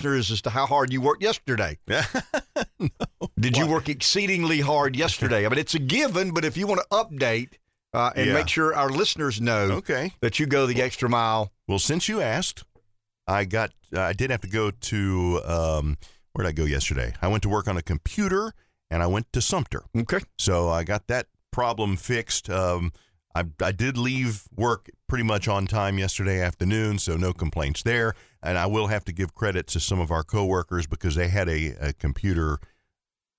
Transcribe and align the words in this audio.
listeners 0.00 0.30
as 0.30 0.42
to 0.42 0.50
how 0.50 0.66
hard 0.66 0.92
you 0.92 1.00
worked 1.00 1.22
yesterday. 1.22 1.78
Did 3.38 3.56
you 3.56 3.66
work 3.66 3.88
exceedingly 3.88 4.60
hard 4.60 4.96
yesterday? 4.96 5.44
I 5.44 5.48
mean, 5.48 5.58
it's 5.58 5.74
a 5.74 5.78
given, 5.78 6.32
but 6.32 6.44
if 6.44 6.56
you 6.56 6.66
want 6.66 6.80
to 6.80 6.86
update 6.96 7.54
uh, 7.92 8.10
and 8.16 8.28
Yeah. 8.28 8.34
make 8.34 8.48
sure 8.48 8.74
our 8.74 8.88
listeners 8.88 9.40
know 9.40 9.70
Okay. 9.72 10.12
that 10.20 10.38
you 10.38 10.46
go 10.46 10.66
the 10.66 10.80
extra 10.82 11.08
mile, 11.08 11.52
Well, 11.68 11.78
since 11.78 12.08
you 12.08 12.20
asked, 12.20 12.64
I 13.26 13.44
got 13.44 13.72
uh, 13.94 14.00
I 14.00 14.12
did 14.14 14.30
have 14.30 14.40
to 14.40 14.48
go 14.48 14.70
to 14.70 15.40
um, 15.44 15.98
where 16.32 16.44
did 16.44 16.48
I 16.48 16.52
go 16.52 16.64
yesterday? 16.64 17.12
I 17.20 17.28
went 17.28 17.42
to 17.42 17.48
work 17.48 17.68
on 17.68 17.76
a 17.76 17.82
computer 17.82 18.54
and 18.90 19.02
I 19.02 19.06
went 19.06 19.32
to 19.34 19.40
Sumter. 19.42 19.82
okay? 19.96 20.20
So 20.38 20.68
I 20.70 20.82
got 20.84 21.06
that 21.08 21.26
problem 21.50 21.96
fixed. 21.96 22.48
Um, 22.50 22.92
I, 23.34 23.44
I 23.62 23.72
did 23.72 23.96
leave 23.98 24.44
work 24.56 24.90
pretty 25.08 25.24
much 25.24 25.48
on 25.48 25.66
time 25.66 25.98
yesterday 25.98 26.40
afternoon, 26.40 26.98
so 26.98 27.16
no 27.16 27.32
complaints 27.32 27.82
there. 27.82 28.14
And 28.42 28.58
I 28.58 28.66
will 28.66 28.88
have 28.88 29.04
to 29.04 29.12
give 29.12 29.34
credit 29.34 29.66
to 29.68 29.80
some 29.80 30.00
of 30.00 30.10
our 30.10 30.24
coworkers 30.24 30.86
because 30.86 31.14
they 31.14 31.28
had 31.28 31.48
a, 31.48 31.74
a 31.80 31.92
computer, 31.92 32.58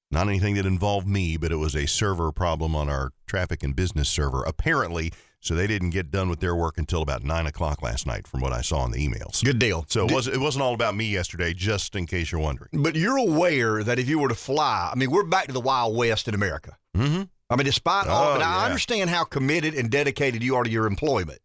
not 0.09 0.27
anything 0.27 0.55
that 0.55 0.65
involved 0.65 1.07
me, 1.07 1.35
but 1.37 1.51
it 1.51 1.57
was 1.57 1.75
a 1.75 1.85
server 1.87 2.31
problem 2.31 2.75
on 2.75 2.87
our 2.89 3.11
traffic 3.27 3.63
and 3.63 3.75
business 3.75 4.07
server, 4.07 4.43
apparently. 4.43 5.11
So 5.41 5.55
they 5.55 5.67
didn't 5.67 5.89
get 5.89 6.09
done 6.09 6.29
with 6.29 6.39
their 6.39 6.55
work 6.55 6.77
until 6.77 7.01
about 7.01 7.21
nine 7.21 7.45
o'clock 7.47 7.81
last 7.81 8.07
night, 8.07 8.27
from 8.27 8.39
what 8.39 8.53
I 8.53 8.61
saw 8.61 8.85
in 8.85 8.91
the 8.91 9.05
emails. 9.05 9.43
Good 9.43 9.59
deal. 9.59 9.83
So 9.89 10.05
it, 10.07 10.13
was, 10.13 10.25
it 10.29 10.39
wasn't 10.39 10.63
all 10.63 10.73
about 10.73 10.95
me 10.95 11.03
yesterday, 11.03 11.53
just 11.53 11.97
in 11.97 12.05
case 12.05 12.31
you're 12.31 12.39
wondering. 12.39 12.69
But 12.71 12.95
you're 12.95 13.17
aware 13.17 13.83
that 13.83 13.99
if 13.99 14.07
you 14.07 14.19
were 14.19 14.29
to 14.29 14.35
fly, 14.35 14.89
I 14.89 14.95
mean, 14.97 15.11
we're 15.11 15.25
back 15.25 15.47
to 15.47 15.51
the 15.51 15.59
Wild 15.59 15.97
West 15.97 16.29
in 16.29 16.33
America. 16.33 16.77
Mm-hmm. 16.95 17.23
I 17.49 17.55
mean, 17.57 17.65
despite 17.65 18.07
all, 18.07 18.31
Oh, 18.31 18.33
and 18.35 18.43
I 18.43 18.63
understand 18.65 19.09
how 19.09 19.25
committed 19.25 19.73
and 19.73 19.89
dedicated 19.89 20.41
you 20.41 20.55
are 20.55 20.63
to 20.63 20.69
your 20.69 20.87
employment, 20.87 21.39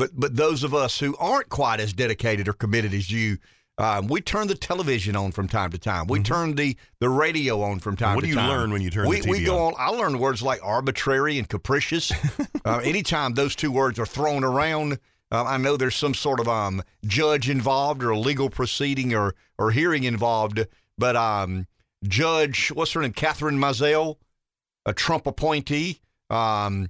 but 0.00 0.10
but 0.18 0.34
those 0.34 0.64
of 0.64 0.74
us 0.74 0.98
who 0.98 1.14
aren't 1.18 1.50
quite 1.50 1.78
as 1.78 1.92
dedicated 1.92 2.48
or 2.48 2.54
committed 2.54 2.94
as 2.94 3.10
you, 3.10 3.36
um, 3.76 4.06
we 4.08 4.22
turn 4.22 4.48
the 4.48 4.54
television 4.54 5.14
on 5.14 5.30
from 5.30 5.46
time 5.46 5.70
to 5.72 5.78
time. 5.78 6.06
We 6.06 6.22
turn 6.22 6.54
the 6.54 6.74
the 7.00 7.10
radio 7.10 7.60
on 7.62 7.80
from 7.80 7.96
time 7.96 8.18
to 8.18 8.26
time. 8.26 8.36
What 8.36 8.42
do 8.42 8.48
you 8.48 8.58
learn 8.58 8.72
when 8.72 8.80
you 8.80 8.88
turn 8.90 9.06
we, 9.06 9.20
the 9.20 9.28
TV 9.28 9.30
we 9.30 9.44
go 9.44 9.58
on? 9.58 9.74
on. 9.74 9.78
I 9.78 9.90
learn 9.90 10.18
words 10.18 10.42
like 10.42 10.60
arbitrary 10.62 11.38
and 11.38 11.46
capricious. 11.46 12.10
uh, 12.64 12.78
anytime 12.78 13.34
those 13.34 13.54
two 13.54 13.70
words 13.70 13.98
are 13.98 14.06
thrown 14.06 14.42
around, 14.42 14.94
uh, 15.30 15.44
I 15.44 15.58
know 15.58 15.76
there's 15.76 15.96
some 15.96 16.14
sort 16.14 16.40
of 16.40 16.48
um, 16.48 16.82
judge 17.04 17.50
involved 17.50 18.02
or 18.02 18.10
a 18.10 18.18
legal 18.18 18.48
proceeding 18.48 19.14
or 19.14 19.34
or 19.58 19.70
hearing 19.70 20.04
involved. 20.04 20.66
But 20.96 21.14
um, 21.14 21.66
Judge, 22.04 22.68
what's 22.68 22.92
her 22.92 23.02
name, 23.02 23.12
Kathryn 23.12 23.58
Mizelle, 23.58 24.16
a 24.86 24.94
Trump 24.94 25.26
appointee, 25.26 26.00
um, 26.30 26.88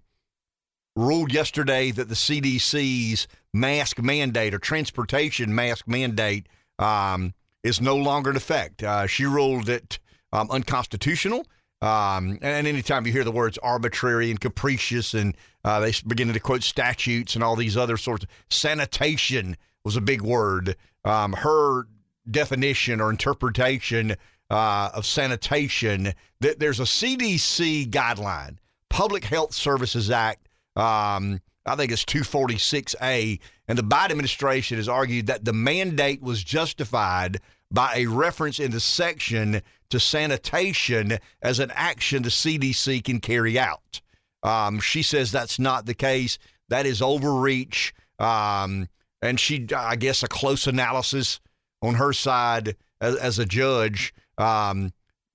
ruled 1.00 1.32
yesterday 1.32 1.90
that 1.90 2.08
the 2.08 2.14
CDC's 2.14 3.26
mask 3.52 4.00
mandate 4.00 4.54
or 4.54 4.58
transportation 4.58 5.54
mask 5.54 5.88
mandate 5.88 6.46
um, 6.78 7.34
is 7.62 7.80
no 7.80 7.96
longer 7.96 8.30
in 8.30 8.36
effect. 8.36 8.82
Uh, 8.82 9.06
she 9.06 9.24
ruled 9.24 9.68
it 9.68 9.98
um, 10.32 10.50
unconstitutional. 10.50 11.46
Um, 11.82 12.38
and 12.42 12.66
anytime 12.66 13.06
you 13.06 13.12
hear 13.12 13.24
the 13.24 13.32
words 13.32 13.58
arbitrary 13.58 14.30
and 14.30 14.38
capricious, 14.38 15.14
and 15.14 15.34
uh, 15.64 15.80
they 15.80 15.92
begin 16.06 16.32
to 16.32 16.40
quote 16.40 16.62
statutes 16.62 17.34
and 17.34 17.42
all 17.42 17.56
these 17.56 17.76
other 17.76 17.96
sorts, 17.96 18.26
sanitation 18.50 19.56
was 19.84 19.96
a 19.96 20.00
big 20.00 20.20
word. 20.20 20.76
Um, 21.04 21.32
her 21.32 21.86
definition 22.30 23.00
or 23.00 23.10
interpretation 23.10 24.16
uh, 24.50 24.90
of 24.92 25.06
sanitation, 25.06 26.12
that 26.40 26.58
there's 26.58 26.80
a 26.80 26.84
CDC 26.84 27.88
guideline, 27.90 28.56
Public 28.90 29.24
Health 29.24 29.54
Services 29.54 30.10
Act. 30.10 30.48
Um, 30.80 31.40
I 31.66 31.76
think 31.76 31.92
it's 31.92 32.04
246A, 32.04 33.38
and 33.68 33.78
the 33.78 33.82
Biden 33.82 34.12
administration 34.12 34.78
has 34.78 34.88
argued 34.88 35.26
that 35.26 35.44
the 35.44 35.52
mandate 35.52 36.22
was 36.22 36.42
justified 36.42 37.40
by 37.70 37.92
a 37.96 38.06
reference 38.06 38.58
in 38.58 38.70
the 38.70 38.80
section 38.80 39.62
to 39.90 40.00
sanitation 40.00 41.18
as 41.42 41.58
an 41.58 41.70
action 41.74 42.22
the 42.22 42.30
CDC 42.30 43.04
can 43.04 43.20
carry 43.20 43.58
out. 43.58 44.00
Um, 44.42 44.80
she 44.80 45.02
says 45.02 45.30
that's 45.30 45.58
not 45.58 45.86
the 45.86 45.94
case. 45.94 46.38
That 46.68 46.86
is 46.86 47.02
overreach. 47.02 47.92
Um, 48.18 48.88
and 49.20 49.38
she, 49.38 49.66
I 49.76 49.96
guess, 49.96 50.22
a 50.22 50.28
close 50.28 50.66
analysis 50.66 51.40
on 51.82 51.94
her 51.94 52.12
side 52.12 52.76
as, 53.00 53.16
as 53.16 53.38
a 53.38 53.46
judge. 53.46 54.14
Um, 54.38 54.92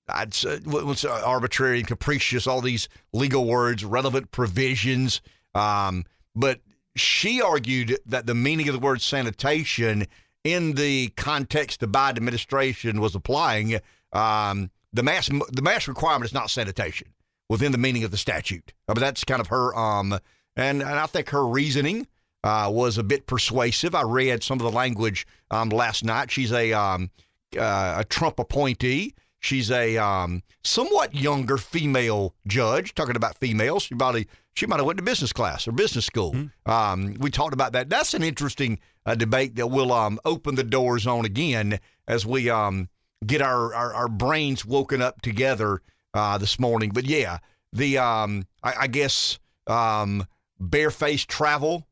I'd 0.08 0.34
say 0.34 0.58
what's 0.64 1.04
arbitrary 1.04 1.78
and 1.78 1.88
capricious, 1.88 2.46
all 2.46 2.60
these 2.60 2.88
legal 3.12 3.44
words, 3.46 3.84
relevant 3.84 4.30
provisions. 4.30 5.20
Um, 5.56 6.04
but 6.34 6.60
she 6.96 7.40
argued 7.40 7.98
that 8.06 8.26
the 8.26 8.34
meaning 8.34 8.68
of 8.68 8.74
the 8.74 8.80
word 8.80 9.00
sanitation 9.00 10.06
in 10.44 10.74
the 10.74 11.08
context 11.16 11.80
the 11.80 11.88
Biden 11.88 12.18
administration 12.18 13.00
was 13.00 13.14
applying, 13.14 13.80
um, 14.12 14.70
the 14.92 15.02
mass 15.02 15.28
the 15.28 15.62
mask 15.62 15.88
requirement 15.88 16.26
is 16.26 16.34
not 16.34 16.50
sanitation 16.50 17.08
within 17.48 17.72
the 17.72 17.78
meaning 17.78 18.04
of 18.04 18.10
the 18.10 18.16
statute. 18.16 18.72
Mean, 18.88 18.96
that's 18.96 19.24
kind 19.24 19.40
of 19.40 19.48
her 19.48 19.74
um, 19.76 20.18
and, 20.56 20.82
and 20.82 20.84
I 20.84 21.06
think 21.06 21.30
her 21.30 21.46
reasoning 21.46 22.06
uh, 22.44 22.70
was 22.72 22.96
a 22.98 23.02
bit 23.02 23.26
persuasive. 23.26 23.94
I 23.94 24.02
read 24.02 24.42
some 24.42 24.58
of 24.58 24.64
the 24.64 24.70
language 24.70 25.26
um, 25.50 25.68
last 25.68 26.04
night. 26.04 26.30
She's 26.30 26.52
a 26.52 26.72
um, 26.72 27.10
uh, 27.58 27.96
a 27.98 28.04
Trump 28.04 28.38
appointee. 28.38 29.14
She's 29.40 29.70
a 29.70 29.96
um, 29.96 30.42
somewhat 30.64 31.14
younger 31.14 31.56
female 31.56 32.34
judge. 32.46 32.94
Talking 32.94 33.16
about 33.16 33.38
females, 33.38 33.84
she 33.84 33.94
probably 33.94 34.28
she 34.56 34.66
might 34.66 34.78
have 34.78 34.86
went 34.86 34.96
to 34.96 35.04
business 35.04 35.32
class 35.32 35.68
or 35.68 35.72
business 35.72 36.06
school. 36.06 36.34
Um, 36.64 37.14
we 37.20 37.30
talked 37.30 37.52
about 37.52 37.72
that. 37.72 37.90
That's 37.90 38.14
an 38.14 38.22
interesting 38.22 38.80
uh, 39.04 39.14
debate 39.14 39.56
that 39.56 39.66
will 39.66 39.92
um, 39.92 40.18
open 40.24 40.54
the 40.54 40.64
doors 40.64 41.06
on 41.06 41.26
again 41.26 41.78
as 42.08 42.24
we 42.24 42.48
um, 42.48 42.88
get 43.24 43.42
our, 43.42 43.74
our, 43.74 43.92
our 43.92 44.08
brains 44.08 44.64
woken 44.64 45.02
up 45.02 45.20
together 45.20 45.82
uh, 46.14 46.38
this 46.38 46.58
morning. 46.58 46.90
But 46.90 47.04
yeah, 47.04 47.38
the 47.72 47.98
um, 47.98 48.46
I, 48.62 48.74
I 48.80 48.86
guess 48.86 49.38
um, 49.66 50.26
barefaced 50.58 51.28
travel. 51.28 51.86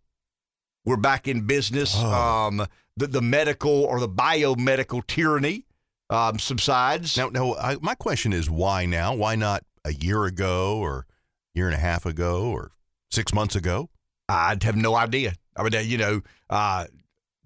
We're 0.87 0.97
back 0.97 1.29
in 1.29 1.47
business. 1.47 1.95
Oh. 1.97 2.07
Um, 2.07 2.67
the, 2.97 3.07
the 3.07 3.23
medical 3.23 3.85
or 3.85 4.01
the 4.01 4.09
biomedical 4.09 5.07
tyranny 5.07 5.67
um, 6.09 6.39
subsides. 6.39 7.17
Now, 7.17 7.29
now 7.29 7.55
I, 7.55 7.77
my 7.81 7.95
question 7.95 8.33
is 8.33 8.49
why 8.49 8.87
now? 8.87 9.15
Why 9.15 9.35
not 9.35 9.65
a 9.85 9.93
year 9.93 10.25
ago 10.25 10.79
or 10.79 11.07
year 11.55 11.67
and 11.67 11.75
a 11.75 11.81
half 11.81 12.05
ago 12.05 12.51
or 12.51 12.71
six 13.11 13.33
months 13.33 13.57
ago? 13.57 13.89
I'd 14.29 14.63
have 14.63 14.77
no 14.77 14.95
idea. 14.95 15.35
I 15.57 15.63
mean, 15.63 15.75
uh, 15.75 15.81
you 15.81 15.99
know, 15.99 16.23
uh, 16.51 16.87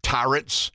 tyrants 0.03 0.71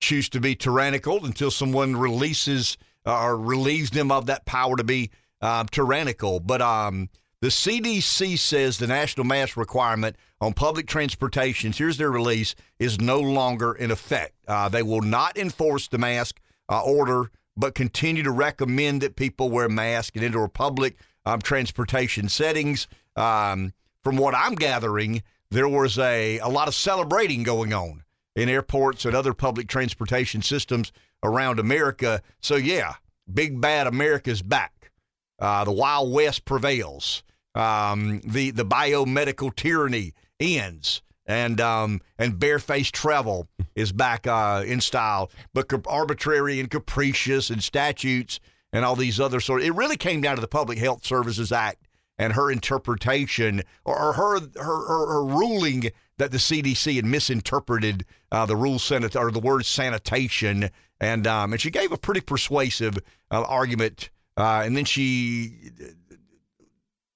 choose 0.00 0.28
to 0.30 0.40
be 0.40 0.54
tyrannical 0.54 1.24
until 1.24 1.50
someone 1.50 1.96
releases 1.96 2.78
uh, 3.06 3.22
or 3.22 3.36
relieves 3.36 3.90
them 3.90 4.10
of 4.10 4.26
that 4.26 4.46
power 4.46 4.76
to 4.76 4.84
be 4.84 5.10
uh, 5.40 5.64
tyrannical. 5.70 6.40
But 6.40 6.62
um, 6.62 7.08
the 7.40 7.48
CDC 7.48 8.38
says 8.38 8.78
the 8.78 8.86
national 8.86 9.26
mask 9.26 9.56
requirement 9.56 10.16
on 10.40 10.52
public 10.52 10.86
transportations, 10.86 11.78
here's 11.78 11.96
their 11.96 12.10
release, 12.10 12.54
is 12.78 13.00
no 13.00 13.20
longer 13.20 13.72
in 13.72 13.90
effect. 13.90 14.34
Uh, 14.46 14.68
they 14.68 14.82
will 14.82 15.02
not 15.02 15.36
enforce 15.36 15.88
the 15.88 15.98
mask 15.98 16.40
uh, 16.68 16.82
order, 16.82 17.30
but 17.56 17.74
continue 17.74 18.22
to 18.22 18.30
recommend 18.30 19.02
that 19.02 19.16
people 19.16 19.50
wear 19.50 19.68
masks 19.68 20.16
in 20.16 20.22
indoor 20.22 20.48
public 20.48 20.96
um, 21.28 21.40
transportation 21.40 22.28
settings. 22.28 22.88
Um, 23.16 23.74
from 24.02 24.16
what 24.16 24.34
I'm 24.34 24.54
gathering, 24.54 25.22
there 25.50 25.68
was 25.68 25.98
a, 25.98 26.38
a 26.38 26.48
lot 26.48 26.68
of 26.68 26.74
celebrating 26.74 27.42
going 27.42 27.72
on 27.72 28.04
in 28.34 28.48
airports 28.48 29.04
and 29.04 29.14
other 29.14 29.34
public 29.34 29.68
transportation 29.68 30.40
systems 30.40 30.92
around 31.22 31.58
America. 31.58 32.22
So, 32.40 32.56
yeah, 32.56 32.94
big 33.32 33.60
bad 33.60 33.86
America's 33.86 34.42
back. 34.42 34.90
Uh, 35.38 35.64
the 35.64 35.72
Wild 35.72 36.12
West 36.12 36.44
prevails. 36.44 37.22
Um, 37.54 38.20
the 38.24 38.50
the 38.50 38.64
biomedical 38.64 39.54
tyranny 39.54 40.14
ends, 40.38 41.02
and 41.26 41.60
um, 41.60 42.00
and 42.18 42.38
barefaced 42.38 42.94
travel 42.94 43.48
is 43.74 43.90
back 43.90 44.26
uh, 44.26 44.62
in 44.66 44.80
style. 44.80 45.30
But 45.54 45.72
arbitrary 45.86 46.60
and 46.60 46.70
capricious 46.70 47.50
and 47.50 47.62
statutes 47.62 48.38
and 48.72 48.84
all 48.84 48.96
these 48.96 49.20
other 49.20 49.40
sort. 49.40 49.62
It 49.62 49.72
really 49.72 49.96
came 49.96 50.20
down 50.20 50.36
to 50.36 50.40
the 50.40 50.48
Public 50.48 50.78
Health 50.78 51.04
Services 51.04 51.52
Act 51.52 51.86
and 52.18 52.32
her 52.32 52.50
interpretation 52.50 53.62
or, 53.84 54.12
her, 54.12 54.40
her 54.40 54.40
her 54.56 55.06
her 55.06 55.24
ruling 55.24 55.90
that 56.18 56.32
the 56.32 56.38
CDC 56.38 56.96
had 56.96 57.04
misinterpreted 57.04 58.04
uh, 58.32 58.44
the 58.44 58.56
rule 58.56 58.78
sanit 58.78 59.18
or 59.18 59.30
the 59.30 59.38
word 59.40 59.64
sanitation, 59.64 60.70
and 61.00 61.26
um, 61.26 61.52
and 61.52 61.60
she 61.60 61.70
gave 61.70 61.92
a 61.92 61.98
pretty 61.98 62.20
persuasive 62.20 62.98
uh, 63.30 63.42
argument. 63.42 64.10
Uh, 64.36 64.62
and 64.64 64.76
then 64.76 64.84
she 64.84 65.70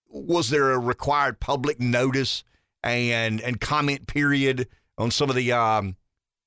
was 0.08 0.50
there 0.50 0.72
a 0.72 0.78
required 0.78 1.40
public 1.40 1.80
notice 1.80 2.44
and 2.82 3.40
and 3.40 3.60
comment 3.60 4.06
period 4.06 4.68
on 4.98 5.10
some 5.10 5.30
of 5.30 5.36
the 5.36 5.52
um, 5.52 5.96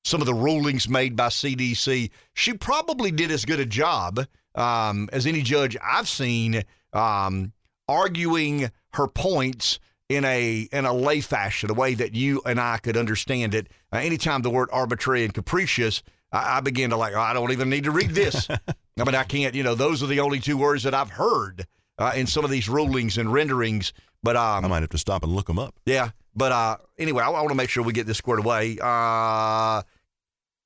some 0.03 0.21
of 0.21 0.27
the 0.27 0.33
rulings 0.33 0.87
made 0.87 1.15
by 1.15 1.27
CDC. 1.27 2.09
She 2.33 2.53
probably 2.53 3.11
did 3.11 3.31
as 3.31 3.43
good 3.43 3.59
a 3.59 3.65
job 3.65 4.25
um, 4.55 5.09
as 5.11 5.25
any 5.25 5.41
judge 5.41 5.77
I've 5.83 6.07
seen 6.07 6.63
um, 6.93 7.53
arguing 7.87 8.71
her 8.93 9.07
points 9.07 9.79
in 10.09 10.23
a 10.25 10.67
in 10.71 10.85
a 10.85 10.93
lay 10.93 11.21
fashion, 11.21 11.69
a 11.69 11.73
way 11.73 11.93
that 11.95 12.13
you 12.13 12.41
and 12.45 12.59
I 12.59 12.77
could 12.77 12.97
understand 12.97 13.55
it. 13.55 13.67
Uh, 13.91 13.97
anytime 13.97 14.41
the 14.41 14.49
word 14.49 14.69
arbitrary 14.71 15.23
and 15.23 15.33
capricious 15.33 16.03
I, 16.35 16.57
I 16.57 16.59
began 16.61 16.89
to 16.91 16.97
like, 16.97 17.13
oh, 17.15 17.19
I 17.19 17.33
don't 17.33 17.51
even 17.51 17.69
need 17.69 17.85
to 17.85 17.91
read 17.91 18.11
this. 18.11 18.47
I 18.49 19.03
mean, 19.03 19.15
I 19.15 19.23
can't. 19.23 19.55
You 19.55 19.63
know, 19.63 19.75
those 19.75 20.03
are 20.03 20.07
the 20.07 20.19
only 20.19 20.39
two 20.39 20.57
words 20.57 20.83
that 20.83 20.93
I've 20.93 21.11
heard 21.11 21.65
uh, 21.97 22.13
in 22.15 22.27
some 22.27 22.43
of 22.43 22.51
these 22.51 22.69
rulings 22.69 23.17
and 23.17 23.31
renderings. 23.31 23.93
But 24.21 24.35
um, 24.35 24.65
I 24.65 24.67
might 24.67 24.81
have 24.81 24.89
to 24.89 24.97
stop 24.97 25.23
and 25.23 25.31
look 25.31 25.47
them 25.47 25.59
up. 25.59 25.75
yeah. 25.85 26.11
But 26.37 26.51
uh, 26.51 26.77
anyway, 26.97 27.23
I, 27.23 27.27
I 27.27 27.41
want 27.41 27.49
to 27.49 27.55
make 27.55 27.69
sure 27.69 27.83
we 27.83 27.93
get 27.93 28.07
this 28.07 28.17
squared 28.17 28.39
away. 28.39 28.77
Uh, 28.81 29.83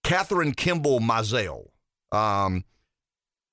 Kathryn 0.04 0.56
Kimball 0.56 1.00
Mizelle 1.00 1.68
um, 2.12 2.64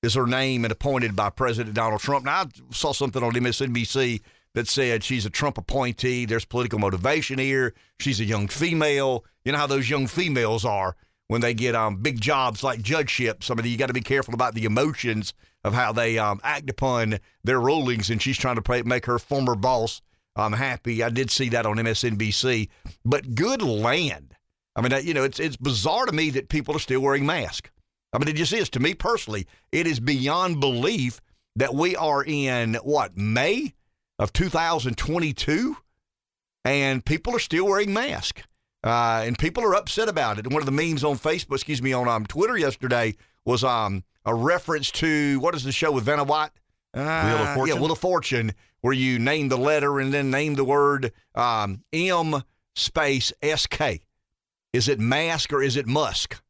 is 0.07 0.15
her 0.15 0.27
name 0.27 0.65
and 0.65 0.73
appointed 0.73 1.15
by 1.15 1.29
President 1.29 1.75
Donald 1.75 2.01
Trump. 2.01 2.25
Now, 2.25 2.43
I 2.43 2.47
saw 2.71 2.93
something 2.93 3.23
on 3.23 3.33
MSNBC 3.33 4.23
that 4.55 4.69
said 4.69 5.05
she's 5.05 5.27
a 5.27 5.31
Trump 5.31 5.59
appointee. 5.59 6.25
There's 6.25 6.47
political 6.47 6.79
motivation 6.79 7.39
here. 7.39 7.75
She's 8.01 8.21
a 8.21 8.25
young 8.25 8.49
female. 8.49 9.25
You 9.45 9.53
know 9.53 9.59
how 9.59 9.67
those 9.67 9.91
young 9.91 10.07
females 10.07 10.65
are 10.65 10.97
when 11.27 11.41
they 11.41 11.53
get 11.53 11.75
um, 11.75 11.97
big 11.97 12.21
jobs 12.21 12.63
like 12.63 12.81
judgeships. 12.81 13.51
I 13.51 13.55
mean, 13.55 13.67
you 13.67 13.77
got 13.77 13.89
to 13.89 13.93
be 13.93 14.01
careful 14.01 14.33
about 14.33 14.55
the 14.55 14.65
emotions 14.65 15.35
of 15.65 15.75
how 15.75 15.93
they 15.93 16.19
um, 16.19 16.41
act 16.43 16.71
upon 16.71 17.19
their 17.45 17.61
rulings. 17.61 18.09
And 18.09 18.23
she's 18.23 18.39
trying 18.39 18.57
to 18.57 18.63
pray, 18.63 18.83
make 18.83 19.07
her 19.07 19.19
former 19.19 19.57
boss 19.57 20.01
um, 20.37 20.53
happy. 20.53 21.03
I 21.03 21.11
did 21.11 21.31
see 21.31 21.49
that 21.51 21.67
on 21.67 21.77
MSNBC. 21.77 22.69
But 23.05 23.35
good 23.35 23.61
land. 23.61 24.35
I 24.77 24.83
mean, 24.83 25.05
you 25.05 25.15
know, 25.15 25.25
it's 25.25 25.41
it's 25.41 25.57
bizarre 25.57 26.07
to 26.07 26.13
me 26.13 26.31
that 26.31 26.49
people 26.49 26.77
are 26.77 26.81
still 26.81 27.01
wearing 27.01 27.27
masks. 27.27 27.71
I 28.17 28.19
mean, 28.19 28.29
it 28.29 28.37
just 28.37 28.55
is 28.55 28.71
to 28.71 28.81
me 28.81 28.95
personally. 28.95 29.47
It 29.73 29.87
is 29.87 30.01
beyond 30.01 30.59
belief 30.59 31.21
that 31.55 31.75
we 31.75 31.95
are 31.97 32.25
in 32.25 32.77
what 32.77 33.15
May 33.15 33.75
of 34.19 34.33
2022, 34.33 35.77
and 36.65 37.05
people 37.05 37.37
are 37.37 37.39
still 37.39 37.67
wearing 37.67 37.93
masks, 37.93 38.43
uh, 38.83 39.23
and 39.27 39.39
people 39.39 39.63
are 39.65 39.75
upset 39.75 40.09
about 40.09 40.39
it. 40.39 40.47
And 40.47 40.55
one 40.55 40.63
of 40.63 40.67
the 40.67 40.73
memes 40.73 41.05
on 41.05 41.19
Facebook, 41.19 41.57
excuse 41.57 41.83
me, 41.83 41.93
on 41.93 42.09
um, 42.09 42.25
Twitter 42.25 42.57
yesterday 42.57 43.17
was 43.45 43.63
um 43.63 44.03
a 44.25 44.35
reference 44.35 44.91
to 44.93 45.39
what 45.41 45.55
is 45.55 45.63
the 45.63 45.71
show 45.71 45.93
with 45.93 46.05
Vanna 46.05 46.25
White? 46.25 46.53
Uh, 46.95 47.03
Wheel 47.27 47.37
of 47.37 47.55
Fortune? 47.55 47.77
Yeah, 47.77 47.83
Wheel 47.83 47.93
of 47.93 47.99
Fortune, 47.99 48.53
where 48.81 48.95
you 48.95 49.19
name 49.19 49.51
the 49.51 49.59
letter 49.59 50.01
and 50.01 50.15
then 50.15 50.31
name 50.31 50.55
the 50.55 50.65
word 50.65 51.13
um, 51.35 51.85
M 51.93 52.43
space 52.75 53.35
S 53.43 53.67
K. 53.67 54.01
Is 54.73 54.89
it 54.89 54.99
mask 54.99 55.53
or 55.53 55.63
is 55.63 55.77
it 55.77 55.87
Musk? 55.87 56.41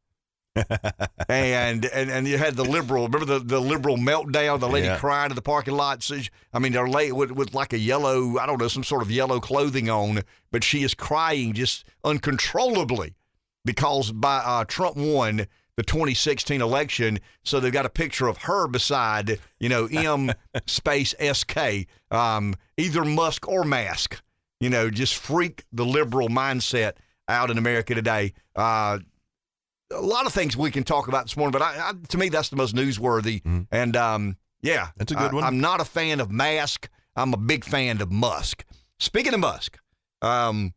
and, 1.29 1.85
and 1.85 2.09
and 2.11 2.27
you 2.27 2.37
had 2.37 2.55
the 2.55 2.63
liberal. 2.63 3.07
Remember 3.07 3.25
the, 3.25 3.39
the 3.39 3.59
liberal 3.59 3.97
meltdown? 3.97 4.59
The 4.59 4.67
lady 4.69 4.87
Yeah. 4.87 4.97
crying 4.97 5.31
in 5.31 5.35
the 5.35 5.41
parking 5.41 5.75
lot. 5.75 6.03
So 6.03 6.17
she- 6.19 6.29
I 6.53 6.59
mean, 6.59 6.71
they're 6.71 6.87
late 6.87 7.13
with, 7.13 7.31
with 7.31 7.53
like 7.53 7.73
a 7.73 7.77
yellow, 7.79 8.37
I 8.37 8.45
don't 8.45 8.59
know, 8.59 8.67
some 8.67 8.83
sort 8.83 9.01
of 9.01 9.11
yellow 9.11 9.39
clothing 9.39 9.89
on, 9.89 10.21
but 10.51 10.63
she 10.63 10.83
is 10.83 10.93
crying 10.93 11.53
just 11.53 11.85
uncontrollably 12.03 13.13
because 13.65 14.11
by 14.11 14.37
uh, 14.37 14.65
Trump 14.65 14.97
won 14.97 15.47
the 15.75 15.83
2016 15.83 16.61
election. 16.61 17.19
So 17.43 17.59
they've 17.59 17.71
got 17.71 17.85
a 17.85 17.89
picture 17.89 18.27
of 18.27 18.37
her 18.39 18.67
beside, 18.67 19.39
you 19.59 19.69
know, 19.69 19.85
M 19.91 20.31
space 20.65 21.13
SK, 21.19 21.87
um, 22.11 22.55
either 22.77 23.03
Musk 23.05 23.47
or 23.47 23.63
Mask. 23.63 24.21
You 24.59 24.71
know, 24.71 24.89
just 24.89 25.15
freak 25.15 25.65
the 25.71 25.85
liberal 25.85 26.29
mindset 26.29 26.93
out 27.27 27.51
in 27.51 27.59
America 27.59 27.93
today. 27.93 28.33
Uh, 28.55 28.97
a 29.91 30.01
lot 30.01 30.25
of 30.25 30.33
things 30.33 30.55
we 30.57 30.71
can 30.71 30.83
talk 30.83 31.07
about 31.07 31.25
this 31.25 31.37
morning, 31.37 31.51
but 31.51 31.61
I, 31.61 31.89
I, 31.89 31.93
to 32.09 32.17
me, 32.17 32.29
that's 32.29 32.49
the 32.49 32.55
most 32.55 32.75
newsworthy. 32.75 33.41
And 33.71 33.95
um, 33.95 34.37
yeah, 34.61 34.89
That's 34.97 35.11
a 35.11 35.15
good 35.15 35.31
I- 35.31 35.35
one. 35.35 35.43
I'm 35.43 35.59
not 35.59 35.79
a 35.81 35.85
fan 35.85 36.19
of 36.19 36.31
Mask. 36.31 36.89
I'm 37.15 37.33
a 37.33 37.37
big 37.37 37.63
fan 37.65 38.01
of 38.01 38.11
Musk. 38.11 38.63
Speaking 38.99 39.33
of 39.33 39.39
Musk, 39.39 39.77
um, 40.21 40.73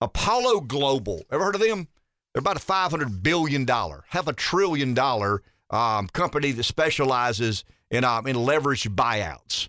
Apollo 0.00 0.62
Global. 0.62 1.22
Ever 1.30 1.44
heard 1.44 1.54
of 1.54 1.60
them? 1.60 1.88
They're 2.32 2.40
about 2.40 2.56
a 2.56 2.60
five 2.60 2.90
hundred 2.90 3.22
billion 3.22 3.64
dollar, 3.64 4.04
half 4.08 4.26
a 4.26 4.32
trillion 4.32 4.92
dollar 4.94 5.42
um, 5.70 6.08
company 6.08 6.50
that 6.52 6.64
specializes 6.64 7.64
in 7.90 8.02
um, 8.04 8.26
in 8.26 8.34
leveraged 8.36 8.94
buyouts. 8.94 9.68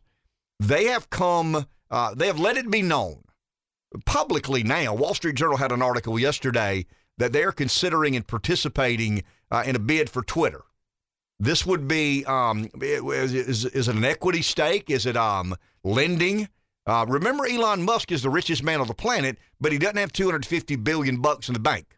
They 0.59 0.85
have 0.85 1.09
come. 1.09 1.65
Uh, 1.91 2.15
they 2.15 2.27
have 2.27 2.39
let 2.39 2.57
it 2.57 2.71
be 2.71 2.81
known 2.81 3.21
publicly 4.05 4.63
now. 4.63 4.93
Wall 4.95 5.13
Street 5.13 5.35
Journal 5.35 5.57
had 5.57 5.71
an 5.71 5.81
article 5.81 6.17
yesterday 6.19 6.85
that 7.17 7.33
they're 7.33 7.51
considering 7.51 8.15
and 8.15 8.27
participating 8.27 9.23
uh, 9.51 9.63
in 9.65 9.75
a 9.75 9.79
bid 9.79 10.09
for 10.09 10.21
Twitter. 10.23 10.63
This 11.39 11.65
would 11.65 11.87
be 11.87 12.23
um, 12.25 12.69
is, 12.81 13.33
is, 13.33 13.65
is 13.65 13.87
it 13.87 13.95
an 13.95 14.05
equity 14.05 14.41
stake? 14.41 14.89
Is 14.89 15.05
it 15.05 15.17
um, 15.17 15.55
lending? 15.83 16.47
Uh, 16.87 17.05
remember, 17.07 17.45
Elon 17.45 17.83
Musk 17.83 18.11
is 18.11 18.21
the 18.21 18.29
richest 18.29 18.63
man 18.63 18.79
on 18.79 18.87
the 18.87 18.93
planet, 18.93 19.37
but 19.59 19.71
he 19.71 19.77
doesn't 19.77 19.97
have 19.97 20.13
250 20.13 20.75
billion 20.77 21.19
bucks 21.19 21.49
in 21.49 21.53
the 21.53 21.59
bank. 21.59 21.97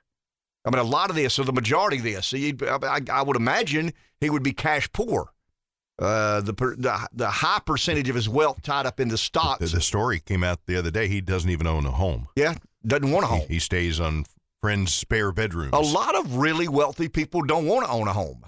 I 0.65 0.69
mean, 0.69 0.79
a 0.79 0.83
lot 0.83 1.09
of 1.09 1.15
this, 1.15 1.37
or 1.39 1.43
the 1.43 1.53
majority 1.53 1.97
of 1.97 2.03
this, 2.03 2.31
he, 2.31 2.53
I, 2.61 2.99
I 3.11 3.21
would 3.21 3.35
imagine 3.35 3.93
he 4.19 4.29
would 4.29 4.43
be 4.43 4.53
cash 4.53 4.91
poor. 4.91 5.31
Uh, 5.99 6.41
the, 6.41 6.53
the 6.53 7.07
the 7.11 7.27
high 7.27 7.59
percentage 7.65 8.07
of 8.07 8.15
his 8.15 8.29
wealth 8.29 8.61
tied 8.61 8.85
up 8.85 8.99
in 8.99 9.07
the 9.07 9.17
stocks. 9.17 9.59
The, 9.59 9.77
the 9.77 9.81
story 9.81 10.19
came 10.19 10.43
out 10.43 10.59
the 10.67 10.77
other 10.77 10.91
day. 10.91 11.07
He 11.07 11.21
doesn't 11.21 11.49
even 11.49 11.65
own 11.65 11.87
a 11.87 11.91
home. 11.91 12.27
yeah, 12.35 12.53
doesn't 12.85 13.09
want 13.09 13.23
a 13.23 13.27
home. 13.27 13.41
He, 13.47 13.55
he 13.55 13.59
stays 13.59 13.99
on 13.99 14.25
friends' 14.61 14.93
spare 14.93 15.31
bedrooms. 15.31 15.73
A 15.73 15.79
lot 15.79 16.15
of 16.15 16.37
really 16.37 16.67
wealthy 16.67 17.09
people 17.09 17.41
don't 17.41 17.65
want 17.65 17.85
to 17.85 17.91
own 17.91 18.07
a 18.07 18.13
home. 18.13 18.45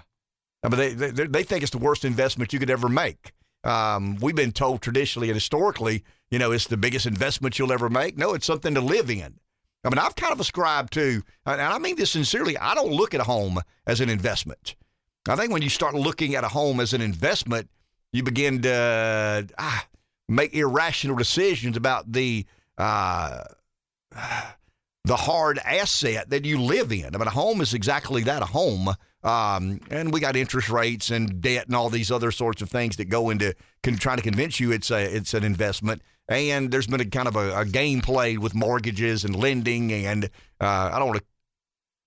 I 0.62 0.68
mean, 0.68 0.98
they, 0.98 1.10
they, 1.10 1.26
they 1.26 1.42
think 1.42 1.62
it's 1.62 1.72
the 1.72 1.78
worst 1.78 2.04
investment 2.04 2.52
you 2.52 2.58
could 2.58 2.70
ever 2.70 2.88
make. 2.88 3.32
Um, 3.64 4.16
we've 4.16 4.34
been 4.34 4.52
told 4.52 4.82
traditionally 4.82 5.28
and 5.28 5.36
historically, 5.36 6.04
you 6.30 6.38
know, 6.38 6.52
it's 6.52 6.66
the 6.66 6.76
biggest 6.76 7.06
investment 7.06 7.58
you'll 7.58 7.72
ever 7.72 7.90
make. 7.90 8.16
No, 8.16 8.34
it's 8.34 8.46
something 8.46 8.74
to 8.74 8.80
live 8.80 9.10
in. 9.10 9.38
I 9.84 9.88
mean, 9.88 9.98
I've 9.98 10.16
kind 10.16 10.32
of 10.32 10.40
ascribed 10.40 10.92
to, 10.94 11.22
and 11.46 11.60
I 11.60 11.78
mean 11.78 11.96
this 11.96 12.10
sincerely, 12.10 12.56
I 12.58 12.74
don't 12.74 12.92
look 12.92 13.14
at 13.14 13.20
a 13.20 13.24
home 13.24 13.60
as 13.86 14.00
an 14.00 14.10
investment. 14.10 14.76
I 15.28 15.36
think 15.36 15.52
when 15.52 15.62
you 15.62 15.68
start 15.68 15.94
looking 15.94 16.34
at 16.34 16.44
a 16.44 16.48
home 16.48 16.80
as 16.80 16.92
an 16.92 17.00
investment, 17.00 17.70
you 18.12 18.22
begin 18.22 18.62
to 18.62 19.46
ah, 19.58 19.86
make 20.28 20.54
irrational 20.54 21.16
decisions 21.16 21.76
about 21.76 22.12
the 22.12 22.46
uh, 22.76 23.44
the 25.04 25.16
hard 25.16 25.58
asset 25.58 26.30
that 26.30 26.44
you 26.44 26.60
live 26.60 26.92
in. 26.92 27.14
I 27.14 27.18
mean, 27.18 27.26
a 27.26 27.30
home 27.30 27.60
is 27.60 27.74
exactly 27.74 28.22
that, 28.24 28.42
a 28.42 28.46
home. 28.46 28.88
Um, 29.22 29.80
and 29.90 30.12
we 30.12 30.20
got 30.20 30.36
interest 30.36 30.70
rates 30.70 31.10
and 31.10 31.40
debt 31.40 31.66
and 31.66 31.76
all 31.76 31.90
these 31.90 32.10
other 32.10 32.30
sorts 32.30 32.62
of 32.62 32.70
things 32.70 32.96
that 32.96 33.06
go 33.06 33.30
into 33.30 33.54
trying 33.82 34.16
to 34.16 34.22
convince 34.22 34.60
you 34.60 34.72
it's 34.72 34.90
a 34.90 35.14
it's 35.14 35.34
an 35.34 35.44
investment. 35.44 36.02
And 36.28 36.70
there's 36.70 36.86
been 36.86 37.00
a 37.00 37.04
kind 37.04 37.28
of 37.28 37.36
a, 37.36 37.58
a 37.58 37.64
game 37.64 38.00
played 38.00 38.38
with 38.38 38.54
mortgages 38.54 39.24
and 39.24 39.34
lending. 39.36 39.92
And 39.92 40.26
uh, 40.60 40.90
I 40.92 40.98
don't 40.98 41.08
want 41.08 41.20
to 41.20 41.24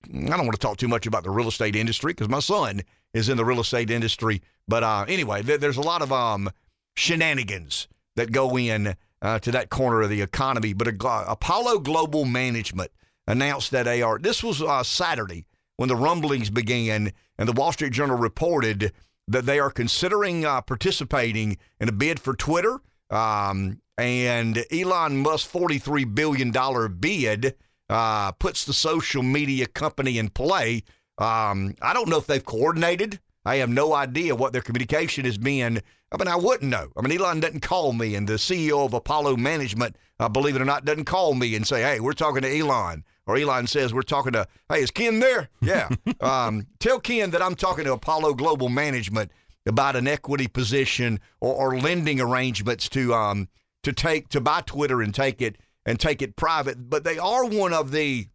I 0.10 0.38
don't 0.38 0.46
want 0.46 0.54
to 0.54 0.60
talk 0.60 0.78
too 0.78 0.88
much 0.88 1.06
about 1.06 1.24
the 1.24 1.30
real 1.30 1.48
estate 1.48 1.76
industry 1.76 2.14
because 2.14 2.30
my 2.30 2.40
son 2.40 2.82
is 3.14 3.30
in 3.30 3.38
the 3.38 3.46
real 3.46 3.60
estate 3.60 3.90
industry. 3.92 4.42
But 4.68 4.84
uh, 4.84 5.06
anyway, 5.08 5.44
th- 5.44 5.60
there's 5.60 5.78
a 5.78 5.82
lot 5.82 6.02
of 6.02 6.12
um, 6.12 6.50
shenanigans 6.96 7.88
that 8.16 8.32
go 8.32 8.58
in 8.58 8.96
uh, 9.24 9.40
to 9.40 9.52
that 9.52 9.70
corner 9.70 10.02
of 10.02 10.10
the 10.10 10.22
economy. 10.22 10.74
But 10.74 10.90
Apollo 10.90 11.80
Global 11.80 12.26
Management 12.26 12.92
announced 13.26 13.72
that 13.72 13.88
are. 13.88 14.20
This 14.20 14.44
was 14.44 14.62
uh, 14.62 14.84
Saturday 14.84 15.46
when 15.78 15.90
the 15.90 15.96
rumblings 15.96 16.50
began, 16.52 17.12
and 17.40 17.50
the 17.50 17.54
Wall 17.54 17.72
Street 17.72 17.94
Journal 17.94 18.18
reported 18.18 18.92
that 19.28 19.46
they 19.46 19.60
are 19.60 19.72
considering 19.72 20.46
uh, 20.46 20.62
participating 20.62 21.58
in 21.80 21.90
a 21.90 21.94
bid 21.94 22.20
for 22.20 22.36
Twitter. 22.36 22.80
Um, 23.10 23.80
and 23.98 24.66
Elon 24.72 25.18
Musk's 25.18 25.52
$43 25.52 26.14
billion 26.14 26.52
bid 27.00 27.56
uh, 27.90 28.32
puts 28.34 28.66
the 28.66 28.74
social 28.74 29.24
media 29.24 29.68
company 29.68 30.18
in 30.18 30.30
play. 30.30 30.84
Um, 31.18 31.76
I 31.82 31.94
don't 31.94 32.10
know 32.10 32.18
if 32.18 32.28
they've 32.28 32.44
coordinated. 32.44 33.20
I 33.46 33.58
have 33.58 33.70
no 33.70 33.94
idea 33.94 34.36
what 34.36 34.52
their 34.52 34.62
communication 34.62 35.26
has 35.26 35.38
been. 35.38 35.82
I 36.14 36.18
mean, 36.18 36.28
I 36.28 36.36
wouldn't 36.36 36.70
know. 36.70 36.90
I 36.96 37.02
mean, 37.02 37.20
Elon 37.20 37.40
doesn't 37.40 37.62
call 37.62 37.92
me, 37.92 38.14
and 38.14 38.28
the 38.28 38.34
CEO 38.34 38.86
of 38.86 38.94
Apollo 38.94 39.38
Management, 39.38 39.96
uh, 40.20 40.30
believe 40.30 40.56
it 40.56 40.62
or 40.62 40.66
not, 40.66 40.86
doesn't 40.86 41.06
call 41.06 41.34
me 41.34 41.56
and 41.56 41.66
say, 41.66 41.82
"Hey, 41.82 42.00
we're 42.00 42.14
talking 42.14 42.44
to 42.44 42.58
Elon," 42.58 43.04
or 43.26 43.36
Elon 43.36 43.66
says, 43.66 43.94
"We're 43.94 44.04
talking 44.04 44.34
to." 44.34 44.48
Hey, 44.70 44.82
is 44.82 44.92
Ken 44.92 45.20
there? 45.20 45.50
Yeah. 45.60 45.90
um, 46.22 46.68
tell 46.80 47.00
Ken 47.00 47.32
that 47.32 47.42
I'm 47.42 47.56
talking 47.56 47.86
to 47.86 47.94
Apollo 47.94 48.36
Global 48.36 48.70
Management 48.70 49.32
about 49.66 49.96
an 49.96 50.08
equity 50.08 50.48
position 50.48 51.20
or, 51.42 51.54
or 51.56 51.80
lending 51.80 52.22
arrangements 52.22 52.90
to 52.90 53.14
um 53.14 53.48
to 53.82 53.92
take 53.92 54.30
to 54.30 54.42
buy 54.42 54.62
Twitter 54.62 55.02
and 55.02 55.16
take 55.16 55.42
it 55.42 55.58
and 55.86 56.00
take 56.00 56.22
it 56.22 56.36
private. 56.36 56.90
But 56.90 57.04
they 57.04 57.18
are 57.18 57.46
one 57.46 57.74
of 57.74 57.92
the 57.92 58.28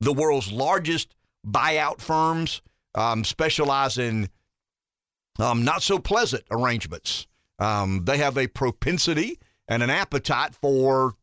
the 0.00 0.12
world's 0.12 0.52
largest 0.52 1.14
buyout 1.46 2.00
firms, 2.00 2.62
um, 2.94 3.24
specialize 3.24 3.98
in 3.98 4.28
um, 5.40 5.64
not 5.64 5.82
so 5.82 5.98
pleasant 5.98 6.44
arrangements. 6.50 7.26
Um, 7.58 8.04
they 8.04 8.18
have 8.18 8.36
a 8.36 8.46
propensity 8.46 9.38
and 9.68 9.82
an 9.82 9.90
appetite 9.90 10.54
for 10.54 11.14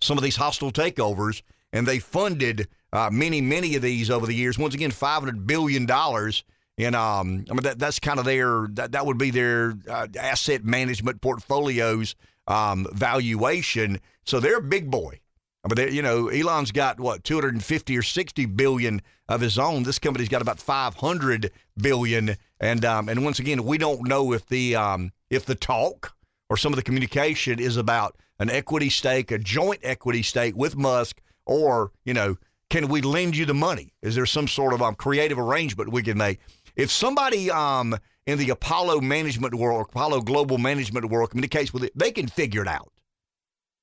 some 0.00 0.16
of 0.16 0.24
these 0.24 0.36
hostile 0.36 0.70
takeovers, 0.70 1.42
and 1.72 1.86
they 1.86 1.98
funded 1.98 2.68
uh, 2.92 3.10
many, 3.12 3.40
many 3.40 3.74
of 3.76 3.82
these 3.82 4.10
over 4.10 4.26
the 4.26 4.34
years. 4.34 4.58
Once 4.58 4.74
again, 4.74 4.90
five 4.90 5.20
hundred 5.20 5.46
billion 5.46 5.86
dollars. 5.86 6.44
And 6.78 6.96
um, 6.96 7.44
I 7.50 7.52
mean 7.52 7.62
that, 7.62 7.78
that's 7.78 8.00
kind 8.00 8.18
of 8.18 8.24
their 8.24 8.68
that, 8.72 8.92
that 8.92 9.04
would 9.04 9.18
be 9.18 9.30
their 9.30 9.74
uh, 9.88 10.06
asset 10.18 10.64
management 10.64 11.20
portfolios 11.20 12.14
um, 12.46 12.86
valuation. 12.92 14.00
So 14.24 14.40
they're 14.40 14.58
a 14.58 14.62
big 14.62 14.90
boy. 14.90 15.20
I 15.62 15.74
mean, 15.74 15.92
you 15.92 16.00
know, 16.00 16.28
Elon's 16.28 16.72
got 16.72 16.98
what 16.98 17.22
250 17.24 17.98
or 17.98 18.02
60 18.02 18.46
billion 18.46 19.02
of 19.30 19.40
his 19.40 19.58
own. 19.58 19.84
This 19.84 19.98
company's 19.98 20.28
got 20.28 20.42
about 20.42 20.58
500 20.58 21.52
billion, 21.78 22.36
and 22.58 22.84
um, 22.84 23.08
and 23.08 23.24
once 23.24 23.38
again, 23.38 23.64
we 23.64 23.78
don't 23.78 24.06
know 24.06 24.32
if 24.32 24.44
the 24.46 24.76
um, 24.76 25.12
if 25.30 25.46
the 25.46 25.54
talk 25.54 26.14
or 26.50 26.56
some 26.56 26.72
of 26.72 26.76
the 26.76 26.82
communication 26.82 27.60
is 27.60 27.76
about 27.76 28.16
an 28.40 28.50
equity 28.50 28.90
stake, 28.90 29.30
a 29.30 29.38
joint 29.38 29.80
equity 29.84 30.22
stake 30.22 30.56
with 30.56 30.76
Musk, 30.76 31.22
or 31.46 31.92
you 32.04 32.12
know, 32.12 32.36
can 32.68 32.88
we 32.88 33.00
lend 33.00 33.36
you 33.36 33.46
the 33.46 33.54
money? 33.54 33.94
Is 34.02 34.16
there 34.16 34.26
some 34.26 34.48
sort 34.48 34.74
of 34.74 34.82
um, 34.82 34.96
creative 34.96 35.38
arrangement 35.38 35.92
we 35.92 36.02
can 36.02 36.18
make? 36.18 36.40
If 36.74 36.90
somebody 36.90 37.50
um, 37.50 37.96
in 38.26 38.38
the 38.38 38.50
Apollo 38.50 39.00
management 39.00 39.54
world, 39.54 39.86
Apollo 39.90 40.22
global 40.22 40.58
management 40.58 41.08
world 41.08 41.30
communicates 41.30 41.72
with 41.72 41.84
it, 41.84 41.92
they 41.94 42.10
can 42.10 42.26
figure 42.26 42.62
it 42.62 42.68
out. 42.68 42.90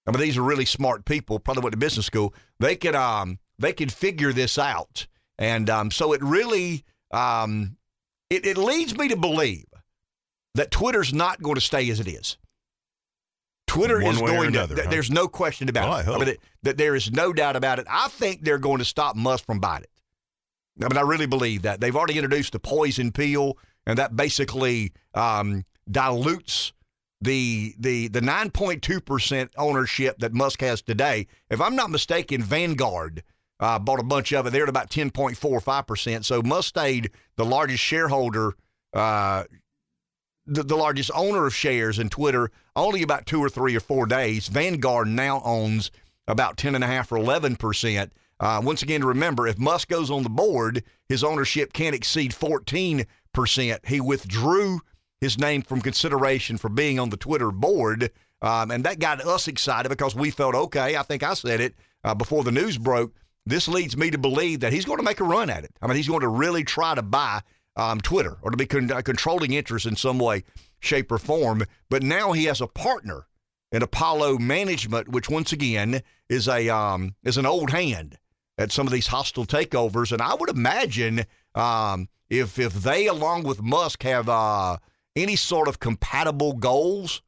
I 0.05 0.11
mean, 0.11 0.21
these 0.21 0.37
are 0.37 0.43
really 0.43 0.65
smart 0.65 1.05
people, 1.05 1.39
probably 1.39 1.63
went 1.63 1.73
to 1.73 1.77
business 1.77 2.05
school. 2.05 2.33
They 2.59 2.75
can 2.75 2.95
um, 2.95 3.39
they 3.59 3.71
can 3.71 3.87
figure 3.87 4.33
this 4.33 4.57
out, 4.57 5.07
and 5.37 5.69
um, 5.69 5.91
so 5.91 6.13
it 6.13 6.21
really 6.23 6.83
um, 7.11 7.77
it, 8.29 8.45
it 8.45 8.57
leads 8.57 8.97
me 8.97 9.07
to 9.09 9.15
believe 9.15 9.65
that 10.55 10.71
Twitter's 10.71 11.13
not 11.13 11.41
going 11.41 11.55
to 11.55 11.61
stay 11.61 11.89
as 11.89 11.99
it 11.99 12.07
is. 12.07 12.37
Twitter 13.67 14.01
One 14.01 14.13
is 14.15 14.19
going 14.21 14.47
another, 14.47 14.75
to. 14.75 14.83
huh? 14.83 14.89
There's 14.89 15.11
no 15.11 15.27
question 15.27 15.67
about 15.69 15.89
Well, 15.89 15.97
I 15.97 15.99
it. 16.01 16.05
hope. 16.05 16.19
mean, 16.19 16.29
it- 16.29 16.39
that 16.63 16.77
there 16.77 16.95
is 16.95 17.11
no 17.11 17.31
doubt 17.33 17.55
about 17.55 17.79
it. 17.79 17.85
I 17.89 18.07
think 18.09 18.43
they're 18.43 18.57
going 18.57 18.79
to 18.79 18.85
stop 18.85 19.15
Musk 19.15 19.45
from 19.45 19.59
buying 19.59 19.83
it. 19.83 19.89
I 20.83 20.87
mean, 20.89 20.97
I 20.97 21.01
really 21.01 21.25
believe 21.27 21.61
that 21.63 21.79
they've 21.79 21.95
already 21.95 22.15
introduced 22.17 22.53
the 22.53 22.59
poison 22.59 23.11
pill, 23.11 23.57
and 23.85 23.97
that 23.97 24.15
basically 24.15 24.91
um, 25.13 25.65
dilutes 25.89 26.73
the 27.21 27.73
the 27.79 28.09
the 28.09 28.19
9.2 28.19 29.03
percent 29.03 29.51
ownership 29.57 30.17
that 30.19 30.33
Musk 30.33 30.61
has 30.61 30.81
today. 30.81 31.27
If 31.49 31.61
I'm 31.61 31.75
not 31.75 31.89
mistaken, 31.89 32.43
Vanguard 32.43 33.23
uh, 33.59 33.79
bought 33.79 33.99
a 33.99 34.03
bunch 34.03 34.33
of 34.33 34.45
it. 34.45 34.51
They're 34.51 34.63
at 34.63 34.69
about 34.69 34.89
10.45 34.89 35.87
percent. 35.87 36.25
So 36.25 36.41
Musk 36.41 36.69
stayed 36.69 37.11
the 37.35 37.45
largest 37.45 37.83
shareholder, 37.83 38.53
uh, 38.93 39.45
the, 40.45 40.63
the 40.63 40.75
largest 40.75 41.11
owner 41.13 41.45
of 41.45 41.55
shares 41.55 41.99
in 41.99 42.09
Twitter, 42.09 42.51
only 42.75 43.01
about 43.01 43.25
two 43.25 43.39
or 43.39 43.49
three 43.49 43.75
or 43.75 43.79
four 43.79 44.05
days. 44.05 44.47
Vanguard 44.47 45.07
now 45.07 45.41
owns 45.43 45.91
about 46.27 46.57
10 46.57 46.75
and 46.75 46.83
or 47.11 47.17
11 47.17 47.55
percent. 47.55 48.11
Uh, 48.39 48.61
once 48.63 48.83
again, 48.83 49.01
to 49.01 49.07
remember, 49.07 49.47
if 49.47 49.57
Musk 49.57 49.87
goes 49.87 50.11
on 50.11 50.21
the 50.21 50.29
board, 50.29 50.83
his 51.09 51.23
ownership 51.23 51.73
can't 51.73 51.95
exceed 51.95 52.33
14 52.33 53.05
percent. 53.33 53.85
He 53.87 53.99
withdrew 53.99 54.81
his 55.19 55.39
name 55.39 55.63
from 55.63 55.81
consideration 55.81 56.57
for 56.57 56.69
being 56.69 56.99
on 56.99 57.09
the 57.09 57.17
Twitter 57.17 57.51
board, 57.51 58.11
um, 58.43 58.69
and 58.69 58.83
that 58.83 58.99
got 58.99 59.25
us 59.25 59.47
excited 59.47 59.89
because 59.89 60.15
we 60.15 60.29
felt 60.29 60.53
okay. 60.53 60.95
I 60.95 61.01
think 61.01 61.23
I 61.23 61.33
said 61.33 61.59
it 61.59 61.73
uh, 62.03 62.13
before 62.13 62.43
the 62.43 62.51
news 62.51 62.77
broke. 62.77 63.13
This 63.47 63.69
leads 63.69 63.95
me 63.95 64.11
to 64.11 64.17
believe 64.17 64.59
that 64.59 64.73
he's 64.73 64.83
going 64.83 64.97
to 64.97 65.03
make 65.03 65.21
a 65.21 65.23
run 65.23 65.49
at 65.49 65.63
it. 65.63 65.71
I 65.81 65.87
mean, 65.87 65.95
he's 65.95 66.09
going 66.09 66.21
to 66.21 66.27
really 66.27 66.65
try 66.65 66.95
to 66.95 67.01
buy 67.01 67.41
um, 67.77 68.01
Twitter 68.01 68.37
or 68.41 68.51
to 68.51 68.57
be 68.57 68.65
con- 68.65 68.89
controlling 69.03 69.53
interest 69.53 69.85
in 69.85 69.95
some 69.95 70.19
way, 70.19 70.43
shape, 70.79 71.09
or 71.11 71.17
form. 71.17 71.63
But 71.89 72.03
now 72.03 72.33
he 72.33 72.45
has 72.45 72.59
a 72.59 72.67
partner 72.67 73.25
in 73.71 73.83
Apollo 73.83 74.39
Management, 74.39 75.07
which 75.07 75.29
once 75.29 75.53
again 75.53 76.01
is 76.27 76.49
a 76.49 76.67
um, 76.67 77.15
is 77.23 77.37
an 77.37 77.45
old 77.45 77.69
hand 77.69 78.17
at 78.57 78.73
some 78.73 78.85
of 78.85 78.91
these 78.91 79.07
hostile 79.07 79.45
takeovers. 79.45 80.11
And 80.11 80.21
I 80.21 80.33
would 80.33 80.49
imagine 80.49 81.23
um, 81.55 82.09
if 82.29 82.59
if 82.59 82.73
they, 82.73 83.07
along 83.07 83.43
with 83.43 83.61
Musk, 83.61 84.03
have 84.03 84.27
uh, 84.27 84.75
any 85.15 85.37
sort 85.37 85.69
of 85.69 85.79
compatible 85.79 86.51
goals, 86.51 87.21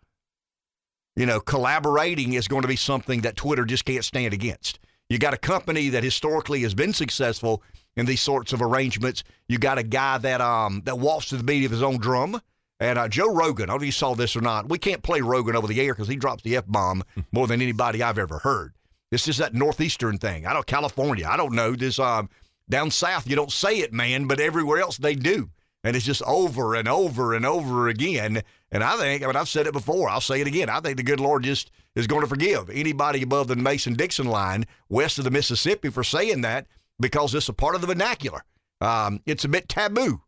you 1.16 1.26
know, 1.26 1.40
collaborating 1.40 2.34
is 2.34 2.50
going 2.50 2.64
to 2.64 2.68
be 2.68 2.76
something 2.76 3.22
that 3.22 3.38
Twitter 3.38 3.64
just 3.64 3.86
can't 3.86 4.04
stand 4.04 4.34
against. 4.34 4.80
You 5.10 5.18
got 5.18 5.34
a 5.34 5.38
company 5.38 5.89
that 5.89 6.04
historically 6.04 6.62
has 6.62 6.75
been 6.75 6.94
successful 6.94 7.63
in 7.96 8.06
these 8.06 8.22
sorts 8.22 8.54
of 8.54 8.62
arrangements. 8.62 9.24
You 9.48 9.58
got 9.58 9.80
a 9.80 9.84
guy 9.84 10.20
that 10.20 10.39
um 10.39 10.84
that 10.86 11.00
walks 11.00 11.30
to 11.30 11.38
the 11.38 11.44
beat 11.44 11.66
of 11.66 11.72
his 11.72 11.84
own 11.84 11.98
drum. 11.98 12.39
And 12.80 12.98
uh, 12.98 13.10
Joe 13.10 13.34
Rogan, 13.34 13.70
I 13.70 13.74
don't 13.74 13.80
know 13.80 13.84
if 13.84 13.88
you 13.88 13.92
saw 13.92 14.16
this 14.16 14.38
or 14.38 14.42
not. 14.42 14.70
We 14.70 14.78
can't 14.78 15.04
play 15.04 15.20
Rogan 15.20 15.56
over 15.56 15.68
the 15.68 15.82
air 15.82 15.94
because 15.94 16.08
he 16.08 16.16
drops 16.16 16.44
the 16.44 16.56
f 16.56 16.66
bomb 16.66 17.04
more 17.32 17.46
than 17.46 17.62
anybody 17.62 18.01
I've 18.01 18.18
ever 18.18 18.39
heard. 18.39 18.74
This 19.12 19.28
is 19.28 19.38
that 19.38 19.54
northeastern 19.54 20.18
thing. 20.18 20.46
I 20.46 20.54
don't 20.54 20.66
California. 20.66 21.28
I 21.28 21.36
don't 21.36 21.56
know 21.56 21.75
this. 21.75 22.00
Um, 22.00 22.30
down 22.70 22.92
south 22.92 23.28
you 23.28 23.36
don't 23.36 23.51
say 23.51 23.80
it, 23.80 23.92
man, 23.92 24.28
but 24.28 24.39
everywhere 24.39 24.80
else 24.80 24.98
they 24.98 25.16
do, 25.16 25.50
and 25.84 25.96
it's 25.96 26.06
just 26.06 26.22
over 26.24 26.75
and 26.75 26.88
over 26.88 27.34
and 27.34 27.46
over 27.46 27.89
again. 27.89 28.44
And 28.72 28.84
I 28.84 28.98
think, 28.98 29.24
I 29.24 29.28
mean, 29.28 29.36
I've 29.36 29.50
said 29.50 29.68
it 29.68 29.74
before. 29.74 30.10
I'll 30.10 30.22
say 30.22 30.42
it 30.42 30.48
again. 30.48 30.70
I 30.70 30.80
think 30.80 30.98
the 30.98 31.04
good 31.04 31.20
Lord 31.20 31.44
just 31.44 31.72
is 31.96 32.08
going 32.08 32.22
to 32.22 32.28
forgive 32.28 32.70
anybody 32.70 33.24
above 33.24 33.48
the 33.48 33.56
Mason 33.56 33.94
Dixon 33.94 34.28
line 34.28 34.66
west 34.90 35.18
of 35.18 35.24
the 35.24 35.32
Mississippi 35.32 35.90
for 35.90 36.04
saying 36.04 36.42
that 36.42 36.68
because 37.00 37.34
it's 37.34 37.50
a 37.50 37.54
part 37.54 37.76
of 37.76 37.82
the 37.82 37.88
vernacular. 37.88 38.44
Um, 38.82 39.22
it's 39.26 39.44
a 39.44 39.50
bit 39.50 39.68
taboo 39.68 40.22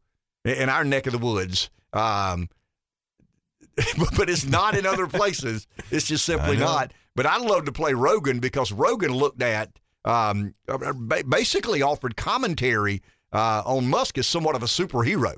in 0.44 0.70
our 0.70 0.84
neck 0.84 1.06
of 1.06 1.14
the 1.14 1.20
woods. 1.20 1.70
Um, 1.94 2.50
but 4.18 4.30
it's 4.30 4.46
not 4.46 4.76
in 4.76 4.86
other 4.86 5.08
places. 5.08 5.68
It's 5.92 6.08
just 6.08 6.26
simply 6.26 6.58
not. 6.58 6.94
But 7.16 7.26
I 7.26 7.38
love 7.38 7.66
to 7.66 7.72
play 7.72 7.94
Rogan 7.94 8.40
because 8.40 8.72
Rogan 8.72 9.12
looked 9.12 9.42
at, 9.42 9.70
um, 10.06 10.56
basically 11.30 11.82
offered 11.82 12.16
commentary 12.16 13.02
uh, 13.32 13.62
on 13.66 13.88
Musk 13.88 14.18
as 14.18 14.28
somewhat 14.28 14.56
of 14.56 14.64
a 14.64 14.68
superhero. 14.68 15.36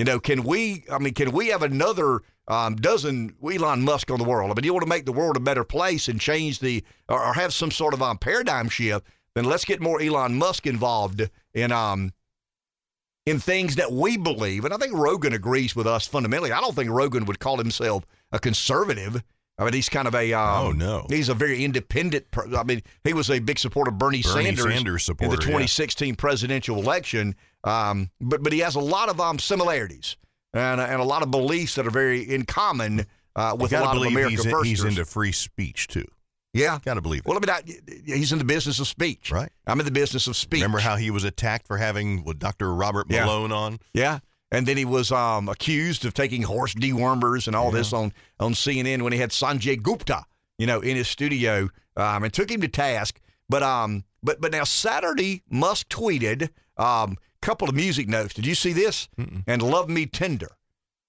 You 0.00 0.04
know, 0.04 0.18
can 0.18 0.44
we? 0.44 0.84
I 0.90 0.98
mean, 0.98 1.12
can 1.12 1.30
we 1.30 1.48
have 1.48 1.62
another 1.62 2.22
um, 2.48 2.76
dozen 2.76 3.34
Elon 3.44 3.82
Musk 3.82 4.10
on 4.10 4.16
the 4.16 4.24
world? 4.24 4.50
I 4.50 4.54
mean, 4.54 4.64
you 4.64 4.72
want 4.72 4.82
to 4.82 4.88
make 4.88 5.04
the 5.04 5.12
world 5.12 5.36
a 5.36 5.40
better 5.40 5.62
place 5.62 6.08
and 6.08 6.18
change 6.18 6.60
the 6.60 6.82
or, 7.06 7.22
or 7.22 7.34
have 7.34 7.52
some 7.52 7.70
sort 7.70 7.92
of 7.92 8.00
um, 8.00 8.16
paradigm 8.16 8.70
shift? 8.70 9.06
Then 9.34 9.44
let's 9.44 9.66
get 9.66 9.82
more 9.82 10.00
Elon 10.00 10.38
Musk 10.38 10.66
involved 10.66 11.28
in 11.52 11.70
um 11.70 12.14
in 13.26 13.40
things 13.40 13.74
that 13.74 13.92
we 13.92 14.16
believe. 14.16 14.64
And 14.64 14.72
I 14.72 14.78
think 14.78 14.94
Rogan 14.94 15.34
agrees 15.34 15.76
with 15.76 15.86
us 15.86 16.06
fundamentally. 16.06 16.50
I 16.50 16.62
don't 16.62 16.74
think 16.74 16.88
Rogan 16.88 17.26
would 17.26 17.38
call 17.38 17.58
himself 17.58 18.06
a 18.32 18.38
conservative. 18.38 19.22
I 19.60 19.64
mean, 19.64 19.74
he's 19.74 19.88
kind 19.90 20.08
of 20.08 20.14
a 20.14 20.32
um, 20.32 20.66
Oh, 20.66 20.72
no. 20.72 21.06
He's 21.10 21.28
a 21.28 21.34
very 21.34 21.62
independent. 21.64 22.30
per- 22.30 22.52
I 22.56 22.64
mean, 22.64 22.82
he 23.04 23.12
was 23.12 23.30
a 23.30 23.38
big 23.40 23.58
supporter 23.58 23.90
of 23.90 23.98
Bernie, 23.98 24.22
Bernie 24.22 24.44
Sanders, 24.46 24.64
Sanders 24.74 24.80
in 24.86 24.92
the 24.94 24.98
supporter, 25.00 25.34
yeah. 25.34 25.46
2016 25.46 26.14
presidential 26.16 26.78
election. 26.78 27.36
Um, 27.62 28.10
but 28.20 28.42
but 28.42 28.52
he 28.54 28.60
has 28.60 28.74
a 28.74 28.80
lot 28.80 29.08
of 29.10 29.20
um, 29.20 29.38
similarities 29.38 30.16
and 30.54 30.80
and 30.80 31.00
a 31.00 31.04
lot 31.04 31.22
of 31.22 31.30
beliefs 31.30 31.74
that 31.74 31.86
are 31.86 31.90
very 31.90 32.22
in 32.22 32.44
common 32.46 33.06
uh, 33.36 33.54
with 33.58 33.72
a 33.72 33.80
lot 33.80 33.88
of 33.96 34.02
believe 34.02 34.12
America 34.16 34.30
he's, 34.30 34.46
in- 34.46 34.64
he's 34.64 34.84
into 34.84 35.04
free 35.04 35.30
speech 35.32 35.86
too. 35.88 36.06
yeah. 36.54 36.78
Got 36.84 36.94
to 36.94 37.02
believe 37.02 37.20
it. 37.20 37.26
Well, 37.26 37.36
I 37.36 37.40
mean, 37.40 37.50
I, 37.50 37.92
he's 38.16 38.32
in 38.32 38.38
the 38.38 38.44
business 38.46 38.80
of 38.80 38.88
speech. 38.88 39.30
Right. 39.30 39.50
I'm 39.66 39.78
in 39.78 39.84
the 39.84 39.92
business 39.92 40.26
of 40.26 40.36
speech. 40.36 40.62
Remember 40.62 40.78
how 40.80 40.96
he 40.96 41.10
was 41.10 41.22
attacked 41.24 41.66
for 41.66 41.76
having 41.76 42.24
with 42.24 42.38
Dr. 42.38 42.74
Robert 42.74 43.06
Yeah. 43.10 43.26
Malone 43.26 43.52
on? 43.52 43.78
Yeah. 43.92 44.20
And 44.52 44.66
then 44.66 44.76
he 44.76 44.84
was 44.84 45.12
um, 45.12 45.48
accused 45.48 46.04
of 46.04 46.12
taking 46.12 46.42
horse 46.42 46.74
dewormers 46.74 47.46
and 47.46 47.54
all 47.54 47.70
this 47.70 47.92
on, 47.92 48.12
on 48.40 48.54
CNN 48.54 49.02
when 49.02 49.12
he 49.12 49.18
had 49.20 49.30
Sanjay 49.30 49.80
Gupta, 49.80 50.24
you 50.58 50.66
know, 50.66 50.80
in 50.80 50.96
his 50.96 51.08
studio 51.08 51.68
um, 51.96 52.24
and 52.24 52.32
took 52.32 52.50
him 52.50 52.60
to 52.60 52.68
task. 52.68 53.20
But 53.48 53.62
um, 53.62 54.04
but 54.22 54.40
but 54.40 54.52
now 54.52 54.64
Saturday, 54.64 55.42
Musk 55.48 55.88
tweeted 55.88 56.50
a 56.76 56.84
um, 56.84 57.16
couple 57.42 57.68
of 57.68 57.74
music 57.74 58.08
notes. 58.08 58.34
Did 58.34 58.46
you 58.46 58.54
see 58.54 58.72
this? 58.72 59.08
And 59.46 59.62
"Love 59.62 59.88
Me 59.88 60.06
Tender." 60.06 60.50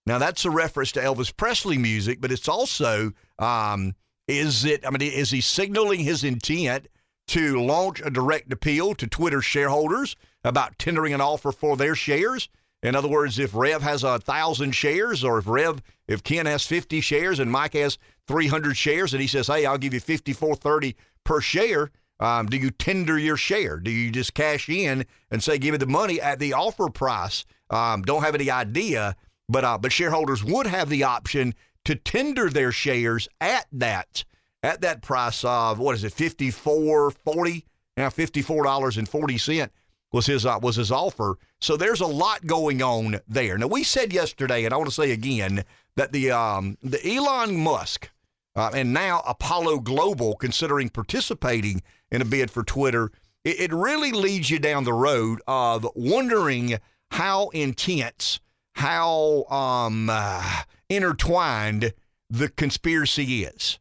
Now 0.05 0.17
that's 0.17 0.45
a 0.45 0.49
reference 0.49 0.91
to 0.93 0.99
Elvis 0.99 1.35
Presley 1.35 1.77
music, 1.77 2.19
but 2.19 2.31
it's 2.31 2.47
also 2.47 3.11
um, 3.37 3.93
is 4.27 4.65
it? 4.65 4.85
I 4.85 4.89
mean, 4.89 5.01
is 5.01 5.31
he 5.31 5.41
signaling 5.41 5.99
his 5.99 6.23
intent 6.23 6.87
to 7.27 7.61
launch 7.61 8.01
a 8.03 8.09
direct 8.09 8.51
appeal 8.51 8.95
to 8.95 9.07
Twitter 9.07 9.41
shareholders 9.41 10.15
about 10.43 10.79
tendering 10.79 11.13
an 11.13 11.21
offer 11.21 11.51
for 11.51 11.77
their 11.77 11.95
shares? 11.95 12.49
In 12.83 12.95
other 12.95 13.07
words, 13.07 13.37
if 13.37 13.53
Rev 13.53 13.81
has 13.83 14.03
a 14.03 14.19
thousand 14.19 14.71
shares, 14.71 15.23
or 15.23 15.37
if 15.37 15.47
Rev, 15.47 15.81
if 16.07 16.23
Ken 16.23 16.45
has 16.45 16.65
50 16.65 16.99
shares 17.01 17.39
and 17.39 17.51
Mike 17.51 17.73
has 17.73 17.97
300 18.27 18.75
shares, 18.75 19.13
and 19.13 19.21
he 19.21 19.27
says, 19.27 19.47
"Hey, 19.47 19.65
I'll 19.65 19.77
give 19.77 19.93
you 19.93 20.01
54.30 20.01 20.95
per 21.23 21.41
share," 21.41 21.91
um, 22.19 22.47
do 22.47 22.57
you 22.57 22.71
tender 22.71 23.17
your 23.17 23.37
share? 23.37 23.79
Do 23.79 23.91
you 23.91 24.11
just 24.11 24.33
cash 24.33 24.67
in 24.67 25.05
and 25.29 25.43
say, 25.43 25.57
"Give 25.57 25.73
me 25.73 25.77
the 25.77 25.85
money 25.85 26.19
at 26.19 26.39
the 26.39 26.53
offer 26.53 26.89
price"? 26.89 27.45
Um, 27.69 28.01
don't 28.01 28.23
have 28.23 28.35
any 28.35 28.49
idea, 28.49 29.15
but 29.47 29.63
uh, 29.63 29.77
but 29.77 29.91
shareholders 29.91 30.43
would 30.43 30.67
have 30.67 30.89
the 30.89 31.03
option 31.03 31.53
to 31.85 31.95
tender 31.95 32.49
their 32.49 32.71
shares 32.71 33.27
at 33.39 33.67
that 33.71 34.23
at 34.63 34.81
that 34.81 35.01
price 35.01 35.43
of 35.43 35.79
what 35.79 35.95
is 35.95 36.03
it, 36.03 36.13
54.40 36.13 37.63
now, 37.97 38.09
$54.40 38.09 39.69
was 40.11 40.25
his 40.25 40.45
uh, 40.45 40.59
was 40.61 40.75
his 40.75 40.91
offer. 40.91 41.37
So 41.59 41.77
there's 41.77 42.01
a 42.01 42.07
lot 42.07 42.45
going 42.45 42.81
on 42.81 43.19
there. 43.27 43.57
Now 43.57 43.67
we 43.67 43.83
said 43.83 44.13
yesterday, 44.13 44.65
and 44.65 44.73
I 44.73 44.77
want 44.77 44.89
to 44.89 44.95
say 44.95 45.11
again 45.11 45.63
that 45.95 46.11
the 46.11 46.31
um, 46.31 46.77
the 46.83 47.15
Elon 47.15 47.57
Musk 47.57 48.09
uh, 48.55 48.71
and 48.73 48.93
now 48.93 49.21
Apollo 49.27 49.79
Global 49.79 50.35
considering 50.35 50.89
participating 50.89 51.81
in 52.11 52.21
a 52.21 52.25
bid 52.25 52.51
for 52.51 52.63
Twitter, 52.63 53.11
it, 53.43 53.59
it 53.59 53.73
really 53.73 54.11
leads 54.11 54.49
you 54.49 54.59
down 54.59 54.83
the 54.83 54.93
road 54.93 55.41
of 55.47 55.87
wondering 55.95 56.77
how 57.11 57.49
intense, 57.49 58.39
how 58.75 59.45
um, 59.49 60.09
uh, 60.09 60.63
intertwined 60.89 61.93
the 62.29 62.49
conspiracy 62.49 63.43
is. 63.43 63.79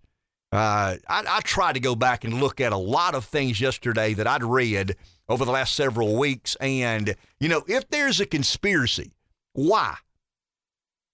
Uh, 0.53 0.97
I, 1.09 1.25
I 1.29 1.41
tried 1.43 1.75
to 1.75 1.81
go 1.81 1.95
back 1.95 2.25
and 2.25 2.41
look 2.41 2.61
at 2.61 2.73
a 2.73 2.77
lot 2.77 3.15
of 3.15 3.25
things 3.25 3.61
yesterday 3.61 4.15
that 4.15 4.27
I'd 4.27 4.43
read 4.43 4.97
over 5.31 5.45
the 5.45 5.53
last 5.53 5.75
several 5.75 6.17
weeks. 6.17 6.57
And, 6.61 7.15
you 7.39 7.49
know, 7.49 7.63
if 7.67 7.89
there's 7.89 8.21
a 8.21 8.27
conspiracy, 8.27 9.13
why? 9.53 9.95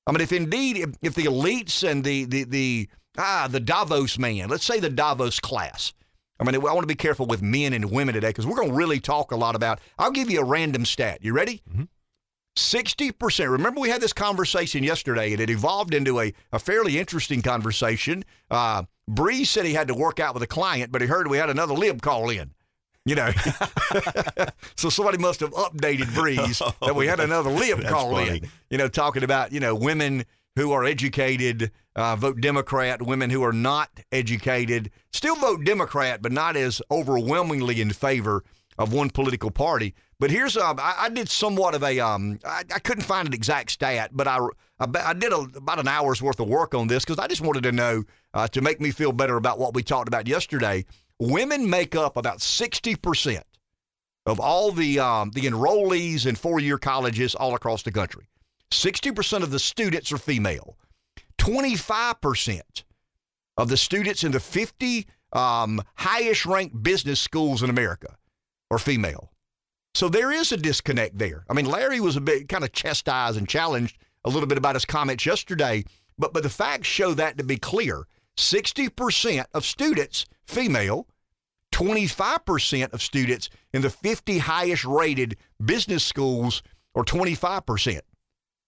I 0.07 0.13
mean, 0.13 0.23
if 0.23 0.33
indeed, 0.33 0.79
if, 0.79 0.91
if 1.03 1.15
the 1.15 1.27
elites 1.27 1.89
and 1.89 2.03
the, 2.03 2.25
the, 2.25 2.45
the, 2.45 2.89
ah, 3.19 3.47
the 3.51 3.61
Davos 3.61 4.19
man, 4.19 4.49
let's 4.49 4.65
say 4.65 4.81
the 4.81 4.89
Davos 4.89 5.39
class, 5.39 5.93
I 6.41 6.45
mean, 6.45 6.55
I 6.55 6.59
want 6.59 6.81
to 6.81 6.87
be 6.87 6.95
careful 6.95 7.27
with 7.27 7.43
men 7.43 7.73
and 7.73 7.91
women 7.91 8.15
today 8.15 8.29
because 8.29 8.47
we're 8.47 8.57
going 8.57 8.71
to 8.71 8.75
really 8.75 9.01
talk 9.01 9.33
a 9.33 9.37
lot 9.37 9.55
about. 9.55 9.81
I'll 9.99 10.11
give 10.11 10.31
you 10.31 10.41
a 10.41 10.45
random 10.45 10.85
stat. 10.85 11.19
You 11.23 11.33
ready? 11.33 11.63
Mm-hmm. 11.71 11.85
60%. 12.57 13.51
Remember, 13.51 13.81
we 13.81 13.91
had 13.91 14.01
this 14.01 14.15
conversation 14.15 14.83
yesterday 14.83 15.33
and 15.33 15.41
it 15.41 15.51
evolved 15.51 15.93
into 15.93 16.21
a, 16.21 16.33
a 16.53 16.59
fairly 16.59 16.99
interesting 16.99 17.43
conversation. 17.43 18.25
Uh, 18.51 18.85
Breeze 19.07 19.51
said 19.51 19.67
he 19.67 19.75
had 19.75 19.89
to 19.89 19.95
work 19.95 20.21
out 20.21 20.35
with 20.35 20.43
a 20.43 20.47
client, 20.47 20.91
but 20.91 21.03
he 21.03 21.07
heard 21.07 21.29
we 21.29 21.37
had 21.37 21.51
another 21.51 21.75
lib 21.75 22.01
call 22.01 22.31
in. 22.31 22.55
You 23.07 23.15
know, 23.15 23.31
so 24.77 24.91
somebody 24.91 25.17
must 25.17 25.39
have 25.39 25.53
updated 25.53 26.13
Breeze 26.13 26.61
that 26.83 26.97
we 26.97 27.07
had 27.07 27.21
another 27.21 27.51
lib 27.51 27.85
call 27.89 28.11
funny. 28.11 28.39
in. 28.39 28.51
You 28.69 28.79
know, 28.79 28.89
talking 28.89 29.23
about 29.23 29.53
you 29.53 29.61
know 29.61 29.77
women 29.77 30.25
who 30.57 30.73
are 30.73 30.85
educated 30.85 31.71
uh, 31.95 32.17
vote 32.17 32.41
Democrat, 32.41 33.01
women 33.01 33.31
who 33.31 33.45
are 33.45 33.53
not 33.53 33.91
educated 34.11 34.91
still 35.13 35.37
vote 35.37 35.65
Democrat, 35.65 36.21
but 36.21 36.33
not 36.33 36.57
as 36.57 36.83
overwhelmingly 36.91 37.81
in 37.81 37.91
favor 37.91 38.43
of 38.77 38.93
one 38.93 39.09
political 39.09 39.51
party. 39.51 39.95
But 40.19 40.31
here's 40.31 40.57
um, 40.57 40.79
I, 40.81 40.95
I 40.99 41.09
did 41.09 41.29
somewhat 41.29 41.75
of 41.75 41.85
a 41.85 42.01
um, 42.01 42.41
I, 42.45 42.65
I 42.75 42.79
couldn't 42.81 43.05
find 43.05 43.29
an 43.29 43.35
exact 43.35 43.71
stat, 43.71 44.11
but 44.15 44.27
I 44.27 44.39
I, 44.81 44.87
I 44.97 45.13
did 45.13 45.33
a, 45.33 45.39
about 45.39 45.79
an 45.79 45.89
hour's 45.89 46.23
worth 46.23 46.41
of 46.41 46.49
work 46.49 46.75
on 46.75 46.89
this 46.89 47.05
because 47.05 47.19
I 47.19 47.29
just 47.29 47.41
wanted 47.41 47.63
to 47.65 47.73
know 47.73 48.05
uh, 48.35 48.49
to 48.49 48.61
make 48.61 48.81
me 48.81 48.91
feel 48.91 49.13
better 49.13 49.37
about 49.37 49.59
what 49.59 49.75
we 49.75 49.83
talked 49.83 50.09
about 50.09 50.27
yesterday. 50.27 50.85
Women 51.19 51.69
make 51.71 51.95
up 51.97 52.17
about 52.17 52.43
sixty 52.43 52.95
percent 52.95 53.45
of 54.27 54.39
all 54.39 54.73
the 54.73 54.99
um, 54.99 55.31
the 55.31 55.43
enrollees 55.43 56.27
in 56.27 56.35
four 56.35 56.61
year 56.61 56.79
colleges 56.79 57.35
all 57.35 57.55
across 57.55 57.83
the 57.83 57.93
country. 57.93 58.29
Sixty 58.71 59.11
percent 59.13 59.43
of 59.43 59.51
the 59.51 59.59
students 59.59 60.13
are 60.13 60.19
female. 60.19 60.77
Twenty 61.39 61.77
five 61.77 62.21
percent 62.21 62.85
of 63.57 63.69
the 63.69 63.77
students 63.77 64.25
in 64.25 64.33
the 64.33 64.41
fifty 64.41 65.07
um, 65.33 65.81
highest 65.95 66.45
ranked 66.45 66.83
business 66.83 67.21
schools 67.21 67.63
in 67.63 67.71
America 67.71 68.17
are 68.71 68.79
female. 68.79 69.33
So 69.95 70.11
there 70.11 70.31
is 70.31 70.53
a 70.53 70.59
disconnect 70.59 71.17
there. 71.17 71.45
I 71.49 71.55
mean, 71.55 71.65
Larry 71.65 72.01
was 72.01 72.17
a 72.17 72.21
bit 72.21 72.51
kind 72.51 72.65
of 72.65 72.73
chastised 72.73 73.39
and 73.39 73.49
challenged 73.49 73.97
a 74.25 74.29
little 74.29 74.47
bit 74.47 74.59
about 74.59 74.75
his 74.75 74.85
comments 74.85 75.25
yesterday, 75.25 75.85
but 76.19 76.35
but 76.35 76.43
the 76.43 76.51
facts 76.51 76.89
show 76.89 77.15
that 77.15 77.39
to 77.39 77.45
be 77.45 77.57
clear. 77.57 78.07
60% 78.37 79.47
of 79.55 79.65
students 79.65 80.27
female, 80.47 81.07
25% 81.73 82.93
of 82.93 83.03
students 83.03 83.51
in 83.73 83.83
the 83.83 83.91
50 83.91 84.39
highest 84.39 84.85
rated 84.85 85.37
business 85.65 86.05
schools 86.05 86.63
are 86.95 87.05
25%. 87.05 88.01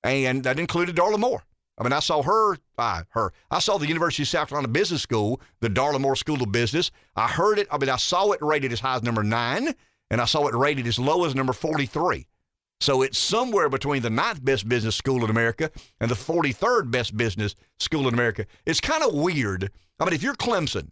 And 0.04 0.44
that 0.44 0.58
included 0.58 0.96
Darla 0.96 1.18
Moore. 1.18 1.42
I 1.78 1.84
mean, 1.84 1.92
I 1.92 2.00
saw 2.00 2.22
her, 2.22 2.56
uh, 2.76 3.02
her. 3.10 3.32
I 3.50 3.60
saw 3.60 3.78
the 3.78 3.86
University 3.86 4.24
of 4.24 4.28
South 4.28 4.48
Carolina 4.48 4.68
Business 4.68 5.00
School, 5.00 5.40
the 5.60 5.70
Darla 5.70 6.00
Moore 6.00 6.16
School 6.16 6.42
of 6.42 6.50
Business. 6.50 6.90
I 7.14 7.28
heard 7.28 7.58
it. 7.58 7.68
I 7.70 7.78
mean, 7.78 7.88
I 7.88 7.96
saw 7.96 8.32
it 8.32 8.42
rated 8.42 8.72
as 8.72 8.80
high 8.80 8.96
as 8.96 9.02
number 9.02 9.22
nine, 9.22 9.74
and 10.10 10.20
I 10.20 10.24
saw 10.24 10.46
it 10.48 10.54
rated 10.54 10.86
as 10.86 10.98
low 10.98 11.24
as 11.24 11.34
number 11.34 11.52
43. 11.52 12.26
So 12.80 13.02
it's 13.02 13.18
somewhere 13.18 13.68
between 13.68 14.02
the 14.02 14.10
ninth 14.10 14.44
best 14.44 14.68
business 14.68 14.96
school 14.96 15.24
in 15.24 15.30
America 15.30 15.70
and 16.00 16.10
the 16.10 16.14
43rd 16.14 16.90
best 16.90 17.16
business 17.16 17.54
school 17.78 18.06
in 18.06 18.14
America. 18.14 18.46
It's 18.66 18.80
kind 18.80 19.02
of 19.02 19.14
weird. 19.14 19.70
I 19.98 20.04
mean, 20.04 20.14
if 20.14 20.22
you're 20.22 20.34
Clemson 20.34 20.90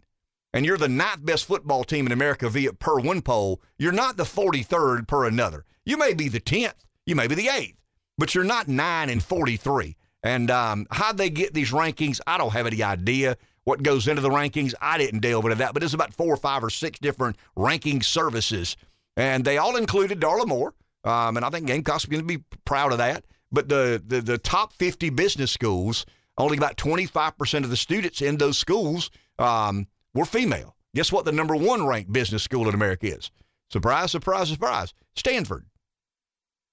and 0.53 0.65
you're 0.65 0.77
the 0.77 0.87
ninth 0.87 1.25
best 1.25 1.45
football 1.45 1.83
team 1.83 2.05
in 2.05 2.11
America 2.11 2.49
via 2.49 2.73
per 2.73 2.99
one 2.99 3.21
poll, 3.21 3.61
you're 3.77 3.91
not 3.91 4.17
the 4.17 4.23
43rd 4.23 5.07
per 5.07 5.25
another. 5.25 5.65
You 5.85 5.97
may 5.97 6.13
be 6.13 6.29
the 6.29 6.41
10th, 6.41 6.85
you 7.05 7.15
may 7.15 7.27
be 7.27 7.35
the 7.35 7.47
8th, 7.47 7.75
but 8.17 8.33
you're 8.33 8.43
not 8.43 8.67
9 8.67 9.09
and 9.09 9.23
43. 9.23 9.95
And 10.23 10.51
um, 10.51 10.87
how 10.91 11.13
they 11.13 11.29
get 11.29 11.53
these 11.53 11.71
rankings, 11.71 12.19
I 12.27 12.37
don't 12.37 12.53
have 12.53 12.67
any 12.67 12.83
idea 12.83 13.37
what 13.63 13.83
goes 13.83 14.07
into 14.07 14.21
the 14.21 14.29
rankings. 14.29 14.73
I 14.81 14.97
didn't 14.97 15.19
delve 15.19 15.45
into 15.45 15.57
that, 15.57 15.73
but 15.73 15.83
it's 15.83 15.93
about 15.93 16.13
four 16.13 16.33
or 16.33 16.37
five 16.37 16.63
or 16.63 16.69
six 16.69 16.99
different 16.99 17.37
ranking 17.55 18.01
services. 18.01 18.77
And 19.15 19.43
they 19.43 19.57
all 19.57 19.75
included 19.75 20.19
Darla 20.19 20.47
Moore. 20.47 20.73
Um, 21.03 21.37
and 21.37 21.45
I 21.45 21.49
think 21.49 21.67
Gamecock's 21.67 22.05
going 22.05 22.21
to 22.21 22.37
be 22.37 22.43
proud 22.65 22.91
of 22.91 22.97
that. 22.97 23.25
But 23.51 23.69
the, 23.69 24.01
the, 24.05 24.21
the 24.21 24.37
top 24.37 24.73
50 24.73 25.09
business 25.11 25.51
schools, 25.51 26.05
only 26.37 26.57
about 26.57 26.77
25% 26.77 27.63
of 27.63 27.69
the 27.69 27.77
students 27.77 28.21
in 28.21 28.37
those 28.37 28.57
schools 28.57 29.09
um, 29.39 29.87
were 30.17 30.25
female. 30.25 30.75
Guess 30.95 31.11
what 31.11 31.25
the 31.25 31.31
number 31.31 31.55
one 31.55 31.85
ranked 31.85 32.11
business 32.11 32.43
school 32.43 32.67
in 32.67 32.73
America 32.73 33.07
is? 33.07 33.31
Surprise, 33.69 34.11
surprise, 34.11 34.49
surprise. 34.49 34.93
Stanford. 35.15 35.65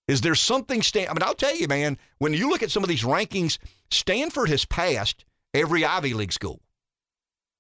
Is 0.07 0.21
there 0.21 0.35
something 0.35 0.83
Stan? 0.83 1.09
I 1.09 1.13
mean, 1.13 1.23
I'll 1.23 1.35
tell 1.35 1.57
you, 1.57 1.67
man. 1.67 1.99
When 2.19 2.35
you 2.35 2.49
look 2.49 2.63
at 2.63 2.71
some 2.71 2.83
of 2.83 2.89
these 2.89 3.03
rankings, 3.03 3.59
Stanford 3.91 4.49
has 4.51 4.65
passed 4.65 5.25
every 5.55 5.85
Ivy 5.85 6.15
League 6.15 6.33
school. 6.33 6.61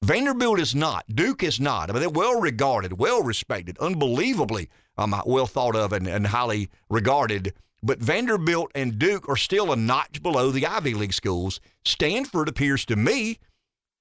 Vanderbilt 0.03 0.61
is 0.61 0.75
not. 0.75 1.07
Duke 1.14 1.42
is 1.42 1.59
not. 1.59 1.88
I 1.88 1.94
mean, 1.94 2.01
they're 2.01 2.11
well 2.11 2.38
regarded, 2.38 2.99
well 2.99 3.23
respected, 3.23 3.79
unbelievably 3.79 4.68
um, 4.99 5.14
well 5.25 5.47
thought 5.47 5.75
of, 5.75 5.92
and, 5.92 6.07
and 6.07 6.27
highly 6.27 6.68
regarded. 6.90 7.55
But 7.83 8.01
Vanderbilt 8.01 8.70
and 8.75 8.99
Duke 8.99 9.29
are 9.29 9.37
still 9.37 9.73
a 9.73 9.77
notch 9.77 10.23
below 10.23 10.51
the 10.51 10.66
Ivy 10.66 10.94
League 10.94 11.14
schools. 11.14 11.61
Stanford 11.85 12.49
appears 12.49 12.85
to 12.87 12.97
me, 12.97 13.38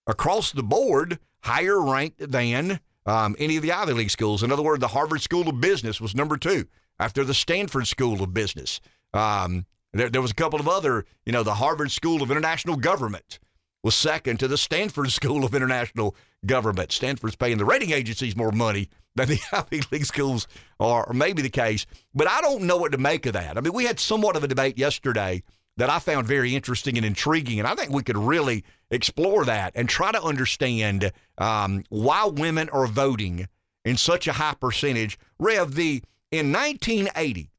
across 0.07 0.51
the 0.51 0.63
board, 0.63 1.19
higher 1.41 1.81
ranked 1.81 2.31
than 2.31 2.79
um, 3.05 3.35
any 3.39 3.57
of 3.57 3.63
the 3.63 3.71
Ivy 3.71 3.93
League 3.93 4.11
schools. 4.11 4.43
In 4.43 4.51
other 4.51 4.63
words, 4.63 4.81
the 4.81 4.87
Harvard 4.89 5.21
School 5.21 5.49
of 5.49 5.59
Business 5.59 5.99
was 5.99 6.15
number 6.15 6.37
two 6.37 6.67
after 6.99 7.23
the 7.23 7.33
Stanford 7.33 7.87
School 7.87 8.21
of 8.21 8.33
Business. 8.33 8.79
Um, 9.13 9.65
there, 9.93 10.09
there 10.09 10.21
was 10.21 10.31
a 10.31 10.35
couple 10.35 10.59
of 10.59 10.67
other, 10.67 11.05
you 11.25 11.31
know, 11.31 11.43
the 11.43 11.55
Harvard 11.55 11.91
School 11.91 12.23
of 12.23 12.31
International 12.31 12.75
Government 12.75 13.39
was 13.83 13.95
second 13.95 14.39
to 14.39 14.47
the 14.47 14.57
Stanford 14.57 15.11
School 15.11 15.43
of 15.43 15.53
International 15.53 16.15
Government. 16.45 16.91
Stanford's 16.91 17.35
paying 17.35 17.57
the 17.57 17.65
rating 17.65 17.91
agencies 17.91 18.35
more 18.35 18.51
money 18.51 18.89
than 19.15 19.27
the 19.27 19.39
Ivy 19.51 19.81
League 19.91 20.05
schools 20.05 20.47
are, 20.79 21.05
or 21.05 21.13
maybe 21.13 21.41
the 21.41 21.49
case. 21.49 21.85
But 22.15 22.27
I 22.27 22.41
don't 22.41 22.63
know 22.63 22.77
what 22.77 22.93
to 22.93 22.97
make 22.97 23.25
of 23.25 23.33
that. 23.33 23.57
I 23.57 23.61
mean, 23.61 23.73
we 23.73 23.85
had 23.85 23.99
somewhat 23.99 24.35
of 24.35 24.43
a 24.43 24.47
debate 24.47 24.77
yesterday 24.77 25.43
that 25.77 25.89
I 25.89 25.99
found 25.99 26.27
very 26.27 26.55
interesting 26.55 26.97
and 26.97 27.05
intriguing, 27.05 27.59
and 27.59 27.67
I 27.67 27.75
think 27.75 27.91
we 27.91 28.03
could 28.03 28.17
really 28.17 28.63
explore 28.91 29.43
that 29.45 29.73
and 29.75 29.89
try 29.89 30.11
to 30.11 30.21
understand 30.21 31.11
um, 31.37 31.83
why 31.89 32.25
women 32.25 32.69
are 32.69 32.87
voting 32.87 33.47
in 33.83 33.97
such 33.97 34.27
a 34.27 34.33
high 34.33 34.55
percentage. 34.59 35.17
Rev, 35.39 35.73
the 35.75 36.03
in 36.31 36.51
1980, 36.51 37.49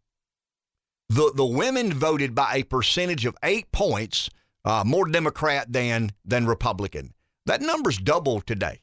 the 1.09 1.33
the 1.35 1.45
women 1.45 1.93
voted 1.93 2.35
by 2.35 2.55
a 2.55 2.63
percentage 2.63 3.27
of 3.27 3.37
eight 3.43 3.71
points 3.73 4.31
uh, 4.65 4.83
more 4.87 5.09
Democrat 5.09 5.73
than 5.73 6.13
than 6.25 6.47
Republican. 6.47 7.13
That 7.47 7.61
number's 7.61 7.99
double 7.99 8.41
today. 8.41 8.81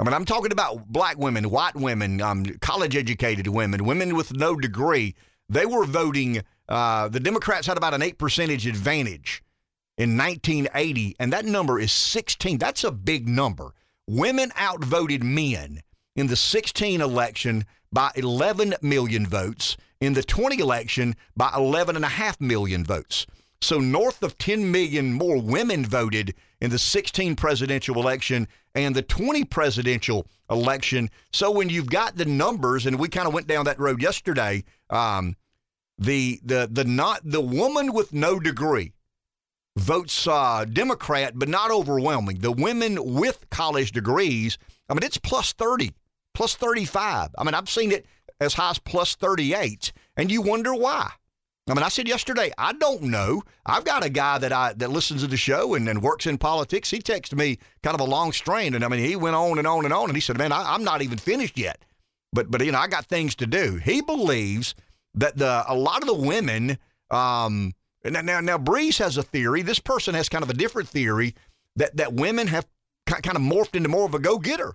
I 0.00 0.04
mean, 0.04 0.14
I'm 0.14 0.24
talking 0.24 0.52
about 0.52 0.86
black 0.86 1.18
women, 1.18 1.50
white 1.50 1.74
women, 1.74 2.20
um, 2.20 2.44
college 2.60 2.96
educated 2.96 3.48
women, 3.48 3.84
women 3.84 4.14
with 4.14 4.32
no 4.32 4.56
degree. 4.56 5.14
They 5.48 5.66
were 5.66 5.84
voting. 5.84 6.42
Uh, 6.68 7.08
the 7.08 7.20
Democrats 7.20 7.66
had 7.66 7.76
about 7.76 7.94
an 7.94 8.02
eight 8.02 8.18
percentage 8.18 8.66
advantage 8.66 9.42
in 9.96 10.16
1980, 10.16 11.16
and 11.18 11.32
that 11.32 11.44
number 11.44 11.78
is 11.78 11.92
16. 11.92 12.58
That's 12.58 12.84
a 12.84 12.92
big 12.92 13.28
number. 13.28 13.74
Women 14.06 14.52
outvoted 14.56 15.24
men 15.24 15.82
in 16.14 16.26
the 16.26 16.36
16 16.36 17.00
election 17.00 17.64
by 17.92 18.10
11 18.16 18.74
million 18.82 19.26
votes, 19.26 19.76
in 20.00 20.12
the 20.12 20.22
20 20.22 20.58
election 20.60 21.16
by 21.36 21.48
11.5 21.48 22.40
million 22.40 22.84
votes. 22.84 23.26
So, 23.60 23.80
north 23.80 24.22
of 24.22 24.38
10 24.38 24.70
million 24.70 25.12
more 25.12 25.40
women 25.40 25.84
voted 25.84 26.34
in 26.60 26.70
the 26.70 26.78
16 26.78 27.34
presidential 27.34 27.96
election 27.96 28.46
and 28.74 28.94
the 28.94 29.02
20 29.02 29.44
presidential 29.44 30.28
election. 30.48 31.10
So, 31.32 31.50
when 31.50 31.68
you've 31.68 31.90
got 31.90 32.16
the 32.16 32.24
numbers, 32.24 32.86
and 32.86 33.00
we 33.00 33.08
kind 33.08 33.26
of 33.26 33.34
went 33.34 33.48
down 33.48 33.64
that 33.64 33.80
road 33.80 34.00
yesterday, 34.00 34.62
um, 34.90 35.34
the 35.98 36.40
the 36.44 36.68
the 36.70 36.84
not 36.84 37.20
the 37.24 37.40
woman 37.40 37.92
with 37.92 38.12
no 38.12 38.38
degree 38.38 38.92
votes 39.76 40.26
uh, 40.26 40.64
Democrat, 40.64 41.32
but 41.36 41.48
not 41.48 41.70
overwhelming. 41.70 42.38
The 42.38 42.52
women 42.52 43.14
with 43.14 43.48
college 43.50 43.92
degrees, 43.92 44.58
I 44.88 44.94
mean, 44.94 45.02
it's 45.02 45.18
plus 45.18 45.52
30, 45.52 45.94
plus 46.34 46.54
35. 46.56 47.30
I 47.38 47.44
mean, 47.44 47.54
I've 47.54 47.68
seen 47.68 47.92
it 47.92 48.06
as 48.40 48.54
high 48.54 48.70
as 48.70 48.78
plus 48.78 49.14
38, 49.14 49.92
and 50.16 50.30
you 50.30 50.42
wonder 50.42 50.74
why. 50.74 51.12
I 51.68 51.74
mean, 51.74 51.82
I 51.82 51.88
said 51.88 52.08
yesterday, 52.08 52.50
I 52.56 52.72
don't 52.72 53.02
know. 53.02 53.42
I've 53.66 53.84
got 53.84 54.04
a 54.04 54.08
guy 54.08 54.38
that 54.38 54.52
I 54.52 54.72
that 54.74 54.90
listens 54.90 55.20
to 55.20 55.26
the 55.26 55.36
show 55.36 55.74
and, 55.74 55.86
and 55.86 56.02
works 56.02 56.26
in 56.26 56.38
politics. 56.38 56.90
He 56.90 56.98
texted 56.98 57.36
me 57.36 57.58
kind 57.82 57.94
of 57.94 58.00
a 58.00 58.10
long 58.10 58.32
strain, 58.32 58.74
and 58.74 58.84
I 58.84 58.88
mean, 58.88 59.00
he 59.00 59.16
went 59.16 59.36
on 59.36 59.58
and 59.58 59.66
on 59.66 59.84
and 59.84 59.92
on, 59.92 60.08
and 60.08 60.16
he 60.16 60.20
said, 60.20 60.38
"Man, 60.38 60.50
I, 60.50 60.74
I'm 60.74 60.82
not 60.82 61.02
even 61.02 61.18
finished 61.18 61.58
yet." 61.58 61.84
But 62.32 62.50
but 62.50 62.64
you 62.64 62.72
know, 62.72 62.78
I 62.78 62.88
got 62.88 63.06
things 63.06 63.34
to 63.36 63.46
do. 63.46 63.76
He 63.84 64.00
believes 64.00 64.74
that 65.14 65.36
the 65.36 65.64
a 65.66 65.74
lot 65.74 66.02
of 66.02 66.06
the 66.08 66.14
women. 66.14 66.78
Um, 67.10 67.74
now 68.04 68.20
now 68.20 68.40
now 68.40 68.58
Breeze 68.58 68.98
has 68.98 69.16
a 69.16 69.22
theory. 69.22 69.62
This 69.62 69.80
person 69.80 70.14
has 70.14 70.28
kind 70.28 70.44
of 70.44 70.50
a 70.50 70.54
different 70.54 70.88
theory 70.88 71.34
that 71.76 71.96
that 71.96 72.12
women 72.12 72.46
have 72.48 72.66
kind 73.06 73.36
of 73.36 73.42
morphed 73.42 73.74
into 73.74 73.88
more 73.88 74.04
of 74.04 74.14
a 74.14 74.18
go 74.18 74.38
getter 74.38 74.74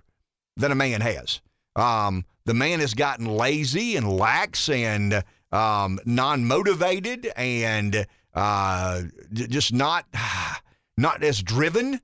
than 0.56 0.72
a 0.72 0.74
man 0.74 1.00
has. 1.00 1.40
Um, 1.76 2.24
the 2.44 2.54
man 2.54 2.80
has 2.80 2.94
gotten 2.94 3.26
lazy 3.26 3.96
and 3.96 4.16
lax 4.16 4.68
and 4.68 5.24
um, 5.52 5.98
non 6.04 6.44
motivated 6.44 7.30
and 7.36 8.06
uh, 8.34 9.02
just 9.32 9.72
not 9.72 10.06
not 10.96 11.22
as 11.22 11.42
driven 11.42 12.00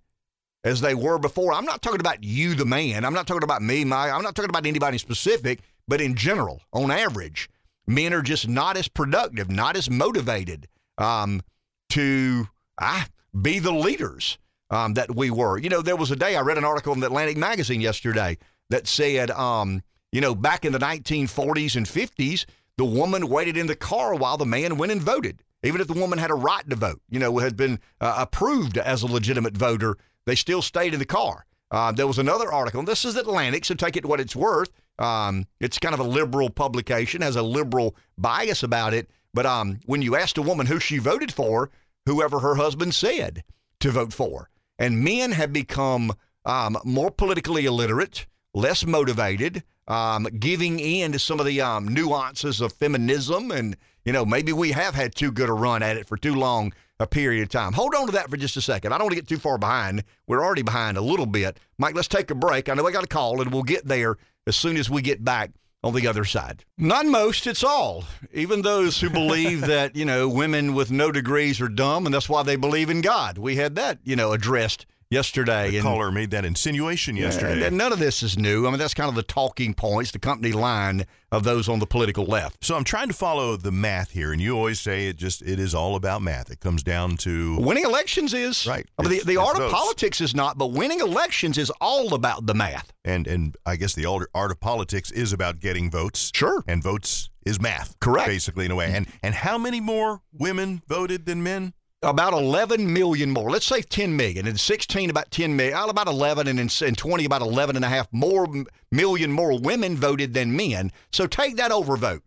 as 0.65 0.81
they 0.81 0.95
were 0.95 1.19
before. 1.19 1.53
I'm 1.53 1.65
not 1.65 1.83
talking 1.83 2.01
about 2.01 2.23
you, 2.23 2.55
the 2.55 2.67
man. 2.67 3.05
I'm 3.05 3.15
not 3.15 3.27
talking 3.27 3.43
about 3.43 3.63
me, 3.63 3.85
my. 3.85 4.11
I'm 4.11 4.23
not 4.23 4.35
talking 4.35 4.51
about 4.51 4.67
anybody 4.67 4.99
specific, 4.99 5.61
but 5.89 6.01
in 6.01 6.15
general, 6.15 6.61
on 6.73 6.91
average, 6.91 7.49
men 7.91 8.15
are 8.15 8.23
just 8.23 8.49
not 8.49 8.77
as 8.77 8.89
productive, 8.89 9.51
not 9.51 9.77
as 9.77 9.91
motivated 9.91 10.69
um, 10.97 11.43
to 11.91 12.49
ah, 12.81 13.07
be 13.41 13.59
the 13.59 13.73
leaders 13.73 14.39
um, 14.71 14.95
that 14.95 15.15
we 15.15 15.31
were. 15.31 15.59
You 15.59 15.69
know, 15.69 15.83
there 15.83 15.97
was 15.97 16.11
a 16.11 16.17
day 16.17 16.37
I 16.37 16.41
read 16.41 16.59
an 16.59 16.65
article 16.65 16.93
in 16.93 17.01
the 17.01 17.07
Atlantic 17.07 17.37
magazine 17.37 17.81
yesterday 17.81 18.39
that 18.71 18.87
said, 18.87 19.31
um, 19.33 19.83
you 20.13 20.21
know, 20.21 20.35
back 20.35 20.65
in 20.65 20.73
the 20.73 20.79
1940s 20.79 21.77
and 21.77 21.87
50s, 21.87 22.47
the 22.79 22.85
woman 22.85 23.29
waited 23.29 23.57
in 23.57 23.67
the 23.67 23.77
car 23.77 24.15
while 24.15 24.37
the 24.37 24.47
man 24.47 24.79
went 24.79 24.93
and 24.93 25.03
voted. 25.03 25.43
Even 25.63 25.81
if 25.81 25.89
the 25.89 26.01
woman 26.01 26.19
had 26.19 26.31
a 26.31 26.35
right 26.35 26.69
to 26.71 26.77
vote, 26.77 27.03
you 27.11 27.19
know, 27.19 27.37
had 27.39 27.57
been 27.57 27.79
uh, 28.01 28.15
approved 28.19 28.79
as 28.79 29.03
a 29.03 29.07
legitimate 29.07 29.55
voter, 29.57 29.99
they 30.25 30.35
still 30.35 30.63
stayed 30.63 30.95
in 30.95 31.01
the 31.01 31.05
car. 31.05 31.45
Uh, 31.71 31.93
there 31.93 32.07
was 32.07 32.19
another 32.19 32.51
article. 32.51 32.83
This 32.83 33.05
is 33.05 33.17
Atlantic, 33.17 33.65
so 33.65 33.75
take 33.75 33.97
it 33.97 34.07
what 34.07 34.21
it's 34.21 34.35
worth. 34.35 34.71
Um, 35.01 35.47
it's 35.59 35.79
kind 35.79 35.95
of 35.95 36.01
a 36.01 36.05
liberal 36.05 36.51
publication, 36.51 37.23
has 37.23 37.37
a 37.37 37.43
liberal 37.43 37.97
bias 38.19 38.63
about 38.63 38.95
it. 38.95 39.11
But 39.33 39.47
um, 39.47 39.81
when 39.87 40.03
you 40.03 40.15
asked 40.15 40.39
a 40.39 40.43
woman 40.43 40.67
who 40.67 40.79
she 40.79 40.99
voted 40.99 41.33
for, 41.33 41.71
whoever 42.07 42.41
her 42.41 42.57
husband 42.57 42.95
said 42.95 43.43
to 43.81 43.91
vote 43.91 44.13
for. 44.13 44.51
And 44.79 45.03
men 45.03 45.33
have 45.33 45.53
become 45.53 46.13
um, 46.45 46.77
more 46.85 47.11
politically 47.11 47.67
illiterate, 47.67 48.27
less 48.55 48.87
motivated, 48.87 49.63
um, 49.89 50.25
giving 50.39 50.79
in 50.79 51.13
to 51.13 51.19
some 51.19 51.41
of 51.41 51.47
the 51.47 51.61
um, 51.61 51.89
nuances 51.89 52.61
of 52.61 52.73
feminism. 52.73 53.51
And, 53.51 53.77
you 54.05 54.13
know, 54.13 54.25
maybe 54.25 54.53
we 54.53 54.73
have 54.73 54.95
had 54.95 55.15
too 55.15 55.33
good 55.33 55.49
a 55.49 55.53
run 55.53 55.83
at 55.83 55.97
it 55.97 56.07
for 56.07 56.17
too 56.17 56.35
long 56.35 56.73
a 56.99 57.07
period 57.07 57.43
of 57.43 57.49
time. 57.49 57.73
Hold 57.73 57.95
on 57.95 58.07
to 58.07 58.13
that 58.13 58.31
for 58.31 58.37
just 58.37 58.57
a 58.57 58.61
second. 58.61 58.93
I 58.93 58.99
don't 58.99 59.07
want 59.07 59.13
to 59.13 59.21
get 59.21 59.29
too 59.29 59.39
far 59.39 59.57
behind. 59.57 60.05
We're 60.27 60.45
already 60.45 60.63
behind 60.63 60.97
a 60.97 61.03
little 61.03 61.27
bit. 61.27 61.59
Mike, 61.79 61.95
let's 61.95 62.09
take 62.09 62.31
a 62.31 62.35
break. 62.35 62.69
I 62.69 62.75
know 62.75 62.87
I 62.87 62.93
got 62.93 63.05
a 63.05 63.09
call, 63.09 63.41
and 63.41 63.53
we'll 63.53 63.63
get 63.63 63.87
there 63.87 64.17
as 64.51 64.57
soon 64.57 64.77
as 64.77 64.91
we 64.91 65.01
get 65.01 65.23
back 65.23 65.53
on 65.85 65.95
the 65.95 66.09
other 66.09 66.25
side. 66.25 66.65
Not 66.77 67.07
most, 67.07 67.47
it's 67.47 67.63
all. 67.63 68.05
Even 68.33 68.63
those 68.63 69.01
who 69.01 69.09
believe 69.09 69.61
that, 69.69 69.95
you 69.95 70.05
know, 70.05 70.29
women 70.29 70.75
with 70.75 70.91
no 70.91 71.13
degrees 71.13 71.61
are 71.61 71.69
dumb 71.69 72.05
and 72.05 72.13
that's 72.13 72.29
why 72.29 72.43
they 72.43 72.57
believe 72.57 72.91
in 72.91 73.01
God. 73.01 73.39
We 73.39 73.55
had 73.55 73.77
that, 73.77 74.01
you 74.03 74.17
know, 74.17 74.33
addressed 74.33 74.87
yesterday. 75.11 75.71
The 75.71 75.79
and, 75.79 75.85
caller 75.85 76.11
made 76.11 76.31
that 76.31 76.45
insinuation 76.45 77.17
yesterday. 77.17 77.67
And 77.67 77.77
none 77.77 77.93
of 77.93 77.99
this 77.99 78.23
is 78.23 78.39
new. 78.39 78.67
I 78.67 78.71
mean, 78.71 78.79
that's 78.79 78.95
kind 78.95 79.09
of 79.09 79.15
the 79.15 79.23
talking 79.23 79.75
points, 79.75 80.13
the 80.13 80.19
company 80.19 80.53
line 80.53 81.07
of 81.33 81.45
those 81.45 81.69
on 81.69 81.79
the 81.79 81.87
political 81.87 82.25
left. 82.25 82.65
So 82.65 82.77
I'm 82.77 82.85
trying 82.85 83.09
to 83.09 83.15
follow 83.15 83.57
the 83.57 83.71
math 83.71 84.11
here, 84.11 84.33
and 84.33 84.41
you 84.41 84.57
always 84.57 84.81
say 84.81 85.09
it 85.09 85.17
just 85.17 85.43
it 85.43 85.59
is 85.59 85.75
all 85.75 85.97
about 85.97 86.23
math. 86.23 86.51
It 86.51 86.61
comes 86.61 86.83
down 86.83 87.17
to 87.19 87.57
winning 87.59 87.85
elections 87.85 88.35
is 88.35 88.67
right. 88.67 88.87
I 88.99 89.03
mean, 89.03 89.11
the 89.11 89.25
the 89.25 89.37
art 89.37 89.57
votes. 89.57 89.73
of 89.73 89.79
politics 89.79 90.21
is 90.21 90.35
not, 90.35 90.59
but 90.59 90.69
winning 90.69 91.01
elections 91.01 91.59
is 91.59 91.71
all 91.81 92.15
about 92.15 92.47
the 92.47 92.55
math. 92.55 92.93
And 93.05 93.27
and 93.27 93.57
I 93.67 93.77
guess 93.77 93.95
the 93.95 94.07
art 94.07 94.51
of 94.51 94.61
politics 94.61 95.11
is 95.11 95.33
about 95.33 95.61
getting 95.61 95.91
votes. 95.91 96.31
Sure. 96.35 96.65
And 96.67 96.83
votes 96.83 97.31
is 97.47 97.61
math. 97.61 97.99
Correct. 98.01 98.29
Basically, 98.29 98.65
in 98.65 98.71
a 98.71 98.77
way. 98.77 98.93
And 98.93 99.07
and 99.23 99.35
how 99.35 99.57
many 99.57 99.81
more 99.81 100.23
women 100.33 100.83
voted 100.89 101.27
than 101.27 101.43
men? 101.43 101.75
About 102.03 102.33
11 102.33 102.93
million 102.93 103.31
more. 103.31 103.51
Let's 103.51 103.67
say 103.67 103.83
10 103.83 104.17
million. 104.17 104.57
16, 104.57 105.11
about 105.11 105.31
10 105.31 105.55
million. 105.55 105.77
About 105.77 106.09
11, 106.09 106.49
and 106.49 106.59
in 106.59 106.95
20, 106.95 107.25
about 107.25 107.43
11 107.43 107.77
and 107.77 107.85
a 107.85 107.89
half 107.89 108.09
more 108.13 108.49
million 108.91 109.33
more 109.33 109.59
women 109.59 109.97
voted 109.97 110.35
than 110.35 110.57
men. 110.57 110.93
So 111.13 111.27
take 111.27 111.57
that 111.57 111.71
overvote. 111.71 112.23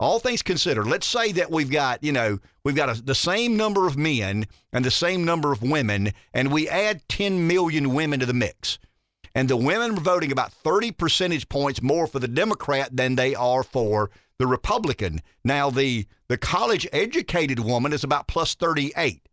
All 0.00 0.20
things 0.20 0.42
considered, 0.42 0.86
let's 0.86 1.08
say 1.08 1.32
that 1.32 1.50
we've 1.50 1.70
got, 1.70 2.04
you 2.04 2.12
know, 2.12 2.38
we've 2.64 2.76
got 2.76 2.88
a, 2.88 3.02
the 3.02 3.16
same 3.16 3.56
number 3.56 3.88
of 3.88 3.96
men 3.96 4.46
and 4.72 4.84
the 4.84 4.92
same 4.92 5.24
number 5.24 5.50
of 5.50 5.60
women, 5.60 6.12
and 6.32 6.52
we 6.52 6.68
add 6.68 7.02
10 7.08 7.48
million 7.48 7.92
women 7.92 8.20
to 8.20 8.26
the 8.26 8.32
mix. 8.32 8.78
And 9.34 9.48
the 9.48 9.56
women 9.56 9.98
are 9.98 10.00
voting 10.00 10.30
about 10.30 10.52
30 10.52 10.92
percentage 10.92 11.48
points 11.48 11.82
more 11.82 12.06
for 12.06 12.20
the 12.20 12.28
Democrat 12.28 12.96
than 12.96 13.16
they 13.16 13.34
are 13.34 13.64
for 13.64 14.10
the 14.38 14.46
Republican. 14.46 15.20
Now, 15.44 15.70
the, 15.70 16.06
the 16.28 16.38
college 16.38 16.86
educated 16.92 17.60
woman 17.60 17.92
is 17.92 18.04
about 18.04 18.28
plus 18.28 18.54
38. 18.54 19.28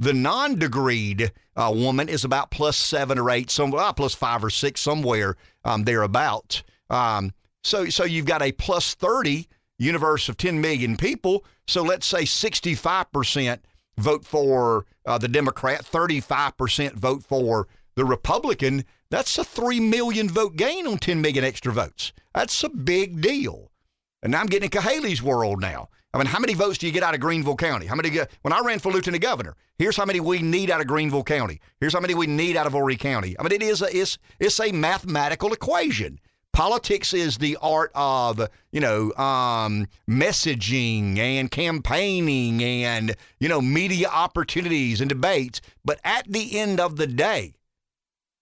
The 0.00 0.12
non 0.12 0.56
degreed 0.56 1.30
uh, 1.56 1.72
woman 1.74 2.08
is 2.08 2.24
about 2.24 2.50
plus 2.50 2.76
seven 2.76 3.18
or 3.18 3.30
eight, 3.30 3.50
some, 3.50 3.74
uh, 3.74 3.92
plus 3.92 4.14
five 4.14 4.42
or 4.42 4.50
six, 4.50 4.80
somewhere 4.80 5.36
um, 5.64 5.84
thereabout. 5.84 6.62
Um, 6.90 7.32
so, 7.62 7.86
so 7.86 8.04
you've 8.04 8.26
got 8.26 8.42
a 8.42 8.52
plus 8.52 8.94
30 8.94 9.48
universe 9.78 10.28
of 10.28 10.36
10 10.36 10.60
million 10.60 10.96
people. 10.96 11.44
So 11.66 11.82
let's 11.82 12.06
say 12.06 12.22
65% 12.22 13.60
vote 13.98 14.24
for 14.24 14.86
uh, 15.06 15.18
the 15.18 15.28
Democrat, 15.28 15.84
35% 15.84 16.92
vote 16.94 17.22
for 17.22 17.68
the 17.94 18.04
Republican. 18.04 18.84
That's 19.10 19.38
a 19.38 19.44
3 19.44 19.80
million 19.80 20.28
vote 20.28 20.56
gain 20.56 20.86
on 20.86 20.98
10 20.98 21.20
million 21.20 21.44
extra 21.44 21.72
votes. 21.72 22.12
That's 22.34 22.62
a 22.64 22.68
big 22.68 23.20
deal. 23.20 23.70
And 24.24 24.34
I'm 24.34 24.46
getting 24.46 24.64
into 24.64 24.80
Haley's 24.80 25.22
world 25.22 25.60
now. 25.60 25.90
I 26.14 26.18
mean, 26.18 26.26
how 26.26 26.38
many 26.38 26.54
votes 26.54 26.78
do 26.78 26.86
you 26.86 26.92
get 26.92 27.02
out 27.02 27.12
of 27.12 27.20
Greenville 27.20 27.56
County? 27.56 27.86
How 27.86 27.94
many? 27.94 28.16
When 28.42 28.52
I 28.52 28.60
ran 28.60 28.78
for 28.78 28.90
lieutenant 28.90 29.22
governor, 29.22 29.54
here's 29.78 29.96
how 29.96 30.06
many 30.06 30.20
we 30.20 30.40
need 30.40 30.70
out 30.70 30.80
of 30.80 30.86
Greenville 30.86 31.24
County. 31.24 31.60
Here's 31.78 31.92
how 31.92 32.00
many 32.00 32.14
we 32.14 32.26
need 32.26 32.56
out 32.56 32.66
of 32.66 32.72
Horry 32.72 32.96
County. 32.96 33.36
I 33.38 33.42
mean, 33.42 33.52
it 33.52 33.62
is 33.62 33.82
a, 33.82 33.94
it's 33.94 34.16
it's 34.40 34.58
a 34.60 34.72
mathematical 34.72 35.52
equation. 35.52 36.20
Politics 36.52 37.12
is 37.12 37.38
the 37.38 37.58
art 37.60 37.90
of 37.96 38.48
you 38.70 38.80
know 38.80 39.12
um, 39.14 39.88
messaging 40.08 41.18
and 41.18 41.50
campaigning 41.50 42.62
and 42.62 43.16
you 43.40 43.48
know 43.48 43.60
media 43.60 44.08
opportunities 44.08 45.00
and 45.00 45.08
debates. 45.08 45.60
But 45.84 45.98
at 46.04 46.32
the 46.32 46.58
end 46.58 46.80
of 46.80 46.96
the 46.96 47.08
day, 47.08 47.56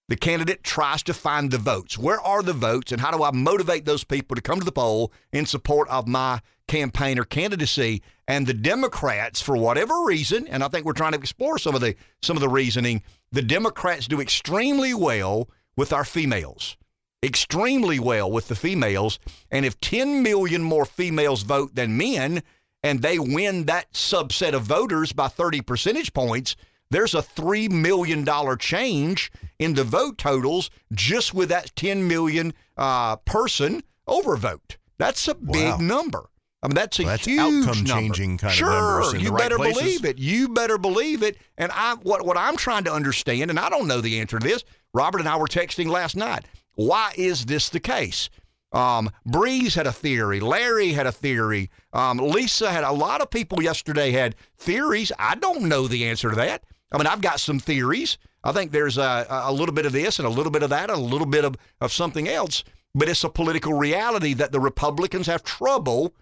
the 0.09 0.15
candidate 0.15 0.63
tries 0.63 1.01
to 1.03 1.13
find 1.13 1.49
the 1.49 1.57
votes. 1.57 1.97
Where 1.97 2.19
are 2.19 2.43
the 2.43 2.53
votes, 2.53 2.91
and 2.91 2.99
how 2.99 3.11
do 3.11 3.23
I 3.23 3.31
motivate 3.31 3.85
those 3.85 4.03
people 4.03 4.35
to 4.35 4.41
come 4.41 4.59
to 4.59 4.65
the 4.65 4.71
poll 4.71 5.13
in 5.31 5.45
support 5.45 5.87
of 5.89 6.07
my 6.07 6.41
campaign 6.67 7.17
or 7.17 7.23
candidacy? 7.23 8.01
And 8.27 8.45
the 8.45 8.53
Democrats, 8.53 9.41
for 9.41 9.55
whatever 9.55 10.03
reason, 10.05 10.47
and 10.47 10.63
I 10.63 10.67
think 10.67 10.85
we're 10.85 10.93
trying 10.93 11.13
to 11.13 11.19
explore 11.19 11.57
some 11.57 11.75
of 11.75 11.81
the 11.81 11.95
some 12.21 12.37
of 12.37 12.41
the 12.41 12.49
reasoning, 12.49 13.01
the 13.31 13.41
Democrats 13.41 14.07
do 14.07 14.21
extremely 14.21 14.93
well 14.93 15.49
with 15.75 15.93
our 15.93 16.05
females. 16.05 16.77
Extremely 17.23 17.99
well 17.99 18.29
with 18.29 18.49
the 18.49 18.55
females. 18.55 19.17
And 19.49 19.65
if 19.65 19.79
10 19.79 20.21
million 20.21 20.61
more 20.61 20.85
females 20.85 21.43
vote 21.43 21.75
than 21.75 21.97
men, 21.97 22.43
and 22.83 23.01
they 23.01 23.17
win 23.17 23.65
that 23.65 23.93
subset 23.93 24.53
of 24.53 24.63
voters 24.63 25.13
by 25.13 25.29
30 25.29 25.61
percentage 25.61 26.13
points, 26.13 26.57
there's 26.93 27.13
a 27.13 27.21
$3 27.21 27.71
million 27.71 28.25
change 28.57 29.31
in 29.59 29.73
the 29.73 29.83
vote 29.83 30.17
totals 30.17 30.69
just 30.91 31.33
with 31.33 31.49
that 31.49 31.75
10 31.75 32.07
million 32.07 32.53
uh, 32.77 33.15
person 33.17 33.83
overvote. 34.07 34.77
That's 34.97 35.27
a 35.27 35.35
big 35.35 35.71
wow. 35.71 35.77
number. 35.77 36.29
I 36.61 36.67
mean, 36.67 36.75
that's 36.75 36.99
a 36.99 37.03
well, 37.03 37.11
that's 37.11 37.25
huge 37.25 37.67
outcome 37.67 37.85
changing 37.85 38.37
kind 38.37 38.53
sure, 38.53 39.01
of 39.01 39.05
numbers. 39.05 39.21
you 39.21 39.31
right 39.31 39.39
better 39.39 39.57
places. 39.57 39.81
believe 39.81 40.05
it. 40.05 40.17
You 40.17 40.49
better 40.49 40.77
believe 40.77 41.21
it. 41.21 41.37
And 41.57 41.71
I, 41.73 41.95
what 42.03 42.25
what 42.25 42.37
I'm 42.37 42.55
trying 42.55 42.85
to 42.85 42.93
understand, 42.93 43.49
and 43.49 43.59
I 43.59 43.67
don't 43.67 43.87
know 43.87 43.99
the 43.99 44.21
answer 44.21 44.39
to 44.39 44.47
this. 44.47 44.63
Robert 44.93 45.19
and 45.19 45.27
I 45.27 45.35
were 45.35 45.47
texting 45.47 45.87
last 45.87 46.15
night. 46.15 46.45
Why 46.75 47.11
is 47.17 47.45
this 47.45 47.67
the 47.67 47.81
case? 47.81 48.29
Um, 48.71 49.11
Breeze 49.25 49.75
had 49.75 49.87
a 49.87 49.91
theory. 49.91 50.39
Larry 50.39 50.93
had 50.93 51.05
a 51.05 51.11
theory. 51.11 51.69
Um, 51.91 52.17
Lisa 52.17 52.71
had 52.71 52.83
a 52.83 52.91
lot 52.91 53.21
of 53.21 53.29
people 53.29 53.61
yesterday 53.61 54.11
had 54.11 54.35
theories. 54.57 55.11
I 55.19 55.35
don't 55.35 55.63
know 55.63 55.87
the 55.87 56.05
answer 56.05 56.29
to 56.29 56.35
that. 56.37 56.63
I 56.93 56.97
mean, 56.97 57.07
I've 57.07 57.21
got 57.21 57.39
some 57.39 57.59
theories. 57.59 58.17
I 58.43 58.51
think 58.51 58.71
there's 58.71 58.97
a, 58.97 59.25
a 59.29 59.51
little 59.51 59.73
bit 59.73 59.85
of 59.85 59.93
this 59.93 60.19
and 60.19 60.27
a 60.27 60.31
little 60.31 60.51
bit 60.51 60.63
of 60.63 60.69
that, 60.69 60.89
and 60.89 60.99
a 60.99 61.01
little 61.01 61.27
bit 61.27 61.43
of, 61.43 61.55
of 61.81 61.91
something 61.91 62.27
else. 62.27 62.63
But 62.93 63.09
it's 63.09 63.23
a 63.23 63.29
political 63.29 63.73
reality 63.73 64.33
that 64.35 64.51
the 64.51 64.59
Republicans 64.59 65.27
have 65.27 65.43
trouble 65.43 66.13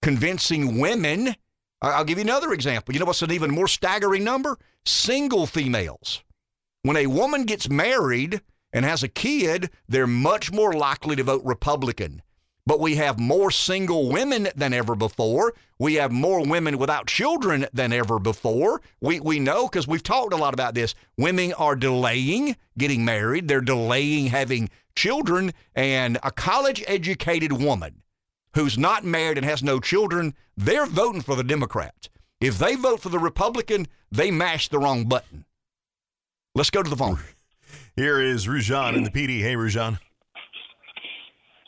convincing 0.00 0.78
women. 0.78 1.36
I'll 1.82 2.04
give 2.04 2.18
you 2.18 2.24
another 2.24 2.52
example. 2.52 2.94
You 2.94 3.00
know 3.00 3.06
what's 3.06 3.22
an 3.22 3.32
even 3.32 3.50
more 3.50 3.68
staggering 3.68 4.24
number? 4.24 4.58
Single 4.86 5.46
females. 5.46 6.22
When 6.82 6.96
a 6.96 7.06
woman 7.06 7.44
gets 7.44 7.68
married 7.68 8.40
and 8.72 8.84
has 8.84 9.02
a 9.02 9.08
kid, 9.08 9.70
they're 9.88 10.06
much 10.06 10.50
more 10.50 10.72
likely 10.72 11.16
to 11.16 11.24
vote 11.24 11.42
Republican 11.44 12.22
but 12.66 12.80
we 12.80 12.96
have 12.96 13.18
more 13.18 13.50
single 13.50 14.08
women 14.08 14.48
than 14.54 14.72
ever 14.72 14.94
before. 14.94 15.52
We 15.78 15.94
have 15.94 16.12
more 16.12 16.46
women 16.46 16.78
without 16.78 17.06
children 17.06 17.66
than 17.72 17.92
ever 17.92 18.18
before. 18.18 18.80
We, 19.00 19.20
we 19.20 19.40
know 19.40 19.66
because 19.66 19.88
we've 19.88 20.02
talked 20.02 20.32
a 20.32 20.36
lot 20.36 20.54
about 20.54 20.74
this. 20.74 20.94
Women 21.18 21.52
are 21.54 21.74
delaying 21.74 22.56
getting 22.78 23.04
married, 23.04 23.48
they're 23.48 23.60
delaying 23.60 24.26
having 24.26 24.70
children. 24.94 25.52
And 25.74 26.18
a 26.22 26.30
college 26.30 26.84
educated 26.86 27.52
woman 27.52 28.02
who's 28.54 28.78
not 28.78 29.04
married 29.04 29.38
and 29.38 29.46
has 29.46 29.62
no 29.62 29.80
children, 29.80 30.34
they're 30.56 30.86
voting 30.86 31.22
for 31.22 31.34
the 31.34 31.44
Democrats. 31.44 32.08
If 32.40 32.58
they 32.58 32.74
vote 32.74 33.00
for 33.00 33.08
the 33.08 33.18
Republican, 33.18 33.86
they 34.10 34.30
mash 34.30 34.68
the 34.68 34.78
wrong 34.78 35.04
button. 35.04 35.46
Let's 36.54 36.70
go 36.70 36.82
to 36.82 36.90
the 36.90 36.96
phone. 36.96 37.18
Here 37.96 38.20
is 38.20 38.46
Rujan 38.46 38.96
in 38.96 39.04
the 39.04 39.10
Pee 39.10 39.26
Dee. 39.26 39.40
Hey, 39.40 39.54
Rujan. 39.54 39.98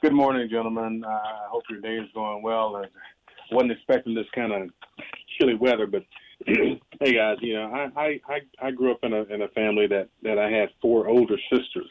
Good 0.04 0.12
morning, 0.12 0.50
gentlemen. 0.50 1.02
Uh, 1.02 1.08
I 1.08 1.46
hope 1.48 1.62
your 1.70 1.80
day 1.80 1.94
is 1.94 2.10
going 2.12 2.42
well. 2.42 2.76
I 2.76 2.84
wasn't 3.50 3.72
expecting 3.72 4.14
this 4.14 4.26
kind 4.34 4.52
of 4.52 4.68
chilly 5.38 5.54
weather, 5.54 5.86
but 5.86 6.04
hey, 6.46 7.14
guys, 7.14 7.38
you 7.40 7.54
know, 7.54 7.72
I, 7.96 8.20
I 8.28 8.40
I 8.60 8.70
grew 8.70 8.92
up 8.92 8.98
in 9.02 9.14
a 9.14 9.22
in 9.22 9.40
a 9.40 9.48
family 9.48 9.86
that 9.86 10.10
that 10.22 10.38
I 10.38 10.50
had 10.50 10.68
four 10.82 11.08
older 11.08 11.36
sisters 11.50 11.90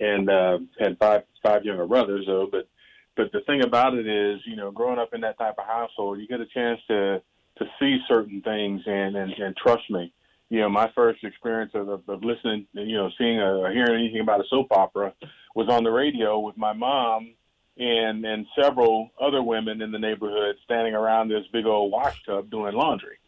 and 0.00 0.30
uh, 0.30 0.58
had 0.80 0.96
five 0.98 1.24
five 1.42 1.66
younger 1.66 1.86
brothers, 1.86 2.24
though. 2.26 2.48
But 2.50 2.66
but 3.14 3.30
the 3.32 3.42
thing 3.42 3.62
about 3.62 3.92
it 3.92 4.06
is, 4.06 4.40
you 4.46 4.56
know, 4.56 4.70
growing 4.70 4.98
up 4.98 5.12
in 5.12 5.20
that 5.20 5.36
type 5.36 5.56
of 5.58 5.66
household, 5.66 6.20
you 6.20 6.28
get 6.28 6.40
a 6.40 6.46
chance 6.46 6.80
to 6.88 7.20
to 7.58 7.64
see 7.78 7.98
certain 8.08 8.40
things, 8.40 8.80
and 8.86 9.16
and, 9.16 9.32
and 9.34 9.54
trust 9.54 9.82
me, 9.90 10.10
you 10.50 10.60
know, 10.60 10.68
my 10.68 10.90
first 10.94 11.22
experience 11.24 11.72
of, 11.74 11.88
of, 11.88 12.08
of 12.08 12.24
listening, 12.24 12.66
you 12.72 12.96
know, 12.96 13.10
seeing 13.18 13.38
or 13.38 13.70
hearing 13.70 14.04
anything 14.04 14.20
about 14.20 14.40
a 14.40 14.44
soap 14.48 14.68
opera 14.70 15.12
was 15.54 15.68
on 15.68 15.84
the 15.84 15.90
radio 15.90 16.38
with 16.38 16.56
my 16.56 16.72
mom 16.72 17.34
and 17.76 18.24
and 18.24 18.46
several 18.60 19.10
other 19.20 19.42
women 19.42 19.82
in 19.82 19.92
the 19.92 19.98
neighborhood 19.98 20.56
standing 20.64 20.94
around 20.94 21.28
this 21.28 21.44
big 21.52 21.66
old 21.66 21.92
wash 21.92 22.20
tub 22.24 22.50
doing 22.50 22.74
laundry. 22.74 23.18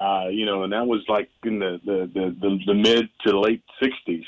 Uh, 0.00 0.28
you 0.30 0.46
know, 0.46 0.62
and 0.62 0.72
that 0.72 0.86
was 0.86 1.02
like 1.08 1.28
in 1.44 1.58
the 1.58 1.80
the 1.84 2.10
the, 2.12 2.36
the, 2.40 2.58
the 2.66 2.74
mid 2.74 3.08
to 3.26 3.38
late 3.38 3.62
'60s. 3.82 4.24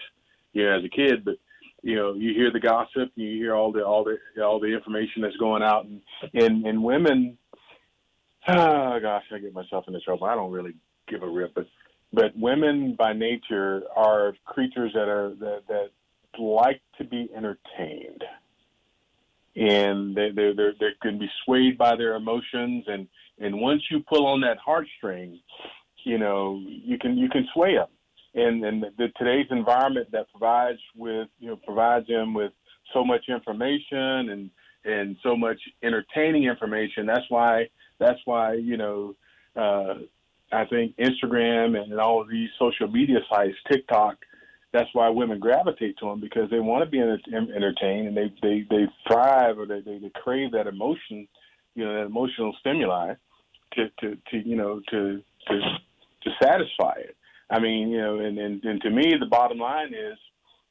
You 0.52 0.64
know, 0.64 0.78
as 0.78 0.84
a 0.84 0.88
kid, 0.88 1.24
but 1.24 1.36
you 1.82 1.94
know, 1.94 2.14
you 2.14 2.34
hear 2.34 2.50
the 2.50 2.60
gossip, 2.60 3.12
you 3.14 3.28
hear 3.36 3.54
all 3.54 3.70
the 3.70 3.84
all 3.84 4.04
the 4.04 4.42
all 4.42 4.58
the 4.58 4.74
information 4.74 5.22
that's 5.22 5.36
going 5.36 5.62
out, 5.62 5.84
and 5.84 6.00
and, 6.34 6.66
and 6.66 6.82
women. 6.82 7.36
Oh 8.48 8.98
gosh, 9.02 9.24
I 9.32 9.38
get 9.38 9.54
myself 9.54 9.84
into 9.86 10.00
trouble. 10.00 10.26
I 10.26 10.34
don't 10.34 10.50
really 10.50 10.74
give 11.06 11.22
a 11.22 11.28
rip, 11.28 11.54
but 11.54 11.66
but 12.12 12.36
women 12.36 12.96
by 12.98 13.12
nature 13.12 13.82
are 13.94 14.34
creatures 14.44 14.92
that 14.94 15.08
are 15.08 15.34
that 15.40 15.62
that 15.68 15.90
like 16.38 16.80
to 16.98 17.04
be 17.04 17.28
entertained, 17.36 18.24
and 19.56 20.14
they 20.14 20.30
they 20.30 20.52
they 20.56 20.70
they 20.78 20.90
can 21.02 21.18
be 21.18 21.28
swayed 21.44 21.78
by 21.78 21.96
their 21.96 22.16
emotions, 22.16 22.84
and 22.86 23.06
and 23.38 23.60
once 23.60 23.82
you 23.90 24.00
pull 24.08 24.26
on 24.26 24.40
that 24.40 24.58
heartstring, 24.66 25.38
you 26.04 26.18
know 26.18 26.60
you 26.66 26.98
can 26.98 27.16
you 27.16 27.28
can 27.28 27.46
sway 27.54 27.74
them, 27.74 27.88
and 28.34 28.64
and 28.64 28.84
the, 28.96 29.08
today's 29.16 29.46
environment 29.50 30.08
that 30.12 30.30
provides 30.30 30.80
with 30.96 31.28
you 31.38 31.50
know 31.50 31.56
provides 31.64 32.06
them 32.08 32.34
with 32.34 32.52
so 32.92 33.04
much 33.04 33.24
information 33.28 34.30
and 34.30 34.50
and 34.84 35.16
so 35.22 35.36
much 35.36 35.60
entertaining 35.82 36.44
information. 36.44 37.06
That's 37.06 37.28
why 37.28 37.68
that's 37.98 38.20
why 38.24 38.54
you 38.54 38.76
know. 38.76 39.14
Uh, 39.56 39.94
I 40.52 40.64
think 40.66 40.96
Instagram 40.96 41.80
and 41.80 41.98
all 42.00 42.20
of 42.20 42.28
these 42.28 42.48
social 42.58 42.88
media 42.88 43.18
sites, 43.30 43.56
TikTok, 43.70 44.16
that's 44.72 44.88
why 44.92 45.08
women 45.08 45.40
gravitate 45.40 45.96
to 45.98 46.06
them 46.06 46.20
because 46.20 46.48
they 46.50 46.60
want 46.60 46.84
to 46.84 46.90
be 46.90 47.00
entertained 47.00 48.08
and 48.08 48.16
they 48.16 48.32
they 48.42 48.64
they 48.70 48.86
thrive 49.06 49.58
or 49.58 49.66
they, 49.66 49.80
they 49.80 49.98
they 49.98 50.10
crave 50.22 50.52
that 50.52 50.66
emotion, 50.66 51.26
you 51.74 51.84
know, 51.84 51.94
that 51.94 52.06
emotional 52.06 52.54
stimuli 52.60 53.14
to 53.74 53.88
to 54.00 54.16
to 54.30 54.48
you 54.48 54.56
know 54.56 54.80
to 54.90 55.22
to 55.48 55.60
to 56.22 56.30
satisfy 56.42 56.94
it. 56.98 57.16
I 57.50 57.58
mean, 57.58 57.88
you 57.88 58.00
know, 58.00 58.18
and 58.20 58.38
and, 58.38 58.64
and 58.64 58.80
to 58.82 58.90
me, 58.90 59.14
the 59.18 59.26
bottom 59.26 59.58
line 59.58 59.88
is, 59.88 60.18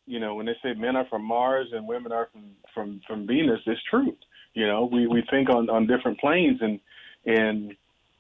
you 0.06 0.20
know, 0.20 0.36
when 0.36 0.46
they 0.46 0.56
say 0.64 0.74
men 0.74 0.96
are 0.96 1.08
from 1.10 1.26
Mars 1.26 1.68
and 1.74 1.88
women 1.88 2.12
are 2.12 2.30
from 2.32 2.52
from 2.74 3.02
from 3.06 3.28
Venus, 3.28 3.60
it's 3.66 3.82
true. 3.90 4.16
You 4.54 4.66
know, 4.66 4.90
we 4.92 5.08
we 5.08 5.24
think 5.30 5.50
on 5.50 5.70
on 5.70 5.88
different 5.88 6.20
planes 6.20 6.60
and 6.62 6.80
and 7.26 7.76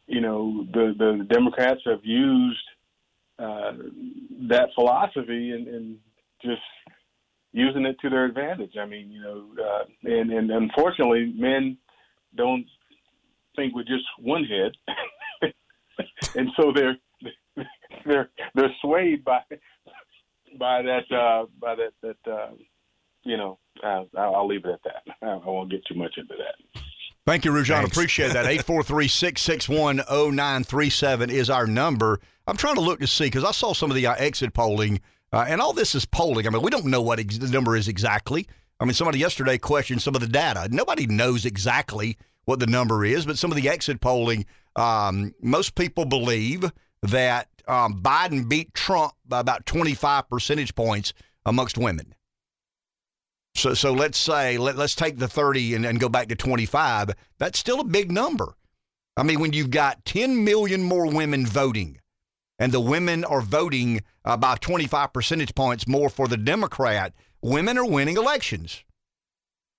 you 0.09 0.21
know 0.21 0.65
the 0.73 0.93
the 0.97 1.25
Democrats 1.29 1.81
have 1.85 2.03
used 2.03 2.63
uh, 3.37 3.73
that 4.49 4.69
philosophy 4.75 5.51
and, 5.51 5.67
and 5.67 5.97
just 6.43 6.61
using 7.51 7.85
it 7.85 7.95
to 8.01 8.09
their 8.09 8.25
advantage. 8.25 8.73
I 8.79 8.85
mean, 8.85 9.11
you 9.11 9.21
know, 9.21 9.45
uh, 9.63 9.83
and 10.03 10.31
and 10.31 10.51
unfortunately, 10.51 11.33
men 11.35 11.77
don't 12.35 12.65
think 13.55 13.75
with 13.75 13.87
just 13.87 14.05
one 14.19 14.43
head, 14.43 14.71
and 16.35 16.49
so 16.57 16.73
they're 16.73 16.97
they're 18.05 18.29
they're 18.55 18.75
swayed 18.81 19.23
by 19.23 19.41
by 20.57 20.81
that 20.81 21.15
uh, 21.15 21.45
by 21.61 21.75
that 21.75 21.93
that 22.01 22.31
uh, 22.31 22.49
you 23.23 23.37
know. 23.37 23.59
Uh, 23.81 24.03
I'll 24.17 24.45
leave 24.45 24.65
it 24.65 24.71
at 24.71 24.81
that. 24.83 25.15
I 25.25 25.37
won't 25.37 25.71
get 25.71 25.85
too 25.85 25.95
much 25.95 26.15
into 26.17 26.33
that. 26.37 26.78
Thank 27.29 27.45
you, 27.45 27.51
Rujan. 27.51 27.85
Appreciate 27.85 28.33
that. 28.33 28.47
843 28.47 29.07
661 29.07 29.97
0937 29.97 31.29
is 31.29 31.51
our 31.51 31.67
number. 31.67 32.19
I'm 32.47 32.57
trying 32.57 32.73
to 32.73 32.81
look 32.81 33.01
to 33.01 33.07
see 33.07 33.25
because 33.25 33.43
I 33.43 33.51
saw 33.51 33.71
some 33.75 33.91
of 33.91 33.95
the 33.95 34.07
uh, 34.07 34.15
exit 34.17 34.55
polling, 34.55 34.99
uh, 35.31 35.45
and 35.47 35.61
all 35.61 35.71
this 35.71 35.93
is 35.93 36.05
polling. 36.05 36.47
I 36.47 36.49
mean, 36.49 36.63
we 36.63 36.71
don't 36.71 36.85
know 36.87 37.03
what 37.03 37.19
ex- 37.19 37.37
the 37.37 37.47
number 37.49 37.75
is 37.75 37.87
exactly. 37.87 38.47
I 38.79 38.85
mean, 38.85 38.95
somebody 38.95 39.19
yesterday 39.19 39.59
questioned 39.59 40.01
some 40.01 40.15
of 40.15 40.21
the 40.21 40.27
data. 40.27 40.69
Nobody 40.71 41.05
knows 41.05 41.45
exactly 41.45 42.17
what 42.45 42.59
the 42.59 42.65
number 42.65 43.05
is, 43.05 43.27
but 43.27 43.37
some 43.37 43.51
of 43.51 43.57
the 43.57 43.69
exit 43.69 44.01
polling, 44.01 44.47
um, 44.75 45.35
most 45.39 45.75
people 45.75 46.05
believe 46.05 46.63
that 47.03 47.47
um, 47.67 48.01
Biden 48.01 48.49
beat 48.49 48.73
Trump 48.73 49.13
by 49.27 49.39
about 49.39 49.67
25 49.67 50.27
percentage 50.31 50.73
points 50.73 51.13
amongst 51.45 51.77
women. 51.77 52.15
So, 53.55 53.73
so 53.73 53.93
let's 53.93 54.17
say, 54.17 54.57
let, 54.57 54.77
let's 54.77 54.95
take 54.95 55.17
the 55.17 55.27
30 55.27 55.75
and, 55.75 55.85
and 55.85 55.99
go 55.99 56.09
back 56.09 56.27
to 56.29 56.35
25. 56.35 57.11
That's 57.37 57.59
still 57.59 57.79
a 57.79 57.85
big 57.85 58.11
number. 58.11 58.55
I 59.17 59.23
mean, 59.23 59.39
when 59.39 59.53
you've 59.53 59.71
got 59.71 60.05
10 60.05 60.43
million 60.43 60.81
more 60.81 61.11
women 61.11 61.45
voting, 61.45 61.99
and 62.59 62.71
the 62.71 62.79
women 62.79 63.23
are 63.23 63.41
voting 63.41 64.01
uh, 64.25 64.37
by 64.37 64.55
25 64.55 65.13
percentage 65.13 65.55
points 65.55 65.87
more 65.87 66.09
for 66.09 66.27
the 66.27 66.37
Democrat, 66.37 67.13
women 67.41 67.77
are 67.77 67.85
winning 67.85 68.17
elections. 68.17 68.83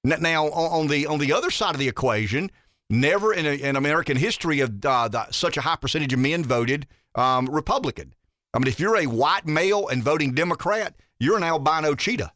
Now, 0.03 0.47
on 0.47 0.89
the 0.89 1.07
on 1.07 1.19
the 1.19 1.35
other 1.35 1.51
side 1.51 1.75
of 1.75 1.79
the 1.79 1.89
equation, 1.89 2.51
never 2.89 3.35
in, 3.35 3.45
a, 3.45 3.51
in 3.51 3.77
American 3.77 4.17
history 4.17 4.61
of 4.61 4.85
uh, 4.85 5.09
the, 5.09 5.31
such 5.31 5.59
a 5.59 5.61
high 5.61 5.77
percentage 5.77 6.15
of 6.15 6.19
men 6.19 6.43
voted 6.43 6.87
um, 7.15 7.47
Republican. 7.47 8.15
I 8.55 8.59
mean, 8.59 8.67
if 8.67 8.81
you're 8.81 8.97
a 8.97 9.07
white 9.07 9.47
male 9.47 9.89
and 9.89 10.03
voting 10.03 10.35
Democrat, 10.35 10.95
you're 11.19 11.37
an 11.37 11.43
albino 11.43 11.95
cheetah. 11.95 12.33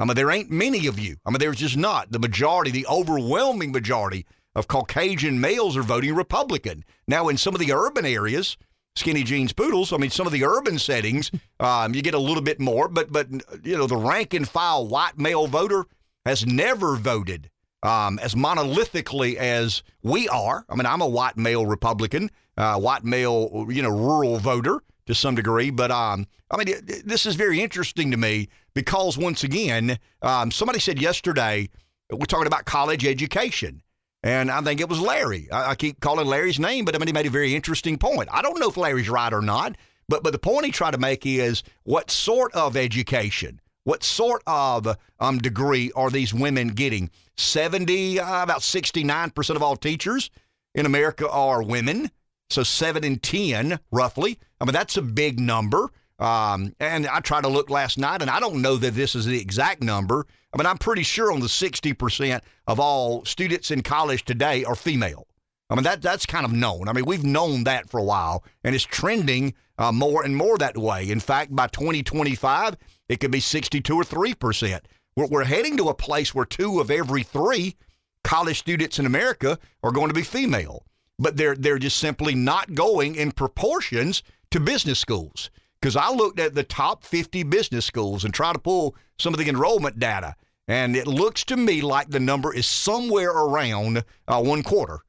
I 0.00 0.04
mean, 0.06 0.14
there 0.14 0.30
ain't 0.30 0.50
many 0.50 0.86
of 0.86 0.98
you. 0.98 1.16
I 1.26 1.30
mean, 1.30 1.38
there's 1.38 1.58
just 1.58 1.76
not. 1.76 2.10
The 2.10 2.18
majority, 2.18 2.70
the 2.70 2.86
overwhelming 2.86 3.70
majority 3.70 4.24
of 4.54 4.66
Caucasian 4.66 5.40
males 5.40 5.76
are 5.76 5.82
voting 5.82 6.14
Republican. 6.14 6.84
Now, 7.06 7.28
in 7.28 7.36
some 7.36 7.54
of 7.54 7.60
the 7.60 7.72
urban 7.72 8.06
areas, 8.06 8.56
skinny 8.96 9.22
jeans 9.22 9.52
poodles, 9.52 9.92
I 9.92 9.98
mean, 9.98 10.08
some 10.08 10.26
of 10.26 10.32
the 10.32 10.44
urban 10.44 10.78
settings, 10.78 11.30
um, 11.60 11.94
you 11.94 12.00
get 12.00 12.14
a 12.14 12.18
little 12.18 12.42
bit 12.42 12.58
more, 12.58 12.88
but, 12.88 13.12
but, 13.12 13.30
you 13.62 13.76
know, 13.76 13.86
the 13.86 13.96
rank 13.96 14.32
and 14.32 14.48
file 14.48 14.88
white 14.88 15.18
male 15.18 15.46
voter 15.46 15.84
has 16.24 16.46
never 16.46 16.96
voted 16.96 17.50
um, 17.82 18.18
as 18.20 18.34
monolithically 18.34 19.34
as 19.34 19.82
we 20.02 20.28
are. 20.30 20.64
I 20.70 20.76
mean, 20.76 20.86
I'm 20.86 21.02
a 21.02 21.08
white 21.08 21.36
male 21.36 21.66
Republican, 21.66 22.30
uh, 22.56 22.80
white 22.80 23.04
male, 23.04 23.66
you 23.68 23.82
know, 23.82 23.90
rural 23.90 24.38
voter 24.38 24.82
to 25.10 25.14
some 25.14 25.34
degree. 25.34 25.70
But 25.70 25.90
um, 25.90 26.26
I 26.50 26.56
mean, 26.56 26.74
this 27.04 27.26
is 27.26 27.34
very 27.34 27.60
interesting 27.60 28.10
to 28.10 28.16
me 28.16 28.48
because 28.74 29.18
once 29.18 29.44
again, 29.44 29.98
um, 30.22 30.50
somebody 30.50 30.80
said 30.80 31.00
yesterday 31.00 31.68
we're 32.10 32.26
talking 32.26 32.46
about 32.46 32.64
college 32.64 33.06
education. 33.06 33.82
And 34.22 34.50
I 34.50 34.60
think 34.60 34.80
it 34.80 34.88
was 34.88 35.00
Larry. 35.00 35.50
I, 35.50 35.70
I, 35.70 35.74
keep 35.74 36.00
calling 36.00 36.26
Larry's 36.26 36.58
name, 36.58 36.84
but 36.84 36.94
I 36.94 36.98
mean, 36.98 37.06
he 37.06 37.12
made 37.12 37.26
a 37.26 37.30
very 37.30 37.54
interesting 37.54 37.96
point. 37.96 38.28
I 38.30 38.42
don't 38.42 38.60
know 38.60 38.68
if 38.68 38.76
Larry's 38.76 39.08
right 39.08 39.32
or 39.32 39.40
not, 39.40 39.76
but 40.08 40.22
but 40.22 40.32
the 40.32 40.38
point 40.38 40.66
he 40.66 40.72
tried 40.72 40.90
to 40.90 40.98
make 40.98 41.24
is 41.24 41.62
what 41.84 42.10
sort 42.10 42.52
of 42.52 42.76
education, 42.76 43.60
what 43.84 44.04
sort 44.04 44.42
of 44.46 44.96
um, 45.20 45.38
degree 45.38 45.90
are 45.96 46.10
these 46.10 46.34
women 46.34 46.68
getting? 46.68 47.10
70, 47.38 48.20
uh, 48.20 48.42
about 48.42 48.60
69% 48.60 49.56
of 49.56 49.62
all 49.62 49.76
teachers 49.76 50.30
in 50.74 50.84
America 50.84 51.28
are 51.30 51.62
women. 51.62 52.10
So 52.50 52.62
seven 52.62 53.04
and 53.04 53.22
10, 53.22 53.78
roughly. 53.92 54.38
I 54.60 54.64
mean, 54.64 54.72
that's 54.72 54.96
a 54.96 55.02
big 55.02 55.38
number. 55.38 55.90
Um, 56.18 56.74
and 56.78 57.06
I 57.06 57.20
tried 57.20 57.42
to 57.42 57.48
look 57.48 57.70
last 57.70 57.96
night, 57.96 58.20
and 58.20 58.30
I 58.30 58.40
don't 58.40 58.60
know 58.60 58.76
that 58.76 58.94
this 58.94 59.14
is 59.14 59.24
the 59.24 59.40
exact 59.40 59.82
number. 59.82 60.26
I 60.52 60.58
mean, 60.58 60.66
I'm 60.66 60.78
pretty 60.78 61.02
sure 61.02 61.32
on 61.32 61.40
the 61.40 61.46
60% 61.46 62.40
of 62.66 62.78
all 62.78 63.24
students 63.24 63.70
in 63.70 63.82
college 63.82 64.24
today 64.24 64.64
are 64.64 64.74
female. 64.74 65.26
I 65.70 65.76
mean, 65.76 65.84
that 65.84 66.02
that's 66.02 66.26
kind 66.26 66.44
of 66.44 66.52
known. 66.52 66.88
I 66.88 66.92
mean, 66.92 67.06
we've 67.06 67.24
known 67.24 67.64
that 67.64 67.88
for 67.88 67.98
a 67.98 68.04
while, 68.04 68.44
and 68.64 68.74
it's 68.74 68.84
trending 68.84 69.54
uh, 69.78 69.92
more 69.92 70.24
and 70.24 70.36
more 70.36 70.58
that 70.58 70.76
way. 70.76 71.08
In 71.08 71.20
fact, 71.20 71.54
by 71.54 71.68
2025, 71.68 72.76
it 73.08 73.20
could 73.20 73.30
be 73.30 73.40
62 73.40 73.94
or 73.94 74.02
3%. 74.02 74.80
We're, 75.16 75.26
we're 75.26 75.44
heading 75.44 75.76
to 75.76 75.88
a 75.88 75.94
place 75.94 76.34
where 76.34 76.44
two 76.44 76.80
of 76.80 76.90
every 76.90 77.22
three 77.22 77.76
college 78.24 78.58
students 78.58 78.98
in 78.98 79.06
America 79.06 79.58
are 79.82 79.92
going 79.92 80.08
to 80.08 80.14
be 80.14 80.22
female 80.22 80.84
but 81.20 81.36
they're 81.36 81.54
they're 81.54 81.78
just 81.78 81.98
simply 81.98 82.34
not 82.34 82.74
going 82.74 83.14
in 83.14 83.30
proportions 83.30 84.22
to 84.50 84.58
business 84.58 84.98
schools. 84.98 85.50
Because 85.80 85.96
I 85.96 86.10
looked 86.10 86.40
at 86.40 86.54
the 86.54 86.64
top 86.64 87.04
50 87.04 87.44
business 87.44 87.86
schools 87.86 88.24
and 88.24 88.34
tried 88.34 88.54
to 88.54 88.58
pull 88.58 88.96
some 89.18 89.32
of 89.32 89.38
the 89.38 89.48
enrollment 89.48 89.98
data, 89.98 90.34
and 90.66 90.96
it 90.96 91.06
looks 91.06 91.44
to 91.44 91.56
me 91.56 91.80
like 91.80 92.10
the 92.10 92.20
number 92.20 92.52
is 92.52 92.66
somewhere 92.66 93.30
around 93.30 94.04
uh, 94.28 94.42
one 94.42 94.62
quarter. 94.62 95.00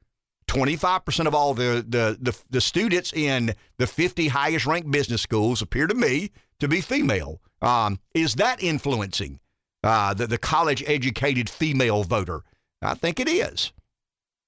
25% 0.47 1.27
of 1.27 1.35
all 1.35 1.53
the, 1.53 1.85
the, 1.87 2.17
the, 2.19 2.37
the 2.49 2.59
students 2.59 3.13
in 3.13 3.53
the 3.77 3.87
50 3.87 4.27
highest 4.27 4.65
ranked 4.65 4.91
business 4.91 5.21
schools 5.21 5.61
appear 5.61 5.87
to 5.87 5.95
me 5.95 6.29
to 6.59 6.67
be 6.67 6.81
female. 6.81 7.41
Um, 7.61 7.99
is 8.13 8.35
that 8.35 8.61
influencing 8.61 9.39
uh, 9.81 10.13
the, 10.13 10.27
the 10.27 10.37
college 10.37 10.83
educated 10.85 11.49
female 11.49 12.03
voter? 12.03 12.43
I 12.81 12.95
think 12.95 13.19
it 13.19 13.29
is. 13.29 13.71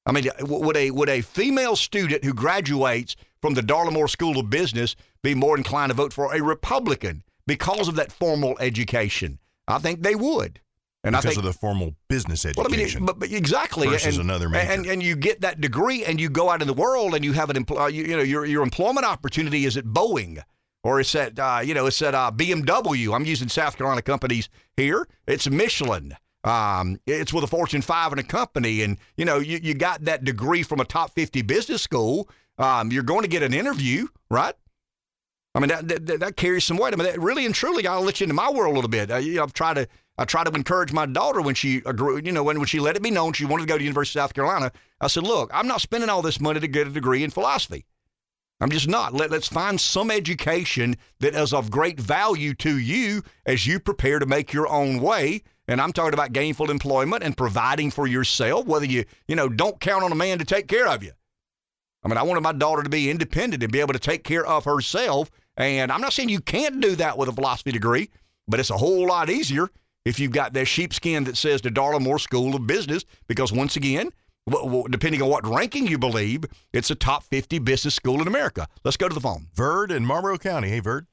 I 0.05 0.11
mean, 0.11 0.29
would 0.41 0.75
a 0.75 0.91
would 0.91 1.09
a 1.09 1.21
female 1.21 1.75
student 1.75 2.23
who 2.23 2.33
graduates 2.33 3.15
from 3.41 3.53
the 3.53 3.61
Darla 3.61 3.91
Moore 3.91 4.07
School 4.07 4.39
of 4.39 4.49
Business 4.49 4.95
be 5.21 5.33
more 5.33 5.57
inclined 5.57 5.91
to 5.91 5.95
vote 5.95 6.13
for 6.13 6.33
a 6.33 6.41
Republican 6.41 7.23
because 7.47 7.87
of 7.87 7.95
that 7.95 8.11
formal 8.11 8.57
education? 8.59 9.39
I 9.67 9.79
think 9.79 10.01
they 10.01 10.15
would. 10.15 10.59
And 11.05 11.13
because 11.13 11.25
I 11.25 11.29
think, 11.29 11.39
of 11.39 11.43
the 11.43 11.53
formal 11.53 11.95
business 12.07 12.45
education. 12.45 12.71
Well, 12.71 12.81
I 12.81 12.85
mean, 12.85 13.05
but, 13.05 13.19
but 13.19 13.31
exactly. 13.31 13.87
Versus 13.87 14.17
and, 14.17 14.25
another 14.25 14.47
major. 14.47 14.71
And, 14.71 14.85
and 14.85 15.03
you 15.03 15.17
get 15.17 15.41
that 15.41 15.59
degree 15.59 16.05
and 16.05 16.19
you 16.19 16.29
go 16.29 16.49
out 16.49 16.61
in 16.61 16.67
the 16.67 16.73
world 16.73 17.13
and 17.13 17.25
you 17.25 17.33
have 17.33 17.49
an, 17.49 17.65
uh, 17.71 17.87
you, 17.87 18.05
you, 18.05 18.15
know, 18.15 18.23
your, 18.23 18.45
your 18.45 18.63
employment 18.63 19.05
opportunity 19.05 19.65
is 19.65 19.75
at 19.75 19.83
Boeing 19.83 20.41
or 20.81 21.01
it's 21.01 21.13
at, 21.13 21.37
uh, 21.37 21.59
you 21.61 21.73
know, 21.73 21.87
it's 21.87 22.01
at 22.01 22.15
uh, 22.15 22.31
BMW. 22.33 23.13
I'm 23.13 23.25
using 23.25 23.49
South 23.49 23.77
Carolina 23.77 24.01
companies 24.01 24.47
here. 24.77 25.05
It's 25.27 25.49
Michelin. 25.49 26.15
Um, 26.43 26.99
it's 27.05 27.33
with 27.33 27.43
a 27.43 27.47
Fortune 27.47 27.81
5 27.81 28.13
and 28.13 28.19
a 28.19 28.23
company. 28.23 28.81
And, 28.81 28.97
you 29.15 29.25
know, 29.25 29.39
you, 29.39 29.59
you 29.61 29.73
got 29.73 30.03
that 30.05 30.23
degree 30.23 30.63
from 30.63 30.79
a 30.79 30.85
top 30.85 31.11
50 31.11 31.41
business 31.43 31.81
school. 31.81 32.29
Um, 32.57 32.91
you're 32.91 33.03
going 33.03 33.21
to 33.21 33.27
get 33.27 33.43
an 33.43 33.53
interview, 33.53 34.07
right? 34.29 34.53
I 35.55 35.59
mean, 35.59 35.69
that, 35.69 35.87
that, 35.87 36.19
that 36.19 36.35
carries 36.35 36.63
some 36.63 36.77
weight. 36.77 36.93
I 36.93 36.97
mean, 36.97 37.05
that 37.05 37.19
really 37.21 37.45
and 37.45 37.53
truly, 37.53 37.85
I'll 37.87 38.01
let 38.01 38.19
you 38.19 38.25
into 38.25 38.33
my 38.33 38.49
world 38.49 38.73
a 38.73 38.75
little 38.75 38.89
bit. 38.89 39.11
Uh, 39.11 39.17
you 39.17 39.35
know, 39.35 39.43
I've 39.43 39.53
tried 39.53 39.75
to 39.75 39.87
I 40.17 40.25
tried 40.25 40.45
to 40.45 40.51
encourage 40.51 40.93
my 40.93 41.07
daughter 41.07 41.41
when 41.41 41.55
she 41.55 41.81
agreed, 41.85 42.27
you 42.27 42.31
know, 42.31 42.43
when, 42.43 42.59
when 42.59 42.67
she 42.67 42.79
let 42.79 42.95
it 42.95 43.01
be 43.01 43.09
known 43.09 43.33
she 43.33 43.45
wanted 43.45 43.63
to 43.63 43.67
go 43.67 43.77
to 43.77 43.83
University 43.83 44.19
of 44.19 44.23
South 44.23 44.33
Carolina. 44.33 44.71
I 45.01 45.07
said, 45.07 45.23
look, 45.23 45.49
I'm 45.53 45.67
not 45.67 45.81
spending 45.81 46.09
all 46.09 46.21
this 46.21 46.39
money 46.39 46.59
to 46.59 46.67
get 46.67 46.87
a 46.87 46.91
degree 46.91 47.23
in 47.23 47.31
philosophy. 47.31 47.85
I'm 48.61 48.69
just 48.69 48.87
not. 48.87 49.13
Let, 49.13 49.31
let's 49.31 49.47
find 49.47 49.81
some 49.81 50.11
education 50.11 50.95
that 51.19 51.33
is 51.33 51.51
of 51.51 51.71
great 51.71 51.99
value 51.99 52.53
to 52.55 52.77
you 52.77 53.23
as 53.45 53.65
you 53.65 53.79
prepare 53.79 54.19
to 54.19 54.25
make 54.25 54.53
your 54.53 54.67
own 54.67 55.01
way. 55.01 55.41
And 55.67 55.79
I'm 55.79 55.93
talking 55.93 56.13
about 56.13 56.33
gainful 56.33 56.69
employment 56.69 57.23
and 57.23 57.37
providing 57.37 57.89
for 57.89 58.05
yourself, 58.05 58.65
whether 58.65 58.85
you, 58.85 59.05
you 59.27 59.35
know, 59.35 59.47
don't 59.47 59.79
count 59.79 60.03
on 60.03 60.11
a 60.11 60.15
man 60.15 60.39
to 60.39 60.45
take 60.45 60.67
care 60.67 60.87
of 60.87 61.03
you. 61.03 61.11
I 62.03 62.09
mean, 62.09 62.17
I 62.17 62.23
wanted 62.23 62.41
my 62.41 62.51
daughter 62.51 62.83
to 62.83 62.89
be 62.89 63.09
independent 63.09 63.63
and 63.63 63.71
be 63.71 63.79
able 63.79 63.93
to 63.93 63.99
take 63.99 64.23
care 64.23 64.45
of 64.45 64.65
herself. 64.65 65.31
And 65.55 65.91
I'm 65.91 66.01
not 66.01 66.11
saying 66.11 66.29
you 66.29 66.41
can't 66.41 66.81
do 66.81 66.95
that 66.97 67.17
with 67.17 67.29
a 67.29 67.31
philosophy 67.31 67.71
degree, 67.71 68.09
but 68.47 68.59
it's 68.59 68.71
a 68.71 68.77
whole 68.77 69.07
lot 69.07 69.29
easier 69.29 69.69
if 70.03 70.19
you've 70.19 70.33
got 70.33 70.53
that 70.53 70.65
sheepskin 70.65 71.23
that 71.23 71.37
says 71.37 71.61
the 71.61 71.69
Darla 71.69 72.01
Moore 72.01 72.19
School 72.19 72.55
of 72.55 72.67
Business, 72.67 73.05
because 73.27 73.53
once 73.53 73.77
again, 73.77 74.09
depending 74.89 75.21
on 75.21 75.29
what 75.29 75.47
ranking 75.47 75.87
you 75.87 75.97
believe, 75.97 76.43
it's 76.73 76.91
a 76.91 76.95
top 76.95 77.23
50 77.23 77.59
business 77.59 77.95
school 77.95 78.21
in 78.21 78.27
America. 78.27 78.67
Let's 78.83 78.97
go 78.97 79.07
to 79.07 79.15
the 79.15 79.21
phone. 79.21 79.47
Verd 79.53 79.91
in 79.91 80.05
Marlboro 80.05 80.37
County. 80.37 80.67
Hey, 80.67 80.81
Verd. 80.81 81.07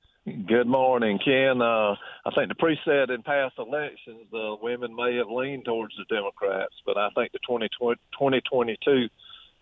Good 0.46 0.66
morning, 0.66 1.18
Ken. 1.24 1.60
Uh, 1.60 1.94
I 2.24 2.30
think 2.34 2.48
the 2.48 2.76
said 2.84 3.10
in 3.10 3.22
past 3.22 3.54
elections, 3.58 4.26
the 4.30 4.56
women 4.60 4.94
may 4.94 5.16
have 5.16 5.28
leaned 5.28 5.64
towards 5.64 5.94
the 5.96 6.14
Democrats, 6.14 6.74
but 6.86 6.96
I 6.96 7.10
think 7.10 7.32
the 7.32 7.38
2022 7.46 9.08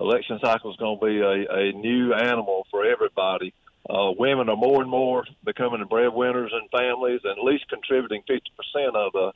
election 0.00 0.38
cycle 0.42 0.70
is 0.70 0.76
going 0.76 0.98
to 0.98 1.07
be 1.07 1.20
a, 1.20 1.68
a 1.68 1.72
new 1.72 2.14
animal 2.14 2.66
for 2.70 2.85
everybody 2.85 3.52
uh, 3.88 4.12
women 4.18 4.48
are 4.48 4.57
more 4.57 4.83
and 4.83 4.90
more 4.90 5.24
becoming 5.44 5.81
the 5.81 5.87
breadwinners 5.87 6.52
in 6.52 6.68
families 6.68 7.20
and 7.24 7.38
at 7.38 7.44
least 7.44 7.68
contributing 7.68 8.22
50% 8.28 8.94
of 8.94 9.12
the 9.12 9.33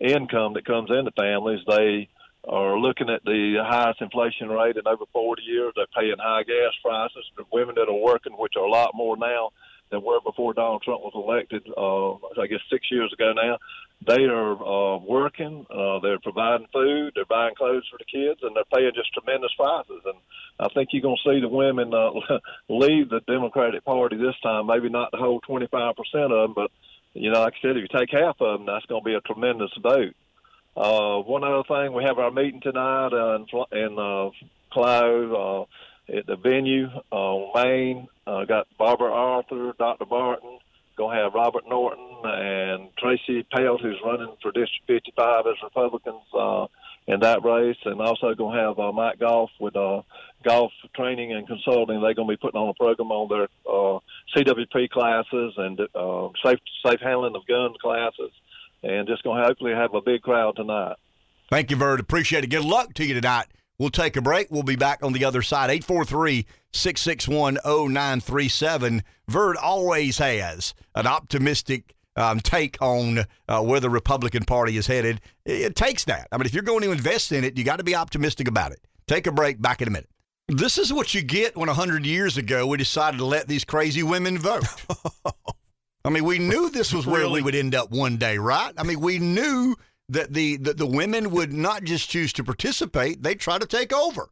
income 0.00 0.54
that 0.54 0.64
comes 0.64 0.90
into 0.90 1.12
families. 1.12 1.60
They 1.68 2.08
are 2.48 2.76
looking 2.78 3.08
at 3.08 3.22
the 3.24 3.62
highest 3.64 4.00
inflation 4.00 4.48
rate 4.48 4.76
in 4.76 4.88
over 4.88 5.04
40 5.12 5.42
years. 5.42 5.72
They're 5.76 5.86
paying 5.94 6.16
high 6.18 6.42
gas 6.42 6.72
prices. 6.82 7.24
The 7.36 7.44
women 7.52 7.76
that 7.76 7.88
are 7.88 7.94
working, 7.94 8.32
which 8.32 8.54
are 8.56 8.64
a 8.64 8.70
lot 8.70 8.90
more 8.94 9.16
now 9.16 9.50
than 9.92 10.02
were 10.02 10.20
before 10.20 10.54
Donald 10.54 10.82
Trump 10.82 11.02
was 11.02 11.12
elected, 11.14 11.62
uh, 11.76 12.14
I 12.40 12.48
guess 12.48 12.60
six 12.68 12.90
years 12.90 13.12
ago 13.12 13.32
now, 13.32 13.58
they 14.04 14.24
are 14.24 14.52
uh, 14.52 14.98
working. 14.98 15.64
Uh, 15.70 16.00
they're 16.00 16.18
providing 16.18 16.66
food. 16.72 17.12
They're 17.14 17.24
buying 17.24 17.54
clothes 17.54 17.86
for 17.90 17.98
the 17.98 18.04
kids, 18.04 18.40
and 18.42 18.56
they're 18.56 18.64
paying 18.74 18.90
just 18.94 19.12
tremendous 19.12 19.52
prices. 19.56 20.02
And 20.04 20.18
I 20.58 20.68
think 20.74 20.88
you're 20.92 21.02
going 21.02 21.18
to 21.22 21.30
see 21.30 21.40
the 21.40 21.48
women 21.48 21.94
uh, 21.94 22.10
leave 22.68 23.10
the 23.10 23.20
Democratic 23.28 23.84
Party 23.84 24.16
this 24.16 24.34
time. 24.42 24.66
Maybe 24.66 24.88
not 24.88 25.12
the 25.12 25.18
whole 25.18 25.40
25 25.40 25.94
percent 25.94 26.32
of 26.32 26.48
them, 26.48 26.54
but 26.54 26.70
you 27.14 27.30
know, 27.30 27.40
like 27.40 27.54
I 27.58 27.62
said, 27.62 27.76
if 27.76 27.82
you 27.82 27.98
take 27.98 28.10
half 28.10 28.40
of 28.40 28.58
them, 28.58 28.66
that's 28.66 28.86
going 28.86 29.02
to 29.02 29.04
be 29.04 29.14
a 29.14 29.20
tremendous 29.20 29.70
vote. 29.80 30.16
Uh, 30.74 31.20
one 31.20 31.44
other 31.44 31.62
thing, 31.68 31.92
we 31.92 32.04
have 32.04 32.18
our 32.18 32.30
meeting 32.30 32.60
tonight 32.62 33.12
uh, 33.12 33.36
in, 33.36 33.46
in 33.72 33.98
uh, 33.98 34.30
Clio 34.72 35.62
uh, 35.62 35.64
at 36.12 36.26
the 36.26 36.36
venue 36.36 36.88
on 37.10 37.50
Main. 37.54 38.08
Uh, 38.26 38.44
got 38.44 38.66
Barbara 38.78 39.10
Arthur, 39.12 39.72
Dr. 39.78 40.04
Barton, 40.04 40.58
going 40.96 41.16
to 41.16 41.22
have 41.22 41.34
Robert 41.34 41.64
Norton 41.68 42.08
and 42.24 42.88
Tracy 42.98 43.44
Pelt, 43.50 43.80
who's 43.80 44.00
running 44.04 44.34
for 44.42 44.52
District 44.52 44.86
55 44.86 45.46
as 45.46 45.54
Republicans 45.62 46.22
uh, 46.38 46.66
in 47.06 47.20
that 47.20 47.44
race, 47.44 47.78
and 47.84 48.00
also 48.00 48.34
going 48.34 48.56
to 48.56 48.62
have 48.62 48.78
uh, 48.78 48.92
Mike 48.92 49.18
Golf 49.18 49.50
with 49.58 49.74
uh, 49.74 50.02
golf 50.44 50.72
training 50.94 51.32
and 51.32 51.46
consulting. 51.46 52.00
They're 52.00 52.14
going 52.14 52.28
to 52.28 52.32
be 52.32 52.36
putting 52.36 52.60
on 52.60 52.68
a 52.68 52.74
program 52.74 53.10
on 53.10 53.28
their 53.28 53.48
uh, 53.66 53.98
CWP 54.36 54.90
classes 54.90 55.54
and 55.56 55.80
uh, 55.94 56.28
safe 56.44 56.60
safe 56.86 57.00
handling 57.00 57.34
of 57.34 57.46
guns 57.46 57.76
classes, 57.80 58.30
and 58.82 59.08
just 59.08 59.24
going 59.24 59.40
to 59.40 59.46
hopefully 59.48 59.72
have 59.72 59.94
a 59.94 60.00
big 60.00 60.22
crowd 60.22 60.56
tonight. 60.56 60.96
Thank 61.50 61.70
you, 61.70 61.76
Verd. 61.76 62.00
Appreciate 62.00 62.44
it. 62.44 62.50
Good 62.50 62.64
luck 62.64 62.94
to 62.94 63.04
you 63.04 63.14
tonight. 63.14 63.46
We'll 63.78 63.90
take 63.90 64.16
a 64.16 64.22
break. 64.22 64.50
We'll 64.50 64.62
be 64.62 64.76
back 64.76 65.02
on 65.02 65.12
the 65.12 65.24
other 65.24 65.42
side. 65.42 65.70
843 65.70 66.46
661 66.72 67.58
0937. 67.64 69.02
Verd 69.28 69.56
always 69.56 70.18
has 70.18 70.74
an 70.94 71.06
optimistic 71.06 71.94
um, 72.16 72.40
take 72.40 72.76
on 72.80 73.24
uh, 73.48 73.62
where 73.62 73.80
the 73.80 73.90
Republican 73.90 74.44
Party 74.44 74.76
is 74.76 74.86
headed. 74.86 75.20
It, 75.44 75.60
it 75.62 75.76
takes 75.76 76.04
that. 76.04 76.28
I 76.30 76.36
mean, 76.36 76.46
if 76.46 76.54
you're 76.54 76.62
going 76.62 76.82
to 76.82 76.92
invest 76.92 77.32
in 77.32 77.44
it, 77.44 77.56
you 77.56 77.64
got 77.64 77.76
to 77.76 77.84
be 77.84 77.94
optimistic 77.94 78.48
about 78.48 78.72
it. 78.72 78.80
Take 79.06 79.26
a 79.26 79.32
break. 79.32 79.60
Back 79.60 79.82
in 79.82 79.88
a 79.88 79.90
minute. 79.90 80.08
This 80.48 80.76
is 80.76 80.92
what 80.92 81.14
you 81.14 81.22
get 81.22 81.56
when 81.56 81.68
100 81.68 82.04
years 82.04 82.36
ago 82.36 82.66
we 82.66 82.76
decided 82.76 83.18
to 83.18 83.24
let 83.24 83.48
these 83.48 83.64
crazy 83.64 84.02
women 84.02 84.38
vote. 84.38 84.64
I 86.04 86.10
mean, 86.10 86.24
we 86.24 86.38
knew 86.38 86.68
this 86.68 86.92
was 86.92 87.06
where 87.06 87.20
really? 87.20 87.40
we 87.40 87.42
would 87.42 87.54
end 87.54 87.74
up 87.74 87.90
one 87.90 88.16
day, 88.16 88.36
right? 88.36 88.72
I 88.76 88.82
mean, 88.82 89.00
we 89.00 89.18
knew 89.18 89.76
that 90.08 90.32
the, 90.32 90.56
the, 90.56 90.74
the 90.74 90.86
women 90.86 91.30
would 91.30 91.52
not 91.52 91.84
just 91.84 92.10
choose 92.10 92.32
to 92.34 92.44
participate, 92.44 93.22
they'd 93.22 93.40
try 93.40 93.58
to 93.58 93.66
take 93.66 93.92
over 93.92 94.28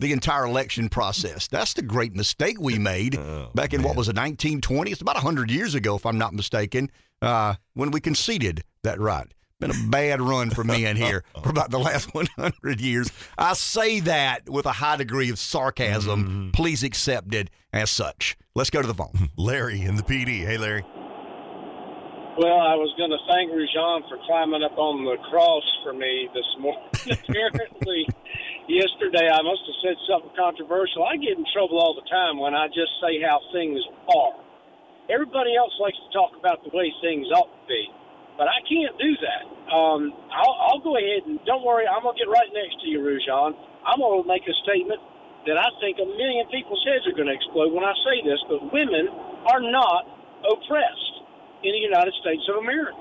the 0.00 0.12
entire 0.12 0.44
election 0.44 0.88
process. 0.88 1.46
That's 1.46 1.74
the 1.74 1.82
great 1.82 2.14
mistake 2.14 2.60
we 2.60 2.78
made 2.78 3.16
oh, 3.18 3.50
back 3.54 3.72
in 3.72 3.80
man. 3.80 3.88
what 3.88 3.96
was 3.96 4.08
it, 4.08 4.16
1920? 4.16 4.90
It's 4.90 5.00
about 5.00 5.16
100 5.16 5.50
years 5.50 5.74
ago, 5.74 5.96
if 5.96 6.06
I'm 6.06 6.18
not 6.18 6.32
mistaken, 6.34 6.90
uh, 7.22 7.54
when 7.74 7.90
we 7.90 8.00
conceded 8.00 8.64
that 8.82 8.98
right. 8.98 9.32
Been 9.60 9.70
a 9.70 9.90
bad 9.90 10.22
run 10.22 10.48
for 10.48 10.64
me 10.64 10.86
in 10.86 10.96
here 10.96 11.22
for 11.42 11.50
about 11.50 11.70
the 11.70 11.78
last 11.78 12.14
100 12.14 12.80
years. 12.80 13.12
I 13.36 13.52
say 13.52 14.00
that 14.00 14.48
with 14.48 14.64
a 14.64 14.72
high 14.72 14.96
degree 14.96 15.28
of 15.28 15.38
sarcasm. 15.38 16.24
Mm-hmm. 16.24 16.50
Please 16.52 16.82
accept 16.82 17.34
it 17.34 17.50
as 17.70 17.90
such. 17.90 18.38
Let's 18.54 18.70
go 18.70 18.80
to 18.80 18.88
the 18.88 18.94
phone. 18.94 19.28
Larry 19.36 19.82
in 19.82 19.96
the 19.96 20.02
Pee 20.02 20.24
Dee. 20.24 20.38
Hey, 20.38 20.56
Larry. 20.56 20.82
Well, 22.38 22.62
I 22.62 22.78
was 22.78 22.94
going 22.94 23.10
to 23.10 23.18
thank 23.26 23.50
Rujan 23.50 24.06
for 24.06 24.14
climbing 24.22 24.62
up 24.62 24.78
on 24.78 25.02
the 25.02 25.18
cross 25.34 25.66
for 25.82 25.90
me 25.90 26.30
this 26.30 26.46
morning. 26.62 26.86
Apparently, 27.26 28.06
yesterday 28.70 29.26
I 29.26 29.42
must 29.42 29.66
have 29.66 29.78
said 29.82 29.98
something 30.06 30.30
controversial. 30.38 31.02
I 31.02 31.18
get 31.18 31.34
in 31.34 31.42
trouble 31.50 31.82
all 31.82 31.98
the 31.98 32.06
time 32.06 32.38
when 32.38 32.54
I 32.54 32.70
just 32.70 32.94
say 33.02 33.18
how 33.18 33.42
things 33.50 33.82
are. 34.14 34.38
Everybody 35.10 35.58
else 35.58 35.74
likes 35.82 35.98
to 35.98 36.10
talk 36.14 36.38
about 36.38 36.62
the 36.62 36.70
way 36.70 36.94
things 37.02 37.26
ought 37.34 37.50
to 37.50 37.62
be, 37.66 37.90
but 38.38 38.46
I 38.46 38.62
can't 38.62 38.94
do 38.94 39.10
that. 39.26 39.42
Um, 39.74 40.14
I'll, 40.30 40.54
I'll 40.70 40.82
go 40.86 40.94
ahead 40.94 41.26
and 41.26 41.42
don't 41.50 41.66
worry. 41.66 41.90
I'm 41.90 42.06
going 42.06 42.14
to 42.14 42.20
get 42.22 42.30
right 42.30 42.50
next 42.54 42.78
to 42.78 42.86
you, 42.86 43.02
Rujan. 43.02 43.58
I'm 43.82 43.98
going 43.98 44.22
to 44.22 44.28
make 44.30 44.46
a 44.46 44.54
statement 44.62 45.02
that 45.50 45.58
I 45.58 45.66
think 45.82 45.98
a 45.98 46.06
million 46.06 46.46
people's 46.46 46.80
heads 46.86 47.10
are 47.10 47.16
going 47.18 47.26
to 47.26 47.34
explode 47.34 47.74
when 47.74 47.82
I 47.82 47.94
say 48.06 48.22
this, 48.22 48.38
but 48.46 48.70
women 48.70 49.10
are 49.50 49.58
not 49.58 50.06
oppressed 50.46 51.19
in 51.62 51.72
the 51.72 51.82
United 51.82 52.14
States 52.20 52.42
of 52.48 52.62
America. 52.62 53.00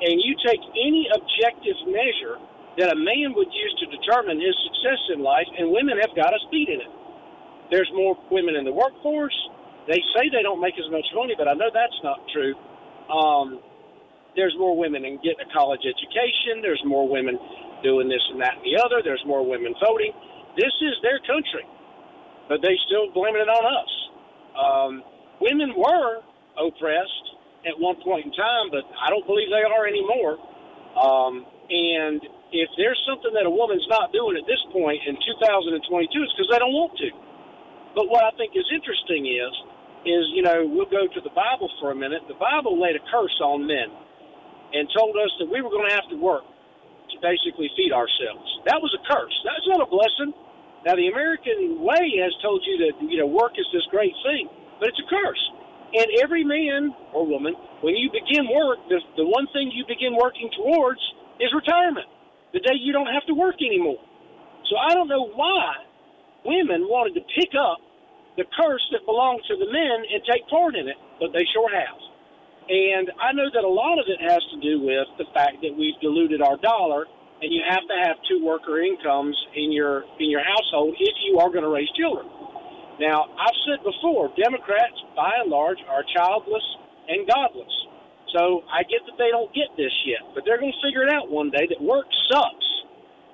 And 0.00 0.16
you 0.20 0.32
take 0.44 0.60
any 0.80 1.08
objective 1.12 1.76
measure 1.88 2.40
that 2.80 2.92
a 2.92 2.98
man 2.98 3.36
would 3.36 3.50
use 3.52 3.74
to 3.84 3.86
determine 3.92 4.40
his 4.40 4.56
success 4.64 5.00
in 5.12 5.20
life, 5.20 5.48
and 5.58 5.68
women 5.68 6.00
have 6.00 6.14
got 6.16 6.32
a 6.32 6.40
speed 6.48 6.68
in 6.72 6.80
it. 6.80 6.92
There's 7.70 7.90
more 7.94 8.16
women 8.30 8.56
in 8.56 8.64
the 8.64 8.72
workforce. 8.72 9.36
They 9.86 10.00
say 10.16 10.28
they 10.32 10.42
don't 10.42 10.60
make 10.60 10.74
as 10.78 10.88
much 10.90 11.06
money, 11.14 11.34
but 11.36 11.48
I 11.48 11.54
know 11.54 11.68
that's 11.72 12.00
not 12.02 12.18
true. 12.32 12.54
Um, 13.10 13.60
there's 14.36 14.54
more 14.58 14.76
women 14.76 15.04
in 15.04 15.16
getting 15.22 15.42
a 15.42 15.50
college 15.52 15.82
education. 15.82 16.62
There's 16.62 16.82
more 16.86 17.08
women 17.08 17.38
doing 17.82 18.08
this 18.08 18.22
and 18.30 18.40
that 18.40 18.58
and 18.58 18.64
the 18.64 18.78
other. 18.78 19.02
There's 19.02 19.22
more 19.26 19.42
women 19.46 19.74
voting. 19.82 20.12
This 20.56 20.74
is 20.82 20.94
their 21.02 21.18
country, 21.26 21.66
but 22.48 22.62
they 22.62 22.74
still 22.86 23.10
blaming 23.12 23.42
it 23.42 23.50
on 23.50 23.64
us. 23.66 23.92
Um, 24.54 24.92
women 25.40 25.74
were 25.76 26.22
oppressed 26.58 27.26
at 27.66 27.76
one 27.76 27.96
point 28.00 28.26
in 28.26 28.32
time, 28.32 28.72
but 28.72 28.84
I 28.96 29.12
don't 29.12 29.26
believe 29.26 29.52
they 29.52 29.64
are 29.64 29.84
anymore. 29.84 30.40
Um, 30.96 31.44
and 31.70 32.18
if 32.50 32.68
there's 32.74 32.98
something 33.06 33.30
that 33.36 33.46
a 33.46 33.52
woman's 33.52 33.86
not 33.86 34.10
doing 34.10 34.34
at 34.34 34.46
this 34.48 34.60
point 34.74 34.98
in 35.06 35.14
2022, 35.14 35.78
it's 35.78 36.34
because 36.34 36.50
they 36.50 36.58
don't 36.58 36.74
want 36.74 36.96
to. 36.98 37.10
But 37.94 38.10
what 38.10 38.22
I 38.26 38.34
think 38.38 38.54
is 38.54 38.66
interesting 38.70 39.26
is 39.26 39.52
is, 40.00 40.24
you 40.32 40.40
know, 40.40 40.64
we'll 40.64 40.88
go 40.88 41.04
to 41.04 41.20
the 41.20 41.34
Bible 41.36 41.68
for 41.76 41.92
a 41.92 41.96
minute. 41.96 42.24
The 42.24 42.40
Bible 42.40 42.80
laid 42.80 42.96
a 42.96 43.04
curse 43.12 43.36
on 43.44 43.68
men 43.68 43.92
and 44.72 44.88
told 44.96 45.12
us 45.20 45.28
that 45.36 45.48
we 45.52 45.60
were 45.60 45.68
going 45.68 45.88
to 45.88 45.94
have 45.94 46.08
to 46.08 46.16
work 46.16 46.46
to 47.12 47.16
basically 47.20 47.68
feed 47.76 47.92
ourselves. 47.92 48.48
That 48.64 48.80
was 48.80 48.88
a 48.96 49.02
curse. 49.04 49.34
That's 49.44 49.66
not 49.68 49.84
a 49.84 49.88
blessing. 49.90 50.32
Now, 50.88 50.96
the 50.96 51.12
American 51.12 51.84
way 51.84 52.16
has 52.24 52.32
told 52.40 52.64
you 52.64 52.80
that, 52.88 52.96
you 53.04 53.20
know, 53.20 53.28
work 53.28 53.52
is 53.60 53.68
this 53.74 53.84
great 53.92 54.16
thing, 54.24 54.48
but 54.80 54.88
it's 54.88 55.02
a 55.04 55.08
curse. 55.12 55.42
And 55.90 56.06
every 56.22 56.44
man 56.44 56.94
or 57.12 57.26
woman, 57.26 57.54
when 57.82 57.96
you 57.96 58.10
begin 58.14 58.46
work, 58.46 58.78
the, 58.88 59.02
the 59.16 59.26
one 59.26 59.46
thing 59.52 59.74
you 59.74 59.82
begin 59.88 60.14
working 60.14 60.50
towards 60.54 61.00
is 61.42 61.50
retirement, 61.50 62.06
the 62.52 62.60
day 62.60 62.78
you 62.78 62.92
don't 62.92 63.10
have 63.10 63.26
to 63.26 63.34
work 63.34 63.58
anymore. 63.58 63.98
So 64.70 64.78
I 64.78 64.94
don't 64.94 65.08
know 65.08 65.34
why 65.34 65.82
women 66.46 66.86
wanted 66.86 67.18
to 67.18 67.24
pick 67.34 67.50
up 67.58 67.82
the 68.38 68.46
curse 68.54 68.84
that 68.94 69.02
belongs 69.04 69.42
to 69.50 69.58
the 69.58 69.66
men 69.66 69.98
and 70.14 70.22
take 70.30 70.46
part 70.46 70.78
in 70.78 70.86
it, 70.86 70.96
but 71.18 71.34
they 71.34 71.42
sure 71.50 71.68
have. 71.74 71.98
And 72.70 73.10
I 73.18 73.34
know 73.34 73.50
that 73.50 73.66
a 73.66 73.68
lot 73.68 73.98
of 73.98 74.06
it 74.06 74.22
has 74.22 74.38
to 74.54 74.58
do 74.62 74.78
with 74.78 75.10
the 75.18 75.26
fact 75.34 75.58
that 75.66 75.74
we've 75.74 75.98
diluted 75.98 76.38
our 76.38 76.56
dollar, 76.62 77.10
and 77.42 77.50
you 77.50 77.66
have 77.66 77.82
to 77.82 77.96
have 78.06 78.14
two 78.30 78.44
worker 78.46 78.78
incomes 78.78 79.34
in 79.56 79.72
your 79.72 80.06
in 80.22 80.30
your 80.30 80.44
household 80.44 80.94
if 80.94 81.16
you 81.26 81.40
are 81.42 81.50
going 81.50 81.66
to 81.66 81.72
raise 81.72 81.90
children. 81.98 82.30
Now, 83.00 83.32
I've 83.32 83.56
said 83.64 83.80
before, 83.80 84.28
Democrats 84.36 85.00
by 85.16 85.32
and 85.40 85.50
large 85.50 85.78
are 85.88 86.04
childless 86.14 86.62
and 87.08 87.26
godless. 87.26 87.72
So 88.36 88.62
I 88.68 88.84
get 88.84 89.00
that 89.08 89.16
they 89.16 89.32
don't 89.32 89.52
get 89.54 89.72
this 89.76 89.92
yet, 90.04 90.20
but 90.34 90.44
they're 90.44 90.60
going 90.60 90.70
to 90.70 90.86
figure 90.86 91.02
it 91.02 91.12
out 91.12 91.30
one 91.30 91.50
day 91.50 91.66
that 91.66 91.80
work 91.82 92.04
sucks. 92.30 92.68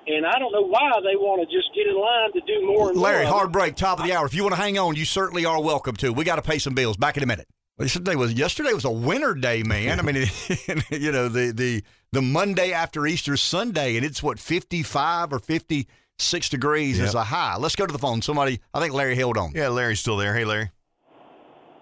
And 0.07 0.25
I 0.25 0.39
don't 0.39 0.53
know 0.53 0.63
why 0.63 0.89
they 1.03 1.19
want 1.19 1.43
to 1.43 1.53
just 1.53 1.67
get 1.75 1.85
in 1.85 1.99
line 1.99 2.31
to 2.31 2.41
do 2.47 2.65
more 2.65 2.87
and 2.89 2.97
more. 2.97 3.11
Larry, 3.11 3.25
more. 3.25 3.33
hard 3.33 3.51
break, 3.51 3.75
top 3.75 3.99
of 3.99 4.05
the 4.05 4.13
hour. 4.13 4.25
If 4.25 4.33
you 4.33 4.41
want 4.43 4.55
to 4.55 4.61
hang 4.61 4.79
on, 4.79 4.95
you 4.95 5.03
certainly 5.03 5.45
are 5.45 5.61
welcome 5.61 5.97
to. 5.97 6.13
We 6.13 6.23
got 6.23 6.37
to 6.37 6.41
pay 6.41 6.59
some 6.59 6.73
bills. 6.73 6.95
Back 6.95 7.17
in 7.17 7.23
a 7.23 7.27
minute. 7.27 7.47
Yesterday 7.77 8.15
was 8.15 8.33
yesterday 8.33 8.73
was 8.73 8.85
a 8.85 8.91
winter 8.91 9.35
day, 9.35 9.61
man. 9.61 9.99
I 9.99 10.03
mean, 10.03 10.15
you 10.89 11.11
know 11.11 11.27
the 11.27 11.51
the 11.51 11.83
the 12.11 12.21
Monday 12.23 12.71
after 12.71 13.05
Easter 13.05 13.37
Sunday, 13.37 13.97
and 13.97 14.05
it's 14.05 14.23
what 14.23 14.39
fifty 14.39 14.81
five 14.81 15.31
or 15.31 15.37
fifty 15.37 15.87
six 16.19 16.49
degrees 16.49 16.97
Yep. 16.97 17.07
is 17.07 17.15
a 17.15 17.23
high. 17.23 17.57
Let's 17.57 17.75
go 17.75 17.85
to 17.85 17.91
the 17.93 17.99
phone. 18.01 18.21
Somebody, 18.21 18.59
I 18.73 18.79
think 18.79 18.93
Larry 18.93 19.15
held 19.15 19.37
on. 19.37 19.51
Yeah, 19.53 19.69
Larry's 19.69 19.99
still 19.99 20.17
there. 20.17 20.33
Hey, 20.33 20.45
Larry. 20.45 20.71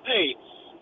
Hey, 0.05 0.35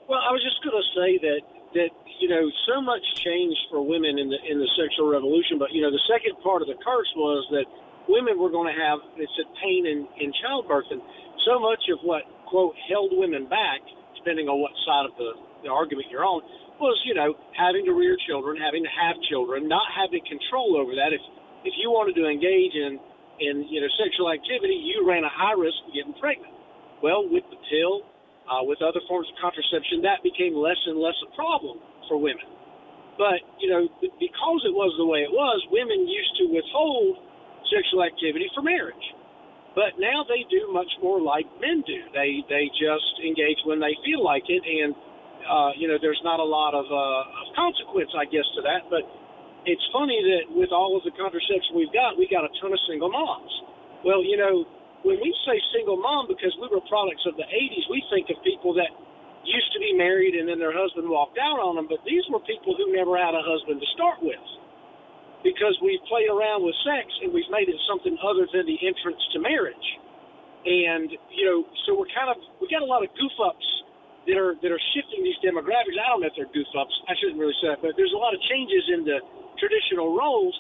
well, 0.10 0.20
I 0.20 0.32
was 0.34 0.42
just 0.44 0.60
going 0.66 0.76
to 0.76 0.88
say 1.00 1.18
that 1.24 1.42
that 1.74 1.90
you 2.22 2.30
know 2.30 2.46
so 2.70 2.82
much 2.82 3.02
changed 3.26 3.58
for 3.72 3.82
women 3.82 4.20
in 4.20 4.30
the 4.30 4.38
in 4.46 4.60
the 4.60 4.70
sexual 4.78 5.10
revolution, 5.10 5.58
but 5.58 5.72
you 5.72 5.82
know 5.82 5.90
the 5.90 6.02
second 6.10 6.38
part 6.44 6.62
of 6.62 6.68
the 6.68 6.78
curse 6.84 7.10
was 7.16 7.42
that 7.52 7.66
women 8.10 8.38
were 8.38 8.52
going 8.52 8.68
to 8.70 8.78
have 8.78 9.00
it 9.18 9.30
said 9.38 9.48
pain 9.64 9.86
in 9.88 10.06
in 10.22 10.34
childbirth, 10.44 10.86
and 10.92 11.02
so 11.46 11.58
much 11.60 11.82
of 11.94 11.98
what 12.04 12.24
quote 12.50 12.76
held 12.90 13.10
women 13.16 13.48
back, 13.50 13.80
depending 14.18 14.46
on 14.52 14.60
what 14.62 14.72
side 14.86 15.08
of 15.10 15.16
the, 15.18 15.34
the 15.66 15.70
argument 15.72 16.06
you're 16.12 16.26
on, 16.28 16.44
was 16.84 17.00
you 17.08 17.16
know 17.16 17.34
having 17.58 17.86
to 17.88 17.94
rear 17.96 18.18
children, 18.28 18.60
having 18.60 18.84
to 18.84 18.92
have 18.94 19.16
children, 19.32 19.66
not 19.72 19.88
having 19.96 20.22
control 20.28 20.76
over 20.78 20.94
that. 21.00 21.10
If 21.16 21.24
if 21.64 21.74
you 21.80 21.90
wanted 21.90 22.14
to 22.20 22.28
engage 22.28 22.76
in 22.76 23.00
in 23.40 23.66
you 23.70 23.82
know 23.82 23.90
sexual 23.98 24.30
activity, 24.30 24.76
you 24.76 25.06
ran 25.08 25.24
a 25.24 25.34
high 25.34 25.58
risk 25.58 25.78
of 25.88 25.94
getting 25.94 26.14
pregnant. 26.20 26.54
Well, 27.02 27.26
with 27.28 27.44
the 27.52 27.60
pill, 27.68 28.06
uh, 28.48 28.64
with 28.64 28.80
other 28.82 29.02
forms 29.08 29.28
of 29.32 29.36
contraception, 29.42 30.02
that 30.06 30.24
became 30.24 30.56
less 30.56 30.80
and 30.88 30.98
less 31.00 31.18
a 31.26 31.30
problem 31.36 31.80
for 32.08 32.18
women. 32.18 32.46
But 33.18 33.42
you 33.60 33.70
know, 33.70 33.88
because 34.02 34.62
it 34.66 34.74
was 34.74 34.94
the 34.98 35.06
way 35.06 35.26
it 35.26 35.34
was, 35.34 35.60
women 35.70 36.08
used 36.08 36.34
to 36.42 36.46
withhold 36.50 37.22
sexual 37.70 38.04
activity 38.04 38.50
for 38.54 38.62
marriage. 38.62 39.06
But 39.74 39.98
now 39.98 40.22
they 40.30 40.46
do 40.54 40.70
much 40.70 40.90
more 41.02 41.18
like 41.18 41.50
men 41.58 41.82
do. 41.86 42.00
They 42.14 42.46
they 42.50 42.70
just 42.78 43.14
engage 43.26 43.58
when 43.66 43.82
they 43.82 43.98
feel 44.06 44.22
like 44.22 44.46
it, 44.50 44.62
and 44.62 44.94
uh, 45.44 45.72
you 45.78 45.88
know, 45.88 45.98
there's 46.02 46.20
not 46.24 46.40
a 46.40 46.44
lot 46.46 46.74
of, 46.74 46.88
uh, 46.88 47.42
of 47.44 47.46
consequence, 47.56 48.12
I 48.16 48.26
guess, 48.26 48.48
to 48.56 48.62
that. 48.64 48.88
But 48.90 49.04
it's 49.66 49.84
funny 49.96 50.20
that 50.20 50.52
with 50.52 50.72
all 50.76 50.96
of 50.96 51.04
the 51.08 51.14
contraception 51.16 51.76
we've 51.76 51.94
got, 51.94 52.20
we 52.20 52.28
got 52.28 52.44
a 52.44 52.52
ton 52.60 52.72
of 52.72 52.82
single 52.88 53.12
moms. 53.12 53.52
Well, 54.04 54.20
you 54.20 54.36
know, 54.36 54.68
when 55.04 55.20
we 55.20 55.32
say 55.48 55.56
single 55.76 56.00
mom, 56.00 56.28
because 56.28 56.52
we 56.60 56.68
were 56.68 56.84
products 56.88 57.24
of 57.28 57.36
the 57.36 57.48
80s, 57.48 57.86
we 57.92 58.04
think 58.12 58.28
of 58.32 58.40
people 58.44 58.76
that 58.76 58.92
used 59.44 59.72
to 59.76 59.80
be 59.80 59.92
married 59.96 60.36
and 60.36 60.48
then 60.48 60.60
their 60.60 60.76
husband 60.76 61.08
walked 61.08 61.36
out 61.40 61.60
on 61.60 61.76
them, 61.76 61.88
but 61.88 62.00
these 62.08 62.24
were 62.32 62.40
people 62.48 62.76
who 62.76 62.92
never 62.96 63.20
had 63.20 63.36
a 63.36 63.44
husband 63.44 63.80
to 63.80 63.88
start 63.96 64.24
with. 64.24 64.40
Because 65.44 65.76
we've 65.84 66.00
played 66.08 66.32
around 66.32 66.64
with 66.64 66.76
sex 66.88 67.08
and 67.20 67.36
we've 67.36 67.52
made 67.52 67.68
it 67.68 67.76
something 67.84 68.16
other 68.24 68.48
than 68.56 68.64
the 68.64 68.80
entrance 68.80 69.20
to 69.36 69.44
marriage. 69.44 69.88
And, 70.64 71.12
you 71.36 71.44
know, 71.44 71.68
so 71.84 72.00
we're 72.00 72.12
kind 72.16 72.32
of, 72.32 72.40
we 72.64 72.72
got 72.72 72.80
a 72.80 72.88
lot 72.88 73.04
of 73.04 73.12
goof 73.20 73.36
ups 73.44 73.68
that 74.32 74.40
are, 74.40 74.56
that 74.64 74.72
are 74.72 74.84
shifting 74.96 75.20
these 75.20 75.36
demographics. 75.44 76.00
I 76.00 76.16
don't 76.16 76.24
know 76.24 76.32
if 76.32 76.36
they're 76.40 76.48
goof 76.56 76.72
ups. 76.80 76.96
I 77.12 77.14
shouldn't 77.20 77.36
really 77.36 77.56
say 77.60 77.76
that, 77.76 77.84
but 77.84 78.00
there's 78.00 78.16
a 78.16 78.22
lot 78.22 78.32
of 78.32 78.40
changes 78.48 78.88
in 78.96 79.04
the 79.04 79.20
traditional 79.60 80.16
roles. 80.18 80.56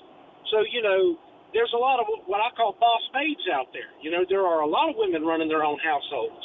So, 0.51 0.61
you 0.69 0.81
know, 0.81 1.17
there's 1.53 1.71
a 1.73 1.79
lot 1.79 2.01
of 2.01 2.09
what 2.25 2.41
I 2.41 2.49
call 2.57 2.73
boss 2.81 3.03
babes 3.13 3.45
out 3.53 3.69
there. 3.71 3.93
You 4.01 4.09
know, 4.09 4.25
there 4.25 4.43
are 4.43 4.65
a 4.65 4.69
lot 4.69 4.89
of 4.89 4.97
women 4.97 5.23
running 5.23 5.47
their 5.47 5.63
own 5.63 5.77
households. 5.79 6.43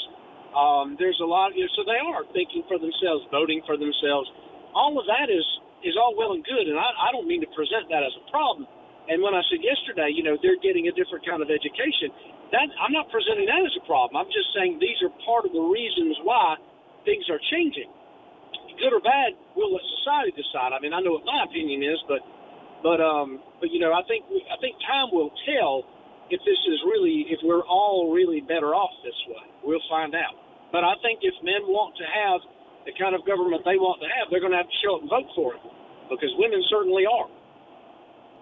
Um, 0.52 0.96
there's 1.00 1.18
a 1.20 1.28
lot, 1.28 1.56
you 1.56 1.64
know, 1.64 1.72
so 1.76 1.84
they 1.84 2.00
are 2.00 2.24
thinking 2.32 2.64
for 2.68 2.80
themselves, 2.80 3.24
voting 3.32 3.60
for 3.68 3.76
themselves. 3.76 4.28
All 4.76 4.96
of 5.00 5.04
that 5.08 5.32
is 5.32 5.44
is 5.86 5.94
all 5.94 6.16
well 6.18 6.34
and 6.34 6.42
good, 6.42 6.66
and 6.66 6.74
I, 6.74 6.90
I 6.90 7.08
don't 7.14 7.30
mean 7.30 7.38
to 7.38 7.50
present 7.54 7.86
that 7.86 8.02
as 8.02 8.10
a 8.18 8.24
problem. 8.34 8.66
And 9.08 9.22
when 9.22 9.32
I 9.32 9.40
said 9.48 9.62
yesterday, 9.62 10.10
you 10.10 10.26
know, 10.26 10.36
they're 10.42 10.58
getting 10.60 10.90
a 10.90 10.94
different 10.94 11.24
kind 11.24 11.40
of 11.40 11.48
education. 11.48 12.12
That 12.52 12.68
I'm 12.80 12.92
not 12.92 13.08
presenting 13.08 13.48
that 13.48 13.62
as 13.62 13.72
a 13.78 13.84
problem. 13.88 14.18
I'm 14.20 14.32
just 14.32 14.52
saying 14.56 14.80
these 14.80 14.98
are 15.04 15.12
part 15.24 15.48
of 15.48 15.52
the 15.54 15.64
reasons 15.64 16.18
why 16.24 16.60
things 17.08 17.24
are 17.32 17.40
changing. 17.52 17.88
Good 18.76 18.92
or 18.94 19.02
bad, 19.02 19.34
we'll 19.56 19.72
let 19.74 19.82
society 20.02 20.32
decide. 20.36 20.70
I 20.76 20.78
mean, 20.78 20.94
I 20.94 21.00
know 21.00 21.18
what 21.18 21.26
my 21.26 21.44
opinion 21.46 21.82
is, 21.82 21.98
but 22.06 22.22
but 22.82 23.00
um, 23.00 23.42
but 23.60 23.70
you 23.70 23.80
know, 23.80 23.92
I 23.92 24.02
think 24.06 24.24
I 24.28 24.56
think 24.60 24.76
time 24.86 25.10
will 25.12 25.30
tell 25.46 25.84
if 26.30 26.40
this 26.44 26.60
is 26.68 26.78
really 26.86 27.26
if 27.30 27.40
we're 27.42 27.66
all 27.66 28.12
really 28.12 28.40
better 28.40 28.74
off 28.74 28.90
this 29.04 29.16
way. 29.28 29.44
We'll 29.64 29.84
find 29.90 30.14
out. 30.14 30.34
But 30.72 30.84
I 30.84 30.94
think 31.02 31.20
if 31.22 31.34
men 31.42 31.64
want 31.66 31.96
to 31.96 32.04
have 32.04 32.40
the 32.84 32.92
kind 32.98 33.14
of 33.14 33.24
government 33.26 33.62
they 33.64 33.76
want 33.76 34.00
to 34.00 34.08
have, 34.08 34.28
they're 34.30 34.40
going 34.40 34.52
to 34.52 34.58
have 34.58 34.68
to 34.68 34.78
show 34.84 34.96
up 34.96 35.00
and 35.02 35.10
vote 35.10 35.28
for 35.34 35.54
it 35.54 35.62
because 36.10 36.30
women 36.38 36.62
certainly 36.68 37.04
are. 37.04 37.28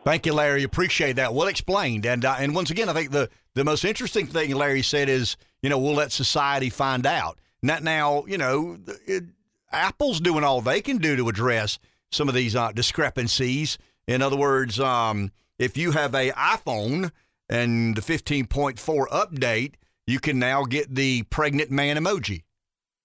Thank 0.04 0.26
you, 0.26 0.34
Larry. 0.34 0.62
Appreciate 0.62 1.14
that. 1.16 1.34
Well 1.34 1.48
explained. 1.48 2.06
And 2.06 2.24
uh, 2.24 2.36
and 2.38 2.54
once 2.54 2.70
again, 2.70 2.88
I 2.88 2.92
think 2.92 3.10
the 3.10 3.28
the 3.54 3.64
most 3.64 3.84
interesting 3.84 4.26
thing 4.26 4.54
Larry 4.54 4.82
said 4.82 5.08
is, 5.08 5.36
you 5.62 5.68
know, 5.68 5.78
we'll 5.78 5.94
let 5.94 6.12
society 6.12 6.70
find 6.70 7.06
out. 7.06 7.38
Not 7.62 7.82
now, 7.82 8.24
you 8.26 8.38
know, 8.38 8.78
it, 9.06 9.24
Apple's 9.72 10.20
doing 10.20 10.44
all 10.44 10.60
they 10.60 10.80
can 10.80 10.98
do 10.98 11.16
to 11.16 11.28
address 11.28 11.78
some 12.10 12.28
of 12.28 12.34
these 12.34 12.54
uh, 12.54 12.70
discrepancies. 12.72 13.78
In 14.06 14.22
other 14.22 14.36
words, 14.36 14.78
um, 14.78 15.32
if 15.58 15.76
you 15.76 15.92
have 15.92 16.14
a 16.14 16.30
iPhone 16.32 17.10
and 17.48 17.96
the 17.96 18.02
15.4 18.02 19.08
update, 19.08 19.74
you 20.06 20.20
can 20.20 20.38
now 20.38 20.64
get 20.64 20.94
the 20.94 21.22
pregnant 21.24 21.70
man 21.70 21.96
emoji. 21.96 22.44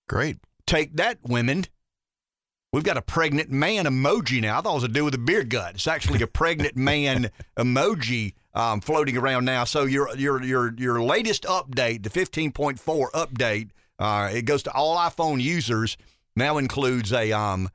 Great. 0.08 0.38
Take 0.66 0.96
that, 0.98 1.20
women. 1.24 1.66
We've 2.74 2.84
got 2.84 2.98
a 2.98 3.02
pregnant 3.02 3.50
man 3.50 3.86
emoji 3.86 4.42
now. 4.42 4.60
I 4.60 4.62
thought 4.62 4.72
it 4.72 4.76
was 4.76 4.84
a 4.86 4.88
do 4.88 5.04
with 5.06 5.16
a 5.16 5.18
beer 5.18 5.44
gut. 5.44 5.76
It's 5.76 5.88
actually 5.88 6.22
a 6.22 6.28
pregnant 6.28 6.76
man 6.78 7.30
emoji 7.58 8.34
um, 8.54 8.80
floating 8.80 9.18
around 9.18 9.46
now. 9.46 9.66
So 9.66 9.84
your 9.84 10.16
your 10.16 10.42
your 10.42 10.74
your 10.78 11.02
latest 11.02 11.44
update, 11.44 12.04
the 12.04 12.10
15.4 12.10 13.12
update, 13.12 13.70
uh, 14.00 14.30
it 14.32 14.44
goes 14.44 14.64
to 14.64 14.72
all 14.72 14.96
iPhone 14.98 15.42
users. 15.42 15.98
Now 16.36 16.58
includes 16.58 17.12
a 17.12 17.34
um 17.34 17.70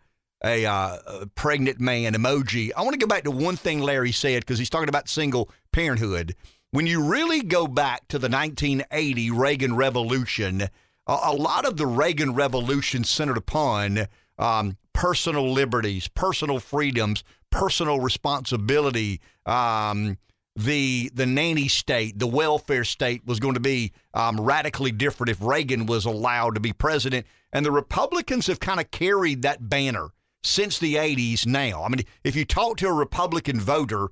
a, 0.47 0.65
uh, 0.65 1.27
pregnant 1.35 1.81
man 1.81 2.15
emoji. 2.15 2.71
I 2.77 2.83
want 2.83 2.95
to 2.95 2.99
go 2.99 3.07
back 3.07 3.25
to 3.25 3.31
one 3.31 3.57
thing 3.57 3.81
Larry 3.81 4.13
said 4.13 4.41
because 4.41 4.59
he's 4.59 4.71
talking 4.71 4.89
about 4.89 5.09
single 5.09 5.51
parenthood. 5.73 6.35
When 6.71 6.87
you 6.87 7.03
really 7.03 7.43
go 7.43 7.67
back 7.67 8.09
to 8.09 8.19
the 8.19 8.29
1980 8.29 9.31
Reagan 9.31 9.77
Revolution, 9.77 10.63
a, 11.07 11.19
a 11.25 11.33
lot 11.33 11.67
of 11.67 11.77
the 11.77 11.87
Reagan 11.87 12.35
Revolution 12.35 13.05
centered 13.05 13.37
upon 13.37 14.07
um, 14.39 14.77
personal 14.93 15.53
liberties, 15.53 16.09
personal 16.09 16.61
freedoms, 16.61 17.25
personal 17.51 18.01
responsibility. 18.01 19.21
Um, 19.45 20.19
the 20.55 21.11
the 21.15 21.27
nanny 21.27 21.69
state, 21.69 22.19
the 22.19 22.27
welfare 22.27 22.85
state 22.85 23.27
was 23.27 23.41
going 23.41 23.55
to 23.55 23.61
be 23.61 23.93
um, 24.15 24.41
radically 24.41 24.91
different 24.91 25.31
if 25.31 25.41
Reagan 25.41 25.87
was 25.87 26.07
allowed 26.07 26.55
to 26.55 26.61
be 26.61 26.73
president. 26.73 27.27
And 27.53 27.65
the 27.65 27.71
Republicans 27.71 28.47
have 28.47 28.61
kind 28.61 28.81
of 28.81 28.91
carried 28.91 29.43
that 29.43 29.69
banner 29.69 30.11
since 30.47 30.79
the 30.79 30.95
80s 30.95 31.47
now. 31.47 31.83
I 31.83 31.89
mean, 31.89 32.05
if 32.25 32.37
you 32.37 32.45
talk 32.45 32.79
to 32.79 32.89
a 32.89 32.93
Republican 32.93 33.61
voter, 33.61 34.09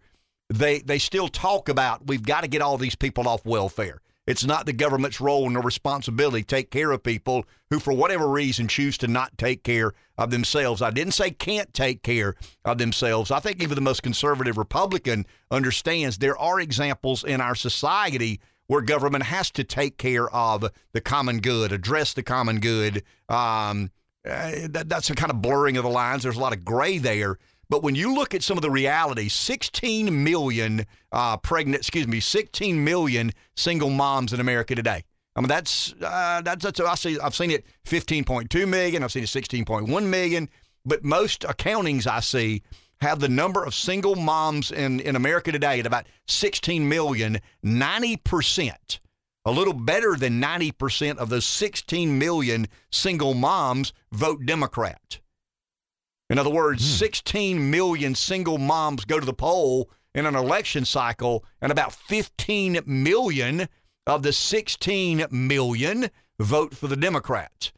they 0.51 0.81
they 0.81 0.99
still 0.99 1.29
talk 1.29 1.69
about 1.69 2.07
we've 2.07 2.25
got 2.25 2.43
to 2.43 2.49
get 2.49 2.63
all 2.63 2.77
these 2.77 2.97
people 2.97 3.29
off 3.29 3.47
welfare. 3.47 4.01
It's 4.27 4.45
not 4.45 4.65
the 4.65 4.73
government's 4.73 5.21
role 5.21 5.49
nor 5.51 5.63
responsibility 5.63 6.41
to 6.41 6.47
take 6.47 6.71
care 6.71 6.93
of 6.93 7.03
people 7.03 7.45
who, 7.69 7.79
for 7.79 7.93
whatever 7.93 8.27
reason, 8.27 8.69
choose 8.69 8.97
to 8.99 9.07
not 9.07 9.37
take 9.37 9.63
care 9.63 9.93
of 10.17 10.31
themselves. 10.31 10.81
I 10.81 10.91
didn't 10.91 11.13
say 11.13 11.31
can't 11.31 11.73
take 11.75 12.03
care 12.03 12.35
of 12.65 12.79
themselves. 12.79 13.31
I 13.31 13.41
think 13.41 13.63
even 13.63 13.75
the 13.75 13.83
most 13.83 14.03
conservative 14.03 14.57
Republican 14.57 15.27
understands 15.51 16.19
there 16.19 16.39
are 16.39 16.59
examples 16.59 17.23
in 17.23 17.43
our 17.43 17.55
society 17.55 18.41
where 18.67 18.81
government 18.81 19.25
has 19.25 19.51
to 19.51 19.65
take 19.65 19.99
care 19.99 20.31
of 20.31 20.71
the 20.93 21.01
common 21.03 21.41
good, 21.41 21.71
address 21.71 22.15
the 22.15 22.23
common 22.23 22.61
good. 22.61 23.03
Um, 23.29 23.91
uh, 24.29 24.69
that, 24.71 24.89
that's 24.89 25.11
a 25.11 25.15
kind 25.15 25.31
of 25.31 25.43
blurring 25.43 25.77
of 25.77 25.85
the 25.85 25.91
lines. 25.91 26.23
There's 26.23 26.37
a 26.37 26.41
lot 26.41 26.53
of 26.53 26.65
gray 26.65 26.99
there. 26.99 27.39
But 27.69 27.83
when 27.83 27.95
you 27.95 28.15
look 28.15 28.35
at 28.35 28.43
some 28.43 28.59
of 28.59 28.63
the 28.63 28.71
realities, 28.71 29.33
16 29.33 30.23
million 30.23 30.85
uh, 31.13 31.37
pregnant, 31.39 31.81
excuse 31.81 32.07
me, 32.07 32.21
16 32.21 32.85
million 32.85 33.33
single 33.57 33.91
moms 33.91 34.33
in 34.33 34.41
America 34.41 34.75
today. 34.75 35.05
I 35.37 35.41
mean, 35.41 35.49
that's 35.49 35.93
uh, 36.01 36.43
that's 36.43 36.63
that's 36.65 36.79
I 36.81 36.95
see. 36.95 37.19
I've 37.19 37.35
seen 37.35 37.51
it 37.51 37.65
15.2 37.87 38.69
million. 38.69 39.03
I've 39.03 39.11
seen 39.11 39.25
it 39.25 39.27
16.1 39.27 40.07
million. 40.07 40.49
But 40.85 41.03
most 41.03 41.43
accountings 41.43 42.07
I 42.07 42.21
see 42.21 42.63
have 43.01 43.19
the 43.19 43.29
number 43.29 43.65
of 43.65 43.75
single 43.75 44.15
moms 44.15 44.71
in 44.71 45.01
in 45.01 45.17
America 45.17 45.51
today 45.51 45.81
at 45.81 45.87
about 45.87 46.07
16 46.29 46.89
million. 46.89 47.41
90 47.63 48.17
percent, 48.19 49.01
a 49.45 49.53
little 49.53 49.75
better 49.75 50.17
than 50.17 50.41
90 50.41 50.73
percent 50.73 51.19
of 51.19 51.29
those 51.29 51.47
16 51.47 52.19
million 52.19 52.67
single 52.91 53.35
moms 53.35 53.93
vote 54.13 54.47
Democrat. 54.47 55.21
In 56.31 56.39
other 56.39 56.51
words, 56.51 56.83
mm. 56.83 56.99
16 56.99 57.71
million 57.71 58.15
single 58.15 58.59
moms 58.59 59.05
go 59.05 59.21
to 59.21 59.27
the 59.27 59.35
poll 59.35 59.91
in 60.15 60.27
an 60.27 60.37
election 60.37 60.85
cycle, 60.85 61.45
and 61.61 61.73
about 61.73 61.93
15 61.93 62.81
million 62.87 63.69
of 64.07 64.23
the 64.23 64.33
16 64.33 65.27
million 65.31 66.09
vote 66.39 66.75
for 66.75 66.87
the 66.87 66.97
Democrats. 66.97 67.73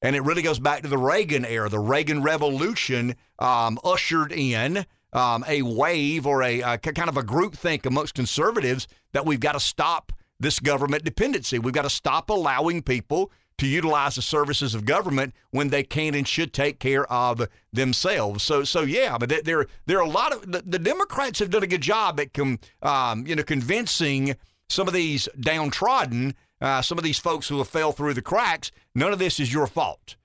And 0.00 0.16
it 0.16 0.22
really 0.22 0.42
goes 0.42 0.58
back 0.58 0.82
to 0.82 0.88
the 0.88 0.98
Reagan 0.98 1.44
era. 1.44 1.68
The 1.68 1.78
Reagan 1.78 2.22
Revolution 2.22 3.16
um, 3.38 3.78
ushered 3.84 4.32
in 4.32 4.86
um, 5.12 5.44
a 5.46 5.62
wave 5.62 6.26
or 6.26 6.42
a, 6.42 6.60
a 6.60 6.78
kind 6.78 7.08
of 7.08 7.16
a 7.16 7.22
groupthink 7.22 7.86
amongst 7.86 8.14
conservatives 8.14 8.88
that 9.12 9.24
we've 9.24 9.40
got 9.40 9.52
to 9.52 9.60
stop 9.60 10.12
this 10.40 10.60
government 10.60 11.04
dependency. 11.04 11.58
We've 11.58 11.74
got 11.74 11.82
to 11.82 11.90
stop 11.90 12.30
allowing 12.30 12.82
people 12.82 13.30
to 13.58 13.66
utilize 13.66 14.16
the 14.16 14.22
services 14.22 14.74
of 14.74 14.84
government 14.84 15.32
when 15.50 15.68
they 15.68 15.82
can 15.84 16.14
and 16.14 16.26
should 16.26 16.52
take 16.52 16.80
care 16.80 17.10
of 17.10 17.48
themselves. 17.72 18.42
So, 18.42 18.64
so 18.64 18.82
yeah, 18.82 19.16
but 19.16 19.44
there 19.44 19.66
there 19.86 19.98
are 19.98 20.04
a 20.04 20.08
lot 20.08 20.32
of 20.32 20.50
the, 20.50 20.62
the 20.66 20.78
Democrats 20.78 21.38
have 21.38 21.50
done 21.50 21.62
a 21.62 21.68
good 21.68 21.80
job 21.80 22.18
at 22.18 22.32
com, 22.32 22.58
um, 22.82 23.26
you 23.26 23.36
know 23.36 23.44
convincing 23.44 24.36
some 24.68 24.88
of 24.88 24.94
these 24.94 25.28
downtrodden, 25.38 26.34
uh, 26.60 26.82
some 26.82 26.98
of 26.98 27.04
these 27.04 27.18
folks 27.18 27.48
who 27.48 27.58
have 27.58 27.68
fell 27.68 27.92
through 27.92 28.14
the 28.14 28.22
cracks. 28.22 28.72
None 28.94 29.12
of 29.12 29.18
this 29.18 29.38
is 29.38 29.52
your 29.52 29.66
fault. 29.66 30.16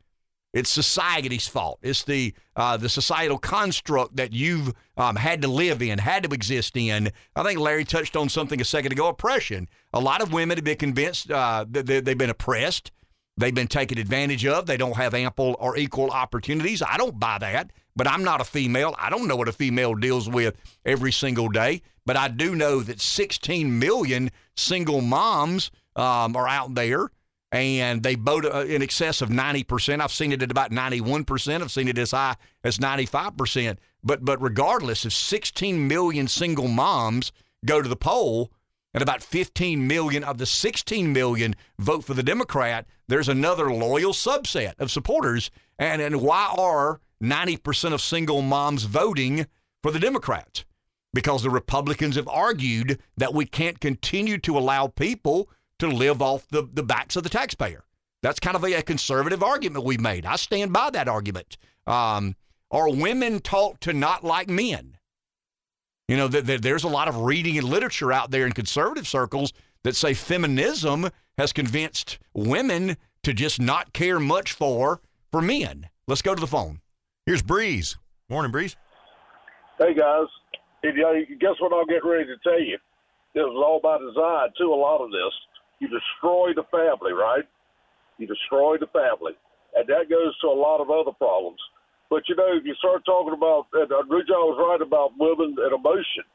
It's 0.53 0.69
society's 0.69 1.47
fault. 1.47 1.79
It's 1.83 2.03
the 2.03 2.33
uh, 2.55 2.77
the 2.77 2.89
societal 2.89 3.37
construct 3.37 4.15
that 4.15 4.33
you've 4.33 4.73
um, 4.97 5.15
had 5.15 5.43
to 5.43 5.47
live 5.47 5.81
in, 5.81 5.99
had 5.99 6.23
to 6.23 6.29
exist 6.33 6.75
in. 6.75 7.11
I 7.35 7.43
think 7.43 7.59
Larry 7.59 7.85
touched 7.85 8.15
on 8.15 8.29
something 8.29 8.59
a 8.59 8.65
second 8.65 8.91
ago: 8.91 9.07
oppression. 9.07 9.67
A 9.93 9.99
lot 9.99 10.21
of 10.21 10.33
women 10.33 10.57
have 10.57 10.65
been 10.65 10.77
convinced 10.77 11.29
uh, 11.29 11.65
that 11.69 11.85
they've 11.85 12.17
been 12.17 12.31
oppressed. 12.31 12.91
They've 13.37 13.55
been 13.55 13.67
taken 13.67 13.97
advantage 13.97 14.45
of. 14.45 14.65
They 14.65 14.75
don't 14.75 14.97
have 14.97 15.13
ample 15.13 15.55
or 15.59 15.77
equal 15.77 16.09
opportunities. 16.09 16.81
I 16.81 16.97
don't 16.97 17.19
buy 17.19 17.37
that, 17.37 17.71
but 17.95 18.07
I'm 18.07 18.23
not 18.23 18.41
a 18.41 18.43
female. 18.43 18.95
I 18.97 19.09
don't 19.09 19.27
know 19.27 19.37
what 19.37 19.47
a 19.47 19.53
female 19.53 19.95
deals 19.95 20.27
with 20.27 20.55
every 20.83 21.11
single 21.11 21.47
day, 21.47 21.83
but 22.05 22.17
I 22.17 22.27
do 22.27 22.55
know 22.55 22.81
that 22.81 22.99
16 22.99 23.79
million 23.79 24.31
single 24.57 24.99
moms 24.99 25.71
um, 25.95 26.35
are 26.35 26.47
out 26.49 26.75
there 26.75 27.11
and 27.51 28.03
they 28.03 28.15
vote 28.15 28.45
uh, 28.45 28.65
in 28.65 28.81
excess 28.81 29.21
of 29.21 29.29
90%. 29.29 30.01
I've 30.01 30.11
seen 30.11 30.31
it 30.31 30.43
at 30.43 30.51
about 30.51 30.71
91%. 30.71 31.61
I've 31.61 31.71
seen 31.71 31.87
it 31.87 31.97
as 31.97 32.11
high 32.11 32.35
as 32.63 32.77
95%. 32.77 33.77
But, 34.03 34.23
but 34.23 34.41
regardless, 34.41 35.05
if 35.05 35.13
16 35.13 35.87
million 35.87 36.27
single 36.27 36.67
moms 36.67 37.31
go 37.65 37.81
to 37.81 37.89
the 37.89 37.95
poll, 37.95 38.51
and 38.93 39.03
about 39.03 39.21
15 39.21 39.87
million 39.87 40.23
of 40.23 40.37
the 40.37 40.45
16 40.45 41.13
million 41.13 41.55
vote 41.77 42.03
for 42.03 42.13
the 42.13 42.23
Democrat, 42.23 42.85
there's 43.07 43.29
another 43.29 43.71
loyal 43.71 44.13
subset 44.13 44.73
of 44.79 44.91
supporters. 44.91 45.51
And, 45.77 46.01
and 46.01 46.21
why 46.21 46.53
are 46.57 46.99
90% 47.21 47.93
of 47.93 48.01
single 48.01 48.41
moms 48.41 48.83
voting 48.83 49.45
for 49.83 49.91
the 49.91 49.99
Democrats? 49.99 50.65
Because 51.13 51.43
the 51.43 51.49
Republicans 51.49 52.15
have 52.15 52.27
argued 52.27 52.99
that 53.17 53.33
we 53.33 53.45
can't 53.45 53.79
continue 53.79 54.37
to 54.39 54.57
allow 54.57 54.87
people 54.87 55.49
to 55.79 55.87
live 55.87 56.21
off 56.21 56.47
the, 56.49 56.67
the 56.71 56.83
backs 56.83 57.15
of 57.15 57.23
the 57.23 57.29
taxpayer. 57.29 57.83
That's 58.21 58.39
kind 58.39 58.55
of 58.55 58.63
a, 58.63 58.73
a 58.73 58.81
conservative 58.81 59.41
argument 59.43 59.85
we've 59.85 60.01
made. 60.01 60.25
I 60.25 60.35
stand 60.35 60.73
by 60.73 60.89
that 60.91 61.07
argument. 61.07 61.57
Um, 61.87 62.35
are 62.71 62.89
women 62.89 63.39
taught 63.39 63.81
to 63.81 63.93
not 63.93 64.23
like 64.23 64.49
men? 64.49 64.97
You 66.07 66.17
know, 66.17 66.27
th- 66.27 66.45
th- 66.45 66.61
there's 66.61 66.83
a 66.83 66.89
lot 66.89 67.07
of 67.07 67.17
reading 67.17 67.57
and 67.57 67.67
literature 67.67 68.11
out 68.11 68.31
there 68.31 68.45
in 68.45 68.51
conservative 68.51 69.07
circles 69.07 69.53
that 69.83 69.95
say 69.95 70.13
feminism 70.13 71.09
has 71.37 71.53
convinced 71.53 72.19
women 72.33 72.97
to 73.23 73.33
just 73.33 73.61
not 73.61 73.93
care 73.93 74.19
much 74.19 74.51
for 74.51 75.01
for 75.31 75.41
men. 75.41 75.89
Let's 76.07 76.21
go 76.21 76.33
to 76.33 76.41
the 76.41 76.47
phone. 76.47 76.81
Here's 77.25 77.41
Breeze. 77.41 77.97
Morning, 78.29 78.51
Breeze. 78.51 78.75
Hey 79.77 79.93
guys, 79.93 80.25
guess 80.83 81.55
what 81.59 81.71
I'll 81.71 81.85
get 81.85 82.03
ready 82.03 82.25
to 82.25 82.35
tell 82.43 82.59
you? 82.59 82.77
This 83.33 83.43
was 83.43 83.63
all 83.63 83.79
by 83.79 83.97
design 83.99 84.49
too. 84.57 84.73
A 84.73 84.75
lot 84.75 85.01
of 85.01 85.11
this, 85.11 85.33
you 85.79 85.87
destroy 85.87 86.53
the 86.55 86.67
family, 86.71 87.13
right? 87.13 87.47
You 88.17 88.27
destroy 88.27 88.77
the 88.77 88.91
family, 88.91 89.33
and 89.75 89.87
that 89.87 90.09
goes 90.09 90.37
to 90.41 90.47
a 90.47 90.55
lot 90.55 90.81
of 90.81 90.91
other 90.91 91.15
problems. 91.15 91.59
But 92.09 92.27
you 92.27 92.35
know, 92.35 92.57
if 92.57 92.65
you 92.65 92.75
start 92.75 93.05
talking 93.05 93.33
about, 93.33 93.67
and 93.73 93.91
uh, 93.91 94.03
Rujon 94.09 94.49
was 94.49 94.59
right 94.59 94.81
about 94.81 95.13
women 95.17 95.55
and 95.57 95.73
emotion. 95.73 96.25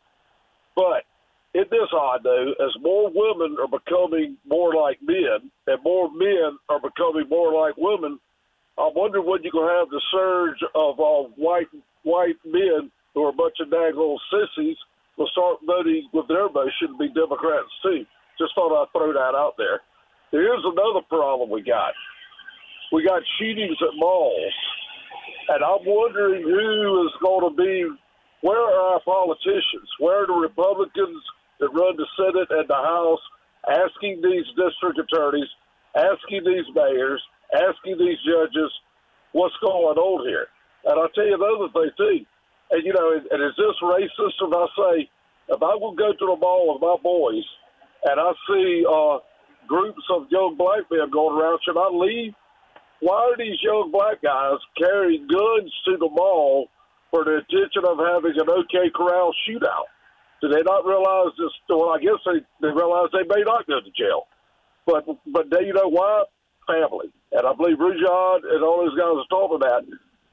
But 0.76 1.04
it 1.52 1.68
is 1.70 1.90
odd 1.92 2.22
though, 2.22 2.54
as 2.62 2.72
more 2.80 3.10
women 3.12 3.56
are 3.60 3.68
becoming 3.70 4.36
more 4.46 4.74
like 4.74 4.98
men, 5.02 5.50
and 5.66 5.82
more 5.84 6.10
men 6.10 6.58
are 6.68 6.80
becoming 6.80 7.28
more 7.28 7.52
like 7.52 7.76
women. 7.76 8.18
I 8.78 8.90
wonder 8.94 9.20
when 9.22 9.42
you're 9.42 9.52
gonna 9.52 9.78
have 9.78 9.90
the 9.90 10.02
surge 10.10 10.58
of 10.74 10.98
uh, 10.98 11.28
white 11.36 11.70
white 12.02 12.38
men 12.44 12.90
who 13.14 13.24
are 13.24 13.30
a 13.30 13.32
bunch 13.32 13.54
of 13.60 13.70
dang 13.70 13.94
old 13.96 14.20
sissies 14.30 14.76
will 15.16 15.28
start 15.28 15.58
voting 15.66 16.08
with 16.12 16.26
their 16.28 16.46
emotion 16.46 16.90
to 16.90 16.98
be 16.98 17.08
Democrats 17.14 17.70
too. 17.82 18.04
Just 18.38 18.54
thought 18.54 18.74
I'd 18.74 18.92
throw 18.92 19.12
that 19.12 19.34
out 19.36 19.54
there. 19.58 19.80
Here's 20.30 20.64
another 20.64 21.04
problem 21.08 21.50
we 21.50 21.62
got. 21.62 21.92
We 22.92 23.04
got 23.04 23.22
shootings 23.38 23.76
at 23.80 23.96
malls 23.96 24.54
and 25.48 25.62
I'm 25.62 25.84
wondering 25.84 26.42
who 26.42 27.06
is 27.06 27.12
going 27.20 27.44
to 27.44 27.54
be, 27.56 27.84
where 28.40 28.60
are 28.60 28.94
our 28.94 29.00
politicians? 29.04 29.88
Where 29.98 30.24
are 30.24 30.26
the 30.26 30.40
Republicans 30.40 31.20
that 31.60 31.68
run 31.72 31.96
the 31.96 32.06
Senate 32.16 32.48
and 32.50 32.68
the 32.68 32.80
House 32.80 33.20
asking 33.68 34.20
these 34.24 34.48
district 34.56 35.00
attorneys, 35.00 35.48
asking 35.96 36.44
these 36.44 36.68
mayors, 36.74 37.22
asking 37.52 37.98
these 37.98 38.20
judges, 38.24 38.72
what's 39.32 39.56
going 39.60 39.96
on 39.96 40.28
here? 40.28 40.48
And 40.84 41.00
I'll 41.00 41.12
tell 41.12 41.26
you 41.26 41.36
another 41.36 41.72
thing, 41.72 41.90
too. 41.96 42.24
And, 42.70 42.84
you 42.84 42.92
know, 42.92 43.12
and 43.12 43.40
is 43.44 43.56
this 43.56 43.76
racist 43.82 44.40
if 44.40 44.52
I 44.52 44.66
say, 44.76 45.10
if 45.48 45.62
I 45.62 45.74
will 45.76 45.94
go 45.94 46.12
to 46.12 46.26
the 46.26 46.36
mall 46.40 46.72
with 46.72 46.80
my 46.80 46.96
boys 47.02 47.44
and 48.04 48.20
I 48.20 48.32
see 48.48 48.84
uh, 48.88 49.18
groups 49.66 50.02
of 50.10 50.26
young 50.30 50.56
black 50.56 50.82
men 50.90 51.10
going 51.10 51.40
around, 51.40 51.60
should 51.64 51.78
I 51.78 51.88
leave? 51.88 52.34
why 53.04 53.20
are 53.28 53.36
these 53.36 53.60
young 53.60 53.92
black 53.92 54.22
guys 54.22 54.56
carrying 54.80 55.28
guns 55.28 55.68
to 55.84 56.00
the 56.00 56.08
mall 56.08 56.72
for 57.10 57.22
the 57.24 57.44
intention 57.44 57.84
of 57.84 58.00
having 58.00 58.32
an 58.32 58.48
OK 58.48 58.88
Corral 58.96 59.28
shootout? 59.44 59.92
Do 60.40 60.48
they 60.48 60.64
not 60.64 60.88
realize 60.88 61.36
this? 61.36 61.52
Well, 61.68 61.90
I 61.90 62.00
guess 62.00 62.16
they, 62.24 62.40
they 62.64 62.72
realize 62.72 63.12
they 63.12 63.28
may 63.28 63.44
not 63.44 63.66
go 63.66 63.80
to 63.80 63.92
jail. 63.92 64.24
But 64.86 65.04
but 65.28 65.52
they, 65.52 65.66
you 65.66 65.74
know 65.74 65.88
why? 65.88 66.24
Family. 66.66 67.12
And 67.32 67.46
I 67.46 67.52
believe 67.52 67.76
Rujon 67.76 68.40
and 68.48 68.64
all 68.64 68.84
those 68.84 68.96
guys 68.96 69.20
are 69.20 69.28
talking 69.28 69.60
about 69.60 69.84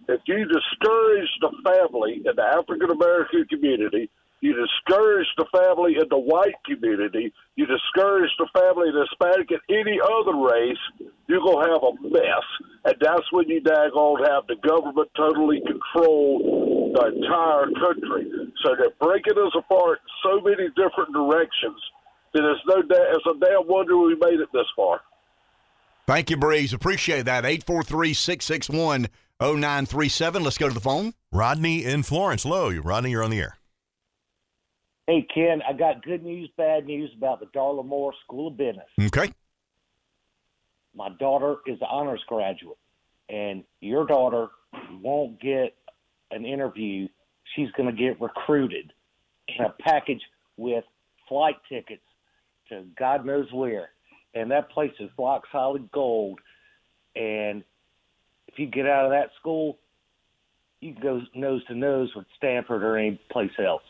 if 0.08 0.22
you 0.26 0.48
discourage 0.48 1.32
the 1.44 1.52
family 1.64 2.24
in 2.24 2.36
the 2.36 2.44
African 2.44 2.90
American 2.90 3.46
community– 3.52 4.10
you 4.42 4.58
discourage 4.58 5.28
the 5.38 5.46
family 5.54 5.94
in 6.02 6.10
the 6.10 6.18
white 6.18 6.58
community. 6.66 7.32
You 7.56 7.68
discourage 7.68 8.32
the 8.39 8.50
family 8.58 8.89
in 8.89 8.98
Hispanic 8.98 9.52
and 9.52 9.62
any 9.70 10.02
other 10.02 10.36
race. 10.36 10.82
You're 11.28 11.46
going 11.46 11.64
to 11.64 11.72
have 11.72 11.84
a 11.86 11.94
mess. 12.10 12.46
And 12.86 12.96
that's 13.00 13.32
when 13.32 13.48
you 13.48 13.62
daggone 13.62 14.28
have 14.28 14.48
the 14.48 14.58
government 14.68 15.10
totally 15.16 15.62
control 15.62 16.92
the 16.98 17.22
entire 17.22 17.70
country. 17.78 18.26
So 18.66 18.74
they're 18.78 18.98
breaking 19.00 19.38
us 19.38 19.54
apart 19.56 20.00
in 20.02 20.10
so 20.26 20.42
many 20.42 20.70
different 20.74 21.14
directions 21.14 21.80
that 22.34 22.42
it's, 22.44 22.62
no 22.66 22.82
da- 22.82 23.14
it's 23.14 23.26
a 23.30 23.38
damn 23.39 23.68
wonder 23.68 23.96
we 23.98 24.16
made 24.16 24.39
it 24.39 24.50
this 24.52 24.68
far. 24.76 25.02
Thank 26.08 26.32
you, 26.32 26.38
Breeze. 26.38 26.74
Appreciate 26.74 27.26
that. 27.26 27.46
843 27.46 28.16
661 28.16 29.08
0937. 29.39 30.44
Let's 30.44 30.58
go 30.58 30.68
to 30.68 30.74
the 30.74 30.80
phone. 30.80 31.14
Rodney 31.32 31.86
in 31.86 32.02
Florence. 32.02 32.42
Hello, 32.44 32.72
Rodney, 32.72 33.12
you're 33.12 33.24
on 33.24 33.30
the 33.30 33.39
air. 33.39 33.61
Hey, 35.08 35.26
Ken, 35.34 35.62
I 35.68 35.74
got 35.74 36.04
good 36.04 36.24
news, 36.24 36.49
bad 36.58 36.86
news 36.86 37.12
about 37.18 37.39
the 37.39 37.47
Darla 37.47 37.86
Moore 37.86 38.14
School 38.24 38.47
of 38.49 38.58
Business. 38.58 38.88
Okay. 38.99 39.34
My 40.95 41.10
daughter 41.20 41.58
is 41.66 41.80
an 41.82 41.88
honors 41.89 42.22
graduate, 42.28 42.78
and 43.30 43.64
your 43.80 44.06
daughter 44.06 44.47
won't 45.02 45.39
get 45.41 45.76
an 46.30 46.45
interview. 46.45 47.08
She's 47.56 47.72
going 47.72 47.93
to 47.93 47.99
get 47.99 48.22
recruited 48.22 48.93
in 49.47 49.66
a 49.66 49.74
package 49.82 50.22
with 50.58 50.84
flight 51.28 51.56
tickets 51.68 52.04
to 52.70 52.86
God 52.97 53.26
knows 53.26 53.52
where, 53.52 53.89
and 54.34 54.52
that 54.52 54.70
place 54.70 54.93
is 54.99 55.10
rock 55.18 55.43
solid 55.52 55.89
gold. 55.91 56.39
And 57.16 57.64
if 58.47 58.60
you 58.60 58.68
get 58.68 58.86
out 58.86 59.06
of 59.06 59.12
that 59.12 59.32
school, 59.39 59.80
you 60.80 60.93
can 60.93 61.02
go 61.02 61.22
nose 61.36 61.66
to 61.66 61.76
nose 61.76 62.10
with 62.16 62.26
Stanford 62.38 62.84
or 62.84 62.97
any 62.97 63.20
place 63.32 63.52
else. 63.60 63.82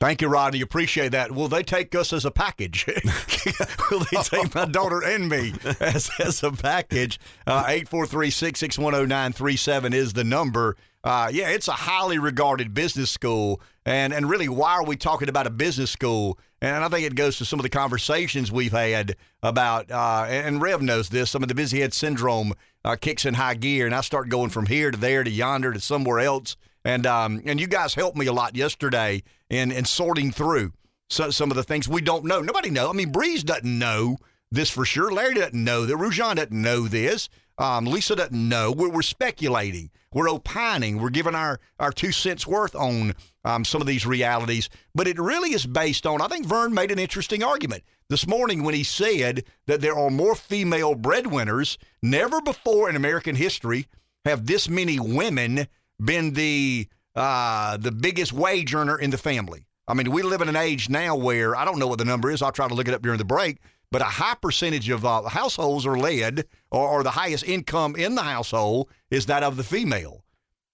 Thank 0.00 0.22
you, 0.22 0.28
Rodney. 0.28 0.62
Appreciate 0.62 1.10
that. 1.10 1.30
Will 1.30 1.48
they 1.48 1.62
take 1.62 1.94
us 1.94 2.14
as 2.14 2.24
a 2.24 2.30
package? 2.30 2.86
Will 3.90 4.00
they 4.10 4.22
take 4.22 4.54
my 4.54 4.64
daughter 4.64 5.04
and 5.04 5.28
me 5.28 5.52
as, 5.80 6.10
as 6.18 6.42
a 6.42 6.50
package? 6.50 7.20
Uh, 7.46 7.64
843 7.66 8.30
661 8.30 9.08
0937 9.08 9.92
is 9.92 10.14
the 10.14 10.24
number. 10.24 10.76
Uh, 11.04 11.28
yeah, 11.30 11.50
it's 11.50 11.68
a 11.68 11.72
highly 11.72 12.18
regarded 12.18 12.72
business 12.72 13.10
school. 13.10 13.60
And, 13.84 14.14
and 14.14 14.30
really, 14.30 14.48
why 14.48 14.72
are 14.72 14.84
we 14.84 14.96
talking 14.96 15.28
about 15.28 15.46
a 15.46 15.50
business 15.50 15.90
school? 15.90 16.38
And 16.62 16.82
I 16.82 16.88
think 16.88 17.06
it 17.06 17.14
goes 17.14 17.36
to 17.36 17.44
some 17.44 17.58
of 17.58 17.62
the 17.62 17.70
conversations 17.70 18.50
we've 18.50 18.72
had 18.72 19.16
about, 19.42 19.90
uh, 19.90 20.24
and 20.28 20.62
Rev 20.62 20.80
knows 20.80 21.10
this, 21.10 21.30
some 21.30 21.42
of 21.42 21.48
the 21.50 21.54
busy 21.54 21.80
head 21.80 21.92
syndrome 21.92 22.54
uh, 22.86 22.96
kicks 22.98 23.26
in 23.26 23.34
high 23.34 23.54
gear. 23.54 23.84
And 23.84 23.94
I 23.94 24.00
start 24.00 24.30
going 24.30 24.48
from 24.48 24.64
here 24.64 24.90
to 24.90 24.96
there 24.96 25.24
to 25.24 25.30
yonder 25.30 25.74
to 25.74 25.80
somewhere 25.80 26.20
else. 26.20 26.56
And 26.84 27.06
um, 27.06 27.42
and 27.44 27.60
you 27.60 27.66
guys 27.66 27.94
helped 27.94 28.16
me 28.16 28.26
a 28.26 28.32
lot 28.32 28.56
yesterday 28.56 29.22
in 29.48 29.70
in 29.70 29.84
sorting 29.84 30.30
through 30.30 30.72
so, 31.10 31.30
some 31.30 31.50
of 31.50 31.56
the 31.56 31.64
things 31.64 31.88
we 31.88 32.00
don't 32.00 32.24
know. 32.24 32.40
Nobody 32.40 32.70
know. 32.70 32.88
I 32.88 32.92
mean, 32.92 33.10
Breeze 33.10 33.42
doesn't 33.42 33.78
know 33.78 34.16
this 34.50 34.70
for 34.70 34.84
sure. 34.84 35.12
Larry 35.12 35.34
doesn't 35.34 35.54
know 35.54 35.84
that. 35.84 35.96
Rujan 35.96 36.36
doesn't 36.36 36.52
know 36.52 36.86
this. 36.86 37.28
Um, 37.58 37.84
Lisa 37.84 38.16
doesn't 38.16 38.48
know. 38.48 38.72
We're, 38.72 38.88
we're, 38.88 39.02
speculating. 39.02 39.90
We're 40.14 40.30
opining. 40.30 40.98
We're 40.98 41.10
giving 41.10 41.34
our, 41.34 41.60
our 41.78 41.92
two 41.92 42.10
cents 42.10 42.46
worth 42.46 42.74
on 42.74 43.14
um, 43.44 43.64
some 43.64 43.80
of 43.80 43.86
these 43.86 44.06
realities. 44.06 44.70
But 44.94 45.06
it 45.06 45.18
really 45.18 45.52
is 45.52 45.66
based 45.66 46.06
on, 46.06 46.22
I 46.22 46.28
think 46.28 46.46
Vern 46.46 46.72
made 46.72 46.90
an 46.90 46.98
interesting 46.98 47.42
argument 47.42 47.82
this 48.08 48.26
morning 48.26 48.62
when 48.62 48.74
he 48.74 48.82
said 48.82 49.44
that 49.66 49.82
there 49.82 49.98
are 49.98 50.10
more 50.10 50.34
female 50.34 50.94
breadwinners. 50.94 51.76
Never 52.02 52.40
before 52.40 52.88
in 52.88 52.96
American 52.96 53.36
history 53.36 53.86
have 54.24 54.46
this 54.46 54.68
many 54.68 54.98
women 54.98 55.68
been 56.04 56.32
the 56.32 56.88
uh, 57.14 57.76
the 57.76 57.92
biggest 57.92 58.32
wage 58.32 58.74
earner 58.74 58.98
in 58.98 59.10
the 59.10 59.18
family. 59.18 59.66
I 59.88 59.94
mean, 59.94 60.10
we 60.10 60.22
live 60.22 60.40
in 60.40 60.48
an 60.48 60.56
age 60.56 60.88
now 60.88 61.16
where 61.16 61.56
I 61.56 61.64
don't 61.64 61.78
know 61.78 61.88
what 61.88 61.98
the 61.98 62.04
number 62.04 62.30
is. 62.30 62.42
I'll 62.42 62.52
try 62.52 62.68
to 62.68 62.74
look 62.74 62.88
it 62.88 62.94
up 62.94 63.02
during 63.02 63.18
the 63.18 63.24
break. 63.24 63.58
But 63.90 64.02
a 64.02 64.04
high 64.04 64.36
percentage 64.40 64.88
of 64.88 65.04
uh, 65.04 65.22
households 65.22 65.84
are 65.84 65.98
led, 65.98 66.44
or, 66.70 66.88
or 66.88 67.02
the 67.02 67.10
highest 67.10 67.42
income 67.44 67.96
in 67.96 68.14
the 68.14 68.22
household 68.22 68.88
is 69.10 69.26
that 69.26 69.42
of 69.42 69.56
the 69.56 69.64
female. 69.64 70.24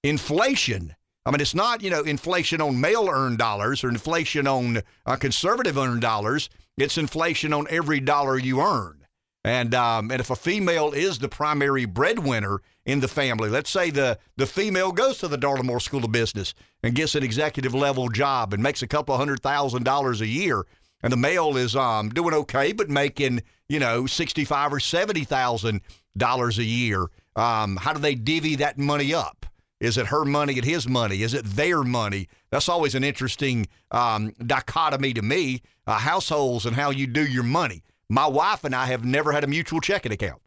Inflation. 0.03 0.95
I 1.25 1.31
mean, 1.31 1.41
it's 1.41 1.55
not 1.55 1.83
you 1.83 1.91
know 1.91 2.03
inflation 2.03 2.61
on 2.61 2.81
male 2.81 3.09
earned 3.09 3.39
dollars 3.39 3.83
or 3.83 3.89
inflation 3.89 4.47
on 4.47 4.83
uh, 5.07 5.17
conservative 5.17 5.79
earned 5.79 6.03
dollars. 6.03 6.51
It's 6.77 6.99
inflation 6.99 7.55
on 7.55 7.67
every 7.71 8.01
dollar 8.01 8.39
you 8.39 8.61
earn. 8.61 9.07
And 9.45 9.75
um, 9.75 10.11
and 10.11 10.21
if 10.21 10.31
a 10.31 10.37
female 10.37 10.93
is 10.93 11.19
the 11.19 11.29
primary 11.29 11.87
breadwinner 11.87 12.61
in 12.87 13.01
the 13.01 13.09
family, 13.09 13.51
let's 13.51 13.69
say 13.69 13.91
the 13.91 14.19
the 14.37 14.47
female 14.47 14.93
goes 14.93 15.19
to 15.19 15.29
the 15.29 15.37
Darla 15.37 15.65
Moore 15.65 15.81
School 15.81 16.05
of 16.05 16.13
Business 16.13 16.55
and 16.83 16.95
gets 16.95 17.17
an 17.17 17.25
executive 17.25 17.75
level 17.75 18.09
job 18.09 18.55
and 18.55 18.63
makes 18.63 18.81
a 18.81 18.87
couple 18.87 19.17
hundred 19.17 19.43
thousand 19.43 19.83
dollars 19.83 20.21
a 20.21 20.27
year, 20.27 20.65
and 21.03 21.13
the 21.13 21.17
male 21.17 21.57
is 21.57 21.75
um, 21.75 22.09
doing 22.09 22.33
okay 22.33 22.73
but 22.73 22.89
making 22.89 23.43
you 23.69 23.81
know 23.81 24.07
sixty 24.07 24.45
five 24.45 24.73
or 24.73 24.81
seventy 24.81 25.25
thousand 25.25 25.83
dollars 26.17 26.59
a 26.59 26.65
year. 26.65 27.07
Um, 27.35 27.77
how 27.77 27.93
do 27.93 27.99
they 27.99 28.15
divvy 28.15 28.55
that 28.57 28.79
money 28.79 29.13
up? 29.13 29.45
Is 29.81 29.99
it 29.99 30.07
her 30.07 30.25
money 30.25 30.55
and 30.55 30.65
his 30.65 30.89
money? 30.89 31.23
Is 31.23 31.35
it 31.35 31.45
their 31.45 31.83
money? 31.83 32.29
That's 32.51 32.69
always 32.69 32.95
an 32.95 33.05
interesting 33.05 33.67
um, 33.91 34.33
dichotomy 34.47 35.13
to 35.13 35.23
me. 35.23 35.61
Uh, 35.87 35.99
households 35.99 36.65
and 36.67 36.75
how 36.75 36.91
you 36.91 37.07
do 37.07 37.25
your 37.25 37.43
money. 37.43 37.83
My 38.09 38.27
wife 38.27 38.65
and 38.65 38.75
I 38.75 38.87
have 38.87 39.05
never 39.05 39.33
had 39.33 39.45
a 39.45 39.47
mutual 39.47 39.81
checking 39.81 40.13
account. 40.13 40.41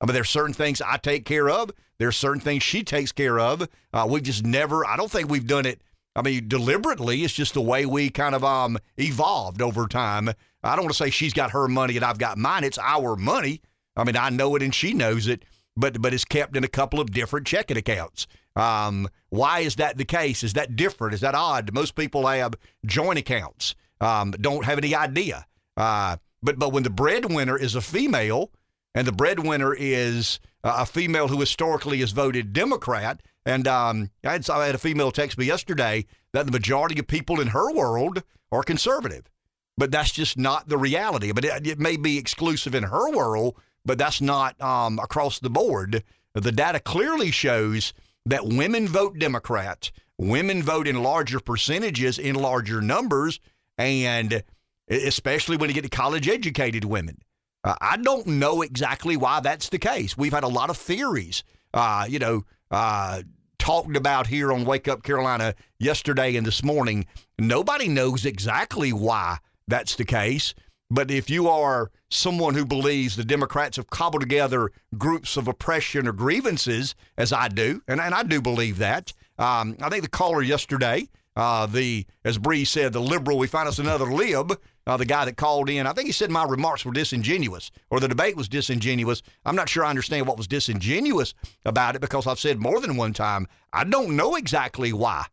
I 0.00 0.06
mean, 0.06 0.14
there's 0.14 0.30
certain 0.30 0.54
things 0.54 0.80
I 0.80 0.96
take 0.96 1.24
care 1.24 1.50
of. 1.50 1.70
There's 1.98 2.16
certain 2.16 2.40
things 2.40 2.62
she 2.62 2.82
takes 2.82 3.12
care 3.12 3.38
of. 3.38 3.68
Uh, 3.92 4.06
we've 4.08 4.22
just 4.22 4.44
never. 4.44 4.86
I 4.86 4.96
don't 4.96 5.10
think 5.10 5.28
we've 5.28 5.46
done 5.46 5.66
it. 5.66 5.82
I 6.16 6.22
mean, 6.22 6.48
deliberately. 6.48 7.22
It's 7.22 7.34
just 7.34 7.54
the 7.54 7.60
way 7.60 7.86
we 7.86 8.10
kind 8.10 8.34
of 8.34 8.42
um 8.44 8.78
evolved 8.96 9.62
over 9.62 9.86
time. 9.86 10.30
I 10.62 10.76
don't 10.76 10.84
want 10.84 10.96
to 10.96 11.04
say 11.04 11.10
she's 11.10 11.32
got 11.32 11.52
her 11.52 11.68
money 11.68 11.96
and 11.96 12.04
I've 12.04 12.18
got 12.18 12.38
mine. 12.38 12.64
It's 12.64 12.78
our 12.78 13.16
money. 13.16 13.60
I 13.96 14.04
mean, 14.04 14.16
I 14.16 14.30
know 14.30 14.56
it 14.56 14.62
and 14.62 14.74
she 14.74 14.92
knows 14.94 15.26
it, 15.26 15.44
but 15.76 16.00
but 16.00 16.14
it's 16.14 16.24
kept 16.24 16.56
in 16.56 16.64
a 16.64 16.68
couple 16.68 17.00
of 17.00 17.12
different 17.12 17.46
checking 17.46 17.76
accounts. 17.76 18.26
Um, 18.56 19.08
why 19.28 19.60
is 19.60 19.76
that 19.76 19.96
the 19.96 20.04
case? 20.04 20.42
Is 20.42 20.54
that 20.54 20.76
different? 20.76 21.14
Is 21.14 21.20
that 21.20 21.34
odd? 21.34 21.72
Most 21.72 21.94
people 21.94 22.26
have 22.26 22.54
joint 22.84 23.18
accounts. 23.18 23.74
Um, 24.00 24.32
don't 24.32 24.64
have 24.64 24.78
any 24.78 24.94
idea. 24.94 25.46
Uh, 25.76 26.16
but 26.42 26.58
but 26.58 26.72
when 26.72 26.82
the 26.82 26.90
breadwinner 26.90 27.58
is 27.58 27.74
a 27.74 27.80
female, 27.80 28.50
and 28.94 29.06
the 29.06 29.12
breadwinner 29.12 29.74
is 29.74 30.40
a 30.62 30.84
female 30.84 31.28
who 31.28 31.40
historically 31.40 31.98
has 31.98 32.12
voted 32.12 32.52
Democrat, 32.52 33.20
and 33.46 33.66
um, 33.66 34.10
I, 34.24 34.32
had, 34.32 34.50
I 34.50 34.66
had 34.66 34.74
a 34.74 34.78
female 34.78 35.10
text 35.10 35.38
me 35.38 35.46
yesterday 35.46 36.06
that 36.32 36.46
the 36.46 36.52
majority 36.52 36.98
of 36.98 37.06
people 37.06 37.40
in 37.40 37.48
her 37.48 37.72
world 37.72 38.22
are 38.52 38.62
conservative, 38.62 39.30
but 39.78 39.90
that's 39.90 40.10
just 40.12 40.36
not 40.36 40.68
the 40.68 40.78
reality. 40.78 41.32
But 41.32 41.44
it, 41.44 41.66
it 41.66 41.78
may 41.78 41.96
be 41.96 42.18
exclusive 42.18 42.74
in 42.74 42.84
her 42.84 43.10
world, 43.10 43.56
but 43.84 43.98
that's 43.98 44.20
not 44.20 44.60
um, 44.60 44.98
across 44.98 45.38
the 45.38 45.50
board. 45.50 46.04
The 46.34 46.52
data 46.52 46.80
clearly 46.80 47.30
shows 47.30 47.92
that 48.26 48.46
women 48.46 48.86
vote 48.86 49.18
Democrat, 49.18 49.90
women 50.18 50.62
vote 50.62 50.86
in 50.86 51.02
larger 51.02 51.40
percentages, 51.40 52.18
in 52.18 52.34
larger 52.34 52.82
numbers, 52.82 53.40
and 53.78 54.42
especially 54.88 55.56
when 55.56 55.70
you 55.70 55.74
get 55.74 55.84
to 55.84 55.88
college 55.88 56.28
educated 56.28 56.84
women. 56.84 57.18
Uh, 57.62 57.74
I 57.80 57.96
don't 57.96 58.26
know 58.26 58.62
exactly 58.62 59.16
why 59.16 59.40
that's 59.40 59.68
the 59.68 59.78
case. 59.78 60.16
We've 60.16 60.32
had 60.32 60.44
a 60.44 60.48
lot 60.48 60.70
of 60.70 60.76
theories, 60.76 61.44
uh, 61.74 62.06
you 62.08 62.18
know, 62.18 62.44
uh, 62.70 63.22
talked 63.58 63.96
about 63.96 64.26
here 64.28 64.52
on 64.52 64.64
Wake 64.64 64.88
Up 64.88 65.02
Carolina 65.02 65.54
yesterday 65.78 66.36
and 66.36 66.46
this 66.46 66.62
morning. 66.64 67.06
Nobody 67.38 67.88
knows 67.88 68.24
exactly 68.24 68.92
why 68.92 69.38
that's 69.68 69.94
the 69.96 70.04
case. 70.04 70.54
But 70.90 71.10
if 71.10 71.30
you 71.30 71.48
are 71.48 71.90
someone 72.10 72.54
who 72.54 72.64
believes 72.64 73.14
the 73.14 73.24
Democrats 73.24 73.76
have 73.76 73.90
cobbled 73.90 74.22
together 74.22 74.72
groups 74.98 75.36
of 75.36 75.46
oppression 75.46 76.08
or 76.08 76.12
grievances, 76.12 76.96
as 77.16 77.32
I 77.32 77.48
do, 77.48 77.82
and, 77.86 78.00
and 78.00 78.12
I 78.12 78.24
do 78.24 78.42
believe 78.42 78.78
that, 78.78 79.12
um, 79.38 79.76
I 79.80 79.88
think 79.88 80.02
the 80.02 80.10
caller 80.10 80.42
yesterday, 80.42 81.08
uh, 81.36 81.66
the 81.66 82.06
as 82.24 82.38
Bree 82.38 82.64
said, 82.64 82.92
the 82.92 83.00
liberal, 83.00 83.38
we 83.38 83.46
find 83.46 83.68
us 83.68 83.78
another 83.78 84.12
lib, 84.12 84.58
uh, 84.86 84.96
the 84.96 85.04
guy 85.04 85.24
that 85.24 85.36
called 85.36 85.68
in. 85.70 85.86
I 85.86 85.92
think 85.92 86.06
he 86.06 86.12
said 86.12 86.30
my 86.30 86.44
remarks 86.44 86.84
were 86.84 86.92
disingenuous 86.92 87.70
or 87.90 88.00
the 88.00 88.08
debate 88.08 88.36
was 88.36 88.48
disingenuous. 88.48 89.22
I'm 89.44 89.56
not 89.56 89.68
sure 89.68 89.84
I 89.84 89.90
understand 89.90 90.26
what 90.26 90.36
was 90.36 90.46
disingenuous 90.46 91.34
about 91.64 91.96
it 91.96 92.00
because 92.00 92.26
I've 92.26 92.40
said 92.40 92.58
more 92.58 92.80
than 92.80 92.96
one 92.96 93.12
time, 93.12 93.46
I 93.72 93.84
don't 93.84 94.16
know 94.16 94.36
exactly 94.36 94.92
why. 94.92 95.26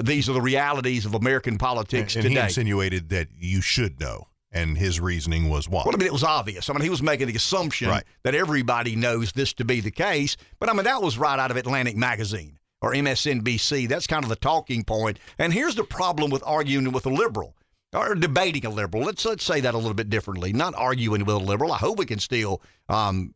These 0.00 0.28
are 0.28 0.32
the 0.32 0.40
realities 0.40 1.04
of 1.04 1.14
American 1.14 1.58
politics 1.58 2.16
and, 2.16 2.24
and 2.24 2.32
today. 2.32 2.40
He 2.42 2.46
insinuated 2.46 3.10
that 3.10 3.28
you 3.38 3.60
should 3.60 4.00
know, 4.00 4.28
and 4.50 4.78
his 4.78 5.00
reasoning 5.00 5.50
was 5.50 5.68
what? 5.68 5.84
Well, 5.84 5.94
I 5.94 5.98
mean, 5.98 6.06
it 6.06 6.12
was 6.12 6.24
obvious. 6.24 6.70
I 6.70 6.72
mean, 6.72 6.82
he 6.82 6.88
was 6.88 7.02
making 7.02 7.26
the 7.26 7.34
assumption 7.34 7.88
right. 7.88 8.04
that 8.22 8.34
everybody 8.34 8.96
knows 8.96 9.32
this 9.32 9.52
to 9.54 9.66
be 9.66 9.80
the 9.80 9.90
case. 9.90 10.36
But 10.58 10.70
I 10.70 10.72
mean, 10.72 10.84
that 10.84 11.02
was 11.02 11.18
right 11.18 11.38
out 11.38 11.50
of 11.50 11.58
Atlantic 11.58 11.96
Magazine 11.96 12.58
or 12.80 12.92
MSNBC. 12.92 13.86
That's 13.86 14.06
kind 14.06 14.24
of 14.24 14.30
the 14.30 14.36
talking 14.36 14.82
point. 14.82 15.18
And 15.38 15.52
here's 15.52 15.74
the 15.74 15.84
problem 15.84 16.30
with 16.30 16.42
arguing 16.46 16.90
with 16.92 17.04
a 17.04 17.10
liberal 17.10 17.54
or 17.92 18.14
debating 18.14 18.64
a 18.66 18.70
liberal. 18.70 19.04
Let's 19.04 19.24
let's 19.24 19.44
say 19.44 19.60
that 19.60 19.74
a 19.74 19.76
little 19.76 19.94
bit 19.94 20.10
differently. 20.10 20.52
Not 20.52 20.74
arguing 20.74 21.24
with 21.24 21.36
a 21.36 21.38
liberal. 21.38 21.72
I 21.72 21.78
hope 21.78 21.98
we 21.98 22.06
can 22.06 22.18
still 22.18 22.62
um, 22.88 23.34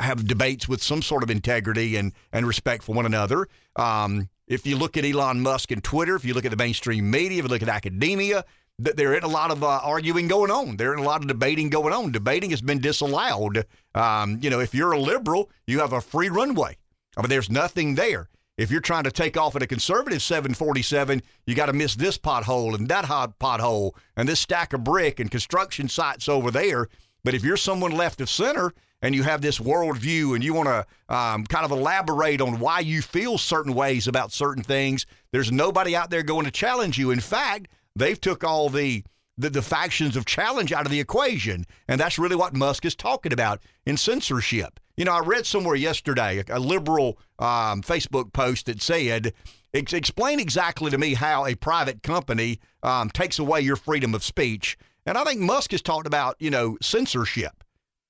have 0.00 0.26
debates 0.26 0.68
with 0.68 0.82
some 0.82 1.02
sort 1.02 1.22
of 1.22 1.30
integrity 1.30 1.96
and 1.96 2.12
and 2.32 2.46
respect 2.46 2.82
for 2.82 2.94
one 2.94 3.06
another. 3.06 3.48
Um, 3.76 4.28
if 4.46 4.66
you 4.66 4.76
look 4.76 4.96
at 4.96 5.04
Elon 5.04 5.40
Musk 5.40 5.70
and 5.70 5.84
Twitter, 5.84 6.16
if 6.16 6.24
you 6.24 6.34
look 6.34 6.44
at 6.44 6.50
the 6.50 6.56
mainstream 6.56 7.10
media, 7.10 7.38
if 7.38 7.44
you 7.44 7.48
look 7.48 7.62
at 7.62 7.68
academia, 7.68 8.44
th- 8.82 8.96
there 8.96 9.14
ain't 9.14 9.24
a 9.24 9.28
lot 9.28 9.50
of 9.50 9.62
uh, 9.62 9.80
arguing 9.82 10.26
going 10.26 10.50
on. 10.50 10.78
There 10.78 10.92
ain't 10.92 11.00
a 11.00 11.04
lot 11.04 11.20
of 11.20 11.28
debating 11.28 11.68
going 11.68 11.92
on. 11.92 12.12
Debating 12.12 12.50
has 12.50 12.62
been 12.62 12.80
disallowed. 12.80 13.66
Um, 13.94 14.38
you 14.40 14.48
know, 14.48 14.60
if 14.60 14.74
you're 14.74 14.92
a 14.92 14.98
liberal, 14.98 15.50
you 15.66 15.80
have 15.80 15.92
a 15.92 16.00
free 16.00 16.30
runway. 16.30 16.78
I 17.16 17.20
mean, 17.20 17.28
there's 17.28 17.50
nothing 17.50 17.94
there. 17.96 18.30
If 18.58 18.72
you're 18.72 18.80
trying 18.80 19.04
to 19.04 19.12
take 19.12 19.36
off 19.36 19.54
at 19.54 19.62
a 19.62 19.68
conservative 19.68 20.20
747, 20.20 21.22
you 21.46 21.54
got 21.54 21.66
to 21.66 21.72
miss 21.72 21.94
this 21.94 22.18
pothole 22.18 22.74
and 22.74 22.88
that 22.88 23.04
hot 23.04 23.38
pothole 23.38 23.92
and 24.16 24.28
this 24.28 24.40
stack 24.40 24.72
of 24.72 24.82
brick 24.82 25.20
and 25.20 25.30
construction 25.30 25.88
sites 25.88 26.28
over 26.28 26.50
there. 26.50 26.88
But 27.22 27.34
if 27.34 27.44
you're 27.44 27.56
someone 27.56 27.92
left 27.92 28.20
of 28.20 28.28
center 28.28 28.74
and 29.00 29.14
you 29.14 29.22
have 29.22 29.42
this 29.42 29.60
worldview 29.60 30.34
and 30.34 30.42
you 30.42 30.54
want 30.54 30.68
to 30.68 31.14
um, 31.14 31.46
kind 31.46 31.64
of 31.64 31.70
elaborate 31.70 32.40
on 32.40 32.58
why 32.58 32.80
you 32.80 33.00
feel 33.00 33.38
certain 33.38 33.74
ways 33.74 34.08
about 34.08 34.32
certain 34.32 34.64
things, 34.64 35.06
there's 35.30 35.52
nobody 35.52 35.94
out 35.94 36.10
there 36.10 36.24
going 36.24 36.44
to 36.44 36.50
challenge 36.50 36.98
you. 36.98 37.12
In 37.12 37.20
fact, 37.20 37.68
they've 37.94 38.20
took 38.20 38.42
all 38.42 38.68
the 38.68 39.04
the, 39.40 39.48
the 39.48 39.62
factions 39.62 40.16
of 40.16 40.26
challenge 40.26 40.72
out 40.72 40.84
of 40.84 40.90
the 40.90 40.98
equation. 40.98 41.64
And 41.86 42.00
that's 42.00 42.18
really 42.18 42.34
what 42.34 42.56
Musk 42.56 42.84
is 42.84 42.96
talking 42.96 43.32
about 43.32 43.62
in 43.86 43.96
censorship. 43.96 44.80
You 44.98 45.04
know, 45.04 45.12
I 45.12 45.20
read 45.20 45.46
somewhere 45.46 45.76
yesterday 45.76 46.42
a, 46.48 46.58
liberal 46.58 47.20
um, 47.38 47.82
Facebook 47.82 48.32
post 48.32 48.66
that 48.66 48.82
said, 48.82 49.32
Ex- 49.72 49.92
explain 49.92 50.40
exactly 50.40 50.90
to 50.90 50.98
me 50.98 51.14
how 51.14 51.46
a 51.46 51.54
private 51.54 52.02
company 52.02 52.58
um, 52.82 53.08
takes 53.08 53.38
away 53.38 53.60
your 53.60 53.76
freedom 53.76 54.12
of 54.12 54.24
speech. 54.24 54.76
And 55.06 55.16
I 55.16 55.22
think 55.22 55.40
Musk 55.40 55.70
has 55.70 55.82
talked 55.82 56.08
about, 56.08 56.34
you 56.40 56.50
know, 56.50 56.76
censorship. 56.82 57.62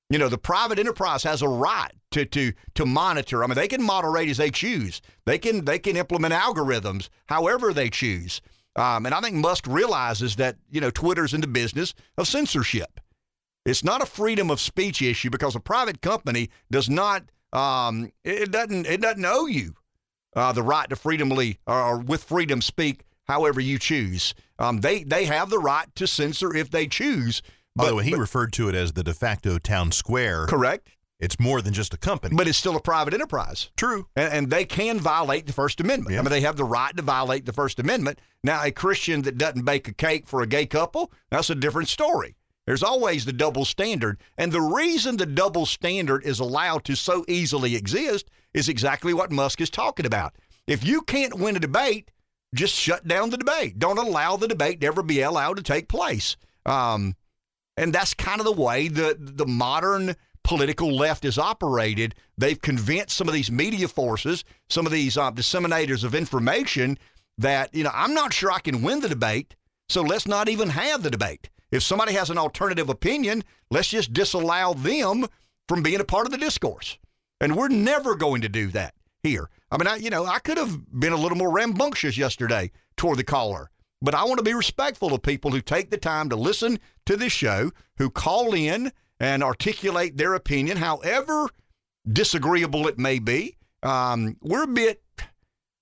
You 0.08 0.18
know, 0.18 0.30
the 0.30 0.38
private 0.38 0.78
enterprise 0.78 1.24
has 1.24 1.42
a 1.42 1.48
right 1.48 1.92
to 2.12 2.24
to 2.24 2.52
to 2.76 2.86
monitor. 2.86 3.44
I 3.44 3.48
mean, 3.48 3.56
they 3.56 3.68
can 3.68 3.82
moderate 3.82 4.30
as 4.30 4.38
they 4.38 4.50
choose. 4.50 5.02
They 5.26 5.36
can 5.36 5.66
they 5.66 5.78
can 5.78 5.94
implement 5.94 6.32
algorithms 6.32 7.10
however 7.26 7.74
they 7.74 7.90
choose. 7.90 8.40
Um, 8.76 9.04
and 9.04 9.14
I 9.14 9.20
think 9.20 9.34
Musk 9.34 9.66
realizes 9.66 10.36
that 10.36 10.56
you 10.70 10.80
know 10.80 10.90
Twitter's 10.90 11.34
in 11.34 11.42
the 11.42 11.46
business 11.48 11.92
of 12.16 12.26
censorship. 12.26 12.97
It's 13.68 13.84
not 13.84 14.02
a 14.02 14.06
freedom 14.06 14.50
of 14.50 14.60
speech 14.60 15.02
issue 15.02 15.30
because 15.30 15.54
a 15.54 15.60
private 15.60 16.00
company 16.00 16.50
does 16.70 16.88
not 16.88 17.24
um, 17.52 18.10
it 18.24 18.50
doesn't 18.50 18.86
it 18.86 19.00
doesn't 19.00 19.24
owe 19.24 19.46
you 19.46 19.74
uh, 20.36 20.52
the 20.52 20.62
right 20.62 20.88
to 20.90 20.96
freedomly 20.96 21.58
or 21.66 21.98
with 21.98 22.24
freedom 22.24 22.60
speak 22.62 23.04
however 23.26 23.60
you 23.60 23.78
choose. 23.78 24.34
Um, 24.58 24.80
they 24.80 25.02
they 25.04 25.24
have 25.26 25.50
the 25.50 25.58
right 25.58 25.86
to 25.96 26.06
censor 26.06 26.54
if 26.56 26.70
they 26.70 26.86
choose. 26.86 27.42
By 27.76 27.84
But, 27.84 27.88
the 27.90 27.94
way, 27.96 28.04
he 28.04 28.10
but- 28.12 28.18
referred 28.20 28.52
to 28.54 28.68
it 28.68 28.74
as 28.74 28.92
the 28.94 29.04
de 29.04 29.14
facto 29.14 29.58
town 29.58 29.92
square. 29.92 30.46
correct, 30.46 30.88
It's 31.20 31.38
more 31.38 31.60
than 31.62 31.72
just 31.74 31.94
a 31.94 31.96
company. 31.96 32.34
but 32.34 32.48
it's 32.48 32.58
still 32.58 32.74
a 32.76 32.80
private 32.80 33.14
enterprise. 33.14 33.70
true. 33.76 34.08
and, 34.16 34.32
and 34.32 34.50
they 34.50 34.64
can 34.64 34.98
violate 34.98 35.46
the 35.46 35.52
First 35.52 35.80
Amendment. 35.80 36.12
Yeah. 36.14 36.20
I 36.20 36.22
mean, 36.22 36.30
they 36.30 36.40
have 36.40 36.56
the 36.56 36.64
right 36.64 36.96
to 36.96 37.02
violate 37.02 37.44
the 37.46 37.52
First 37.52 37.78
Amendment. 37.78 38.18
Now, 38.42 38.64
a 38.64 38.70
Christian 38.72 39.22
that 39.22 39.38
doesn't 39.38 39.64
bake 39.64 39.86
a 39.88 39.92
cake 39.94 40.26
for 40.26 40.42
a 40.42 40.46
gay 40.46 40.66
couple, 40.66 41.12
that's 41.30 41.50
a 41.50 41.54
different 41.54 41.88
story. 41.88 42.34
There's 42.68 42.82
always 42.82 43.24
the 43.24 43.32
double 43.32 43.64
standard. 43.64 44.20
And 44.36 44.52
the 44.52 44.60
reason 44.60 45.16
the 45.16 45.24
double 45.24 45.64
standard 45.64 46.22
is 46.26 46.38
allowed 46.38 46.84
to 46.84 46.96
so 46.96 47.24
easily 47.26 47.74
exist 47.74 48.28
is 48.52 48.68
exactly 48.68 49.14
what 49.14 49.32
Musk 49.32 49.62
is 49.62 49.70
talking 49.70 50.04
about. 50.04 50.34
If 50.66 50.84
you 50.84 51.00
can't 51.00 51.38
win 51.38 51.56
a 51.56 51.60
debate, 51.60 52.10
just 52.54 52.74
shut 52.74 53.08
down 53.08 53.30
the 53.30 53.38
debate. 53.38 53.78
Don't 53.78 53.96
allow 53.96 54.36
the 54.36 54.46
debate 54.46 54.82
to 54.82 54.86
ever 54.86 55.02
be 55.02 55.22
allowed 55.22 55.56
to 55.56 55.62
take 55.62 55.88
place. 55.88 56.36
Um, 56.66 57.16
and 57.78 57.94
that's 57.94 58.12
kind 58.12 58.38
of 58.38 58.44
the 58.44 58.52
way 58.52 58.88
the 58.88 59.16
the 59.18 59.46
modern 59.46 60.14
political 60.44 60.94
left 60.94 61.24
is 61.24 61.38
operated. 61.38 62.16
They've 62.36 62.60
convinced 62.60 63.16
some 63.16 63.28
of 63.28 63.34
these 63.34 63.50
media 63.50 63.88
forces, 63.88 64.44
some 64.68 64.84
of 64.84 64.92
these 64.92 65.16
uh, 65.16 65.32
disseminators 65.32 66.04
of 66.04 66.14
information, 66.14 66.98
that 67.38 67.74
you 67.74 67.82
know 67.82 67.92
I'm 67.94 68.12
not 68.12 68.34
sure 68.34 68.52
I 68.52 68.60
can 68.60 68.82
win 68.82 69.00
the 69.00 69.08
debate, 69.08 69.56
so 69.88 70.02
let's 70.02 70.28
not 70.28 70.50
even 70.50 70.68
have 70.68 71.02
the 71.02 71.10
debate. 71.10 71.48
If 71.70 71.82
somebody 71.82 72.14
has 72.14 72.30
an 72.30 72.38
alternative 72.38 72.88
opinion, 72.88 73.44
let's 73.70 73.88
just 73.88 74.12
disallow 74.12 74.74
them 74.74 75.26
from 75.68 75.82
being 75.82 76.00
a 76.00 76.04
part 76.04 76.26
of 76.26 76.32
the 76.32 76.38
discourse. 76.38 76.98
And 77.40 77.56
we're 77.56 77.68
never 77.68 78.14
going 78.14 78.40
to 78.40 78.48
do 78.48 78.68
that 78.68 78.94
here. 79.22 79.50
I 79.70 79.76
mean, 79.76 79.86
I, 79.86 79.96
you 79.96 80.10
know, 80.10 80.24
I 80.24 80.38
could 80.38 80.56
have 80.56 80.78
been 80.98 81.12
a 81.12 81.18
little 81.18 81.36
more 81.36 81.52
rambunctious 81.52 82.16
yesterday 82.16 82.70
toward 82.96 83.18
the 83.18 83.24
caller, 83.24 83.70
but 84.00 84.14
I 84.14 84.24
want 84.24 84.38
to 84.38 84.44
be 84.44 84.54
respectful 84.54 85.12
of 85.12 85.22
people 85.22 85.50
who 85.50 85.60
take 85.60 85.90
the 85.90 85.98
time 85.98 86.30
to 86.30 86.36
listen 86.36 86.78
to 87.06 87.16
this 87.16 87.32
show, 87.32 87.70
who 87.98 88.10
call 88.10 88.54
in 88.54 88.92
and 89.20 89.42
articulate 89.42 90.16
their 90.16 90.34
opinion, 90.34 90.78
however 90.78 91.48
disagreeable 92.10 92.88
it 92.88 92.98
may 92.98 93.18
be. 93.18 93.56
Um, 93.82 94.36
we're 94.40 94.64
a 94.64 94.68
bit 94.68 95.02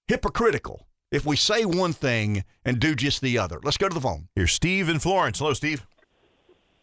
hypocritical 0.09 0.86
if 1.11 1.25
we 1.25 1.37
say 1.37 1.65
one 1.65 1.93
thing 1.93 2.45
and 2.65 2.79
do 2.79 2.95
just 2.95 3.21
the 3.21 3.39
other. 3.39 3.61
Let's 3.63 3.77
go 3.77 3.89
to 3.89 3.95
the 3.95 4.01
phone. 4.01 4.29
Here's 4.35 4.53
Steve 4.53 4.89
in 4.89 4.99
Florence. 4.99 5.39
Hello, 5.39 5.53
Steve. 5.53 5.87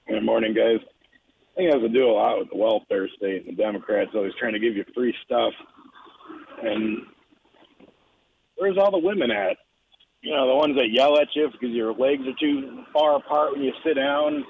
Good 0.08 0.24
morning, 0.24 0.54
guys. 0.54 0.80
I 0.82 1.56
think 1.56 1.70
it 1.70 1.74
has 1.74 1.84
to 1.84 1.90
do 1.90 2.10
a 2.10 2.14
lot 2.14 2.40
with 2.40 2.50
the 2.50 2.58
welfare 2.58 3.08
state 3.16 3.46
and 3.46 3.58
the 3.58 3.62
Democrats 3.62 4.12
always 4.16 4.34
trying 4.40 4.54
to 4.54 4.60
give 4.60 4.76
you 4.76 4.84
free 4.96 5.14
stuff. 5.26 5.54
And 6.64 7.00
where's 8.56 8.78
all 8.78 8.92
the 8.92 8.98
women 8.98 9.30
at? 9.30 9.58
You 10.22 10.32
know, 10.32 10.48
the 10.48 10.56
ones 10.56 10.76
that 10.78 10.90
yell 10.92 11.20
at 11.20 11.28
you 11.36 11.50
because 11.52 11.76
your 11.76 11.94
legs 11.94 12.24
are 12.26 12.40
too 12.40 12.84
far 12.94 13.18
apart 13.18 13.52
when 13.52 13.62
you 13.62 13.74
sit 13.86 13.96
down. 13.96 14.44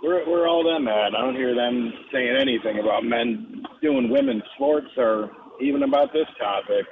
Where, 0.00 0.24
where 0.26 0.44
are 0.44 0.48
all 0.48 0.64
them 0.64 0.88
at? 0.88 1.14
I 1.14 1.20
don't 1.20 1.34
hear 1.34 1.54
them 1.54 1.92
saying 2.12 2.36
anything 2.40 2.78
about 2.78 3.04
men 3.04 3.62
doing 3.82 4.10
women's 4.10 4.44
sports 4.54 4.88
or 4.96 5.30
even 5.60 5.82
about 5.82 6.12
this 6.12 6.26
topic. 6.38 6.86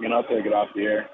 You 0.00 0.08
know, 0.08 0.16
I'll 0.16 0.22
take 0.24 0.46
it 0.46 0.52
off 0.52 0.68
the 0.74 0.82
air. 0.82 1.10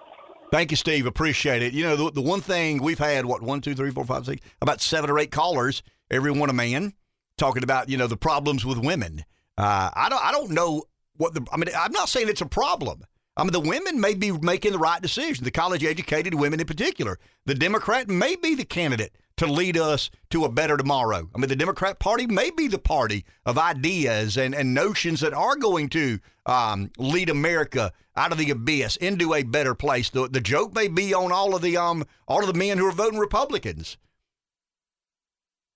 Thank 0.52 0.70
you, 0.70 0.76
Steve. 0.76 1.06
Appreciate 1.06 1.62
it. 1.62 1.72
You 1.72 1.84
know, 1.84 1.96
the, 1.96 2.12
the 2.12 2.20
one 2.20 2.40
thing 2.40 2.82
we've 2.82 2.98
had, 2.98 3.26
what, 3.26 3.42
one, 3.42 3.60
two, 3.60 3.74
three, 3.74 3.90
four, 3.90 4.04
five, 4.04 4.24
six, 4.26 4.40
about 4.60 4.80
seven 4.80 5.10
or 5.10 5.18
eight 5.18 5.30
callers, 5.30 5.82
every 6.10 6.30
one 6.30 6.50
a 6.50 6.52
man, 6.52 6.92
talking 7.38 7.64
about, 7.64 7.88
you 7.88 7.96
know, 7.96 8.06
the 8.06 8.16
problems 8.16 8.64
with 8.64 8.78
women. 8.78 9.24
Uh, 9.56 9.90
I 9.94 10.08
don't 10.08 10.24
I 10.24 10.32
don't 10.32 10.50
know 10.50 10.84
what 11.16 11.34
the 11.34 11.44
I 11.52 11.56
mean, 11.56 11.68
I'm 11.76 11.92
not 11.92 12.08
saying 12.08 12.28
it's 12.28 12.40
a 12.40 12.46
problem. 12.46 13.04
I 13.36 13.42
mean, 13.42 13.52
the 13.52 13.60
women 13.60 14.00
may 14.00 14.14
be 14.14 14.30
making 14.30 14.72
the 14.72 14.78
right 14.78 15.02
decision, 15.02 15.44
the 15.44 15.50
college 15.50 15.84
educated 15.84 16.34
women 16.34 16.60
in 16.60 16.66
particular. 16.66 17.18
The 17.46 17.54
Democrat 17.54 18.08
may 18.08 18.36
be 18.36 18.54
the 18.54 18.64
candidate 18.64 19.16
to 19.36 19.46
lead 19.46 19.76
us 19.76 20.10
to 20.30 20.44
a 20.44 20.48
better 20.48 20.76
tomorrow. 20.76 21.28
I 21.34 21.38
mean, 21.38 21.48
the 21.48 21.56
Democrat 21.56 21.98
Party 21.98 22.26
may 22.26 22.50
be 22.50 22.68
the 22.68 22.78
party 22.78 23.24
of 23.44 23.58
ideas 23.58 24.36
and, 24.36 24.54
and 24.54 24.74
notions 24.74 25.20
that 25.20 25.34
are 25.34 25.56
going 25.56 25.88
to 25.90 26.20
um, 26.46 26.90
lead 26.98 27.30
America 27.30 27.92
out 28.16 28.32
of 28.32 28.38
the 28.38 28.50
abyss 28.50 28.96
into 28.96 29.34
a 29.34 29.42
better 29.42 29.74
place. 29.74 30.10
The, 30.10 30.28
the 30.28 30.40
joke 30.40 30.74
may 30.74 30.88
be 30.88 31.12
on 31.14 31.32
all 31.32 31.54
of 31.54 31.62
the 31.62 31.76
um 31.76 32.04
all 32.28 32.40
of 32.40 32.46
the 32.46 32.58
men 32.58 32.78
who 32.78 32.86
are 32.86 32.92
voting 32.92 33.18
Republicans. 33.18 33.96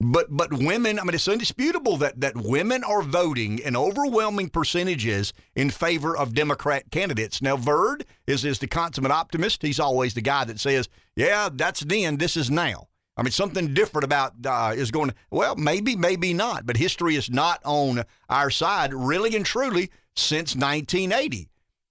But 0.01 0.29
but 0.31 0.53
women, 0.53 1.01
I 1.01 1.03
mean, 1.03 1.15
it's 1.15 1.27
indisputable 1.27 1.97
that 1.97 2.21
that 2.21 2.37
women 2.37 2.85
are 2.85 3.03
voting 3.03 3.59
in 3.59 3.75
overwhelming 3.75 4.51
percentages 4.51 5.33
in 5.57 5.71
favor 5.71 6.17
of 6.17 6.35
Democrat 6.35 6.93
candidates. 6.93 7.43
Now, 7.43 7.57
Verd 7.57 8.05
is 8.25 8.45
is 8.45 8.61
the 8.61 8.69
consummate 8.69 9.11
optimist. 9.11 9.63
He's 9.63 9.81
always 9.81 10.15
the 10.15 10.21
guy 10.21 10.45
that 10.45 10.61
says, 10.61 10.89
"Yeah, 11.17 11.49
that's 11.53 11.81
then. 11.81 12.19
This 12.19 12.37
is 12.37 12.49
now." 12.49 12.87
I 13.19 13.23
mean, 13.23 13.33
something 13.33 13.75
different 13.75 14.05
about 14.05 14.35
uh, 14.47 14.73
is 14.77 14.93
going. 14.93 15.12
Well, 15.31 15.57
maybe, 15.57 15.97
maybe 15.97 16.33
not. 16.33 16.64
But 16.64 16.77
history 16.77 17.16
is 17.16 17.29
not 17.29 17.61
on 17.64 18.05
our 18.31 18.49
side, 18.49 18.95
really 18.95 19.35
and 19.35 19.45
truly, 19.45 19.91
since 20.14 20.55
1980. 20.55 21.49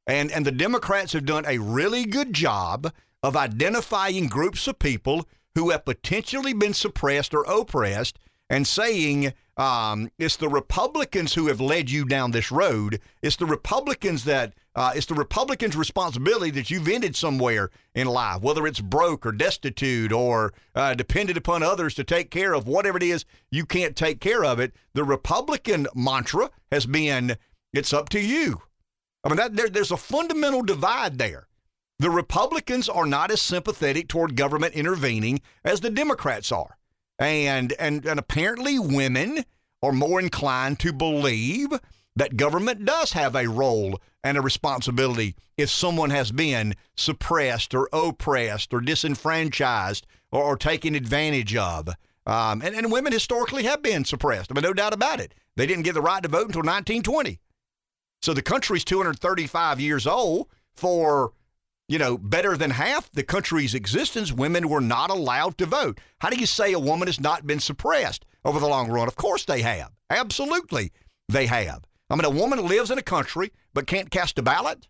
And 0.07 0.31
and 0.31 0.45
the 0.45 0.53
Democrats 0.53 1.11
have 1.11 1.25
done 1.25 1.45
a 1.45 1.57
really 1.57 2.05
good 2.05 2.31
job 2.31 2.93
of 3.21 3.35
identifying 3.35 4.27
groups 4.27 4.67
of 4.67 4.79
people 4.79 5.27
who 5.55 5.71
have 5.71 5.83
potentially 5.83 6.53
been 6.53 6.73
suppressed 6.73 7.33
or 7.33 7.43
oppressed 7.43 8.17
and 8.49 8.65
saying 8.65 9.33
um, 9.57 10.09
it's 10.17 10.37
the 10.37 10.47
Republicans 10.47 11.33
who 11.33 11.47
have 11.47 11.59
led 11.59 11.89
you 11.89 12.05
down 12.05 12.31
this 12.31 12.51
road. 12.51 13.01
It's 13.21 13.35
the 13.35 13.45
Republicans 13.45 14.23
that 14.23 14.53
uh, 14.77 14.91
it's 14.95 15.07
the 15.07 15.15
Republicans' 15.15 15.75
responsibility 15.75 16.51
that 16.51 16.69
you've 16.69 16.87
ended 16.87 17.15
somewhere 17.15 17.71
in 17.95 18.05
life, 18.05 18.41
whether 18.41 18.67
it's 18.67 18.79
broke 18.79 19.25
or 19.25 19.31
destitute 19.31 20.11
or 20.11 20.53
uh, 20.75 20.93
dependent 20.93 21.35
upon 21.35 21.63
others 21.63 21.95
to 21.95 22.03
take 22.03 22.29
care 22.29 22.53
of 22.53 22.67
whatever 22.67 22.97
it 22.97 23.03
is 23.03 23.25
you 23.49 23.65
can't 23.65 23.95
take 23.95 24.21
care 24.21 24.45
of 24.45 24.59
it. 24.59 24.71
The 24.93 25.03
Republican 25.03 25.87
mantra 25.95 26.51
has 26.71 26.85
been 26.85 27.37
it's 27.73 27.91
up 27.91 28.09
to 28.09 28.19
you. 28.19 28.61
I 29.23 29.29
mean, 29.29 29.37
that, 29.37 29.55
there, 29.55 29.67
there's 29.67 29.91
a 29.91 29.97
fundamental 29.97 30.61
divide 30.61 31.17
there. 31.17 31.47
The 31.97 32.11
Republicans 32.11 32.87
are 32.87 33.07
not 33.07 33.31
as 33.31 33.41
sympathetic 33.41 34.07
toward 34.07 34.35
government 34.35 34.75
intervening 34.75 35.41
as 35.65 35.79
the 35.79 35.89
Democrats 35.89 36.51
are. 36.51 36.77
And, 37.17 37.73
and, 37.79 38.05
and 38.05 38.19
apparently, 38.19 38.77
women 38.77 39.43
are 39.81 39.91
more 39.91 40.19
inclined 40.19 40.79
to 40.81 40.93
believe 40.93 41.69
that 42.17 42.35
government 42.35 42.83
does 42.83 43.13
have 43.13 43.35
a 43.35 43.47
role 43.47 44.01
and 44.23 44.37
a 44.37 44.41
responsibility 44.41 45.35
if 45.55 45.69
someone 45.69 46.09
has 46.09 46.31
been 46.31 46.73
suppressed 46.95 47.75
or 47.75 47.87
oppressed 47.93 48.73
or 48.73 48.81
disenfranchised 48.81 50.05
or, 50.31 50.43
or 50.43 50.57
taken 50.57 50.95
advantage 50.95 51.55
of. 51.55 51.89
Um, 52.25 52.61
and, 52.61 52.75
and 52.75 52.91
women 52.91 53.13
historically 53.13 53.63
have 53.63 53.83
been 53.83 54.03
suppressed. 54.03 54.51
I 54.51 54.55
mean, 54.55 54.63
no 54.63 54.73
doubt 54.73 54.93
about 54.93 55.19
it. 55.19 55.33
They 55.55 55.67
didn't 55.67 55.83
get 55.83 55.93
the 55.93 56.01
right 56.01 56.21
to 56.21 56.27
vote 56.27 56.47
until 56.47 56.61
1920. 56.61 57.39
So 58.21 58.33
the 58.33 58.41
country's 58.41 58.83
235 58.83 59.79
years 59.79 60.05
old. 60.07 60.47
For, 60.75 61.31
you 61.87 61.97
know, 61.97 62.19
better 62.19 62.55
than 62.55 62.69
half 62.69 63.11
the 63.11 63.23
country's 63.23 63.73
existence, 63.73 64.31
women 64.31 64.69
were 64.69 64.81
not 64.81 65.09
allowed 65.09 65.57
to 65.57 65.65
vote. 65.65 65.99
How 66.19 66.29
do 66.29 66.37
you 66.37 66.45
say 66.45 66.71
a 66.73 66.79
woman 66.79 67.07
has 67.07 67.19
not 67.19 67.47
been 67.47 67.59
suppressed 67.59 68.25
over 68.45 68.59
the 68.59 68.67
long 68.67 68.91
run? 68.91 69.07
Of 69.07 69.15
course 69.15 69.43
they 69.45 69.61
have. 69.61 69.91
Absolutely 70.11 70.91
they 71.29 71.47
have. 71.47 71.83
I 72.09 72.15
mean, 72.15 72.25
a 72.25 72.29
woman 72.29 72.65
lives 72.65 72.91
in 72.91 72.97
a 72.97 73.03
country 73.03 73.51
but 73.73 73.87
can't 73.87 74.11
cast 74.11 74.39
a 74.39 74.41
ballot. 74.41 74.87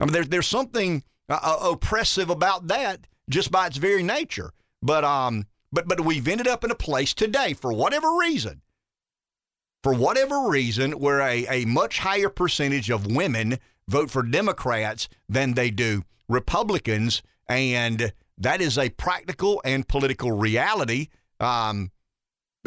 I 0.00 0.04
mean, 0.04 0.12
there's 0.12 0.28
there's 0.28 0.46
something 0.46 1.02
uh, 1.28 1.38
uh, 1.42 1.70
oppressive 1.70 2.30
about 2.30 2.68
that 2.68 3.06
just 3.28 3.50
by 3.50 3.66
its 3.66 3.78
very 3.78 4.02
nature. 4.02 4.52
But 4.82 5.04
um, 5.04 5.46
but 5.72 5.88
but 5.88 6.00
we've 6.00 6.28
ended 6.28 6.46
up 6.46 6.64
in 6.64 6.70
a 6.70 6.76
place 6.76 7.14
today 7.14 7.54
for 7.54 7.72
whatever 7.72 8.16
reason 8.18 8.62
for 9.86 9.94
whatever 9.94 10.48
reason, 10.48 10.90
where 10.98 11.20
a, 11.20 11.46
a 11.46 11.64
much 11.64 12.00
higher 12.00 12.28
percentage 12.28 12.90
of 12.90 13.06
women 13.06 13.56
vote 13.86 14.10
for 14.10 14.24
Democrats 14.24 15.08
than 15.28 15.54
they 15.54 15.70
do 15.70 16.02
Republicans. 16.28 17.22
And 17.48 18.12
that 18.36 18.60
is 18.60 18.78
a 18.78 18.90
practical 18.90 19.62
and 19.64 19.86
political 19.86 20.32
reality. 20.32 21.06
Um, 21.38 21.92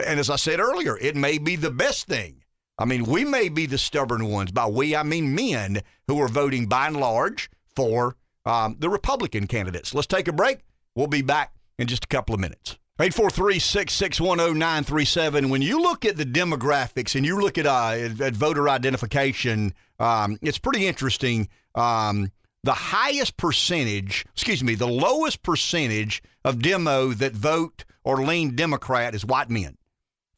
and 0.01 0.17
as 0.17 0.29
I 0.29 0.37
said 0.37 0.61
earlier, 0.61 0.97
it 0.97 1.17
may 1.17 1.39
be 1.39 1.57
the 1.57 1.71
best 1.71 2.07
thing. 2.07 2.38
I 2.79 2.85
mean, 2.85 3.03
we 3.03 3.25
may 3.25 3.49
be 3.49 3.65
the 3.65 3.77
stubborn 3.77 4.29
ones. 4.29 4.51
By 4.51 4.67
we, 4.67 4.95
I 4.95 5.03
mean 5.03 5.35
men 5.35 5.81
who 6.07 6.21
are 6.21 6.29
voting 6.29 6.67
by 6.67 6.87
and 6.87 6.95
large 6.97 7.49
for 7.75 8.15
um, 8.45 8.77
the 8.79 8.89
Republican 8.89 9.47
candidates. 9.47 9.93
Let's 9.93 10.07
take 10.07 10.29
a 10.29 10.33
break. 10.33 10.59
We'll 10.95 11.07
be 11.07 11.21
back 11.21 11.53
in 11.77 11.87
just 11.87 12.05
a 12.05 12.07
couple 12.07 12.33
of 12.33 12.41
minutes. 12.41 12.77
843-661-0937. 12.99 15.49
When 15.49 15.61
you 15.61 15.81
look 15.81 16.05
at 16.05 16.15
the 16.17 16.25
demographics 16.25 17.15
and 17.15 17.25
you 17.25 17.39
look 17.39 17.57
at, 17.57 17.65
uh, 17.65 18.09
at 18.23 18.33
voter 18.33 18.67
identification, 18.69 19.73
um, 19.99 20.37
it's 20.41 20.57
pretty 20.57 20.87
interesting. 20.87 21.47
Um, 21.75 22.31
the 22.63 22.73
highest 22.73 23.37
percentage, 23.37 24.25
excuse 24.33 24.61
me, 24.63 24.75
the 24.75 24.87
lowest 24.87 25.43
percentage 25.43 26.21
of 26.43 26.61
demo 26.61 27.09
that 27.09 27.33
vote 27.33 27.85
or 28.03 28.23
lean 28.23 28.55
Democrat 28.55 29.15
is 29.15 29.25
white 29.25 29.49
men. 29.49 29.77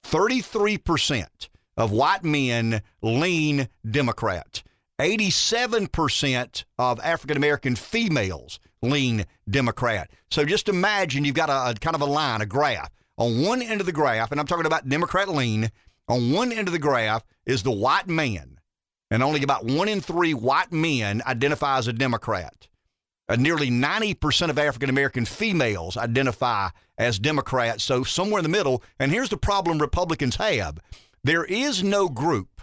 33% 0.03 1.49
of 1.77 1.91
white 1.91 2.23
men 2.23 2.81
lean 3.01 3.67
Democrat. 3.89 4.63
87% 4.99 6.63
of 6.77 6.99
African 6.99 7.37
American 7.37 7.75
females 7.75 8.59
lean 8.81 9.25
Democrat. 9.49 10.11
So 10.29 10.45
just 10.45 10.69
imagine 10.69 11.25
you've 11.25 11.35
got 11.35 11.49
a, 11.49 11.71
a, 11.71 11.73
kind 11.73 11.95
of 11.95 12.01
a 12.01 12.05
line, 12.05 12.41
a 12.41 12.45
graph. 12.45 12.91
On 13.17 13.41
one 13.41 13.61
end 13.61 13.79
of 13.79 13.85
the 13.85 13.91
graph, 13.91 14.31
and 14.31 14.39
I'm 14.39 14.47
talking 14.47 14.65
about 14.65 14.89
Democrat 14.89 15.27
lean, 15.27 15.71
on 16.07 16.31
one 16.31 16.51
end 16.51 16.67
of 16.67 16.71
the 16.71 16.79
graph 16.79 17.23
is 17.45 17.63
the 17.63 17.71
white 17.71 18.07
man. 18.07 18.59
And 19.09 19.21
only 19.21 19.43
about 19.43 19.65
one 19.65 19.89
in 19.89 20.01
three 20.01 20.33
white 20.33 20.71
men 20.71 21.21
identify 21.25 21.77
as 21.77 21.87
a 21.87 21.93
Democrat. 21.93 22.67
Uh, 23.27 23.35
nearly 23.35 23.69
90% 23.69 24.49
of 24.49 24.59
African 24.59 24.89
American 24.89 25.25
females 25.25 25.97
identify 25.97 26.69
as 26.97 27.17
Democrats. 27.17 27.83
So 27.83 28.03
somewhere 28.03 28.39
in 28.39 28.43
the 28.43 28.49
middle. 28.49 28.83
And 28.99 29.11
here's 29.11 29.29
the 29.29 29.37
problem 29.37 29.79
Republicans 29.79 30.35
have 30.37 30.79
there 31.23 31.45
is 31.45 31.83
no 31.83 32.09
group 32.09 32.61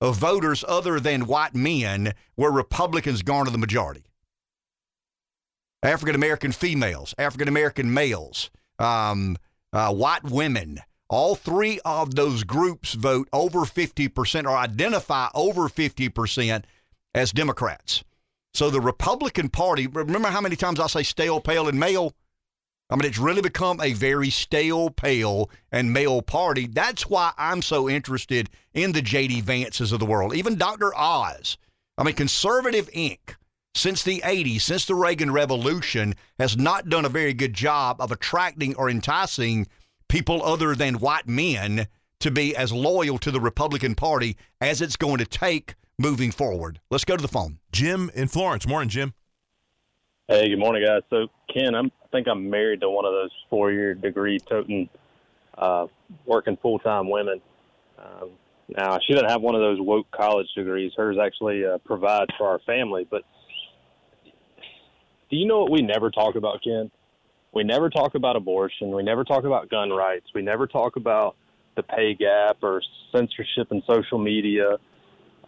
of 0.00 0.16
voters 0.16 0.64
other 0.68 1.00
than 1.00 1.26
white 1.26 1.54
men 1.54 2.14
where 2.36 2.50
Republicans 2.50 3.22
garner 3.22 3.50
the 3.50 3.58
majority. 3.58 4.04
African 5.82 6.14
American 6.14 6.52
females, 6.52 7.14
African 7.18 7.48
American 7.48 7.92
males, 7.92 8.50
um, 8.78 9.36
uh, 9.72 9.92
white 9.92 10.24
women, 10.24 10.80
all 11.08 11.34
three 11.34 11.80
of 11.84 12.14
those 12.14 12.44
groups 12.44 12.94
vote 12.94 13.28
over 13.32 13.60
50% 13.60 14.44
or 14.44 14.56
identify 14.56 15.28
over 15.34 15.68
50% 15.68 16.64
as 17.14 17.32
Democrats. 17.32 18.04
So 18.54 18.70
the 18.70 18.80
Republican 18.80 19.48
Party, 19.48 19.86
remember 19.86 20.28
how 20.28 20.40
many 20.40 20.56
times 20.56 20.80
I 20.80 20.86
say 20.88 21.02
stale, 21.02 21.40
pale, 21.40 21.68
and 21.68 21.78
male? 21.78 22.12
I 22.90 22.96
mean, 22.96 23.04
it's 23.04 23.18
really 23.18 23.42
become 23.42 23.80
a 23.80 23.92
very 23.92 24.30
stale, 24.30 24.88
pale, 24.88 25.50
and 25.70 25.92
male 25.92 26.22
party. 26.22 26.66
That's 26.66 27.08
why 27.08 27.32
I'm 27.36 27.60
so 27.60 27.88
interested 27.88 28.48
in 28.72 28.92
the 28.92 29.02
J.D. 29.02 29.42
Vances 29.42 29.92
of 29.92 30.00
the 30.00 30.06
world, 30.06 30.34
even 30.34 30.56
Dr. 30.56 30.96
Oz. 30.96 31.58
I 31.98 32.04
mean, 32.04 32.14
Conservative 32.14 32.90
Inc., 32.92 33.34
since 33.74 34.02
the 34.02 34.20
80s, 34.20 34.62
since 34.62 34.86
the 34.86 34.94
Reagan 34.94 35.32
Revolution, 35.32 36.14
has 36.38 36.56
not 36.56 36.88
done 36.88 37.04
a 37.04 37.10
very 37.10 37.34
good 37.34 37.52
job 37.52 38.00
of 38.00 38.10
attracting 38.10 38.74
or 38.76 38.88
enticing 38.88 39.66
people 40.08 40.42
other 40.42 40.74
than 40.74 40.94
white 40.94 41.28
men 41.28 41.86
to 42.20 42.30
be 42.30 42.56
as 42.56 42.72
loyal 42.72 43.18
to 43.18 43.30
the 43.30 43.40
Republican 43.40 43.94
Party 43.94 44.36
as 44.60 44.80
it's 44.80 44.96
going 44.96 45.18
to 45.18 45.26
take 45.26 45.74
moving 45.98 46.30
forward. 46.30 46.80
Let's 46.90 47.04
go 47.04 47.16
to 47.16 47.22
the 47.22 47.28
phone. 47.28 47.58
Jim 47.70 48.10
in 48.14 48.28
Florence. 48.28 48.66
Morning, 48.66 48.88
Jim. 48.88 49.12
Hey, 50.30 50.50
good 50.50 50.58
morning, 50.58 50.84
guys. 50.84 51.00
So, 51.08 51.28
Ken, 51.50 51.74
I'm, 51.74 51.86
I 52.04 52.06
think 52.08 52.28
I'm 52.28 52.50
married 52.50 52.82
to 52.82 52.90
one 52.90 53.06
of 53.06 53.12
those 53.12 53.30
four 53.48 53.72
year 53.72 53.94
degree 53.94 54.38
toting, 54.38 54.90
uh, 55.56 55.86
working 56.26 56.58
full 56.60 56.78
time 56.80 57.08
women. 57.08 57.40
Um, 57.98 58.32
now, 58.68 58.98
she 59.06 59.14
doesn't 59.14 59.30
have 59.30 59.40
one 59.40 59.54
of 59.54 59.62
those 59.62 59.78
woke 59.80 60.06
college 60.10 60.46
degrees. 60.54 60.92
Hers 60.94 61.16
actually 61.18 61.64
uh, 61.64 61.78
provides 61.78 62.30
for 62.36 62.46
our 62.46 62.58
family. 62.66 63.08
But 63.10 63.22
do 65.30 65.36
you 65.38 65.46
know 65.46 65.60
what 65.60 65.70
we 65.70 65.80
never 65.80 66.10
talk 66.10 66.34
about, 66.34 66.62
Ken? 66.62 66.90
We 67.54 67.64
never 67.64 67.88
talk 67.88 68.14
about 68.14 68.36
abortion. 68.36 68.90
We 68.94 69.02
never 69.02 69.24
talk 69.24 69.44
about 69.44 69.70
gun 69.70 69.88
rights. 69.88 70.26
We 70.34 70.42
never 70.42 70.66
talk 70.66 70.96
about 70.96 71.36
the 71.74 71.82
pay 71.82 72.12
gap 72.12 72.58
or 72.60 72.82
censorship 73.12 73.68
in 73.70 73.82
social 73.86 74.18
media, 74.18 74.76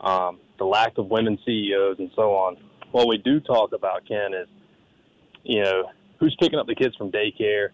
um, 0.00 0.38
the 0.56 0.64
lack 0.64 0.96
of 0.96 1.08
women 1.08 1.38
CEOs, 1.44 1.96
and 1.98 2.10
so 2.16 2.32
on. 2.32 2.56
What 2.92 3.08
we 3.08 3.18
do 3.18 3.40
talk 3.40 3.74
about, 3.74 4.08
Ken, 4.08 4.32
is 4.32 4.48
you 5.44 5.62
know, 5.62 5.90
who's 6.18 6.36
picking 6.40 6.58
up 6.58 6.66
the 6.66 6.74
kids 6.74 6.94
from 6.96 7.10
daycare, 7.10 7.68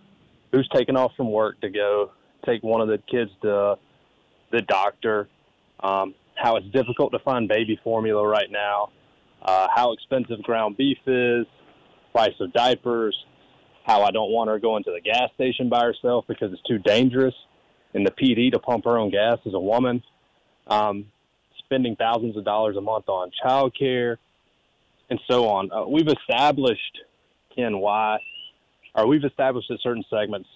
who's 0.52 0.68
taking 0.74 0.96
off 0.96 1.12
from 1.16 1.30
work 1.30 1.60
to 1.60 1.68
go 1.68 2.12
take 2.44 2.62
one 2.62 2.80
of 2.80 2.88
the 2.88 2.98
kids 3.10 3.30
to 3.42 3.76
the 4.52 4.62
doctor, 4.62 5.28
um, 5.80 6.14
how 6.36 6.56
it's 6.56 6.66
difficult 6.68 7.12
to 7.12 7.18
find 7.20 7.48
baby 7.48 7.78
formula 7.82 8.26
right 8.26 8.50
now, 8.50 8.90
uh, 9.42 9.66
how 9.74 9.92
expensive 9.92 10.42
ground 10.42 10.76
beef 10.76 10.98
is, 11.06 11.46
price 12.12 12.34
of 12.40 12.52
diapers, 12.52 13.16
how 13.84 14.02
I 14.02 14.10
don't 14.10 14.30
want 14.30 14.50
her 14.50 14.58
going 14.58 14.84
to 14.84 14.92
the 14.92 15.00
gas 15.00 15.30
station 15.34 15.68
by 15.68 15.84
herself 15.84 16.24
because 16.28 16.52
it's 16.52 16.62
too 16.62 16.78
dangerous, 16.78 17.34
and 17.94 18.06
the 18.06 18.10
PD 18.10 18.52
to 18.52 18.58
pump 18.58 18.84
her 18.84 18.98
own 18.98 19.10
gas 19.10 19.38
as 19.46 19.54
a 19.54 19.60
woman, 19.60 20.02
um, 20.66 21.06
spending 21.58 21.96
thousands 21.96 22.36
of 22.36 22.44
dollars 22.44 22.76
a 22.76 22.80
month 22.80 23.08
on 23.08 23.30
childcare, 23.44 24.16
and 25.10 25.20
so 25.28 25.48
on. 25.48 25.70
Uh, 25.72 25.86
we've 25.86 26.08
established 26.08 26.98
Ken, 27.56 27.78
why, 27.78 28.18
or 28.94 29.06
we've 29.06 29.24
established 29.24 29.68
that 29.68 29.80
certain 29.82 30.04
segments 30.10 30.48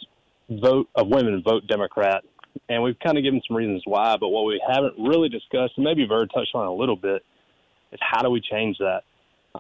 vote 0.51 0.89
of 0.95 1.09
women 1.09 1.43
vote 1.45 1.67
Democrat, 1.67 2.25
and 2.69 2.83
we've 2.83 2.99
kind 2.99 3.17
of 3.17 3.25
given 3.25 3.41
some 3.47 3.57
reasons 3.57 3.83
why. 3.85 4.17
But 4.19 4.29
what 4.29 4.45
we 4.45 4.63
haven't 4.67 4.95
really 4.99 5.29
discussed, 5.29 5.75
and 5.77 5.85
maybe 5.85 6.05
Bird 6.07 6.31
touched 6.35 6.55
on 6.55 6.67
a 6.67 6.73
little 6.73 6.97
bit, 6.97 7.25
is 7.93 8.01
how 8.01 8.23
do 8.23 8.31
we 8.31 8.41
change 8.41 8.79
that? 8.79 9.03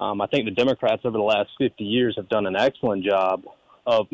Um, 0.00 0.20
I 0.20 0.26
think 0.26 0.44
the 0.44 0.52
Democrats 0.52 1.02
over 1.04 1.16
the 1.16 1.24
last 1.24 1.50
50 1.58 1.82
years 1.82 2.14
have 2.16 2.28
done 2.28 2.46
an 2.46 2.56
excellent 2.56 3.04
job 3.04 3.44
of 3.86 4.06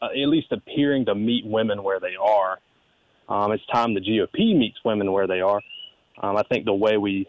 uh, 0.00 0.06
at 0.06 0.28
least 0.28 0.50
appearing 0.50 1.04
to 1.06 1.14
meet 1.14 1.44
women 1.44 1.82
where 1.82 2.00
they 2.00 2.14
are. 2.20 2.58
Um, 3.28 3.52
it's 3.52 3.64
time 3.66 3.94
the 3.94 4.00
GOP 4.00 4.56
meets 4.56 4.78
women 4.84 5.12
where 5.12 5.26
they 5.26 5.40
are. 5.40 5.60
Um, 6.22 6.36
I 6.36 6.42
think 6.42 6.64
the 6.64 6.74
way 6.74 6.96
we 6.96 7.28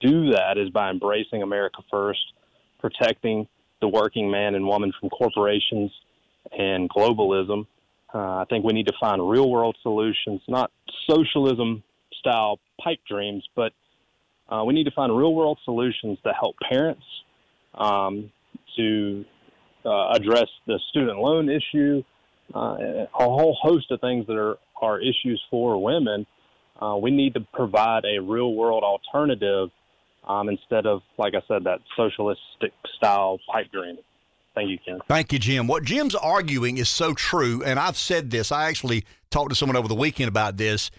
do 0.00 0.30
that 0.32 0.56
is 0.56 0.70
by 0.70 0.90
embracing 0.90 1.42
America 1.42 1.82
first, 1.90 2.20
protecting 2.80 3.48
the 3.80 3.88
working 3.88 4.30
man 4.30 4.54
and 4.54 4.66
woman 4.66 4.92
from 4.98 5.10
corporations 5.10 5.90
and 6.56 6.88
globalism. 6.88 7.66
Uh, 8.14 8.18
I 8.18 8.44
think 8.48 8.64
we 8.64 8.72
need 8.72 8.86
to 8.86 8.94
find 8.98 9.28
real 9.28 9.50
world 9.50 9.76
solutions, 9.82 10.40
not 10.48 10.70
socialism 11.08 11.82
style 12.18 12.58
pipe 12.82 13.00
dreams, 13.08 13.44
but 13.54 13.72
uh, 14.48 14.64
we 14.64 14.74
need 14.74 14.84
to 14.84 14.92
find 14.92 15.16
real 15.16 15.34
world 15.34 15.58
solutions 15.64 16.18
to 16.24 16.32
help 16.32 16.56
parents 16.68 17.02
um, 17.74 18.30
to 18.76 19.24
uh, 19.84 20.12
address 20.12 20.46
the 20.66 20.78
student 20.90 21.18
loan 21.18 21.48
issue, 21.48 22.02
uh, 22.54 22.58
a 22.58 23.06
whole 23.18 23.56
host 23.60 23.90
of 23.90 24.00
things 24.00 24.26
that 24.26 24.36
are, 24.36 24.56
are 24.80 25.00
issues 25.00 25.42
for 25.50 25.82
women. 25.82 26.26
Uh, 26.80 26.96
we 27.00 27.10
need 27.10 27.34
to 27.34 27.40
provide 27.52 28.04
a 28.04 28.20
real 28.20 28.54
world 28.54 28.84
alternative 28.84 29.70
um, 30.26 30.48
instead 30.48 30.86
of, 30.86 31.02
like 31.18 31.34
I 31.34 31.42
said, 31.48 31.64
that 31.64 31.80
socialistic 31.96 32.72
style 32.96 33.38
pipe 33.50 33.70
dream. 33.72 33.96
Thank 34.54 34.70
you, 34.70 34.78
Ken. 34.84 34.98
Thank 35.06 35.32
you, 35.32 35.38
Jim. 35.38 35.66
What 35.66 35.84
Jim's 35.84 36.14
arguing 36.14 36.78
is 36.78 36.88
so 36.88 37.12
true, 37.12 37.62
and 37.62 37.78
I've 37.78 37.98
said 37.98 38.30
this. 38.30 38.50
I 38.50 38.68
actually 38.68 39.04
talked 39.30 39.50
to 39.50 39.54
someone 39.54 39.76
over 39.76 39.88
the 39.88 39.94
weekend 39.94 40.28
about 40.28 40.56
this. 40.56 40.90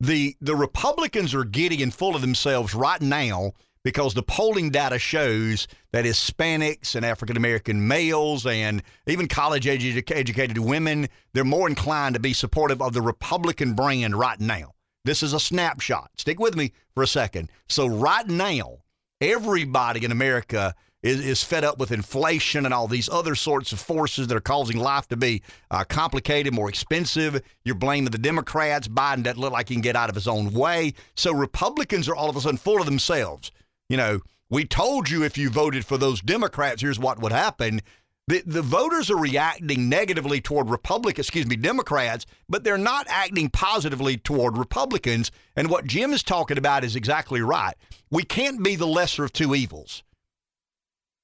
The 0.00 0.36
the 0.40 0.56
Republicans 0.56 1.32
are 1.32 1.44
giddy 1.44 1.82
and 1.82 1.94
full 1.94 2.16
of 2.16 2.20
themselves 2.20 2.74
right 2.74 3.00
now 3.00 3.52
because 3.84 4.14
the 4.14 4.22
polling 4.22 4.70
data 4.70 4.98
shows 4.98 5.68
that 5.92 6.04
Hispanics 6.04 6.96
and 6.96 7.04
African 7.04 7.36
American 7.36 7.86
males 7.86 8.44
and 8.46 8.82
even 9.06 9.28
college 9.28 9.68
educated 9.68 10.58
women 10.58 11.08
they're 11.32 11.44
more 11.44 11.68
inclined 11.68 12.14
to 12.14 12.20
be 12.20 12.32
supportive 12.32 12.82
of 12.82 12.94
the 12.94 13.02
Republican 13.02 13.74
brand 13.74 14.16
right 14.16 14.40
now. 14.40 14.73
This 15.04 15.22
is 15.22 15.34
a 15.34 15.40
snapshot. 15.40 16.10
Stick 16.16 16.40
with 16.40 16.56
me 16.56 16.72
for 16.94 17.02
a 17.02 17.06
second. 17.06 17.50
So, 17.68 17.86
right 17.86 18.26
now, 18.26 18.78
everybody 19.20 20.04
in 20.04 20.10
America 20.10 20.74
is, 21.02 21.24
is 21.24 21.44
fed 21.44 21.62
up 21.62 21.78
with 21.78 21.92
inflation 21.92 22.64
and 22.64 22.72
all 22.72 22.88
these 22.88 23.10
other 23.10 23.34
sorts 23.34 23.72
of 23.72 23.80
forces 23.80 24.28
that 24.28 24.36
are 24.36 24.40
causing 24.40 24.78
life 24.78 25.06
to 25.08 25.16
be 25.16 25.42
uh, 25.70 25.84
complicated, 25.84 26.54
more 26.54 26.70
expensive. 26.70 27.42
You're 27.64 27.74
blaming 27.74 28.10
the 28.10 28.18
Democrats. 28.18 28.88
Biden 28.88 29.22
doesn't 29.22 29.40
look 29.40 29.52
like 29.52 29.68
he 29.68 29.74
can 29.74 29.82
get 29.82 29.96
out 29.96 30.08
of 30.08 30.14
his 30.14 30.26
own 30.26 30.52
way. 30.52 30.94
So, 31.14 31.34
Republicans 31.34 32.08
are 32.08 32.16
all 32.16 32.30
of 32.30 32.36
a 32.36 32.40
sudden 32.40 32.56
full 32.56 32.80
of 32.80 32.86
themselves. 32.86 33.52
You 33.90 33.98
know, 33.98 34.20
we 34.48 34.64
told 34.64 35.10
you 35.10 35.22
if 35.22 35.36
you 35.36 35.50
voted 35.50 35.84
for 35.84 35.98
those 35.98 36.22
Democrats, 36.22 36.80
here's 36.80 36.98
what 36.98 37.18
would 37.18 37.32
happen. 37.32 37.82
The, 38.26 38.42
the 38.46 38.62
voters 38.62 39.10
are 39.10 39.18
reacting 39.18 39.90
negatively 39.90 40.40
toward 40.40 40.70
Republicans, 40.70 41.26
excuse 41.26 41.46
me, 41.46 41.56
Democrats, 41.56 42.24
but 42.48 42.64
they're 42.64 42.78
not 42.78 43.06
acting 43.10 43.50
positively 43.50 44.16
toward 44.16 44.56
Republicans. 44.56 45.30
And 45.56 45.68
what 45.68 45.86
Jim 45.86 46.12
is 46.12 46.22
talking 46.22 46.56
about 46.56 46.84
is 46.84 46.96
exactly 46.96 47.42
right. 47.42 47.74
We 48.10 48.22
can't 48.22 48.64
be 48.64 48.76
the 48.76 48.86
lesser 48.86 49.24
of 49.24 49.32
two 49.32 49.54
evils. 49.54 50.02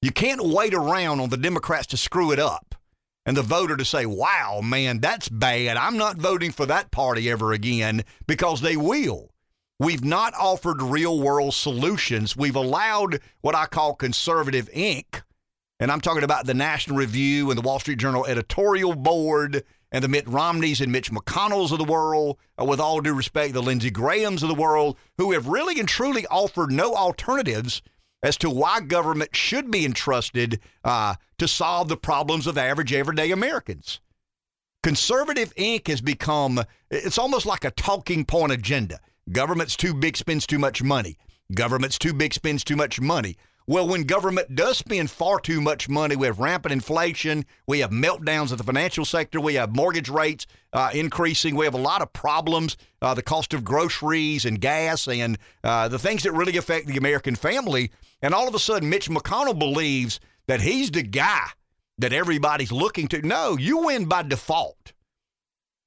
You 0.03 0.11
can't 0.11 0.42
wait 0.44 0.74
around 0.74 1.20
on 1.20 1.30
the 1.30 1.36
Democrats 1.38 1.86
to 1.88 1.96
screw 1.96 2.32
it 2.32 2.38
up 2.38 2.74
and 3.24 3.36
the 3.36 3.42
voter 3.42 3.76
to 3.76 3.84
say, 3.84 4.05
wow, 4.05 4.61
man, 4.62 5.01
that's 5.01 5.28
bad. 5.28 5.76
I'm 5.78 5.96
not 5.96 6.16
voting 6.16 6.53
for 6.53 6.66
that 6.66 6.90
party 6.90 7.30
ever 7.30 7.53
again 7.53 8.05
because 8.26 8.61
they 8.61 8.76
will. 8.76 9.30
We've 9.78 10.05
not 10.05 10.34
offered 10.34 10.82
real 10.82 11.18
world 11.18 11.55
solutions. 11.55 12.36
We've 12.36 12.57
allowed 12.57 13.20
what 13.40 13.55
I 13.55 13.64
call 13.66 13.94
conservative 13.94 14.70
Inc. 14.72 15.22
and 15.81 15.91
I'm 15.91 16.03
talking 16.03 16.22
about 16.22 16.47
the 16.47 16.55
National 16.55 16.99
Review 16.99 17.51
and 17.51 17.59
the 17.59 17.62
Wall 17.62 17.81
Street 17.81 17.99
Journal 17.99 18.26
editorial 18.26 18.95
board 18.95 19.64
and 19.91 20.05
the 20.05 20.09
Mitt 20.09 20.28
Romneys 20.28 20.81
and 20.81 20.93
Mitch 20.93 21.11
McConnells 21.11 21.72
of 21.72 21.78
the 21.78 21.85
world, 21.85 22.39
uh, 22.61 22.64
with 22.64 22.78
all 22.78 23.01
due 23.01 23.14
respect, 23.14 23.55
the 23.55 23.62
Lindsey 23.62 23.91
Grahams 23.91 24.43
of 24.43 24.51
the 24.51 24.55
world, 24.55 24.97
who 25.18 25.33
have 25.33 25.49
really 25.49 25.81
and 25.81 25.89
truly 25.89 26.26
offered 26.26 26.70
no 26.70 26.95
alternatives 26.95 27.83
as 28.22 28.37
to 28.37 28.51
why 28.51 28.81
government 28.81 29.35
should 29.35 29.70
be 29.70 29.87
entrusted 29.87 30.61
uh, 30.85 31.14
to 31.39 31.49
solve 31.49 31.89
the 31.89 31.97
problems 31.97 32.47
of 32.47 32.59
average 32.59 32.93
everyday 32.93 33.31
Americans. 33.31 34.01
Conservative 34.83 35.55
Inc. 35.57 35.89
has 35.89 36.03
become, 36.03 36.62
it's 36.91 37.18
almost 37.18 37.47
like 37.47 37.64
a 37.64 37.70
talking 37.70 38.24
point 38.24 38.53
agenda. 38.53 39.01
Government's 39.33 39.76
too 39.76 39.95
big, 39.95 40.16
spends 40.16 40.47
too 40.47 40.59
much 40.59 40.83
money. 40.83 41.16
Government's 41.55 41.99
too 41.99 42.12
big, 42.12 42.35
spends 42.35 42.62
too 42.62 42.76
much 42.76 43.01
money. 43.01 43.37
Well, 43.70 43.86
when 43.86 44.02
government 44.02 44.56
does 44.56 44.78
spend 44.78 45.12
far 45.12 45.38
too 45.38 45.60
much 45.60 45.88
money, 45.88 46.16
we 46.16 46.26
have 46.26 46.40
rampant 46.40 46.72
inflation, 46.72 47.46
we 47.68 47.78
have 47.78 47.92
meltdowns 47.92 48.50
of 48.50 48.58
the 48.58 48.64
financial 48.64 49.04
sector, 49.04 49.40
we 49.40 49.54
have 49.54 49.76
mortgage 49.76 50.08
rates 50.08 50.48
uh, 50.72 50.90
increasing, 50.92 51.54
we 51.54 51.66
have 51.66 51.74
a 51.74 51.78
lot 51.78 52.02
of 52.02 52.12
problems, 52.12 52.76
uh, 53.00 53.14
the 53.14 53.22
cost 53.22 53.54
of 53.54 53.62
groceries 53.62 54.44
and 54.44 54.60
gas 54.60 55.06
and 55.06 55.38
uh, 55.62 55.86
the 55.86 56.00
things 56.00 56.24
that 56.24 56.32
really 56.32 56.56
affect 56.56 56.88
the 56.88 56.96
American 56.96 57.36
family. 57.36 57.92
And 58.20 58.34
all 58.34 58.48
of 58.48 58.56
a 58.56 58.58
sudden, 58.58 58.90
Mitch 58.90 59.08
McConnell 59.08 59.56
believes 59.56 60.18
that 60.48 60.62
he's 60.62 60.90
the 60.90 61.04
guy 61.04 61.46
that 61.98 62.12
everybody's 62.12 62.72
looking 62.72 63.06
to. 63.06 63.24
No, 63.24 63.56
you 63.56 63.84
win 63.84 64.06
by 64.06 64.24
default. 64.24 64.94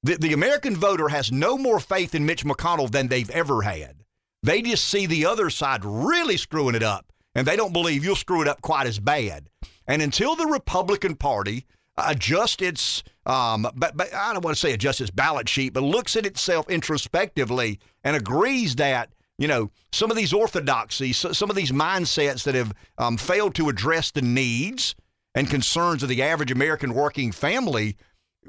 The, 0.02 0.16
the 0.16 0.32
American 0.32 0.74
voter 0.74 1.08
has 1.08 1.30
no 1.30 1.58
more 1.58 1.80
faith 1.80 2.14
in 2.14 2.24
Mitch 2.24 2.46
McConnell 2.46 2.90
than 2.90 3.08
they've 3.08 3.28
ever 3.28 3.60
had. 3.60 3.96
They 4.42 4.62
just 4.62 4.88
see 4.88 5.04
the 5.04 5.26
other 5.26 5.50
side 5.50 5.84
really 5.84 6.38
screwing 6.38 6.76
it 6.76 6.82
up 6.82 7.10
and 7.34 7.46
they 7.46 7.56
don't 7.56 7.72
believe 7.72 8.04
you'll 8.04 8.16
screw 8.16 8.42
it 8.42 8.48
up 8.48 8.62
quite 8.62 8.86
as 8.86 8.98
bad. 8.98 9.48
And 9.86 10.00
until 10.00 10.36
the 10.36 10.46
Republican 10.46 11.16
Party 11.16 11.66
adjusts 11.96 12.62
its, 12.62 13.02
um, 13.26 13.68
but, 13.74 13.96
but 13.96 14.12
I 14.14 14.32
don't 14.32 14.44
want 14.44 14.56
to 14.56 14.60
say 14.60 14.72
adjusts 14.72 15.00
its 15.00 15.10
ballot 15.10 15.48
sheet, 15.48 15.72
but 15.72 15.82
looks 15.82 16.16
at 16.16 16.26
itself 16.26 16.68
introspectively 16.68 17.78
and 18.02 18.16
agrees 18.16 18.76
that 18.76 19.10
you 19.38 19.48
know 19.48 19.70
some 19.92 20.10
of 20.10 20.16
these 20.16 20.32
orthodoxies, 20.32 21.16
some 21.16 21.50
of 21.50 21.56
these 21.56 21.72
mindsets 21.72 22.44
that 22.44 22.54
have 22.54 22.72
um, 22.98 23.16
failed 23.16 23.54
to 23.56 23.68
address 23.68 24.10
the 24.10 24.22
needs 24.22 24.94
and 25.34 25.50
concerns 25.50 26.02
of 26.02 26.08
the 26.08 26.22
average 26.22 26.52
American 26.52 26.94
working 26.94 27.32
family, 27.32 27.96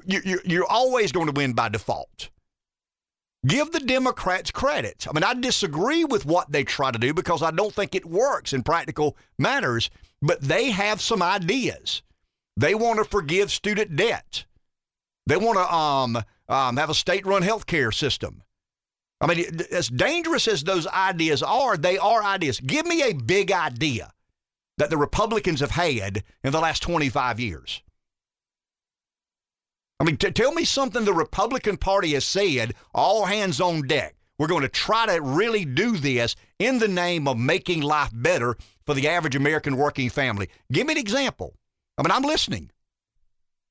you, 0.06 0.40
you're 0.46 0.66
always 0.66 1.12
going 1.12 1.26
to 1.26 1.32
win 1.32 1.54
by 1.54 1.70
default 1.70 2.30
give 3.46 3.72
the 3.72 3.80
Democrats 3.80 4.52
credit. 4.52 5.06
I 5.08 5.14
mean, 5.14 5.24
I 5.24 5.34
disagree 5.34 6.06
with 6.06 6.26
what 6.26 6.52
they 6.52 6.64
try 6.64 6.92
to 6.92 7.00
do 7.00 7.14
because 7.14 7.42
I 7.42 7.52
don't 7.52 7.74
think 7.74 7.96
it 7.96 8.06
works 8.06 8.54
in 8.54 8.64
practical 8.64 9.18
matters, 9.38 9.90
but 10.22 10.42
they 10.42 10.72
have 10.72 11.02
some 11.02 11.22
ideas. 11.22 12.02
They 12.58 12.76
want 12.76 13.00
to 13.00 13.06
forgive 13.06 13.52
student 13.52 13.96
debt. 13.96 14.46
They 15.28 15.38
want 15.38 15.58
to 15.58 15.74
um, 15.74 16.18
um, 16.48 16.78
have 16.78 16.90
a 16.90 16.96
state 16.96 17.26
run 17.26 17.42
health 17.42 17.66
care 17.66 17.92
system. 17.92 18.44
I 19.22 19.28
mean, 19.28 19.62
as 19.72 19.88
dangerous 19.88 20.48
as 20.48 20.64
those 20.64 20.88
ideas 20.88 21.42
are, 21.42 21.78
they 21.78 21.98
are 21.98 22.24
ideas. 22.24 22.60
Give 22.60 22.86
me 22.86 23.02
a 23.02 23.14
big 23.14 23.52
idea 23.52 24.12
that 24.78 24.90
the 24.90 24.98
Republicans 24.98 25.62
have 25.62 25.72
had 25.72 26.24
in 26.44 26.52
the 26.52 26.60
last 26.60 26.84
25 26.84 27.40
years. 27.40 27.82
I 30.00 30.04
mean, 30.04 30.18
t- 30.18 30.32
tell 30.32 30.52
me 30.52 30.66
something 30.66 31.06
the 31.06 31.14
Republican 31.14 31.78
Party 31.78 32.14
has 32.14 32.26
said, 32.26 32.74
all 32.94 33.26
hands 33.26 33.62
on 33.62 33.88
deck. 33.88 34.16
We're 34.38 34.48
going 34.48 34.64
to 34.64 34.70
try 34.70 35.06
to 35.06 35.22
really 35.22 35.64
do 35.64 35.96
this 35.96 36.36
in 36.60 36.80
the 36.80 36.90
name 36.90 37.28
of 37.28 37.38
making 37.38 37.82
life 37.82 38.12
better 38.14 38.58
for 38.86 38.94
the 38.94 39.08
average 39.08 39.36
American 39.36 39.78
working 39.78 40.10
family. 40.10 40.50
Give 40.72 40.86
me 40.86 40.94
an 40.94 41.00
example. 41.00 41.56
I 41.98 42.04
mean, 42.04 42.12
I'm 42.12 42.24
listening. 42.24 42.72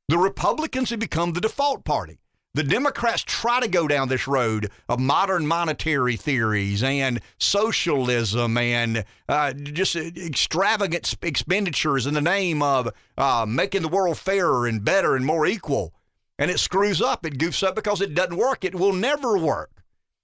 The 0.08 0.16
Republicans 0.16 0.90
have 0.90 1.00
become 1.00 1.32
the 1.32 1.40
default 1.40 1.84
party. 1.84 2.20
The 2.54 2.62
Democrats 2.62 3.24
try 3.26 3.60
to 3.60 3.68
go 3.68 3.88
down 3.88 4.08
this 4.08 4.28
road 4.28 4.70
of 4.88 5.00
modern 5.00 5.46
monetary 5.46 6.16
theories 6.16 6.82
and 6.82 7.20
socialism 7.36 8.56
and 8.56 9.04
uh, 9.28 9.52
just 9.52 9.96
extravagant 9.96 11.16
expenditures 11.20 12.06
in 12.06 12.14
the 12.14 12.20
name 12.20 12.62
of 12.62 12.90
uh, 13.18 13.44
making 13.46 13.82
the 13.82 13.88
world 13.88 14.18
fairer 14.18 14.66
and 14.66 14.84
better 14.84 15.16
and 15.16 15.26
more 15.26 15.46
equal 15.46 15.92
and 16.38 16.50
it 16.50 16.58
screws 16.58 17.00
up, 17.00 17.24
it 17.24 17.38
goofs 17.38 17.66
up 17.66 17.74
because 17.74 18.00
it 18.00 18.14
doesn't 18.14 18.36
work. 18.36 18.64
It 18.64 18.74
will 18.74 18.92
never 18.92 19.38
work. 19.38 19.70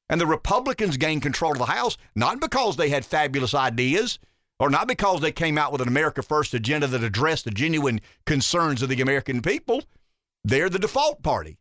And 0.09 0.21
the 0.21 0.27
Republicans 0.27 0.97
gained 0.97 1.23
control 1.23 1.53
of 1.53 1.59
the 1.59 1.67
House 1.67 1.97
not 2.17 2.41
because 2.41 2.77
they 2.77 2.89
had 2.89 3.05
fabulous 3.05 3.55
ideas 3.55 4.19
or 4.59 4.69
not 4.69 4.89
because 4.89 5.21
they 5.21 5.33
came 5.33 5.57
out 5.57 5.73
with 5.73 5.81
an 5.81 5.89
America 5.89 6.23
First 6.23 6.53
agenda 6.53 6.87
that 6.89 7.05
addressed 7.05 7.45
the 7.45 7.51
genuine 7.51 8.01
concerns 8.27 8.83
of 8.83 8.89
the 8.89 9.01
American 9.01 9.41
people. 9.41 9.85
They're 10.45 10.69
the 10.69 10.79
default 10.79 11.23
party. 11.23 11.59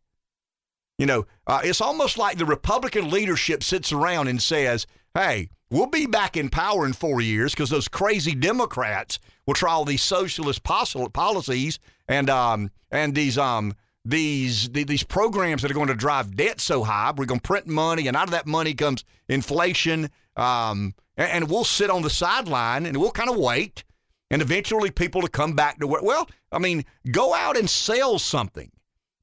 You 0.98 1.06
know, 1.06 1.26
uh, 1.46 1.60
it's 1.64 1.80
almost 1.80 2.18
like 2.18 2.36
the 2.36 2.44
Republican 2.44 3.08
leadership 3.08 3.62
sits 3.62 3.90
around 3.92 4.28
and 4.28 4.42
says, 4.42 4.86
hey, 5.14 5.48
we'll 5.70 5.86
be 5.86 6.04
back 6.06 6.36
in 6.36 6.50
power 6.50 6.84
in 6.84 6.92
four 6.92 7.22
years 7.22 7.52
because 7.52 7.70
those 7.70 7.88
crazy 7.88 8.34
Democrats 8.34 9.18
will 9.46 9.54
try 9.54 9.72
all 9.72 9.86
these 9.86 10.02
socialist 10.02 10.62
policies 10.62 11.78
and 12.06 12.28
um, 12.28 12.70
and 12.90 13.14
these 13.14 13.38
um, 13.38 13.74
these 14.04 14.70
these 14.70 15.02
programs 15.02 15.62
that 15.62 15.70
are 15.70 15.74
going 15.74 15.88
to 15.88 15.94
drive 15.94 16.36
debt 16.36 16.60
so 16.60 16.84
high. 16.84 17.12
We're 17.16 17.26
going 17.26 17.40
to 17.40 17.46
print 17.46 17.66
money, 17.66 18.08
and 18.08 18.16
out 18.16 18.24
of 18.24 18.30
that 18.30 18.46
money 18.46 18.74
comes 18.74 19.04
inflation. 19.28 20.10
Um, 20.36 20.94
and, 21.16 21.30
and, 21.30 21.50
we'll 21.50 21.64
sit 21.64 21.90
on 21.90 22.02
the 22.02 22.08
sideline 22.08 22.86
and 22.86 22.96
we'll 22.96 23.10
kind 23.10 23.28
of 23.28 23.36
wait, 23.36 23.84
and 24.30 24.40
eventually 24.40 24.90
people 24.90 25.20
to 25.20 25.28
come 25.28 25.54
back 25.54 25.78
to 25.80 25.86
work. 25.86 26.02
Well, 26.02 26.28
I 26.50 26.58
mean, 26.58 26.84
go 27.10 27.34
out 27.34 27.58
and 27.58 27.68
sell 27.68 28.18
something, 28.18 28.70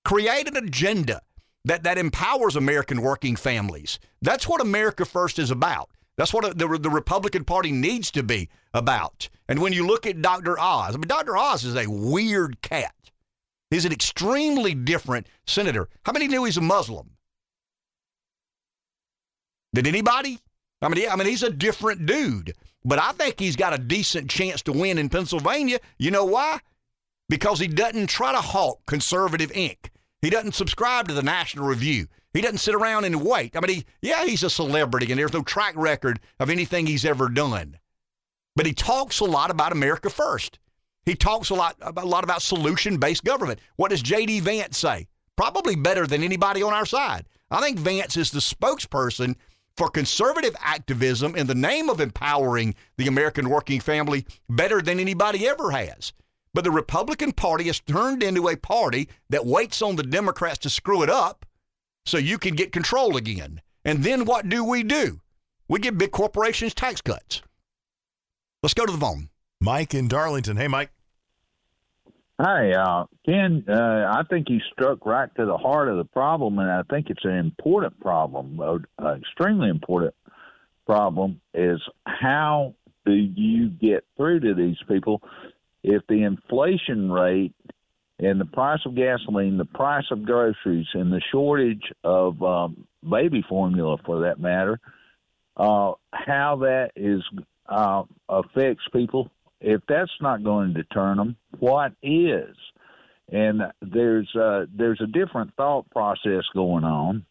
create 0.03 0.47
an 0.47 0.57
agenda 0.57 1.21
that 1.65 1.83
that 1.83 1.97
empowers 1.97 2.55
American 2.55 3.01
working 3.01 3.35
families. 3.35 3.99
That's 4.21 4.47
what 4.47 4.61
America 4.61 5.05
First 5.05 5.39
is 5.39 5.49
about. 5.49 5.89
That's 6.17 6.33
what 6.33 6.57
the, 6.57 6.67
the 6.79 6.89
Republican 6.89 7.45
Party 7.45 7.71
needs 7.71 8.11
to 8.11 8.23
be 8.23 8.49
about. 8.73 9.29
And 9.47 9.59
when 9.59 9.71
you 9.71 9.85
look 9.85 10.05
at 10.05 10.21
Dr. 10.21 10.59
Oz, 10.59 10.95
I 10.95 10.97
mean, 10.97 11.07
Dr. 11.07 11.37
Oz 11.37 11.63
is 11.63 11.75
a 11.75 11.87
weird 11.87 12.61
cat. 12.61 12.93
He's 13.69 13.85
an 13.85 13.91
extremely 13.91 14.73
different 14.73 15.27
senator. 15.45 15.89
How 16.03 16.13
many 16.13 16.27
knew 16.27 16.45
he's 16.45 16.57
a 16.57 16.61
Muslim? 16.61 17.11
Did 19.73 19.87
anybody? 19.87 20.39
I 20.81 20.89
mean, 20.89 21.09
I 21.09 21.15
mean, 21.15 21.27
he's 21.27 21.43
a 21.43 21.49
different 21.49 22.05
dude, 22.05 22.53
but 22.85 22.99
I 22.99 23.11
think 23.11 23.39
he's 23.39 23.55
got 23.55 23.73
a 23.73 23.77
decent 23.77 24.29
chance 24.29 24.61
to 24.63 24.71
win 24.71 24.97
in 24.97 25.09
Pennsylvania. 25.09 25.79
You 25.97 26.11
know 26.11 26.25
why? 26.25 26.59
Because 27.29 27.59
he 27.59 27.67
doesn't 27.67 28.07
try 28.07 28.31
to 28.31 28.41
hawk 28.41 28.79
conservative 28.85 29.51
Inc. 29.51 29.89
He 30.21 30.29
doesn't 30.29 30.55
subscribe 30.55 31.07
to 31.07 31.13
the 31.13 31.23
National 31.23 31.67
Review. 31.67 32.07
He 32.33 32.41
doesn't 32.41 32.59
sit 32.59 32.75
around 32.75 33.05
and 33.05 33.23
wait. 33.23 33.55
I 33.55 33.59
mean, 33.59 33.77
he, 33.77 33.85
yeah, 34.01 34.25
he's 34.25 34.43
a 34.43 34.49
celebrity, 34.49 35.11
and 35.11 35.19
there's 35.19 35.33
no 35.33 35.43
track 35.43 35.73
record 35.75 36.19
of 36.39 36.49
anything 36.49 36.85
he's 36.85 37.05
ever 37.05 37.29
done. 37.29 37.77
But 38.55 38.65
he 38.65 38.73
talks 38.73 39.19
a 39.19 39.25
lot 39.25 39.51
about 39.51 39.71
America 39.71 40.09
first. 40.09 40.59
He 41.07 41.15
talks 41.15 41.49
a 41.51 41.55
lot, 41.55 41.77
a 41.81 42.05
lot 42.05 42.25
about 42.25 42.41
solution 42.41 42.97
based 42.97 43.23
government. 43.23 43.61
What 43.77 43.91
does 43.91 44.01
J.D. 44.01 44.41
Vance 44.41 44.77
say? 44.77 45.07
Probably 45.37 45.73
better 45.73 46.05
than 46.05 46.21
anybody 46.21 46.61
on 46.61 46.73
our 46.73 46.85
side. 46.85 47.29
I 47.49 47.61
think 47.61 47.79
Vance 47.79 48.17
is 48.17 48.29
the 48.29 48.39
spokesperson 48.39 49.35
for 49.77 49.89
conservative 49.89 50.53
activism 50.59 51.33
in 51.37 51.47
the 51.47 51.55
name 51.55 51.89
of 51.89 52.01
empowering 52.01 52.75
the 52.97 53.07
American 53.07 53.47
working 53.47 53.79
family 53.79 54.25
better 54.49 54.81
than 54.81 54.99
anybody 54.99 55.47
ever 55.47 55.71
has. 55.71 56.11
But 56.53 56.65
the 56.65 56.71
Republican 56.71 57.31
Party 57.31 57.67
has 57.67 57.79
turned 57.79 58.21
into 58.21 58.49
a 58.49 58.57
party 58.57 59.07
that 59.29 59.45
waits 59.45 59.81
on 59.81 59.95
the 59.95 60.03
Democrats 60.03 60.57
to 60.59 60.69
screw 60.69 61.03
it 61.03 61.09
up 61.09 61.45
so 62.05 62.17
you 62.17 62.37
can 62.37 62.53
get 62.53 62.73
control 62.73 63.15
again. 63.15 63.61
And 63.85 64.03
then 64.03 64.25
what 64.25 64.49
do 64.49 64.61
we 64.61 64.83
do? 64.83 65.21
We 65.69 65.79
give 65.79 65.97
big 65.97 66.11
corporations 66.11 66.73
tax 66.73 66.99
cuts. 66.99 67.43
Let's 68.61 68.73
go 68.73 68.85
to 68.85 68.91
the 68.91 68.97
phone. 68.97 69.29
Mike 69.61 69.95
in 69.95 70.09
Darlington. 70.09 70.57
Hey, 70.57 70.67
Mike. 70.67 70.91
Hi, 72.39 72.71
uh, 72.71 73.05
Ken. 73.25 73.65
Uh, 73.67 74.13
I 74.13 74.21
think 74.29 74.47
you 74.49 74.59
struck 74.71 75.07
right 75.07 75.29
to 75.37 75.45
the 75.45 75.57
heart 75.57 75.89
of 75.89 75.97
the 75.97 76.05
problem, 76.05 76.59
and 76.59 76.69
I 76.69 76.83
think 76.83 77.09
it's 77.09 77.25
an 77.25 77.31
important 77.31 77.99
problem, 77.99 78.59
an 78.59 79.19
extremely 79.19 79.69
important 79.69 80.13
problem. 80.85 81.41
Is 81.55 81.81
how 82.05 82.75
do 83.07 83.13
you 83.13 83.69
get 83.69 84.05
through 84.17 84.41
to 84.41 84.53
these 84.53 84.77
people 84.87 85.23
if 85.83 86.03
the 86.07 86.21
inflation 86.21 87.11
rate 87.11 87.55
and 88.19 88.39
the 88.39 88.45
price 88.45 88.81
of 88.85 88.95
gasoline, 88.95 89.57
the 89.57 89.65
price 89.65 90.05
of 90.11 90.23
groceries, 90.23 90.87
and 90.93 91.11
the 91.11 91.21
shortage 91.31 91.91
of 92.03 92.43
um, 92.43 92.85
baby 93.09 93.43
formula, 93.49 93.97
for 94.05 94.21
that 94.21 94.39
matter, 94.39 94.79
uh, 95.55 95.93
how 96.13 96.57
that 96.57 96.91
is 96.95 97.23
uh, 97.67 98.03
affects 98.29 98.83
people 98.93 99.31
if 99.59 99.81
that's 99.87 100.11
not 100.21 100.43
going 100.43 100.75
to 100.75 100.83
turn 100.83 101.17
them, 101.17 101.35
what 101.59 101.93
is? 102.01 102.55
And 103.31 103.61
there's 103.81 104.33
a, 104.35 104.67
there's 104.73 105.01
a 105.01 105.07
different 105.07 105.53
thought 105.55 105.89
process 105.89 106.43
going 106.53 106.83
on. 106.83 107.25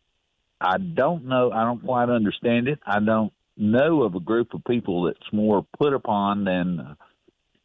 I 0.61 0.79
don't 0.79 1.27
know. 1.27 1.51
I 1.53 1.65
don't 1.65 1.85
quite 1.85 2.09
understand 2.09 2.69
it. 2.69 2.79
I 2.87 3.01
don't 3.01 3.33
know 3.57 4.03
of 4.03 4.15
a 4.15 4.21
group 4.21 4.55
of 4.55 4.65
people 4.65 5.05
that's 5.05 5.33
more 5.33 5.67
put 5.79 5.95
upon 5.95 6.45
than 6.45 6.97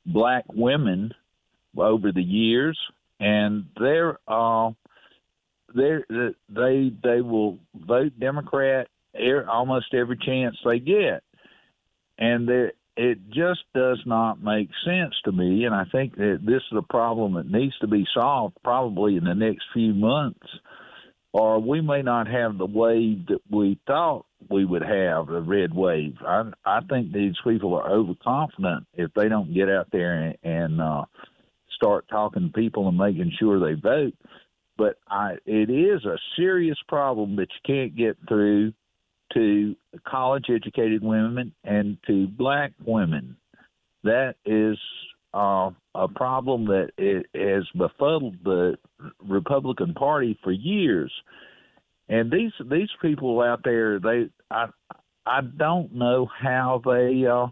black 0.06 0.46
women 0.54 1.14
over 1.78 2.12
the 2.12 2.24
years, 2.24 2.78
and 3.20 3.66
they're 3.80 4.18
uh, 4.28 4.72
they 5.74 6.00
they 6.50 6.92
they 7.04 7.22
will 7.22 7.60
vote 7.74 8.14
Democrat 8.20 8.88
almost 9.50 9.94
every 9.94 10.18
chance 10.18 10.58
they 10.66 10.80
get, 10.80 11.24
and 12.18 12.48
it 12.98 13.20
just 13.30 13.62
does 13.74 14.00
not 14.06 14.44
make 14.44 14.70
sense 14.86 15.14
to 15.26 15.32
me. 15.32 15.66
And 15.66 15.74
I 15.74 15.86
think 15.92 16.16
that 16.18 16.40
this 16.44 16.62
is 16.72 16.78
a 16.78 16.94
problem 16.94 17.36
that 17.36 17.50
needs 17.50 17.78
to 17.80 17.88
be 17.88 18.06
solved 18.14 18.58
probably 18.64 19.16
in 19.16 19.24
the 19.24 19.34
next 19.34 19.64
few 19.74 19.94
months, 19.94 20.48
or 21.34 21.60
we 21.60 21.82
may 21.82 22.02
not 22.02 22.28
have 22.28 22.58
the 22.58 22.66
wave 22.66 23.28
that 23.28 23.42
we 23.50 23.80
thought 23.88 24.26
we 24.50 24.66
would 24.66 24.82
have 24.82 25.28
the 25.28 25.42
red 25.42 25.74
wave. 25.74 26.16
I 26.26 26.52
I 26.66 26.82
think 26.90 27.14
these 27.14 27.36
people 27.44 27.76
are 27.76 27.90
overconfident 27.90 28.88
if 28.94 29.14
they 29.14 29.30
don't 29.30 29.54
get 29.54 29.70
out 29.70 29.88
there 29.92 30.14
and, 30.14 30.38
and 30.44 30.82
uh, 30.82 31.06
start 31.76 32.06
talking 32.10 32.48
to 32.48 32.60
people 32.60 32.88
and 32.90 32.98
making 32.98 33.32
sure 33.40 33.60
they 33.60 33.80
vote. 33.80 34.14
But 34.78 34.98
I, 35.08 35.36
it 35.46 35.70
is 35.70 36.06
a 36.06 36.18
serious 36.36 36.78
problem 36.88 37.36
that 37.38 37.48
you 37.54 37.76
can't 37.76 37.96
get 37.96 38.18
through 38.28 38.74
to 39.34 39.76
college 40.08 40.46
educated 40.50 41.04
women 41.04 41.54
and 41.64 41.98
to 42.08 42.28
black 42.28 42.72
women. 42.84 43.36
That 44.04 44.36
is 44.46 44.78
uh, 45.34 45.72
a 45.96 46.08
problem 46.08 46.66
that 46.66 46.90
it 46.98 47.28
has 47.36 47.64
befuddled 47.76 48.36
the 48.44 48.78
Republican 49.24 49.94
Party 49.94 50.38
for 50.44 50.52
years. 50.52 51.12
And 52.10 52.32
these 52.32 52.52
these 52.70 52.90
people 53.02 53.42
out 53.42 53.62
there, 53.64 54.00
they 54.00 54.30
I 54.50 54.68
I 55.26 55.42
don't 55.42 55.94
know 55.94 56.26
how 56.26 56.82
they 56.84 57.26
uh, 57.26 57.48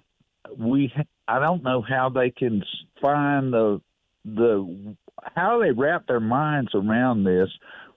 we 0.58 0.92
I 1.28 1.40
don't 1.40 1.64
know 1.64 1.82
how 1.82 2.10
they 2.10 2.32
can 2.32 2.64
find 3.02 3.54
the 3.54 3.82
the 4.26 4.96
how 5.36 5.60
they 5.60 5.72
wrap 5.72 6.08
their 6.08 6.20
minds 6.20 6.72
around 6.74 7.24
this 7.24 7.50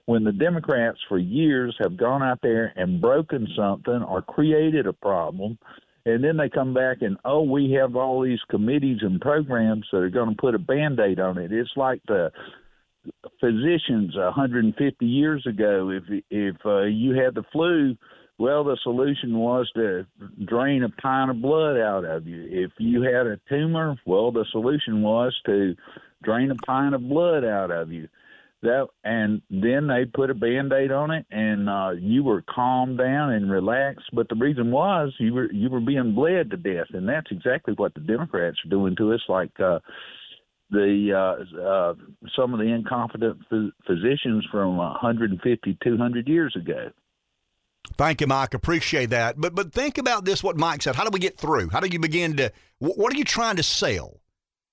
when 0.05 0.23
the 0.23 0.31
Democrats 0.31 0.99
for 1.07 1.17
years 1.17 1.75
have 1.79 1.97
gone 1.97 2.21
out 2.21 2.39
there 2.41 2.73
and 2.75 3.01
broken 3.01 3.47
something 3.55 4.03
or 4.03 4.21
created 4.21 4.85
a 4.85 4.93
problem, 4.93 5.57
and 6.05 6.23
then 6.23 6.35
they 6.35 6.49
come 6.49 6.73
back 6.73 6.97
and 7.01 7.17
oh, 7.23 7.41
we 7.41 7.71
have 7.71 7.95
all 7.95 8.21
these 8.21 8.41
committees 8.49 8.99
and 9.01 9.21
programs 9.21 9.85
that 9.91 9.99
are 9.99 10.09
going 10.09 10.29
to 10.29 10.35
put 10.35 10.55
a 10.55 10.59
band 10.59 10.99
aid 10.99 11.19
on 11.19 11.37
it. 11.37 11.51
It's 11.51 11.71
like 11.77 12.01
the 12.07 12.31
physicians 13.39 14.15
150 14.15 15.05
years 15.05 15.45
ago. 15.47 15.89
If 15.89 16.23
if 16.29 16.55
uh, 16.65 16.83
you 16.83 17.15
had 17.15 17.35
the 17.35 17.43
flu, 17.53 17.95
well, 18.37 18.65
the 18.65 18.77
solution 18.83 19.37
was 19.37 19.71
to 19.75 20.05
drain 20.45 20.83
a 20.83 20.89
pint 20.89 21.31
of 21.31 21.41
blood 21.41 21.77
out 21.77 22.03
of 22.03 22.27
you. 22.27 22.47
If 22.49 22.71
you 22.77 23.03
had 23.03 23.27
a 23.27 23.39
tumor, 23.47 23.95
well, 24.05 24.33
the 24.33 24.45
solution 24.51 25.01
was 25.01 25.33
to 25.45 25.75
drain 26.21 26.51
a 26.51 26.55
pint 26.55 26.95
of 26.95 27.07
blood 27.07 27.45
out 27.45 27.71
of 27.71 27.93
you 27.93 28.09
that 28.63 28.87
and 29.03 29.41
then 29.49 29.87
they 29.87 30.05
put 30.05 30.29
a 30.29 30.33
band-aid 30.33 30.91
on 30.91 31.11
it 31.11 31.25
and 31.31 31.69
uh 31.69 31.91
you 31.91 32.23
were 32.23 32.43
calmed 32.43 32.97
down 32.97 33.31
and 33.31 33.51
relaxed 33.51 34.09
but 34.13 34.27
the 34.29 34.35
reason 34.35 34.71
was 34.71 35.13
you 35.19 35.33
were 35.33 35.51
you 35.51 35.69
were 35.69 35.79
being 35.79 36.15
bled 36.15 36.49
to 36.49 36.57
death 36.57 36.87
and 36.93 37.07
that's 37.07 37.31
exactly 37.31 37.73
what 37.75 37.93
the 37.93 37.99
democrats 38.01 38.57
are 38.65 38.69
doing 38.69 38.95
to 38.95 39.13
us 39.13 39.21
like 39.29 39.51
uh 39.59 39.79
the 40.73 41.13
uh, 41.13 41.61
uh, 41.61 41.93
some 42.35 42.53
of 42.53 42.59
the 42.59 42.65
incompetent 42.65 43.37
phys- 43.49 43.71
physicians 43.85 44.45
from 44.51 44.77
150, 44.77 45.77
200 45.83 46.27
years 46.27 46.55
ago. 46.59 46.89
Thank 47.95 48.21
you, 48.21 48.27
Mike. 48.27 48.53
Appreciate 48.53 49.09
that. 49.11 49.39
But 49.39 49.55
but 49.55 49.71
think 49.71 49.97
about 49.97 50.25
this: 50.25 50.43
what 50.43 50.57
Mike 50.57 50.81
said. 50.81 50.95
How 50.95 51.03
do 51.03 51.11
we 51.11 51.19
get 51.19 51.37
through? 51.37 51.69
How 51.69 51.79
do 51.79 51.87
you 51.87 51.99
begin 51.99 52.37
to? 52.37 52.51
What 52.79 53.13
are 53.13 53.17
you 53.17 53.23
trying 53.23 53.57
to 53.57 53.63
sell? 53.63 54.19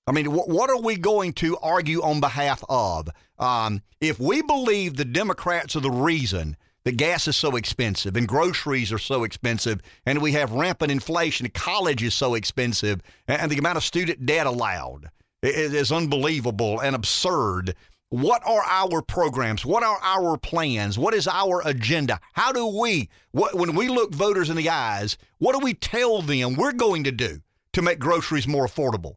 I 0.07 0.11
mean, 0.11 0.25
what 0.27 0.69
are 0.69 0.81
we 0.81 0.95
going 0.97 1.33
to 1.33 1.57
argue 1.57 2.01
on 2.01 2.19
behalf 2.19 2.63
of? 2.67 3.09
Um, 3.37 3.81
if 3.99 4.19
we 4.19 4.41
believe 4.41 4.97
the 4.97 5.05
Democrats 5.05 5.75
are 5.75 5.81
the 5.81 5.91
reason 5.91 6.57
that 6.83 6.97
gas 6.97 7.27
is 7.27 7.35
so 7.35 7.55
expensive 7.55 8.15
and 8.15 8.27
groceries 8.27 8.91
are 8.91 8.97
so 8.97 9.23
expensive 9.23 9.79
and 10.05 10.19
we 10.19 10.31
have 10.31 10.51
rampant 10.51 10.91
inflation, 10.91 11.47
college 11.53 12.01
is 12.01 12.15
so 12.15 12.33
expensive, 12.33 13.01
and 13.27 13.51
the 13.51 13.59
amount 13.59 13.77
of 13.77 13.83
student 13.83 14.25
debt 14.25 14.47
allowed 14.47 15.11
is 15.43 15.91
unbelievable 15.91 16.79
and 16.79 16.95
absurd. 16.95 17.75
What 18.09 18.41
are 18.45 18.63
our 18.63 19.01
programs? 19.03 19.65
What 19.65 19.83
are 19.83 19.99
our 20.01 20.35
plans? 20.35 20.97
What 20.97 21.13
is 21.13 21.27
our 21.27 21.61
agenda? 21.63 22.19
How 22.33 22.51
do 22.51 22.65
we, 22.65 23.07
what, 23.31 23.55
when 23.55 23.75
we 23.75 23.87
look 23.87 24.13
voters 24.13 24.49
in 24.49 24.57
the 24.57 24.69
eyes, 24.69 25.17
what 25.37 25.53
do 25.53 25.63
we 25.63 25.75
tell 25.75 26.21
them 26.21 26.55
we're 26.55 26.73
going 26.73 27.03
to 27.05 27.11
do 27.11 27.39
to 27.73 27.81
make 27.81 27.99
groceries 27.99 28.47
more 28.47 28.67
affordable? 28.67 29.15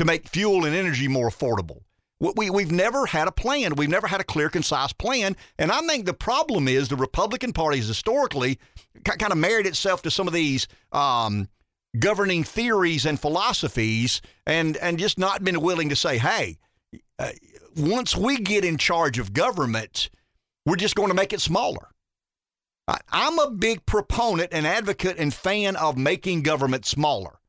To 0.00 0.06
make 0.06 0.26
fuel 0.26 0.64
and 0.64 0.74
energy 0.74 1.08
more 1.08 1.28
affordable. 1.28 1.82
We, 2.20 2.48
we've 2.48 2.72
never 2.72 3.04
had 3.04 3.28
a 3.28 3.32
plan. 3.32 3.74
We've 3.74 3.86
never 3.86 4.06
had 4.06 4.18
a 4.18 4.24
clear, 4.24 4.48
concise 4.48 4.94
plan. 4.94 5.36
And 5.58 5.70
I 5.70 5.80
think 5.82 6.06
the 6.06 6.14
problem 6.14 6.68
is 6.68 6.88
the 6.88 6.96
Republican 6.96 7.52
Party 7.52 7.76
has 7.76 7.86
historically 7.86 8.58
kind 9.04 9.30
of 9.30 9.36
married 9.36 9.66
itself 9.66 10.00
to 10.02 10.10
some 10.10 10.26
of 10.26 10.32
these 10.32 10.68
um, 10.92 11.50
governing 11.98 12.44
theories 12.44 13.04
and 13.04 13.20
philosophies 13.20 14.22
and, 14.46 14.78
and 14.78 14.98
just 14.98 15.18
not 15.18 15.44
been 15.44 15.60
willing 15.60 15.90
to 15.90 15.96
say, 15.96 16.16
hey, 16.16 16.56
uh, 17.18 17.32
once 17.76 18.16
we 18.16 18.38
get 18.38 18.64
in 18.64 18.78
charge 18.78 19.18
of 19.18 19.34
government, 19.34 20.08
we're 20.64 20.76
just 20.76 20.94
going 20.94 21.10
to 21.10 21.14
make 21.14 21.34
it 21.34 21.42
smaller. 21.42 21.88
I, 22.88 23.00
I'm 23.12 23.38
a 23.38 23.50
big 23.50 23.84
proponent 23.84 24.48
and 24.52 24.66
advocate 24.66 25.18
and 25.18 25.32
fan 25.32 25.76
of 25.76 25.98
making 25.98 26.42
government 26.42 26.86
smaller. 26.86 27.39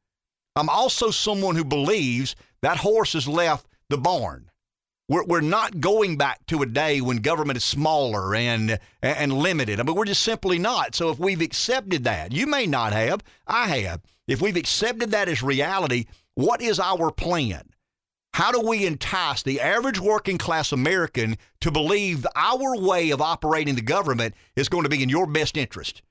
I'm 0.55 0.69
also 0.69 1.11
someone 1.11 1.55
who 1.55 1.63
believes 1.63 2.35
that 2.61 2.77
horse 2.77 3.13
has 3.13 3.27
left 3.27 3.67
the 3.89 3.97
barn. 3.97 4.49
We're, 5.07 5.25
we're 5.25 5.41
not 5.41 5.81
going 5.81 6.17
back 6.17 6.45
to 6.47 6.61
a 6.61 6.65
day 6.65 7.01
when 7.01 7.17
government 7.17 7.57
is 7.57 7.63
smaller 7.63 8.35
and 8.35 8.79
and 9.01 9.33
limited. 9.33 9.79
I 9.79 9.83
mean, 9.83 9.95
we're 9.95 10.05
just 10.05 10.23
simply 10.23 10.57
not. 10.57 10.95
So 10.95 11.09
if 11.09 11.19
we've 11.19 11.41
accepted 11.41 12.03
that, 12.05 12.31
you 12.31 12.47
may 12.47 12.65
not 12.65 12.93
have, 12.93 13.21
I 13.47 13.67
have. 13.79 14.01
If 14.27 14.41
we've 14.41 14.55
accepted 14.55 15.11
that 15.11 15.27
as 15.27 15.43
reality, 15.43 16.05
what 16.35 16.61
is 16.61 16.79
our 16.79 17.11
plan? 17.11 17.63
How 18.33 18.51
do 18.51 18.61
we 18.61 18.85
entice 18.85 19.43
the 19.43 19.59
average 19.59 19.99
working 19.99 20.37
class 20.37 20.71
American 20.71 21.37
to 21.59 21.71
believe 21.71 22.25
our 22.35 22.77
way 22.77 23.09
of 23.09 23.21
operating 23.21 23.75
the 23.75 23.81
government 23.81 24.33
is 24.55 24.69
going 24.69 24.83
to 24.83 24.89
be 24.89 25.03
in 25.03 25.09
your 25.09 25.27
best 25.27 25.57
interest? 25.57 26.01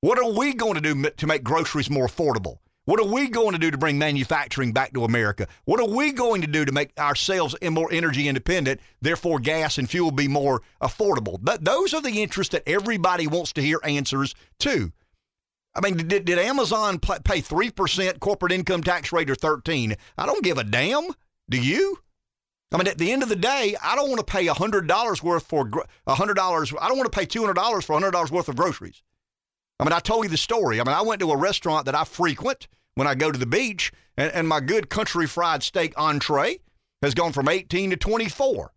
What 0.00 0.18
are 0.18 0.32
we 0.32 0.54
going 0.54 0.74
to 0.74 0.80
do 0.80 1.10
to 1.10 1.26
make 1.26 1.44
groceries 1.44 1.90
more 1.90 2.06
affordable? 2.06 2.58
What 2.88 3.00
are 3.00 3.06
we 3.06 3.28
going 3.28 3.52
to 3.52 3.58
do 3.58 3.70
to 3.70 3.76
bring 3.76 3.98
manufacturing 3.98 4.72
back 4.72 4.94
to 4.94 5.04
America? 5.04 5.46
What 5.66 5.78
are 5.78 5.94
we 5.94 6.10
going 6.10 6.40
to 6.40 6.46
do 6.46 6.64
to 6.64 6.72
make 6.72 6.98
ourselves 6.98 7.54
more 7.60 7.92
energy 7.92 8.28
independent, 8.28 8.80
therefore 9.02 9.40
gas 9.40 9.76
and 9.76 9.90
fuel 9.90 10.10
be 10.10 10.26
more 10.26 10.62
affordable? 10.80 11.36
But 11.38 11.66
those 11.66 11.92
are 11.92 12.00
the 12.00 12.22
interests 12.22 12.52
that 12.52 12.62
everybody 12.66 13.26
wants 13.26 13.52
to 13.52 13.60
hear 13.60 13.78
answers 13.84 14.34
to. 14.60 14.90
I 15.74 15.82
mean, 15.82 15.98
did, 16.08 16.24
did 16.24 16.38
Amazon 16.38 16.98
pay 16.98 17.42
3% 17.42 18.20
corporate 18.20 18.52
income 18.52 18.82
tax 18.82 19.12
rate 19.12 19.28
or 19.28 19.34
13? 19.34 19.94
I 20.16 20.24
don't 20.24 20.42
give 20.42 20.56
a 20.56 20.64
damn. 20.64 21.08
Do 21.50 21.60
you? 21.60 21.98
I 22.72 22.78
mean, 22.78 22.88
at 22.88 22.96
the 22.96 23.12
end 23.12 23.22
of 23.22 23.28
the 23.28 23.36
day, 23.36 23.76
I 23.82 23.96
don't 23.96 24.08
want 24.08 24.26
to 24.26 24.32
pay 24.32 24.46
$100 24.46 25.22
worth 25.22 25.46
for 25.46 25.66
$100. 25.66 26.74
I 26.80 26.88
don't 26.88 26.96
want 26.96 27.12
to 27.12 27.18
pay 27.18 27.26
$200 27.26 27.84
for 27.84 28.00
$100 28.00 28.30
worth 28.30 28.48
of 28.48 28.56
groceries. 28.56 29.02
I 29.78 29.84
mean, 29.84 29.92
I 29.92 30.00
told 30.00 30.24
you 30.24 30.30
the 30.30 30.38
story. 30.38 30.80
I 30.80 30.84
mean, 30.84 30.96
I 30.96 31.02
went 31.02 31.20
to 31.20 31.30
a 31.30 31.36
restaurant 31.36 31.84
that 31.84 31.94
I 31.94 32.04
frequent 32.04 32.66
when 32.98 33.06
I 33.06 33.14
go 33.14 33.30
to 33.30 33.38
the 33.38 33.46
beach, 33.46 33.92
and, 34.16 34.32
and 34.32 34.48
my 34.48 34.58
good 34.58 34.90
country 34.90 35.28
fried 35.28 35.62
steak 35.62 35.94
entree 35.96 36.58
has 37.00 37.14
gone 37.14 37.32
from 37.32 37.48
18 37.48 37.90
to 37.90 37.96
24. 37.96 38.72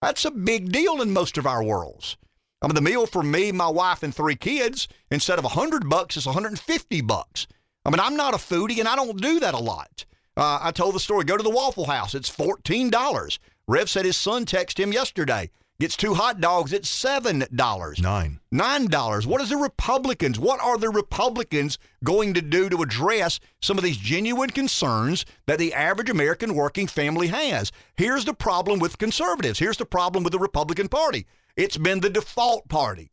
That's 0.00 0.24
a 0.24 0.30
big 0.30 0.70
deal 0.70 1.02
in 1.02 1.10
most 1.10 1.36
of 1.36 1.44
our 1.44 1.64
worlds. 1.64 2.16
I 2.62 2.68
mean, 2.68 2.76
the 2.76 2.80
meal 2.80 3.04
for 3.04 3.24
me, 3.24 3.50
my 3.50 3.66
wife, 3.66 4.04
and 4.04 4.14
three 4.14 4.36
kids, 4.36 4.86
instead 5.10 5.40
of 5.40 5.44
100 5.44 5.88
bucks, 5.88 6.16
is 6.16 6.24
150 6.24 7.00
bucks. 7.00 7.48
I 7.84 7.90
mean, 7.90 7.98
I'm 7.98 8.14
not 8.14 8.32
a 8.32 8.36
foodie, 8.36 8.78
and 8.78 8.86
I 8.86 8.94
don't 8.94 9.20
do 9.20 9.40
that 9.40 9.54
a 9.54 9.58
lot. 9.58 10.04
Uh, 10.36 10.60
I 10.62 10.70
told 10.70 10.94
the 10.94 11.00
story. 11.00 11.24
Go 11.24 11.36
to 11.36 11.42
the 11.42 11.50
Waffle 11.50 11.86
House. 11.86 12.14
It's 12.14 12.30
$14. 12.30 13.38
Rev 13.66 13.90
said 13.90 14.04
his 14.04 14.16
son 14.16 14.46
texted 14.46 14.78
him 14.78 14.92
yesterday. 14.92 15.50
Gets 15.80 15.96
two 15.96 16.14
hot 16.14 16.40
dogs 16.40 16.72
at 16.72 16.84
seven 16.84 17.44
dollars. 17.54 18.00
Nine. 18.00 18.40
Nine 18.50 18.86
dollars. 18.86 19.28
What 19.28 19.40
is 19.40 19.50
the 19.50 19.56
Republicans? 19.56 20.36
What 20.36 20.60
are 20.60 20.76
the 20.76 20.90
Republicans 20.90 21.78
going 22.02 22.34
to 22.34 22.42
do 22.42 22.68
to 22.68 22.82
address 22.82 23.38
some 23.62 23.78
of 23.78 23.84
these 23.84 23.96
genuine 23.96 24.50
concerns 24.50 25.24
that 25.46 25.60
the 25.60 25.72
average 25.72 26.10
American 26.10 26.56
working 26.56 26.88
family 26.88 27.28
has? 27.28 27.70
Here's 27.96 28.24
the 28.24 28.34
problem 28.34 28.80
with 28.80 28.98
conservatives. 28.98 29.60
Here's 29.60 29.76
the 29.76 29.86
problem 29.86 30.24
with 30.24 30.32
the 30.32 30.40
Republican 30.40 30.88
Party. 30.88 31.26
It's 31.56 31.76
been 31.76 32.00
the 32.00 32.10
default 32.10 32.68
party. 32.68 33.12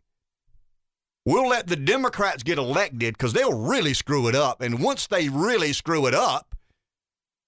We'll 1.24 1.48
let 1.48 1.68
the 1.68 1.76
Democrats 1.76 2.42
get 2.42 2.58
elected 2.58 3.16
because 3.16 3.34
they'll 3.34 3.60
really 3.60 3.94
screw 3.94 4.28
it 4.28 4.34
up. 4.34 4.62
And 4.62 4.80
once 4.80 5.06
they 5.06 5.30
really 5.30 5.72
screw 5.72 6.08
it 6.08 6.16
up, 6.16 6.55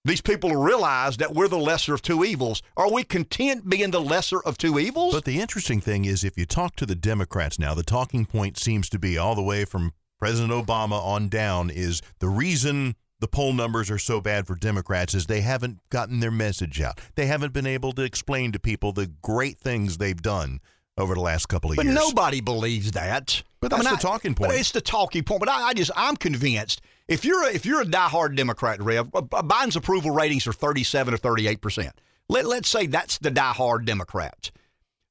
these 0.07 0.21
people 0.21 0.55
realize 0.55 1.17
that 1.17 1.33
we're 1.33 1.47
the 1.47 1.57
lesser 1.57 1.93
of 1.93 2.01
two 2.01 2.23
evils. 2.23 2.61
Are 2.75 2.91
we 2.91 3.03
content 3.03 3.69
being 3.69 3.91
the 3.91 4.01
lesser 4.01 4.41
of 4.41 4.57
two 4.57 4.79
evils? 4.79 5.13
But 5.13 5.25
the 5.25 5.39
interesting 5.39 5.81
thing 5.81 6.05
is, 6.05 6.23
if 6.23 6.37
you 6.37 6.45
talk 6.45 6.75
to 6.77 6.85
the 6.85 6.95
Democrats 6.95 7.59
now, 7.59 7.73
the 7.73 7.83
talking 7.83 8.25
point 8.25 8.57
seems 8.57 8.89
to 8.89 8.99
be 8.99 9.17
all 9.17 9.35
the 9.35 9.43
way 9.43 9.65
from 9.65 9.93
President 10.19 10.51
Obama 10.51 11.03
on 11.03 11.29
down 11.29 11.69
is 11.69 12.01
the 12.19 12.29
reason 12.29 12.95
the 13.19 13.27
poll 13.27 13.53
numbers 13.53 13.89
are 13.89 13.97
so 13.97 14.21
bad 14.21 14.47
for 14.47 14.55
Democrats 14.55 15.13
is 15.13 15.25
they 15.25 15.41
haven't 15.41 15.79
gotten 15.89 16.19
their 16.19 16.31
message 16.31 16.79
out. 16.81 16.99
They 17.15 17.25
haven't 17.25 17.53
been 17.53 17.67
able 17.67 17.91
to 17.93 18.03
explain 18.03 18.51
to 18.51 18.59
people 18.59 18.91
the 18.91 19.07
great 19.21 19.59
things 19.59 19.97
they've 19.97 20.21
done 20.21 20.59
over 20.97 21.13
the 21.13 21.21
last 21.21 21.47
couple 21.47 21.71
of 21.71 21.77
But 21.77 21.85
years. 21.85 21.95
But 21.95 22.01
nobody 22.01 22.41
believes 22.41 22.91
that. 22.91 23.43
But 23.59 23.71
that's 23.71 23.85
I 23.85 23.89
mean, 23.91 23.93
the 23.93 23.99
I- 23.99 24.01
talking 24.11 24.35
point. 24.35 24.53
it's 24.53 24.71
the 24.71 24.81
talking 24.81 25.23
point. 25.23 25.39
But 25.39 25.49
I, 25.49 25.69
I 25.69 25.73
just 25.73 25.91
I'm 25.95 26.15
convinced 26.15 26.81
if 27.07 27.23
you're 27.25 27.43
a, 27.47 27.53
if 27.53 27.65
you're 27.65 27.81
a 27.81 27.85
diehard 27.85 28.35
Democrat, 28.35 28.81
Rev, 28.81 29.07
Biden's 29.11 29.75
approval 29.75 30.11
ratings 30.11 30.45
are 30.47 30.53
37 30.53 31.13
or 31.13 31.17
38 31.17 31.61
percent. 31.61 32.01
Let 32.29 32.45
let's 32.45 32.69
say 32.69 32.87
that's 32.87 33.17
the 33.17 33.31
diehard 33.31 33.85
Democrats. 33.85 34.51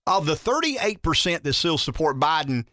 Of 0.07 0.27
the 0.27 0.37
38 0.37 1.03
percent 1.03 1.43
that 1.45 1.55
still 1.55 1.79
support 1.79 2.21
Biden, 2.21 2.67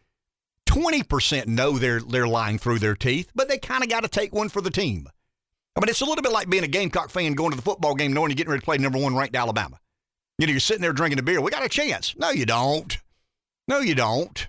20 0.65 1.03
percent 1.03 1.47
know 1.47 1.77
they're 1.79 1.99
they're 2.01 2.27
lying 2.27 2.57
through 2.59 2.79
their 2.79 2.95
teeth, 2.95 3.29
but 3.33 3.47
they 3.47 3.57
kind 3.57 3.83
of 3.83 3.89
got 3.89 4.01
to 4.03 4.09
take 4.09 4.33
one 4.33 4.49
for 4.49 4.61
the 4.61 4.69
team. 4.69 5.07
I 5.75 5.79
mean, 5.79 5.89
it's 5.89 6.01
a 6.01 6.05
little 6.05 6.21
bit 6.21 6.31
like 6.31 6.49
being 6.49 6.63
a 6.63 6.67
Gamecock 6.67 7.09
fan 7.09 7.33
going 7.33 7.49
to 7.49 7.55
the 7.55 7.63
football 7.63 7.95
game 7.95 8.13
knowing 8.13 8.29
you're 8.29 8.35
getting 8.35 8.51
ready 8.51 8.59
to 8.59 8.65
play 8.65 8.77
number 8.77 8.99
one 8.99 9.15
ranked 9.15 9.35
Alabama. 9.35 9.79
You 10.37 10.45
know, 10.45 10.51
you're 10.51 10.59
sitting 10.59 10.81
there 10.83 10.93
drinking 10.93 11.17
a 11.19 11.23
beer. 11.23 11.41
We 11.41 11.49
got 11.51 11.65
a 11.65 11.69
chance. 11.69 12.15
No, 12.15 12.29
you 12.29 12.45
don't. 12.45 12.95
No, 13.67 13.79
you 13.79 13.95
don't. 13.95 14.47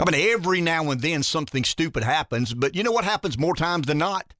I 0.00 0.10
mean, 0.10 0.32
every 0.32 0.60
now 0.60 0.90
and 0.90 1.00
then 1.00 1.22
something 1.22 1.64
stupid 1.64 2.04
happens, 2.04 2.54
but 2.54 2.74
you 2.74 2.82
know 2.82 2.92
what 2.92 3.04
happens 3.04 3.38
more 3.38 3.54
times 3.54 3.86
than 3.86 3.98
not? 3.98 4.32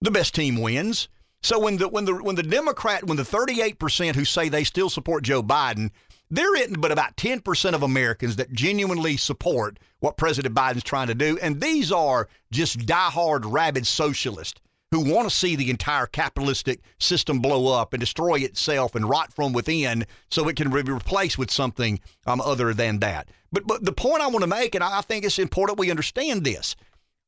The 0.00 0.10
best 0.10 0.34
team 0.34 0.60
wins. 0.60 1.08
So 1.42 1.58
when 1.58 1.76
the 1.76 1.88
when 1.88 2.04
the 2.04 2.14
when 2.14 2.36
the 2.36 2.42
Democrat 2.42 3.04
when 3.04 3.16
the 3.16 3.22
38% 3.22 4.14
who 4.14 4.24
say 4.24 4.48
they 4.48 4.64
still 4.64 4.90
support 4.90 5.24
Joe 5.24 5.42
Biden, 5.42 5.90
there 6.30 6.56
isn't 6.56 6.80
but 6.80 6.92
about 6.92 7.16
10% 7.16 7.74
of 7.74 7.82
Americans 7.82 8.36
that 8.36 8.52
genuinely 8.52 9.16
support 9.16 9.78
what 10.00 10.16
President 10.16 10.54
Biden's 10.54 10.84
trying 10.84 11.08
to 11.08 11.14
do, 11.14 11.38
and 11.40 11.60
these 11.60 11.90
are 11.90 12.28
just 12.52 12.80
diehard 12.80 13.50
rabid 13.50 13.86
socialists 13.86 14.60
who 14.90 15.00
want 15.00 15.28
to 15.28 15.34
see 15.34 15.54
the 15.54 15.70
entire 15.70 16.06
capitalistic 16.06 16.80
system 16.98 17.40
blow 17.40 17.72
up 17.72 17.92
and 17.92 18.00
destroy 18.00 18.36
itself 18.36 18.94
and 18.94 19.08
rot 19.08 19.32
from 19.32 19.52
within 19.52 20.06
so 20.30 20.48
it 20.48 20.56
can 20.56 20.70
be 20.70 20.80
replaced 20.80 21.38
with 21.38 21.50
something 21.50 22.00
um, 22.26 22.40
other 22.40 22.72
than 22.72 22.98
that. 23.00 23.28
But 23.52 23.66
but 23.66 23.84
the 23.84 23.92
point 23.92 24.22
I 24.22 24.28
want 24.28 24.42
to 24.42 24.46
make, 24.46 24.74
and 24.74 24.84
I 24.84 25.00
think 25.02 25.24
it's 25.24 25.38
important 25.38 25.78
we 25.78 25.90
understand 25.90 26.44
this. 26.44 26.74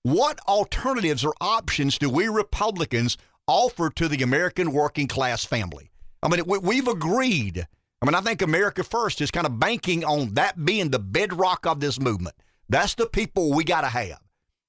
What 0.03 0.41
alternatives 0.49 1.25
or 1.25 1.35
options 1.41 1.99
do 1.99 2.09
we 2.09 2.29
Republicans 2.29 3.19
offer 3.47 3.91
to 3.91 4.09
the 4.09 4.23
American 4.23 4.73
working 4.73 5.07
class 5.07 5.45
family? 5.45 5.91
I 6.23 6.29
mean, 6.29 6.43
we, 6.47 6.59
we've 6.59 6.89
agreed. 6.89 7.67
I 8.01 8.07
mean, 8.07 8.15
I 8.15 8.23
think 8.23 8.41
America 8.41 8.83
First 8.83 9.21
is 9.21 9.31
kind 9.31 9.47
of 9.47 9.61
banking 9.61 10.05
on 10.05 10.35
that 10.35 10.65
being 10.65 10.91
the 10.91 10.99
bedrock 10.99 11.67
of 11.67 11.81
this 11.81 12.01
movement. 12.01 12.37
That's 12.71 12.95
the 12.95 13.07
people 13.07 13.53
we 13.53 13.65
got 13.65 13.83
to 13.83 13.89
have. 13.89 14.21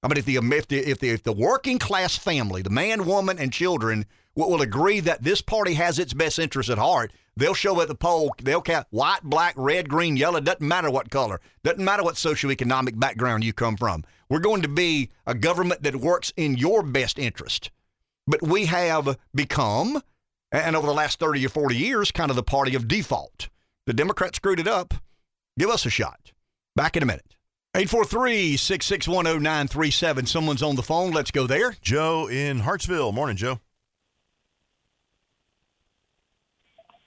I 0.03 0.07
mean, 0.07 0.17
if 0.17 0.25
the, 0.25 0.35
if 0.35 0.67
the 0.67 0.89
if 0.89 0.99
the 0.99 1.09
if 1.09 1.23
the 1.23 1.31
working 1.31 1.77
class 1.77 2.17
family, 2.17 2.61
the 2.61 2.69
man, 2.69 3.05
woman, 3.05 3.37
and 3.37 3.53
children 3.53 4.05
will, 4.35 4.49
will 4.49 4.61
agree 4.61 4.99
that 4.99 5.23
this 5.23 5.41
party 5.41 5.75
has 5.75 5.99
its 5.99 6.13
best 6.13 6.39
interests 6.39 6.71
at 6.71 6.79
heart, 6.79 7.13
they'll 7.37 7.53
show 7.53 7.79
at 7.81 7.87
the 7.87 7.95
poll. 7.95 8.33
They'll 8.41 8.63
count 8.63 8.87
white, 8.89 9.21
black, 9.23 9.53
red, 9.55 9.89
green, 9.89 10.17
yellow. 10.17 10.39
Doesn't 10.39 10.67
matter 10.67 10.89
what 10.89 11.11
color. 11.11 11.39
Doesn't 11.63 11.85
matter 11.85 12.03
what 12.03 12.15
socioeconomic 12.15 12.99
background 12.99 13.43
you 13.43 13.53
come 13.53 13.77
from. 13.77 14.03
We're 14.27 14.39
going 14.39 14.63
to 14.63 14.67
be 14.67 15.11
a 15.27 15.35
government 15.35 15.83
that 15.83 15.97
works 15.97 16.33
in 16.35 16.57
your 16.57 16.81
best 16.81 17.19
interest. 17.19 17.69
But 18.25 18.41
we 18.41 18.65
have 18.67 19.17
become, 19.35 20.01
and 20.51 20.75
over 20.75 20.87
the 20.87 20.93
last 20.93 21.19
thirty 21.19 21.45
or 21.45 21.49
forty 21.49 21.75
years, 21.75 22.11
kind 22.11 22.31
of 22.31 22.35
the 22.35 22.43
party 22.43 22.73
of 22.73 22.87
default. 22.87 23.49
The 23.85 23.93
Democrats 23.93 24.37
screwed 24.37 24.59
it 24.59 24.67
up. 24.67 24.95
Give 25.59 25.69
us 25.69 25.85
a 25.85 25.89
shot. 25.89 26.31
Back 26.75 26.97
in 26.97 27.03
a 27.03 27.05
minute. 27.05 27.35
843 27.73 28.57
661 28.57 29.23
0937. 29.41 30.25
Someone's 30.25 30.61
on 30.61 30.75
the 30.75 30.83
phone. 30.83 31.11
Let's 31.11 31.31
go 31.31 31.47
there. 31.47 31.73
Joe 31.81 32.27
in 32.27 32.59
Hartsville. 32.59 33.13
Morning, 33.13 33.37
Joe. 33.37 33.61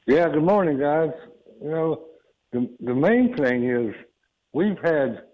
Yeah, 0.06 0.30
good 0.30 0.42
morning, 0.42 0.78
guys. 0.78 1.10
You 1.62 1.68
know, 1.68 2.04
the 2.52 2.70
the 2.80 2.94
main 2.94 3.36
thing 3.36 3.68
is 3.68 3.94
we've 4.54 4.78
had 4.82 5.24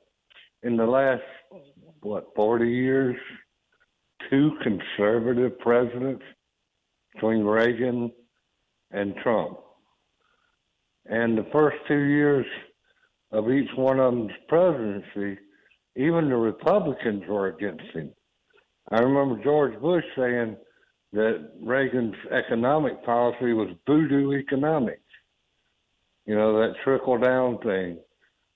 in 0.65 0.77
the 0.77 0.87
last 0.87 1.23
what 2.01 2.35
forty 2.35 2.69
years 2.69 3.17
two 4.29 4.51
conservative 4.65 5.57
presidents 5.61 6.25
between 7.15 7.45
Reagan 7.45 8.11
and 8.91 9.15
Trump, 9.23 9.59
and 11.07 11.39
the 11.39 11.47
first 11.53 11.77
two 11.87 12.03
years 12.03 12.47
of 13.33 13.51
each 13.51 13.71
one 13.77 14.01
of 14.01 14.13
them's 14.13 14.33
presidency, 14.49 15.41
even 15.97 16.29
the 16.29 16.37
Republicans 16.37 17.23
were 17.29 17.49
against 17.49 17.85
him. 17.95 18.11
I 18.91 19.01
remember 19.01 19.43
George 19.43 19.81
Bush 19.81 20.05
saying 20.17 20.57
that 21.13 21.51
Reagan's 21.61 22.15
economic 22.31 23.05
policy 23.05 23.53
was 23.53 23.75
voodoo 23.87 24.33
economics. 24.33 25.01
You 26.27 26.35
know, 26.35 26.61
that 26.61 26.75
trickle 26.85 27.19
down 27.19 27.59
thing. 27.59 27.99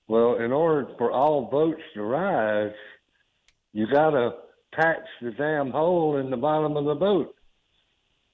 Well, 0.07 0.35
in 0.35 0.51
order 0.51 0.87
for 0.97 1.11
all 1.11 1.49
votes 1.49 1.81
to 1.95 2.03
rise, 2.03 2.73
you 3.73 3.87
got 3.91 4.11
to 4.11 4.31
patch 4.73 5.05
the 5.21 5.31
damn 5.31 5.71
hole 5.71 6.17
in 6.17 6.29
the 6.29 6.37
bottom 6.37 6.77
of 6.77 6.85
the 6.85 6.95
boat. 6.95 7.35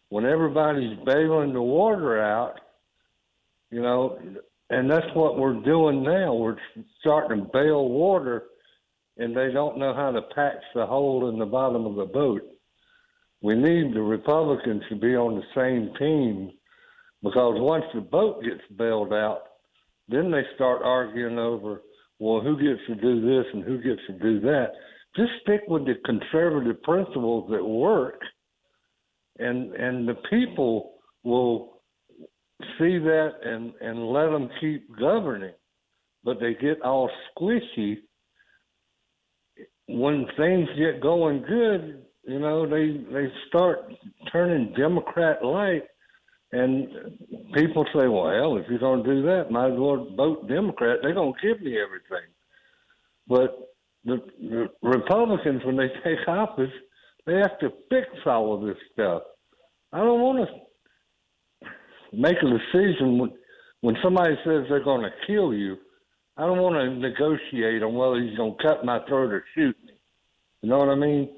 When 0.09 0.25
everybody's 0.25 0.97
bailing 1.05 1.53
the 1.53 1.61
water 1.61 2.21
out, 2.21 2.59
you 3.71 3.81
know, 3.81 4.19
and 4.71 4.89
that's 4.89 5.13
what 5.13 5.37
we're 5.37 5.61
doing 5.61 6.03
now. 6.03 6.33
We're 6.33 6.57
starting 6.99 7.45
to 7.45 7.49
bail 7.51 7.87
water, 7.89 8.45
and 9.17 9.35
they 9.35 9.51
don't 9.51 9.77
know 9.77 9.93
how 9.93 10.11
to 10.11 10.21
patch 10.33 10.63
the 10.73 10.85
hole 10.85 11.29
in 11.29 11.37
the 11.37 11.45
bottom 11.45 11.85
of 11.85 11.95
the 11.95 12.05
boat 12.05 12.41
we 13.41 13.55
need 13.55 13.93
the 13.93 14.01
Republicans 14.01 14.83
to 14.89 14.95
be 14.95 15.15
on 15.15 15.35
the 15.35 15.43
same 15.55 15.93
team 15.97 16.51
because 17.23 17.55
once 17.59 17.85
the 17.93 18.01
boat 18.01 18.43
gets 18.43 18.61
bailed 18.77 19.13
out, 19.13 19.41
then 20.07 20.31
they 20.31 20.43
start 20.55 20.81
arguing 20.83 21.39
over, 21.39 21.81
well, 22.19 22.41
who 22.41 22.55
gets 22.55 22.81
to 22.87 22.95
do 22.95 23.21
this 23.21 23.45
and 23.53 23.63
who 23.63 23.77
gets 23.81 24.01
to 24.07 24.13
do 24.13 24.39
that. 24.41 24.67
Just 25.15 25.31
stick 25.41 25.61
with 25.67 25.85
the 25.85 25.95
conservative 26.05 26.81
principles 26.83 27.49
that 27.51 27.63
work, 27.63 28.21
and 29.39 29.73
and 29.73 30.07
the 30.07 30.15
people 30.29 30.93
will 31.23 31.70
see 32.77 32.97
that 32.97 33.31
and 33.43 33.73
and 33.81 34.07
let 34.07 34.29
them 34.29 34.49
keep 34.59 34.87
governing. 34.97 35.53
But 36.23 36.39
they 36.39 36.53
get 36.53 36.81
all 36.81 37.09
squishy 37.35 37.97
when 39.87 40.27
things 40.37 40.69
get 40.77 41.01
going 41.01 41.43
good 41.47 42.05
you 42.23 42.39
know, 42.39 42.67
they 42.67 42.97
they 43.11 43.27
start 43.47 43.91
turning 44.31 44.73
Democrat 44.77 45.43
light, 45.43 45.83
and 46.51 46.87
people 47.53 47.85
say, 47.93 48.07
"Well, 48.07 48.57
if 48.57 48.65
you're 48.69 48.79
going 48.79 49.03
to 49.03 49.15
do 49.15 49.21
that, 49.23 49.51
might 49.51 49.71
as 49.71 49.79
well 49.79 50.07
vote 50.15 50.47
Democrat. 50.47 50.99
They're 51.01 51.15
going 51.15 51.33
to 51.33 51.47
give 51.47 51.61
me 51.61 51.79
everything." 51.79 52.29
But 53.27 53.57
the, 54.05 54.17
the 54.39 54.69
Republicans, 54.83 55.63
when 55.65 55.77
they 55.77 55.87
take 56.03 56.27
office, 56.27 56.71
they 57.25 57.35
have 57.37 57.57
to 57.59 57.71
fix 57.89 58.07
all 58.25 58.53
of 58.53 58.61
this 58.61 58.77
stuff. 58.93 59.23
I 59.91 59.97
don't 59.97 60.21
want 60.21 60.47
to 60.47 60.55
make 62.13 62.37
a 62.37 62.49
decision 62.49 63.17
when 63.17 63.31
when 63.81 63.95
somebody 64.03 64.35
says 64.45 64.65
they're 64.69 64.83
going 64.83 65.01
to 65.01 65.11
kill 65.25 65.53
you. 65.53 65.75
I 66.37 66.45
don't 66.45 66.59
want 66.59 66.75
to 66.75 66.95
negotiate 66.95 67.83
on 67.83 67.95
whether 67.95 68.21
he's 68.21 68.37
going 68.37 68.55
to 68.57 68.63
cut 68.63 68.85
my 68.85 68.99
throat 69.07 69.33
or 69.33 69.43
shoot 69.55 69.75
me. 69.83 69.93
You 70.61 70.69
know 70.69 70.77
what 70.77 70.89
I 70.89 70.95
mean? 70.95 71.29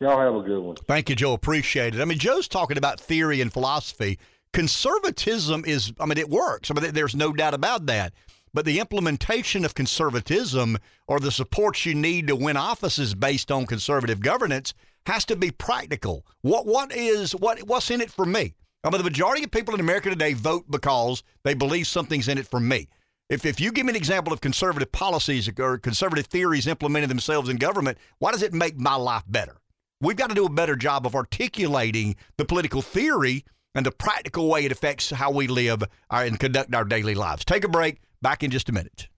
Y'all 0.00 0.20
have 0.20 0.34
a 0.34 0.46
good 0.46 0.60
one. 0.60 0.76
Thank 0.76 1.08
you, 1.08 1.16
Joe. 1.16 1.32
Appreciate 1.32 1.94
it. 1.94 2.00
I 2.00 2.04
mean, 2.04 2.18
Joe's 2.18 2.46
talking 2.46 2.78
about 2.78 3.00
theory 3.00 3.40
and 3.40 3.52
philosophy. 3.52 4.18
Conservatism 4.52 5.64
is, 5.64 5.92
I 5.98 6.06
mean, 6.06 6.18
it 6.18 6.30
works. 6.30 6.70
I 6.70 6.74
mean, 6.74 6.92
there's 6.92 7.16
no 7.16 7.32
doubt 7.32 7.54
about 7.54 7.86
that. 7.86 8.12
But 8.54 8.64
the 8.64 8.80
implementation 8.80 9.64
of 9.64 9.74
conservatism 9.74 10.78
or 11.06 11.20
the 11.20 11.32
support 11.32 11.84
you 11.84 11.94
need 11.94 12.28
to 12.28 12.36
win 12.36 12.56
offices 12.56 13.14
based 13.14 13.50
on 13.50 13.66
conservative 13.66 14.20
governance 14.20 14.72
has 15.06 15.24
to 15.26 15.36
be 15.36 15.50
practical. 15.50 16.24
What 16.42 16.66
what 16.66 16.94
is 16.94 17.32
what 17.34 17.60
what's 17.60 17.90
in 17.90 18.00
it 18.00 18.10
for 18.10 18.24
me? 18.24 18.54
Mean, 18.90 18.98
the 18.98 19.04
majority 19.04 19.44
of 19.44 19.50
people 19.50 19.74
in 19.74 19.80
America 19.80 20.08
today 20.10 20.32
vote 20.32 20.64
because 20.70 21.22
they 21.44 21.54
believe 21.54 21.86
something's 21.86 22.28
in 22.28 22.38
it 22.38 22.46
for 22.46 22.60
me. 22.60 22.88
If, 23.28 23.44
if 23.44 23.60
you 23.60 23.72
give 23.72 23.84
me 23.84 23.90
an 23.90 23.96
example 23.96 24.32
of 24.32 24.40
conservative 24.40 24.90
policies 24.90 25.50
or 25.58 25.78
conservative 25.78 26.26
theories 26.26 26.66
implementing 26.66 27.08
themselves 27.08 27.50
in 27.50 27.58
government, 27.58 27.98
why 28.18 28.32
does 28.32 28.42
it 28.42 28.54
make 28.54 28.78
my 28.78 28.94
life 28.94 29.24
better? 29.28 29.58
We've 30.00 30.16
got 30.16 30.28
to 30.28 30.34
do 30.34 30.46
a 30.46 30.50
better 30.50 30.76
job 30.76 31.06
of 31.06 31.14
articulating 31.14 32.16
the 32.38 32.44
political 32.44 32.80
theory 32.80 33.44
and 33.74 33.84
the 33.84 33.92
practical 33.92 34.48
way 34.48 34.64
it 34.64 34.72
affects 34.72 35.10
how 35.10 35.30
we 35.30 35.46
live 35.46 35.82
our, 36.08 36.24
and 36.24 36.40
conduct 36.40 36.74
our 36.74 36.84
daily 36.84 37.14
lives. 37.14 37.44
Take 37.44 37.64
a 37.64 37.68
break. 37.68 38.00
Back 38.22 38.42
in 38.42 38.50
just 38.50 38.68
a 38.68 38.72
minute. 38.72 39.08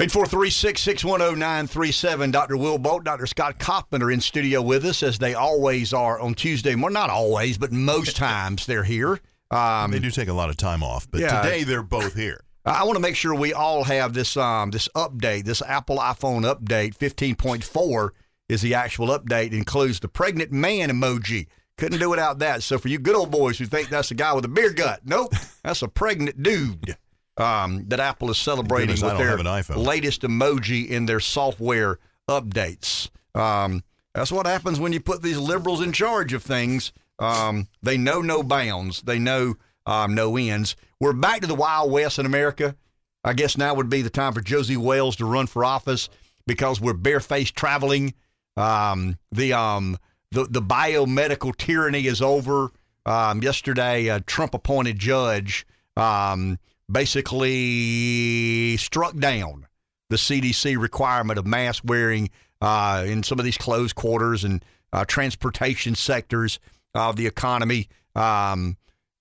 843-6610937. 0.00 2.32
Dr. 2.32 2.56
Will 2.56 2.78
Bolt, 2.78 3.04
Dr. 3.04 3.26
Scott 3.26 3.60
Kaufman 3.60 4.02
are 4.02 4.10
in 4.10 4.20
studio 4.20 4.60
with 4.60 4.84
us 4.84 5.04
as 5.04 5.18
they 5.18 5.34
always 5.34 5.92
are 5.92 6.18
on 6.18 6.34
Tuesday. 6.34 6.74
Well, 6.74 6.92
not 6.92 7.10
always, 7.10 7.58
but 7.58 7.70
most 7.70 8.16
times 8.16 8.66
they're 8.66 8.82
here. 8.82 9.20
Um, 9.52 9.92
they 9.92 10.00
do 10.00 10.10
take 10.10 10.28
a 10.28 10.32
lot 10.32 10.50
of 10.50 10.56
time 10.56 10.82
off, 10.82 11.08
but 11.08 11.20
yeah. 11.20 11.42
today 11.42 11.62
they're 11.62 11.84
both 11.84 12.14
here. 12.14 12.42
I 12.64 12.82
want 12.84 12.96
to 12.96 13.00
make 13.00 13.14
sure 13.14 13.34
we 13.34 13.52
all 13.52 13.84
have 13.84 14.14
this 14.14 14.36
um, 14.36 14.70
this 14.70 14.88
update, 14.96 15.44
this 15.44 15.62
Apple 15.62 15.98
iPhone 15.98 16.42
update 16.42 16.96
15.4 16.96 18.10
is 18.48 18.62
the 18.62 18.74
actual 18.74 19.08
update. 19.08 19.48
It 19.48 19.54
includes 19.54 20.00
the 20.00 20.08
pregnant 20.08 20.50
man 20.50 20.90
emoji. 20.90 21.46
Couldn't 21.76 22.00
do 22.00 22.10
without 22.10 22.38
that. 22.40 22.62
So 22.62 22.78
for 22.78 22.88
you 22.88 22.98
good 22.98 23.16
old 23.16 23.30
boys 23.30 23.58
who 23.58 23.66
think 23.66 23.90
that's 23.90 24.10
a 24.10 24.14
guy 24.14 24.32
with 24.32 24.44
a 24.44 24.48
beer 24.48 24.72
gut, 24.72 25.00
nope, 25.04 25.34
that's 25.62 25.82
a 25.82 25.88
pregnant 25.88 26.42
dude. 26.42 26.96
Um, 27.36 27.84
that 27.88 27.98
Apple 27.98 28.30
is 28.30 28.38
celebrating 28.38 28.94
Goodness, 28.94 29.02
with 29.02 29.18
their 29.18 29.30
have 29.30 29.40
an 29.40 29.46
iPhone. 29.46 29.84
latest 29.84 30.22
emoji 30.22 30.88
in 30.88 31.06
their 31.06 31.18
software 31.20 31.98
updates. 32.28 33.10
Um, 33.34 33.82
that's 34.14 34.30
what 34.30 34.46
happens 34.46 34.78
when 34.78 34.92
you 34.92 35.00
put 35.00 35.22
these 35.22 35.38
liberals 35.38 35.80
in 35.80 35.92
charge 35.92 36.32
of 36.32 36.44
things. 36.44 36.92
Um, 37.18 37.66
they 37.82 37.96
know 37.96 38.20
no 38.20 38.42
bounds. 38.44 39.02
They 39.02 39.18
know 39.18 39.54
um, 39.86 40.14
no 40.14 40.36
ends. 40.36 40.76
We're 41.00 41.12
back 41.12 41.40
to 41.40 41.48
the 41.48 41.54
Wild 41.56 41.90
West 41.90 42.20
in 42.20 42.26
America. 42.26 42.76
I 43.24 43.32
guess 43.32 43.56
now 43.58 43.74
would 43.74 43.90
be 43.90 44.02
the 44.02 44.10
time 44.10 44.32
for 44.32 44.40
Josey 44.40 44.76
Wales 44.76 45.16
to 45.16 45.24
run 45.24 45.46
for 45.48 45.64
office 45.64 46.08
because 46.46 46.80
we're 46.80 46.92
barefaced 46.94 47.56
traveling. 47.56 48.14
Um, 48.56 49.18
the 49.32 49.54
um, 49.54 49.98
the 50.30 50.44
the 50.44 50.62
biomedical 50.62 51.56
tyranny 51.56 52.06
is 52.06 52.22
over. 52.22 52.70
Um, 53.06 53.42
yesterday, 53.42 54.06
a 54.06 54.20
Trump-appointed 54.20 54.98
judge 54.98 55.66
um, 55.96 56.58
basically 56.90 58.76
struck 58.76 59.16
down 59.16 59.66
the 60.10 60.16
CDC 60.16 60.78
requirement 60.78 61.38
of 61.38 61.46
mask 61.46 61.82
wearing 61.86 62.30
uh, 62.60 63.04
in 63.06 63.22
some 63.22 63.38
of 63.38 63.44
these 63.44 63.58
closed 63.58 63.94
quarters 63.94 64.44
and 64.44 64.64
uh, 64.92 65.04
transportation 65.06 65.94
sectors 65.94 66.58
of 66.94 67.16
the 67.16 67.26
economy. 67.26 67.88
Um, 68.14 68.76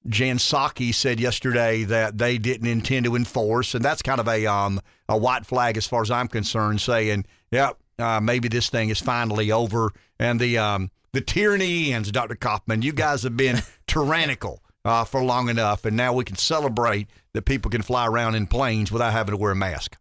Jen 0.08 0.38
Psaki 0.38 0.94
said 0.94 1.20
yesterday 1.20 1.84
that 1.86 2.18
they 2.18 2.38
didn't 2.38 2.68
intend 2.68 3.06
to 3.06 3.16
enforce, 3.16 3.74
and 3.74 3.84
that's 3.84 4.02
kind 4.02 4.20
of 4.20 4.28
a 4.28 4.46
um, 4.46 4.82
a 5.08 5.18
white 5.18 5.46
flag 5.46 5.78
as 5.78 5.88
far 5.88 6.02
as 6.02 6.12
I'm 6.12 6.28
concerned, 6.28 6.82
saying, 6.82 7.26
"Yep, 7.52 7.78
uh, 8.00 8.20
maybe 8.20 8.50
this 8.50 8.70
thing 8.70 8.90
is 8.90 9.00
finally 9.00 9.52
over." 9.52 9.92
And 10.20 10.40
the 10.40 10.58
um, 10.58 10.92
the 11.14 11.22
tyranny 11.22 11.94
ends, 11.94 12.12
Dr. 12.12 12.36
Kaufman. 12.36 12.82
You 12.82 12.92
guys 12.92 13.24
have 13.24 13.38
been 13.38 13.62
tyrannical 13.88 14.63
uh, 14.86 15.04
for 15.06 15.24
long 15.24 15.50
enough, 15.50 15.86
and 15.86 15.96
now 15.96 16.14
we 16.14 16.24
can 16.24 16.36
celebrate 16.36 17.08
that 17.34 17.44
people 17.44 17.72
can 17.72 17.82
fly 17.82 18.06
around 18.08 18.36
in 18.36 18.48
planes 18.48 18.92
without 18.92 19.12
having 19.14 19.32
to 19.32 19.38
wear 19.38 19.52
a 19.52 19.56
mask. 19.56 19.98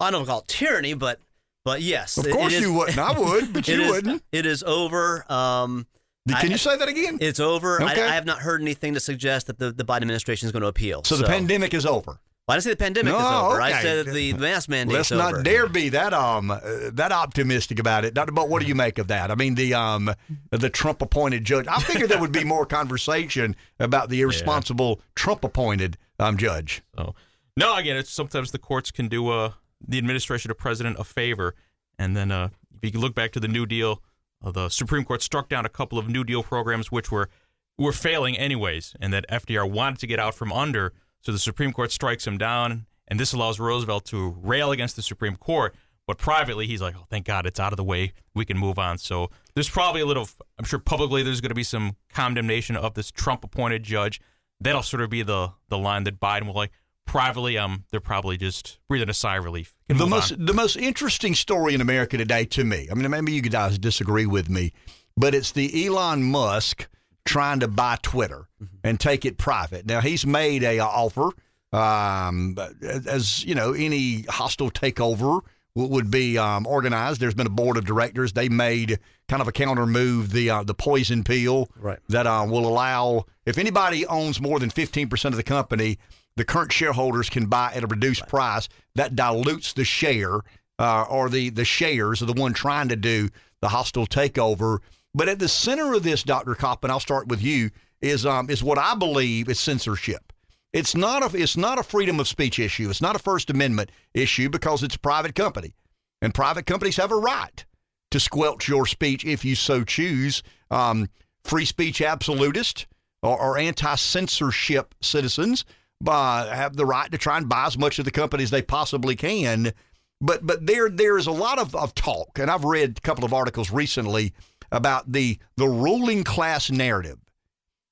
I 0.00 0.10
don't 0.10 0.26
call 0.26 0.40
it 0.40 0.48
tyranny, 0.48 0.94
but 0.94 1.20
but 1.64 1.80
yes, 1.82 2.16
Of 2.16 2.30
course 2.30 2.52
is- 2.52 2.60
you 2.62 2.72
wouldn't. 2.72 2.98
I 2.98 3.18
would, 3.18 3.52
but 3.52 3.66
you 3.68 3.80
is- 3.80 3.90
wouldn't. 3.90 4.22
It 4.32 4.46
is 4.46 4.62
over. 4.62 5.24
Um, 5.32 5.86
Can 6.28 6.36
I- 6.36 6.42
you 6.44 6.58
say 6.58 6.76
that 6.76 6.88
again? 6.88 7.18
It's 7.20 7.40
over. 7.40 7.80
I, 7.82 7.92
Okay. 7.92 8.02
I 8.04 8.14
have 8.14 8.26
not 8.26 8.38
heard 8.40 8.60
anything 8.60 8.94
to 8.94 9.00
suggest 9.00 9.46
that 9.48 9.58
the, 9.58 9.72
the 9.72 9.84
Biden 9.84 10.02
administration 10.02 10.46
is 10.46 10.52
going 10.52 10.62
to 10.62 10.68
appeal. 10.68 11.02
So 11.04 11.16
the 11.16 11.24
pandemic 11.26 11.72
is 11.74 11.86
over. 11.86 12.20
Well, 12.46 12.54
I 12.54 12.58
didn't 12.58 12.64
say 12.64 12.70
the 12.70 12.76
pandemic 12.76 13.12
is 13.12 13.18
No, 13.18 13.48
over. 13.48 13.60
I 13.60 13.82
said 13.82 14.06
that 14.06 14.12
the 14.12 14.32
mask 14.34 14.68
mandate 14.68 14.96
Let's 14.96 15.10
not 15.10 15.34
over. 15.34 15.42
dare 15.42 15.68
be 15.68 15.88
that 15.88 16.14
um 16.14 16.52
uh, 16.52 16.60
that 16.92 17.10
optimistic 17.10 17.80
about 17.80 18.04
it. 18.04 18.14
Dr. 18.14 18.30
But 18.30 18.48
what 18.48 18.62
do 18.62 18.68
you 18.68 18.76
make 18.76 18.98
of 18.98 19.08
that? 19.08 19.32
I 19.32 19.34
mean, 19.34 19.56
the 19.56 19.74
um 19.74 20.14
the 20.50 20.70
Trump 20.70 21.02
appointed 21.02 21.44
judge. 21.44 21.66
I 21.66 21.80
figured 21.80 22.08
there 22.08 22.20
would 22.20 22.30
be 22.30 22.44
more 22.44 22.64
conversation 22.64 23.56
about 23.80 24.10
the 24.10 24.20
irresponsible 24.22 25.00
Trump 25.16 25.42
appointed 25.42 25.98
um 26.20 26.36
judge. 26.36 26.82
So, 26.96 27.16
no, 27.56 27.76
again, 27.76 27.96
it's 27.96 28.10
sometimes 28.10 28.52
the 28.52 28.58
courts 28.58 28.92
can 28.92 29.08
do 29.08 29.28
uh, 29.28 29.52
the 29.86 29.98
administration 29.98 30.48
or 30.50 30.54
president 30.54 31.00
a 31.00 31.04
favor, 31.04 31.56
and 31.98 32.16
then 32.16 32.30
uh, 32.30 32.50
if 32.80 32.94
you 32.94 33.00
look 33.00 33.16
back 33.16 33.32
to 33.32 33.40
the 33.40 33.48
New 33.48 33.66
Deal, 33.66 34.02
uh, 34.44 34.52
the 34.52 34.68
Supreme 34.68 35.04
Court 35.04 35.20
struck 35.20 35.48
down 35.48 35.66
a 35.66 35.70
couple 35.70 35.98
of 35.98 36.08
New 36.08 36.22
Deal 36.22 36.44
programs 36.44 36.92
which 36.92 37.10
were 37.10 37.28
were 37.76 37.92
failing 37.92 38.38
anyways, 38.38 38.94
and 39.00 39.12
that 39.12 39.28
FDR 39.28 39.68
wanted 39.68 39.98
to 39.98 40.06
get 40.06 40.20
out 40.20 40.36
from 40.36 40.52
under. 40.52 40.92
So 41.26 41.32
the 41.32 41.40
Supreme 41.40 41.72
Court 41.72 41.90
strikes 41.90 42.24
him 42.24 42.38
down, 42.38 42.86
and 43.08 43.18
this 43.18 43.32
allows 43.32 43.58
Roosevelt 43.58 44.04
to 44.04 44.36
rail 44.40 44.70
against 44.70 44.94
the 44.94 45.02
Supreme 45.02 45.34
Court. 45.34 45.74
But 46.06 46.18
privately, 46.18 46.68
he's 46.68 46.80
like, 46.80 46.94
"Oh, 46.96 47.04
thank 47.10 47.26
God, 47.26 47.46
it's 47.46 47.58
out 47.58 47.72
of 47.72 47.76
the 47.76 47.82
way. 47.82 48.12
We 48.32 48.44
can 48.44 48.56
move 48.56 48.78
on." 48.78 48.96
So 48.98 49.30
there's 49.54 49.68
probably 49.68 50.02
a 50.02 50.06
little. 50.06 50.28
I'm 50.56 50.64
sure 50.64 50.78
publicly 50.78 51.24
there's 51.24 51.40
going 51.40 51.48
to 51.48 51.56
be 51.56 51.64
some 51.64 51.96
condemnation 52.10 52.76
of 52.76 52.94
this 52.94 53.10
Trump-appointed 53.10 53.82
judge. 53.82 54.20
That'll 54.60 54.84
sort 54.84 55.02
of 55.02 55.10
be 55.10 55.24
the 55.24 55.50
the 55.68 55.76
line 55.76 56.04
that 56.04 56.20
Biden 56.20 56.46
will 56.46 56.54
like. 56.54 56.70
Privately, 57.06 57.58
um, 57.58 57.86
they're 57.90 57.98
probably 57.98 58.36
just 58.36 58.78
breathing 58.88 59.10
a 59.10 59.14
sigh 59.14 59.38
of 59.38 59.42
relief. 59.42 59.76
Can 59.88 59.98
The 59.98 60.06
most 60.06 60.30
on. 60.30 60.44
the 60.44 60.54
most 60.54 60.76
interesting 60.76 61.34
story 61.34 61.74
in 61.74 61.80
America 61.80 62.16
today 62.16 62.44
to 62.44 62.62
me. 62.62 62.86
I 62.88 62.94
mean, 62.94 63.10
maybe 63.10 63.32
you 63.32 63.42
guys 63.42 63.80
disagree 63.80 64.26
with 64.26 64.48
me, 64.48 64.72
but 65.16 65.34
it's 65.34 65.50
the 65.50 65.86
Elon 65.88 66.22
Musk 66.22 66.86
trying 67.26 67.60
to 67.60 67.68
buy 67.68 67.98
Twitter 68.02 68.48
and 68.82 68.98
take 68.98 69.24
it 69.26 69.36
private. 69.36 69.84
Now 69.86 70.00
he's 70.00 70.24
made 70.26 70.62
a 70.62 70.78
offer, 70.80 71.30
um, 71.72 72.56
as 72.82 73.44
you 73.44 73.54
know, 73.54 73.72
any 73.72 74.22
hostile 74.28 74.70
takeover 74.70 75.40
would 75.74 76.10
be 76.10 76.38
um, 76.38 76.66
organized. 76.66 77.20
There's 77.20 77.34
been 77.34 77.46
a 77.46 77.50
board 77.50 77.76
of 77.76 77.84
directors. 77.84 78.32
They 78.32 78.48
made 78.48 78.98
kind 79.28 79.42
of 79.42 79.48
a 79.48 79.52
counter 79.52 79.86
move, 79.86 80.32
the 80.32 80.48
uh, 80.48 80.62
the 80.62 80.72
poison 80.74 81.22
pill, 81.22 81.68
Right. 81.78 81.98
that 82.08 82.26
uh, 82.26 82.46
will 82.48 82.66
allow 82.66 83.26
if 83.44 83.58
anybody 83.58 84.06
owns 84.06 84.40
more 84.40 84.58
than 84.58 84.70
15% 84.70 85.24
of 85.26 85.36
the 85.36 85.42
company, 85.42 85.98
the 86.36 86.44
current 86.44 86.72
shareholders 86.72 87.28
can 87.28 87.46
buy 87.46 87.72
at 87.74 87.84
a 87.84 87.86
reduced 87.86 88.26
price. 88.26 88.68
That 88.94 89.14
dilutes 89.14 89.74
the 89.74 89.84
share 89.84 90.40
uh, 90.78 91.02
or 91.10 91.28
the, 91.28 91.50
the 91.50 91.64
shares 91.64 92.22
of 92.22 92.28
the 92.28 92.40
one 92.40 92.54
trying 92.54 92.88
to 92.88 92.96
do 92.96 93.28
the 93.60 93.68
hostile 93.68 94.06
takeover. 94.06 94.78
But 95.16 95.30
at 95.30 95.38
the 95.38 95.48
center 95.48 95.94
of 95.94 96.02
this, 96.02 96.22
Dr. 96.22 96.54
Koppen, 96.54 96.90
I'll 96.90 97.00
start 97.00 97.28
with 97.28 97.42
you, 97.42 97.70
is 98.02 98.26
um, 98.26 98.50
is 98.50 98.62
what 98.62 98.76
I 98.76 98.94
believe 98.94 99.48
is 99.48 99.58
censorship. 99.58 100.30
It's 100.74 100.94
not 100.94 101.22
a 101.22 101.42
it's 101.42 101.56
not 101.56 101.78
a 101.78 101.82
freedom 101.82 102.20
of 102.20 102.28
speech 102.28 102.58
issue. 102.58 102.90
It's 102.90 103.00
not 103.00 103.16
a 103.16 103.18
First 103.18 103.48
Amendment 103.48 103.90
issue 104.12 104.50
because 104.50 104.82
it's 104.82 104.96
a 104.96 104.98
private 105.00 105.34
company, 105.34 105.72
and 106.20 106.34
private 106.34 106.66
companies 106.66 106.98
have 106.98 107.10
a 107.10 107.16
right 107.16 107.64
to 108.10 108.20
squelch 108.20 108.68
your 108.68 108.84
speech 108.84 109.24
if 109.24 109.42
you 109.42 109.54
so 109.54 109.84
choose. 109.84 110.42
Um, 110.70 111.08
free 111.42 111.64
speech 111.64 112.02
absolutist 112.02 112.86
or, 113.22 113.40
or 113.40 113.56
anti-censorship 113.56 114.94
citizens 115.00 115.64
uh, 116.06 116.50
have 116.50 116.76
the 116.76 116.84
right 116.84 117.10
to 117.10 117.16
try 117.16 117.38
and 117.38 117.48
buy 117.48 117.64
as 117.64 117.78
much 117.78 117.98
of 117.98 118.04
the 118.04 118.10
company 118.10 118.42
as 118.42 118.50
they 118.50 118.60
possibly 118.60 119.16
can. 119.16 119.72
But 120.20 120.46
but 120.46 120.66
there 120.66 120.90
there 120.90 121.16
is 121.16 121.26
a 121.26 121.32
lot 121.32 121.58
of, 121.58 121.74
of 121.74 121.94
talk, 121.94 122.38
and 122.38 122.50
I've 122.50 122.64
read 122.64 122.98
a 122.98 123.00
couple 123.00 123.24
of 123.24 123.32
articles 123.32 123.70
recently 123.70 124.34
about 124.70 125.12
the 125.12 125.38
the 125.56 125.68
ruling 125.68 126.24
class 126.24 126.70
narrative. 126.70 127.18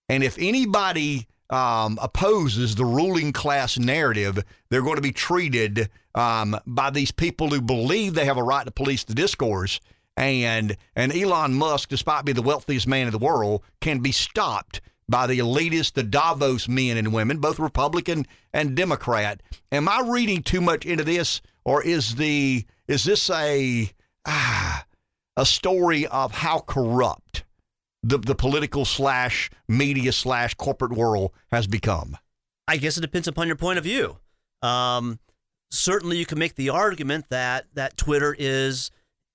And 0.09 0.23
if 0.23 0.37
anybody 0.39 1.27
um, 1.51 1.99
opposes 2.01 2.75
the 2.75 2.85
ruling 2.85 3.33
class 3.33 3.79
narrative, 3.79 4.43
they're 4.69 4.83
going 4.83 4.97
to 4.97 5.03
be 5.03 5.13
treated 5.13 5.89
um, 6.15 6.59
by 6.67 6.91
these 6.91 7.11
people 7.11 7.49
who 7.49 7.61
believe 7.61 8.15
they 8.15 8.25
have 8.25 8.37
a 8.37 8.43
right 8.43 8.65
to 8.65 8.71
police 8.71 9.05
the 9.05 9.15
discourse. 9.15 9.81
And 10.17 10.77
and 10.95 11.15
Elon 11.15 11.55
Musk, 11.55 11.89
despite 11.89 12.25
being 12.25 12.37
the 12.37 12.43
wealthiest 12.43 12.87
man 12.87 13.07
in 13.07 13.13
the 13.13 13.19
world, 13.19 13.63
can 13.81 14.01
be 14.01 14.13
stopped 14.13 14.81
by 15.09 15.27
the 15.27 15.39
elitist, 15.39 15.95
the 15.95 16.03
Davos 16.03 16.69
men 16.69 16.97
and 16.97 17.13
women, 17.13 17.39
both 17.39 17.59
Republican 17.59 18.27
and 18.53 18.77
Democrat. 18.77 19.43
Am 19.73 19.89
I 19.89 20.03
reading 20.07 20.43
too 20.43 20.61
much 20.61 20.87
into 20.87 21.05
this, 21.05 21.43
or 21.65 21.83
is 21.83 22.15
the 22.15 22.65
is 22.87 23.05
this 23.05 23.29
a 23.29 23.91
ah, 24.25 24.85
a 25.37 25.47
story 25.47 26.07
of 26.07 26.33
how 26.33 26.61
corrupt 26.61 27.45
the 28.03 28.19
the 28.19 28.35
political 28.35 28.85
slash 28.85 29.51
media 29.69 30.13
slash 30.13 30.55
corporate 30.55 30.93
world 30.93 31.33
has 31.51 31.67
become? 31.67 32.17
I 32.69 32.77
guess 32.77 32.97
it 32.97 33.03
depends 33.03 33.29
upon 33.29 33.47
your 33.47 33.57
point 33.57 33.79
of 33.79 33.85
view. 33.85 34.19
Um, 34.63 35.19
certainly, 35.71 36.17
you 36.19 36.27
can 36.27 36.39
make 36.39 36.55
the 36.55 36.71
argument 36.71 37.27
that 37.31 37.67
that 37.75 37.97
Twitter 37.97 38.35
is, 38.39 38.91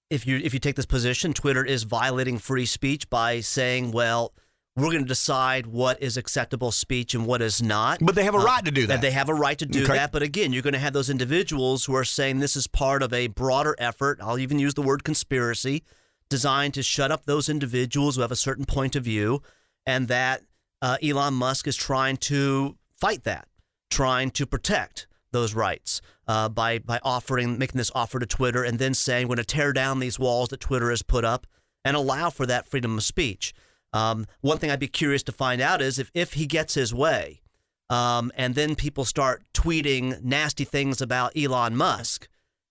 if 0.09 0.25
you 0.25 0.37
if 0.37 0.53
you 0.53 0.59
take 0.59 0.75
this 0.75 0.85
position, 0.85 1.33
Twitter 1.33 1.63
is 1.63 1.83
violating 1.83 2.37
free 2.37 2.65
speech 2.65 3.09
by 3.09 3.39
saying, 3.39 3.91
well. 3.91 4.33
We're 4.79 4.91
going 4.91 5.03
to 5.03 5.07
decide 5.07 5.67
what 5.67 6.01
is 6.01 6.17
acceptable 6.17 6.71
speech 6.71 7.13
and 7.13 7.25
what 7.25 7.41
is 7.41 7.61
not. 7.61 7.99
But 8.01 8.15
they 8.15 8.23
have 8.23 8.35
a 8.35 8.39
Uh, 8.39 8.43
right 8.45 8.63
to 8.65 8.71
do 8.71 8.87
that. 8.87 9.01
They 9.01 9.11
have 9.11 9.29
a 9.29 9.33
right 9.33 9.57
to 9.59 9.65
do 9.65 9.83
Okay. 9.83 9.93
that. 9.93 10.11
But 10.11 10.23
again, 10.23 10.53
you're 10.53 10.61
going 10.61 10.73
to 10.73 10.79
have 10.79 10.93
those 10.93 11.09
individuals 11.09 11.85
who 11.85 11.95
are 11.95 12.05
saying 12.05 12.39
this 12.39 12.55
is 12.55 12.67
part 12.67 13.03
of 13.03 13.11
a 13.13 13.27
broader 13.27 13.75
effort. 13.79 14.19
I'll 14.21 14.39
even 14.39 14.59
use 14.59 14.73
the 14.73 14.81
word 14.81 15.03
conspiracy 15.03 15.83
designed 16.29 16.73
to 16.75 16.83
shut 16.83 17.11
up 17.11 17.25
those 17.25 17.49
individuals 17.49 18.15
who 18.15 18.21
have 18.21 18.31
a 18.31 18.35
certain 18.35 18.65
point 18.65 18.95
of 18.95 19.03
view, 19.03 19.41
and 19.85 20.07
that 20.07 20.43
uh, 20.81 20.97
Elon 21.03 21.33
Musk 21.33 21.67
is 21.67 21.75
trying 21.75 22.17
to 22.17 22.77
fight 22.95 23.23
that, 23.23 23.47
trying 23.89 24.29
to 24.31 24.45
protect 24.45 25.07
those 25.31 25.53
rights 25.53 26.01
uh, 26.27 26.47
by 26.49 26.79
by 26.79 26.99
offering, 27.03 27.57
making 27.57 27.77
this 27.77 27.91
offer 27.95 28.19
to 28.19 28.25
Twitter, 28.25 28.63
and 28.63 28.79
then 28.79 28.93
saying 28.93 29.27
we're 29.27 29.35
going 29.35 29.45
to 29.45 29.55
tear 29.55 29.73
down 29.73 29.99
these 29.99 30.17
walls 30.19 30.49
that 30.49 30.59
Twitter 30.59 30.89
has 30.89 31.01
put 31.01 31.25
up 31.25 31.45
and 31.83 31.97
allow 31.97 32.29
for 32.29 32.45
that 32.45 32.67
freedom 32.67 32.97
of 32.97 33.03
speech. 33.03 33.53
Um, 33.93 34.25
one 34.41 34.57
thing 34.57 34.69
I'd 34.71 34.79
be 34.79 34.87
curious 34.87 35.23
to 35.23 35.31
find 35.31 35.61
out 35.61 35.81
is 35.81 35.97
if 35.99 36.11
if 36.13 36.33
he 36.33 36.45
gets 36.45 36.73
his 36.75 36.93
way, 36.93 37.41
um, 37.89 38.31
and 38.35 38.55
then 38.55 38.75
people 38.75 39.05
start 39.05 39.43
tweeting 39.53 40.21
nasty 40.21 40.63
things 40.63 41.01
about 41.01 41.35
Elon 41.35 41.75
Musk, 41.75 42.27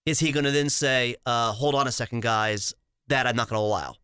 is 0.06 0.20
he 0.20 0.32
going 0.32 0.44
to 0.44 0.50
then 0.50 0.70
say, 0.70 1.16
uh, 1.26 1.52
"Hold 1.52 1.74
on 1.74 1.86
a 1.86 1.92
second, 1.92 2.22
guys, 2.22 2.72
that 3.08 3.26
I'm 3.26 3.36
not 3.36 3.48
going 3.48 3.58
to 3.58 3.64
allow"? 3.64 3.96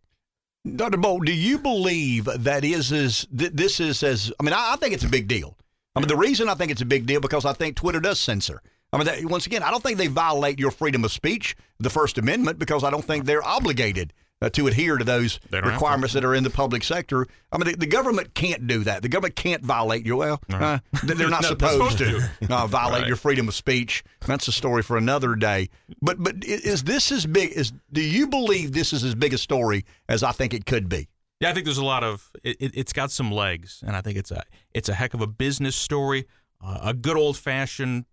Dr. 0.77 0.97
Bolt, 0.97 1.27
do 1.27 1.33
you 1.33 1.59
believe 1.59 2.25
that 2.25 2.65
is 2.65 2.91
as 2.91 3.27
th- 3.37 3.53
this 3.53 3.81
is 3.81 4.03
as 4.03 4.33
I 4.41 4.43
mean, 4.43 4.55
I, 4.55 4.73
I 4.73 4.77
think 4.77 4.95
it's 4.95 5.05
a 5.05 5.09
big 5.09 5.29
deal. 5.29 5.57
I 5.95 6.01
mean, 6.01 6.09
the 6.09 6.17
reason 6.17 6.49
I 6.49 6.55
think 6.55 6.73
it's 6.73 6.83
a 6.83 6.87
big 6.87 7.07
deal 7.07 7.21
because 7.21 7.45
I 7.45 7.53
think 7.53 7.77
Twitter 7.77 8.01
does 8.01 8.19
censor. 8.19 8.61
I 8.93 8.97
mean, 8.97 9.07
that, 9.07 9.25
once 9.27 9.47
again, 9.47 9.63
I 9.63 9.71
don't 9.71 9.83
think 9.83 9.99
they 9.99 10.07
violate 10.07 10.59
your 10.59 10.71
freedom 10.71 11.05
of 11.05 11.13
speech, 11.13 11.57
the 11.79 11.91
First 11.91 12.17
Amendment, 12.17 12.59
because 12.59 12.83
I 12.83 12.91
don't 12.91 13.05
think 13.05 13.25
they're 13.25 13.45
obligated 13.45 14.13
uh, 14.43 14.51
to 14.51 14.67
adhere 14.67 14.97
to 14.99 15.05
those 15.05 15.39
They 15.51 15.61
to. 15.61 15.67
requirements 15.69 16.13
that 16.15 16.25
are 16.25 16.35
in 16.35 16.45
the 16.45 16.51
public 16.51 16.83
sector. 16.85 17.27
I 17.53 17.59
mean, 17.59 17.71
the, 17.73 17.77
the 17.79 17.87
government 17.87 18.35
can't 18.35 18.67
do 18.67 18.85
that. 18.85 19.03
The 19.03 19.09
government 19.09 19.37
can't 19.37 19.63
violate 19.65 20.05
your 20.05 20.17
well. 20.17 20.41
Uh, 20.53 20.79
they- 21.05 21.15
they're 21.15 21.31
not 21.31 21.43
No, 21.43 21.55
they're 21.55 21.69
supposed, 21.71 21.99
supposed 21.99 22.41
to 22.49 22.55
uh, 22.55 22.67
violate 22.69 23.03
Right. 23.03 23.07
your 23.09 23.17
freedom 23.17 23.49
of 23.49 23.55
speech. 23.55 24.03
That's 24.27 24.47
a 24.49 24.53
story 24.53 24.83
for 24.83 24.97
another 24.97 25.35
day. 25.35 25.69
But 26.03 26.23
but 26.23 26.45
is 26.45 26.83
this 26.85 27.11
as 27.13 27.27
big? 27.27 27.53
Is 27.53 27.73
do 27.93 28.01
you 28.03 28.27
believe 28.27 28.73
this 28.73 28.93
is 28.93 29.05
as 29.05 29.15
big 29.15 29.33
a 29.35 29.39
story 29.39 29.85
as 30.09 30.23
I 30.23 30.33
think 30.33 30.53
it 30.53 30.67
could 30.67 30.89
be? 30.89 31.09
Yeah, 31.41 31.51
I 31.51 31.53
think 31.53 31.65
there's 31.67 31.79
a 31.79 31.85
lot 31.85 32.05
of 32.05 32.31
it, 32.43 32.57
it, 32.61 32.73
it's 32.75 32.93
got 32.93 33.11
some 33.11 33.31
legs, 33.31 33.83
and 33.87 33.95
I 33.97 34.01
think 34.01 34.17
it's 34.19 34.31
a 34.31 34.43
it's 34.73 34.89
a 34.89 34.95
heck 34.95 35.15
of 35.15 35.21
a 35.21 35.27
business 35.27 35.75
story, 35.77 36.27
uh, 36.65 36.79
a 36.83 36.95
good 36.95 37.17
old 37.17 37.37
fashioned, 37.37 38.05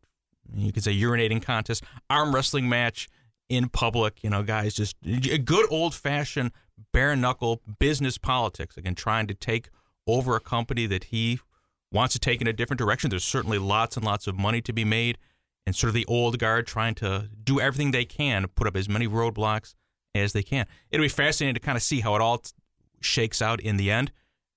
you 0.53 0.71
could 0.73 0.83
say 0.83 0.93
urinating 0.95 1.41
contest, 1.41 1.83
arm 2.09 2.33
wrestling 2.35 2.67
match 2.67 3.07
in 3.51 3.67
public. 3.67 4.23
You 4.23 4.29
know, 4.29 4.43
guys, 4.43 4.73
just 4.73 4.95
good 5.01 5.65
old 5.69 5.93
fashioned 5.93 6.51
bare 6.93 7.15
knuckle 7.15 7.61
business 7.79 8.17
politics. 8.17 8.77
Again, 8.77 8.95
trying 8.95 9.27
to 9.27 9.33
take 9.33 9.69
over 10.07 10.35
a 10.35 10.39
company 10.39 10.87
that 10.87 11.05
he 11.05 11.39
wants 11.91 12.13
to 12.13 12.19
take 12.19 12.39
in 12.39 12.47
a 12.47 12.53
different 12.53 12.79
direction. 12.79 13.09
There's 13.09 13.25
certainly 13.25 13.57
lots 13.57 13.97
and 13.97 14.05
lots 14.05 14.25
of 14.25 14.37
money 14.37 14.61
to 14.61 14.71
be 14.71 14.85
made, 14.85 15.17
and 15.67 15.75
sort 15.75 15.89
of 15.89 15.93
the 15.93 16.05
old 16.05 16.39
guard 16.39 16.65
trying 16.65 16.95
to 16.95 17.29
do 17.43 17.59
everything 17.59 17.91
they 17.91 18.05
can 18.05 18.47
put 18.55 18.67
up 18.67 18.77
as 18.77 18.87
many 18.87 19.07
roadblocks 19.07 19.75
as 20.15 20.31
they 20.31 20.43
can. 20.43 20.65
It'll 20.89 21.03
be 21.03 21.09
fascinating 21.09 21.55
to 21.55 21.59
kind 21.59 21.75
of 21.75 21.83
see 21.83 21.99
how 21.99 22.15
it 22.15 22.21
all 22.21 22.39
t- 22.39 22.51
shakes 23.01 23.41
out 23.41 23.59
in 23.59 23.75
the 23.75 23.91
end. 23.91 24.11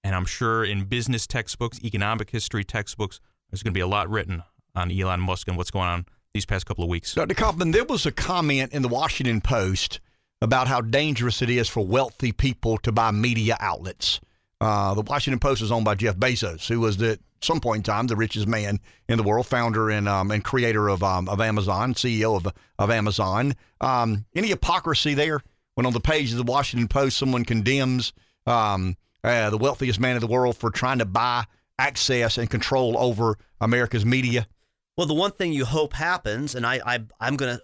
And 0.04 0.14
I'm 0.14 0.26
sure 0.26 0.64
in 0.64 0.84
business 0.84 1.26
textbooks, 1.26 1.82
economic 1.82 2.30
history 2.30 2.62
textbooks, 2.62 3.20
there's 3.50 3.62
going 3.62 3.72
to 3.72 3.78
be 3.78 3.80
a 3.80 3.86
lot 3.86 4.08
written 4.08 4.42
on 4.74 4.92
Elon 4.92 5.20
Musk 5.20 5.48
and 5.48 5.56
what's 5.56 5.70
going 5.70 5.88
on 5.88 6.06
these 6.34 6.44
past 6.44 6.66
couple 6.66 6.82
of 6.82 6.90
weeks. 6.90 7.14
Dr. 7.14 7.34
Kaufman, 7.34 7.70
there 7.70 7.84
was 7.84 8.06
a 8.06 8.12
comment 8.12 8.72
in 8.72 8.82
the 8.82 8.88
Washington 8.88 9.40
Post 9.40 10.00
about 10.42 10.66
how 10.66 10.80
dangerous 10.80 11.40
it 11.40 11.48
is 11.48 11.68
for 11.68 11.86
wealthy 11.86 12.32
people 12.32 12.76
to 12.78 12.90
buy 12.90 13.12
media 13.12 13.56
outlets. 13.60 14.20
Uh, 14.60 14.94
the 14.94 15.02
Washington 15.02 15.38
Post 15.38 15.62
is 15.62 15.70
owned 15.70 15.84
by 15.84 15.94
Jeff 15.94 16.16
Bezos, 16.16 16.66
who 16.66 16.80
was 16.80 17.00
at 17.02 17.20
some 17.40 17.60
point 17.60 17.78
in 17.78 17.82
time 17.84 18.08
the 18.08 18.16
richest 18.16 18.48
man 18.48 18.80
in 19.08 19.16
the 19.16 19.22
world, 19.22 19.46
founder 19.46 19.90
and 19.90 20.08
um, 20.08 20.32
and 20.32 20.42
creator 20.42 20.88
of 20.88 21.04
um, 21.04 21.28
of 21.28 21.40
Amazon, 21.40 21.94
CEO 21.94 22.34
of 22.36 22.52
of 22.80 22.90
Amazon. 22.90 23.54
Um, 23.80 24.24
any 24.34 24.48
hypocrisy 24.48 25.14
there? 25.14 25.40
When 25.76 25.86
on 25.86 25.92
the 25.92 26.00
page 26.00 26.32
of 26.32 26.38
the 26.38 26.44
Washington 26.44 26.88
Post, 26.88 27.16
someone 27.16 27.44
condemns 27.44 28.12
um, 28.46 28.96
uh, 29.22 29.50
the 29.50 29.58
wealthiest 29.58 30.00
man 30.00 30.16
in 30.16 30.20
the 30.20 30.26
world 30.26 30.56
for 30.56 30.70
trying 30.70 30.98
to 30.98 31.04
buy 31.04 31.44
access 31.78 32.38
and 32.38 32.50
control 32.50 32.98
over 32.98 33.38
America's 33.60 34.04
media. 34.04 34.48
Well, 34.96 35.06
the 35.06 35.14
one 35.14 35.32
thing 35.32 35.52
you 35.52 35.64
hope 35.64 35.92
happens, 35.94 36.54
and 36.54 36.64
I, 36.66 36.80
I 36.86 37.00
I'm 37.20 37.36
gonna, 37.36 37.60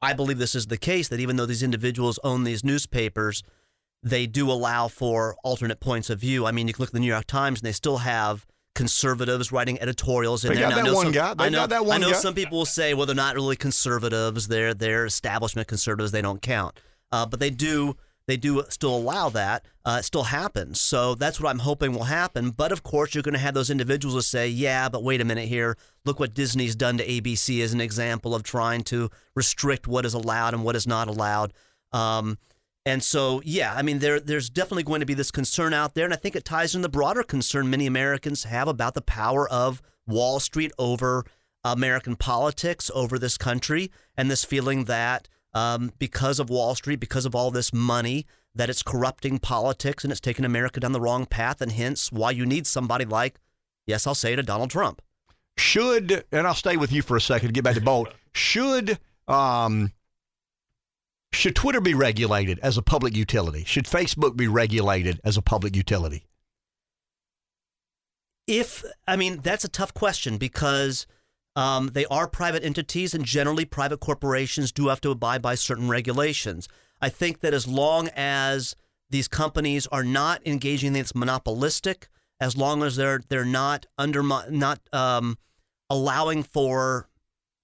I 0.00 0.12
believe 0.14 0.38
this 0.38 0.54
is 0.54 0.66
the 0.66 0.78
case 0.78 1.08
that 1.08 1.20
even 1.20 1.36
though 1.36 1.46
these 1.46 1.62
individuals 1.62 2.18
own 2.24 2.44
these 2.44 2.64
newspapers, 2.64 3.42
they 4.02 4.26
do 4.26 4.50
allow 4.50 4.88
for 4.88 5.36
alternate 5.44 5.80
points 5.80 6.08
of 6.08 6.18
view. 6.20 6.46
I 6.46 6.52
mean, 6.52 6.66
you 6.68 6.74
can 6.74 6.82
look 6.82 6.88
at 6.90 6.94
the 6.94 7.00
New 7.00 7.06
York 7.06 7.26
Times, 7.26 7.60
and 7.60 7.66
they 7.66 7.72
still 7.72 7.98
have 7.98 8.46
conservatives 8.74 9.52
writing 9.52 9.78
editorials 9.82 10.44
in 10.44 10.50
They 10.54 10.60
there. 10.60 10.70
got 10.70 10.76
Now, 10.76 10.76
that 10.76 10.84
know 10.88 10.94
one 10.94 11.04
some, 11.06 11.12
guy. 11.12 11.34
They 11.34 11.44
I 11.44 11.48
know, 11.50 11.58
got 11.58 11.68
that 11.70 11.84
one 11.84 11.96
I 12.02 12.06
know 12.06 12.12
guy. 12.12 12.18
some 12.18 12.34
people 12.34 12.58
will 12.58 12.64
say, 12.64 12.94
well, 12.94 13.04
they're 13.04 13.14
not 13.16 13.34
really 13.34 13.56
conservatives. 13.56 14.48
They're 14.48 14.72
they're 14.72 15.04
establishment 15.04 15.68
conservatives. 15.68 16.12
They 16.12 16.22
don't 16.22 16.40
count. 16.40 16.78
Uh, 17.12 17.26
but 17.26 17.40
they 17.40 17.50
do 17.50 17.96
they 18.26 18.36
do 18.36 18.62
still 18.68 18.94
allow 18.94 19.28
that. 19.30 19.64
Uh, 19.84 19.98
it 20.00 20.04
still 20.04 20.24
happens. 20.24 20.80
So 20.80 21.14
that's 21.14 21.40
what 21.40 21.50
I'm 21.50 21.60
hoping 21.60 21.92
will 21.92 22.04
happen. 22.04 22.50
But 22.50 22.72
of 22.72 22.82
course, 22.82 23.14
you're 23.14 23.22
going 23.22 23.34
to 23.34 23.40
have 23.40 23.54
those 23.54 23.70
individuals 23.70 24.14
who 24.14 24.20
say, 24.20 24.48
yeah, 24.48 24.88
but 24.88 25.02
wait 25.02 25.20
a 25.20 25.24
minute 25.24 25.48
here. 25.48 25.76
Look 26.04 26.20
what 26.20 26.34
Disney's 26.34 26.76
done 26.76 26.98
to 26.98 27.06
ABC 27.06 27.62
as 27.62 27.72
an 27.72 27.80
example 27.80 28.34
of 28.34 28.42
trying 28.42 28.82
to 28.84 29.10
restrict 29.34 29.88
what 29.88 30.04
is 30.04 30.14
allowed 30.14 30.54
and 30.54 30.64
what 30.64 30.76
is 30.76 30.86
not 30.86 31.08
allowed. 31.08 31.52
Um, 31.92 32.38
and 32.86 33.02
so, 33.02 33.42
yeah, 33.44 33.74
I 33.76 33.82
mean, 33.82 33.98
there 33.98 34.18
there's 34.18 34.48
definitely 34.48 34.84
going 34.84 35.00
to 35.00 35.06
be 35.06 35.14
this 35.14 35.30
concern 35.30 35.74
out 35.74 35.94
there, 35.94 36.06
and 36.06 36.14
I 36.14 36.16
think 36.16 36.34
it 36.34 36.44
ties 36.44 36.74
in 36.74 36.80
the 36.80 36.88
broader 36.88 37.22
concern 37.22 37.68
many 37.68 37.86
Americans 37.86 38.44
have 38.44 38.68
about 38.68 38.94
the 38.94 39.02
power 39.02 39.48
of 39.48 39.82
Wall 40.06 40.40
Street 40.40 40.72
over 40.78 41.26
American 41.62 42.16
politics, 42.16 42.90
over 42.94 43.18
this 43.18 43.36
country, 43.36 43.90
and 44.16 44.30
this 44.30 44.44
feeling 44.44 44.84
that 44.84 45.28
um, 45.54 45.92
because 45.98 46.38
of 46.38 46.50
Wall 46.50 46.74
Street, 46.74 47.00
because 47.00 47.26
of 47.26 47.34
all 47.34 47.50
this 47.50 47.72
money, 47.72 48.26
that 48.54 48.70
it's 48.70 48.82
corrupting 48.82 49.38
politics 49.38 50.04
and 50.04 50.10
it's 50.10 50.20
taking 50.20 50.44
America 50.44 50.80
down 50.80 50.92
the 50.92 51.00
wrong 51.00 51.26
path, 51.26 51.60
and 51.60 51.72
hence 51.72 52.10
why 52.12 52.30
you 52.30 52.46
need 52.46 52.66
somebody 52.66 53.04
like, 53.04 53.38
yes, 53.86 54.06
I'll 54.06 54.14
say 54.14 54.32
it, 54.32 54.38
a 54.38 54.42
Donald 54.42 54.70
Trump. 54.70 55.02
should 55.56 56.24
and 56.32 56.46
I'll 56.46 56.54
stay 56.54 56.76
with 56.76 56.92
you 56.92 57.02
for 57.02 57.16
a 57.16 57.20
second 57.20 57.48
to 57.48 57.52
get 57.52 57.64
back 57.64 57.74
to 57.74 57.80
Bolt. 57.80 58.08
Should 58.32 59.00
um 59.26 59.92
should 61.32 61.56
Twitter 61.56 61.80
be 61.80 61.94
regulated 61.94 62.60
as 62.60 62.78
a 62.78 62.82
public 62.82 63.16
utility? 63.16 63.64
Should 63.64 63.86
Facebook 63.86 64.36
be 64.36 64.46
regulated 64.46 65.20
as 65.24 65.36
a 65.36 65.42
public 65.42 65.74
utility? 65.74 66.26
If 68.46 68.84
I 69.06 69.16
mean 69.16 69.40
that's 69.42 69.64
a 69.64 69.68
tough 69.68 69.92
question 69.94 70.38
because 70.38 71.06
um, 71.60 71.90
they 71.92 72.06
are 72.06 72.26
private 72.26 72.64
entities, 72.64 73.12
and 73.12 73.22
generally 73.22 73.66
private 73.66 74.00
corporations 74.00 74.72
do 74.72 74.88
have 74.88 75.02
to 75.02 75.10
abide 75.10 75.42
by 75.42 75.54
certain 75.54 75.90
regulations. 75.90 76.68
I 77.02 77.10
think 77.10 77.40
that 77.40 77.52
as 77.52 77.68
long 77.68 78.08
as 78.16 78.74
these 79.10 79.28
companies 79.28 79.86
are 79.88 80.02
not 80.02 80.40
engaging 80.46 80.88
in 80.88 80.92
that's 80.94 81.14
monopolistic, 81.14 82.08
as 82.40 82.56
long 82.56 82.82
as 82.82 82.96
they're 82.96 83.20
they're 83.28 83.44
not 83.44 83.84
under 83.98 84.22
not 84.22 84.80
um, 84.94 85.36
allowing 85.90 86.44
for 86.44 87.10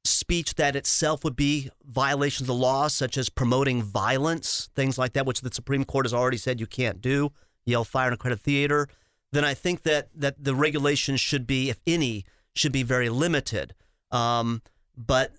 speech 0.04 0.56
that 0.56 0.76
itself 0.76 1.24
would 1.24 1.34
be 1.34 1.70
violations 1.82 2.42
of 2.42 2.48
the 2.48 2.54
law, 2.54 2.88
such 2.88 3.16
as 3.16 3.30
promoting 3.30 3.82
violence, 3.82 4.68
things 4.76 4.98
like 4.98 5.14
that, 5.14 5.24
which 5.24 5.40
the 5.40 5.50
Supreme 5.50 5.84
Court 5.84 6.04
has 6.04 6.12
already 6.12 6.36
said 6.36 6.60
you 6.60 6.66
can't 6.66 7.00
do, 7.00 7.32
yell 7.64 7.82
fire 7.82 8.08
in 8.08 8.12
a 8.12 8.18
credit 8.18 8.40
theater, 8.40 8.88
then 9.32 9.42
I 9.42 9.54
think 9.54 9.84
that 9.84 10.10
that 10.14 10.44
the 10.44 10.54
regulations 10.54 11.18
should 11.18 11.46
be, 11.46 11.70
if 11.70 11.80
any, 11.86 12.26
should 12.54 12.72
be 12.72 12.82
very 12.82 13.08
limited. 13.08 13.74
Um, 14.10 14.62
but 14.96 15.32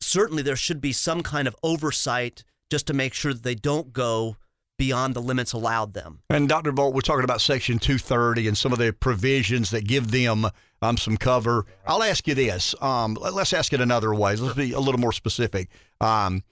certainly 0.00 0.42
there 0.42 0.56
should 0.56 0.80
be 0.80 0.92
some 0.92 1.22
kind 1.22 1.46
of 1.48 1.56
oversight 1.62 2.44
just 2.70 2.86
to 2.86 2.94
make 2.94 3.14
sure 3.14 3.32
that 3.32 3.42
they 3.42 3.54
don't 3.54 3.92
go 3.92 4.36
beyond 4.76 5.14
the 5.14 5.20
limits 5.22 5.52
allowed 5.52 5.94
them. 5.94 6.20
And 6.30 6.48
Dr. 6.48 6.72
Bolt, 6.72 6.94
we're 6.94 7.00
talking 7.00 7.22
about 7.24 7.40
Section 7.40 7.78
230 7.78 8.48
and 8.48 8.58
some 8.58 8.72
of 8.72 8.78
the 8.78 8.92
provisions 8.92 9.70
that 9.70 9.86
give 9.86 10.10
them 10.10 10.46
um, 10.82 10.96
some 10.96 11.16
cover. 11.16 11.64
I'll 11.86 12.02
ask 12.02 12.26
you 12.26 12.34
this. 12.34 12.74
Um, 12.80 13.14
let- 13.14 13.34
let's 13.34 13.52
ask 13.52 13.72
it 13.72 13.80
another 13.80 14.12
way. 14.14 14.34
Let's 14.36 14.56
be 14.56 14.72
a 14.72 14.80
little 14.80 15.00
more 15.00 15.12
specific. 15.12 15.68
Um, 16.00 16.42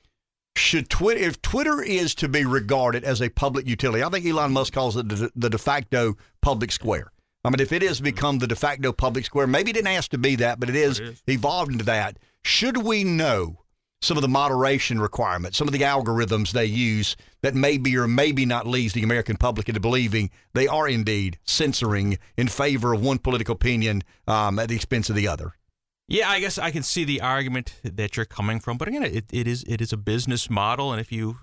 should 0.54 0.88
Twitter, 0.88 1.18
if 1.20 1.42
Twitter 1.42 1.82
is 1.82 2.14
to 2.16 2.28
be 2.28 2.44
regarded 2.44 3.04
as 3.04 3.20
a 3.20 3.28
public 3.30 3.66
utility, 3.66 4.04
I 4.04 4.08
think 4.10 4.24
Elon 4.26 4.52
Musk 4.52 4.74
calls 4.74 4.96
it 4.96 5.08
the 5.34 5.50
de 5.50 5.58
facto 5.58 6.14
public 6.42 6.70
square. 6.70 7.10
I 7.44 7.50
mean, 7.50 7.60
if 7.60 7.72
it 7.72 7.82
has 7.82 8.00
become 8.00 8.38
the 8.38 8.46
de 8.46 8.54
facto 8.54 8.92
public 8.92 9.24
square, 9.24 9.46
maybe 9.46 9.70
it 9.70 9.74
didn't 9.74 9.88
ask 9.88 10.10
to 10.12 10.18
be 10.18 10.36
that, 10.36 10.60
but 10.60 10.68
it 10.68 10.76
is, 10.76 11.00
evolved 11.26 11.72
into 11.72 11.84
that. 11.84 12.18
Should 12.44 12.78
we 12.78 13.02
know 13.04 13.62
some 14.00 14.16
of 14.16 14.22
the 14.22 14.28
moderation 14.28 15.00
requirements, 15.00 15.56
some 15.56 15.68
of 15.68 15.72
the 15.72 15.80
algorithms 15.80 16.50
they 16.50 16.64
use 16.64 17.16
that 17.42 17.54
maybe 17.54 17.96
or 17.96 18.08
maybe 18.08 18.44
not 18.44 18.66
leads 18.66 18.92
the 18.94 19.02
American 19.02 19.36
public 19.36 19.68
into 19.68 19.80
believing 19.80 20.30
they 20.54 20.66
are 20.66 20.88
indeed 20.88 21.38
censoring 21.44 22.18
in 22.36 22.48
favor 22.48 22.92
of 22.92 23.00
one 23.00 23.18
political 23.18 23.54
opinion 23.54 24.02
um, 24.26 24.58
at 24.58 24.68
the 24.68 24.74
expense 24.74 25.08
of 25.08 25.16
the 25.16 25.28
other? 25.28 25.54
Yeah, 26.08 26.28
I 26.28 26.40
guess 26.40 26.58
I 26.58 26.70
can 26.72 26.82
see 26.82 27.04
the 27.04 27.20
argument 27.20 27.74
that 27.84 28.16
you're 28.16 28.26
coming 28.26 28.60
from, 28.60 28.76
but 28.76 28.88
again, 28.88 29.04
it, 29.04 29.24
it 29.32 29.46
is 29.46 29.64
it 29.64 29.80
is 29.80 29.92
a 29.92 29.96
business 29.96 30.50
model, 30.50 30.92
and 30.92 31.00
if 31.00 31.12
you 31.12 31.38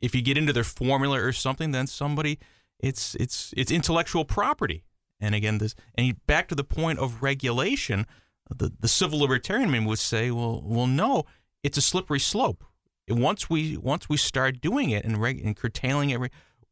if 0.00 0.14
you 0.14 0.22
get 0.22 0.36
into 0.36 0.52
their 0.52 0.64
formula 0.64 1.20
or 1.20 1.32
something, 1.32 1.70
then 1.70 1.86
somebody 1.86 2.38
it's 2.80 3.14
it's 3.14 3.54
it's 3.56 3.70
intellectual 3.70 4.24
property. 4.24 4.84
And 5.22 5.36
again, 5.36 5.58
this 5.58 5.74
and 5.94 6.14
back 6.26 6.48
to 6.48 6.54
the 6.54 6.64
point 6.64 6.98
of 6.98 7.22
regulation, 7.22 8.06
the 8.50 8.72
the 8.78 8.88
civil 8.88 9.20
libertarian 9.20 9.84
would 9.84 10.00
say, 10.00 10.30
well, 10.32 10.60
well, 10.64 10.88
no, 10.88 11.24
it's 11.62 11.78
a 11.78 11.82
slippery 11.82 12.18
slope. 12.18 12.64
Once 13.08 13.48
we 13.48 13.76
once 13.76 14.08
we 14.08 14.16
start 14.16 14.60
doing 14.60 14.90
it 14.90 15.04
and, 15.04 15.22
reg, 15.22 15.40
and 15.44 15.56
curtailing 15.56 16.10
it, 16.10 16.20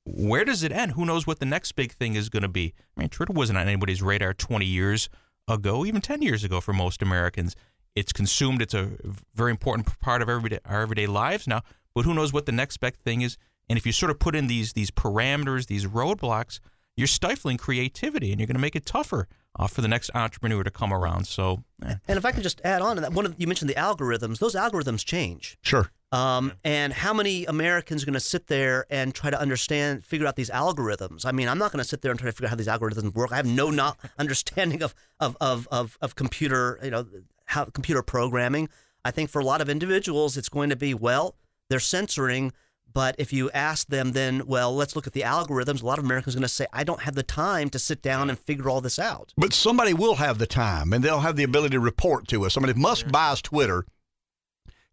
where 0.04 0.44
does 0.44 0.64
it 0.64 0.72
end? 0.72 0.92
Who 0.92 1.06
knows 1.06 1.26
what 1.26 1.38
the 1.38 1.46
next 1.46 1.72
big 1.72 1.92
thing 1.92 2.16
is 2.16 2.28
going 2.28 2.42
to 2.42 2.48
be? 2.48 2.74
I 2.96 3.00
mean, 3.00 3.08
Twitter 3.08 3.32
wasn't 3.32 3.58
on 3.58 3.68
anybody's 3.68 4.02
radar 4.02 4.34
20 4.34 4.66
years 4.66 5.08
ago, 5.46 5.86
even 5.86 6.00
10 6.00 6.22
years 6.22 6.42
ago 6.42 6.60
for 6.60 6.72
most 6.72 7.02
Americans. 7.02 7.54
It's 7.94 8.12
consumed. 8.12 8.62
It's 8.62 8.74
a 8.74 8.90
very 9.34 9.50
important 9.52 10.00
part 10.00 10.22
of 10.22 10.28
everyday, 10.28 10.58
our 10.64 10.82
everyday 10.82 11.06
lives 11.06 11.46
now. 11.46 11.62
But 11.94 12.04
who 12.04 12.14
knows 12.14 12.32
what 12.32 12.46
the 12.46 12.52
next 12.52 12.78
big 12.78 12.96
thing 12.96 13.20
is? 13.20 13.36
And 13.68 13.76
if 13.76 13.86
you 13.86 13.92
sort 13.92 14.10
of 14.10 14.18
put 14.18 14.34
in 14.34 14.48
these 14.48 14.72
these 14.72 14.90
parameters, 14.90 15.66
these 15.66 15.86
roadblocks, 15.86 16.58
you're 16.96 17.06
stifling 17.06 17.56
creativity, 17.56 18.30
and 18.30 18.40
you're 18.40 18.46
going 18.46 18.56
to 18.56 18.60
make 18.60 18.76
it 18.76 18.86
tougher 18.86 19.28
uh, 19.58 19.66
for 19.66 19.80
the 19.80 19.88
next 19.88 20.10
entrepreneur 20.14 20.62
to 20.62 20.70
come 20.70 20.92
around. 20.92 21.26
So, 21.26 21.64
eh. 21.84 21.94
And 22.08 22.18
if 22.18 22.24
I 22.24 22.32
can 22.32 22.42
just 22.42 22.60
add 22.64 22.82
on 22.82 22.96
to 22.96 23.02
that, 23.02 23.12
one 23.12 23.26
of 23.26 23.34
you 23.38 23.46
mentioned 23.46 23.70
the 23.70 23.74
algorithms. 23.74 24.38
Those 24.38 24.54
algorithms 24.54 25.04
change. 25.04 25.58
Sure. 25.62 25.90
Um, 26.12 26.54
and 26.64 26.92
how 26.92 27.14
many 27.14 27.44
Americans 27.46 28.02
are 28.02 28.06
going 28.06 28.14
to 28.14 28.20
sit 28.20 28.48
there 28.48 28.84
and 28.90 29.14
try 29.14 29.30
to 29.30 29.40
understand, 29.40 30.04
figure 30.04 30.26
out 30.26 30.36
these 30.36 30.50
algorithms? 30.50 31.24
I 31.24 31.32
mean, 31.32 31.48
I'm 31.48 31.58
not 31.58 31.70
going 31.72 31.82
to 31.82 31.88
sit 31.88 32.02
there 32.02 32.10
and 32.10 32.18
try 32.18 32.28
to 32.28 32.32
figure 32.32 32.46
out 32.46 32.50
how 32.50 32.56
these 32.56 32.66
algorithms 32.66 33.14
work. 33.14 33.32
I 33.32 33.36
have 33.36 33.46
no 33.46 33.70
not 33.70 33.96
understanding 34.18 34.82
of, 34.82 34.94
of, 35.20 35.36
of, 35.40 35.68
of, 35.70 35.96
of 36.00 36.16
computer, 36.16 36.80
you 36.82 36.90
know, 36.90 37.06
how 37.46 37.64
computer 37.64 38.02
programming. 38.02 38.68
I 39.04 39.12
think 39.12 39.30
for 39.30 39.40
a 39.40 39.44
lot 39.44 39.60
of 39.60 39.68
individuals, 39.68 40.36
it's 40.36 40.48
going 40.48 40.70
to 40.70 40.76
be 40.76 40.94
well, 40.94 41.36
they're 41.68 41.80
censoring, 41.80 42.52
But 42.92 43.14
if 43.18 43.32
you 43.32 43.50
ask 43.52 43.88
them, 43.88 44.12
then, 44.12 44.46
well, 44.46 44.74
let's 44.74 44.96
look 44.96 45.06
at 45.06 45.12
the 45.12 45.22
algorithms, 45.22 45.82
a 45.82 45.86
lot 45.86 45.98
of 45.98 46.04
Americans 46.04 46.34
are 46.34 46.38
going 46.38 46.42
to 46.42 46.48
say, 46.48 46.66
I 46.72 46.84
don't 46.84 47.02
have 47.02 47.14
the 47.14 47.22
time 47.22 47.70
to 47.70 47.78
sit 47.78 48.02
down 48.02 48.30
and 48.30 48.38
figure 48.38 48.68
all 48.68 48.80
this 48.80 48.98
out. 48.98 49.32
But 49.36 49.52
somebody 49.52 49.94
will 49.94 50.16
have 50.16 50.38
the 50.38 50.46
time 50.46 50.92
and 50.92 51.04
they'll 51.04 51.20
have 51.20 51.36
the 51.36 51.44
ability 51.44 51.72
to 51.72 51.80
report 51.80 52.26
to 52.28 52.44
us. 52.44 52.56
I 52.56 52.60
mean, 52.60 52.70
if 52.70 52.76
Musk 52.76 53.10
buys 53.10 53.40
Twitter, 53.42 53.84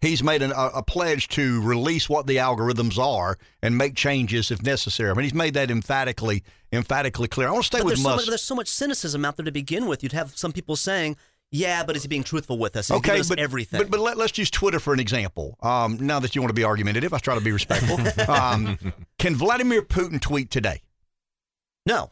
he's 0.02 0.22
made 0.24 0.42
an, 0.42 0.52
a, 0.52 0.72
a, 0.76 0.84
pledge 0.84 1.28
to 1.30 1.62
release 1.62 2.08
what 2.08 2.28
the 2.28 2.38
algorithms 2.38 2.98
are 3.00 3.38
and 3.62 3.78
make 3.78 3.96
changes 3.96 4.52
if 4.52 4.62
necessary. 4.62 5.10
I 5.10 5.14
mean, 5.14 5.24
he's 5.24 5.34
made 5.34 5.56
that 5.56 5.72
emphatically 5.72 6.44
emphatically 6.72 7.28
clear. 7.28 7.48
I 7.48 7.52
want 7.52 7.64
to 7.64 7.68
stay 7.68 7.80
but 7.80 7.86
with 7.86 7.96
there's 7.96 8.04
Musk. 8.04 8.14
So 8.14 8.16
much, 8.18 8.28
there's 8.28 8.42
so 8.42 8.56
much 8.56 8.68
cynicism 8.68 9.26
out 9.26 9.38
there 9.38 9.46
to 9.46 9.52
begin 9.52 9.88
with. 9.88 10.04
You'd 10.04 10.12
have 10.12 10.38
some 10.38 10.52
people 10.52 10.76
saying, 10.76 11.16
yeah, 11.52 11.84
but 11.84 11.96
is 11.96 12.04
he 12.04 12.08
being 12.08 12.24
truthful 12.24 12.58
with 12.58 12.76
us? 12.76 12.90
He's 12.90 12.98
okay, 12.98 13.20
us 13.20 13.30
but 13.30 13.40
everything. 13.40 13.80
But, 13.80 13.90
but 13.90 14.00
let, 14.00 14.18
us 14.18 14.38
use 14.38 14.52
Twitter 14.52 14.80
for 14.80 14.94
an 14.94 15.00
example. 15.00 15.58
Um, 15.62 15.98
now 16.00 16.20
that 16.20 16.36
you 16.36 16.42
want 16.42 16.50
to 16.50 16.56
be 16.56 16.66
argumentative, 16.66 17.14
I 17.14 17.20
try 17.20 17.36
to 17.36 17.42
be 17.42 17.52
respectful. 17.52 18.00
um, 18.30 18.78
can 19.18 19.36
Vladimir 19.36 19.82
Putin 19.82 20.20
tweet 20.20 20.52
today? 20.52 20.82
No. 21.86 22.12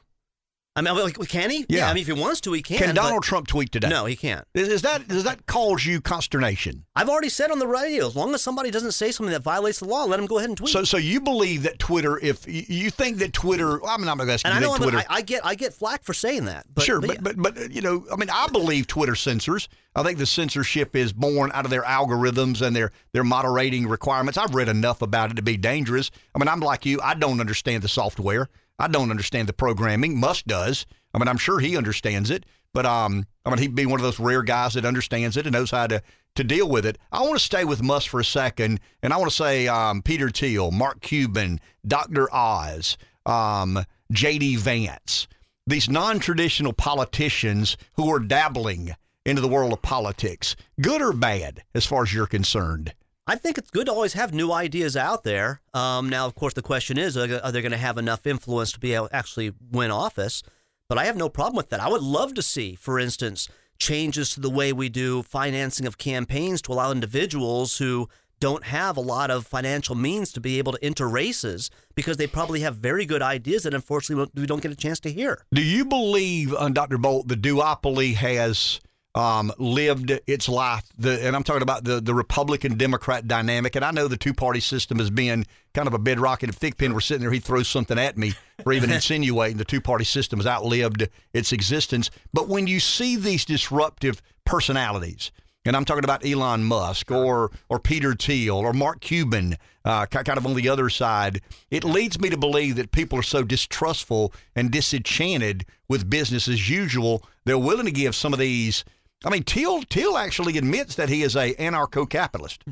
I 0.77 0.81
mean, 0.81 0.93
like, 0.93 1.17
can 1.29 1.49
he? 1.49 1.65
Yeah. 1.69 1.89
I 1.89 1.93
mean, 1.93 2.01
if 2.01 2.07
he 2.07 2.13
wants 2.13 2.41
to, 2.41 2.51
he 2.51 2.61
can. 2.61 2.77
Can 2.77 2.95
Donald 2.95 3.21
but- 3.21 3.23
Trump 3.23 3.47
tweet 3.47 3.71
today? 3.71 3.87
No, 3.87 4.05
he 4.05 4.15
can't. 4.17 4.45
Is, 4.53 4.67
is 4.67 4.81
that 4.81 5.07
does 5.07 5.23
that 5.23 5.45
cause 5.45 5.85
you 5.85 6.01
consternation? 6.01 6.85
I've 6.97 7.07
already 7.07 7.29
said 7.29 7.49
on 7.49 7.59
the 7.59 7.67
radio, 7.67 8.07
as 8.07 8.15
long 8.15 8.33
as 8.33 8.41
somebody 8.41 8.71
doesn't 8.71 8.91
say 8.91 9.11
something 9.11 9.31
that 9.31 9.41
violates 9.41 9.79
the 9.79 9.85
law, 9.85 10.03
let 10.03 10.19
him 10.19 10.25
go 10.25 10.37
ahead 10.37 10.49
and 10.49 10.57
tweet. 10.57 10.71
So, 10.71 10.83
so 10.83 10.97
you 10.97 11.21
believe 11.21 11.63
that 11.63 11.79
Twitter? 11.79 12.17
If 12.21 12.45
you- 12.47 12.89
think 12.95 13.17
that 13.17 13.33
Twitter, 13.33 13.83
I 13.85 13.97
mean, 13.97 14.07
I'm 14.07 14.17
not 14.17 14.25
going 14.25 14.37
to 14.37 14.45
and 14.45 14.45
ask 14.45 14.45
you 14.45 14.51
to 14.51 14.55
I'm, 14.55 14.79
think 14.79 14.91
Twitter. 14.91 14.97
I, 15.09 15.15
I 15.15 15.21
get 15.21 15.45
I 15.45 15.55
get 15.55 15.73
flack 15.73 16.03
for 16.03 16.13
saying 16.13 16.45
that. 16.45 16.65
But, 16.73 16.83
sure, 16.83 17.01
but, 17.01 17.21
but, 17.21 17.35
yeah. 17.35 17.41
but 17.41 17.55
but 17.55 17.71
you 17.71 17.81
know, 17.81 18.05
I 18.11 18.15
mean, 18.15 18.29
I 18.29 18.47
believe 18.47 18.87
Twitter 18.87 19.15
censors. 19.15 19.69
I 19.95 20.03
think 20.03 20.17
the 20.17 20.25
censorship 20.25 20.95
is 20.95 21.13
born 21.13 21.51
out 21.53 21.63
of 21.63 21.71
their 21.71 21.83
algorithms 21.83 22.61
and 22.61 22.75
their 22.75 22.91
their 23.13 23.23
moderating 23.23 23.87
requirements. 23.87 24.37
I've 24.37 24.53
read 24.53 24.67
enough 24.67 25.01
about 25.01 25.31
it 25.31 25.35
to 25.35 25.41
be 25.41 25.55
dangerous. 25.55 26.11
I 26.33 26.39
mean, 26.39 26.49
I'm 26.49 26.59
like 26.59 26.85
you. 26.85 26.99
I 27.01 27.13
don't 27.13 27.39
understand 27.39 27.81
the 27.81 27.87
software. 27.87 28.49
I 28.79 28.87
don't 28.87 29.11
understand 29.11 29.47
the 29.47 29.53
programming. 29.53 30.19
Musk 30.19 30.45
does. 30.45 30.85
I 31.13 31.17
mean, 31.17 31.27
I'm 31.27 31.37
sure 31.37 31.59
he 31.59 31.77
understands 31.77 32.29
it, 32.29 32.45
but 32.73 32.85
um, 32.85 33.25
I 33.45 33.49
mean, 33.49 33.59
he'd 33.59 33.75
be 33.75 33.85
one 33.85 33.99
of 33.99 34.03
those 34.03 34.19
rare 34.19 34.43
guys 34.43 34.73
that 34.73 34.85
understands 34.85 35.37
it 35.37 35.45
and 35.45 35.53
knows 35.53 35.71
how 35.71 35.87
to 35.87 36.01
to 36.35 36.43
deal 36.43 36.67
with 36.67 36.85
it. 36.85 36.97
I 37.11 37.21
want 37.21 37.35
to 37.35 37.39
stay 37.39 37.63
with 37.63 37.81
Musk 37.81 38.09
for 38.09 38.19
a 38.19 38.25
second, 38.25 38.81
and 39.01 39.13
I 39.13 39.17
want 39.17 39.31
to 39.31 39.35
say 39.35 39.67
um, 39.69 40.01
Peter 40.01 40.29
Thiel, 40.29 40.71
Mark 40.71 40.99
Cuban, 40.99 41.61
Dr. 41.87 42.27
Oz, 42.33 42.97
um, 43.25 43.85
J.D. 44.11 44.57
Vance, 44.57 45.27
these 45.65 45.89
non-traditional 45.89 46.73
politicians 46.73 47.77
who 47.93 48.13
are 48.13 48.19
dabbling 48.19 48.95
into 49.25 49.41
the 49.41 49.47
world 49.47 49.73
of 49.73 49.81
politics, 49.81 50.55
good 50.81 51.01
or 51.01 51.13
bad, 51.13 51.63
as 51.73 51.85
far 51.85 52.03
as 52.03 52.13
you're 52.13 52.27
concerned. 52.27 52.93
I 53.27 53.35
think 53.35 53.57
it's 53.57 53.71
good 53.71 53.87
to 53.87 53.91
always 53.91 54.13
have 54.13 54.35
new 54.35 54.51
ideas 54.51 54.95
out 54.95 55.23
there. 55.23 55.61
Um, 55.73 56.09
now, 56.09 56.27
of 56.27 56.35
course, 56.35 56.53
the 56.53 56.61
question 56.61 56.99
is, 56.99 57.17
are 57.17 57.27
they 57.27 57.61
going 57.61 57.71
to 57.71 57.77
have 57.77 57.97
enough 57.97 58.27
influence 58.27 58.71
to 58.73 58.79
be 58.79 58.93
able 58.93 59.07
to 59.07 59.15
actually 59.15 59.51
win 59.71 59.89
office? 59.89 60.43
But 60.87 60.99
I 60.99 61.05
have 61.05 61.17
no 61.17 61.27
problem 61.27 61.57
with 61.57 61.69
that. 61.69 61.79
I 61.79 61.89
would 61.89 62.03
love 62.03 62.35
to 62.35 62.43
see, 62.43 62.75
for 62.75 62.99
instance, 62.99 63.49
changes 63.79 64.29
to 64.35 64.39
the 64.39 64.49
way 64.49 64.71
we 64.71 64.89
do 64.89 65.23
financing 65.23 65.87
of 65.87 65.97
campaigns 65.97 66.61
to 66.63 66.71
allow 66.71 66.91
individuals 66.91 67.79
who 67.79 68.07
don't 68.39 68.65
have 68.65 68.95
a 68.95 69.01
lot 69.01 69.31
of 69.31 69.47
financial 69.47 69.95
means 69.95 70.31
to 70.33 70.39
be 70.39 70.59
able 70.59 70.73
to 70.73 70.85
enter 70.85 71.07
races 71.07 71.71
because 71.95 72.17
they 72.17 72.27
probably 72.27 72.59
have 72.59 72.75
very 72.75 73.05
good 73.05 73.23
ideas 73.23 73.63
that 73.63 73.73
unfortunately 73.73 74.29
we 74.35 74.45
don't 74.45 74.61
get 74.61 74.71
a 74.71 74.75
chance 74.75 74.99
to 74.99 75.11
hear. 75.11 75.43
Do 75.51 75.63
you 75.63 75.83
believe, 75.83 76.53
uh, 76.53 76.69
Dr. 76.69 76.99
Bolt, 76.99 77.27
the 77.27 77.35
duopoly 77.35 78.13
has 78.15 78.81
um, 79.15 79.51
lived 79.57 80.11
its 80.27 80.47
life? 80.47 80.83
The, 80.97 81.25
and 81.25 81.35
I'm 81.35 81.43
talking 81.43 81.63
about 81.63 81.83
the, 81.83 81.99
the 81.99 82.13
Republican 82.13 82.77
Democrat 82.77 83.27
dynamic. 83.27 83.75
And 83.75 83.83
I 83.83 83.91
know 83.91 84.07
the 84.07 84.17
two 84.17 84.33
party 84.33 84.59
system 84.59 84.99
has 84.99 85.09
been 85.09 85.45
kind 85.73 85.87
of 85.87 85.95
a 85.95 85.99
bedrock. 85.99 86.43
And 86.43 86.51
if 86.51 86.59
Thigpen 86.59 86.93
were 86.93 87.01
sitting 87.01 87.21
there, 87.21 87.31
he'd 87.31 87.43
throw 87.43 87.63
something 87.63 87.97
at 87.97 88.17
me 88.17 88.33
for 88.63 88.73
even 88.73 88.91
insinuating 88.91 89.57
the 89.57 89.65
two 89.65 89.81
party 89.81 90.05
system 90.05 90.39
has 90.39 90.47
outlived 90.47 91.09
its 91.33 91.51
existence. 91.51 92.11
But 92.33 92.47
when 92.47 92.67
you 92.67 92.79
see 92.79 93.15
these 93.15 93.45
disruptive 93.45 94.21
personalities, 94.45 95.31
and 95.65 95.75
I'm 95.75 95.83
talking 95.83 96.03
about 96.03 96.23
Elon 96.23 96.63
Musk 96.63 97.09
or 97.09 97.51
or 97.69 97.79
Peter 97.79 98.13
Thiel 98.13 98.57
or 98.57 98.71
Mark 98.71 99.01
Cuban, 99.01 99.57
uh, 99.83 100.05
kind 100.05 100.37
of 100.37 100.45
on 100.45 100.53
the 100.55 100.69
other 100.69 100.89
side. 100.89 101.41
It 101.71 101.83
leads 101.83 102.19
me 102.19 102.29
to 102.29 102.37
believe 102.37 102.75
that 102.75 102.91
people 102.91 103.19
are 103.19 103.23
so 103.23 103.43
distrustful 103.43 104.31
and 104.55 104.71
disenchanted 104.71 105.65
with 105.87 106.09
business 106.09 106.47
as 106.47 106.69
usual. 106.69 107.23
They're 107.45 107.57
willing 107.57 107.85
to 107.85 107.91
give 107.91 108.15
some 108.15 108.33
of 108.33 108.39
these. 108.39 108.83
I 109.25 109.29
mean, 109.31 109.43
Thiel 109.43 109.81
Thiel 109.89 110.17
actually 110.17 110.57
admits 110.57 110.95
that 110.95 111.09
he 111.09 111.23
is 111.23 111.35
a 111.35 111.53
anarcho-capitalist. 111.55 112.63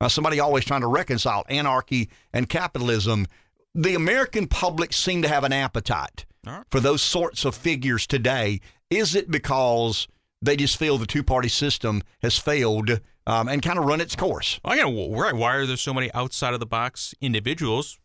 Uh, 0.00 0.08
somebody 0.08 0.40
always 0.40 0.64
trying 0.64 0.80
to 0.80 0.86
reconcile 0.86 1.44
anarchy 1.48 2.08
and 2.32 2.48
capitalism. 2.48 3.26
The 3.74 3.94
American 3.94 4.46
public 4.48 4.92
seem 4.92 5.22
to 5.22 5.28
have 5.28 5.44
an 5.44 5.52
appetite 5.52 6.24
for 6.70 6.80
those 6.80 7.02
sorts 7.02 7.44
of 7.44 7.54
figures 7.54 8.06
today. 8.06 8.60
Is 8.88 9.14
it 9.14 9.30
because 9.30 10.08
they 10.42 10.56
just 10.56 10.76
feel 10.78 10.98
the 10.98 11.06
two 11.06 11.22
party 11.22 11.48
system 11.48 12.02
has 12.22 12.38
failed 12.38 13.00
um, 13.26 13.46
and 13.48 13.62
kind 13.62 13.78
of 13.78 13.84
run 13.84 14.00
its 14.00 14.16
course? 14.16 14.58
Well, 14.64 14.90
wh- 14.90 15.16
right? 15.16 15.34
Why 15.34 15.54
are 15.56 15.66
there 15.66 15.76
so 15.76 15.94
many 15.94 16.12
outside 16.14 16.54
of 16.54 16.60
the 16.60 16.66
box 16.66 17.14
individuals 17.20 18.00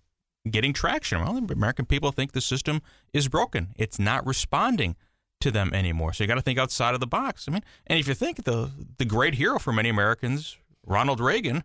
getting 0.48 0.73
traction? 0.73 1.22
Well, 1.22 1.38
American 1.49 1.86
people 1.86 2.11
think 2.11 2.34
the 2.34 2.41
system 2.41 2.82
is 3.14 3.27
broken. 3.30 3.69
It's 3.77 3.98
not 3.98 4.27
responding 4.27 4.95
to 5.41 5.52
them 5.52 5.74
anymore. 5.74 6.14
So 6.14 6.24
you 6.24 6.28
got 6.28 6.36
to 6.36 6.41
think 6.41 6.60
outside 6.60 6.94
of 6.94 6.99
the 6.99 7.07
box. 7.07 7.48
I 7.48 7.52
mean, 7.52 7.64
and 7.88 7.99
if 7.99 8.07
you 8.07 8.14
think 8.14 8.44
the 8.44 8.72
the 8.98 9.06
great 9.06 9.36
hero 9.36 9.60
for 9.60 9.72
many 9.72 9.90
Americans, 9.90 10.57
Ronald 10.86 11.20
Reagan, 11.20 11.64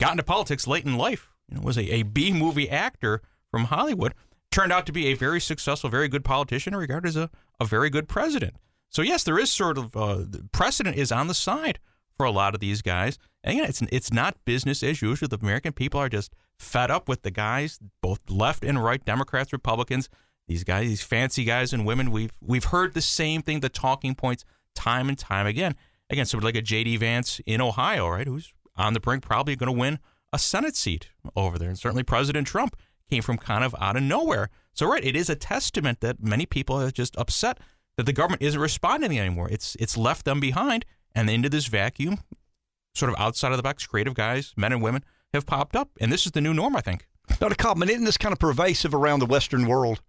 got 0.00 0.12
into 0.12 0.22
politics 0.22 0.66
late 0.66 0.84
in 0.84 0.96
life. 0.96 1.30
Was 1.60 1.76
a, 1.76 1.82
a 1.92 2.02
B 2.02 2.32
movie 2.32 2.70
actor 2.70 3.20
from 3.50 3.64
Hollywood. 3.64 4.14
Turned 4.50 4.72
out 4.72 4.86
to 4.86 4.92
be 4.92 5.08
a 5.08 5.14
very 5.14 5.40
successful, 5.40 5.90
very 5.90 6.08
good 6.08 6.24
politician, 6.24 6.74
regarded 6.74 7.08
as 7.08 7.16
a, 7.16 7.30
a 7.60 7.64
very 7.64 7.90
good 7.90 8.08
president. 8.08 8.54
So 8.88 9.02
yes, 9.02 9.24
there 9.24 9.38
is 9.38 9.50
sort 9.50 9.76
of 9.76 9.96
uh, 9.96 10.24
precedent 10.52 10.96
is 10.96 11.12
on 11.12 11.26
the 11.26 11.34
side 11.34 11.80
for 12.16 12.24
a 12.24 12.30
lot 12.30 12.54
of 12.54 12.60
these 12.60 12.80
guys. 12.80 13.18
And 13.42 13.58
again, 13.58 13.68
it's 13.68 13.82
it's 13.92 14.12
not 14.12 14.42
business 14.44 14.82
as 14.82 15.02
usual. 15.02 15.28
The 15.28 15.38
American 15.40 15.72
people 15.72 16.00
are 16.00 16.08
just 16.08 16.32
fed 16.58 16.90
up 16.90 17.08
with 17.08 17.22
the 17.22 17.30
guys, 17.30 17.78
both 18.00 18.20
left 18.30 18.64
and 18.64 18.82
right, 18.82 19.04
Democrats, 19.04 19.52
Republicans. 19.52 20.08
These 20.46 20.64
guys, 20.64 20.88
these 20.88 21.02
fancy 21.02 21.44
guys 21.44 21.72
and 21.72 21.86
women. 21.86 22.10
We've 22.10 22.32
we've 22.40 22.64
heard 22.64 22.94
the 22.94 23.00
same 23.00 23.42
thing, 23.42 23.60
the 23.60 23.68
talking 23.68 24.14
points, 24.14 24.44
time 24.74 25.08
and 25.08 25.18
time 25.18 25.46
again. 25.46 25.74
Again, 26.10 26.26
somebody 26.26 26.48
like 26.48 26.62
a 26.62 26.62
J.D. 26.62 26.98
Vance 26.98 27.40
in 27.46 27.60
Ohio, 27.60 28.08
right, 28.08 28.26
who's 28.26 28.52
on 28.76 28.92
the 28.92 29.00
brink, 29.00 29.22
probably 29.22 29.56
going 29.56 29.72
to 29.72 29.78
win 29.78 29.98
a 30.32 30.38
Senate 30.38 30.76
seat 30.76 31.08
over 31.34 31.58
there. 31.58 31.68
And 31.68 31.78
certainly 31.78 32.02
President 32.02 32.46
Trump 32.46 32.76
came 33.08 33.22
from 33.22 33.38
kind 33.38 33.64
of 33.64 33.74
out 33.80 33.96
of 33.96 34.02
nowhere. 34.02 34.50
So, 34.74 34.86
right, 34.86 35.04
it 35.04 35.16
is 35.16 35.30
a 35.30 35.36
testament 35.36 36.00
that 36.00 36.22
many 36.22 36.44
people 36.44 36.76
are 36.76 36.90
just 36.90 37.16
upset 37.16 37.58
that 37.96 38.04
the 38.04 38.12
government 38.12 38.42
isn't 38.42 38.60
responding 38.60 39.18
anymore. 39.18 39.48
It's 39.50 39.76
it's 39.76 39.96
left 39.96 40.24
them 40.24 40.40
behind, 40.40 40.84
and 41.14 41.30
into 41.30 41.48
this 41.48 41.66
vacuum, 41.66 42.18
sort 42.94 43.12
of 43.12 43.18
outside 43.18 43.52
of 43.52 43.56
the 43.56 43.62
box, 43.62 43.86
creative 43.86 44.14
guys, 44.14 44.52
men 44.56 44.72
and 44.72 44.82
women, 44.82 45.04
have 45.32 45.46
popped 45.46 45.76
up, 45.76 45.90
and 46.00 46.12
this 46.12 46.26
is 46.26 46.32
the 46.32 46.40
new 46.40 46.52
norm, 46.52 46.76
I 46.76 46.80
think. 46.80 47.06
Dr. 47.38 47.54
Kaufman, 47.54 47.88
isn't 47.88 48.04
this 48.04 48.18
kind 48.18 48.32
of 48.32 48.38
pervasive 48.38 48.94
around 48.94 49.20
the 49.20 49.26
Western 49.26 49.66
world? 49.66 50.02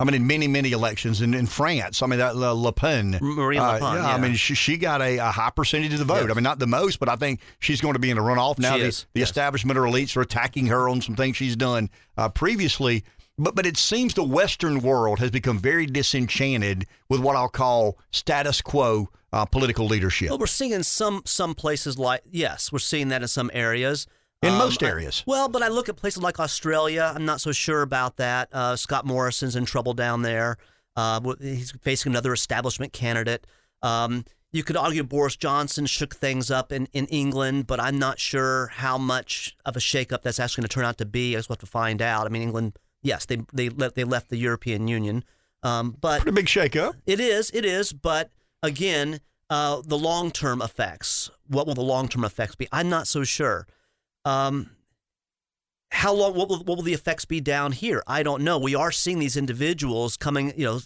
I 0.00 0.04
mean, 0.04 0.14
in 0.14 0.26
many, 0.26 0.48
many 0.48 0.72
elections 0.72 1.20
in, 1.20 1.34
in 1.34 1.46
France, 1.46 2.02
I 2.02 2.06
mean, 2.06 2.18
that 2.20 2.34
uh, 2.34 2.52
Le 2.52 2.72
Pen. 2.72 3.18
Marine 3.20 3.60
Le 3.60 3.78
Pen, 3.78 3.82
yeah, 3.82 3.94
yeah. 3.96 4.14
I 4.14 4.18
mean, 4.18 4.34
she, 4.34 4.54
she 4.54 4.78
got 4.78 5.02
a, 5.02 5.18
a 5.18 5.30
high 5.30 5.50
percentage 5.50 5.92
of 5.92 5.98
the 5.98 6.06
vote. 6.06 6.22
Yes. 6.22 6.30
I 6.30 6.34
mean, 6.34 6.42
not 6.42 6.58
the 6.58 6.66
most, 6.66 6.98
but 6.98 7.10
I 7.10 7.16
think 7.16 7.40
she's 7.58 7.82
going 7.82 7.92
to 7.92 8.00
be 8.00 8.10
in 8.10 8.16
a 8.16 8.22
runoff. 8.22 8.58
Now 8.58 8.74
She 8.76 8.80
the, 8.80 8.86
is, 8.86 9.06
the 9.12 9.20
establishment 9.20 9.78
or 9.78 9.82
elites 9.82 10.16
are 10.16 10.22
attacking 10.22 10.68
her 10.68 10.88
on 10.88 11.02
some 11.02 11.16
things 11.16 11.36
she's 11.36 11.54
done 11.54 11.90
uh, 12.16 12.30
previously. 12.30 13.04
But, 13.36 13.54
but 13.54 13.66
it 13.66 13.76
seems 13.76 14.14
the 14.14 14.24
Western 14.24 14.80
world 14.80 15.18
has 15.18 15.30
become 15.30 15.58
very 15.58 15.84
disenchanted 15.86 16.86
with 17.10 17.20
what 17.20 17.36
I'll 17.36 17.48
call 17.48 17.98
status 18.10 18.62
quo 18.62 19.10
uh, 19.32 19.44
political 19.44 19.86
leadership. 19.86 20.30
Well, 20.30 20.38
we're 20.38 20.46
seeing 20.46 20.72
in 20.72 20.82
some 20.82 21.22
some 21.24 21.54
places 21.54 21.98
like 21.98 22.22
yes, 22.30 22.72
we're 22.72 22.78
seeing 22.80 23.08
that 23.08 23.22
in 23.22 23.28
some 23.28 23.50
areas. 23.54 24.06
In 24.42 24.52
Um, 24.52 24.58
most 24.58 24.82
I- 24.82 24.86
areas. 24.88 25.22
well, 25.26 25.48
but 25.48 25.62
I 25.62 25.68
look 25.68 25.88
at 25.90 25.96
places 25.96 26.22
like 26.22 26.40
Australia. 26.40 27.12
I'm 27.14 27.26
not 27.26 27.40
so 27.42 27.52
sure 27.52 27.82
about 27.82 28.16
that. 28.16 28.48
Uh, 28.52 28.74
Scott 28.74 29.04
Morrison's 29.04 29.54
in 29.54 29.66
trouble 29.66 29.92
down 29.92 30.22
there. 30.22 30.56
Uh, 30.96 31.20
he's 31.40 31.72
facing 31.82 32.12
another 32.12 32.32
establishment 32.32 32.92
candidate. 32.94 33.46
Um, 33.82 34.24
you 34.52 34.64
could 34.64 34.76
argue 34.76 35.04
Boris 35.04 35.36
Johnson 35.36 35.84
shook 35.86 36.14
things 36.16 36.50
up 36.50 36.72
in, 36.72 36.88
in 36.92 37.06
England, 37.06 37.66
but 37.66 37.78
I'm 37.80 37.98
not 37.98 38.18
sure 38.18 38.68
how 38.68 38.96
much 38.98 39.56
of 39.66 39.76
a 39.76 39.78
shakeup 39.78 40.22
that's 40.22 40.40
actually 40.40 40.62
going 40.62 40.68
to 40.68 40.74
turn 40.74 40.84
out 40.86 40.98
to 40.98 41.04
be. 41.06 41.36
I 41.36 41.38
just 41.38 41.48
have 41.50 41.58
to 41.58 41.66
find 41.66 42.00
out. 42.02 42.26
I 42.26 42.30
mean, 42.30 42.42
England, 42.42 42.78
yes, 43.02 43.26
they 43.26 43.42
they 43.52 43.68
le- 43.68 43.90
they 43.92 44.04
left 44.04 44.28
the 44.30 44.36
European 44.38 44.88
Union, 44.88 45.22
um, 45.62 45.96
but 46.00 46.22
Pretty 46.22 46.34
big 46.34 46.46
shakeup. 46.46 46.94
it 47.06 47.20
is, 47.20 47.50
it 47.54 47.64
is, 47.64 47.92
but 47.92 48.30
again, 48.62 49.20
uh, 49.50 49.82
the 49.84 49.98
long 49.98 50.30
term 50.32 50.60
effects. 50.62 51.30
What 51.46 51.66
will 51.66 51.74
the 51.74 51.82
long 51.82 52.08
term 52.08 52.24
effects 52.24 52.54
be? 52.56 52.66
I'm 52.72 52.88
not 52.88 53.06
so 53.06 53.22
sure. 53.22 53.66
Um, 54.30 54.70
how 55.90 56.14
long? 56.14 56.34
What 56.34 56.48
will 56.48 56.58
what 56.58 56.76
will 56.76 56.82
the 56.82 56.94
effects 56.94 57.24
be 57.24 57.40
down 57.40 57.72
here? 57.72 58.02
I 58.06 58.22
don't 58.22 58.42
know. 58.42 58.58
We 58.58 58.74
are 58.74 58.92
seeing 58.92 59.18
these 59.18 59.36
individuals 59.36 60.16
coming, 60.16 60.52
you 60.56 60.64
know, 60.64 60.80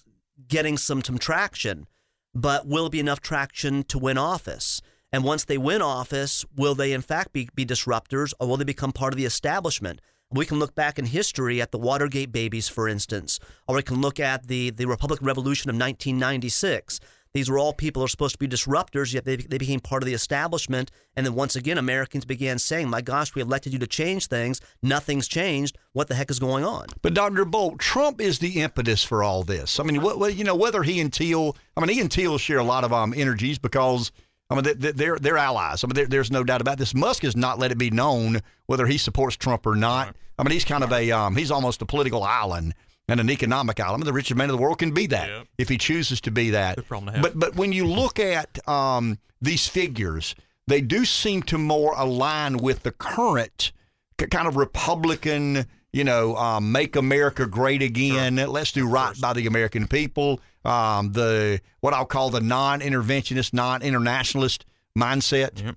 getting 0.48 0.78
some 0.78 1.04
some 1.04 1.18
traction, 1.18 1.86
but 2.34 2.66
will 2.66 2.86
it 2.86 2.92
be 2.92 3.00
enough 3.00 3.20
traction 3.20 3.84
to 3.84 3.98
win 3.98 4.16
office? 4.16 4.80
And 5.12 5.22
once 5.22 5.44
they 5.44 5.58
win 5.58 5.82
office, 5.82 6.44
will 6.56 6.74
they 6.74 6.92
in 6.92 7.02
fact 7.02 7.32
be, 7.32 7.48
be 7.54 7.64
disruptors, 7.64 8.32
or 8.40 8.48
will 8.48 8.56
they 8.56 8.64
become 8.64 8.92
part 8.92 9.12
of 9.12 9.18
the 9.18 9.26
establishment? 9.26 10.00
We 10.30 10.46
can 10.46 10.58
look 10.58 10.74
back 10.74 10.98
in 10.98 11.04
history 11.04 11.60
at 11.60 11.70
the 11.70 11.78
Watergate 11.78 12.32
babies, 12.32 12.68
for 12.68 12.88
instance, 12.88 13.38
or 13.68 13.76
we 13.76 13.82
can 13.82 14.00
look 14.00 14.18
at 14.18 14.48
the, 14.48 14.70
the 14.70 14.86
Republican 14.86 15.26
Revolution 15.26 15.70
of 15.70 15.74
1996. 15.74 16.98
These 17.34 17.50
were 17.50 17.58
all 17.58 17.72
people 17.72 18.00
who 18.00 18.04
are 18.04 18.08
supposed 18.08 18.34
to 18.34 18.38
be 18.38 18.46
disruptors, 18.46 19.12
yet 19.12 19.24
they, 19.24 19.34
they 19.34 19.58
became 19.58 19.80
part 19.80 20.04
of 20.04 20.06
the 20.06 20.14
establishment. 20.14 20.92
And 21.16 21.26
then 21.26 21.34
once 21.34 21.56
again, 21.56 21.78
Americans 21.78 22.24
began 22.24 22.60
saying, 22.60 22.88
My 22.88 23.00
gosh, 23.00 23.34
we 23.34 23.42
elected 23.42 23.72
you 23.72 23.80
to 23.80 23.88
change 23.88 24.28
things. 24.28 24.60
Nothing's 24.84 25.26
changed. 25.26 25.76
What 25.94 26.06
the 26.06 26.14
heck 26.14 26.30
is 26.30 26.38
going 26.38 26.64
on? 26.64 26.86
But 27.02 27.12
Dr. 27.12 27.44
Bolt, 27.44 27.80
Trump 27.80 28.20
is 28.20 28.38
the 28.38 28.62
impetus 28.62 29.02
for 29.02 29.24
all 29.24 29.42
this. 29.42 29.80
I 29.80 29.82
mean, 29.82 30.00
what, 30.00 30.36
you 30.36 30.44
know, 30.44 30.54
whether 30.54 30.84
he 30.84 31.00
and 31.00 31.12
Thiel, 31.12 31.56
I 31.76 31.80
mean, 31.80 31.88
he 31.88 32.00
and 32.00 32.12
Thiel 32.12 32.38
share 32.38 32.58
a 32.58 32.64
lot 32.64 32.84
of 32.84 32.92
um, 32.92 33.12
energies 33.16 33.58
because 33.58 34.12
I 34.48 34.54
mean, 34.54 34.74
they're 34.78 35.18
they're 35.18 35.38
allies. 35.38 35.82
I 35.82 35.88
mean, 35.88 36.08
there's 36.08 36.30
no 36.30 36.44
doubt 36.44 36.60
about 36.60 36.78
this. 36.78 36.94
Musk 36.94 37.24
has 37.24 37.34
not 37.34 37.58
let 37.58 37.72
it 37.72 37.78
be 37.78 37.90
known 37.90 38.42
whether 38.66 38.86
he 38.86 38.96
supports 38.96 39.36
Trump 39.36 39.66
or 39.66 39.74
not. 39.74 40.14
I 40.38 40.44
mean, 40.44 40.52
he's 40.52 40.64
kind 40.64 40.84
of 40.84 40.92
a 40.92 41.10
um, 41.10 41.34
he's 41.34 41.50
almost 41.50 41.82
a 41.82 41.86
political 41.86 42.22
island 42.22 42.74
and 43.08 43.20
an 43.20 43.30
economic 43.30 43.80
island. 43.80 44.02
The 44.04 44.12
richest 44.12 44.36
man 44.36 44.50
in 44.50 44.56
the 44.56 44.62
world 44.62 44.78
can 44.78 44.92
be 44.92 45.06
that 45.08 45.28
yep. 45.28 45.46
if 45.58 45.68
he 45.68 45.78
chooses 45.78 46.20
to 46.22 46.30
be 46.30 46.50
that. 46.50 46.78
But 46.88 47.38
but 47.38 47.56
when 47.56 47.72
you 47.72 47.86
look 47.86 48.18
at 48.18 48.66
um, 48.68 49.18
these 49.40 49.66
figures, 49.66 50.34
they 50.66 50.80
do 50.80 51.04
seem 51.04 51.42
to 51.44 51.58
more 51.58 51.94
align 51.96 52.58
with 52.58 52.82
the 52.82 52.92
current 52.92 53.72
kind 54.18 54.48
of 54.48 54.56
Republican, 54.56 55.66
you 55.92 56.04
know, 56.04 56.36
um, 56.36 56.72
make 56.72 56.96
America 56.96 57.46
great 57.46 57.82
again. 57.82 58.36
Sure. 58.36 58.46
Let's 58.46 58.72
do 58.72 58.88
right 58.88 59.18
by 59.20 59.32
the 59.32 59.46
American 59.46 59.86
people. 59.86 60.40
Um, 60.64 61.12
the 61.12 61.60
what 61.80 61.92
I'll 61.92 62.06
call 62.06 62.30
the 62.30 62.40
non-interventionist, 62.40 63.52
non-internationalist 63.52 64.64
mindset. 64.98 65.62
Yep. 65.62 65.76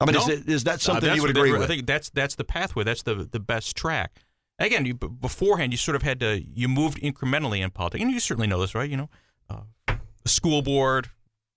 I 0.00 0.04
mean, 0.04 0.14
no. 0.14 0.20
is, 0.20 0.28
it, 0.28 0.48
is 0.48 0.64
that 0.64 0.80
something 0.80 1.08
uh, 1.08 1.14
you 1.14 1.22
would 1.22 1.30
agree 1.30 1.52
with? 1.52 1.62
I 1.62 1.66
think 1.66 1.86
that's 1.86 2.10
that's 2.10 2.34
the 2.34 2.44
pathway. 2.44 2.84
That's 2.84 3.04
the 3.04 3.14
the 3.14 3.40
best 3.40 3.74
track 3.76 4.20
again, 4.58 4.84
you, 4.84 4.94
beforehand, 4.94 5.72
you 5.72 5.76
sort 5.76 5.96
of 5.96 6.02
had 6.02 6.20
to, 6.20 6.42
you 6.42 6.68
moved 6.68 7.00
incrementally 7.00 7.62
in 7.62 7.70
politics. 7.70 8.02
And 8.02 8.10
you 8.10 8.20
certainly 8.20 8.46
know 8.46 8.60
this, 8.60 8.74
right? 8.74 8.88
You 8.88 8.96
know, 8.96 9.10
uh, 9.50 9.94
school 10.24 10.62
board, 10.62 11.10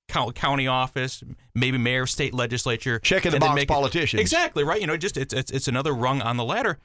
county 0.08 0.68
office, 0.68 1.24
maybe 1.54 1.78
mayor, 1.78 2.06
state 2.06 2.34
legislature. 2.34 3.00
Checking 3.00 3.32
the 3.32 3.40
box 3.40 3.66
politicians. 3.66 4.20
It, 4.20 4.22
exactly, 4.22 4.64
right? 4.64 4.80
You 4.80 4.88
know, 4.88 4.98
just 4.98 5.18
it's, 5.18 5.34
it's, 5.34 5.52
it's 5.52 5.68
another 5.68 5.94
rung 5.94 6.22
on 6.22 6.38
the 6.38 6.44
ladder. 6.44 6.80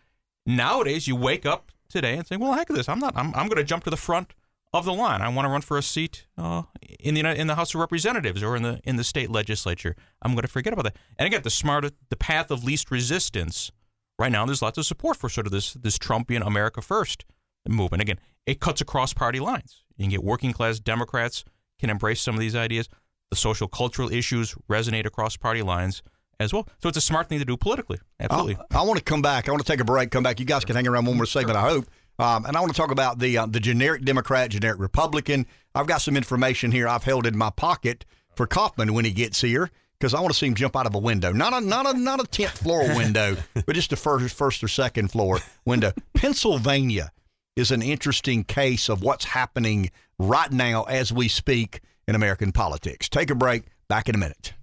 Nowadays, 0.46 1.06
you 1.06 1.16
wake 1.16 1.44
up 1.46 1.70
today 1.88 2.16
and 2.16 2.26
say, 2.26 2.36
well, 2.36 2.54
heck 2.54 2.70
of 2.70 2.76
this. 2.76 2.88
I'm 2.88 2.98
not, 2.98 3.16
I'm, 3.16 3.34
I'm 3.34 3.46
going 3.46 3.56
to 3.56 3.64
jump 3.64 3.84
to 3.84 3.90
the 3.90 3.96
front 3.96 4.34
of 4.72 4.84
the 4.84 4.92
line. 4.92 5.20
I 5.20 5.28
want 5.28 5.46
to 5.46 5.50
run 5.50 5.60
for 5.60 5.76
a 5.76 5.82
seat 5.82 6.26
uh, 6.38 6.62
in 7.00 7.14
the 7.14 7.20
in 7.34 7.48
the 7.48 7.56
House 7.56 7.74
of 7.74 7.80
Representatives 7.80 8.42
or 8.42 8.56
in 8.56 8.62
the 8.62 8.80
in 8.84 8.96
the 8.96 9.04
state 9.04 9.30
legislature. 9.30 9.96
I'm 10.22 10.32
going 10.32 10.42
to 10.42 10.48
forget 10.48 10.72
about 10.72 10.84
that. 10.84 10.96
And 11.18 11.26
again, 11.26 11.42
the 11.42 11.50
smart, 11.50 11.92
the 12.08 12.16
path 12.16 12.50
of 12.50 12.62
least 12.62 12.90
resistance 12.90 13.72
right 14.20 14.30
now 14.30 14.44
there's 14.44 14.62
lots 14.62 14.78
of 14.78 14.86
support 14.86 15.16
for 15.16 15.28
sort 15.28 15.46
of 15.46 15.52
this 15.52 15.72
this 15.74 15.98
Trumpian 15.98 16.46
America 16.46 16.82
First 16.82 17.24
movement. 17.68 18.02
Again, 18.02 18.20
it 18.46 18.60
cuts 18.60 18.80
across 18.80 19.12
party 19.12 19.40
lines. 19.40 19.82
You 19.96 20.04
can 20.04 20.10
get 20.10 20.22
working 20.22 20.52
class 20.52 20.78
Democrats 20.78 21.44
can 21.78 21.90
embrace 21.90 22.20
some 22.20 22.34
of 22.34 22.40
these 22.40 22.54
ideas. 22.54 22.88
The 23.30 23.36
social 23.36 23.68
cultural 23.68 24.12
issues 24.12 24.54
resonate 24.68 25.06
across 25.06 25.36
party 25.36 25.62
lines 25.62 26.02
as 26.38 26.52
well. 26.52 26.68
So 26.82 26.88
it's 26.88 26.98
a 26.98 27.02
smart 27.02 27.28
thing 27.28 27.38
to 27.38 27.44
do 27.44 27.56
politically. 27.56 27.98
Absolutely. 28.18 28.56
I, 28.70 28.80
I 28.80 28.82
want 28.82 28.98
to 28.98 29.04
come 29.04 29.22
back. 29.22 29.48
I 29.48 29.52
want 29.52 29.64
to 29.64 29.70
take 29.70 29.80
a 29.80 29.84
break. 29.84 30.10
Come 30.10 30.22
back. 30.22 30.40
You 30.40 30.46
guys 30.46 30.64
can 30.64 30.76
hang 30.76 30.86
around 30.86 31.06
one 31.06 31.16
more 31.16 31.26
segment. 31.26 31.56
I 31.56 31.62
hope. 31.62 31.86
Um, 32.18 32.44
and 32.44 32.56
I 32.56 32.60
want 32.60 32.72
to 32.72 32.76
talk 32.76 32.90
about 32.90 33.18
the 33.18 33.38
uh, 33.38 33.46
the 33.46 33.60
generic 33.60 34.04
Democrat, 34.04 34.50
generic 34.50 34.78
Republican. 34.78 35.46
I've 35.74 35.86
got 35.86 36.02
some 36.02 36.16
information 36.16 36.72
here 36.72 36.86
I've 36.86 37.04
held 37.04 37.26
in 37.26 37.36
my 37.36 37.50
pocket 37.50 38.04
for 38.34 38.46
Kaufman 38.46 38.92
when 38.92 39.04
he 39.04 39.12
gets 39.12 39.40
here 39.40 39.70
because 40.00 40.14
I 40.14 40.20
want 40.20 40.32
to 40.32 40.38
see 40.38 40.46
him 40.46 40.54
jump 40.54 40.74
out 40.76 40.86
of 40.86 40.94
a 40.94 40.98
window, 40.98 41.30
not 41.32 41.52
a 41.52 41.60
not 41.60 41.94
a 41.94 41.98
not 41.98 42.20
a 42.20 42.26
tenth 42.26 42.58
floor 42.58 42.82
window, 42.96 43.36
but 43.54 43.74
just 43.74 43.92
a 43.92 43.96
first 43.96 44.34
first 44.34 44.64
or 44.64 44.68
second 44.68 45.10
floor 45.10 45.38
window. 45.66 45.92
Pennsylvania 46.14 47.12
is 47.56 47.70
an 47.70 47.82
interesting 47.82 48.44
case 48.44 48.88
of 48.88 49.02
what's 49.02 49.26
happening 49.26 49.90
right 50.18 50.50
now 50.50 50.84
as 50.84 51.12
we 51.12 51.28
speak 51.28 51.80
in 52.08 52.14
American 52.14 52.52
politics. 52.52 53.08
Take 53.08 53.30
a 53.30 53.34
break. 53.34 53.64
Back 53.88 54.08
in 54.08 54.14
a 54.14 54.18
minute. 54.18 54.54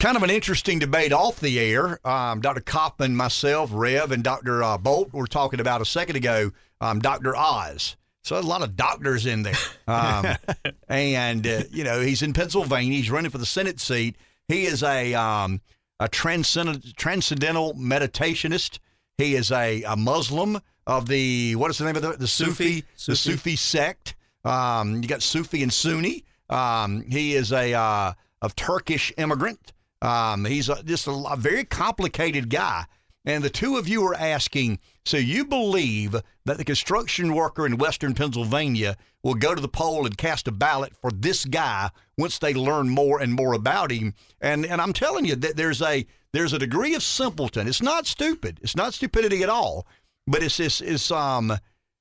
Kind 0.00 0.16
of 0.16 0.22
an 0.22 0.30
interesting 0.30 0.78
debate 0.78 1.12
off 1.12 1.40
the 1.40 1.58
air. 1.58 2.06
Um, 2.06 2.40
Dr. 2.40 2.60
Kaufman, 2.60 3.16
myself, 3.16 3.70
Rev, 3.72 4.12
and 4.12 4.22
Dr. 4.22 4.62
Uh, 4.62 4.78
Bolt 4.78 5.12
were 5.12 5.26
talking 5.26 5.60
about 5.60 5.82
a 5.82 5.84
second 5.84 6.16
ago. 6.16 6.52
Um, 6.80 7.00
Dr. 7.00 7.36
Oz 7.36 7.96
so 8.26 8.36
a 8.36 8.40
lot 8.40 8.60
of 8.60 8.74
doctors 8.74 9.24
in 9.24 9.44
there. 9.44 9.54
Um, 9.86 10.26
and, 10.88 11.46
uh, 11.46 11.62
you 11.70 11.84
know, 11.84 12.00
he's 12.00 12.22
in 12.22 12.32
Pennsylvania. 12.32 12.92
He's 12.98 13.08
running 13.08 13.30
for 13.30 13.38
the 13.38 13.46
Senate 13.46 13.78
seat. 13.78 14.16
He 14.48 14.66
is 14.66 14.82
a, 14.82 15.14
um, 15.14 15.60
a 16.00 16.08
transcend- 16.08 16.96
transcendental 16.96 17.74
meditationist. 17.74 18.80
He 19.16 19.36
is 19.36 19.52
a, 19.52 19.84
a 19.84 19.94
Muslim 19.94 20.60
of 20.88 21.06
the, 21.06 21.54
what 21.54 21.70
is 21.70 21.78
the 21.78 21.84
name 21.84 21.94
of 21.94 22.02
the, 22.02 22.12
the 22.14 22.26
Sufi, 22.26 22.84
Sufi. 22.96 23.12
the 23.12 23.16
Sufi 23.16 23.54
sect. 23.56 24.16
Um, 24.44 25.02
you 25.02 25.08
got 25.08 25.22
Sufi 25.22 25.62
and 25.62 25.72
Sunni. 25.72 26.24
Um, 26.50 27.02
he 27.02 27.34
is 27.34 27.52
a, 27.52 27.74
uh, 27.74 28.14
of 28.42 28.56
Turkish 28.56 29.12
immigrant. 29.16 29.72
Um, 30.02 30.44
he's 30.46 30.68
a, 30.68 30.82
just 30.82 31.06
a, 31.06 31.12
a 31.12 31.36
very 31.36 31.64
complicated 31.64 32.50
guy. 32.50 32.86
And 33.26 33.42
the 33.42 33.50
two 33.50 33.76
of 33.76 33.88
you 33.88 34.04
are 34.04 34.14
asking, 34.14 34.78
so 35.04 35.16
you 35.16 35.44
believe 35.44 36.14
that 36.44 36.58
the 36.58 36.64
construction 36.64 37.34
worker 37.34 37.66
in 37.66 37.76
Western 37.76 38.14
Pennsylvania 38.14 38.96
will 39.24 39.34
go 39.34 39.52
to 39.52 39.60
the 39.60 39.68
poll 39.68 40.06
and 40.06 40.16
cast 40.16 40.46
a 40.46 40.52
ballot 40.52 40.92
for 41.02 41.10
this 41.10 41.44
guy 41.44 41.90
once 42.16 42.38
they 42.38 42.54
learn 42.54 42.88
more 42.88 43.20
and 43.20 43.34
more 43.34 43.52
about 43.52 43.90
him? 43.90 44.14
And 44.40 44.64
and 44.64 44.80
I'm 44.80 44.92
telling 44.92 45.24
you 45.24 45.34
that 45.34 45.56
there's 45.56 45.82
a 45.82 46.06
there's 46.32 46.52
a 46.52 46.58
degree 46.58 46.94
of 46.94 47.02
simpleton. 47.02 47.66
It's 47.66 47.82
not 47.82 48.06
stupid. 48.06 48.60
It's 48.62 48.76
not 48.76 48.94
stupidity 48.94 49.42
at 49.42 49.48
all. 49.48 49.88
But 50.28 50.44
it's 50.44 50.56
this 50.56 50.80
is 50.80 51.10
um 51.10 51.52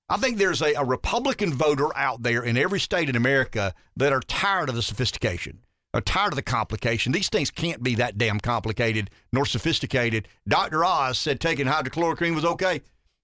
I 0.08 0.18
think 0.18 0.38
there's 0.38 0.62
a, 0.62 0.74
a 0.74 0.86
Republican 0.86 1.52
voter 1.52 1.96
out 1.98 2.22
there 2.22 2.44
in 2.44 2.56
every 2.56 2.80
state 2.80 3.10
in 3.10 3.16
America 3.16 3.74
that 3.98 4.14
are 4.14 4.20
tired 4.20 4.70
of 4.70 4.76
the 4.76 4.84
sophistication 4.84 5.65
are 5.96 6.02
tired 6.02 6.34
of 6.34 6.36
the 6.36 6.44
complication. 6.44 7.14
These 7.14 7.30
things 7.30 7.50
can't 7.50 7.82
be 7.82 7.96
that 7.96 8.18
damn 8.18 8.40
complicated 8.40 9.10
nor 9.32 9.46
sophisticated. 9.46 10.28
Dr. 10.48 10.84
Oz 10.84 11.18
said 11.18 11.40
taking 11.40 11.68
hydrochloroquine 11.68 12.36
was 12.36 12.44
okay. 12.44 12.82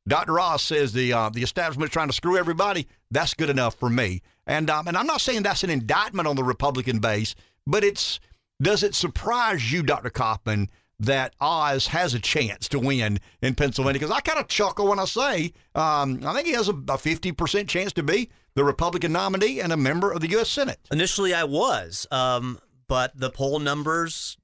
Dr. 0.08 0.40
Oz 0.40 0.62
says 0.62 0.94
the 0.94 1.12
uh, 1.14 1.30
the 1.30 1.44
establishment 1.44 1.90
is 1.90 1.94
trying 1.94 2.08
to 2.08 2.14
screw 2.14 2.38
everybody. 2.38 2.88
That's 3.12 3.34
good 3.34 3.50
enough 3.50 3.76
for 3.76 3.90
me. 3.90 4.22
And 4.48 4.70
um, 4.70 4.88
and 4.88 4.98
I'm 4.98 5.06
not 5.06 5.22
saying 5.22 5.44
that's 5.44 5.64
an 5.64 5.70
indictment 5.70 6.28
on 6.28 6.38
the 6.38 6.44
Republican 6.44 7.00
base, 7.00 7.36
but 7.68 7.84
it's 7.84 8.20
does 8.62 8.84
it 8.84 8.96
surprise 8.96 9.72
you, 9.72 9.84
Dr. 9.84 10.10
Kaufman, 10.10 10.70
that 11.00 11.34
Oz 11.42 11.88
has 11.88 12.14
a 12.14 12.20
chance 12.20 12.70
to 12.70 12.80
win 12.80 13.20
in 13.42 13.54
Pennsylvania? 13.54 14.00
Because 14.00 14.16
I 14.16 14.22
kind 14.22 14.40
of 14.40 14.48
chuckle 14.48 14.88
when 14.88 15.00
I 15.00 15.06
say 15.06 15.54
um, 15.76 16.22
I 16.26 16.34
think 16.34 16.48
he 16.48 16.54
has 16.54 16.70
a, 16.70 16.74
a 16.74 16.98
50% 16.98 17.68
chance 17.68 17.92
to 17.94 18.04
be 18.04 18.30
the 18.56 18.64
Republican 18.64 19.12
nominee 19.12 19.60
and 19.60 19.72
a 19.72 19.78
member 19.78 20.12
of 20.12 20.22
the 20.22 20.30
U.S. 20.32 20.50
Senate. 20.50 20.80
Initially, 20.92 21.34
I 21.34 21.44
was, 21.44 22.08
um, 22.12 22.60
but 22.88 23.18
the 23.18 23.30
poll 23.30 23.60
numbers 23.60 24.38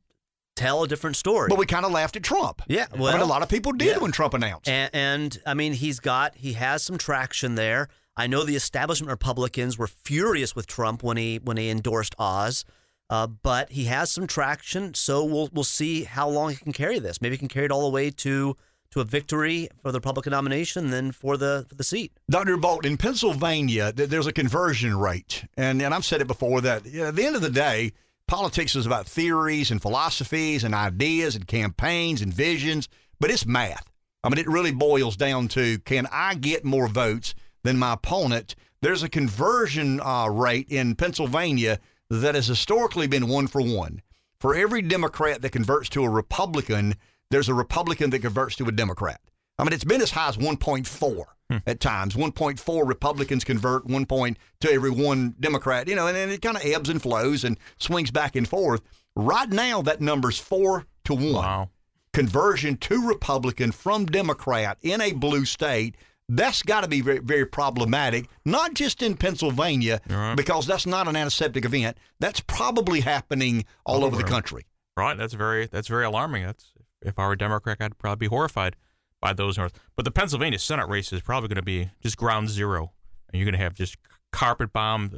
tell 0.55 0.83
a 0.83 0.87
different 0.87 1.15
story. 1.15 1.49
But 1.49 1.57
we 1.57 1.65
kind 1.65 1.85
of 1.85 1.91
laughed 1.91 2.15
at 2.15 2.23
Trump. 2.23 2.61
Yeah, 2.67 2.87
well, 2.95 3.09
I 3.09 3.13
mean, 3.13 3.21
a 3.21 3.25
lot 3.25 3.43
of 3.43 3.49
people 3.49 3.71
did 3.71 3.95
yeah. 3.95 3.97
when 3.99 4.11
Trump 4.11 4.33
announced. 4.33 4.67
And, 4.67 4.89
and 4.93 5.41
I 5.45 5.53
mean, 5.53 5.73
he's 5.73 5.99
got 5.99 6.35
he 6.35 6.53
has 6.53 6.83
some 6.83 6.97
traction 6.97 7.55
there. 7.55 7.87
I 8.15 8.27
know 8.27 8.43
the 8.43 8.55
establishment 8.55 9.11
Republicans 9.11 9.77
were 9.77 9.87
furious 9.87 10.55
with 10.55 10.67
Trump 10.67 11.03
when 11.03 11.17
he 11.17 11.39
when 11.43 11.57
he 11.57 11.69
endorsed 11.69 12.15
Oz. 12.17 12.65
Uh, 13.09 13.25
but 13.25 13.71
he 13.71 13.85
has 13.85 14.11
some 14.11 14.27
traction, 14.27 14.93
so 14.93 15.23
we'll 15.23 15.49
we'll 15.53 15.63
see 15.63 16.03
how 16.03 16.27
long 16.27 16.49
he 16.49 16.57
can 16.57 16.73
carry 16.73 16.99
this. 16.99 17.21
Maybe 17.21 17.35
he 17.35 17.39
can 17.39 17.47
carry 17.47 17.65
it 17.65 17.71
all 17.71 17.83
the 17.83 17.93
way 17.93 18.09
to 18.11 18.57
to 18.91 19.01
a 19.01 19.03
victory 19.03 19.69
for 19.81 19.91
the 19.91 19.99
Republican 19.99 20.31
nomination 20.31 20.89
than 20.89 21.11
for 21.11 21.37
the 21.37 21.65
for 21.67 21.75
the 21.75 21.83
seat. 21.83 22.11
Dr. 22.29 22.57
Bolt, 22.57 22.85
in 22.85 22.97
Pennsylvania, 22.97 23.91
there's 23.91 24.27
a 24.27 24.33
conversion 24.33 24.97
rate, 24.97 25.45
and 25.57 25.81
and 25.81 25.93
I've 25.93 26.05
said 26.05 26.21
it 26.21 26.27
before 26.27 26.61
that 26.61 26.85
you 26.85 27.01
know, 27.01 27.07
at 27.07 27.15
the 27.15 27.25
end 27.25 27.35
of 27.35 27.41
the 27.41 27.49
day, 27.49 27.91
politics 28.27 28.75
is 28.75 28.85
about 28.85 29.07
theories 29.07 29.71
and 29.71 29.81
philosophies 29.81 30.63
and 30.63 30.73
ideas 30.75 31.35
and 31.35 31.47
campaigns 31.47 32.21
and 32.21 32.33
visions, 32.33 32.87
but 33.19 33.31
it's 33.31 33.45
math. 33.45 33.89
I 34.23 34.29
mean, 34.29 34.39
it 34.39 34.47
really 34.47 34.71
boils 34.71 35.15
down 35.15 35.47
to 35.49 35.79
can 35.79 36.07
I 36.11 36.35
get 36.35 36.65
more 36.65 36.87
votes 36.87 37.33
than 37.63 37.77
my 37.77 37.93
opponent? 37.93 38.55
There's 38.81 39.03
a 39.03 39.09
conversion 39.09 39.99
uh, 40.01 40.27
rate 40.27 40.67
in 40.69 40.95
Pennsylvania 40.95 41.79
that 42.09 42.35
has 42.35 42.47
historically 42.47 43.07
been 43.07 43.27
one 43.27 43.47
for 43.47 43.61
one. 43.61 44.01
For 44.39 44.53
every 44.53 44.81
Democrat 44.81 45.41
that 45.41 45.51
converts 45.51 45.89
to 45.89 46.03
a 46.03 46.09
Republican, 46.09 46.95
there's 47.29 47.49
a 47.49 47.53
Republican 47.53 48.09
that 48.11 48.19
converts 48.19 48.55
to 48.57 48.65
a 48.65 48.71
Democrat. 48.71 49.21
I 49.57 49.63
mean, 49.63 49.73
it's 49.73 49.83
been 49.83 50.01
as 50.01 50.11
high 50.11 50.29
as 50.29 50.37
1.4 50.37 51.25
hmm. 51.49 51.57
at 51.65 51.79
times. 51.79 52.15
1.4 52.15 52.87
Republicans 52.87 53.43
convert, 53.43 53.85
1 53.85 54.05
point 54.05 54.37
to 54.61 54.71
every 54.71 54.91
one 54.91 55.35
Democrat, 55.39 55.87
you 55.87 55.95
know, 55.95 56.07
and, 56.07 56.15
and 56.15 56.31
it 56.31 56.41
kind 56.41 56.57
of 56.57 56.65
ebbs 56.65 56.89
and 56.89 57.01
flows 57.01 57.43
and 57.43 57.57
swings 57.77 58.11
back 58.11 58.35
and 58.35 58.47
forth. 58.47 58.81
Right 59.15 59.49
now, 59.49 59.81
that 59.81 59.99
number's 59.99 60.37
4 60.37 60.85
to 61.05 61.13
1. 61.13 61.33
Wow. 61.33 61.69
Conversion 62.13 62.77
to 62.77 63.07
Republican 63.07 63.71
from 63.71 64.05
Democrat 64.05 64.77
in 64.81 65.01
a 65.01 65.13
blue 65.13 65.45
state. 65.45 65.95
That's 66.29 66.61
got 66.61 66.81
to 66.81 66.87
be 66.87 67.01
very, 67.01 67.19
very 67.19 67.45
problematic, 67.45 68.27
not 68.43 68.73
just 68.73 69.01
in 69.01 69.15
Pennsylvania, 69.15 70.01
right. 70.09 70.35
because 70.35 70.67
that's 70.67 70.85
not 70.85 71.07
an 71.07 71.15
antiseptic 71.15 71.63
event. 71.63 71.97
That's 72.19 72.41
probably 72.41 72.99
happening 72.99 73.65
all, 73.85 73.97
all 73.97 74.05
over, 74.05 74.15
over 74.15 74.23
the 74.23 74.29
country. 74.29 74.65
Right. 74.97 75.17
That's 75.17 75.33
very 75.33 75.67
that's 75.67 75.87
very 75.87 76.05
alarming. 76.05 76.43
That's 76.43 76.73
if 77.07 77.17
I 77.17 77.25
were 77.27 77.33
a 77.33 77.37
Democrat, 77.37 77.77
I'd 77.79 77.97
probably 77.97 78.27
be 78.27 78.29
horrified 78.29 78.75
by 79.19 79.33
those 79.33 79.57
north. 79.57 79.73
But 79.95 80.05
the 80.05 80.11
Pennsylvania 80.11 80.59
Senate 80.59 80.87
race 80.87 81.11
is 81.11 81.21
probably 81.21 81.49
going 81.49 81.57
to 81.57 81.61
be 81.63 81.89
just 82.01 82.17
ground 82.17 82.49
zero. 82.49 82.93
And 83.29 83.39
you're 83.39 83.45
going 83.45 83.57
to 83.57 83.63
have 83.63 83.73
just 83.73 83.97
carpet 84.31 84.71
bomb. 84.71 85.11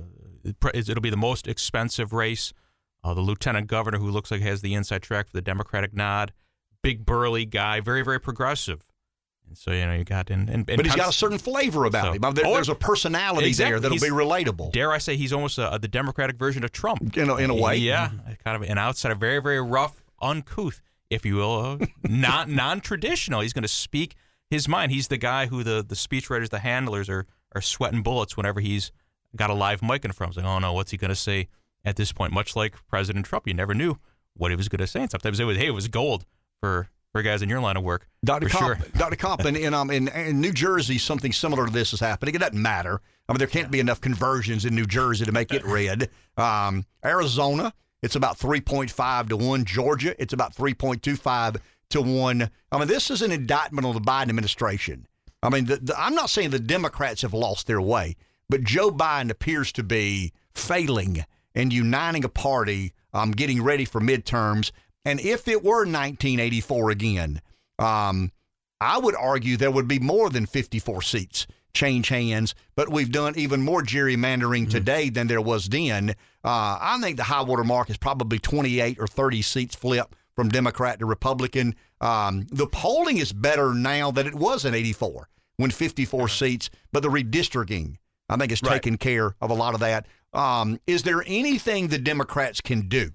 It'll 0.73 1.01
be 1.01 1.09
the 1.09 1.17
most 1.17 1.47
expensive 1.47 2.13
race. 2.13 2.53
Uh, 3.03 3.13
the 3.13 3.21
lieutenant 3.21 3.67
governor, 3.67 3.97
who 3.97 4.09
looks 4.09 4.29
like 4.29 4.41
has 4.41 4.61
the 4.61 4.73
inside 4.73 5.01
track 5.01 5.27
for 5.27 5.33
the 5.33 5.41
Democratic 5.41 5.93
nod, 5.93 6.33
big 6.81 7.05
burly 7.05 7.45
guy, 7.45 7.79
very 7.79 8.01
very 8.01 8.19
progressive. 8.19 8.91
And 9.47 9.57
so 9.57 9.71
you 9.71 9.85
know 9.85 9.93
you 9.93 10.03
got 10.03 10.29
and, 10.29 10.49
and, 10.49 10.69
and 10.69 10.77
but 10.77 10.85
he's 10.85 10.95
got 10.95 11.09
a 11.09 11.13
certain 11.13 11.37
flavor 11.37 11.85
about 11.85 12.05
so, 12.05 12.11
him. 12.11 12.33
There, 12.33 12.45
oh, 12.45 12.53
there's 12.53 12.69
a 12.69 12.75
personality 12.75 13.47
exactly. 13.47 13.71
there 13.71 13.79
that'll 13.79 13.95
he's, 13.95 14.03
be 14.03 14.09
relatable. 14.09 14.73
Dare 14.73 14.91
I 14.91 14.97
say 14.97 15.15
he's 15.15 15.33
almost 15.33 15.57
a, 15.57 15.79
the 15.81 15.87
Democratic 15.87 16.37
version 16.37 16.63
of 16.63 16.71
Trump 16.71 17.17
in 17.17 17.29
a, 17.29 17.35
in 17.37 17.49
a 17.49 17.55
way? 17.55 17.77
Yeah, 17.77 18.11
kind 18.43 18.61
of 18.61 18.69
an 18.69 18.77
outsider, 18.77 19.15
very 19.15 19.41
very 19.41 19.61
rough, 19.61 20.03
uncouth, 20.21 20.81
if 21.09 21.25
you 21.25 21.35
will, 21.35 21.79
not 22.03 22.49
non 22.49 22.81
traditional. 22.81 23.41
He's 23.41 23.53
going 23.53 23.63
to 23.63 23.67
speak 23.67 24.15
his 24.49 24.67
mind. 24.67 24.91
He's 24.91 25.07
the 25.07 25.17
guy 25.17 25.47
who 25.47 25.63
the 25.63 25.83
the 25.87 25.95
speechwriters, 25.95 26.49
the 26.49 26.59
handlers 26.59 27.09
are 27.09 27.25
are 27.55 27.61
sweating 27.61 28.03
bullets 28.03 28.37
whenever 28.37 28.59
he's 28.59 28.91
got 29.35 29.49
a 29.49 29.53
live 29.53 29.81
mic 29.81 30.05
in 30.05 30.11
front 30.11 30.33
of 30.33 30.37
him. 30.37 30.45
Like, 30.45 30.55
oh 30.55 30.59
no, 30.59 30.73
what's 30.73 30.91
he 30.91 30.97
going 30.97 31.09
to 31.09 31.15
say? 31.15 31.47
at 31.85 31.95
this 31.95 32.11
point, 32.11 32.33
much 32.33 32.55
like 32.55 32.75
President 32.87 33.25
Trump. 33.25 33.47
You 33.47 33.53
never 33.53 33.73
knew 33.73 33.97
what 34.35 34.51
he 34.51 34.57
was 34.57 34.69
going 34.69 34.79
to 34.79 34.87
say. 34.87 35.01
And 35.01 35.11
sometimes 35.11 35.39
it 35.39 35.45
was, 35.45 35.57
hey, 35.57 35.67
it 35.67 35.71
was 35.71 35.87
gold 35.87 36.25
for 36.59 36.89
for 37.11 37.23
guys 37.23 37.41
in 37.41 37.49
your 37.49 37.59
line 37.59 37.75
of 37.75 37.81
work. 37.81 38.07
Dr. 38.23 38.49
Comp, 38.49 38.77
sure. 38.77 38.87
Dr. 38.95 39.15
Comp, 39.15 39.43
in, 39.43 39.55
in, 39.55 39.73
um, 39.73 39.89
in, 39.89 40.09
in, 40.09 40.39
New 40.39 40.51
Jersey, 40.51 40.99
something 40.99 41.31
similar 41.31 41.65
to 41.65 41.73
this 41.73 41.91
is 41.91 41.99
happening. 41.99 42.35
It 42.35 42.37
doesn't 42.37 42.61
matter. 42.61 43.01
I 43.27 43.33
mean, 43.33 43.39
there 43.39 43.47
can't 43.47 43.71
be 43.71 43.79
enough 43.79 43.99
conversions 43.99 44.63
in 44.63 44.75
New 44.75 44.85
Jersey 44.85 45.25
to 45.25 45.31
make 45.31 45.51
it 45.51 45.65
red. 45.65 46.11
Um, 46.37 46.85
Arizona, 47.03 47.73
it's 48.01 48.15
about 48.15 48.37
3.5 48.37 49.29
to 49.29 49.37
1. 49.37 49.65
Georgia, 49.65 50.15
it's 50.21 50.33
about 50.33 50.55
3.25 50.55 51.57
to 51.89 52.01
1. 52.01 52.49
I 52.71 52.77
mean, 52.77 52.87
this 52.87 53.09
is 53.09 53.21
an 53.21 53.31
indictment 53.31 53.85
on 53.85 53.93
the 53.93 54.01
Biden 54.01 54.29
administration. 54.29 55.07
I 55.41 55.49
mean, 55.49 55.65
the, 55.65 55.77
the, 55.77 55.99
I'm 55.99 56.15
not 56.15 56.29
saying 56.29 56.49
the 56.49 56.59
Democrats 56.59 57.21
have 57.21 57.33
lost 57.33 57.67
their 57.67 57.81
way, 57.81 58.15
but 58.49 58.63
Joe 58.63 58.91
Biden 58.91 59.29
appears 59.29 59.71
to 59.73 59.83
be 59.83 60.33
failing 60.53 61.25
and 61.55 61.73
uniting 61.73 62.23
a 62.23 62.29
party, 62.29 62.93
um, 63.13 63.31
getting 63.31 63.63
ready 63.63 63.85
for 63.85 64.01
midterms. 64.01 64.71
And 65.05 65.19
if 65.19 65.47
it 65.47 65.63
were 65.63 65.79
1984 65.79 66.89
again, 66.91 67.41
um, 67.77 68.31
I 68.81 68.97
would 68.97 69.15
argue 69.15 69.57
there 69.57 69.71
would 69.71 69.87
be 69.87 69.99
more 69.99 70.29
than 70.29 70.45
54 70.45 71.01
seats 71.01 71.47
change 71.73 72.09
hands, 72.09 72.55
but 72.75 72.89
we've 72.89 73.11
done 73.11 73.37
even 73.37 73.61
more 73.61 73.81
gerrymandering 73.81 74.63
mm-hmm. 74.63 74.71
today 74.71 75.09
than 75.09 75.27
there 75.27 75.41
was 75.41 75.69
then. 75.69 76.11
Uh, 76.43 76.77
I 76.81 76.97
think 77.01 77.17
the 77.17 77.23
high 77.23 77.41
water 77.41 77.63
mark 77.63 77.89
is 77.89 77.97
probably 77.97 78.39
28 78.39 78.97
or 78.99 79.07
30 79.07 79.41
seats 79.41 79.75
flip 79.75 80.15
from 80.35 80.49
Democrat 80.49 80.99
to 80.99 81.05
Republican. 81.05 81.75
Um, 82.01 82.47
the 82.49 82.67
polling 82.67 83.17
is 83.17 83.33
better 83.33 83.73
now 83.73 84.11
than 84.11 84.25
it 84.25 84.35
was 84.35 84.65
in 84.65 84.73
84 84.73 85.29
when 85.57 85.71
54 85.71 86.29
seats, 86.29 86.69
but 86.93 87.03
the 87.03 87.09
redistricting, 87.09 87.97
I 88.29 88.37
think, 88.37 88.51
has 88.51 88.61
right. 88.63 88.71
taken 88.71 88.97
care 88.97 89.35
of 89.41 89.49
a 89.49 89.53
lot 89.53 89.73
of 89.73 89.81
that. 89.81 90.07
Um, 90.33 90.79
is 90.87 91.03
there 91.03 91.23
anything 91.27 91.87
the 91.89 91.97
Democrats 91.97 92.61
can 92.61 92.87
do 92.87 93.11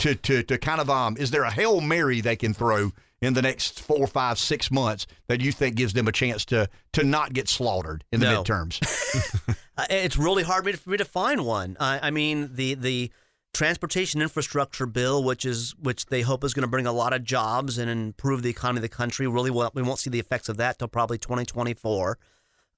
to 0.00 0.14
to 0.14 0.42
to 0.42 0.58
kind 0.58 0.80
of 0.80 0.90
um? 0.90 1.16
Is 1.18 1.30
there 1.30 1.44
a 1.44 1.50
hail 1.50 1.80
mary 1.80 2.20
they 2.20 2.36
can 2.36 2.52
throw 2.52 2.90
in 3.22 3.34
the 3.34 3.42
next 3.42 3.80
four, 3.80 4.06
five, 4.06 4.38
six 4.38 4.70
months 4.70 5.06
that 5.28 5.40
you 5.40 5.52
think 5.52 5.76
gives 5.76 5.92
them 5.92 6.06
a 6.06 6.12
chance 6.12 6.44
to 6.46 6.68
to 6.92 7.02
not 7.04 7.32
get 7.32 7.48
slaughtered 7.48 8.04
in 8.12 8.20
the 8.20 8.26
no. 8.26 8.42
midterms? 8.42 9.56
Uh, 9.78 9.84
it's 9.90 10.16
really 10.16 10.42
hard 10.42 10.66
for 10.78 10.88
me 10.88 10.96
to 10.96 11.04
find 11.04 11.44
one. 11.44 11.76
I, 11.78 12.08
I 12.08 12.10
mean 12.10 12.48
the 12.54 12.72
the 12.72 13.10
transportation 13.52 14.20
infrastructure 14.20 14.86
bill, 14.86 15.22
which 15.22 15.44
is 15.44 15.74
which 15.78 16.06
they 16.06 16.22
hope 16.22 16.44
is 16.44 16.54
going 16.54 16.62
to 16.62 16.68
bring 16.68 16.86
a 16.86 16.92
lot 16.92 17.12
of 17.12 17.24
jobs 17.24 17.78
and 17.78 17.90
improve 17.90 18.42
the 18.42 18.50
economy 18.50 18.78
of 18.78 18.82
the 18.82 18.88
country. 18.88 19.26
Really, 19.26 19.50
well, 19.50 19.70
we 19.74 19.82
won't 19.82 19.98
see 19.98 20.10
the 20.10 20.18
effects 20.18 20.48
of 20.48 20.56
that 20.58 20.78
till 20.78 20.88
probably 20.88 21.18
2024. 21.18 22.18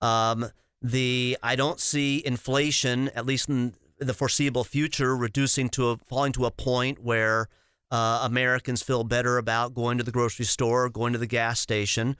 Um, 0.01 0.51
the 0.82 1.36
I 1.43 1.56
don't 1.56 1.81
see 1.81 2.23
inflation, 2.24 3.09
at 3.10 3.27
least 3.27 3.48
in 3.48 3.74
the 3.98 4.15
foreseeable 4.15 4.65
future, 4.65 5.16
reducing 5.16 5.69
to 5.70 5.90
a 5.90 5.97
falling 5.97 6.32
to 6.32 6.47
a 6.47 6.51
point 6.51 7.02
where 7.02 7.48
uh, 7.90 8.20
Americans 8.24 8.82
feel 8.82 9.05
better 9.05 9.39
about 9.39 9.74
going 9.74 9.98
to 9.98 10.05
the 10.05 10.12
grocery 10.12 10.44
store, 10.44 10.89
going 10.89 11.12
to 11.12 11.19
the 11.19 11.27
gas 11.27 11.60
station. 11.60 12.16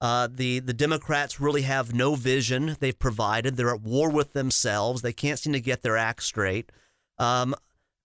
Uh, 0.00 0.28
the 0.28 0.58
the 0.58 0.74
Democrats 0.74 1.40
really 1.40 1.62
have 1.62 1.94
no 1.94 2.16
vision. 2.16 2.76
They've 2.80 2.98
provided. 2.98 3.56
They're 3.56 3.74
at 3.74 3.82
war 3.82 4.10
with 4.10 4.32
themselves. 4.32 5.02
They 5.02 5.12
can't 5.12 5.38
seem 5.38 5.52
to 5.52 5.60
get 5.60 5.82
their 5.82 5.96
act 5.96 6.24
straight. 6.24 6.72
Um, 7.18 7.54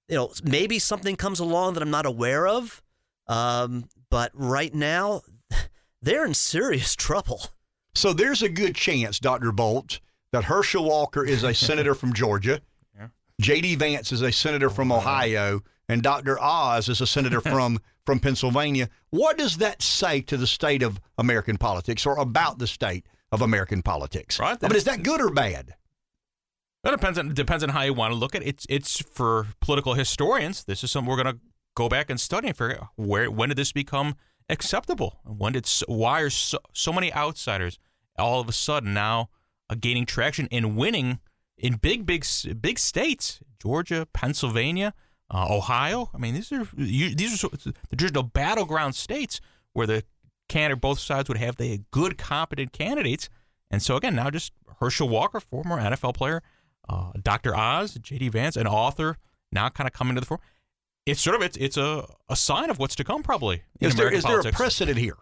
you 0.07 0.15
know, 0.15 0.31
maybe 0.43 0.79
something 0.79 1.15
comes 1.15 1.39
along 1.39 1.73
that 1.73 1.83
I'm 1.83 1.89
not 1.89 2.05
aware 2.05 2.47
of. 2.47 2.81
Um, 3.27 3.89
but 4.09 4.31
right 4.33 4.73
now, 4.73 5.21
they're 6.01 6.25
in 6.25 6.33
serious 6.33 6.95
trouble. 6.95 7.47
So 7.95 8.13
there's 8.13 8.43
a 8.43 8.49
good 8.49 8.75
chance, 8.75 9.19
Dr. 9.19 9.51
Bolt, 9.51 9.99
that 10.31 10.45
Herschel 10.45 10.85
Walker 10.85 11.25
is 11.25 11.43
a 11.43 11.53
senator 11.53 11.95
from 11.95 12.13
Georgia. 12.13 12.61
Yeah. 12.97 13.09
J.D. 13.39 13.75
Vance 13.75 14.11
is 14.11 14.23
a 14.23 14.31
senator 14.31 14.71
from 14.71 14.91
Ohio. 14.91 15.61
And 15.89 16.01
Dr. 16.01 16.39
Oz 16.39 16.89
is 16.89 17.01
a 17.01 17.07
senator 17.07 17.41
from, 17.53 17.79
from 18.05 18.19
Pennsylvania. 18.19 18.89
What 19.09 19.37
does 19.37 19.57
that 19.57 19.81
say 19.81 20.21
to 20.21 20.37
the 20.37 20.47
state 20.47 20.83
of 20.83 20.99
American 21.17 21.57
politics 21.57 22.05
or 22.05 22.17
about 22.17 22.59
the 22.59 22.67
state 22.67 23.05
of 23.31 23.41
American 23.41 23.81
politics? 23.81 24.39
Right. 24.39 24.57
I 24.61 24.67
mean, 24.67 24.75
is 24.75 24.85
that 24.85 25.03
good 25.03 25.21
or 25.21 25.29
bad? 25.29 25.75
That 26.83 26.91
depends 26.91 27.19
on 27.19 27.33
depends 27.33 27.63
on 27.63 27.69
how 27.69 27.81
you 27.81 27.93
want 27.93 28.13
to 28.13 28.15
look 28.15 28.35
at 28.35 28.43
it. 28.43 28.47
It's 28.47 28.65
it's 28.69 29.01
for 29.01 29.47
political 29.59 29.95
historians. 29.95 30.63
This 30.63 30.83
is 30.83 30.91
something 30.91 31.09
we're 31.09 31.21
going 31.21 31.35
to 31.35 31.41
go 31.75 31.89
back 31.89 32.09
and 32.09 32.19
study 32.19 32.47
and 32.47 32.55
figure 32.57 32.77
out 32.77 32.87
where 32.95 33.29
when 33.29 33.49
did 33.49 33.57
this 33.57 33.71
become 33.71 34.15
acceptable? 34.47 35.19
When 35.25 35.53
did 35.53 35.69
why 35.87 36.21
are 36.21 36.29
so, 36.29 36.59
so 36.73 36.93
many 36.93 37.13
outsiders 37.13 37.77
all 38.17 38.39
of 38.39 38.47
a 38.47 38.53
sudden 38.53 38.93
now 38.93 39.29
uh, 39.69 39.75
gaining 39.79 40.05
traction 40.05 40.47
and 40.51 40.75
winning 40.75 41.19
in 41.57 41.75
big, 41.75 42.05
big, 42.05 42.25
big 42.61 42.79
states: 42.79 43.41
Georgia, 43.61 44.07
Pennsylvania, 44.13 44.93
uh, 45.29 45.47
Ohio. 45.49 46.09
I 46.13 46.17
mean, 46.17 46.33
these 46.33 46.51
are 46.51 46.67
you, 46.75 47.13
these 47.13 47.43
are 47.43 47.49
the 47.49 47.73
traditional 47.89 48.23
battleground 48.23 48.95
states 48.95 49.41
where 49.73 49.87
the 49.87 50.03
candidate 50.49 50.81
both 50.81 50.99
sides 50.99 51.27
would 51.27 51.37
have 51.37 51.57
the 51.57 51.81
good, 51.91 52.17
competent 52.17 52.71
candidates. 52.71 53.29
And 53.69 53.81
so 53.81 53.95
again, 53.95 54.15
now 54.15 54.29
just 54.29 54.53
Herschel 54.79 55.09
Walker, 55.09 55.39
former 55.39 55.77
NFL 55.77 56.15
player, 56.15 56.41
uh, 56.87 57.11
Dr. 57.21 57.55
Oz, 57.55 57.95
J.D. 57.95 58.29
Vance, 58.29 58.55
an 58.55 58.67
author, 58.67 59.17
now 59.51 59.69
kind 59.69 59.87
of 59.87 59.93
coming 59.93 60.15
to 60.15 60.21
the 60.21 60.25
fore. 60.25 60.39
It's 61.05 61.21
sort 61.21 61.35
of 61.35 61.41
it's 61.41 61.57
it's 61.57 61.77
a, 61.77 62.05
a 62.29 62.35
sign 62.35 62.69
of 62.69 62.79
what's 62.79 62.95
to 62.95 63.03
come, 63.03 63.23
probably. 63.23 63.63
Is 63.79 63.95
there 63.95 64.11
is 64.11 64.23
there 64.23 64.39
a 64.39 64.51
precedent 64.51 64.97
here? 64.97 65.17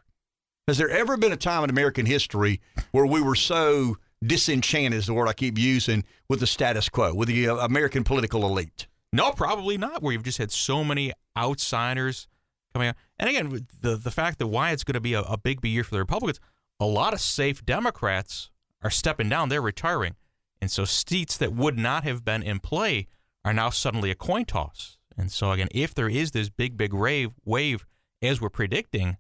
Has 0.68 0.80
there 0.80 0.90
ever 0.90 1.16
been 1.16 1.32
a 1.32 1.38
time 1.38 1.64
in 1.64 1.70
American 1.70 2.08
history 2.08 2.60
where 2.92 3.06
we 3.06 3.22
were 3.22 3.36
so 3.36 3.98
disenchanted, 4.26 4.98
is 4.98 5.06
the 5.06 5.14
word 5.14 5.28
I 5.28 5.34
keep 5.34 5.60
using, 5.60 6.04
with 6.28 6.40
the 6.40 6.48
status 6.48 6.90
quo, 6.90 7.14
with 7.14 7.28
the 7.28 7.48
uh, 7.50 7.58
American 7.58 8.04
political 8.04 8.44
elite? 8.46 8.88
No, 9.16 9.32
probably 9.32 9.78
not. 9.78 10.04
Where 10.04 10.12
you've 10.12 10.24
just 10.24 10.38
had 10.38 10.52
so 10.52 10.84
many 10.84 11.14
outsiders 11.38 12.28
coming 12.74 12.90
out. 12.90 12.96
And 13.18 13.30
again, 13.30 13.66
the 13.82 13.96
the 13.96 14.12
fact 14.12 14.40
that 14.40 14.48
why 14.48 14.72
it's 14.72 14.84
going 14.84 14.96
to 14.96 15.00
be 15.00 15.14
a, 15.14 15.22
a 15.22 15.38
big, 15.38 15.64
year 15.64 15.86
for 15.86 15.92
the 15.92 16.00
Republicans, 16.00 16.42
a 16.80 16.86
lot 16.86 17.14
of 17.14 17.22
safe 17.22 17.66
Democrats 17.66 18.52
are 18.84 18.90
stepping 18.90 19.30
down. 19.30 19.48
They're 19.48 19.62
retiring. 19.62 20.16
And 20.62 20.70
so 20.70 20.84
seats 20.84 21.38
that 21.38 21.54
would 21.54 21.78
not 21.78 22.04
have 22.04 22.26
been 22.26 22.44
in 22.44 22.60
play 22.60 23.08
are 23.46 23.54
now 23.54 23.70
suddenly 23.70 24.12
a 24.12 24.16
coin 24.16 24.44
toss. 24.44 24.98
And 25.18 25.32
so, 25.32 25.52
again, 25.52 25.70
if 25.72 25.96
there 25.96 26.10
is 26.10 26.32
this 26.32 26.50
big, 26.50 26.76
big 26.76 26.94
wave, 26.94 27.32
wave 27.46 27.86
as 28.22 28.42
we're 28.42 28.50
predicting, 28.50 29.18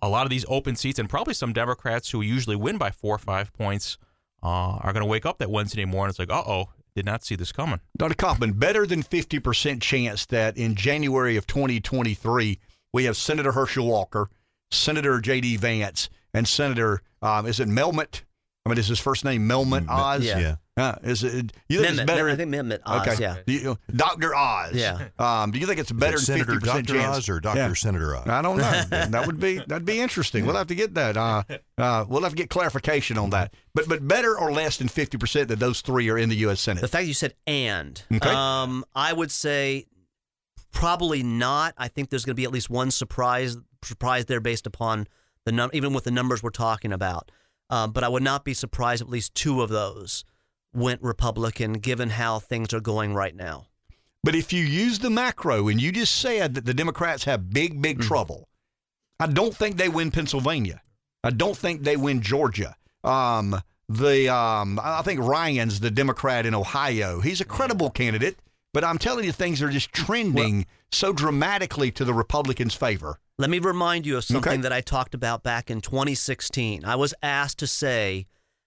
a 0.00 0.08
lot 0.08 0.24
of 0.24 0.30
these 0.30 0.46
open 0.48 0.76
seats 0.76 0.98
and 0.98 1.10
probably 1.10 1.34
some 1.34 1.52
Democrats 1.52 2.10
who 2.10 2.22
usually 2.22 2.56
win 2.56 2.78
by 2.78 2.90
four 2.90 3.14
or 3.14 3.18
five 3.18 3.52
points 3.52 3.98
uh, 4.42 4.78
are 4.80 4.92
going 4.92 5.02
to 5.02 5.10
wake 5.10 5.26
up 5.26 5.38
that 5.38 5.50
Wednesday 5.50 5.84
morning. 5.84 6.10
It's 6.10 6.18
like, 6.18 6.30
uh 6.30 6.42
oh, 6.46 6.70
did 6.96 7.04
not 7.04 7.22
see 7.22 7.36
this 7.36 7.52
coming. 7.52 7.78
Dr. 7.96 8.14
Kaufman, 8.14 8.54
better 8.54 8.86
than 8.86 9.02
50% 9.02 9.82
chance 9.82 10.24
that 10.26 10.56
in 10.56 10.74
January 10.74 11.36
of 11.36 11.46
2023, 11.46 12.58
we 12.92 13.04
have 13.04 13.18
Senator 13.18 13.52
Herschel 13.52 13.86
Walker, 13.86 14.30
Senator 14.70 15.20
J.D. 15.20 15.58
Vance, 15.58 16.08
and 16.32 16.48
Senator, 16.48 17.02
um, 17.20 17.44
is 17.46 17.60
it 17.60 17.68
Melmot? 17.68 18.22
I 18.64 18.70
mean, 18.70 18.78
is 18.78 18.88
his 18.88 18.98
first 18.98 19.26
name 19.26 19.46
Melmot 19.46 19.84
Oz? 19.88 20.24
Yeah. 20.24 20.38
yeah. 20.38 20.54
Uh, 20.78 20.94
is 21.02 21.24
it? 21.24 21.52
You 21.70 21.80
think 21.80 21.94
Mehmet, 21.94 22.00
it's 22.00 22.04
better? 22.04 22.28
I 22.28 22.36
think 22.36 22.54
Mehmet 22.54 22.80
Oz. 22.84 23.08
Okay. 23.08 23.22
Yeah. 23.22 23.36
You, 23.46 23.78
Doctor 23.94 24.34
Oz. 24.34 24.74
Yeah. 24.74 25.08
Um, 25.18 25.50
do 25.50 25.58
you 25.58 25.66
think 25.66 25.80
it's 25.80 25.90
better 25.90 26.16
than 26.16 26.24
Senator 26.26 26.52
fifty 26.52 26.66
percent 26.66 26.88
chance? 26.88 27.16
Oz 27.16 27.28
or 27.30 27.40
Doctor 27.40 27.60
yeah. 27.60 27.72
Senator 27.72 28.14
Oz? 28.14 28.26
I 28.26 28.42
don't 28.42 28.58
know. 28.58 28.62
that 28.90 29.26
would 29.26 29.40
be 29.40 29.58
that'd 29.66 29.86
be 29.86 30.00
interesting. 30.00 30.44
We'll 30.44 30.56
have 30.56 30.66
to 30.66 30.74
get 30.74 30.92
that. 30.94 31.16
Uh, 31.16 31.44
uh, 31.78 32.04
we'll 32.06 32.22
have 32.22 32.32
to 32.32 32.36
get 32.36 32.50
clarification 32.50 33.16
on 33.16 33.30
that. 33.30 33.54
But 33.74 33.88
but 33.88 34.06
better 34.06 34.38
or 34.38 34.52
less 34.52 34.76
than 34.76 34.88
fifty 34.88 35.16
percent 35.16 35.48
that 35.48 35.58
those 35.58 35.80
three 35.80 36.10
are 36.10 36.18
in 36.18 36.28
the 36.28 36.36
U.S. 36.36 36.60
Senate. 36.60 36.82
The 36.82 36.88
fact 36.88 37.06
you 37.06 37.14
said 37.14 37.34
and, 37.46 38.02
okay. 38.12 38.28
um, 38.28 38.84
I 38.94 39.14
would 39.14 39.30
say 39.30 39.86
probably 40.72 41.22
not. 41.22 41.72
I 41.78 41.88
think 41.88 42.10
there's 42.10 42.26
going 42.26 42.34
to 42.34 42.40
be 42.40 42.44
at 42.44 42.52
least 42.52 42.68
one 42.68 42.90
surprise 42.90 43.56
surprise 43.82 44.26
there 44.26 44.40
based 44.40 44.66
upon 44.66 45.06
the 45.46 45.52
num- 45.52 45.70
even 45.72 45.94
with 45.94 46.04
the 46.04 46.10
numbers 46.10 46.42
we're 46.42 46.50
talking 46.50 46.92
about. 46.92 47.30
Um, 47.70 47.92
but 47.92 48.04
I 48.04 48.08
would 48.08 48.22
not 48.22 48.44
be 48.44 48.52
surprised 48.52 49.00
at 49.00 49.08
least 49.08 49.34
two 49.34 49.62
of 49.62 49.70
those 49.70 50.24
went 50.76 51.02
Republican, 51.02 51.74
given 51.74 52.10
how 52.10 52.38
things 52.38 52.72
are 52.72 52.80
going 52.80 53.14
right 53.14 53.34
now. 53.34 53.66
But 54.22 54.34
if 54.34 54.52
you 54.52 54.64
use 54.64 54.98
the 54.98 55.10
macro 55.10 55.68
and 55.68 55.80
you 55.80 55.92
just 55.92 56.16
said 56.16 56.54
that 56.54 56.64
the 56.64 56.74
Democrats 56.74 57.24
have 57.24 57.50
big, 57.50 57.80
big 57.80 57.98
mm 57.98 58.02
trouble, 58.02 58.48
I 59.18 59.26
don't 59.26 59.56
think 59.56 59.76
they 59.76 59.88
win 59.88 60.10
Pennsylvania. 60.10 60.82
I 61.24 61.30
don't 61.30 61.56
think 61.56 61.82
they 61.82 61.96
win 61.96 62.20
Georgia. 62.20 62.76
Um, 63.02 63.60
the 63.88 64.28
um, 64.28 64.80
I 64.82 65.02
think 65.02 65.20
Ryan's 65.20 65.80
the 65.80 65.90
Democrat 65.90 66.44
in 66.44 66.54
Ohio. 66.54 67.20
He's 67.20 67.40
a 67.40 67.44
credible 67.44 67.90
candidate, 67.90 68.36
but 68.74 68.84
I'm 68.84 68.98
telling 68.98 69.24
you, 69.24 69.32
things 69.32 69.62
are 69.62 69.70
just 69.70 69.92
trending 69.92 70.66
so 70.90 71.12
dramatically 71.12 71.90
to 71.92 72.04
the 72.04 72.12
Republicans' 72.14 72.74
favor. 72.74 73.20
Let 73.38 73.48
me 73.50 73.58
remind 73.58 74.06
you 74.06 74.16
of 74.16 74.24
something 74.24 74.52
Okay. 74.52 74.62
that 74.62 74.72
I 74.72 74.80
talked 74.80 75.14
about 75.14 75.42
back 75.42 75.70
in 75.70 75.80
2016. 75.80 76.84
I 76.84 76.96
was 76.96 77.14
asked 77.22 77.58
to 77.58 77.66
say 77.66 78.26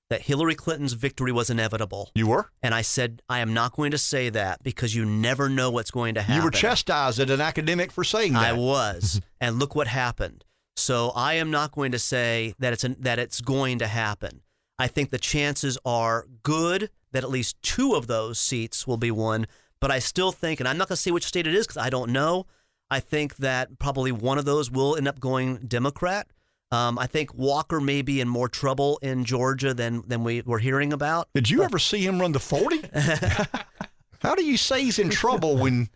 that 0.10 0.22
Hillary 0.24 0.56
Clinton's 0.56 0.94
victory 0.94 1.32
was 1.32 1.50
inevitable. 1.50 2.10
You 2.16 2.28
were? 2.28 2.50
And 2.64 2.74
I 2.74 2.82
said, 2.82 3.22
I 3.30 3.40
am 3.40 3.54
not 3.54 3.76
going 3.76 3.92
to 3.92 3.98
say 3.98 4.30
that 4.30 4.64
because 4.64 4.96
you 4.96 5.06
never 5.06 5.50
know 5.50 5.70
what's 5.70 5.92
going 5.92 6.16
to 6.16 6.22
happen. 6.22 6.36
You 6.36 6.44
were 6.44 6.52
chastised 6.52 7.20
as 7.20 7.30
an 7.30 7.42
academic 7.42 7.92
for 7.92 8.04
saying 8.04 8.34
that. 8.34 8.44
I 8.44 8.54
was, 8.54 9.22
and 9.42 9.60
look 9.60 9.76
what 9.76 9.88
happened. 9.88 10.46
So 10.76 11.12
I 11.16 11.34
am 11.34 11.52
not 11.52 11.72
going 11.72 11.92
to 11.92 12.00
say 12.00 12.56
that 12.60 12.74
it's 12.74 12.84
an, 12.84 12.96
that 13.00 13.20
it's 13.20 13.42
going 13.42 13.80
to 13.80 13.88
happen. 13.88 14.42
I 14.80 14.88
think 14.88 15.10
the 15.10 15.18
chances 15.18 15.78
are 15.86 16.26
good 16.42 16.90
that 17.12 17.24
at 17.24 17.30
least 17.30 17.62
two 17.62 17.96
of 17.96 18.08
those 18.08 18.40
seats 18.40 18.88
will 18.88 18.98
be 18.98 19.12
won. 19.12 19.46
But 19.82 19.92
I 19.92 20.00
still 20.00 20.32
think, 20.32 20.60
and 20.60 20.68
I'm 20.68 20.78
not 20.78 20.88
going 20.88 20.96
to 20.96 21.02
say 21.02 21.12
which 21.12 21.26
state 21.26 21.48
it 21.48 21.54
is 21.54 21.68
because 21.68 21.78
I 21.78 21.90
don't 21.90 22.12
know. 22.12 22.48
I 22.90 23.00
think 23.00 23.38
that 23.38 23.78
probably 23.78 24.12
one 24.12 24.38
of 24.38 24.46
those 24.46 24.72
will 24.72 24.96
end 24.96 25.08
up 25.08 25.20
going 25.20 25.58
Democrat. 25.58 26.28
Um, 26.72 27.00
I 27.00 27.08
think 27.08 27.34
Walker 27.34 27.82
may 27.82 28.02
be 28.04 28.22
in 28.22 28.30
more 28.30 28.48
trouble 28.48 29.00
in 29.02 29.26
Georgia 29.26 29.74
than 29.74 30.04
than 30.08 30.24
we 30.24 30.42
were 30.42 30.60
hearing 30.60 30.94
about. 30.94 31.28
Did 31.34 31.50
you 31.50 31.64
ever 31.64 31.80
see 31.80 32.06
him 32.06 32.20
run 32.20 32.32
the 32.32 32.40
40? 32.40 32.82
How 34.22 34.36
do 34.36 34.44
you 34.44 34.58
say 34.58 34.84
he's 34.84 35.00
in 35.00 35.10
trouble 35.10 35.58
when 35.58 35.90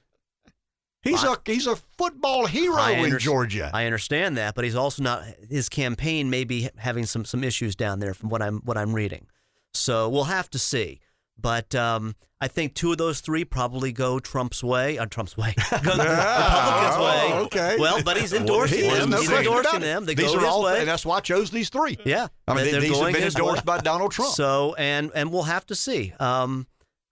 he's 1.03 1.23
a 1.23 1.37
he's 1.45 1.67
a 1.67 1.75
football 1.97 2.47
hero 2.47 2.77
I 2.77 2.91
in 2.91 3.19
Georgia? 3.19 3.69
I 3.73 3.85
understand 3.85 4.37
that, 4.37 4.55
but 4.55 4.63
he's 4.63 4.75
also 4.75 5.03
not. 5.03 5.23
His 5.49 5.69
campaign 5.69 6.29
may 6.29 6.43
be 6.43 6.69
having 6.77 7.05
some 7.05 7.25
some 7.25 7.43
issues 7.43 7.75
down 7.75 7.99
there, 7.99 8.13
from 8.13 8.29
what 8.29 8.41
I'm 8.41 8.59
what 8.61 8.77
I'm 8.77 8.93
reading. 8.93 9.27
So 9.73 10.09
we'll 10.09 10.25
have 10.25 10.49
to 10.51 10.59
see. 10.59 11.01
But 11.39 11.75
um, 11.75 12.15
I 12.39 12.47
think 12.47 12.73
two 12.73 12.91
of 12.91 12.97
those 12.97 13.19
three 13.21 13.43
probably 13.43 13.91
go 13.91 14.19
Trump's 14.19 14.63
way, 14.63 14.97
uh, 14.97 15.05
Trump's 15.07 15.35
way, 15.35 15.53
go 15.71 15.77
the 15.97 16.03
Republicans' 16.03 16.97
way. 16.97 17.29
Oh, 17.33 17.43
okay. 17.45 17.75
Well, 17.79 18.01
but 18.03 18.17
he's 18.17 18.33
endorsing 18.33 18.83
He 18.83 18.89
them. 18.89 19.09
no 19.09 19.17
he's 19.19 19.29
question 19.29 19.51
endorsing 19.53 19.79
them. 19.81 20.05
They 20.05 20.13
these 20.15 20.27
go 20.31 20.37
are 20.37 20.39
his 20.41 20.49
all, 20.49 20.63
way. 20.63 20.79
and 20.79 20.87
that's 20.87 21.05
why 21.05 21.17
I 21.17 21.19
chose 21.21 21.51
these 21.51 21.69
three. 21.69 21.97
Yeah, 22.05 22.27
I 22.47 22.53
mean, 22.55 22.71
They're 22.71 22.81
these 22.81 22.97
have 22.97 23.13
been 23.13 23.23
endorsed 23.23 23.65
way. 23.65 23.77
by 23.77 23.79
Donald 23.79 24.11
Trump. 24.11 24.33
So 24.35 24.75
and 24.77 25.11
and 25.15 25.31
we'll 25.31 25.43
have 25.43 25.65
to 25.67 25.75
see. 25.75 26.13
Um, 26.19 26.67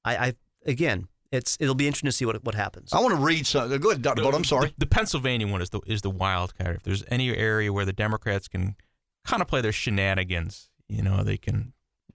I, 0.06 0.16
I 0.18 0.34
again, 0.66 1.08
it's 1.32 1.58
it'll 1.60 1.76
be 1.76 1.88
interesting 1.88 2.08
to 2.10 2.12
see 2.14 2.26
what 2.26 2.44
what 2.44 2.56
happens. 2.56 2.94
I 2.94 3.00
want 3.02 3.16
to 3.16 3.22
read 3.22 3.46
something. 3.48 3.80
Go 3.80 3.90
ahead, 3.90 4.02
Dr. 4.02 4.22
Bolt. 4.22 4.36
I'm 4.36 4.44
sorry. 4.44 4.68
The, 4.70 4.74
the 4.80 4.86
Pennsylvania 4.88 5.48
one 5.48 5.62
is 5.62 5.70
the 5.72 5.82
is 5.86 6.02
the 6.02 6.10
wild 6.10 6.56
card. 6.58 6.78
If 6.78 6.84
there's 6.84 7.04
any 7.10 7.36
area 7.36 7.72
where 7.74 7.86
the 7.86 7.94
Democrats 7.94 8.48
can 8.48 8.76
kind 9.26 9.42
of 9.42 9.48
play 9.48 9.62
their 9.62 9.72
shenanigans, 9.72 10.70
you 10.88 11.02
know, 11.02 11.24
they 11.24 11.38
can 11.38 11.74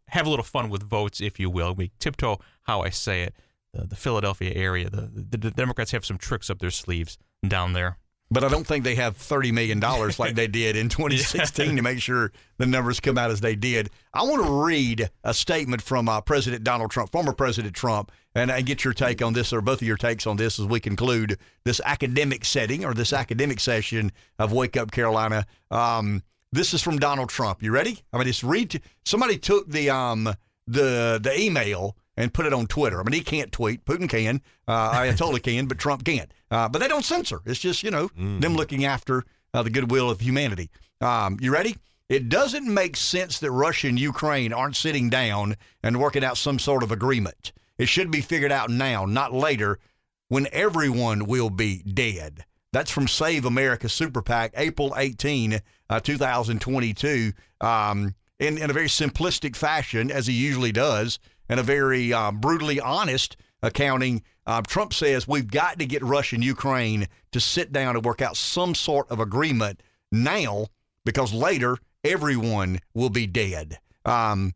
have 0.08 0.26
a 0.26 0.30
little 0.30 0.44
fun 0.44 0.68
with 0.68 0.82
votes, 0.82 1.20
if 1.20 1.38
you 1.38 1.50
will. 1.50 1.74
We 1.74 1.92
tiptoe 1.98 2.38
how 2.62 2.82
I 2.82 2.90
say 2.90 3.22
it. 3.22 3.34
The, 3.72 3.86
the 3.86 3.96
Philadelphia 3.96 4.52
area, 4.54 4.88
the, 4.88 5.10
the 5.12 5.36
the 5.36 5.50
Democrats 5.50 5.90
have 5.90 6.04
some 6.04 6.18
tricks 6.18 6.48
up 6.48 6.60
their 6.60 6.70
sleeves 6.70 7.18
down 7.46 7.72
there. 7.72 7.98
But 8.28 8.42
I 8.42 8.48
don't 8.48 8.66
think 8.66 8.82
they 8.82 8.96
have 8.96 9.16
$30 9.16 9.52
million 9.52 9.78
like 10.18 10.34
they 10.34 10.48
did 10.48 10.74
in 10.74 10.88
2016 10.88 11.76
to 11.76 11.82
make 11.82 12.00
sure 12.00 12.32
the 12.58 12.66
numbers 12.66 12.98
come 12.98 13.16
out 13.16 13.30
as 13.30 13.40
they 13.40 13.54
did. 13.54 13.90
I 14.12 14.24
want 14.24 14.44
to 14.44 14.50
read 14.50 15.10
a 15.22 15.32
statement 15.32 15.80
from 15.80 16.08
uh, 16.08 16.20
President 16.22 16.64
Donald 16.64 16.90
Trump, 16.90 17.12
former 17.12 17.32
President 17.32 17.74
Trump, 17.74 18.10
and, 18.34 18.50
and 18.50 18.66
get 18.66 18.84
your 18.84 18.94
take 18.94 19.22
on 19.22 19.32
this, 19.32 19.52
or 19.52 19.60
both 19.60 19.80
of 19.80 19.86
your 19.86 19.96
takes 19.96 20.26
on 20.26 20.36
this 20.36 20.58
as 20.58 20.66
we 20.66 20.80
conclude 20.80 21.38
this 21.64 21.80
academic 21.84 22.44
setting 22.44 22.84
or 22.84 22.94
this 22.94 23.12
academic 23.12 23.60
session 23.60 24.10
of 24.38 24.52
Wake 24.52 24.76
Up 24.76 24.90
Carolina. 24.90 25.46
Um, 25.70 26.22
this 26.56 26.74
is 26.74 26.82
from 26.82 26.98
Donald 26.98 27.28
Trump. 27.28 27.62
You 27.62 27.70
ready? 27.70 28.00
I 28.12 28.18
mean, 28.18 28.26
it's 28.26 28.42
read. 28.42 28.70
To, 28.70 28.80
somebody 29.04 29.38
took 29.38 29.68
the 29.68 29.90
um 29.90 30.34
the 30.66 31.20
the 31.22 31.32
email 31.38 31.96
and 32.16 32.32
put 32.32 32.46
it 32.46 32.52
on 32.52 32.66
Twitter. 32.66 32.98
I 32.98 33.04
mean, 33.04 33.12
he 33.12 33.20
can't 33.20 33.52
tweet. 33.52 33.84
Putin 33.84 34.08
can. 34.08 34.40
Uh, 34.66 34.92
Ayatollah 34.92 35.42
can, 35.42 35.66
but 35.66 35.78
Trump 35.78 36.04
can't. 36.04 36.32
Uh, 36.50 36.68
but 36.68 36.80
they 36.80 36.88
don't 36.88 37.04
censor. 37.04 37.40
It's 37.44 37.60
just 37.60 37.82
you 37.82 37.90
know 37.90 38.10
them 38.16 38.54
looking 38.54 38.84
after 38.84 39.24
uh, 39.54 39.62
the 39.62 39.70
goodwill 39.70 40.10
of 40.10 40.20
humanity. 40.20 40.70
Um, 41.00 41.36
you 41.40 41.52
ready? 41.52 41.76
It 42.08 42.28
doesn't 42.28 42.72
make 42.72 42.96
sense 42.96 43.40
that 43.40 43.50
Russia 43.50 43.88
and 43.88 43.98
Ukraine 43.98 44.52
aren't 44.52 44.76
sitting 44.76 45.10
down 45.10 45.56
and 45.82 45.98
working 45.98 46.24
out 46.24 46.38
some 46.38 46.58
sort 46.58 46.84
of 46.84 46.92
agreement. 46.92 47.52
It 47.78 47.88
should 47.88 48.12
be 48.12 48.20
figured 48.20 48.52
out 48.52 48.70
now, 48.70 49.06
not 49.06 49.32
later, 49.32 49.80
when 50.28 50.46
everyone 50.52 51.26
will 51.26 51.50
be 51.50 51.82
dead. 51.82 52.44
That's 52.72 52.90
from 52.90 53.08
Save 53.08 53.44
America 53.44 53.88
Super 53.88 54.22
PAC, 54.22 54.52
April 54.56 54.94
18, 54.96 55.60
uh, 55.90 56.00
2022, 56.00 57.32
um, 57.60 58.14
in, 58.38 58.58
in 58.58 58.70
a 58.70 58.72
very 58.72 58.88
simplistic 58.88 59.56
fashion, 59.56 60.10
as 60.10 60.26
he 60.26 60.34
usually 60.34 60.72
does, 60.72 61.18
and 61.48 61.60
a 61.60 61.62
very 61.62 62.12
uh, 62.12 62.32
brutally 62.32 62.80
honest 62.80 63.36
accounting. 63.62 64.22
Uh, 64.46 64.62
Trump 64.62 64.92
says 64.92 65.26
we've 65.26 65.50
got 65.50 65.78
to 65.78 65.86
get 65.86 66.02
Russia 66.02 66.36
and 66.36 66.44
Ukraine 66.44 67.08
to 67.32 67.40
sit 67.40 67.72
down 67.72 67.96
and 67.96 68.04
work 68.04 68.22
out 68.22 68.36
some 68.36 68.74
sort 68.74 69.10
of 69.10 69.18
agreement 69.18 69.82
now 70.12 70.66
because 71.04 71.32
later 71.32 71.78
everyone 72.04 72.80
will 72.94 73.10
be 73.10 73.26
dead. 73.26 73.78
Um, 74.04 74.54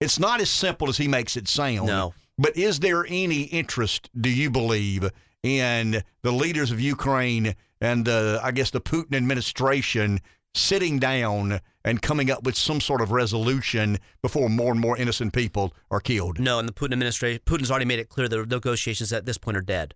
it's 0.00 0.18
not 0.18 0.40
as 0.40 0.50
simple 0.50 0.88
as 0.88 0.98
he 0.98 1.08
makes 1.08 1.36
it 1.36 1.48
sound. 1.48 1.86
No. 1.86 2.14
But 2.36 2.56
is 2.56 2.80
there 2.80 3.06
any 3.06 3.42
interest, 3.42 4.10
do 4.18 4.28
you 4.28 4.50
believe, 4.50 5.08
in 5.42 6.02
the 6.22 6.32
leaders 6.32 6.70
of 6.70 6.80
Ukraine 6.80 7.54
and 7.80 8.04
the, 8.04 8.40
I 8.42 8.50
guess, 8.50 8.70
the 8.70 8.80
Putin 8.80 9.14
administration 9.14 10.20
sitting 10.54 10.98
down 10.98 11.60
and 11.84 12.00
coming 12.00 12.30
up 12.30 12.44
with 12.44 12.56
some 12.56 12.80
sort 12.80 13.00
of 13.00 13.10
resolution 13.10 13.98
before 14.22 14.48
more 14.48 14.72
and 14.72 14.80
more 14.80 14.96
innocent 14.96 15.32
people 15.32 15.72
are 15.90 16.00
killed? 16.00 16.38
No, 16.38 16.58
and 16.58 16.68
the 16.68 16.72
Putin 16.72 16.92
administration, 16.92 17.40
Putin's 17.44 17.70
already 17.70 17.84
made 17.84 17.98
it 17.98 18.08
clear 18.08 18.28
the 18.28 18.44
negotiations 18.46 19.12
at 19.12 19.26
this 19.26 19.38
point 19.38 19.56
are 19.56 19.62
dead. 19.62 19.94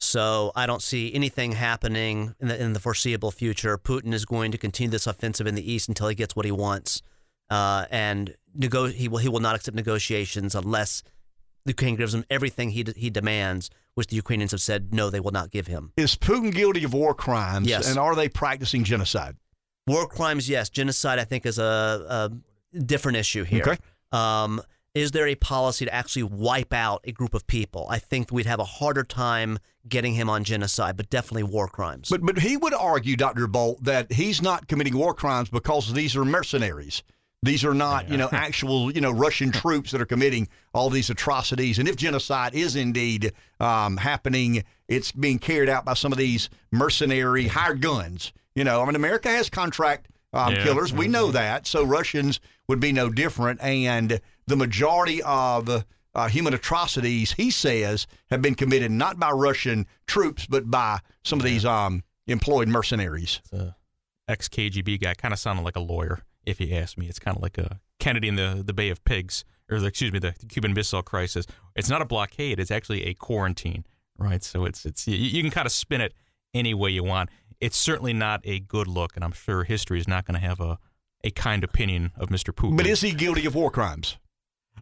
So 0.00 0.52
I 0.54 0.66
don't 0.66 0.82
see 0.82 1.12
anything 1.12 1.52
happening 1.52 2.34
in 2.40 2.48
the 2.48 2.62
in 2.62 2.72
the 2.72 2.80
foreseeable 2.80 3.32
future. 3.32 3.76
Putin 3.76 4.12
is 4.14 4.24
going 4.24 4.52
to 4.52 4.58
continue 4.58 4.90
this 4.90 5.06
offensive 5.08 5.46
in 5.46 5.56
the 5.56 5.72
east 5.72 5.88
until 5.88 6.06
he 6.08 6.14
gets 6.14 6.36
what 6.36 6.44
he 6.46 6.52
wants, 6.52 7.02
uh, 7.50 7.86
and 7.90 8.36
nego- 8.54 8.86
he 8.86 9.08
will 9.08 9.18
he 9.18 9.28
will 9.28 9.40
not 9.40 9.56
accept 9.56 9.74
negotiations 9.74 10.54
unless 10.54 11.02
Ukraine 11.66 11.96
gives 11.96 12.14
him 12.14 12.24
everything 12.30 12.70
he 12.70 12.86
he 12.96 13.10
demands, 13.10 13.70
which 13.94 14.06
the 14.06 14.14
Ukrainians 14.16 14.52
have 14.52 14.60
said 14.60 14.94
no, 14.94 15.10
they 15.10 15.18
will 15.18 15.32
not 15.32 15.50
give 15.50 15.66
him. 15.66 15.92
Is 15.96 16.14
Putin 16.14 16.54
guilty 16.54 16.84
of 16.84 16.94
war 16.94 17.12
crimes? 17.12 17.66
Yes. 17.66 17.88
And 17.88 17.98
are 17.98 18.14
they 18.14 18.28
practicing 18.28 18.84
genocide? 18.84 19.36
War 19.88 20.06
crimes, 20.06 20.48
yes. 20.48 20.68
Genocide, 20.68 21.18
I 21.18 21.24
think, 21.24 21.46
is 21.46 21.58
a, 21.58 22.30
a 22.72 22.78
different 22.78 23.18
issue 23.18 23.44
here. 23.44 23.62
Okay. 23.62 23.78
Um, 24.12 24.60
is 24.94 25.12
there 25.12 25.26
a 25.26 25.34
policy 25.34 25.84
to 25.84 25.94
actually 25.94 26.24
wipe 26.24 26.72
out 26.72 27.02
a 27.04 27.12
group 27.12 27.34
of 27.34 27.46
people? 27.46 27.86
I 27.88 27.98
think 27.98 28.32
we'd 28.32 28.46
have 28.46 28.58
a 28.58 28.64
harder 28.64 29.04
time 29.04 29.58
getting 29.88 30.14
him 30.14 30.28
on 30.28 30.44
genocide, 30.44 30.96
but 30.96 31.08
definitely 31.08 31.44
war 31.44 31.68
crimes. 31.68 32.08
But 32.10 32.22
but 32.22 32.38
he 32.38 32.56
would 32.56 32.74
argue, 32.74 33.16
Dr. 33.16 33.46
Bolt, 33.46 33.84
that 33.84 34.12
he's 34.12 34.42
not 34.42 34.66
committing 34.66 34.96
war 34.96 35.14
crimes 35.14 35.50
because 35.50 35.92
these 35.92 36.16
are 36.16 36.24
mercenaries. 36.24 37.02
These 37.42 37.64
are 37.64 37.74
not, 37.74 38.08
you 38.08 38.16
know, 38.16 38.28
actual, 38.32 38.90
you 38.90 39.00
know, 39.00 39.12
Russian 39.12 39.52
troops 39.52 39.92
that 39.92 40.00
are 40.00 40.06
committing 40.06 40.48
all 40.74 40.90
these 40.90 41.10
atrocities. 41.10 41.78
And 41.78 41.86
if 41.86 41.94
genocide 41.94 42.54
is 42.54 42.74
indeed 42.74 43.32
um, 43.60 43.98
happening, 43.98 44.64
it's 44.88 45.12
being 45.12 45.38
carried 45.38 45.68
out 45.68 45.84
by 45.84 45.94
some 45.94 46.10
of 46.10 46.18
these 46.18 46.50
mercenary 46.72 47.46
hired 47.46 47.80
guns. 47.80 48.32
You 48.58 48.64
know, 48.64 48.82
I 48.82 48.86
mean, 48.86 48.96
America 48.96 49.28
has 49.28 49.48
contract 49.48 50.08
um, 50.32 50.52
Yeah. 50.54 50.64
killers. 50.64 50.92
We 50.92 51.06
know 51.06 51.30
that. 51.30 51.66
So 51.66 51.84
Russians 51.84 52.40
would 52.68 52.80
be 52.80 52.90
no 52.92 53.08
different. 53.08 53.60
And 53.62 54.20
the 54.48 54.56
majority 54.56 55.22
of 55.22 55.84
uh, 56.14 56.28
human 56.28 56.52
atrocities, 56.54 57.32
he 57.32 57.50
says, 57.52 58.06
have 58.30 58.42
been 58.42 58.56
committed 58.56 58.90
not 58.90 59.20
by 59.20 59.30
Russian 59.30 59.86
troops, 60.08 60.46
but 60.46 60.68
by 60.70 60.98
some 61.22 61.38
of 61.38 61.44
these 61.44 61.64
um, 61.64 62.02
employed 62.26 62.66
mercenaries. 62.68 63.40
Ex 64.26 64.48
KGB 64.48 65.00
guy 65.00 65.14
kind 65.14 65.32
of 65.32 65.38
sounded 65.38 65.62
like 65.62 65.76
a 65.76 65.80
lawyer, 65.80 66.24
if 66.44 66.60
you 66.60 66.74
ask 66.74 66.98
me. 66.98 67.06
It's 67.06 67.20
kind 67.20 67.36
of 67.36 67.42
like 67.42 67.56
a 67.58 67.80
Kennedy 68.00 68.26
in 68.28 68.34
the, 68.34 68.62
the 68.66 68.72
Bay 68.74 68.90
of 68.90 69.02
Pigs, 69.04 69.44
or 69.70 69.78
the, 69.78 69.86
excuse 69.86 70.12
me, 70.12 70.18
the 70.18 70.34
Cuban 70.48 70.74
Missile 70.74 71.02
Crisis. 71.02 71.46
It's 71.76 71.88
not 71.88 72.02
a 72.02 72.04
blockade; 72.04 72.58
it's 72.60 72.70
actually 72.70 73.04
a 73.06 73.14
quarantine, 73.14 73.84
right? 74.18 74.42
So 74.42 74.64
it's 74.66 74.84
it's 74.84 75.06
you, 75.08 75.16
you 75.16 75.42
can 75.42 75.50
kind 75.50 75.66
of 75.66 75.72
spin 75.72 76.00
it 76.00 76.12
any 76.52 76.74
way 76.74 76.90
you 76.90 77.04
want. 77.04 77.30
It's 77.60 77.76
certainly 77.76 78.12
not 78.12 78.40
a 78.44 78.60
good 78.60 78.86
look, 78.86 79.16
and 79.16 79.24
I'm 79.24 79.32
sure 79.32 79.64
history 79.64 79.98
is 79.98 80.06
not 80.08 80.24
going 80.24 80.40
to 80.40 80.46
have 80.46 80.60
a 80.60 80.78
a 81.24 81.30
kind 81.30 81.64
opinion 81.64 82.12
of 82.16 82.28
Mr. 82.28 82.52
Putin. 82.54 82.76
But 82.76 82.86
is 82.86 83.00
he 83.00 83.12
guilty 83.12 83.44
of 83.46 83.54
war 83.54 83.70
crimes? 83.70 84.18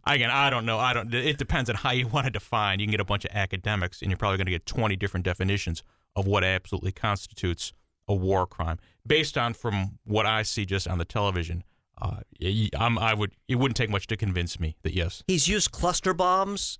Again, 0.05 0.29
I 0.29 0.49
don't 0.49 0.65
know. 0.65 0.77
I 0.77 0.93
don't. 0.93 1.13
It 1.13 1.37
depends 1.37 1.69
on 1.69 1.75
how 1.75 1.91
you 1.91 2.07
want 2.13 2.25
to 2.25 2.31
define. 2.31 2.79
You 2.79 2.85
can 2.85 2.91
get 2.91 2.99
a 3.01 3.05
bunch 3.05 3.25
of 3.25 3.31
academics, 3.33 4.01
and 4.01 4.11
you're 4.11 4.17
probably 4.17 4.37
going 4.37 4.45
to 4.45 4.51
get 4.51 4.65
20 4.65 4.95
different 4.95 5.25
definitions 5.25 5.83
of 6.15 6.27
what 6.27 6.43
absolutely 6.43 6.91
constitutes 6.91 7.73
a 8.07 8.13
war 8.13 8.47
crime, 8.47 8.79
based 9.05 9.37
on 9.37 9.53
from 9.53 9.99
what 10.05 10.25
I 10.25 10.43
see 10.43 10.65
just 10.65 10.87
on 10.87 10.97
the 10.97 11.05
television. 11.05 11.63
Uh, 11.99 12.17
y- 12.39 12.69
I'm, 12.77 12.97
I 12.99 13.13
would. 13.13 13.31
It 13.47 13.55
wouldn't 13.55 13.75
take 13.75 13.89
much 13.89 14.07
to 14.07 14.15
convince 14.17 14.59
me 14.59 14.77
that 14.83 14.93
yes. 14.93 15.23
He's 15.27 15.47
used 15.47 15.71
cluster 15.71 16.13
bombs. 16.13 16.79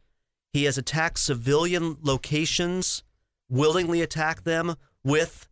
He 0.54 0.64
has 0.64 0.78
attacked 0.78 1.20
civilian 1.20 1.98
locations, 2.02 3.04
willingly 3.50 4.02
attacked 4.02 4.46
them 4.46 4.76
with 5.04 5.48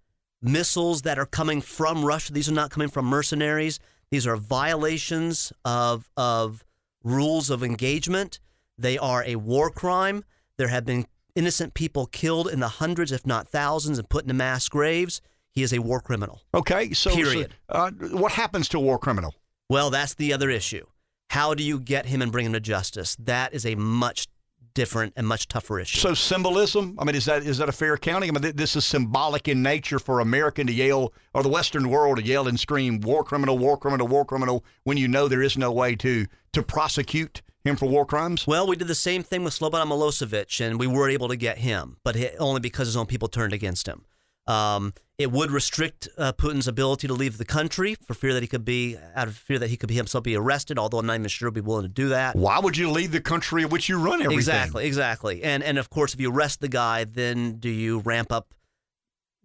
missiles 0.45 1.01
that 1.01 1.17
are 1.19 1.25
coming 1.25 1.61
from 1.61 2.05
Russia. 2.05 2.31
These 2.31 2.49
are 2.49 2.53
not 2.53 2.71
coming 2.71 2.89
from 2.89 3.05
mercenaries. 3.05 3.79
These 4.11 4.27
are 4.27 4.37
violations 4.37 5.51
of 5.63 6.09
of 6.15 6.63
rules 7.03 7.49
of 7.49 7.63
engagement. 7.63 8.39
They 8.77 8.97
are 8.97 9.23
a 9.25 9.35
war 9.37 9.69
crime. 9.69 10.23
There 10.57 10.67
have 10.67 10.85
been 10.85 11.05
innocent 11.35 11.73
people 11.73 12.05
killed 12.07 12.47
in 12.47 12.59
the 12.59 12.67
hundreds, 12.67 13.11
if 13.11 13.25
not 13.25 13.47
thousands, 13.47 13.97
and 13.99 14.07
put 14.09 14.23
into 14.23 14.33
mass 14.33 14.69
graves. 14.69 15.21
He 15.51 15.63
is 15.63 15.73
a 15.73 15.79
war 15.79 16.01
criminal. 16.01 16.41
Okay, 16.53 16.91
so, 16.93 17.09
so, 17.09 17.15
Period. 17.15 17.55
uh, 17.69 17.91
what 17.91 18.33
happens 18.33 18.67
to 18.69 18.77
a 18.77 18.81
war 18.81 18.99
criminal? 18.99 19.33
Well, 19.69 19.89
that's 19.89 20.13
the 20.13 20.33
other 20.33 20.49
issue. 20.49 20.85
How 21.29 21.53
do 21.53 21.63
you 21.63 21.79
get 21.79 22.05
him 22.05 22.21
and 22.21 22.31
bring 22.31 22.45
him 22.45 22.53
to 22.53 22.59
justice? 22.59 23.15
That 23.19 23.53
is 23.53 23.65
a 23.65 23.75
much 23.75 24.27
different 24.75 25.13
and 25.15 25.25
much 25.25 25.47
tougher 25.47 25.79
issue. 25.79 25.97
So 25.97 26.13
symbolism. 26.13 26.95
I 26.99 27.05
mean, 27.05 27.15
is 27.15 27.25
that 27.25 27.41
is 27.41 27.57
that 27.57 27.67
a 27.67 27.71
fair 27.71 27.95
accounting? 27.95 28.29
I 28.29 28.33
mean, 28.33 28.43
th- 28.43 28.55
this 28.55 28.75
is 28.75 28.85
symbolic 28.85 29.47
in 29.47 29.63
nature 29.63 29.97
for 29.97 30.19
American 30.19 30.67
to 30.67 30.73
yell 30.73 31.11
or 31.33 31.41
the 31.41 31.49
Western 31.49 31.89
world 31.89 32.17
to 32.17 32.23
yell 32.23 32.47
and 32.47 32.59
scream 32.59 33.01
"war 33.01 33.23
criminal, 33.23 33.57
war 33.57 33.77
criminal, 33.77 34.07
war 34.07 34.23
criminal" 34.23 34.63
when 34.83 34.97
you 34.97 35.07
know 35.07 35.27
there 35.27 35.41
is 35.41 35.57
no 35.57 35.71
way 35.71 35.95
to 35.95 36.27
to 36.53 36.61
prosecute 36.61 37.41
him 37.63 37.75
for 37.75 37.87
war 37.87 38.05
crimes. 38.05 38.45
Well, 38.45 38.67
we 38.67 38.75
did 38.75 38.87
the 38.87 38.93
same 38.95 39.23
thing 39.23 39.43
with 39.43 39.57
Slobodan 39.57 39.87
Milosevic, 39.87 40.63
and 40.63 40.79
we 40.79 40.85
were 40.85 41.09
able 41.09 41.27
to 41.29 41.35
get 41.35 41.57
him, 41.57 41.97
but 42.03 42.15
he, 42.15 42.29
only 42.37 42.59
because 42.59 42.87
his 42.87 42.95
own 42.95 43.07
people 43.07 43.27
turned 43.27 43.53
against 43.53 43.87
him. 43.87 44.05
Um, 44.47 44.93
it 45.17 45.31
would 45.31 45.49
restrict 45.49 46.09
uh, 46.17 46.33
Putin's 46.33 46.67
ability 46.67 47.07
to 47.07 47.13
leave 47.13 47.37
the 47.37 47.45
country 47.45 47.95
for 48.05 48.13
fear 48.13 48.33
that 48.33 48.43
he 48.43 48.47
could 48.47 48.65
be 48.65 48.97
out 49.15 49.27
of 49.27 49.37
fear 49.37 49.57
that 49.59 49.69
he 49.69 49.77
could 49.77 49.87
be 49.87 49.95
himself 49.95 50.25
be 50.25 50.35
arrested. 50.35 50.77
Although 50.77 50.99
I'm 50.99 51.05
not 51.05 51.13
even 51.15 51.27
sure 51.29 51.47
he'd 51.47 51.53
be 51.53 51.61
willing 51.61 51.83
to 51.83 51.87
do 51.87 52.09
that. 52.09 52.35
Why 52.35 52.59
would 52.59 52.75
you 52.75 52.91
leave 52.91 53.11
the 53.11 53.21
country 53.21 53.63
in 53.63 53.69
which 53.69 53.87
you 53.87 53.97
run 53.97 54.15
everything? 54.21 54.37
Exactly, 54.37 54.85
exactly. 54.85 55.43
And 55.43 55.63
and 55.63 55.77
of 55.77 55.89
course, 55.89 56.13
if 56.13 56.19
you 56.19 56.31
arrest 56.31 56.59
the 56.59 56.67
guy, 56.67 57.05
then 57.05 57.53
do 57.59 57.69
you 57.69 57.99
ramp 57.99 58.31
up? 58.31 58.53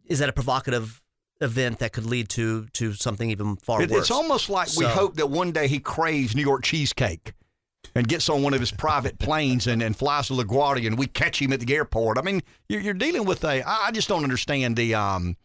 Is 0.06 0.18
that 0.18 0.28
a 0.28 0.32
provocative 0.32 1.02
event 1.40 1.78
that 1.78 1.92
could 1.92 2.04
lead 2.04 2.28
to 2.30 2.66
to 2.72 2.92
something 2.94 3.30
even 3.30 3.56
far 3.56 3.80
It- 3.80 3.90
worse? 3.90 4.02
It's 4.02 4.10
almost 4.10 4.50
like 4.50 4.68
we 4.76 4.86
hope 4.86 5.16
that 5.16 5.30
one 5.30 5.52
day 5.52 5.68
he 5.68 5.78
craves 5.78 6.34
New 6.34 6.42
York 6.42 6.64
cheesecake 6.64 7.32
and 7.94 8.06
gets 8.06 8.28
on 8.28 8.42
one 8.42 8.54
of 8.54 8.60
his 8.60 8.70
private 8.70 9.18
planes 9.18 9.66
and, 9.66 9.82
and 9.82 9.96
flies 9.96 10.28
to 10.28 10.34
LaGuardia 10.34 10.86
and 10.86 10.98
we 10.98 11.06
catch 11.06 11.40
him 11.40 11.52
at 11.52 11.60
the 11.60 11.74
airport. 11.74 12.18
I 12.18 12.22
mean, 12.22 12.42
you're, 12.68 12.80
you're 12.80 12.94
dealing 12.94 13.24
with 13.24 13.42
a. 13.44 13.62
I 13.66 13.90
just 13.92 14.08
don't 14.08 14.22
understand 14.24 14.76
the 14.76 14.94
um 14.94 15.36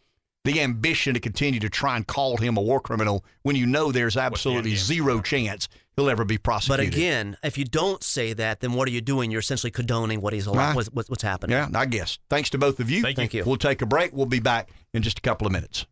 the 0.44 0.60
ambition 0.60 1.12
to 1.14 1.18
continue 1.18 1.58
to 1.58 1.68
try 1.68 1.96
and 1.96 2.06
call 2.06 2.36
him 2.36 2.56
a 2.56 2.60
war 2.62 2.78
criminal 2.80 3.24
when 3.42 3.56
you 3.56 3.66
know 3.66 3.90
there's 3.90 4.16
absolutely 4.16 4.76
zero 4.76 5.20
chance 5.20 5.68
he'll 5.96 6.08
ever 6.08 6.24
be 6.24 6.38
prosecuted. 6.38 6.92
But 6.92 6.96
again, 6.96 7.36
if 7.42 7.58
you 7.58 7.64
don't 7.64 8.00
say 8.00 8.32
that, 8.34 8.60
then 8.60 8.74
what 8.74 8.86
are 8.86 8.92
you 8.92 9.00
doing? 9.00 9.32
You're 9.32 9.40
essentially 9.40 9.72
condoning 9.72 10.20
what 10.20 10.32
he's 10.32 10.46
allowed, 10.46 10.58
Right. 10.68 10.76
what's, 10.76 10.88
what's 10.90 11.10
what's 11.10 11.22
happening. 11.24 11.56
Yeah, 11.56 11.68
I 11.74 11.86
guess. 11.86 12.20
Thanks 12.30 12.50
to 12.50 12.58
both 12.58 12.78
of 12.78 12.88
you. 12.90 13.02
Thank 13.02 13.16
you. 13.16 13.22
Thank 13.22 13.34
you. 13.34 13.42
We'll 13.44 13.56
take 13.56 13.82
a 13.82 13.86
break. 13.86 14.12
We'll 14.12 14.26
be 14.26 14.38
back 14.38 14.70
in 14.94 15.02
just 15.02 15.18
a 15.18 15.22
couple 15.22 15.48
of 15.48 15.52
minutes. 15.52 15.84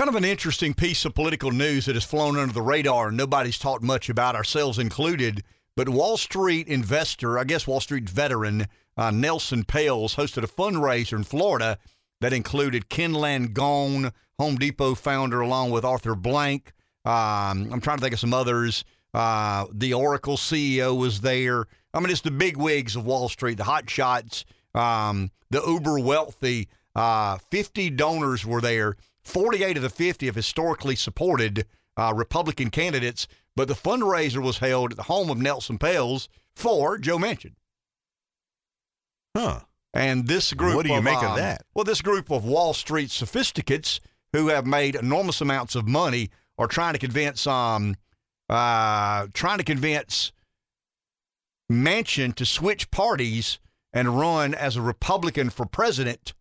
Kind 0.00 0.08
of 0.08 0.16
an 0.16 0.24
interesting 0.24 0.72
piece 0.72 1.04
of 1.04 1.14
political 1.14 1.50
news 1.50 1.84
that 1.84 1.94
has 1.94 2.04
flown 2.04 2.38
under 2.38 2.54
the 2.54 2.62
radar 2.62 3.08
and 3.08 3.18
nobody's 3.18 3.58
talked 3.58 3.82
much 3.82 4.08
about, 4.08 4.34
ourselves 4.34 4.78
included. 4.78 5.44
But 5.76 5.90
Wall 5.90 6.16
Street 6.16 6.68
investor, 6.68 7.38
I 7.38 7.44
guess 7.44 7.66
Wall 7.66 7.80
Street 7.80 8.08
veteran, 8.08 8.66
uh, 8.96 9.10
Nelson 9.10 9.62
Peltz 9.62 10.16
hosted 10.16 10.42
a 10.42 10.46
fundraiser 10.46 11.18
in 11.18 11.24
Florida 11.24 11.76
that 12.22 12.32
included 12.32 12.88
Ken 12.88 13.12
Langone, 13.12 14.10
Home 14.38 14.56
Depot 14.56 14.94
founder, 14.94 15.42
along 15.42 15.70
with 15.70 15.84
Arthur 15.84 16.14
Blank. 16.14 16.72
Um, 17.04 17.70
I'm 17.70 17.82
trying 17.82 17.98
to 17.98 18.02
think 18.02 18.14
of 18.14 18.20
some 18.20 18.32
others. 18.32 18.86
Uh, 19.12 19.66
the 19.70 19.92
Oracle 19.92 20.38
CEO 20.38 20.98
was 20.98 21.20
there. 21.20 21.66
I 21.92 22.00
mean, 22.00 22.08
it's 22.08 22.22
the 22.22 22.30
big 22.30 22.56
wigs 22.56 22.96
of 22.96 23.04
Wall 23.04 23.28
Street, 23.28 23.58
the 23.58 23.64
hot 23.64 23.90
shots, 23.90 24.46
um, 24.74 25.30
the 25.50 25.60
uber 25.60 25.98
wealthy. 25.98 26.70
Uh, 26.96 27.36
50 27.50 27.90
donors 27.90 28.46
were 28.46 28.62
there. 28.62 28.96
48 29.30 29.76
of 29.76 29.82
the 29.82 29.90
50 29.90 30.26
have 30.26 30.34
historically 30.34 30.96
supported 30.96 31.66
uh, 31.96 32.12
Republican 32.14 32.70
candidates, 32.70 33.26
but 33.56 33.68
the 33.68 33.74
fundraiser 33.74 34.42
was 34.42 34.58
held 34.58 34.92
at 34.92 34.96
the 34.96 35.04
home 35.04 35.30
of 35.30 35.38
Nelson 35.38 35.78
Peltz 35.78 36.28
for 36.54 36.98
Joe 36.98 37.18
Manchin. 37.18 37.54
Huh. 39.36 39.60
And 39.92 40.28
this 40.28 40.52
group, 40.52 40.76
What 40.76 40.86
do 40.86 40.92
you 40.92 40.98
of, 40.98 41.04
make 41.04 41.18
of 41.18 41.30
um, 41.30 41.36
that? 41.36 41.64
Well, 41.74 41.84
this 41.84 42.02
group 42.02 42.30
of 42.30 42.44
Wall 42.44 42.74
Street 42.74 43.10
sophisticates 43.10 44.00
who 44.32 44.48
have 44.48 44.66
made 44.66 44.94
enormous 44.94 45.40
amounts 45.40 45.74
of 45.74 45.88
money 45.88 46.30
are 46.58 46.68
trying 46.68 46.92
to 46.92 46.98
convince, 46.98 47.46
um, 47.46 47.96
uh, 48.48 49.26
trying 49.32 49.58
to 49.58 49.64
convince 49.64 50.32
Manchin 51.70 52.34
to 52.34 52.46
switch 52.46 52.90
parties 52.90 53.58
and 53.92 54.18
run 54.18 54.54
as 54.54 54.76
a 54.76 54.82
Republican 54.82 55.50
for 55.50 55.66
president, 55.66 56.32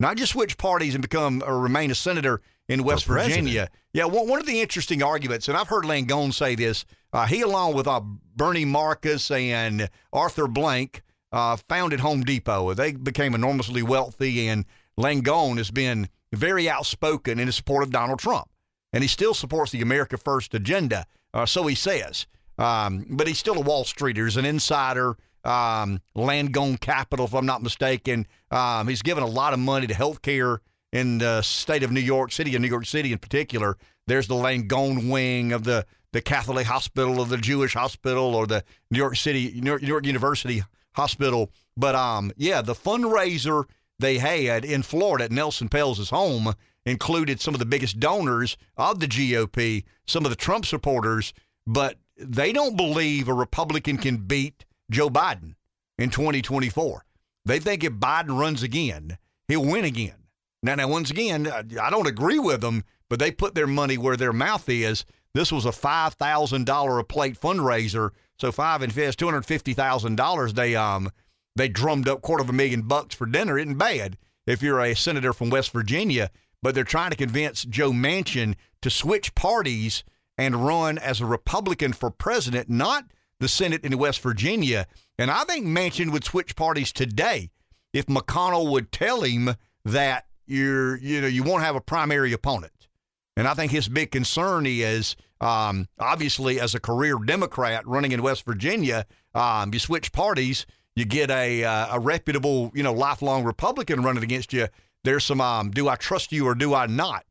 not 0.00 0.16
just 0.16 0.32
switch 0.32 0.58
parties 0.58 0.94
and 0.94 1.02
become 1.02 1.42
or 1.46 1.58
remain 1.58 1.90
a 1.90 1.94
senator 1.94 2.40
in 2.68 2.82
West. 2.84 3.06
Virginia. 3.06 3.68
Yeah, 3.92 4.06
one, 4.06 4.28
one 4.28 4.40
of 4.40 4.46
the 4.46 4.60
interesting 4.60 5.02
arguments, 5.02 5.48
and 5.48 5.56
I've 5.56 5.68
heard 5.68 5.84
Langone 5.84 6.32
say 6.32 6.54
this, 6.54 6.84
uh, 7.12 7.26
he 7.26 7.42
along 7.42 7.74
with 7.74 7.86
uh, 7.86 8.00
Bernie 8.34 8.64
Marcus 8.64 9.30
and 9.30 9.88
Arthur 10.12 10.48
Blank 10.48 11.02
uh, 11.32 11.56
founded 11.68 12.00
Home 12.00 12.22
Depot. 12.22 12.74
They 12.74 12.92
became 12.92 13.34
enormously 13.34 13.82
wealthy, 13.82 14.48
and 14.48 14.64
Langone 14.98 15.58
has 15.58 15.70
been 15.70 16.08
very 16.32 16.68
outspoken 16.68 17.38
in 17.38 17.46
his 17.46 17.56
support 17.56 17.84
of 17.84 17.90
Donald 17.90 18.18
Trump. 18.18 18.48
And 18.92 19.02
he 19.02 19.08
still 19.08 19.34
supports 19.34 19.72
the 19.72 19.82
America 19.82 20.16
First 20.16 20.54
agenda, 20.54 21.06
uh, 21.32 21.46
so 21.46 21.66
he 21.66 21.74
says. 21.74 22.26
Um, 22.58 23.06
but 23.10 23.26
he's 23.26 23.38
still 23.38 23.58
a 23.58 23.60
Wall 23.60 23.84
Streeter. 23.84 24.24
He's 24.24 24.36
an 24.36 24.44
insider, 24.44 25.16
um, 25.44 26.00
Langone 26.16 26.80
Capital, 26.80 27.26
if 27.26 27.34
I'm 27.34 27.46
not 27.46 27.62
mistaken. 27.62 28.26
Um, 28.50 28.88
he's 28.88 29.02
given 29.02 29.22
a 29.22 29.28
lot 29.28 29.52
of 29.52 29.58
money 29.58 29.86
to 29.86 29.94
healthcare 29.94 30.58
in 30.92 31.18
the 31.18 31.42
state 31.42 31.82
of 31.82 31.90
New 31.90 32.00
York 32.00 32.32
City, 32.32 32.54
and 32.54 32.62
New 32.62 32.68
York 32.68 32.86
City 32.86 33.12
in 33.12 33.18
particular. 33.18 33.76
There's 34.06 34.28
the 34.28 34.34
Langone 34.34 35.10
wing 35.10 35.52
of 35.52 35.64
the, 35.64 35.86
the 36.12 36.22
Catholic 36.22 36.66
Hospital 36.66 37.18
or 37.20 37.26
the 37.26 37.36
Jewish 37.36 37.74
Hospital 37.74 38.34
or 38.34 38.46
the 38.46 38.62
New 38.90 38.98
York 38.98 39.16
City, 39.16 39.60
New 39.60 39.70
York, 39.70 39.82
New 39.82 39.88
York 39.88 40.06
University 40.06 40.62
Hospital. 40.92 41.50
But 41.76 41.94
um, 41.94 42.32
yeah, 42.36 42.62
the 42.62 42.74
fundraiser 42.74 43.64
they 43.98 44.18
had 44.18 44.64
in 44.64 44.82
Florida 44.82 45.24
at 45.24 45.32
Nelson 45.32 45.68
Peltz' 45.68 46.10
home 46.10 46.54
included 46.86 47.40
some 47.40 47.54
of 47.54 47.60
the 47.60 47.66
biggest 47.66 47.98
donors 47.98 48.56
of 48.76 49.00
the 49.00 49.06
GOP, 49.06 49.84
some 50.06 50.24
of 50.24 50.30
the 50.30 50.36
Trump 50.36 50.66
supporters, 50.66 51.32
but 51.66 51.96
they 52.16 52.52
don't 52.52 52.76
believe 52.76 53.26
a 53.26 53.34
Republican 53.34 53.96
can 53.96 54.18
beat 54.18 54.64
Joe 54.94 55.10
Biden 55.10 55.56
in 55.98 56.10
2024. 56.10 57.04
They 57.44 57.58
think 57.58 57.84
if 57.84 57.92
Biden 57.94 58.38
runs 58.38 58.62
again, 58.62 59.18
he'll 59.48 59.64
win 59.64 59.84
again. 59.84 60.14
Now, 60.62 60.76
now 60.76 60.88
once 60.88 61.10
again, 61.10 61.46
I 61.46 61.64
I 61.80 61.90
don't 61.90 62.06
agree 62.06 62.38
with 62.38 62.60
them, 62.62 62.84
but 63.10 63.18
they 63.18 63.30
put 63.30 63.54
their 63.54 63.66
money 63.66 63.98
where 63.98 64.16
their 64.16 64.32
mouth 64.32 64.68
is. 64.68 65.04
This 65.34 65.52
was 65.52 65.66
a 65.66 65.72
five 65.72 66.14
thousand 66.14 66.64
dollar 66.64 66.98
a 66.98 67.04
plate 67.04 67.38
fundraiser, 67.38 68.10
so 68.38 68.52
five 68.52 68.80
and 68.82 68.92
two 68.92 69.26
hundred 69.26 69.44
fifty 69.44 69.74
thousand 69.74 70.16
dollars. 70.16 70.54
They 70.54 70.74
um 70.76 71.10
they 71.56 71.68
drummed 71.68 72.08
up 72.08 72.22
quarter 72.22 72.42
of 72.42 72.48
a 72.48 72.54
million 72.54 72.82
bucks 72.82 73.14
for 73.14 73.26
dinner. 73.26 73.58
Isn't 73.58 73.76
bad 73.76 74.16
if 74.46 74.62
you're 74.62 74.80
a 74.80 74.94
senator 74.94 75.32
from 75.32 75.50
West 75.50 75.72
Virginia. 75.72 76.30
But 76.62 76.74
they're 76.74 76.84
trying 76.84 77.10
to 77.10 77.16
convince 77.16 77.64
Joe 77.64 77.90
Manchin 77.90 78.54
to 78.80 78.88
switch 78.88 79.34
parties 79.34 80.02
and 80.38 80.64
run 80.64 80.96
as 80.96 81.20
a 81.20 81.26
Republican 81.26 81.92
for 81.92 82.10
president, 82.10 82.70
not 82.70 83.04
the 83.44 83.48
Senate 83.48 83.84
in 83.84 83.98
West 83.98 84.22
Virginia. 84.22 84.86
And 85.18 85.30
I 85.30 85.44
think 85.44 85.66
Manchin 85.66 86.10
would 86.12 86.24
switch 86.24 86.56
parties 86.56 86.92
today 86.92 87.50
if 87.92 88.06
McConnell 88.06 88.70
would 88.70 88.90
tell 88.90 89.20
him 89.20 89.56
that 89.84 90.24
you're, 90.46 90.96
you 90.96 91.20
know, 91.20 91.26
you 91.26 91.42
won't 91.42 91.62
have 91.62 91.76
a 91.76 91.80
primary 91.82 92.32
opponent. 92.32 92.88
And 93.36 93.46
I 93.46 93.52
think 93.52 93.70
his 93.70 93.86
big 93.86 94.10
concern 94.10 94.64
is 94.64 95.14
um, 95.42 95.88
obviously 95.98 96.58
as 96.58 96.74
a 96.74 96.80
career 96.80 97.18
Democrat 97.18 97.86
running 97.86 98.12
in 98.12 98.22
West 98.22 98.46
Virginia, 98.46 99.04
um, 99.34 99.74
you 99.74 99.78
switch 99.78 100.10
parties, 100.10 100.64
you 100.96 101.04
get 101.04 101.30
a 101.30 101.64
uh, 101.64 101.96
a 101.96 102.00
reputable, 102.00 102.72
you 102.74 102.82
know, 102.82 102.94
lifelong 102.94 103.44
Republican 103.44 104.02
running 104.02 104.22
against 104.22 104.54
you. 104.54 104.68
There's 105.02 105.24
some 105.24 105.42
um, 105.42 105.70
do 105.70 105.86
I 105.86 105.96
trust 105.96 106.32
you 106.32 106.46
or 106.46 106.54
do 106.54 106.72
I 106.72 106.86
not? 106.86 107.26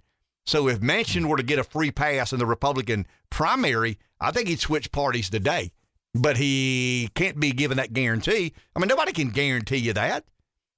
So 0.46 0.68
if 0.68 0.80
Manchin 0.80 1.26
were 1.26 1.38
to 1.38 1.44
get 1.44 1.58
a 1.58 1.64
free 1.64 1.90
pass 1.90 2.34
in 2.34 2.38
the 2.38 2.46
Republican 2.46 3.08
primary, 3.32 3.98
I 4.20 4.30
think 4.30 4.48
he'd 4.48 4.60
switch 4.60 4.92
parties 4.92 5.32
today. 5.32 5.72
But 6.16 6.38
he 6.38 7.10
can't 7.16 7.40
be 7.40 7.52
given 7.52 7.78
that 7.78 7.94
guarantee. 7.94 8.54
I 8.76 8.80
mean, 8.80 8.88
nobody 8.88 9.14
can 9.14 9.30
guarantee 9.30 9.78
you 9.78 9.94
that. 9.94 10.26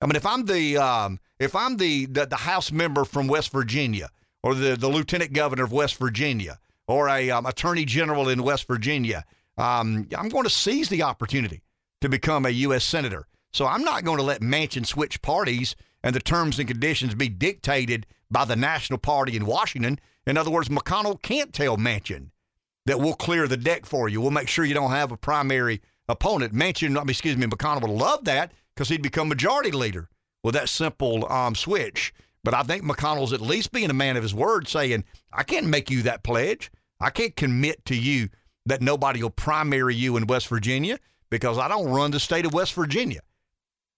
I 0.01 0.05
mean, 0.05 0.15
if 0.15 0.25
I'm 0.25 0.45
the 0.45 0.77
um, 0.77 1.19
if 1.39 1.55
I'm 1.55 1.77
the, 1.77 2.05
the 2.05 2.25
the 2.25 2.37
House 2.37 2.71
member 2.71 3.05
from 3.05 3.27
West 3.27 3.51
Virginia, 3.51 4.09
or 4.43 4.55
the 4.55 4.75
the 4.75 4.87
Lieutenant 4.87 5.33
Governor 5.33 5.63
of 5.63 5.71
West 5.71 5.97
Virginia, 5.97 6.59
or 6.87 7.09
a 7.09 7.31
um, 7.31 7.45
Attorney 7.45 7.85
General 7.85 8.29
in 8.29 8.43
West 8.43 8.67
Virginia, 8.67 9.25
um, 9.57 10.07
I'm 10.17 10.29
going 10.29 10.43
to 10.43 10.49
seize 10.49 10.89
the 10.89 11.03
opportunity 11.03 11.61
to 12.01 12.09
become 12.09 12.45
a 12.45 12.49
U.S. 12.49 12.83
senator. 12.83 13.27
So 13.51 13.65
I'm 13.65 13.83
not 13.83 14.03
going 14.03 14.17
to 14.17 14.23
let 14.23 14.41
Manchin 14.41 14.85
switch 14.85 15.21
parties 15.21 15.75
and 16.03 16.13
the 16.13 16.19
terms 16.19 16.59
and 16.59 16.67
conditions 16.67 17.15
be 17.15 17.29
dictated 17.29 18.05
by 18.29 18.45
the 18.45 18.55
National 18.55 18.99
Party 18.99 19.35
in 19.35 19.45
Washington. 19.45 19.99
In 20.27 20.37
other 20.37 20.51
words, 20.51 20.69
McConnell 20.69 21.21
can't 21.21 21.53
tell 21.53 21.77
Manchin 21.77 22.31
that 22.85 22.99
we'll 22.99 23.13
clear 23.13 23.47
the 23.47 23.57
deck 23.57 23.85
for 23.85 24.07
you. 24.09 24.21
We'll 24.21 24.31
make 24.31 24.47
sure 24.47 24.65
you 24.65 24.73
don't 24.73 24.91
have 24.91 25.11
a 25.11 25.17
primary 25.17 25.81
opponent. 26.07 26.53
Manchin, 26.53 27.09
excuse 27.09 27.37
me, 27.37 27.47
McConnell 27.47 27.81
would 27.81 27.91
love 27.91 28.25
that 28.25 28.51
because 28.75 28.89
he'd 28.89 29.01
become 29.01 29.27
majority 29.27 29.71
leader 29.71 30.09
with 30.43 30.53
that 30.53 30.69
simple 30.69 31.31
um, 31.31 31.55
switch. 31.55 32.13
But 32.43 32.53
I 32.53 32.61
think 32.61 32.83
McConnell's 32.83 33.33
at 33.33 33.41
least 33.41 33.71
being 33.71 33.89
a 33.89 33.93
man 33.93 34.17
of 34.17 34.23
his 34.23 34.35
word, 34.35 34.67
saying, 34.67 35.03
I 35.33 35.43
can't 35.43 35.65
make 35.65 35.89
you 35.89 36.03
that 36.03 36.23
pledge. 36.23 36.71
I 36.99 37.09
can't 37.09 37.35
commit 37.35 37.83
to 37.85 37.95
you 37.95 38.29
that 38.67 38.81
nobody 38.81 39.21
will 39.21 39.31
primary 39.31 39.95
you 39.95 40.15
in 40.17 40.27
West 40.27 40.47
Virginia 40.47 40.99
because 41.31 41.57
I 41.57 41.67
don't 41.67 41.89
run 41.89 42.11
the 42.11 42.19
state 42.19 42.45
of 42.45 42.53
West 42.53 42.73
Virginia. 42.73 43.21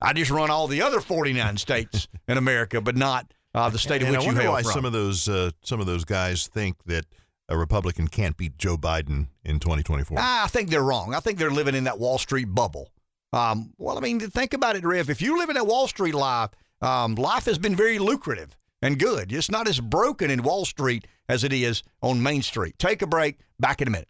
I 0.02 0.14
just 0.14 0.32
run 0.32 0.50
all 0.50 0.68
the 0.68 0.82
other 0.82 1.02
49 1.02 1.58
states 1.58 2.08
in 2.28 2.38
America, 2.38 2.80
but 2.80 2.96
not 2.96 3.34
uh, 3.54 3.70
the 3.70 3.80
state 3.80 4.02
of 4.02 4.08
and 4.08 4.18
which 4.18 4.22
I 4.22 4.24
you 4.24 4.28
wonder 4.30 4.42
hail 4.44 4.52
why 4.52 4.62
from. 4.62 4.72
some 4.72 4.86
of 4.86 4.94
those 4.94 5.28
uh, 5.28 5.52
some 5.64 5.80
of 5.80 5.86
those 5.86 6.06
guys 6.06 6.48
think 6.48 6.78
that 6.86 7.06
a 7.50 7.58
Republican 7.58 8.08
can't 8.08 8.38
beat 8.38 8.58
Joe 8.58 8.78
Biden 8.78 9.28
in 9.44 9.60
2024. 9.60 10.18
I 10.20 10.48
think 10.48 10.70
they're 10.70 10.84
wrong. 10.84 11.14
I 11.14 11.20
think 11.20 11.38
they're 11.38 11.52
living 11.52 11.76
in 11.76 11.86
that 11.86 12.00
Wall 12.00 12.18
Street 12.18 12.54
bubble. 12.54 12.92
Um, 13.34 13.74
well, 13.78 13.98
I 13.98 14.02
mean, 14.02 14.20
think 14.20 14.54
about 14.54 14.76
it, 14.76 14.84
Riff. 14.84 15.10
If 15.10 15.22
you 15.22 15.38
live 15.38 15.50
in 15.50 15.56
that 15.56 15.68
Wall 15.68 15.88
Street 15.88 16.16
life, 16.16 16.52
um, 16.82 17.16
life 17.16 17.46
has 17.46 17.58
been 17.58 17.76
very 17.76 18.00
lucrative 18.00 18.56
and 18.82 19.00
good. 19.00 19.32
It's 19.32 19.52
not 19.52 19.68
as 19.68 19.80
broken 19.80 20.30
in 20.30 20.44
Wall 20.44 20.66
Street 20.66 21.08
as 21.28 21.44
it 21.44 21.54
is 21.54 21.84
on 22.02 22.24
Main 22.24 22.42
Street. 22.42 22.76
Take 22.78 23.02
a 23.02 23.08
break. 23.08 23.38
Back 23.60 23.82
in 23.82 23.88
a 23.88 23.92
minute. 23.92 24.08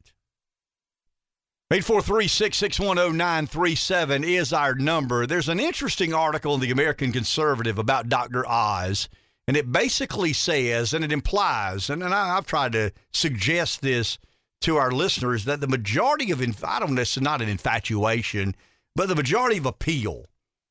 843-661-0937 1.71 4.23
is 4.23 4.53
our 4.53 4.73
number. 4.75 5.27
There's 5.27 5.49
an 5.49 5.59
interesting 5.59 6.13
article 6.13 6.53
in 6.53 6.61
the 6.61 6.71
American 6.71 7.11
Conservative 7.11 7.77
about 7.77 8.07
Dr. 8.07 8.47
Oz, 8.47 9.09
and 9.47 9.55
it 9.55 9.71
basically 9.71 10.33
says, 10.33 10.93
and 10.93 11.05
it 11.05 11.11
implies, 11.11 11.89
and, 11.89 12.03
and 12.03 12.13
I, 12.13 12.37
I've 12.37 12.45
tried 12.45 12.73
to 12.73 12.91
suggest 13.13 13.81
this 13.81 14.19
to 14.61 14.77
our 14.77 14.91
listeners, 14.91 15.45
that 15.45 15.61
the 15.61 15.67
majority 15.67 16.31
of, 16.31 16.41
inf- 16.41 16.63
I 16.63 16.79
don't 16.79 16.95
know, 16.95 17.03
not 17.21 17.41
an 17.41 17.49
infatuation, 17.49 18.55
but 18.95 19.07
the 19.07 19.15
majority 19.15 19.57
of 19.57 19.65
appeal 19.65 20.25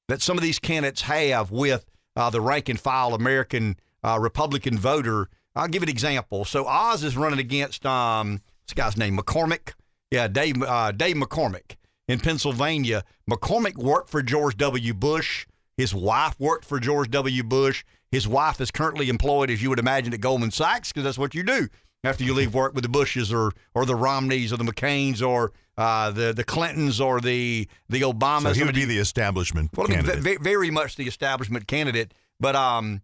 that 0.09 0.23
some 0.23 0.36
of 0.36 0.43
these 0.43 0.59
candidates 0.59 1.03
have 1.03 1.51
with 1.51 1.86
uh, 2.16 2.31
the 2.31 2.40
rank 2.40 2.69
and 2.69 2.78
file 2.78 3.15
American 3.15 3.77
uh, 4.03 4.19
Republican 4.20 4.78
voter. 4.78 5.28
I'll 5.55 5.69
give 5.69 5.82
an 5.82 5.89
example. 5.89 6.44
So 6.44 6.66
Oz 6.66 7.03
is 7.05 7.16
running 7.16 7.39
against 7.39 7.86
um, 7.86 8.40
this 8.66 8.74
guy's 8.74 8.97
name 8.97 9.16
McCormick. 9.16 9.73
Yeah, 10.11 10.28
Dave 10.28 10.62
uh, 10.62 10.93
Dave 10.93 11.16
McCormick 11.16 11.77
in 12.09 12.20
Pennsylvania. 12.20 13.05
McCormick 13.31 13.77
worked 13.77 14.11
for 14.11 14.23
George 14.23 14.57
W. 14.57 14.94
Bush. 14.94 15.47
His 15.77 15.94
wife 15.94 16.39
worked 16.39 16.65
for 16.65 16.78
George 16.81 17.11
W. 17.11 17.43
Bush. 17.43 17.85
His 18.16 18.26
wife 18.26 18.62
is 18.62 18.70
currently 18.70 19.10
employed, 19.10 19.51
as 19.51 19.62
you 19.62 19.68
would 19.68 19.78
imagine, 19.78 20.14
at 20.14 20.22
Goldman 20.22 20.51
Sachs 20.51 20.90
because 20.90 21.05
that's 21.05 21.18
what 21.18 21.34
you 21.34 21.43
do 21.43 21.68
after 22.02 22.24
you 22.24 22.32
leave 22.32 22.55
work 22.55 22.74
with 22.74 22.82
the 22.82 22.88
Bushes 22.88 23.30
or 23.30 23.52
or 23.74 23.84
the 23.84 23.94
Romneys 23.94 24.55
or 24.55 24.56
the 24.56 24.64
McCains 24.64 25.20
or 25.20 25.52
uh, 25.76 26.10
the 26.12 26.32
the 26.32 26.43
Clintons 26.43 26.98
or 26.98 27.20
the 27.20 27.68
the 27.90 28.01
Obamas. 28.01 28.43
So 28.43 28.52
he 28.55 28.64
would 28.64 28.74
be 28.74 28.86
the 28.86 28.97
establishment 28.97 29.76
well, 29.76 29.86
I 29.86 29.90
mean, 29.90 30.05
candidate. 30.06 30.38
ve- 30.38 30.43
very 30.43 30.70
much 30.70 30.97
the 30.97 31.06
establishment 31.06 31.66
candidate, 31.66 32.14
but 32.40 32.56
um, 32.56 33.02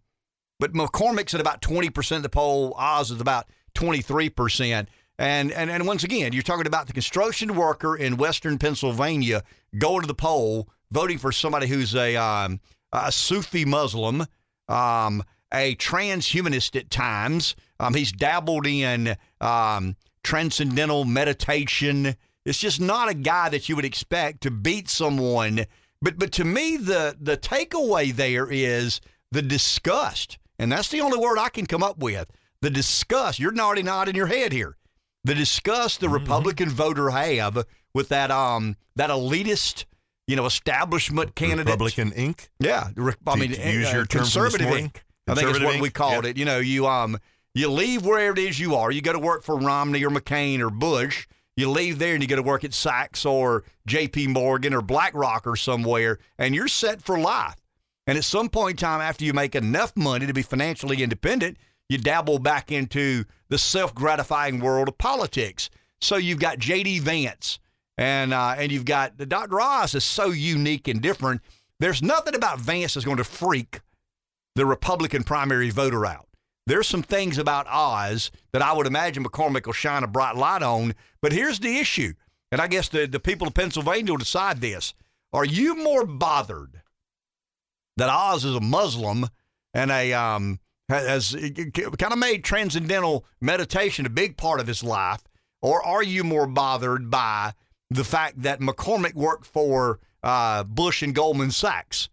but 0.58 0.72
McCormick's 0.72 1.34
at 1.34 1.42
about 1.42 1.60
twenty 1.60 1.90
percent 1.90 2.20
of 2.20 2.22
the 2.22 2.30
poll. 2.30 2.74
Oz 2.78 3.10
is 3.10 3.20
about 3.20 3.48
twenty 3.74 4.00
three 4.00 4.30
percent. 4.30 4.88
And, 5.18 5.52
and 5.52 5.70
and 5.70 5.86
once 5.86 6.04
again, 6.04 6.32
you're 6.32 6.42
talking 6.42 6.66
about 6.66 6.86
the 6.86 6.94
construction 6.94 7.54
worker 7.54 7.94
in 7.94 8.16
Western 8.16 8.56
Pennsylvania 8.56 9.42
going 9.76 10.00
to 10.00 10.06
the 10.06 10.14
poll, 10.14 10.70
voting 10.90 11.18
for 11.18 11.32
somebody 11.32 11.66
who's 11.66 11.94
a 11.94 12.16
um, 12.16 12.60
a 12.92 13.12
Sufi 13.12 13.66
Muslim, 13.66 14.26
um, 14.72 15.22
a 15.52 15.76
transhumanist 15.76 16.78
at 16.78 16.90
times. 16.90 17.54
Um, 17.78 17.94
he's 17.94 18.12
dabbled 18.12 18.66
in 18.66 19.16
um, 19.40 19.96
transcendental 20.24 21.04
meditation. 21.04 22.16
It's 22.44 22.58
just 22.58 22.80
not 22.80 23.10
a 23.10 23.14
guy 23.14 23.48
that 23.50 23.68
you 23.68 23.76
would 23.76 23.84
expect 23.84 24.40
to 24.42 24.50
beat 24.50 24.88
someone. 24.88 25.66
But 26.00 26.18
but 26.18 26.32
to 26.32 26.44
me, 26.44 26.76
the 26.76 27.16
the 27.20 27.36
takeaway 27.36 28.12
there 28.12 28.48
is 28.50 29.00
the 29.30 29.42
disgust, 29.42 30.38
and 30.58 30.72
that's 30.72 30.88
the 30.88 31.00
only 31.00 31.18
word 31.18 31.38
I 31.38 31.48
can 31.48 31.66
come 31.66 31.82
up 31.82 31.98
with. 31.98 32.28
The 32.60 32.70
disgust. 32.70 33.38
You're 33.38 33.56
already 33.58 33.82
nodding 33.82 34.16
your 34.16 34.26
head 34.26 34.52
here. 34.52 34.76
The 35.24 35.34
disgust 35.34 36.00
the 36.00 36.08
Republican 36.08 36.68
voter 36.68 37.10
have 37.10 37.64
with 37.94 38.08
that 38.08 38.30
um 38.30 38.76
that 38.96 39.10
elitist, 39.10 39.84
you 40.26 40.36
know, 40.36 40.46
establishment 40.46 41.34
candidate. 41.34 41.66
Republican 41.66 42.10
Inc. 42.12 42.48
Yeah, 42.60 42.88
I 43.26 43.32
To- 43.34 43.36
mean, 43.38 43.52
to 43.52 43.70
use 43.72 43.88
uh, 43.88 43.92
your 43.96 44.06
term 44.06 44.20
conservative 44.22 44.68
Inc. 44.68 44.96
I 45.28 45.34
think 45.34 45.50
is 45.50 45.60
what 45.60 45.80
we 45.80 45.90
called 45.90 46.24
Yeah. 46.24 46.30
it. 46.30 46.36
You 46.36 46.44
know, 46.44 46.58
you 46.58 46.86
um 46.86 47.18
you 47.54 47.70
leave 47.70 48.04
wherever 48.04 48.32
it 48.32 48.38
is 48.38 48.58
you 48.58 48.74
are. 48.74 48.90
You 48.90 49.02
go 49.02 49.12
to 49.12 49.18
work 49.18 49.42
for 49.44 49.56
Romney 49.58 50.02
or 50.04 50.10
McCain 50.10 50.60
or 50.60 50.70
Bush. 50.70 51.26
You 51.56 51.68
leave 51.70 51.98
there 51.98 52.14
and 52.14 52.22
you 52.22 52.28
go 52.28 52.36
to 52.36 52.42
work 52.42 52.64
at 52.64 52.72
Sachs 52.72 53.26
or 53.26 53.64
J.P. 53.86 54.28
Morgan 54.28 54.72
or 54.72 54.80
BlackRock 54.80 55.46
or 55.46 55.54
somewhere, 55.54 56.18
and 56.38 56.54
you're 56.54 56.66
set 56.68 57.02
for 57.02 57.18
life. 57.18 57.56
And 58.06 58.16
at 58.16 58.24
some 58.24 58.48
point 58.48 58.72
in 58.72 58.76
time, 58.78 59.00
after 59.02 59.24
you 59.24 59.34
make 59.34 59.54
enough 59.54 59.92
money 59.94 60.26
to 60.26 60.32
be 60.32 60.40
financially 60.42 61.02
independent, 61.02 61.58
you 61.90 61.98
dabble 61.98 62.38
back 62.38 62.72
into 62.72 63.24
the 63.50 63.58
self-gratifying 63.58 64.60
world 64.60 64.88
of 64.88 64.96
politics. 64.96 65.68
So 66.00 66.16
you've 66.16 66.40
got 66.40 66.58
J.D. 66.58 67.00
Vance, 67.00 67.58
and 67.98 68.32
uh, 68.32 68.54
and 68.56 68.72
you've 68.72 68.84
got 68.84 69.16
Dr. 69.16 69.60
Oz 69.60 69.94
is 69.94 70.04
so 70.04 70.26
unique 70.26 70.88
and 70.88 71.00
different. 71.00 71.40
There's 71.78 72.02
nothing 72.02 72.34
about 72.34 72.60
Vance 72.60 72.94
that's 72.94 73.06
going 73.06 73.16
to 73.18 73.24
freak 73.24 73.80
the 74.54 74.66
Republican 74.66 75.24
primary 75.24 75.70
voter 75.70 76.06
out. 76.06 76.28
There's 76.66 76.86
some 76.86 77.02
things 77.02 77.38
about 77.38 77.66
Oz 77.66 78.30
that 78.52 78.62
I 78.62 78.72
would 78.72 78.86
imagine 78.86 79.24
McCormick 79.24 79.66
will 79.66 79.72
shine 79.72 80.04
a 80.04 80.06
bright 80.06 80.36
light 80.36 80.62
on. 80.62 80.94
But 81.20 81.32
here's 81.32 81.58
the 81.58 81.78
issue, 81.78 82.14
and 82.52 82.60
I 82.60 82.68
guess 82.68 82.88
the, 82.88 83.06
the 83.06 83.20
people 83.20 83.48
of 83.48 83.54
Pennsylvania 83.54 84.12
will 84.12 84.18
decide 84.18 84.60
this. 84.60 84.94
Are 85.32 85.44
you 85.44 85.74
more 85.74 86.06
bothered 86.06 86.82
that 87.96 88.08
Oz 88.08 88.44
is 88.44 88.54
a 88.54 88.60
Muslim 88.60 89.28
and 89.74 89.90
a 89.90 90.12
um, 90.12 90.60
has 90.88 91.34
kind 91.34 92.12
of 92.12 92.18
made 92.18 92.44
transcendental 92.44 93.24
meditation 93.40 94.06
a 94.06 94.10
big 94.10 94.36
part 94.36 94.60
of 94.60 94.66
his 94.66 94.84
life, 94.84 95.22
or 95.60 95.84
are 95.84 96.02
you 96.02 96.22
more 96.22 96.46
bothered 96.46 97.10
by 97.10 97.54
the 97.94 98.04
fact 98.04 98.42
that 98.42 98.60
McCormick 98.60 99.14
worked 99.14 99.46
for 99.46 100.00
uh, 100.22 100.64
Bush 100.64 101.02
and 101.02 101.14
Goldman 101.14 101.50
Sachs? 101.50 102.08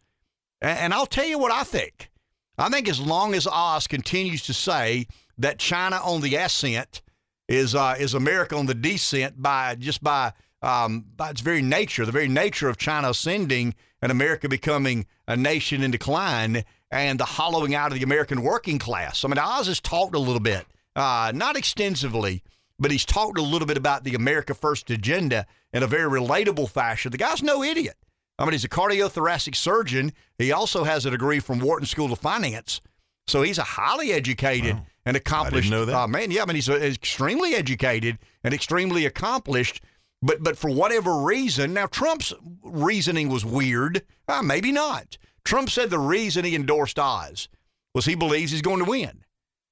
And, 0.61 0.77
and 0.77 0.93
I'll 0.93 1.05
tell 1.05 1.25
you 1.25 1.39
what 1.39 1.51
I 1.51 1.63
think. 1.63 2.09
I 2.57 2.69
think 2.69 2.89
as 2.89 2.99
long 2.99 3.33
as 3.33 3.47
Oz 3.47 3.87
continues 3.87 4.43
to 4.43 4.53
say 4.53 5.07
that 5.37 5.59
China 5.59 5.97
on 6.03 6.21
the 6.21 6.35
ascent 6.35 7.01
is 7.47 7.73
uh, 7.73 7.95
is 7.97 8.13
America 8.13 8.55
on 8.55 8.65
the 8.65 8.75
descent 8.75 9.41
by 9.41 9.75
just 9.75 10.03
by 10.03 10.33
um, 10.61 11.05
by 11.15 11.29
its 11.29 11.41
very 11.41 11.61
nature, 11.61 12.05
the 12.05 12.11
very 12.11 12.27
nature 12.27 12.67
of 12.67 12.77
China 12.77 13.09
ascending 13.09 13.73
and 14.01 14.11
America 14.11 14.49
becoming 14.49 15.05
a 15.27 15.37
nation 15.37 15.81
in 15.83 15.91
decline 15.91 16.63
and 16.91 17.19
the 17.19 17.25
hollowing 17.25 17.75
out 17.75 17.91
of 17.91 17.97
the 17.97 18.03
American 18.03 18.41
working 18.41 18.79
class. 18.79 19.23
I 19.23 19.27
mean, 19.27 19.37
Oz 19.37 19.67
has 19.67 19.79
talked 19.79 20.15
a 20.15 20.19
little 20.19 20.39
bit, 20.39 20.65
uh, 20.95 21.31
not 21.33 21.55
extensively, 21.55 22.43
but 22.79 22.91
he's 22.91 23.05
talked 23.05 23.37
a 23.37 23.43
little 23.43 23.67
bit 23.67 23.77
about 23.77 24.03
the 24.03 24.15
America 24.15 24.53
First 24.53 24.89
agenda 24.89 25.45
in 25.73 25.83
a 25.83 25.87
very 25.87 26.09
relatable 26.09 26.69
fashion. 26.69 27.11
The 27.11 27.17
guy's 27.17 27.43
no 27.43 27.63
idiot. 27.63 27.97
I 28.37 28.45
mean, 28.45 28.53
he's 28.53 28.63
a 28.63 28.69
cardiothoracic 28.69 29.55
surgeon. 29.55 30.13
He 30.37 30.51
also 30.51 30.85
has 30.85 31.05
a 31.05 31.11
degree 31.11 31.39
from 31.39 31.59
Wharton 31.59 31.85
School 31.85 32.13
of 32.13 32.19
Finance. 32.19 32.79
So 33.27 33.41
he's 33.41 33.57
a 33.57 33.63
highly 33.63 34.11
educated 34.11 34.81
and 35.05 35.17
accomplished 35.17 35.69
know 35.69 35.85
that. 35.85 35.95
Uh, 35.95 36.07
man. 36.07 36.31
Yeah, 36.31 36.43
I 36.43 36.45
mean, 36.45 36.55
he's 36.55 36.69
uh, 36.69 36.75
extremely 36.75 37.53
educated 37.53 38.17
and 38.43 38.53
extremely 38.53 39.05
accomplished. 39.05 39.81
But 40.21 40.41
but 40.41 40.57
for 40.57 40.69
whatever 40.69 41.21
reason, 41.21 41.73
now 41.73 41.85
Trump's 41.85 42.33
reasoning 42.63 43.29
was 43.29 43.45
weird. 43.45 44.03
Uh, 44.27 44.41
maybe 44.41 44.71
not. 44.71 45.17
Trump 45.43 45.69
said 45.69 45.89
the 45.89 45.99
reason 45.99 46.45
he 46.45 46.55
endorsed 46.55 46.99
Oz 46.99 47.49
was 47.93 48.05
he 48.05 48.15
believes 48.15 48.51
he's 48.51 48.61
going 48.61 48.79
to 48.79 48.89
win. 48.89 49.23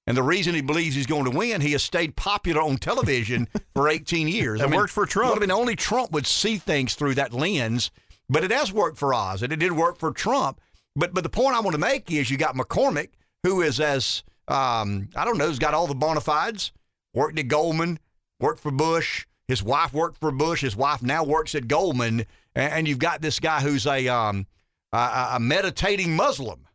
And 0.08 0.16
the 0.16 0.24
reason 0.24 0.56
he 0.56 0.62
believes 0.62 0.96
he's 0.96 1.06
going 1.06 1.26
to 1.26 1.38
win, 1.38 1.60
he 1.60 1.74
has 1.74 1.84
stayed 1.84 2.16
popular 2.16 2.62
on 2.62 2.78
television 2.78 3.48
for 3.76 3.90
18 3.90 4.30
years. 4.30 4.62
That 4.62 4.72
worked 4.72 4.94
for 4.94 5.06
Trump. 5.06 5.32
Well, 5.32 5.38
I 5.38 5.40
mean, 5.42 5.52
only 5.52 5.76
Trump 5.76 6.12
would 6.12 6.26
see 6.26 6.58
things 6.58 6.96
through 6.96 7.16
that 7.16 7.34
lens, 7.34 7.92
but 8.30 8.46
it 8.46 8.52
has 8.52 8.72
worked 8.72 8.98
for 8.98 9.14
Oz, 9.14 9.44
and 9.44 9.52
it 9.52 9.58
did 9.58 9.74
work 9.74 10.00
for 10.00 10.12
Trump. 10.12 10.62
But 10.96 11.14
but 11.14 11.24
the 11.24 11.30
point 11.30 11.56
I 11.56 11.60
want 11.60 11.74
to 11.74 11.80
make 11.80 12.10
is 12.10 12.32
you 12.32 12.38
got 12.38 12.56
McCormick, 12.56 13.10
who 13.44 13.62
is 13.62 13.80
as 13.80 14.24
um, 14.48 15.10
I 15.16 15.26
don't 15.26 15.38
know, 15.38 15.48
has 15.48 15.60
got 15.60 15.74
all 15.74 15.88
the 15.88 15.94
bona 15.94 16.22
fides. 16.22 16.72
Worked 17.14 17.38
at 17.38 17.48
Goldman, 17.50 18.00
worked 18.40 18.62
for 18.62 18.72
Bush. 18.72 19.26
His 19.48 19.62
wife 19.62 19.94
worked 19.94 20.20
for 20.20 20.32
Bush. 20.32 20.62
His 20.62 20.76
wife 20.76 21.02
now 21.02 21.24
works 21.24 21.54
at 21.56 21.68
Goldman, 21.68 22.26
and, 22.56 22.74
and 22.74 22.88
you've 22.88 23.00
got 23.00 23.22
this 23.22 23.40
guy 23.40 23.62
who's 23.62 23.86
a 23.86 24.08
um, 24.08 24.48
a, 24.94 25.30
a 25.34 25.40
meditating 25.40 26.16
Muslim. 26.16 26.67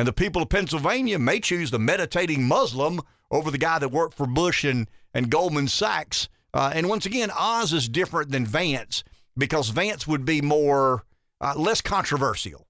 And 0.00 0.08
the 0.08 0.14
people 0.14 0.40
of 0.40 0.48
Pennsylvania 0.48 1.18
may 1.18 1.40
choose 1.40 1.70
the 1.70 1.78
meditating 1.78 2.48
Muslim 2.48 3.02
over 3.30 3.50
the 3.50 3.58
guy 3.58 3.78
that 3.78 3.90
worked 3.90 4.16
for 4.16 4.26
Bush 4.26 4.64
and, 4.64 4.88
and 5.12 5.28
Goldman 5.28 5.68
Sachs. 5.68 6.30
Uh, 6.54 6.72
and 6.74 6.88
once 6.88 7.04
again, 7.04 7.30
Oz 7.38 7.74
is 7.74 7.86
different 7.86 8.30
than 8.30 8.46
Vance 8.46 9.04
because 9.36 9.68
Vance 9.68 10.06
would 10.06 10.24
be 10.24 10.40
more, 10.40 11.04
uh, 11.42 11.52
less 11.54 11.82
controversial. 11.82 12.66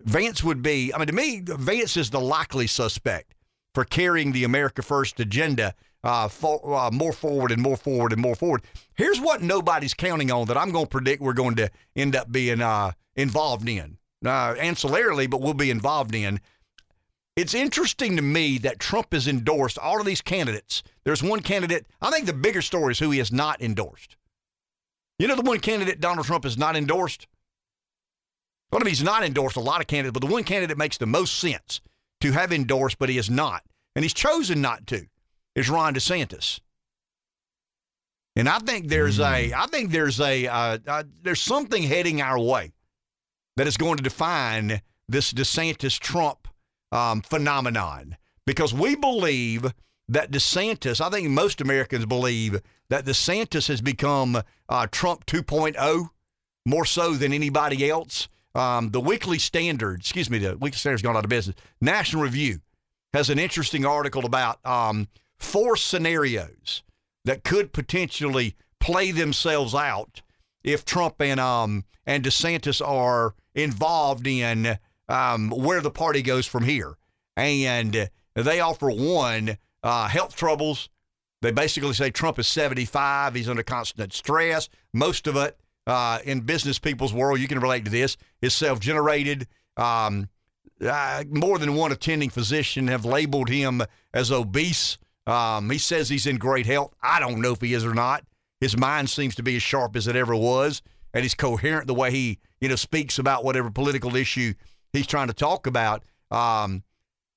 Vance 0.00 0.44
would 0.44 0.60
be, 0.60 0.92
I 0.92 0.98
mean, 0.98 1.06
to 1.06 1.14
me, 1.14 1.40
Vance 1.46 1.96
is 1.96 2.10
the 2.10 2.20
likely 2.20 2.66
suspect 2.66 3.34
for 3.72 3.86
carrying 3.86 4.32
the 4.32 4.44
America 4.44 4.82
First 4.82 5.18
agenda 5.18 5.74
uh, 6.04 6.28
for, 6.28 6.74
uh, 6.74 6.90
more 6.90 7.14
forward 7.14 7.52
and 7.52 7.62
more 7.62 7.78
forward 7.78 8.12
and 8.12 8.20
more 8.20 8.34
forward. 8.34 8.60
Here's 8.96 9.18
what 9.18 9.40
nobody's 9.40 9.94
counting 9.94 10.30
on 10.30 10.46
that 10.48 10.58
I'm 10.58 10.72
going 10.72 10.84
to 10.84 10.90
predict 10.90 11.22
we're 11.22 11.32
going 11.32 11.56
to 11.56 11.70
end 11.96 12.14
up 12.14 12.30
being 12.30 12.60
uh, 12.60 12.92
involved 13.16 13.66
in, 13.66 13.96
uh, 14.24 14.54
ancillarily, 14.54 15.28
but 15.28 15.40
we'll 15.40 15.54
be 15.54 15.70
involved 15.70 16.14
in. 16.14 16.40
it's 17.36 17.54
interesting 17.54 18.16
to 18.16 18.22
me 18.22 18.58
that 18.58 18.78
Trump 18.78 19.12
has 19.12 19.26
endorsed 19.26 19.78
all 19.78 20.00
of 20.00 20.06
these 20.06 20.20
candidates. 20.20 20.82
There's 21.04 21.22
one 21.22 21.40
candidate, 21.40 21.86
I 22.00 22.10
think 22.10 22.26
the 22.26 22.32
bigger 22.32 22.62
story 22.62 22.92
is 22.92 22.98
who 22.98 23.10
he 23.10 23.18
has 23.18 23.32
not 23.32 23.60
endorsed. 23.60 24.16
You 25.18 25.28
know, 25.28 25.36
the 25.36 25.42
one 25.42 25.60
candidate 25.60 26.00
Donald 26.00 26.26
Trump 26.26 26.44
has 26.44 26.58
not 26.58 26.76
endorsed? 26.76 27.26
Well, 28.70 28.80
I 28.80 28.84
mean, 28.84 28.90
he's 28.90 29.02
not 29.02 29.22
endorsed 29.22 29.56
a 29.56 29.60
lot 29.60 29.80
of 29.80 29.86
candidates, 29.86 30.14
but 30.18 30.26
the 30.26 30.32
one 30.32 30.44
candidate 30.44 30.78
makes 30.78 30.98
the 30.98 31.06
most 31.06 31.38
sense 31.38 31.80
to 32.20 32.32
have 32.32 32.52
endorsed, 32.52 32.98
but 32.98 33.08
he 33.08 33.16
has 33.16 33.28
not. 33.28 33.62
And 33.94 34.04
he's 34.04 34.14
chosen 34.14 34.60
not 34.60 34.86
to, 34.88 35.06
is 35.54 35.68
Ron 35.68 35.94
DeSantis. 35.94 36.60
And 38.34 38.48
I 38.48 38.58
think 38.60 38.88
there's 38.88 39.20
a, 39.20 39.52
I 39.52 39.66
think 39.66 39.90
there's 39.90 40.18
a, 40.20 40.46
uh, 40.46 40.78
uh, 40.86 41.02
there's 41.22 41.42
something 41.42 41.82
heading 41.82 42.22
our 42.22 42.38
way 42.38 42.72
that 43.56 43.66
is 43.66 43.76
going 43.76 43.96
to 43.96 44.02
define 44.02 44.80
this 45.08 45.32
DeSantis 45.32 45.98
Trump 45.98 46.48
um, 46.90 47.22
phenomenon 47.22 48.16
because 48.46 48.72
we 48.72 48.94
believe 48.96 49.72
that 50.08 50.30
DeSantis, 50.30 51.00
I 51.00 51.10
think 51.10 51.28
most 51.28 51.60
Americans 51.60 52.06
believe 52.06 52.60
that 52.88 53.04
DeSantis 53.04 53.68
has 53.68 53.80
become 53.80 54.42
uh, 54.68 54.86
Trump 54.90 55.26
2.0 55.26 56.08
more 56.66 56.84
so 56.84 57.14
than 57.14 57.32
anybody 57.32 57.88
else. 57.88 58.28
Um, 58.54 58.90
the 58.90 59.00
Weekly 59.00 59.38
Standard, 59.38 60.00
excuse 60.00 60.28
me, 60.28 60.38
the 60.38 60.56
Weekly 60.56 60.76
Standard's 60.78 61.02
gone 61.02 61.16
out 61.16 61.24
of 61.24 61.30
business. 61.30 61.56
National 61.80 62.22
Review 62.22 62.60
has 63.14 63.30
an 63.30 63.38
interesting 63.38 63.86
article 63.86 64.26
about 64.26 64.64
um, 64.66 65.08
four 65.38 65.76
scenarios 65.76 66.82
that 67.24 67.44
could 67.44 67.72
potentially 67.72 68.54
play 68.80 69.10
themselves 69.10 69.74
out 69.74 70.22
if 70.64 70.84
Trump 70.84 71.20
and 71.20 71.38
um 71.38 71.84
and 72.04 72.24
DeSantis 72.24 72.84
are 72.86 73.34
involved 73.54 74.26
in 74.26 74.78
um, 75.08 75.50
where 75.50 75.80
the 75.80 75.90
party 75.90 76.22
goes 76.22 76.46
from 76.46 76.64
here. 76.64 76.94
And 77.36 78.10
they 78.34 78.60
offer 78.60 78.90
one 78.90 79.58
uh, 79.82 80.08
health 80.08 80.36
troubles. 80.36 80.88
They 81.40 81.50
basically 81.50 81.92
say 81.94 82.10
Trump 82.10 82.38
is 82.38 82.46
75. 82.48 83.34
He's 83.34 83.48
under 83.48 83.62
constant 83.62 84.12
stress. 84.12 84.68
Most 84.92 85.26
of 85.26 85.36
it 85.36 85.58
uh, 85.86 86.18
in 86.24 86.40
business 86.40 86.78
people's 86.78 87.12
world, 87.12 87.40
you 87.40 87.48
can 87.48 87.58
relate 87.58 87.84
to 87.84 87.90
this, 87.90 88.16
is 88.40 88.54
self 88.54 88.80
generated. 88.80 89.48
Um, 89.76 90.28
uh, 90.80 91.24
more 91.30 91.58
than 91.58 91.74
one 91.74 91.92
attending 91.92 92.30
physician 92.30 92.88
have 92.88 93.04
labeled 93.04 93.48
him 93.48 93.82
as 94.12 94.32
obese. 94.32 94.98
Um, 95.26 95.70
he 95.70 95.78
says 95.78 96.08
he's 96.08 96.26
in 96.26 96.36
great 96.36 96.66
health. 96.66 96.94
I 97.02 97.20
don't 97.20 97.40
know 97.40 97.52
if 97.52 97.60
he 97.60 97.74
is 97.74 97.84
or 97.84 97.94
not. 97.94 98.24
His 98.60 98.76
mind 98.76 99.10
seems 99.10 99.34
to 99.36 99.42
be 99.42 99.56
as 99.56 99.62
sharp 99.62 99.96
as 99.96 100.06
it 100.06 100.16
ever 100.16 100.34
was, 100.36 100.82
and 101.14 101.22
he's 101.22 101.34
coherent 101.34 101.86
the 101.86 101.94
way 101.94 102.10
he, 102.10 102.38
you 102.60 102.68
know, 102.68 102.76
speaks 102.76 103.18
about 103.18 103.44
whatever 103.44 103.70
political 103.70 104.16
issue 104.16 104.54
he's 104.92 105.06
trying 105.06 105.28
to 105.28 105.34
talk 105.34 105.66
about. 105.66 106.04
Um, 106.30 106.82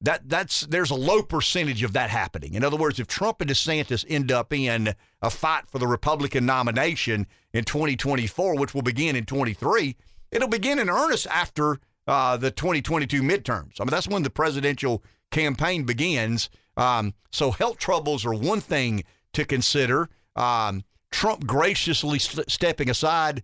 that 0.01 0.27
that's 0.29 0.61
there's 0.61 0.91
a 0.91 0.95
low 0.95 1.23
percentage 1.23 1.81
of 1.83 1.93
that 1.93 2.09
happening. 2.09 2.53
In 2.53 2.63
other 2.63 2.77
words, 2.77 2.99
if 2.99 3.07
Trump 3.07 3.41
and 3.41 3.49
DeSantis 3.49 4.05
end 4.07 4.31
up 4.31 4.53
in 4.53 4.93
a 5.21 5.29
fight 5.29 5.67
for 5.67 5.79
the 5.79 5.87
Republican 5.87 6.45
nomination 6.45 7.27
in 7.53 7.63
2024, 7.63 8.57
which 8.57 8.73
will 8.73 8.81
begin 8.81 9.15
in 9.15 9.25
23, 9.25 9.95
it'll 10.31 10.47
begin 10.47 10.79
in 10.79 10.89
earnest 10.89 11.27
after 11.27 11.79
uh, 12.07 12.37
the 12.37 12.51
2022 12.51 13.21
midterms. 13.21 13.79
I 13.79 13.83
mean, 13.83 13.91
that's 13.91 14.07
when 14.07 14.23
the 14.23 14.29
presidential 14.29 15.03
campaign 15.31 15.85
begins. 15.85 16.49
Um, 16.77 17.13
so 17.31 17.51
health 17.51 17.77
troubles 17.77 18.25
are 18.25 18.33
one 18.33 18.61
thing 18.61 19.03
to 19.33 19.45
consider. 19.45 20.09
Um, 20.35 20.83
Trump 21.11 21.47
graciously 21.47 22.19
st- 22.19 22.51
stepping 22.51 22.89
aside. 22.89 23.43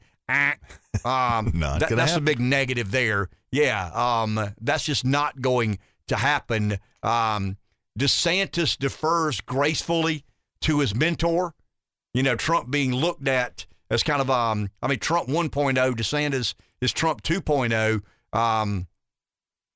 Um, 1.05 1.53
that, 1.55 1.87
that's 1.89 2.17
a 2.17 2.21
big 2.21 2.39
negative 2.41 2.91
there. 2.91 3.29
Yeah, 3.49 3.89
um, 3.93 4.53
that's 4.59 4.83
just 4.83 5.05
not 5.05 5.41
going 5.41 5.79
to 6.09 6.17
happen. 6.17 6.77
Um, 7.01 7.57
DeSantis 7.97 8.77
defers 8.77 9.39
gracefully 9.41 10.25
to 10.61 10.81
his 10.81 10.93
mentor. 10.93 11.55
You 12.13 12.23
know, 12.23 12.35
Trump 12.35 12.69
being 12.69 12.93
looked 12.93 13.27
at 13.27 13.65
as 13.89 14.03
kind 14.03 14.21
of, 14.21 14.29
um, 14.29 14.69
I 14.81 14.87
mean, 14.87 14.99
Trump 14.99 15.29
1.0, 15.29 15.73
DeSantis 15.75 16.55
is 16.81 16.91
Trump 16.91 17.23
2.0. 17.23 18.01
Um, 18.37 18.87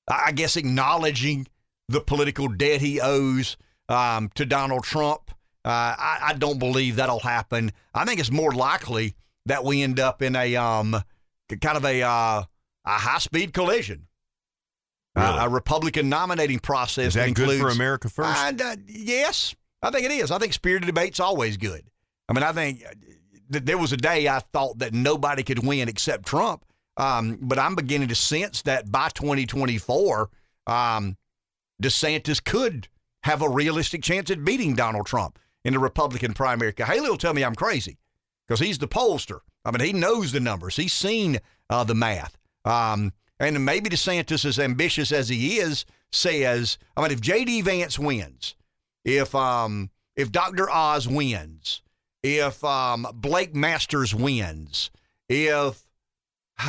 I 0.08 0.32
guess 0.32 0.56
acknowledging 0.56 1.48
the 1.88 2.02
political 2.02 2.48
debt 2.48 2.82
he 2.82 3.02
owes 3.02 3.58
um, 3.90 4.30
to 4.36 4.46
Donald 4.46 4.84
Trump. 4.84 5.32
Uh, 5.64 5.96
I, 5.98 6.18
I, 6.22 6.34
don't 6.34 6.60
believe 6.60 6.98
that'll 6.98 7.20
happen. 7.20 7.72
I 7.94 8.06
think 8.06 8.20
it's 8.20 8.32
more 8.32 8.52
likely 8.52 9.16
that 9.46 9.64
we 9.64 9.82
end 9.82 10.00
up 10.00 10.22
in 10.22 10.36
a 10.36 10.56
um, 10.56 10.96
kind 11.62 11.78
of 11.78 11.86
a 11.86 12.02
uh, 12.02 12.44
a 12.86 12.90
high 12.90 13.20
speed 13.20 13.54
collision. 13.54 14.08
Really? 15.16 15.28
Uh, 15.28 15.46
a 15.46 15.50
Republican 15.50 16.10
nominating 16.10 16.60
process 16.60 17.08
is 17.08 17.14
that, 17.14 17.22
that 17.22 17.28
includes, 17.30 17.54
good 17.54 17.62
for 17.62 17.70
America 17.70 18.10
first? 18.10 18.62
Uh, 18.62 18.76
yes, 18.88 19.56
I 19.82 19.90
think 19.90 20.06
it 20.06 20.12
is. 20.12 20.30
I 20.30 20.40
think 20.40 20.54
spirited 20.54 20.88
debate's 20.88 21.20
always 21.20 21.58
good. 21.58 21.84
I 22.28 22.34
mean, 22.34 22.44
I 22.44 22.52
think 22.52 22.84
uh, 22.86 22.94
th- 23.52 23.64
there 23.64 23.78
was 23.78 23.94
a 23.94 23.98
day 23.98 24.28
I 24.28 24.40
thought 24.40 24.80
that 24.80 24.94
nobody 24.94 25.44
could 25.44 25.66
win 25.66 25.88
except 25.88 26.26
Trump. 26.26 26.66
Um, 26.98 27.38
but 27.42 27.60
I'm 27.60 27.76
beginning 27.76 28.08
to 28.10 28.16
sense 28.16 28.62
that 28.64 28.90
by 28.92 29.10
2024, 29.10 30.30
um, 30.68 31.18
DeSantis 31.82 32.44
could 32.44 32.88
have 33.24 33.42
a 33.42 33.50
realistic 33.50 34.02
chance 34.02 34.32
at 34.32 34.46
beating 34.46 34.76
Donald 34.76 35.06
Trump 35.06 35.38
in 35.66 35.74
the 35.74 35.80
Republican 35.80 36.34
primary. 36.34 36.74
Haley 36.78 37.10
will 37.10 37.18
tell 37.18 37.34
me 37.34 37.44
I'm 37.44 37.56
crazy 37.56 37.98
because 38.48 38.60
he's 38.60 38.78
the 38.78 38.88
pollster. 38.88 39.40
I 39.64 39.72
mean, 39.72 39.86
he 39.86 39.94
knows 39.94 40.32
the 40.32 40.40
numbers. 40.40 40.76
He's 40.76 40.94
seen 40.94 41.40
uh, 41.70 41.84
the 41.84 41.96
math. 41.96 42.38
Um, 42.64 43.14
and 43.40 43.66
maybe 43.66 43.90
DeSantis, 43.90 44.46
as 44.46 44.60
ambitious 44.60 45.12
as 45.12 45.30
he 45.30 45.58
is, 45.58 45.86
says, 46.12 46.78
I 46.96 47.02
mean, 47.02 47.12
if 47.12 47.22
J.D. 47.22 47.62
Vance 47.62 48.00
wins, 48.00 48.56
if 49.04 49.36
um, 49.36 49.90
if 50.16 50.32
Dr. 50.32 50.70
Oz 50.70 51.08
wins, 51.08 51.82
if 52.24 52.64
um, 52.64 53.08
Blake 53.14 53.54
Masters 53.54 54.16
wins, 54.16 54.90
if 55.28 55.86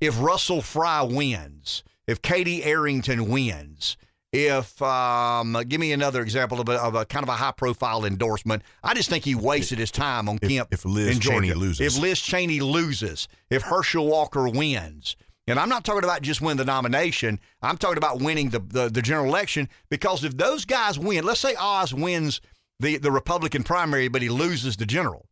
if 0.00 0.20
Russell 0.20 0.62
Fry 0.62 1.02
wins, 1.02 1.84
if 2.06 2.22
Katie 2.22 2.64
Arrington 2.64 3.28
wins, 3.28 3.96
if 4.36 4.80
um, 4.82 5.56
give 5.66 5.80
me 5.80 5.92
another 5.92 6.20
example 6.20 6.60
of 6.60 6.68
a, 6.68 6.72
of 6.72 6.94
a, 6.94 7.04
kind 7.06 7.22
of 7.22 7.28
a 7.28 7.32
high 7.32 7.52
profile 7.52 8.04
endorsement. 8.04 8.62
I 8.82 8.92
just 8.92 9.08
think 9.08 9.24
he 9.24 9.34
wasted 9.34 9.78
his 9.78 9.90
time 9.90 10.28
on 10.28 10.38
if, 10.42 10.48
Kemp. 10.48 10.68
If 10.72 10.84
Liz 10.84 11.18
Cheney 11.18 11.54
loses, 11.54 11.96
if 11.96 12.02
Liz 12.02 12.20
Cheney 12.20 12.60
loses, 12.60 13.28
if 13.48 13.62
Herschel 13.62 14.06
Walker 14.06 14.48
wins, 14.48 15.16
and 15.46 15.58
I'm 15.58 15.68
not 15.68 15.84
talking 15.84 16.04
about 16.04 16.22
just 16.22 16.40
win 16.40 16.56
the 16.56 16.64
nomination. 16.64 17.38
I'm 17.62 17.78
talking 17.78 17.98
about 17.98 18.20
winning 18.20 18.50
the, 18.50 18.58
the, 18.58 18.88
the 18.88 19.02
general 19.02 19.26
election 19.26 19.68
because 19.88 20.24
if 20.24 20.36
those 20.36 20.64
guys 20.64 20.98
win, 20.98 21.24
let's 21.24 21.40
say 21.40 21.54
Oz 21.58 21.94
wins 21.94 22.40
the 22.80 22.98
the 22.98 23.12
Republican 23.12 23.62
primary, 23.62 24.08
but 24.08 24.22
he 24.22 24.28
loses 24.28 24.76
the 24.76 24.86
general, 24.86 25.28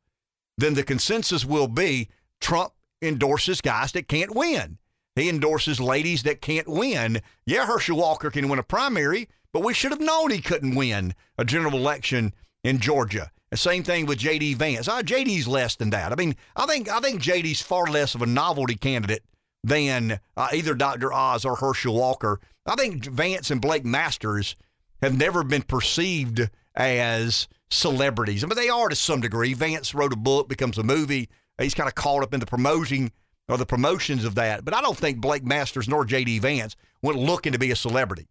then 0.57 0.75
the 0.75 0.83
consensus 0.83 1.45
will 1.45 1.69
be 1.69 2.09
Trump 2.41 2.73
endorses 3.03 3.61
guys 3.61 3.93
that 3.93 4.09
can't 4.09 4.35
win. 4.35 4.79
He 5.17 5.29
endorses 5.29 5.81
ladies 5.81 6.25
that 6.25 6.41
can't 6.41 6.69
win. 6.69 7.23
Yeah, 7.47 7.67
Herschel 7.67 7.97
Walker 7.97 8.31
can 8.31 8.49
win 8.49 8.59
a 8.59 8.65
primary, 8.65 9.29
but 9.53 9.63
we 9.63 9.75
should 9.75 9.93
have 9.93 10.01
known 10.01 10.31
he 10.31 10.41
couldn't 10.41 10.75
win 10.75 11.15
a 11.39 11.45
general 11.45 11.75
election 11.75 12.33
in 12.65 12.79
Georgia. 12.81 13.31
The 13.51 13.57
same 13.57 13.85
thing 13.85 14.07
with 14.07 14.19
J.D. 14.19 14.55
Vance. 14.55 14.89
Uh, 14.89 15.03
J.D.'s 15.03 15.47
less 15.47 15.77
than 15.77 15.91
that. 15.91 16.11
I 16.11 16.17
mean, 16.17 16.35
I 16.57 16.67
think 16.67 16.89
I 16.89 16.99
think 16.99 17.21
J.D.'s 17.21 17.63
far 17.63 17.87
less 17.87 18.17
of 18.17 18.23
a 18.23 18.27
novelty 18.27 18.75
candidate 18.75 19.23
than 19.63 20.19
uh, 20.37 20.49
either 20.53 20.75
Dr. 20.75 21.13
Oz 21.13 21.45
or 21.45 21.57
Herschel 21.57 21.95
Walker. 21.95 22.41
I 22.67 22.75
think 22.75 23.05
Vance 23.05 23.51
and 23.51 23.61
Blake 23.61 23.85
Masters 23.85 24.57
have 25.01 25.17
never 25.17 25.45
been 25.45 25.63
perceived 25.63 26.51
as 26.75 27.47
celebrities. 27.71 28.43
I 28.43 28.49
mean, 28.49 28.57
they 28.57 28.69
are 28.69 28.89
to 28.89 28.97
some 28.97 29.21
degree. 29.21 29.55
Vance 29.55 29.95
wrote 29.95 30.13
a 30.13 30.17
book, 30.17 30.49
becomes 30.49 30.79
a 30.79 30.83
movie. 30.83 31.29
He's 31.61 31.75
kind 31.75 31.89
of 31.89 31.95
caught 31.95 32.23
up 32.25 32.35
in 32.35 32.41
the 32.41 32.47
promoting 32.47 33.13
or 33.49 33.57
the 33.59 33.67
promotions 33.67 34.25
of 34.25 34.35
that. 34.37 34.65
But 34.65 34.75
I 34.75 34.81
don't 34.81 34.97
think 34.97 35.21
Blake 35.21 35.45
Masters 35.45 35.89
nor 35.89 36.05
J.D. 36.05 36.39
Vance 36.39 36.77
went 37.03 37.19
looking 37.19 37.53
to 37.53 37.59
be 37.59 37.71
a 37.71 37.77
celebrity. 37.77 38.29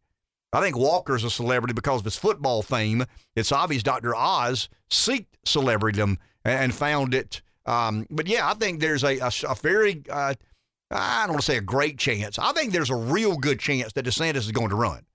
I 0.52 0.62
think 0.62 0.78
Walker's 0.78 1.24
a 1.24 1.30
celebrity 1.30 1.74
because 1.74 2.02
of 2.02 2.06
his 2.06 2.18
football 2.18 2.62
fame. 2.62 3.06
It's 3.36 3.52
obvious 3.52 3.82
Dr. 3.82 4.16
Oz 4.16 4.70
seeked 4.90 5.26
celebritydom 5.46 6.18
and 6.46 6.74
found 6.74 7.14
it. 7.14 7.42
Um, 7.66 8.06
but 8.10 8.28
yeah, 8.28 8.48
I 8.48 8.54
think 8.54 8.80
there's 8.80 9.04
a, 9.04 9.18
a, 9.20 9.32
a 9.50 9.56
very, 9.56 10.04
uh, 10.10 10.36
I 10.92 11.24
don't 11.24 11.34
want 11.34 11.42
to 11.42 11.46
say 11.46 11.58
a 11.58 11.62
great 11.62 11.98
chance. 11.98 12.38
I 12.38 12.52
think 12.52 12.72
there's 12.72 12.92
a 12.92 12.96
real 12.96 13.38
good 13.38 13.60
chance 13.60 13.94
that 13.94 14.06
DeSantis 14.06 14.38
is 14.38 14.52
going 14.52 14.70
to 14.70 14.76
run. 14.76 15.06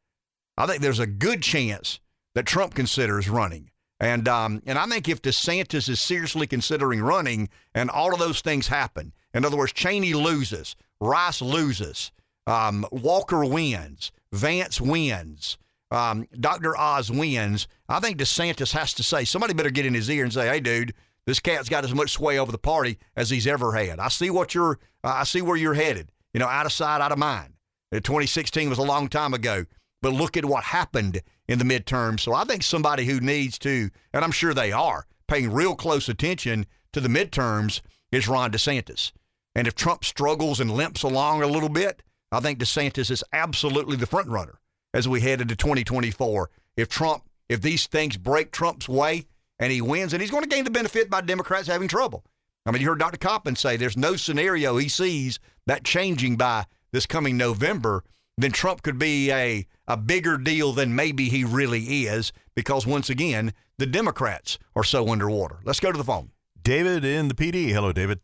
I 0.56 0.66
think 0.66 0.82
there's 0.82 0.98
a 0.98 1.06
good 1.06 1.42
chance 1.42 2.00
that 2.34 2.46
Trump 2.46 2.74
considers 2.74 3.28
running. 3.28 3.70
And 4.00 4.28
um, 4.28 4.62
and 4.64 4.78
I 4.78 4.86
think 4.86 5.08
if 5.08 5.22
DeSantis 5.22 5.88
is 5.88 6.00
seriously 6.00 6.46
considering 6.46 7.00
running, 7.00 7.48
and 7.74 7.90
all 7.90 8.12
of 8.12 8.20
those 8.20 8.40
things 8.40 8.68
happen, 8.68 9.12
in 9.34 9.44
other 9.44 9.56
words, 9.56 9.72
Cheney 9.72 10.14
loses, 10.14 10.76
Rice 11.00 11.40
loses, 11.42 12.10
um, 12.46 12.86
Walker 12.90 13.44
wins, 13.44 14.10
Vance 14.32 14.80
wins, 14.80 15.58
um, 15.90 16.26
Dr. 16.38 16.76
Oz 16.76 17.10
wins. 17.10 17.66
I 17.88 18.00
think 18.00 18.18
DeSantis 18.18 18.72
has 18.72 18.92
to 18.94 19.02
say, 19.02 19.24
somebody 19.24 19.54
better 19.54 19.70
get 19.70 19.86
in 19.86 19.94
his 19.94 20.10
ear 20.10 20.24
and 20.24 20.32
say, 20.32 20.48
hey, 20.48 20.60
dude, 20.60 20.94
this 21.26 21.40
cat's 21.40 21.68
got 21.68 21.84
as 21.84 21.94
much 21.94 22.10
sway 22.10 22.38
over 22.38 22.52
the 22.52 22.58
party 22.58 22.98
as 23.16 23.30
he's 23.30 23.46
ever 23.46 23.72
had. 23.72 23.98
I 23.98 24.08
see 24.08 24.30
what 24.30 24.54
you're, 24.54 24.78
uh, 25.04 25.08
I 25.08 25.24
see 25.24 25.42
where 25.42 25.56
you're 25.56 25.74
headed. 25.74 26.10
You 26.32 26.40
know, 26.40 26.46
out 26.46 26.66
of 26.66 26.72
sight, 26.72 27.00
out 27.00 27.12
of 27.12 27.18
mind. 27.18 27.54
2016 27.92 28.68
was 28.68 28.78
a 28.78 28.82
long 28.82 29.08
time 29.08 29.32
ago. 29.34 29.64
but 30.02 30.12
look 30.12 30.36
at 30.36 30.44
what 30.44 30.64
happened 30.64 31.20
in 31.48 31.58
the 31.58 31.64
midterm. 31.64 32.20
So 32.20 32.32
I 32.32 32.44
think 32.44 32.62
somebody 32.62 33.04
who 33.04 33.20
needs 33.20 33.58
to, 33.60 33.90
and 34.12 34.24
I'm 34.24 34.30
sure 34.30 34.54
they 34.54 34.72
are, 34.72 35.06
paying 35.26 35.52
real 35.52 35.74
close 35.74 36.08
attention 36.08 36.66
to 36.92 37.00
the 37.00 37.08
midterms 37.08 37.80
is 38.12 38.28
Ron 38.28 38.50
DeSantis. 38.50 39.12
And 39.54 39.66
if 39.66 39.74
Trump 39.74 40.04
struggles 40.04 40.60
and 40.60 40.70
limps 40.70 41.02
along 41.02 41.42
a 41.42 41.46
little 41.46 41.68
bit, 41.68 42.02
I 42.30 42.40
think 42.40 42.58
DeSantis 42.58 43.10
is 43.10 43.24
absolutely 43.32 43.96
the 43.96 44.06
front 44.06 44.28
runner 44.28 44.60
as 44.94 45.08
we 45.08 45.20
head 45.20 45.40
into 45.40 45.56
2024. 45.56 46.50
If 46.76 46.88
Trump, 46.88 47.24
if 47.48 47.60
these 47.60 47.86
things 47.86 48.16
break 48.16 48.52
Trump's 48.52 48.88
way 48.88 49.26
and 49.58 49.72
he 49.72 49.80
wins, 49.80 50.12
and 50.12 50.22
he's 50.22 50.30
going 50.30 50.44
to 50.44 50.48
gain 50.48 50.64
the 50.64 50.70
benefit 50.70 51.10
by 51.10 51.20
Democrats 51.20 51.66
having 51.66 51.88
trouble. 51.88 52.24
I 52.64 52.70
mean, 52.70 52.82
you 52.82 52.88
heard 52.88 52.98
Dr. 52.98 53.18
Coppin 53.18 53.56
say 53.56 53.76
there's 53.76 53.96
no 53.96 54.16
scenario 54.16 54.76
he 54.76 54.88
sees 54.88 55.40
that 55.66 55.84
changing 55.84 56.36
by 56.36 56.66
this 56.92 57.06
coming 57.06 57.36
November. 57.36 58.04
Then 58.36 58.52
Trump 58.52 58.82
could 58.82 58.98
be 58.98 59.32
a, 59.32 59.66
a 59.88 59.96
bigger 59.96 60.36
deal 60.36 60.72
than 60.72 60.94
maybe 60.94 61.28
he 61.28 61.44
really 61.44 62.06
is 62.06 62.32
because, 62.54 62.86
once 62.86 63.10
again, 63.10 63.52
the 63.78 63.86
Democrats 63.86 64.58
are 64.76 64.84
so 64.84 65.08
underwater. 65.08 65.58
Let's 65.64 65.80
go 65.80 65.90
to 65.90 65.98
the 65.98 66.04
phone. 66.04 66.30
David 66.68 67.02
in 67.02 67.28
the 67.28 67.34
Pee 67.34 67.50
Dee. 67.50 67.72
Hello, 67.72 67.92
David. 67.92 68.20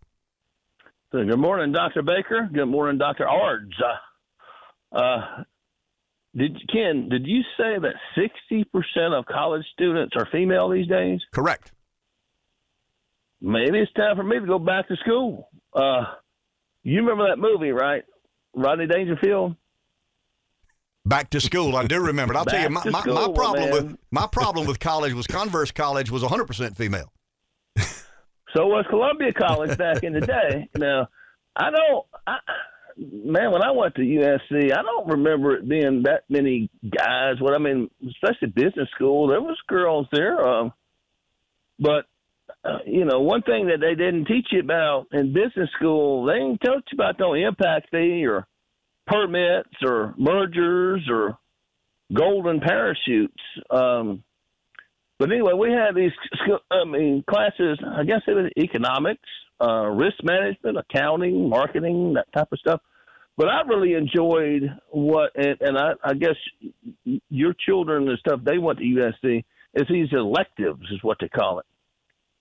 Good 1.11 1.35
morning, 1.39 1.73
Dr. 1.73 2.03
Baker. 2.03 2.47
Good 2.53 2.67
morning, 2.67 2.99
Dr. 2.99 3.27
Ards. 3.27 3.73
Uh, 4.93 4.99
uh, 4.99 5.45
did 6.37 6.55
Ken? 6.71 7.09
Did 7.09 7.27
you 7.27 7.41
say 7.57 7.79
that 7.81 7.95
sixty 8.15 8.65
percent 8.65 9.15
of 9.15 9.25
college 9.25 9.65
students 9.73 10.15
are 10.19 10.29
female 10.31 10.69
these 10.69 10.87
days? 10.87 11.21
Correct. 11.33 11.73
Maybe 13.41 13.79
it's 13.79 13.91
time 13.95 14.15
for 14.15 14.23
me 14.23 14.39
to 14.39 14.47
go 14.47 14.59
back 14.59 14.89
to 14.89 14.97
school. 14.97 15.49
Uh, 15.73 16.05
you 16.83 17.01
remember 17.01 17.27
that 17.27 17.39
movie, 17.39 17.71
right? 17.71 18.03
Rodney 18.55 18.87
Dangerfield. 18.87 19.57
Back 21.07 21.31
to 21.31 21.41
school, 21.41 21.77
I 21.77 21.87
do 21.87 21.99
remember. 21.99 22.35
it. 22.35 22.37
I'll 22.37 22.45
tell 22.45 22.63
you, 22.63 22.69
my, 22.69 22.83
my, 22.91 23.01
school, 23.01 23.15
my 23.15 23.33
problem 23.35 23.71
man. 23.71 23.73
with 23.73 23.97
my 24.11 24.27
problem 24.27 24.67
with 24.67 24.81
college 24.81 25.15
was 25.15 25.27
Converse 25.27 25.71
College 25.71 26.11
was 26.11 26.21
100 26.21 26.45
percent 26.45 26.77
female. 26.77 27.11
So 28.57 28.67
was 28.67 28.87
Columbia 28.89 29.33
College 29.33 29.77
back 29.77 30.03
in 30.03 30.13
the 30.13 30.21
day. 30.21 30.69
Now, 30.77 31.09
I 31.57 31.71
don't, 31.71 32.07
I, 32.27 32.37
man, 32.97 33.53
when 33.53 33.63
I 33.63 33.71
went 33.71 33.95
to 33.97 34.03
USC, 34.03 34.73
I 34.73 34.83
don't 34.83 35.09
remember 35.09 35.57
it 35.57 35.69
being 35.69 36.03
that 36.05 36.25
many 36.29 36.71
guys. 36.89 37.41
What 37.41 37.55
I 37.55 37.59
mean, 37.59 37.91
especially 38.09 38.49
business 38.49 38.89
school, 38.95 39.29
there 39.29 39.41
was 39.41 39.57
girls 39.69 40.07
there. 40.13 40.45
Um, 40.45 40.73
but 41.79 42.07
uh, 42.65 42.79
you 42.87 43.05
know, 43.05 43.21
one 43.21 43.43
thing 43.43 43.67
that 43.67 43.81
they 43.81 43.95
didn't 43.95 44.27
teach 44.27 44.49
you 44.51 44.61
about 44.61 45.07
in 45.13 45.33
business 45.33 45.71
school, 45.77 46.25
they 46.25 46.35
didn't 46.35 46.61
teach 46.61 46.93
you 46.93 46.97
about 46.97 47.19
no 47.19 47.35
impact 47.35 47.91
fee 47.91 48.27
or 48.27 48.47
permits 49.07 49.71
or 49.83 50.15
mergers 50.17 51.07
or 51.11 51.39
golden 52.13 52.61
parachutes. 52.61 53.43
Um, 53.71 54.23
but 55.19 55.31
anyway, 55.31 55.53
we 55.53 55.71
had 55.71 55.95
these, 55.95 56.13
I 56.71 56.85
mean, 56.85 57.25
classes. 57.29 57.79
I 57.87 58.05
guess 58.05 58.23
it 58.27 58.33
was 58.33 58.51
economics, 58.59 59.29
uh, 59.61 59.87
risk 59.87 60.17
management, 60.23 60.79
accounting, 60.79 61.49
marketing, 61.49 62.15
that 62.15 62.33
type 62.33 62.49
of 62.53 62.59
stuff. 62.59 62.81
But 63.37 63.49
I 63.49 63.63
really 63.63 63.95
enjoyed 63.95 64.63
what, 64.91 65.33
and, 65.35 65.57
and 65.61 65.79
I, 65.79 65.93
I 66.05 66.15
guess 66.15 66.37
your 67.31 67.55
children 67.67 68.09
and 68.09 68.19
stuff 68.19 68.41
they 68.45 68.59
went 68.59 68.79
to 68.79 68.85
USC 68.85 69.45
is 69.75 69.87
these 69.89 70.09
electives, 70.13 70.83
is 70.93 71.03
what 71.03 71.19
they 71.21 71.29
call 71.29 71.59
it. 71.59 71.67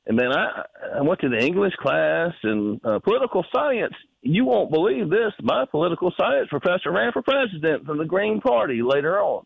And 0.05 0.19
then 0.19 0.31
I, 0.31 0.63
I 0.97 1.01
went 1.01 1.21
to 1.21 1.29
the 1.29 1.39
English 1.39 1.73
class 1.81 2.33
and 2.43 2.79
uh, 2.83 2.99
political 2.99 3.45
science. 3.55 3.93
You 4.21 4.45
won't 4.45 4.71
believe 4.71 5.09
this. 5.09 5.31
My 5.41 5.65
political 5.69 6.11
science 6.17 6.49
professor 6.49 6.91
ran 6.91 7.11
for 7.11 7.21
president 7.21 7.85
from 7.85 7.97
the 7.97 8.05
Green 8.05 8.41
Party 8.41 8.81
later 8.83 9.19
on. 9.19 9.45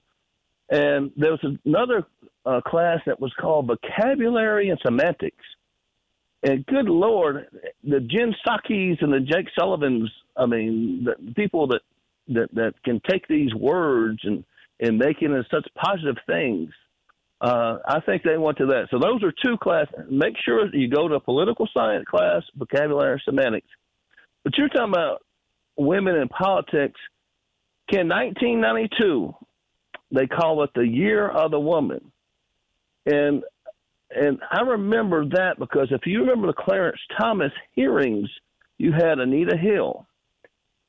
And 0.70 1.12
there 1.16 1.32
was 1.32 1.46
another 1.64 2.06
uh, 2.48 2.62
class 2.62 3.00
that 3.06 3.20
was 3.20 3.34
called 3.40 3.68
vocabulary 3.68 4.70
and 4.70 4.80
semantics. 4.86 5.44
And 6.44 6.66
good 6.68 6.88
Lord, 6.88 7.48
the 7.84 8.00
Jen 8.00 8.34
Psaki's 8.46 8.98
and 9.02 9.12
the 9.12 9.20
Jake 9.20 9.48
Sullivans, 9.58 10.10
I 10.36 10.46
mean, 10.46 11.06
the 11.06 11.34
people 11.34 11.68
that, 11.68 11.82
that, 12.30 12.54
that 12.54 12.74
can 12.86 13.02
take 13.10 13.28
these 13.28 13.54
words 13.54 14.20
and, 14.24 14.44
and 14.80 14.98
make 14.98 15.22
it 15.22 15.26
into 15.26 15.44
such 15.52 15.68
positive 15.76 16.18
things. 16.28 16.70
Uh, 17.42 17.78
I 17.88 18.00
think 18.02 18.24
they 18.24 18.38
went 18.38 18.58
to 18.60 18.68
that. 18.68 18.88
So 18.92 19.00
those 19.00 19.24
are 19.24 19.34
two 19.44 19.58
classes. 19.58 19.94
Make 20.10 20.36
sure 20.44 20.74
you 20.74 20.90
go 20.90 21.08
to 21.08 21.16
a 21.16 21.20
political 21.20 21.68
science 21.74 22.06
class, 22.10 22.44
vocabulary, 22.56 23.14
and 23.14 23.22
semantics. 23.26 23.68
But 24.44 24.58
you're 24.58 24.70
talking 24.70 24.94
about 24.94 25.24
women 25.76 26.16
in 26.16 26.30
politics. 26.30 27.00
Can 27.92 28.08
1992, 28.10 29.34
they 30.12 30.28
call 30.28 30.64
it 30.64 30.72
the 30.76 30.88
year 30.88 31.28
of 31.30 31.52
the 31.52 31.60
woman, 31.60 32.12
and 33.08 33.44
and 34.10 34.40
I 34.52 34.62
remember 34.62 35.26
that 35.26 35.56
because 35.60 35.88
if 35.92 36.02
you 36.06 36.22
remember 36.22 36.48
the 36.48 36.54
Clarence 36.54 37.00
Thomas 37.20 37.52
hearings, 37.74 38.30
you 38.78 38.92
had 38.92 39.20
Anita 39.20 39.58
Hill, 39.58 40.06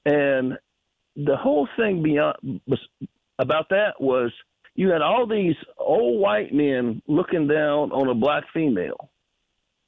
and 0.05 0.59
the 1.17 1.37
whole 1.37 1.69
thing 1.77 2.03
beyond 2.03 2.61
about 3.39 3.71
that 3.71 4.01
was 4.01 4.31
you 4.75 4.91
had 4.91 5.03
all 5.03 5.27
these 5.27 5.57
old 5.77 6.21
white 6.21 6.53
men 6.53 7.03
looking 7.09 7.49
down 7.49 7.91
on 7.91 8.09
a 8.09 8.15
black 8.15 8.45
female. 8.55 9.11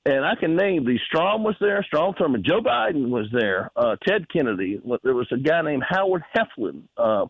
And 0.07 0.25
I 0.25 0.35
can 0.35 0.57
name 0.57 0.87
these. 0.87 0.99
Strom 1.07 1.45
was 1.45 1.55
there. 1.61 1.85
Strom 1.87 2.15
Thurmond. 2.15 2.45
Joe 2.45 2.61
Biden 2.61 3.11
was 3.11 3.27
there. 3.33 3.71
Uh, 3.77 3.97
Ted 4.05 4.29
Kennedy. 4.33 4.81
There 5.05 5.15
was 5.15 5.29
a 5.31 5.37
guy 5.37 5.61
named 5.63 5.85
Howard 5.89 6.23
Heflin. 6.35 6.83
Uh, 6.97 7.27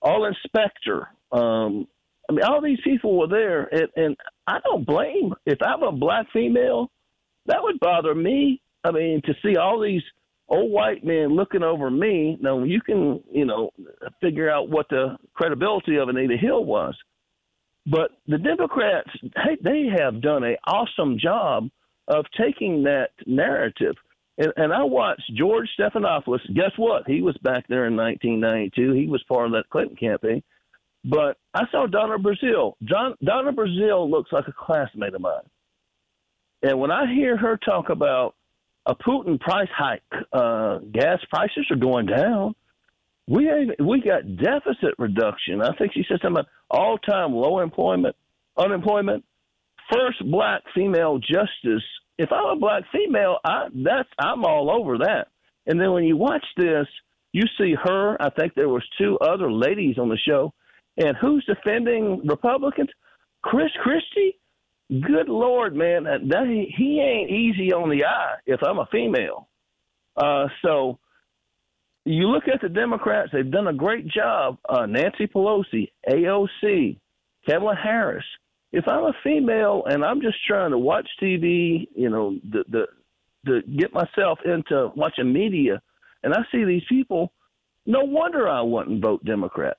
Arlen 0.00 0.34
Specter. 0.46 1.08
Um, 1.32 1.88
I 2.30 2.32
mean, 2.32 2.44
all 2.44 2.62
these 2.62 2.78
people 2.84 3.18
were 3.18 3.26
there, 3.26 3.64
and, 3.72 3.88
and 3.96 4.16
I 4.46 4.60
don't 4.62 4.86
blame. 4.86 5.34
If 5.46 5.58
I'm 5.66 5.82
a 5.82 5.90
black 5.90 6.26
female, 6.32 6.88
that 7.46 7.60
would 7.60 7.80
bother 7.80 8.14
me. 8.14 8.62
I 8.84 8.92
mean, 8.92 9.20
to 9.24 9.34
see 9.42 9.56
all 9.56 9.80
these 9.80 10.02
old 10.48 10.70
white 10.70 11.02
men 11.02 11.34
looking 11.34 11.64
over 11.64 11.90
me. 11.90 12.38
Now 12.40 12.62
you 12.62 12.80
can, 12.82 13.20
you 13.32 13.46
know, 13.46 13.70
figure 14.20 14.48
out 14.48 14.68
what 14.68 14.88
the 14.90 15.16
credibility 15.34 15.96
of 15.96 16.08
Anita 16.08 16.36
Hill 16.36 16.64
was, 16.64 16.94
but 17.84 18.12
the 18.28 18.38
Democrats, 18.38 19.10
hey, 19.22 19.56
they 19.64 19.86
have 19.98 20.22
done 20.22 20.44
an 20.44 20.56
awesome 20.68 21.18
job 21.18 21.68
of 22.06 22.26
taking 22.40 22.84
that 22.84 23.10
narrative. 23.26 23.96
And, 24.38 24.52
and 24.56 24.72
I 24.72 24.84
watched 24.84 25.32
George 25.36 25.68
Stephanopoulos. 25.78 26.54
Guess 26.54 26.72
what? 26.76 27.08
He 27.08 27.22
was 27.22 27.36
back 27.42 27.66
there 27.68 27.86
in 27.86 27.96
1992. 27.96 28.92
He 28.92 29.08
was 29.08 29.22
part 29.24 29.46
of 29.46 29.52
that 29.52 29.68
Clinton 29.68 29.96
campaign. 29.96 30.44
But 31.04 31.38
I 31.54 31.62
saw 31.70 31.86
Donna 31.86 32.18
Brazile. 32.18 32.74
John, 32.84 33.14
Donna 33.24 33.52
Brazile 33.52 34.08
looks 34.08 34.32
like 34.32 34.48
a 34.48 34.52
classmate 34.52 35.14
of 35.14 35.20
mine. 35.20 35.48
And 36.62 36.78
when 36.78 36.90
I 36.90 37.12
hear 37.12 37.36
her 37.36 37.56
talk 37.56 37.88
about 37.88 38.34
a 38.86 38.94
Putin 38.94 39.40
price 39.40 39.68
hike, 39.74 40.02
uh, 40.32 40.78
gas 40.92 41.18
prices 41.30 41.66
are 41.70 41.76
going 41.76 42.06
down. 42.06 42.54
We 43.26 43.46
have, 43.46 43.86
we 43.86 44.02
got 44.02 44.36
deficit 44.36 44.94
reduction. 44.98 45.62
I 45.62 45.74
think 45.76 45.92
she 45.94 46.04
said 46.08 46.18
something 46.20 46.40
about 46.40 46.46
all 46.70 46.98
time 46.98 47.32
low 47.32 47.60
employment, 47.60 48.16
unemployment. 48.58 49.24
First 49.92 50.28
black 50.30 50.62
female 50.74 51.18
justice. 51.18 51.82
If 52.18 52.30
I'm 52.32 52.56
a 52.56 52.60
black 52.60 52.84
female, 52.92 53.38
I 53.44 53.68
that's 53.72 54.08
I'm 54.18 54.44
all 54.44 54.70
over 54.70 54.98
that. 54.98 55.28
And 55.66 55.80
then 55.80 55.92
when 55.92 56.04
you 56.04 56.16
watch 56.16 56.44
this, 56.56 56.86
you 57.32 57.42
see 57.58 57.74
her. 57.82 58.20
I 58.20 58.30
think 58.30 58.54
there 58.54 58.68
was 58.68 58.84
two 58.98 59.18
other 59.18 59.50
ladies 59.50 59.98
on 59.98 60.08
the 60.08 60.18
show, 60.18 60.52
and 60.96 61.16
who's 61.20 61.44
defending 61.46 62.22
Republicans? 62.26 62.90
Chris 63.42 63.70
Christie. 63.82 64.36
Good 64.90 65.28
Lord, 65.28 65.76
man, 65.76 66.02
that, 66.02 66.46
he 66.76 67.00
ain't 67.00 67.30
easy 67.30 67.72
on 67.72 67.90
the 67.90 68.04
eye. 68.04 68.34
If 68.44 68.60
I'm 68.66 68.80
a 68.80 68.88
female, 68.90 69.48
uh, 70.16 70.46
so 70.62 70.98
you 72.04 72.26
look 72.26 72.48
at 72.52 72.60
the 72.60 72.68
Democrats; 72.68 73.30
they've 73.32 73.48
done 73.48 73.68
a 73.68 73.72
great 73.72 74.08
job. 74.08 74.58
Uh, 74.68 74.86
Nancy 74.86 75.28
Pelosi, 75.28 75.92
AOC, 76.08 76.98
Kamala 77.46 77.76
Harris. 77.80 78.24
If 78.72 78.88
I'm 78.88 79.04
a 79.04 79.12
female 79.22 79.84
and 79.86 80.04
I'm 80.04 80.20
just 80.20 80.38
trying 80.46 80.72
to 80.72 80.78
watch 80.78 81.08
TV, 81.22 81.86
you 81.94 82.10
know, 82.10 82.38
the 82.50 82.64
the 82.68 82.86
to 83.46 83.62
get 83.62 83.94
myself 83.94 84.40
into 84.44 84.90
watching 84.96 85.32
media, 85.32 85.80
and 86.22 86.34
I 86.34 86.40
see 86.52 86.64
these 86.64 86.82
people, 86.88 87.32
no 87.86 88.00
wonder 88.00 88.48
I 88.48 88.60
wouldn't 88.62 89.02
vote 89.02 89.24
Democrat. 89.24 89.76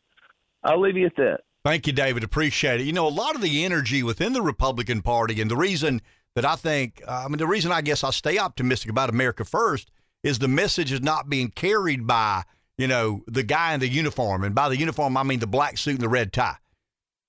I'll 0.64 0.82
leave 0.82 0.98
you 0.98 1.08
at 1.08 1.16
that. 1.18 1.42
Thank 1.64 1.86
you, 1.86 1.94
David. 1.94 2.24
Appreciate 2.24 2.82
it. 2.82 2.86
You 2.86 2.94
know, 2.94 3.08
a 3.08 3.10
lot 3.10 3.36
of 3.36 3.42
the 3.42 3.64
energy 3.64 4.02
within 4.02 4.34
the 4.34 4.42
Republican 4.42 5.02
Party, 5.02 5.42
and 5.42 5.52
the 5.52 5.56
reason 5.56 6.02
that 6.36 6.46
I 6.46 6.56
think, 6.56 7.02
uh, 7.08 7.24
I 7.26 7.28
mean, 7.28 7.38
the 7.38 7.48
reason 7.48 7.72
I 7.72 7.82
guess 7.82 8.04
I 8.04 8.10
stay 8.12 8.38
optimistic 8.38 8.90
about 8.90 9.10
America 9.10 9.46
First 9.46 9.92
is 10.24 10.40
the 10.40 10.48
message 10.48 10.92
is 10.92 11.02
not 11.02 11.30
being 11.30 11.50
carried 11.50 12.08
by, 12.08 12.44
you 12.78 12.88
know, 12.88 13.24
the 13.28 13.44
guy 13.44 13.74
in 13.74 13.80
the 13.80 13.88
uniform. 13.88 14.44
And 14.44 14.56
by 14.56 14.70
the 14.70 14.78
uniform, 14.78 15.18
I 15.18 15.24
mean 15.24 15.40
the 15.40 15.48
black 15.48 15.78
suit 15.78 15.96
and 15.96 16.02
the 16.02 16.10
red 16.10 16.32
tie. 16.32 16.58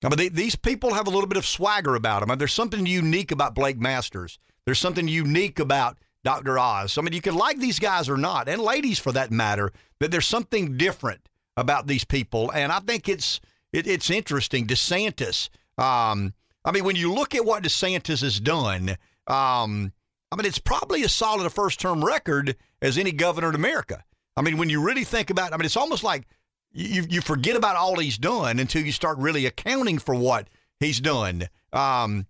I 0.05 0.09
mean, 0.09 0.17
they, 0.17 0.29
these 0.29 0.57
people 0.57 0.95
have 0.95 1.07
a 1.07 1.11
little 1.11 1.29
bit 1.29 1.37
of 1.37 1.47
swagger 1.47 1.95
about 1.95 2.21
them. 2.21 2.31
I 2.31 2.35
mean, 2.35 2.39
there's 2.39 2.53
something 2.53 2.87
unique 2.87 3.31
about 3.31 3.55
Blake 3.55 3.79
Masters. 3.79 4.39
There's 4.65 4.79
something 4.79 5.09
unique 5.09 5.59
about 5.59 5.99
Dr. 6.25 6.59
Oz. 6.59 6.97
I 6.97 7.03
mean, 7.03 7.13
you 7.13 7.21
can 7.21 7.35
like 7.35 7.59
these 7.59 7.79
guys 7.79 8.09
or 8.09 8.17
not, 8.17 8.49
and 8.49 8.63
ladies 8.63 8.99
for 8.99 9.13
that 9.13 9.31
matter, 9.31 9.73
but 9.99 10.11
there's 10.11 10.27
something 10.27 10.77
different 10.77 11.29
about 11.57 11.87
these 11.87 12.05
people. 12.05 12.51
And 12.53 12.73
I 12.73 12.81
think 12.81 13.09
it's 13.09 13.41
it, 13.73 13.87
it's 13.87 14.11
interesting. 14.11 14.67
DeSantis. 14.67 15.49
Um, 15.79 16.35
I 16.65 16.71
mean, 16.73 16.85
when 16.85 16.97
you 16.97 17.13
look 17.13 17.35
at 17.35 17.45
what 17.45 17.65
DeSantis 17.65 18.23
has 18.23 18.39
done, 18.39 18.91
um, 19.27 19.93
I 20.31 20.37
mean, 20.37 20.47
it's 20.47 20.59
probably 20.59 21.03
as 21.03 21.13
solid 21.13 21.47
a 21.47 21.51
first 21.51 21.81
term 21.81 22.05
record 22.05 22.57
as 22.81 22.99
any 22.99 23.13
governor 23.13 23.49
in 23.49 23.55
America. 23.55 24.05
I 24.37 24.43
mean, 24.43 24.57
when 24.57 24.71
you 24.71 24.83
really 24.83 25.05
think 25.05 25.31
about, 25.31 25.53
I 25.53 25.57
mean, 25.57 25.67
it's 25.67 25.77
almost 25.77 26.05
like 26.05 26.27
you 26.73 27.05
you 27.09 27.21
forget 27.21 27.57
about 27.57 27.77
all 27.77 27.99
he's 27.99 28.19
done 28.19 28.59
until 28.59 28.83
you 28.83 28.93
start 28.93 29.19
really 29.19 29.47
accounting 29.47 29.99
for 29.99 30.15
what 30.15 30.49
he's 30.81 31.01
done. 31.01 31.49
Um, 31.73 32.27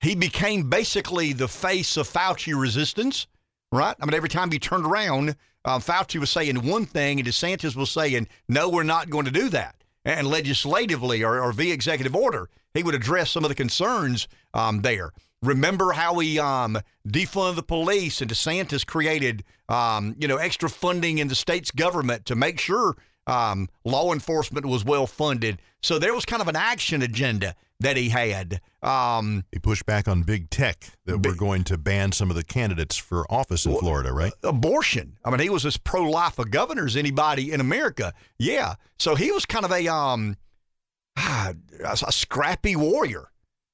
he 0.00 0.14
became 0.14 0.68
basically 0.68 1.32
the 1.32 1.48
face 1.48 1.96
of 1.96 2.08
Fauci 2.08 2.58
resistance, 2.58 3.26
right? 3.70 3.96
I 4.00 4.04
mean, 4.04 4.14
every 4.14 4.28
time 4.28 4.50
he 4.50 4.58
turned 4.58 4.84
around, 4.84 5.36
um, 5.64 5.80
Fauci 5.80 6.18
was 6.18 6.30
saying 6.30 6.66
one 6.66 6.86
thing, 6.86 7.18
and 7.18 7.28
DeSantis 7.28 7.76
was 7.76 7.90
saying, 7.90 8.28
"No, 8.48 8.68
we're 8.68 8.82
not 8.82 9.10
going 9.10 9.24
to 9.26 9.30
do 9.30 9.48
that." 9.50 9.76
And 10.04 10.26
legislatively 10.26 11.22
or, 11.22 11.40
or 11.40 11.52
via 11.52 11.72
executive 11.72 12.16
order, 12.16 12.48
he 12.74 12.82
would 12.82 12.94
address 12.94 13.30
some 13.30 13.44
of 13.44 13.48
the 13.48 13.54
concerns 13.54 14.26
um, 14.52 14.80
there. 14.82 15.12
Remember 15.42 15.92
how 15.92 16.18
he 16.18 16.38
um, 16.38 16.78
defunded 17.06 17.56
the 17.56 17.62
police 17.62 18.20
and 18.20 18.30
DeSantis 18.30 18.86
created, 18.86 19.44
um, 19.68 20.14
you 20.18 20.28
know, 20.28 20.36
extra 20.36 20.68
funding 20.68 21.18
in 21.18 21.28
the 21.28 21.34
state's 21.34 21.70
government 21.70 22.26
to 22.26 22.36
make 22.36 22.60
sure 22.60 22.96
um, 23.26 23.68
law 23.84 24.12
enforcement 24.12 24.66
was 24.66 24.84
well 24.84 25.06
funded. 25.06 25.60
So 25.82 25.98
there 25.98 26.14
was 26.14 26.24
kind 26.24 26.42
of 26.42 26.48
an 26.48 26.56
action 26.56 27.02
agenda 27.02 27.54
that 27.82 27.96
he 27.96 28.08
had. 28.08 28.60
Um, 28.82 29.44
he 29.52 29.58
pushed 29.58 29.86
back 29.86 30.08
on 30.08 30.22
big 30.22 30.50
tech 30.50 30.92
that 31.04 31.18
we're 31.18 31.36
going 31.36 31.64
to 31.64 31.78
ban 31.78 32.12
some 32.12 32.30
of 32.30 32.36
the 32.36 32.44
candidates 32.44 32.96
for 32.96 33.30
office 33.32 33.66
in 33.66 33.76
Florida, 33.76 34.12
right? 34.12 34.32
Abortion. 34.42 35.18
I 35.24 35.30
mean, 35.30 35.40
he 35.40 35.50
was 35.50 35.64
as 35.64 35.76
pro-life 35.76 36.38
a 36.38 36.44
governor 36.44 36.86
as 36.86 36.96
anybody 36.96 37.52
in 37.52 37.60
America. 37.60 38.12
Yeah. 38.38 38.74
So 38.98 39.14
he 39.14 39.30
was 39.30 39.46
kind 39.46 39.64
of 39.64 39.70
a 39.70 39.86
um, 39.88 40.36
a 41.16 42.12
scrappy 42.12 42.76
warrior 42.76 43.30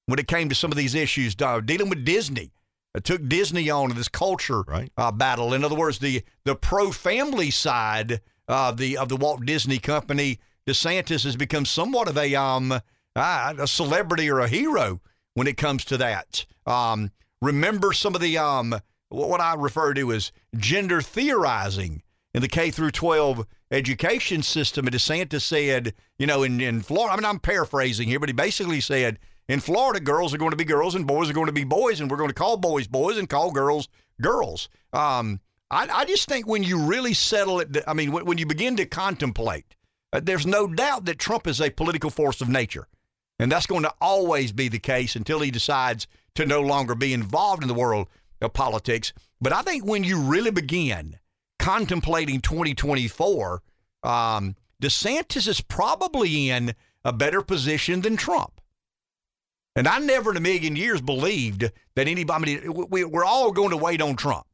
when 0.07 0.19
it 0.19 0.27
came 0.27 0.49
to 0.49 0.55
some 0.55 0.73
of 0.73 0.79
these 0.79 0.95
issues, 0.95 1.37
uh, 1.41 1.61
dealing 1.61 1.91
with 1.91 2.05
Disney. 2.05 2.53
It 2.95 3.05
took 3.05 3.29
Disney 3.29 3.69
on 3.71 3.91
in 3.91 3.97
this 3.97 4.09
culture 4.09 4.63
right. 4.63 4.91
uh, 4.97 5.13
battle. 5.13 5.53
In 5.53 5.63
other 5.63 5.77
words, 5.77 5.99
the 5.99 6.23
the 6.45 6.55
pro-family 6.55 7.51
side 7.51 8.21
of 8.49 8.79
the 8.79 8.97
of 8.97 9.09
the 9.09 9.17
Walt 9.17 9.45
Disney 9.45 9.79
Company, 9.79 10.41
DeSantis 10.67 11.25
has 11.25 11.37
become 11.37 11.65
somewhat 11.65 12.09
of 12.09 12.17
a 12.17 12.35
um 12.35 12.81
a 13.19 13.67
celebrity 13.67 14.31
or 14.31 14.41
a 14.41 14.49
hero 14.49 15.01
when 15.35 15.47
it 15.47 15.57
comes 15.57 15.85
to 15.87 15.97
that. 15.99 16.47
Um, 16.67 17.11
remember 17.41 17.93
some 17.93 18.15
of 18.15 18.21
the 18.21 18.39
um 18.39 18.75
what 19.11 19.41
I 19.41 19.55
refer 19.55 19.95
to 19.95 20.13
as 20.13 20.33
gender 20.57 21.01
theorizing 21.01 22.03
in 22.35 22.43
the 22.43 22.49
K 22.49 22.71
through 22.71 22.91
12 22.91 23.47
education 23.71 24.43
system. 24.43 24.87
And 24.87 24.95
DeSantis 24.95 25.43
said, 25.43 25.95
you 26.19 26.27
know, 26.27 26.43
in, 26.43 26.61
in 26.61 26.83
Florida, 26.83 27.13
I 27.13 27.17
mean, 27.17 27.25
I'm 27.25 27.39
paraphrasing 27.39 28.09
here, 28.09 28.21
but 28.21 28.29
he 28.29 28.35
basically 28.35 28.81
said, 28.81 29.19
in 29.49 29.61
Florida, 29.61 29.99
girls 29.99 30.35
are 30.35 30.39
going 30.39 30.51
to 30.51 30.57
be 30.57 30.65
girls 30.65 30.95
and 30.95 31.07
boys 31.07 31.31
are 31.31 31.35
going 31.35 31.47
to 31.47 31.53
be 31.53 31.65
boys, 31.65 32.01
and 32.01 32.11
we're 32.11 32.19
going 32.19 32.29
to 32.29 32.35
call 32.35 32.59
boys 32.59 32.87
boys 32.87 33.17
and 33.17 33.29
call 33.31 33.51
girls 33.51 33.89
girls. 34.21 34.69
Um, 34.93 35.41
I, 35.71 35.89
I 35.91 36.05
just 36.05 36.29
think 36.29 36.47
when 36.47 36.63
you 36.63 36.79
really 36.85 37.15
settle 37.15 37.61
it, 37.61 37.77
I 37.87 37.95
mean, 37.95 38.13
when, 38.13 38.27
when 38.27 38.39
you 38.39 38.47
begin 38.47 38.77
to 38.77 38.85
contemplate, 38.85 39.75
uh, 40.13 40.21
there's 40.23 40.47
no 40.47 40.67
doubt 40.67 41.07
that 41.07 41.19
Trump 41.19 41.47
is 41.47 41.61
a 41.61 41.71
political 41.71 42.11
force 42.11 42.43
of 42.43 42.49
nature. 42.49 42.89
And 43.39 43.53
that's 43.53 43.67
going 43.67 43.85
to 43.85 43.95
always 44.01 44.53
be 44.53 44.69
the 44.69 44.79
case 44.79 45.15
until 45.15 45.41
he 45.41 45.51
decides 45.51 46.07
to 46.35 46.47
no 46.47 46.61
longer 46.61 46.95
be 46.95 47.13
involved 47.13 47.63
in 47.63 47.69
the 47.69 47.75
world 47.75 48.09
of 48.41 48.53
politics. 48.53 49.13
But 49.41 49.53
I 49.53 49.63
think 49.63 49.85
when 49.85 50.05
you 50.05 50.21
really 50.21 50.51
begin 50.51 51.19
contemplating 51.59 52.41
2024, 52.41 53.63
um, 54.03 54.57
DeSantis 54.83 55.49
is 55.49 55.61
probably 55.61 56.51
in 56.51 56.75
a 57.05 57.13
better 57.13 57.43
position 57.43 58.01
than 58.01 58.17
Trump. 58.17 58.61
And 59.77 59.87
I 59.87 59.99
never 59.99 60.33
in 60.33 60.37
a 60.37 60.41
million 60.41 60.75
years 60.75 61.01
believed 61.01 61.71
that 61.95 62.09
anybody, 62.09 62.69
we, 62.69 63.05
we're 63.05 63.25
all 63.25 63.53
going 63.53 63.71
to 63.71 63.77
wait 63.77 64.03
on 64.03 64.17
Trump. 64.17 64.47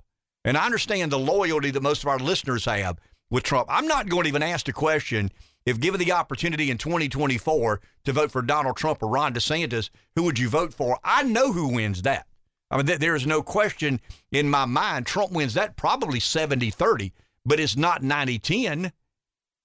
And 0.45 0.57
I 0.57 0.67
understand 0.67 1.11
the 1.11 1.19
loyalty 1.19 1.71
that 1.71 1.83
most 1.83 2.03
of 2.03 2.09
our 2.09 2.19
listeners 2.19 2.67
have 2.67 2.99
with 3.31 3.43
Trump. 3.43 3.69
I'm 3.71 3.87
not 3.87 4.09
going 4.09 4.25
to 4.25 4.29
even 4.29 4.43
ask 4.43 4.67
the 4.67 4.73
question 4.73 5.31
if 5.67 5.81
given 5.81 6.01
the 6.01 6.13
opportunity 6.13 6.71
in 6.71 6.79
2024 6.79 7.81
to 8.05 8.13
vote 8.13 8.31
for 8.31 8.43
Donald 8.43 8.77
Trump 8.77 9.03
or 9.03 9.09
Ron 9.09 9.35
DeSantis, 9.35 9.91
who 10.15 10.23
would 10.25 10.39
you 10.39 10.49
vote 10.49 10.75
for? 10.75 10.99
I 11.03 11.23
know 11.23 11.53
who 11.53 11.69
wins 11.69 12.03
that. 12.03 12.27
I 12.71 12.77
mean, 12.77 12.99
there 12.99 13.15
is 13.15 13.27
no 13.27 13.43
question 13.43 14.01
in 14.33 14.51
my 14.51 14.65
mind. 14.65 15.07
Trump 15.07 15.33
wins 15.33 15.55
that 15.55 15.77
probably 15.77 16.21
70 16.21 16.71
30, 16.71 17.13
but 17.45 17.61
it's 17.61 17.77
not 17.77 18.03
90 18.03 18.39
10. 18.39 18.93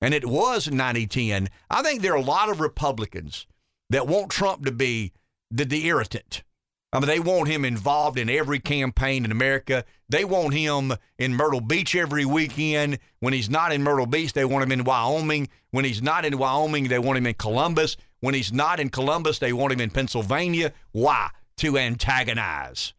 And 0.02 0.14
it 0.14 0.26
was 0.26 0.72
90 0.72 1.08
10. 1.08 1.50
I 1.70 1.82
think 1.82 2.02
there 2.02 2.14
are 2.14 2.18
a 2.18 2.22
lot 2.22 2.50
of 2.50 2.62
Republicans 2.62 3.48
that 3.90 4.08
want 4.08 4.32
Trump 4.32 4.66
to 4.66 4.72
be 4.72 5.12
the, 5.52 5.66
the 5.66 5.88
irritant. 5.88 6.44
I 6.92 7.00
mean, 7.00 7.08
they 7.08 7.20
want 7.20 7.48
him 7.48 7.66
involved 7.66 8.18
in 8.18 8.30
every 8.30 8.60
campaign 8.60 9.24
in 9.24 9.32
America. 9.32 9.86
They 10.10 10.26
want 10.26 10.56
him 10.56 10.94
in 11.20 11.36
Myrtle 11.36 11.62
Beach 11.62 11.94
every 11.96 12.26
weekend. 12.26 12.98
When 13.20 13.32
he's 13.32 13.50
not 13.50 13.72
in 13.72 13.84
Myrtle 13.84 14.08
Beach, 14.08 14.34
they 14.34 14.46
want 14.46 14.64
him 14.64 14.72
in 14.72 14.84
Wyoming. 14.84 15.50
When 15.70 15.86
he's 15.86 16.02
not 16.02 16.26
in 16.26 16.40
Wyoming, 16.40 16.88
they 16.88 16.98
want 16.98 17.20
him 17.20 17.28
in 17.28 17.36
Columbus. 17.36 17.96
When 18.22 18.34
he's 18.34 18.52
not 18.52 18.80
in 18.80 18.90
Columbus, 18.90 19.38
they 19.38 19.54
want 19.54 19.72
him 19.72 19.82
in 19.82 19.92
Pennsylvania. 19.92 20.74
Why? 20.92 21.30
To 21.58 21.78
antagonize, 21.78 22.94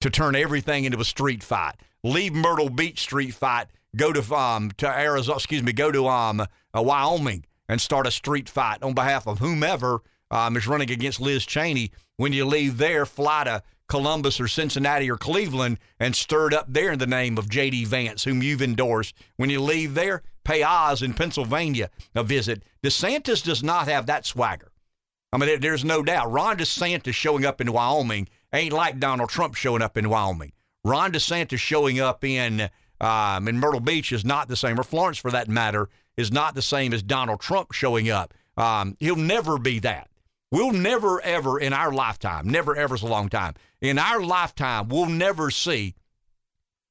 to 0.00 0.08
turn 0.08 0.34
everything 0.34 0.84
into 0.84 1.00
a 1.00 1.04
street 1.04 1.42
fight. 1.42 1.74
Leave 2.02 2.32
Myrtle 2.32 2.70
Beach 2.70 3.00
street 3.00 3.34
fight, 3.34 3.66
go 3.94 4.12
to 4.12 4.34
um 4.34 4.70
to 4.78 4.88
Arizona, 4.88 5.36
excuse 5.36 5.62
me, 5.62 5.72
go 5.72 5.92
to 5.92 6.06
um 6.08 6.40
uh, 6.40 6.46
Wyoming 6.82 7.44
and 7.68 7.80
start 7.80 8.06
a 8.06 8.10
street 8.10 8.48
fight 8.48 8.82
on 8.82 8.94
behalf 8.94 9.26
of 9.26 9.40
whomever 9.40 10.00
um, 10.30 10.56
is 10.56 10.66
running 10.66 10.90
against 10.90 11.20
Liz 11.20 11.44
Cheney. 11.44 11.90
When 12.18 12.32
you 12.32 12.44
leave 12.44 12.78
there, 12.78 13.06
fly 13.06 13.44
to 13.44 13.62
Columbus 13.88 14.40
or 14.40 14.48
Cincinnati 14.48 15.08
or 15.08 15.16
Cleveland 15.16 15.78
and 16.00 16.16
stir 16.16 16.48
it 16.48 16.52
up 16.52 16.66
there 16.68 16.90
in 16.90 16.98
the 16.98 17.06
name 17.06 17.38
of 17.38 17.48
J.D. 17.48 17.84
Vance, 17.84 18.24
whom 18.24 18.42
you've 18.42 18.60
endorsed. 18.60 19.14
When 19.36 19.50
you 19.50 19.60
leave 19.60 19.94
there, 19.94 20.22
pay 20.42 20.64
Oz 20.64 21.00
in 21.00 21.14
Pennsylvania 21.14 21.90
a 22.16 22.24
visit. 22.24 22.64
DeSantis 22.82 23.42
does 23.42 23.62
not 23.62 23.86
have 23.86 24.06
that 24.06 24.26
swagger. 24.26 24.72
I 25.32 25.38
mean, 25.38 25.60
there's 25.60 25.84
no 25.84 26.02
doubt. 26.02 26.32
Ron 26.32 26.58
DeSantis 26.58 27.14
showing 27.14 27.46
up 27.46 27.60
in 27.60 27.72
Wyoming 27.72 28.28
ain't 28.52 28.72
like 28.72 28.98
Donald 28.98 29.30
Trump 29.30 29.54
showing 29.54 29.80
up 29.80 29.96
in 29.96 30.08
Wyoming. 30.08 30.52
Ron 30.84 31.12
DeSantis 31.12 31.58
showing 31.58 32.00
up 32.00 32.24
in 32.24 32.68
um, 33.00 33.46
in 33.46 33.60
Myrtle 33.60 33.78
Beach 33.78 34.10
is 34.10 34.24
not 34.24 34.48
the 34.48 34.56
same, 34.56 34.80
or 34.80 34.82
Florence 34.82 35.18
for 35.18 35.30
that 35.30 35.46
matter, 35.46 35.88
is 36.16 36.32
not 36.32 36.56
the 36.56 36.62
same 36.62 36.92
as 36.92 37.00
Donald 37.00 37.40
Trump 37.40 37.70
showing 37.70 38.10
up. 38.10 38.34
Um, 38.56 38.96
he'll 38.98 39.14
never 39.14 39.56
be 39.56 39.78
that. 39.78 40.10
We'll 40.50 40.72
never, 40.72 41.20
ever 41.20 41.58
in 41.58 41.72
our 41.72 41.92
lifetime, 41.92 42.48
never, 42.48 42.74
ever 42.74 42.94
is 42.94 43.02
a 43.02 43.06
long 43.06 43.28
time, 43.28 43.54
in 43.80 43.98
our 43.98 44.20
lifetime, 44.20 44.88
we'll 44.88 45.06
never 45.06 45.50
see 45.50 45.94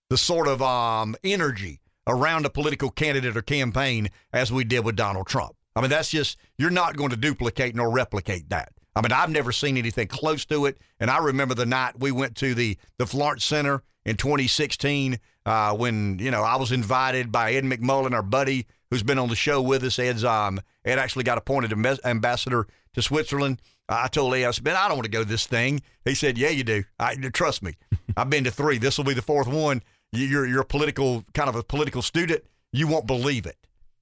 the 0.09 0.17
sort 0.17 0.47
of 0.47 0.61
um, 0.61 1.15
energy 1.23 1.81
around 2.05 2.45
a 2.45 2.49
political 2.49 2.89
candidate 2.89 3.35
or 3.35 3.41
campaign 3.41 4.09
as 4.31 4.51
we 4.51 4.63
did 4.63 4.85
with 4.85 4.95
Donald 4.95 5.27
Trump. 5.27 5.55
I 5.75 5.81
mean, 5.81 5.89
that's 5.89 6.09
just, 6.09 6.37
you're 6.57 6.69
not 6.69 6.97
going 6.97 7.09
to 7.09 7.17
duplicate 7.17 7.75
nor 7.75 7.91
replicate 7.91 8.49
that. 8.49 8.71
I 8.95 9.01
mean, 9.01 9.11
I've 9.11 9.29
never 9.29 9.51
seen 9.51 9.77
anything 9.77 10.07
close 10.07 10.45
to 10.45 10.65
it. 10.65 10.77
And 10.99 11.11
I 11.11 11.19
remember 11.19 11.53
the 11.53 11.67
night 11.67 11.99
we 11.99 12.11
went 12.11 12.35
to 12.37 12.55
the, 12.55 12.77
the 12.97 13.05
Florence 13.05 13.43
Center 13.43 13.83
in 14.05 14.17
2016 14.17 15.19
uh, 15.45 15.75
when, 15.75 16.17
you 16.19 16.31
know, 16.31 16.41
I 16.41 16.55
was 16.55 16.71
invited 16.71 17.31
by 17.31 17.53
Ed 17.53 17.63
McMullen, 17.63 18.13
our 18.13 18.23
buddy 18.23 18.65
who's 18.89 19.03
been 19.03 19.19
on 19.19 19.29
the 19.29 19.35
show 19.35 19.61
with 19.61 19.83
us. 19.83 19.99
Ed's, 19.99 20.23
um, 20.23 20.61
Ed 20.83 20.97
actually 20.97 21.25
got 21.25 21.37
appointed 21.37 21.73
ambassador 22.05 22.67
to 22.97 23.01
Switzerland. 23.03 23.61
I 23.87 24.07
told 24.07 24.33
Ed, 24.33 24.43
I 24.43 24.51
said, 24.51 24.65
man, 24.65 24.75
I 24.75 24.87
don't 24.87 24.97
want 24.97 25.05
to 25.05 25.11
go 25.11 25.23
to 25.23 25.29
this 25.29 25.45
thing. 25.45 25.81
He 26.03 26.15
said, 26.15 26.37
yeah, 26.37 26.49
you 26.49 26.63
do. 26.63 26.83
I, 26.99 27.15
trust 27.31 27.63
me. 27.63 27.75
I've 28.17 28.29
been 28.29 28.43
to 28.43 28.51
three. 28.51 28.79
This 28.79 28.97
will 28.97 29.05
be 29.05 29.13
the 29.13 29.21
fourth 29.21 29.47
one. 29.47 29.81
You're, 30.11 30.45
you're 30.45 30.61
a 30.61 30.65
political, 30.65 31.23
kind 31.33 31.47
of 31.47 31.55
a 31.55 31.63
political 31.63 32.01
student. 32.01 32.43
You 32.73 32.87
won't 32.87 33.07
believe 33.07 33.45
it. 33.45 33.55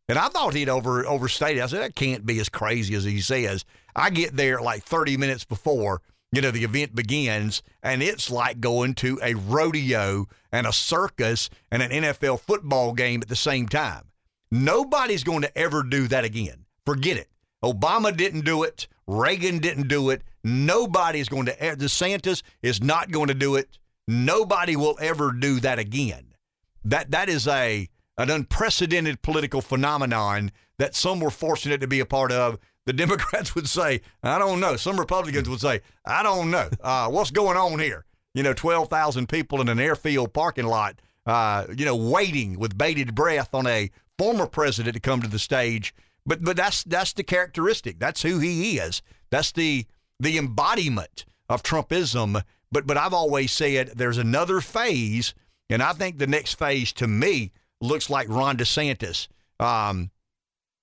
And 0.07 0.17
I 0.17 0.29
thought 0.29 0.53
he'd 0.53 0.69
over 0.69 1.05
overstated. 1.05 1.61
I 1.61 1.65
said, 1.65 1.81
that 1.81 1.95
can't 1.95 2.25
be 2.25 2.39
as 2.39 2.47
crazy 2.47 2.95
as 2.95 3.03
he 3.03 3.19
says. 3.19 3.65
I 3.95 4.09
get 4.11 4.35
there 4.35 4.61
like 4.61 4.83
30 4.83 5.17
minutes 5.17 5.45
before, 5.45 6.01
you 6.31 6.41
know, 6.41 6.51
the 6.51 6.63
event 6.63 6.95
begins, 6.95 7.63
and 7.81 8.03
it's 8.03 8.29
like 8.29 8.59
going 8.59 8.93
to 8.95 9.19
a 9.23 9.33
rodeo 9.33 10.27
and 10.51 10.67
a 10.67 10.73
circus 10.73 11.49
and 11.71 11.81
an 11.81 11.91
NFL 11.91 12.39
football 12.41 12.93
game 12.93 13.21
at 13.21 13.29
the 13.29 13.35
same 13.35 13.67
time. 13.67 14.11
Nobody's 14.51 15.23
going 15.23 15.41
to 15.41 15.57
ever 15.57 15.81
do 15.81 16.07
that 16.07 16.23
again. 16.23 16.65
Forget 16.85 17.17
it. 17.17 17.29
Obama 17.65 18.15
didn't 18.15 18.45
do 18.45 18.63
it. 18.63 18.87
Reagan 19.07 19.59
didn't 19.59 19.87
do 19.87 20.09
it. 20.09 20.21
Nobody 20.43 21.19
is 21.19 21.29
going 21.29 21.47
to, 21.47 21.55
DeSantis 21.55 22.43
is 22.61 22.81
not 22.81 23.11
going 23.11 23.27
to 23.27 23.33
do 23.33 23.55
it. 23.55 23.79
Nobody 24.07 24.75
will 24.75 24.97
ever 25.01 25.31
do 25.31 25.59
that 25.61 25.79
again. 25.79 26.35
That 26.83 27.11
That 27.11 27.29
is 27.29 27.47
a 27.47 27.89
an 28.17 28.29
unprecedented 28.29 29.21
political 29.21 29.61
phenomenon 29.61 30.51
that 30.77 30.95
some 30.95 31.19
were 31.19 31.31
fortunate 31.31 31.81
to 31.81 31.87
be 31.87 31.99
a 31.99 32.05
part 32.05 32.31
of. 32.31 32.57
The 32.85 32.93
Democrats 33.03 33.55
would 33.55 33.67
say, 33.67 34.01
I 34.23 34.37
don't 34.37 34.59
know. 34.59 34.75
Some 34.77 34.99
Republicans 34.99 35.49
would 35.49 35.59
say, 35.59 35.81
I 36.05 36.23
don't 36.23 36.51
know. 36.51 36.69
Uh, 36.81 37.09
what's 37.09 37.31
going 37.31 37.57
on 37.57 37.79
here? 37.79 38.05
You 38.33 38.43
know, 38.43 38.53
12,000 38.53 39.27
people 39.27 39.61
in 39.61 39.69
an 39.69 39.79
airfield 39.79 40.33
parking 40.33 40.65
lot, 40.65 41.01
uh, 41.25 41.65
you 41.75 41.85
know, 41.85 41.95
waiting 41.95 42.59
with 42.59 42.77
bated 42.77 43.15
breath 43.15 43.53
on 43.53 43.65
a 43.67 43.89
former 44.17 44.45
president 44.47 44.93
to 44.93 44.99
come 44.99 45.21
to 45.21 45.27
the 45.27 45.39
stage. 45.39 45.93
But 46.25 46.43
but 46.43 46.57
that's 46.57 46.83
that's 46.83 47.13
the 47.13 47.23
characteristic. 47.23 47.99
That's 47.99 48.21
who 48.21 48.39
he 48.39 48.77
is. 48.77 49.01
That's 49.29 49.51
the 49.51 49.85
the 50.19 50.37
embodiment 50.37 51.25
of 51.49 51.63
Trumpism. 51.63 52.41
But 52.71 52.87
but 52.87 52.97
I've 52.97 53.13
always 53.13 53.51
said 53.51 53.93
there's 53.95 54.17
another 54.17 54.61
phase, 54.61 55.33
and 55.69 55.81
I 55.81 55.93
think 55.93 56.17
the 56.17 56.27
next 56.27 56.55
phase 56.55 56.91
to 56.93 57.07
me 57.07 57.51
looks 57.81 58.09
like 58.09 58.29
Ron 58.29 58.57
DeSantis 58.57 59.27
um, 59.59 60.11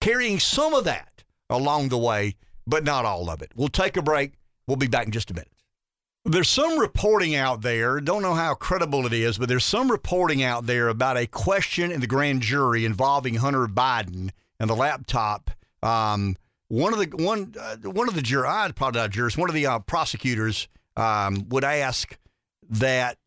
carrying 0.00 0.38
some 0.38 0.74
of 0.74 0.84
that 0.84 1.24
along 1.50 1.88
the 1.88 1.98
way, 1.98 2.36
but 2.66 2.84
not 2.84 3.04
all 3.04 3.30
of 3.30 3.42
it. 3.42 3.52
We'll 3.54 3.68
take 3.68 3.96
a 3.96 4.02
break. 4.02 4.32
We'll 4.66 4.76
be 4.76 4.86
back 4.86 5.06
in 5.06 5.12
just 5.12 5.30
a 5.30 5.34
minute. 5.34 5.48
There's 6.24 6.48
some 6.48 6.78
reporting 6.78 7.34
out 7.34 7.62
there, 7.62 8.00
don't 8.00 8.22
know 8.22 8.34
how 8.34 8.54
credible 8.54 9.06
it 9.06 9.12
is, 9.12 9.38
but 9.38 9.48
there's 9.48 9.64
some 9.64 9.90
reporting 9.90 10.40
out 10.40 10.66
there 10.66 10.86
about 10.86 11.16
a 11.16 11.26
question 11.26 11.90
in 11.90 12.00
the 12.00 12.06
grand 12.06 12.42
jury 12.42 12.84
involving 12.84 13.34
Hunter 13.34 13.66
Biden 13.66 14.30
and 14.62 14.70
the 14.70 14.76
laptop. 14.76 15.50
Um, 15.82 16.36
one 16.68 16.94
of 16.94 16.98
the 17.00 17.16
one 17.16 17.54
uh, 17.60 17.76
one 17.82 18.08
of 18.08 18.14
the 18.14 18.22
jurors, 18.22 18.48
uh, 18.48 18.72
probably 18.74 19.00
not 19.00 19.10
jurors, 19.10 19.36
one 19.36 19.50
of 19.50 19.54
the 19.54 19.66
uh, 19.66 19.80
prosecutors 19.80 20.68
um, 20.96 21.48
would 21.50 21.64
ask 21.64 22.16
that 22.70 23.18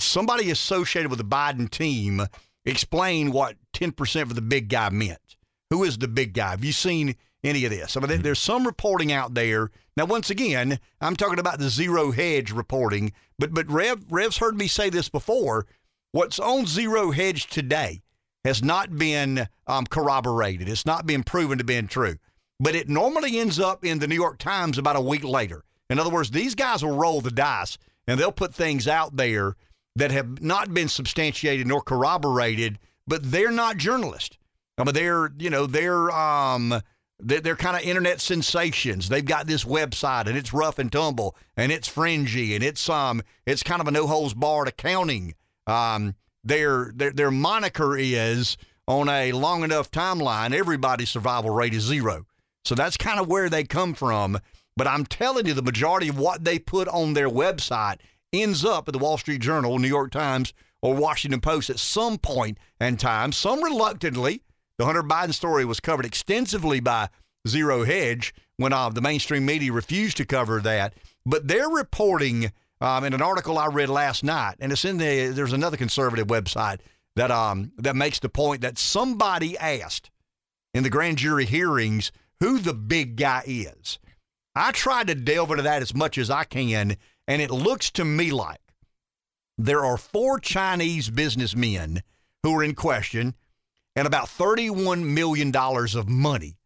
somebody 0.00 0.50
associated 0.50 1.10
with 1.10 1.18
the 1.18 1.24
Biden 1.24 1.70
team 1.70 2.22
explain 2.64 3.30
what 3.30 3.56
10% 3.74 4.26
for 4.26 4.34
the 4.34 4.42
big 4.42 4.68
guy 4.68 4.88
meant. 4.88 5.36
Who 5.70 5.84
is 5.84 5.98
the 5.98 6.08
big 6.08 6.32
guy? 6.32 6.50
Have 6.50 6.64
you 6.64 6.72
seen 6.72 7.14
any 7.44 7.64
of 7.66 7.70
this? 7.70 7.96
I 7.96 8.00
mean, 8.00 8.22
there's 8.22 8.38
some 8.38 8.66
reporting 8.66 9.12
out 9.12 9.34
there. 9.34 9.70
Now, 9.96 10.06
once 10.06 10.30
again, 10.30 10.80
I'm 11.00 11.16
talking 11.16 11.38
about 11.38 11.58
the 11.58 11.68
zero 11.68 12.10
hedge 12.12 12.50
reporting, 12.50 13.12
but 13.38 13.52
but 13.52 13.70
Rev 13.70 14.06
Rev's 14.08 14.38
heard 14.38 14.56
me 14.56 14.68
say 14.68 14.88
this 14.88 15.10
before. 15.10 15.66
What's 16.12 16.38
on 16.38 16.66
zero 16.66 17.10
hedge 17.10 17.46
today 17.48 18.00
has 18.44 18.62
not 18.62 18.96
been 18.96 19.48
um, 19.66 19.86
corroborated. 19.86 20.68
It's 20.68 20.86
not 20.86 21.06
been 21.06 21.22
proven 21.22 21.58
to 21.58 21.64
be 21.64 21.80
true, 21.82 22.16
but 22.60 22.74
it 22.74 22.88
normally 22.88 23.38
ends 23.38 23.58
up 23.58 23.84
in 23.84 23.98
the 23.98 24.08
New 24.08 24.14
York 24.14 24.38
Times 24.38 24.78
about 24.78 24.96
a 24.96 25.00
week 25.00 25.24
later. 25.24 25.64
In 25.90 25.98
other 25.98 26.10
words, 26.10 26.30
these 26.30 26.54
guys 26.54 26.84
will 26.84 26.96
roll 26.96 27.20
the 27.20 27.30
dice 27.30 27.78
and 28.06 28.18
they'll 28.18 28.32
put 28.32 28.54
things 28.54 28.86
out 28.86 29.16
there 29.16 29.56
that 29.96 30.10
have 30.10 30.40
not 30.42 30.72
been 30.72 30.88
substantiated 30.88 31.66
nor 31.66 31.80
corroborated, 31.80 32.78
but 33.06 33.30
they're 33.30 33.50
not 33.50 33.76
journalists. 33.76 34.38
I 34.76 34.84
mean, 34.84 34.94
they're 34.94 35.32
you 35.38 35.50
know 35.50 35.66
they're 35.66 36.10
um 36.10 36.80
they're, 37.18 37.40
they're 37.40 37.56
kind 37.56 37.76
of 37.76 37.82
internet 37.82 38.20
sensations. 38.20 39.08
They've 39.08 39.24
got 39.24 39.46
this 39.46 39.64
website 39.64 40.26
and 40.26 40.36
it's 40.36 40.54
rough 40.54 40.78
and 40.78 40.90
tumble 40.90 41.36
and 41.56 41.72
it's 41.72 41.88
fringy 41.88 42.54
and 42.54 42.62
it's 42.62 42.88
um 42.88 43.22
it's 43.44 43.62
kind 43.62 43.80
of 43.80 43.88
a 43.88 43.90
no 43.90 44.06
holds 44.06 44.34
barred 44.34 44.68
accounting. 44.68 45.34
Um, 45.66 46.14
their 46.44 46.92
their 46.94 47.10
their 47.10 47.30
moniker 47.30 47.96
is 47.96 48.56
on 48.86 49.08
a 49.08 49.32
long 49.32 49.62
enough 49.64 49.90
timeline, 49.90 50.54
everybody's 50.54 51.10
survival 51.10 51.50
rate 51.50 51.74
is 51.74 51.82
zero. 51.82 52.26
So 52.64 52.74
that's 52.74 52.96
kind 52.96 53.20
of 53.20 53.28
where 53.28 53.48
they 53.48 53.64
come 53.64 53.94
from. 53.94 54.38
But 54.76 54.86
I'm 54.86 55.04
telling 55.04 55.46
you, 55.46 55.54
the 55.54 55.62
majority 55.62 56.08
of 56.08 56.18
what 56.18 56.44
they 56.44 56.58
put 56.58 56.88
on 56.88 57.14
their 57.14 57.28
website 57.28 57.98
ends 58.32 58.64
up 58.64 58.88
at 58.88 58.92
the 58.92 58.98
Wall 58.98 59.18
Street 59.18 59.40
Journal, 59.40 59.78
New 59.78 59.88
York 59.88 60.10
Times, 60.10 60.52
or 60.80 60.94
Washington 60.94 61.40
Post 61.40 61.70
at 61.70 61.78
some 61.78 62.18
point 62.18 62.58
in 62.80 62.96
time. 62.96 63.32
Some 63.32 63.62
reluctantly, 63.62 64.42
the 64.78 64.84
Hunter 64.84 65.02
Biden 65.02 65.34
story 65.34 65.64
was 65.64 65.80
covered 65.80 66.06
extensively 66.06 66.80
by 66.80 67.08
Zero 67.46 67.84
Hedge 67.84 68.34
when 68.56 68.72
uh, 68.72 68.88
the 68.90 69.00
mainstream 69.00 69.44
media 69.44 69.72
refused 69.72 70.16
to 70.18 70.24
cover 70.24 70.60
that. 70.60 70.94
But 71.26 71.48
they're 71.48 71.68
reporting 71.68 72.52
um, 72.80 73.04
in 73.04 73.14
an 73.14 73.22
article 73.22 73.58
I 73.58 73.66
read 73.66 73.88
last 73.88 74.22
night, 74.22 74.56
and 74.60 74.72
it's 74.72 74.84
in 74.84 74.98
the 74.98 75.28
there's 75.28 75.52
another 75.52 75.76
conservative 75.76 76.26
website 76.26 76.80
that 77.16 77.30
um 77.30 77.72
that 77.78 77.96
makes 77.96 78.18
the 78.20 78.28
point 78.28 78.60
that 78.60 78.78
somebody 78.78 79.58
asked 79.58 80.10
in 80.74 80.82
the 80.82 80.90
grand 80.90 81.18
jury 81.18 81.44
hearings 81.44 82.12
who 82.40 82.58
the 82.58 82.74
big 82.74 83.16
guy 83.16 83.42
is. 83.46 83.98
I 84.54 84.72
tried 84.72 85.08
to 85.08 85.14
delve 85.14 85.50
into 85.50 85.62
that 85.62 85.82
as 85.82 85.94
much 85.94 86.18
as 86.18 86.30
I 86.30 86.44
can, 86.44 86.96
and 87.26 87.42
it 87.42 87.50
looks 87.50 87.90
to 87.92 88.04
me 88.04 88.30
like 88.30 88.60
there 89.56 89.84
are 89.84 89.96
four 89.96 90.38
Chinese 90.38 91.10
businessmen 91.10 92.02
who 92.42 92.56
are 92.56 92.62
in 92.62 92.74
question 92.74 93.34
and 93.96 94.06
about 94.06 94.26
$31 94.28 95.02
million 95.02 95.54
of 95.54 96.08
money 96.08 96.56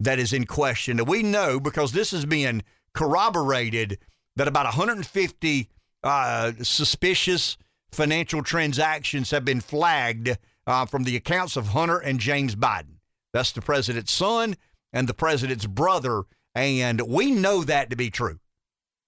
that 0.00 0.18
is 0.18 0.32
in 0.32 0.46
question. 0.46 0.98
And 0.98 1.08
we 1.08 1.22
know 1.22 1.60
because 1.60 1.92
this 1.92 2.10
has 2.10 2.24
been 2.24 2.64
corroborated 2.92 3.98
that 4.36 4.48
about 4.48 4.64
150 4.64 5.68
uh, 6.02 6.52
suspicious 6.62 7.56
financial 7.90 8.42
transactions 8.42 9.30
have 9.30 9.44
been 9.44 9.60
flagged 9.60 10.36
uh, 10.66 10.86
from 10.86 11.04
the 11.04 11.16
accounts 11.16 11.56
of 11.56 11.68
Hunter 11.68 11.98
and 11.98 12.18
James 12.18 12.54
Biden. 12.54 12.96
That's 13.32 13.52
the 13.52 13.62
president's 13.62 14.12
son 14.12 14.56
and 14.92 15.08
the 15.08 15.14
president's 15.14 15.66
brother. 15.66 16.24
And 16.54 17.00
we 17.02 17.30
know 17.30 17.64
that 17.64 17.90
to 17.90 17.96
be 17.96 18.10
true. 18.10 18.38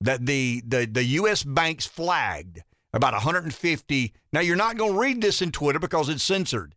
That 0.01 0.27
the, 0.27 0.63
the, 0.67 0.87
the 0.87 1.05
U.S. 1.05 1.43
banks 1.43 1.87
flagged 1.87 2.63
about 2.93 3.13
150. 3.13 4.13
Now, 4.33 4.41
you're 4.41 4.57
not 4.57 4.77
going 4.77 4.93
to 4.93 4.99
read 4.99 5.21
this 5.21 5.43
in 5.43 5.51
Twitter 5.51 5.79
because 5.79 6.09
it's 6.09 6.23
censored. 6.23 6.75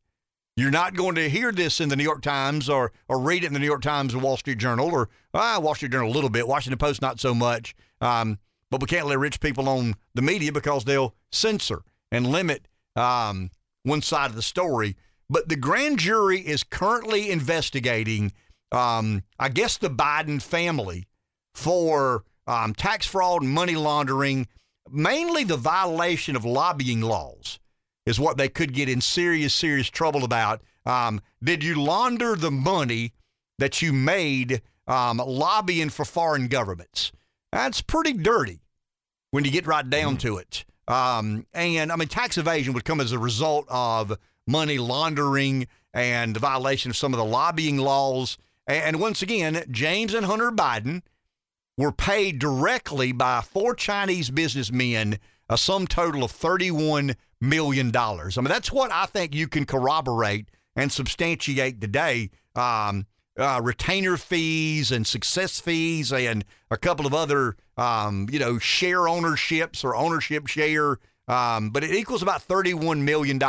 You're 0.57 0.71
not 0.71 0.95
going 0.95 1.13
to 1.15 1.29
hear 1.29 1.51
this 1.51 1.79
in 1.79 1.89
the 1.89 1.95
New 1.95 2.03
York 2.03 2.23
Times 2.23 2.67
or, 2.67 2.91
or 3.07 3.19
read 3.19 3.43
it 3.43 3.47
in 3.47 3.53
the 3.53 3.59
New 3.59 3.67
York 3.67 3.83
Times 3.83 4.15
or 4.15 4.17
Wall 4.17 4.37
Street 4.37 4.57
Journal 4.57 4.89
or 4.89 5.07
ah, 5.31 5.59
Wall 5.59 5.75
Street 5.75 5.91
Journal 5.91 6.09
a 6.09 6.11
little 6.11 6.31
bit, 6.31 6.47
Washington 6.47 6.79
Post 6.79 6.99
not 6.99 7.19
so 7.19 7.35
much. 7.35 7.75
Um, 8.01 8.39
but 8.71 8.81
we 8.81 8.87
can't 8.87 9.05
let 9.05 9.19
rich 9.19 9.39
people 9.39 9.69
on 9.69 9.93
the 10.15 10.23
media 10.23 10.51
because 10.51 10.83
they'll 10.83 11.13
censor 11.31 11.83
and 12.11 12.25
limit 12.25 12.67
um, 12.95 13.51
one 13.83 14.01
side 14.01 14.31
of 14.31 14.35
the 14.35 14.41
story. 14.41 14.97
But 15.29 15.47
the 15.47 15.55
grand 15.55 15.99
jury 15.99 16.39
is 16.39 16.63
currently 16.63 17.29
investigating, 17.29 18.33
um, 18.71 19.21
I 19.37 19.49
guess, 19.49 19.77
the 19.77 19.91
Biden 19.91 20.41
family 20.41 21.05
for 21.53 22.23
um, 22.47 22.73
tax 22.73 23.05
fraud 23.05 23.43
and 23.43 23.51
money 23.51 23.75
laundering, 23.75 24.47
mainly 24.89 25.43
the 25.43 25.55
violation 25.55 26.35
of 26.35 26.43
lobbying 26.45 27.01
laws 27.01 27.59
is 28.07 28.21
what 28.21 28.37
they 28.37 28.47
could 28.47 28.73
get 28.73 28.87
in 28.87 29.01
serious, 29.01 29.53
serious 29.53 29.89
trouble 29.89 30.23
about. 30.23 30.61
Um, 30.85 31.19
did 31.43 31.61
you 31.61 31.75
launder 31.75 32.37
the 32.37 32.49
money 32.49 33.11
that 33.59 33.81
you 33.81 33.91
made 33.91 34.61
um, 34.87 35.17
lobbying 35.17 35.89
for 35.89 36.05
foreign 36.05 36.47
governments? 36.47 37.11
That's 37.51 37.81
pretty 37.81 38.13
dirty 38.13 38.61
when 39.31 39.43
you 39.43 39.51
get 39.51 39.67
right 39.67 39.87
down 39.87 40.15
to 40.19 40.37
it. 40.37 40.63
Um, 40.87 41.45
and 41.53 41.91
I 41.91 41.97
mean, 41.97 42.07
tax 42.07 42.37
evasion 42.37 42.73
would 42.73 42.85
come 42.85 43.01
as 43.01 43.11
a 43.11 43.19
result 43.19 43.65
of 43.67 44.17
money 44.47 44.77
laundering 44.77 45.67
and 45.93 46.33
the 46.33 46.39
violation 46.39 46.89
of 46.89 46.95
some 46.95 47.13
of 47.13 47.17
the 47.17 47.25
lobbying 47.25 47.77
laws. 47.77 48.37
And 48.65 49.01
once 49.01 49.21
again, 49.21 49.65
James 49.69 50.13
and 50.13 50.25
Hunter 50.25 50.51
Biden 50.51 51.01
were 51.77 51.91
paid 51.91 52.39
directly 52.39 53.11
by 53.11 53.41
four 53.41 53.75
Chinese 53.75 54.29
businessmen 54.29 55.19
a 55.49 55.57
sum 55.57 55.87
total 55.87 56.23
of 56.23 56.31
$31 56.31 57.15
million. 57.41 57.91
dollars. 57.91 58.37
I 58.37 58.41
mean, 58.41 58.49
that's 58.49 58.71
what 58.71 58.91
I 58.91 59.05
think 59.05 59.33
you 59.35 59.47
can 59.47 59.65
corroborate 59.65 60.49
and 60.75 60.91
substantiate 60.91 61.81
today. 61.81 62.29
Um, 62.55 63.05
uh, 63.37 63.61
retainer 63.63 64.17
fees 64.17 64.91
and 64.91 65.05
success 65.05 65.59
fees 65.59 66.11
and 66.11 66.43
a 66.71 66.77
couple 66.77 67.05
of 67.05 67.13
other, 67.13 67.55
um, 67.77 68.27
you 68.31 68.39
know, 68.39 68.57
share 68.57 69.07
ownerships 69.07 69.83
or 69.83 69.95
ownership 69.95 70.47
share. 70.47 70.97
Um, 71.27 71.69
but 71.69 71.83
it 71.83 71.93
equals 71.93 72.23
about 72.23 72.47
$31 72.47 73.01
million. 73.01 73.41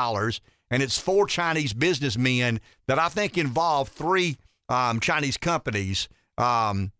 And 0.70 0.82
it's 0.82 0.98
four 0.98 1.26
Chinese 1.26 1.72
businessmen 1.72 2.60
that 2.86 2.98
I 2.98 3.08
think 3.08 3.38
involve 3.38 3.88
three 3.88 4.36
um, 4.68 5.00
Chinese 5.00 5.38
companies. 5.38 6.08
Um, 6.36 6.92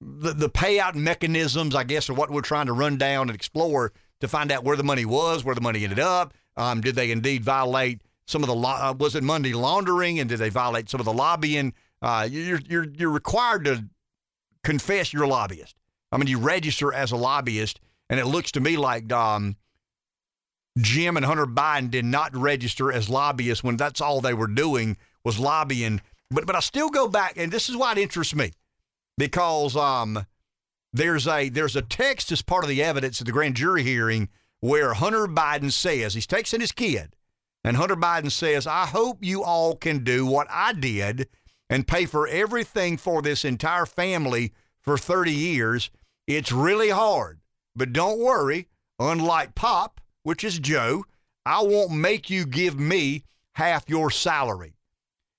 the, 0.00 0.32
the 0.32 0.50
payout 0.50 0.94
mechanisms, 0.94 1.74
I 1.74 1.84
guess, 1.84 2.10
are 2.10 2.14
what 2.14 2.30
we're 2.30 2.42
trying 2.42 2.66
to 2.66 2.72
run 2.72 2.98
down 2.98 3.28
and 3.28 3.34
explore 3.34 3.92
to 4.22 4.28
find 4.28 4.52
out 4.52 4.62
where 4.62 4.76
the 4.76 4.84
money 4.84 5.04
was, 5.04 5.44
where 5.44 5.54
the 5.54 5.60
money 5.60 5.82
ended 5.82 5.98
up. 5.98 6.32
Um, 6.56 6.80
did 6.80 6.94
they 6.94 7.10
indeed 7.10 7.42
violate 7.42 8.02
some 8.24 8.44
of 8.44 8.46
the 8.46 8.54
lo- 8.54 8.70
uh, 8.70 8.94
was 8.96 9.16
it 9.16 9.24
money 9.24 9.52
laundering, 9.52 10.20
and 10.20 10.28
did 10.28 10.38
they 10.38 10.48
violate 10.48 10.88
some 10.88 11.00
of 11.00 11.04
the 11.04 11.12
lobbying? 11.12 11.74
Uh, 12.00 12.28
you're 12.30 12.60
you're 12.68 12.86
you're 12.88 13.10
required 13.10 13.64
to 13.64 13.84
confess 14.62 15.12
you're 15.12 15.24
a 15.24 15.28
lobbyist. 15.28 15.74
I 16.12 16.18
mean, 16.18 16.28
you 16.28 16.38
register 16.38 16.92
as 16.92 17.10
a 17.10 17.16
lobbyist, 17.16 17.80
and 18.08 18.20
it 18.20 18.26
looks 18.26 18.52
to 18.52 18.60
me 18.60 18.76
like 18.76 19.10
um, 19.12 19.56
Jim 20.78 21.16
and 21.16 21.26
Hunter 21.26 21.46
Biden 21.46 21.90
did 21.90 22.04
not 22.04 22.36
register 22.36 22.92
as 22.92 23.08
lobbyists 23.08 23.64
when 23.64 23.76
that's 23.76 24.00
all 24.00 24.20
they 24.20 24.34
were 24.34 24.46
doing 24.46 24.96
was 25.24 25.40
lobbying. 25.40 26.00
But 26.30 26.46
but 26.46 26.54
I 26.54 26.60
still 26.60 26.90
go 26.90 27.08
back, 27.08 27.36
and 27.36 27.50
this 27.50 27.68
is 27.68 27.76
why 27.76 27.90
it 27.90 27.98
interests 27.98 28.36
me 28.36 28.52
because 29.18 29.74
um, 29.74 30.24
there's 30.92 31.26
a 31.26 31.48
there's 31.48 31.76
a 31.76 31.82
text 31.82 32.32
as 32.32 32.42
part 32.42 32.64
of 32.64 32.68
the 32.70 32.82
evidence 32.82 33.20
at 33.20 33.26
the 33.26 33.32
grand 33.32 33.56
jury 33.56 33.82
hearing 33.82 34.28
where 34.60 34.94
Hunter 34.94 35.26
Biden 35.26 35.72
says 35.72 36.14
he's 36.14 36.26
texting 36.26 36.60
his 36.60 36.72
kid, 36.72 37.16
and 37.64 37.76
Hunter 37.76 37.96
Biden 37.96 38.30
says, 38.30 38.66
"I 38.66 38.86
hope 38.86 39.18
you 39.20 39.42
all 39.42 39.76
can 39.76 40.04
do 40.04 40.26
what 40.26 40.46
I 40.50 40.72
did 40.72 41.28
and 41.68 41.88
pay 41.88 42.06
for 42.06 42.28
everything 42.28 42.96
for 42.96 43.22
this 43.22 43.44
entire 43.44 43.86
family 43.86 44.52
for 44.80 44.98
30 44.98 45.32
years. 45.32 45.90
It's 46.26 46.52
really 46.52 46.90
hard, 46.90 47.40
but 47.74 47.92
don't 47.92 48.18
worry. 48.18 48.68
Unlike 48.98 49.54
Pop, 49.54 50.00
which 50.22 50.44
is 50.44 50.58
Joe, 50.58 51.04
I 51.44 51.62
won't 51.62 51.92
make 51.92 52.30
you 52.30 52.46
give 52.46 52.78
me 52.78 53.24
half 53.54 53.88
your 53.88 54.10
salary." 54.10 54.76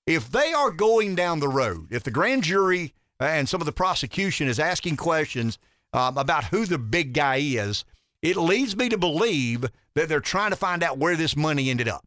if 0.06 0.30
they 0.30 0.52
are 0.52 0.70
going 0.70 1.14
down 1.14 1.40
the 1.40 1.48
road, 1.48 1.88
if 1.90 2.02
the 2.02 2.10
grand 2.10 2.42
jury 2.42 2.94
and 3.24 3.48
some 3.48 3.60
of 3.60 3.66
the 3.66 3.72
prosecution 3.72 4.48
is 4.48 4.58
asking 4.58 4.96
questions 4.96 5.58
um, 5.92 6.18
about 6.18 6.44
who 6.44 6.66
the 6.66 6.78
big 6.78 7.12
guy 7.12 7.36
is, 7.36 7.84
it 8.22 8.36
leads 8.36 8.76
me 8.76 8.88
to 8.88 8.98
believe 8.98 9.66
that 9.94 10.08
they're 10.08 10.20
trying 10.20 10.50
to 10.50 10.56
find 10.56 10.82
out 10.82 10.98
where 10.98 11.16
this 11.16 11.36
money 11.36 11.70
ended 11.70 11.88
up. 11.88 12.06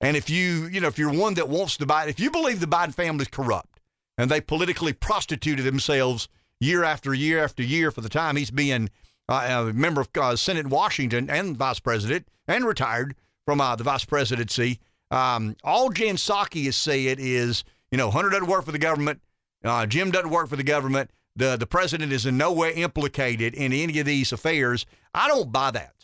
And 0.00 0.16
if 0.16 0.30
you, 0.30 0.66
you 0.66 0.80
know, 0.80 0.88
if 0.88 0.98
you're 0.98 1.12
one 1.12 1.34
that 1.34 1.48
wants 1.48 1.76
to 1.76 1.86
buy, 1.86 2.06
if 2.06 2.20
you 2.20 2.30
believe 2.30 2.60
the 2.60 2.66
Biden 2.66 2.94
family 2.94 3.22
is 3.22 3.28
corrupt 3.28 3.80
and 4.16 4.30
they 4.30 4.40
politically 4.40 4.92
prostituted 4.92 5.64
themselves 5.64 6.28
year 6.60 6.84
after 6.84 7.14
year 7.14 7.42
after 7.42 7.62
year 7.62 7.90
for 7.90 8.00
the 8.00 8.08
time 8.08 8.36
he's 8.36 8.50
being 8.50 8.90
uh, 9.28 9.66
a 9.68 9.72
member 9.72 10.00
of 10.00 10.08
uh, 10.18 10.36
Senate 10.36 10.66
in 10.66 10.70
Washington 10.70 11.28
and 11.28 11.56
vice 11.56 11.80
president 11.80 12.26
and 12.46 12.64
retired 12.64 13.14
from 13.44 13.60
uh, 13.60 13.76
the 13.76 13.84
vice 13.84 14.04
presidency, 14.04 14.80
um, 15.10 15.56
all 15.64 15.90
Jen 15.90 16.16
Psaki 16.16 16.64
has 16.64 16.76
said 16.76 17.18
is, 17.20 17.64
you 17.90 17.98
know, 17.98 18.10
Hunter 18.10 18.30
doesn't 18.30 18.46
work 18.46 18.64
for 18.64 18.72
the 18.72 18.78
government, 18.78 19.20
uh, 19.64 19.86
Jim 19.86 20.10
doesn't 20.10 20.30
work 20.30 20.48
for 20.48 20.56
the 20.56 20.62
government. 20.62 21.10
The 21.36 21.56
the 21.56 21.66
president 21.66 22.12
is 22.12 22.26
in 22.26 22.36
no 22.36 22.52
way 22.52 22.74
implicated 22.74 23.54
in 23.54 23.72
any 23.72 23.98
of 24.00 24.06
these 24.06 24.32
affairs. 24.32 24.86
I 25.14 25.28
don't 25.28 25.52
buy 25.52 25.70
that. 25.72 25.94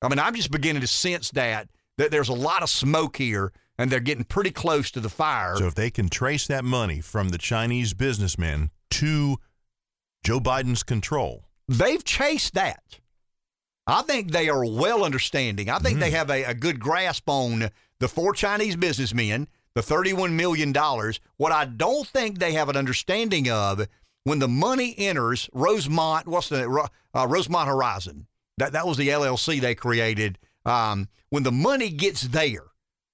I 0.00 0.08
mean, 0.08 0.18
I'm 0.18 0.34
just 0.34 0.50
beginning 0.50 0.80
to 0.82 0.86
sense 0.86 1.30
that 1.32 1.68
that 1.98 2.10
there's 2.10 2.28
a 2.28 2.34
lot 2.34 2.62
of 2.62 2.70
smoke 2.70 3.16
here 3.16 3.52
and 3.76 3.90
they're 3.90 4.00
getting 4.00 4.24
pretty 4.24 4.50
close 4.50 4.90
to 4.92 5.00
the 5.00 5.08
fire. 5.08 5.56
So 5.56 5.66
if 5.66 5.74
they 5.74 5.90
can 5.90 6.08
trace 6.08 6.46
that 6.46 6.64
money 6.64 7.00
from 7.00 7.28
the 7.30 7.38
Chinese 7.38 7.92
businessmen 7.94 8.70
to 8.92 9.36
Joe 10.24 10.40
Biden's 10.40 10.82
control, 10.82 11.44
they've 11.68 12.02
chased 12.04 12.54
that. 12.54 13.00
I 13.86 14.02
think 14.02 14.32
they 14.32 14.48
are 14.48 14.64
well 14.64 15.04
understanding. 15.04 15.70
I 15.70 15.78
think 15.78 15.94
Mm-hmm. 15.94 16.00
they 16.00 16.10
have 16.10 16.30
a, 16.30 16.44
a 16.44 16.54
good 16.54 16.78
grasp 16.80 17.28
on 17.28 17.70
the 18.00 18.08
four 18.08 18.32
Chinese 18.34 18.76
businessmen, 18.76 19.48
the 19.78 19.94
$31 19.94 20.32
million. 20.32 20.72
What 21.36 21.52
I 21.52 21.64
don't 21.64 22.06
think 22.06 22.38
they 22.38 22.52
have 22.54 22.68
an 22.68 22.76
understanding 22.76 23.48
of 23.48 23.86
when 24.24 24.40
the 24.40 24.48
money 24.48 24.92
enters 24.98 25.48
Rosemont, 25.52 26.26
what's 26.26 26.48
the 26.48 26.88
uh, 27.14 27.26
Rosemont 27.28 27.68
Horizon? 27.68 28.26
That 28.56 28.72
that 28.72 28.88
was 28.88 28.96
the 28.96 29.08
LLC 29.08 29.60
they 29.60 29.76
created. 29.76 30.36
Um, 30.64 31.08
when 31.30 31.44
the 31.44 31.52
money 31.52 31.90
gets 31.90 32.22
there, 32.22 32.64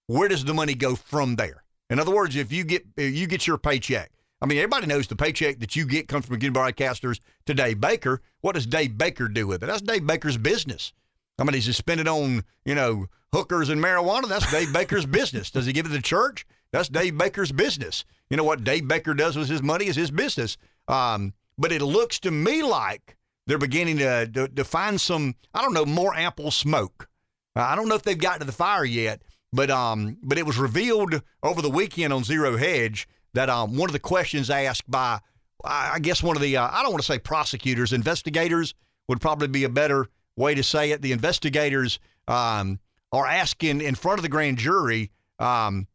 where 0.06 0.26
does 0.28 0.46
the 0.46 0.54
money 0.54 0.74
go 0.74 0.96
from 0.96 1.36
there? 1.36 1.64
In 1.90 2.00
other 2.00 2.14
words, 2.14 2.34
if 2.34 2.50
you 2.50 2.64
get 2.64 2.86
if 2.96 3.14
you 3.14 3.26
get 3.26 3.46
your 3.46 3.58
paycheck, 3.58 4.10
I 4.40 4.46
mean 4.46 4.56
everybody 4.56 4.86
knows 4.86 5.06
the 5.06 5.16
paycheck 5.16 5.58
that 5.58 5.76
you 5.76 5.84
get 5.84 6.08
comes 6.08 6.24
from 6.24 6.38
Getting 6.38 6.54
Broadcasters 6.54 7.20
to 7.44 7.52
Dave 7.52 7.78
Baker. 7.78 8.22
What 8.40 8.54
does 8.54 8.66
Dave 8.66 8.96
Baker 8.96 9.28
do 9.28 9.46
with 9.46 9.62
it? 9.62 9.66
That's 9.66 9.82
Dave 9.82 10.06
Baker's 10.06 10.38
business. 10.38 10.94
I 11.38 11.44
mean, 11.44 11.60
spend 11.60 12.00
it 12.00 12.08
on 12.08 12.44
you 12.64 12.74
know 12.74 13.06
hookers 13.34 13.68
and 13.68 13.82
marijuana. 13.82 14.28
That's 14.28 14.50
Dave 14.50 14.72
Baker's 14.72 15.04
business. 15.04 15.50
Does 15.50 15.66
he 15.66 15.74
give 15.74 15.84
it 15.84 15.90
to 15.90 15.96
the 15.96 16.02
church? 16.02 16.46
That's 16.74 16.88
Dave 16.88 17.16
Baker's 17.16 17.52
business. 17.52 18.04
You 18.28 18.36
know 18.36 18.42
what 18.42 18.64
Dave 18.64 18.88
Baker 18.88 19.14
does 19.14 19.36
with 19.36 19.48
his 19.48 19.62
money 19.62 19.86
is 19.86 19.94
his 19.94 20.10
business. 20.10 20.56
Um, 20.88 21.32
but 21.56 21.70
it 21.70 21.80
looks 21.80 22.18
to 22.20 22.32
me 22.32 22.64
like 22.64 23.16
they're 23.46 23.58
beginning 23.58 23.98
to, 23.98 24.26
to 24.26 24.48
to 24.48 24.64
find 24.64 25.00
some 25.00 25.36
I 25.54 25.62
don't 25.62 25.72
know 25.72 25.86
more 25.86 26.16
ample 26.16 26.50
smoke. 26.50 27.08
I 27.54 27.76
don't 27.76 27.88
know 27.88 27.94
if 27.94 28.02
they've 28.02 28.18
got 28.18 28.40
to 28.40 28.44
the 28.44 28.50
fire 28.50 28.84
yet, 28.84 29.22
but 29.52 29.70
um, 29.70 30.16
but 30.24 30.36
it 30.36 30.46
was 30.46 30.58
revealed 30.58 31.22
over 31.44 31.62
the 31.62 31.70
weekend 31.70 32.12
on 32.12 32.24
Zero 32.24 32.56
Hedge 32.56 33.06
that 33.34 33.48
um, 33.48 33.76
one 33.76 33.88
of 33.88 33.92
the 33.92 34.00
questions 34.00 34.50
asked 34.50 34.90
by, 34.90 35.20
I 35.64 35.92
I 35.94 35.98
guess 36.00 36.24
one 36.24 36.36
of 36.36 36.42
the, 36.42 36.56
uh, 36.56 36.68
I 36.72 36.82
don't 36.82 36.90
want 36.90 37.04
to 37.04 37.06
say 37.06 37.20
prosecutors, 37.20 37.92
investigators 37.92 38.74
would 39.08 39.20
probably 39.20 39.46
be 39.46 39.62
a 39.62 39.68
better 39.68 40.08
way 40.36 40.56
to 40.56 40.64
say 40.64 40.90
it. 40.90 41.02
The 41.02 41.12
investigators 41.12 42.00
um, 42.26 42.80
are 43.12 43.26
asking 43.26 43.80
in 43.80 43.94
front 43.94 44.18
of 44.18 44.24
the 44.24 44.28
grand 44.28 44.58
jury, 44.58 45.12
um, 45.38 45.86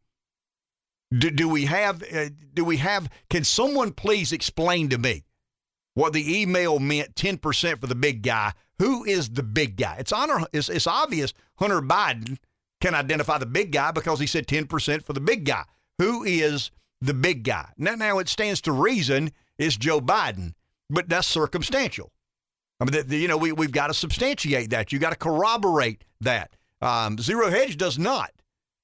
do, 1.17 1.29
do 1.31 1.49
we 1.49 1.65
have, 1.65 2.03
uh, 2.13 2.29
do 2.53 2.63
we 2.63 2.77
have, 2.77 3.09
can 3.29 3.43
someone 3.43 3.91
please 3.91 4.31
explain 4.31 4.89
to 4.89 4.97
me 4.97 5.23
what 5.95 6.13
the 6.13 6.41
email 6.41 6.79
meant 6.79 7.15
10% 7.15 7.79
for 7.79 7.87
the 7.87 7.95
big 7.95 8.21
guy? 8.21 8.53
Who 8.79 9.03
is 9.03 9.29
the 9.29 9.43
big 9.43 9.75
guy? 9.77 9.97
It's 9.99 10.11
honor, 10.13 10.45
it's, 10.53 10.69
it's 10.69 10.87
obvious 10.87 11.33
Hunter 11.57 11.81
Biden 11.81 12.37
can 12.79 12.95
identify 12.95 13.37
the 13.37 13.45
big 13.45 13.71
guy 13.71 13.91
because 13.91 14.19
he 14.19 14.27
said 14.27 14.47
10% 14.47 15.03
for 15.03 15.13
the 15.13 15.19
big 15.19 15.45
guy. 15.45 15.63
Who 15.97 16.23
is 16.23 16.71
the 17.01 17.13
big 17.13 17.43
guy? 17.43 17.69
Now, 17.77 17.95
now 17.95 18.19
it 18.19 18.29
stands 18.29 18.61
to 18.61 18.71
reason 18.71 19.31
it's 19.57 19.75
Joe 19.75 19.99
Biden, 19.99 20.53
but 20.89 21.09
that's 21.09 21.27
circumstantial. 21.27 22.11
I 22.79 22.85
mean, 22.85 22.93
the, 22.93 23.03
the- 23.03 23.17
you 23.17 23.27
know, 23.27 23.35
we, 23.37 23.51
we've 23.51 23.71
got 23.73 23.87
to 23.87 23.93
substantiate 23.93 24.69
that. 24.69 24.93
You 24.93 24.99
got 24.99 25.09
to 25.09 25.17
corroborate 25.17 26.05
that. 26.21 26.55
Um, 26.81 27.17
Zero 27.17 27.49
Hedge 27.49 27.75
does 27.75 27.99
not 27.99 28.31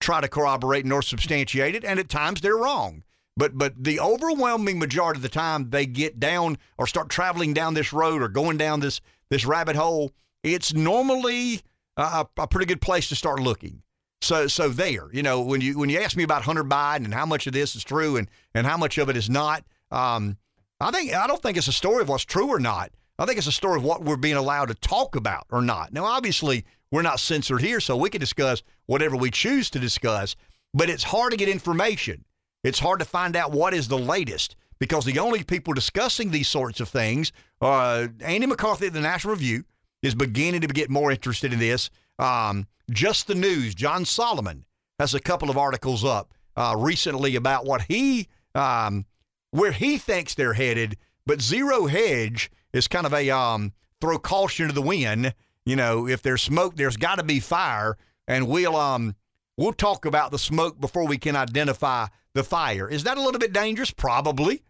try 0.05 0.21
to 0.21 0.27
corroborate 0.27 0.85
nor 0.85 1.01
substantiate 1.01 1.75
it, 1.75 1.83
and 1.83 1.99
at 1.99 2.07
times 2.07 2.41
they're 2.41 2.55
wrong. 2.55 3.03
But 3.35 3.57
but 3.57 3.73
the 3.83 3.99
overwhelming 3.99 4.79
majority 4.79 5.17
of 5.17 5.23
the 5.23 5.29
time 5.29 5.71
they 5.71 5.85
get 5.85 6.19
down 6.19 6.57
or 6.77 6.87
start 6.87 7.09
traveling 7.09 7.53
down 7.53 7.73
this 7.73 7.91
road 7.91 8.21
or 8.21 8.29
going 8.29 8.57
down 8.57 8.79
this 8.79 9.01
this 9.29 9.45
rabbit 9.45 9.75
hole, 9.75 10.11
it's 10.43 10.73
normally 10.73 11.61
a, 11.97 12.27
a 12.37 12.47
pretty 12.47 12.67
good 12.67 12.81
place 12.81 13.09
to 13.09 13.15
start 13.15 13.39
looking. 13.39 13.81
So 14.21 14.47
so 14.47 14.69
there, 14.69 15.09
you 15.11 15.23
know, 15.23 15.41
when 15.41 15.59
you 15.59 15.77
when 15.77 15.89
you 15.89 15.99
ask 15.99 16.15
me 16.15 16.23
about 16.23 16.43
Hunter 16.43 16.63
Biden 16.63 17.05
and 17.05 17.13
how 17.13 17.25
much 17.25 17.47
of 17.47 17.53
this 17.53 17.75
is 17.75 17.83
true 17.83 18.15
and 18.15 18.29
and 18.53 18.65
how 18.65 18.77
much 18.77 18.97
of 18.97 19.09
it 19.09 19.17
is 19.17 19.29
not, 19.29 19.65
um, 19.91 20.37
I 20.79 20.91
think 20.91 21.13
I 21.13 21.27
don't 21.27 21.41
think 21.41 21.57
it's 21.57 21.67
a 21.67 21.73
story 21.73 22.03
of 22.03 22.09
what's 22.09 22.25
true 22.25 22.47
or 22.47 22.59
not. 22.59 22.91
I 23.17 23.25
think 23.25 23.37
it's 23.37 23.47
a 23.47 23.51
story 23.51 23.77
of 23.77 23.83
what 23.83 24.03
we're 24.03 24.17
being 24.17 24.35
allowed 24.35 24.67
to 24.67 24.75
talk 24.75 25.15
about 25.15 25.45
or 25.49 25.61
not. 25.61 25.93
Now, 25.93 26.05
obviously, 26.05 26.65
we're 26.95 27.01
not 27.01 27.19
censored 27.19 27.61
here, 27.61 27.81
so 27.81 27.97
we 27.97 28.09
can 28.09 28.21
discuss 28.21 28.63
whatever 28.85 29.17
we 29.17 29.29
choose 29.29 29.69
to 29.71 29.79
discuss. 29.79 30.37
But 30.73 30.89
it's 30.89 31.03
hard 31.03 31.31
to 31.31 31.37
get 31.37 31.49
information. 31.49 32.23
It's 32.63 32.79
hard 32.79 32.99
to 32.99 33.05
find 33.05 33.35
out 33.35 33.51
what 33.51 33.73
is 33.73 33.89
the 33.89 33.97
latest 33.97 34.55
because 34.79 35.03
the 35.03 35.19
only 35.19 35.43
people 35.43 35.73
discussing 35.73 36.31
these 36.31 36.47
sorts 36.47 36.79
of 36.79 36.87
things, 36.87 37.33
uh, 37.59 38.07
Andy 38.21 38.47
McCarthy 38.47 38.87
at 38.87 38.93
the 38.93 39.01
National 39.01 39.33
Review 39.33 39.65
is 40.03 40.15
beginning 40.15 40.61
to 40.61 40.67
get 40.67 40.89
more 40.89 41.11
interested 41.11 41.51
in 41.51 41.59
this. 41.59 41.89
Um, 42.17 42.65
Just 42.89 43.27
the 43.27 43.35
News, 43.35 43.75
John 43.75 44.05
Solomon 44.05 44.63
has 44.97 45.13
a 45.13 45.19
couple 45.19 45.49
of 45.49 45.57
articles 45.57 46.05
up 46.05 46.33
uh, 46.55 46.75
recently 46.77 47.35
about 47.35 47.65
what 47.65 47.81
he, 47.89 48.29
um, 48.53 49.05
where 49.51 49.73
he 49.73 49.97
thinks 49.97 50.33
they're 50.33 50.53
headed. 50.53 50.95
But 51.25 51.41
Zero 51.41 51.87
Hedge 51.87 52.49
is 52.71 52.87
kind 52.87 53.05
of 53.05 53.13
a 53.13 53.29
um, 53.29 53.73
throw 53.99 54.17
caution 54.17 54.67
to 54.67 54.73
the 54.73 54.81
wind. 54.81 55.33
You 55.65 55.75
know, 55.75 56.07
if 56.07 56.21
there's 56.21 56.41
smoke, 56.41 56.75
there's 56.75 56.97
got 56.97 57.15
to 57.15 57.23
be 57.23 57.39
fire, 57.39 57.97
and 58.27 58.47
we'll 58.47 58.75
um, 58.75 59.15
we'll 59.57 59.73
talk 59.73 60.05
about 60.05 60.31
the 60.31 60.39
smoke 60.39 60.79
before 60.79 61.07
we 61.07 61.17
can 61.17 61.35
identify 61.35 62.07
the 62.33 62.43
fire. 62.43 62.87
Is 62.87 63.03
that 63.03 63.17
a 63.17 63.21
little 63.21 63.39
bit 63.39 63.53
dangerous? 63.53 63.91
Probably. 63.91 64.63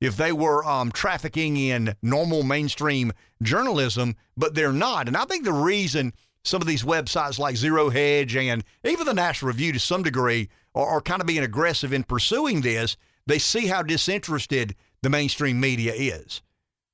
If 0.00 0.16
they 0.16 0.32
were 0.32 0.64
um, 0.64 0.90
trafficking 0.90 1.56
in 1.56 1.94
normal 2.02 2.42
mainstream 2.42 3.12
journalism, 3.40 4.16
but 4.36 4.54
they're 4.54 4.72
not. 4.72 5.06
And 5.06 5.16
I 5.16 5.24
think 5.24 5.44
the 5.44 5.52
reason 5.52 6.12
some 6.44 6.60
of 6.60 6.66
these 6.66 6.82
websites 6.82 7.38
like 7.38 7.56
Zero 7.56 7.88
Hedge 7.88 8.34
and 8.34 8.64
even 8.84 9.06
the 9.06 9.14
National 9.14 9.52
Review 9.52 9.72
to 9.72 9.78
some 9.78 10.02
degree 10.02 10.48
are, 10.74 10.86
are 10.86 11.00
kind 11.00 11.20
of 11.20 11.26
being 11.26 11.44
aggressive 11.44 11.92
in 11.92 12.02
pursuing 12.02 12.62
this, 12.62 12.96
they 13.26 13.38
see 13.38 13.68
how 13.68 13.82
disinterested 13.82 14.74
the 15.02 15.10
mainstream 15.10 15.60
media 15.60 15.92
is. 15.94 16.42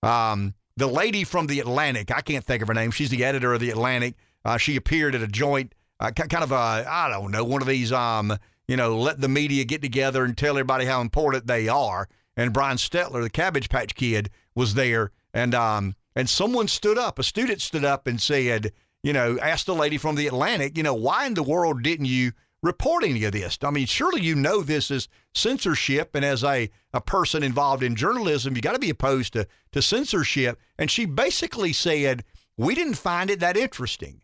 Um, 0.03 0.55
the 0.79 0.87
lady 0.87 1.25
from 1.25 1.49
the 1.49 1.59
Atlantic, 1.59 2.13
I 2.13 2.21
can't 2.21 2.45
think 2.45 2.63
of 2.63 2.69
her 2.69 2.75
name. 2.75 2.93
She's 2.93 3.11
the 3.11 3.25
editor 3.25 3.53
of 3.53 3.61
the 3.61 3.71
Atlantic. 3.71 4.15
Uh, 4.45 4.57
she 4.59 4.77
appeared 4.77 5.17
at 5.17 5.23
a 5.23 5.27
joint, 5.27 5.75
uh, 5.99 6.13
kind 6.13 6.45
of 6.45 6.53
a, 6.53 6.85
I 6.89 7.09
don't 7.11 7.33
know, 7.33 7.45
one 7.45 7.61
of 7.61 7.67
these, 7.67 7.91
um, 7.91 8.39
you 8.69 8.77
know, 8.77 8.97
let 8.97 9.21
the 9.21 9.29
media 9.29 9.65
get 9.65 9.83
together 9.83 10.25
and 10.25 10.39
tell 10.39 10.57
everybody 10.57 10.85
how 10.85 11.01
important 11.01 11.49
they 11.49 11.69
are. 11.69 12.09
And 12.37 12.53
Brian 12.53 12.77
Stelter, 12.77 13.21
the 13.21 13.29
Cabbage 13.29 13.69
Patch 13.69 13.97
Kid, 13.97 14.31
was 14.55 14.75
there, 14.75 15.11
and 15.35 15.53
um, 15.53 15.97
and 16.15 16.31
someone 16.31 16.69
stood 16.69 16.97
up, 16.97 17.19
a 17.19 17.25
student 17.25 17.61
stood 17.61 17.85
up 17.85 18.07
and 18.07 18.21
said, 18.21 18.71
you 19.03 19.13
know, 19.13 19.37
asked 19.41 19.67
the 19.67 19.75
lady 19.75 19.99
from 19.99 20.15
the 20.15 20.29
Atlantic, 20.29 20.77
you 20.77 20.85
know, 20.85 20.95
why 20.95 21.27
in 21.27 21.35
the 21.35 21.43
world 21.43 21.83
didn't 21.83 22.07
you 22.07 22.31
report 22.63 23.05
any 23.05 23.25
of 23.25 23.33
this? 23.33 23.59
I 23.63 23.71
mean, 23.71 23.87
surely 23.87 24.21
you 24.21 24.35
know 24.35 24.63
this 24.63 24.91
is 24.91 25.09
censorship, 25.35 26.15
and 26.15 26.25
as 26.25 26.43
a, 26.43 26.71
a 26.93 27.01
person 27.01 27.43
involved 27.43 27.83
in 27.83 27.97
journalism, 27.97 28.57
you 28.57 28.63
got 28.63 28.73
to 28.73 28.79
be 28.79 28.91
opposed 28.91 29.33
to, 29.35 29.47
to 29.73 29.83
censorship. 29.83 30.59
And 30.79 30.91
she 30.91 31.07
basically 31.07 31.73
said, 31.73 32.25
we 32.57 32.75
didn't 32.75 32.95
find 32.95 33.31
it 33.31 33.41
that 33.41 33.57
interesting. 33.57 34.23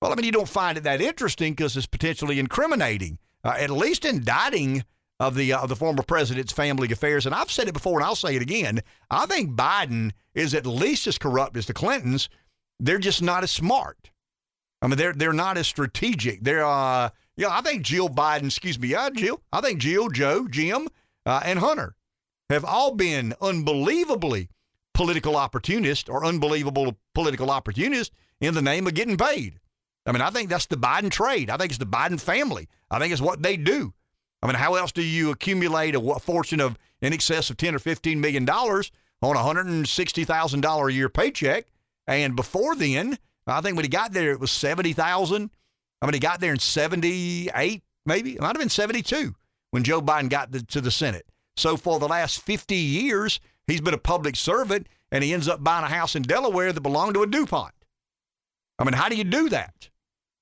Well, 0.00 0.12
I 0.12 0.14
mean, 0.14 0.24
you 0.24 0.32
don't 0.32 0.48
find 0.48 0.76
it 0.76 0.84
that 0.84 1.00
interesting 1.00 1.52
because 1.52 1.76
it's 1.76 1.86
potentially 1.86 2.38
incriminating, 2.38 3.18
uh, 3.44 3.54
at 3.58 3.70
least 3.70 4.04
indicting 4.04 4.84
of 5.18 5.34
the 5.34 5.52
uh, 5.52 5.60
of 5.62 5.68
the 5.68 5.76
former 5.76 6.02
president's 6.02 6.52
family 6.52 6.90
affairs. 6.92 7.24
And 7.24 7.34
I've 7.34 7.50
said 7.50 7.68
it 7.68 7.74
before, 7.74 7.98
and 7.98 8.06
I'll 8.06 8.14
say 8.14 8.36
it 8.36 8.42
again. 8.42 8.82
I 9.10 9.26
think 9.26 9.52
Biden 9.56 10.12
is 10.34 10.54
at 10.54 10.66
least 10.66 11.06
as 11.06 11.18
corrupt 11.18 11.56
as 11.56 11.66
the 11.66 11.72
Clintons. 11.72 12.28
They're 12.78 12.98
just 12.98 13.22
not 13.22 13.42
as 13.42 13.50
smart. 13.50 14.10
I 14.82 14.88
mean, 14.88 14.98
they're 14.98 15.14
they're 15.14 15.32
not 15.32 15.56
as 15.56 15.66
strategic. 15.66 16.44
They're 16.44 16.64
uh, 16.64 17.10
yeah. 17.36 17.48
I 17.50 17.60
think 17.60 17.82
Jill 17.82 18.08
Biden, 18.08 18.46
excuse 18.46 18.78
me, 18.78 18.88
yeah, 18.88 19.08
Jill. 19.10 19.40
I 19.52 19.60
think 19.60 19.80
Jill, 19.80 20.08
Joe, 20.08 20.48
Jim, 20.48 20.88
uh, 21.24 21.40
and 21.44 21.58
Hunter 21.58 21.94
have 22.50 22.64
all 22.64 22.94
been 22.94 23.34
unbelievably 23.40 24.48
political 24.94 25.36
opportunists 25.36 26.08
or 26.08 26.24
unbelievable 26.24 26.96
political 27.14 27.50
opportunists 27.50 28.14
in 28.40 28.54
the 28.54 28.62
name 28.62 28.86
of 28.86 28.94
getting 28.94 29.16
paid. 29.16 29.58
I 30.06 30.12
mean, 30.12 30.22
I 30.22 30.30
think 30.30 30.48
that's 30.48 30.66
the 30.66 30.76
Biden 30.76 31.10
trade. 31.10 31.50
I 31.50 31.56
think 31.56 31.70
it's 31.70 31.78
the 31.78 31.86
Biden 31.86 32.20
family. 32.20 32.68
I 32.90 32.98
think 32.98 33.12
it's 33.12 33.20
what 33.20 33.42
they 33.42 33.56
do. 33.56 33.92
I 34.42 34.46
mean, 34.46 34.54
how 34.54 34.76
else 34.76 34.92
do 34.92 35.02
you 35.02 35.30
accumulate 35.30 35.96
a 35.96 36.20
fortune 36.20 36.60
of 36.60 36.78
in 37.02 37.12
excess 37.12 37.50
of 37.50 37.56
ten 37.56 37.74
or 37.74 37.78
fifteen 37.78 38.20
million 38.20 38.44
dollars 38.44 38.92
on 39.20 39.34
a 39.34 39.42
hundred 39.42 39.66
and 39.66 39.88
sixty 39.88 40.24
thousand 40.24 40.60
dollar 40.60 40.88
a 40.88 40.92
year 40.92 41.08
paycheck? 41.08 41.66
And 42.06 42.36
before 42.36 42.76
then, 42.76 43.18
I 43.46 43.60
think 43.60 43.76
when 43.76 43.84
he 43.84 43.88
got 43.88 44.12
there, 44.12 44.30
it 44.30 44.40
was 44.40 44.52
seventy 44.52 44.92
thousand. 44.92 45.50
I 46.02 46.06
mean, 46.06 46.14
he 46.14 46.20
got 46.20 46.40
there 46.40 46.52
in 46.52 46.58
seventy 46.58 47.50
eight, 47.54 47.82
maybe 48.04 48.34
it 48.34 48.40
might 48.40 48.48
have 48.48 48.58
been 48.58 48.68
seventy 48.68 49.02
two 49.02 49.34
when 49.70 49.82
Joe 49.82 50.00
Biden 50.00 50.28
got 50.28 50.52
the, 50.52 50.62
to 50.62 50.80
the 50.80 50.90
Senate. 50.90 51.26
So 51.56 51.76
for 51.76 51.98
the 51.98 52.08
last 52.08 52.40
fifty 52.40 52.76
years, 52.76 53.40
he's 53.66 53.80
been 53.80 53.94
a 53.94 53.98
public 53.98 54.36
servant, 54.36 54.88
and 55.10 55.24
he 55.24 55.32
ends 55.32 55.48
up 55.48 55.64
buying 55.64 55.84
a 55.84 55.88
house 55.88 56.14
in 56.14 56.22
Delaware 56.22 56.72
that 56.72 56.80
belonged 56.80 57.14
to 57.14 57.22
a 57.22 57.26
Dupont. 57.26 57.72
I 58.78 58.84
mean, 58.84 58.92
how 58.92 59.08
do 59.08 59.16
you 59.16 59.24
do 59.24 59.48
that? 59.48 59.88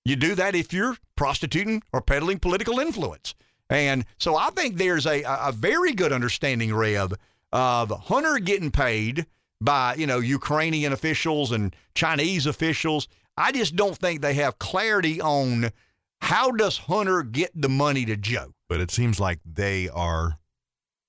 You 0.05 0.16
do 0.16 0.34
that 0.34 0.55
if 0.55 0.73
you're 0.73 0.97
prostituting 1.16 1.83
or 1.92 2.02
peddling 2.02 2.39
political 2.39 2.78
influence. 2.78 3.34
And 3.70 4.05
so 4.18 4.36
I 4.36 4.50
think 4.50 4.76
there's 4.76 5.07
a, 5.07 5.23
a 5.23 5.52
very 5.52 5.92
good 5.92 6.12
understanding, 6.12 6.74
Rev, 6.74 7.15
of 7.52 7.91
Hunter 7.91 8.39
getting 8.39 8.70
paid 8.70 9.24
by, 9.60 9.94
you 9.94 10.07
know, 10.07 10.18
Ukrainian 10.18 10.92
officials 10.92 11.52
and 11.52 11.74
Chinese 11.94 12.44
officials. 12.44 13.08
I 13.36 13.52
just 13.52 13.76
don't 13.76 13.96
think 13.96 14.20
they 14.20 14.34
have 14.34 14.58
clarity 14.58 15.20
on 15.20 15.70
how 16.20 16.50
does 16.52 16.78
Hunter 16.78 17.22
get 17.22 17.50
the 17.54 17.68
money 17.68 18.04
to 18.06 18.16
Joe. 18.16 18.54
But 18.68 18.80
it 18.80 18.90
seems 18.90 19.20
like 19.20 19.40
they 19.44 19.88
are 19.88 20.38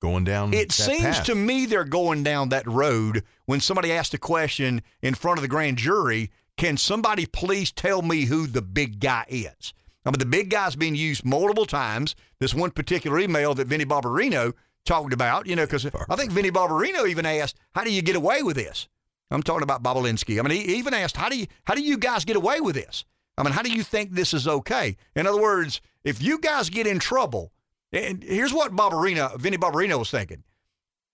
going 0.01 0.23
down. 0.23 0.53
It 0.53 0.71
seems 0.71 1.01
path. 1.01 1.25
to 1.25 1.35
me 1.35 1.65
they're 1.65 1.83
going 1.83 2.23
down 2.23 2.49
that 2.49 2.67
road 2.67 3.23
when 3.45 3.59
somebody 3.59 3.91
asked 3.91 4.13
a 4.13 4.19
question 4.19 4.81
in 5.01 5.13
front 5.13 5.37
of 5.37 5.41
the 5.41 5.47
grand 5.47 5.77
jury 5.77 6.31
can 6.57 6.77
somebody 6.77 7.25
please 7.25 7.71
tell 7.71 8.01
me 8.01 8.25
who 8.25 8.47
the 8.47 8.61
big 8.61 8.99
guy 8.99 9.25
is? 9.27 9.73
I 10.05 10.11
mean, 10.11 10.19
the 10.19 10.25
big 10.25 10.49
guy's 10.49 10.75
been 10.75 10.95
used 10.95 11.25
multiple 11.25 11.65
times. 11.65 12.15
This 12.39 12.53
one 12.53 12.71
particular 12.71 13.19
email 13.19 13.53
that 13.55 13.67
Vinnie 13.67 13.85
Barbarino 13.85 14.53
talked 14.85 15.13
about, 15.13 15.47
you 15.47 15.55
know, 15.55 15.65
because 15.65 15.85
I 15.85 16.15
think 16.15 16.31
Vinnie 16.31 16.51
Barbarino 16.51 17.07
even 17.07 17.25
asked, 17.25 17.57
"How 17.73 17.83
do 17.83 17.91
you 17.91 18.01
get 18.01 18.15
away 18.15 18.43
with 18.43 18.55
this?" 18.55 18.87
I'm 19.31 19.43
talking 19.43 19.63
about 19.63 19.83
Bobulinski. 19.83 20.39
I 20.39 20.47
mean, 20.47 20.67
he 20.67 20.75
even 20.75 20.93
asked, 20.93 21.17
"How 21.17 21.29
do 21.29 21.37
you 21.37 21.47
how 21.65 21.73
do 21.73 21.81
you 21.81 21.97
guys 21.97 22.25
get 22.25 22.35
away 22.35 22.61
with 22.61 22.75
this?" 22.75 23.05
I 23.37 23.43
mean, 23.43 23.53
how 23.53 23.61
do 23.61 23.71
you 23.71 23.83
think 23.83 24.11
this 24.11 24.33
is 24.33 24.47
okay? 24.47 24.95
In 25.15 25.27
other 25.27 25.41
words, 25.41 25.81
if 26.03 26.21
you 26.21 26.39
guys 26.39 26.69
get 26.69 26.87
in 26.87 26.99
trouble, 26.99 27.51
and 27.91 28.23
here's 28.23 28.53
what 28.53 28.75
Barbarino, 28.75 29.37
Vinny 29.37 29.57
Barbarino 29.57 29.99
was 29.99 30.11
thinking: 30.11 30.43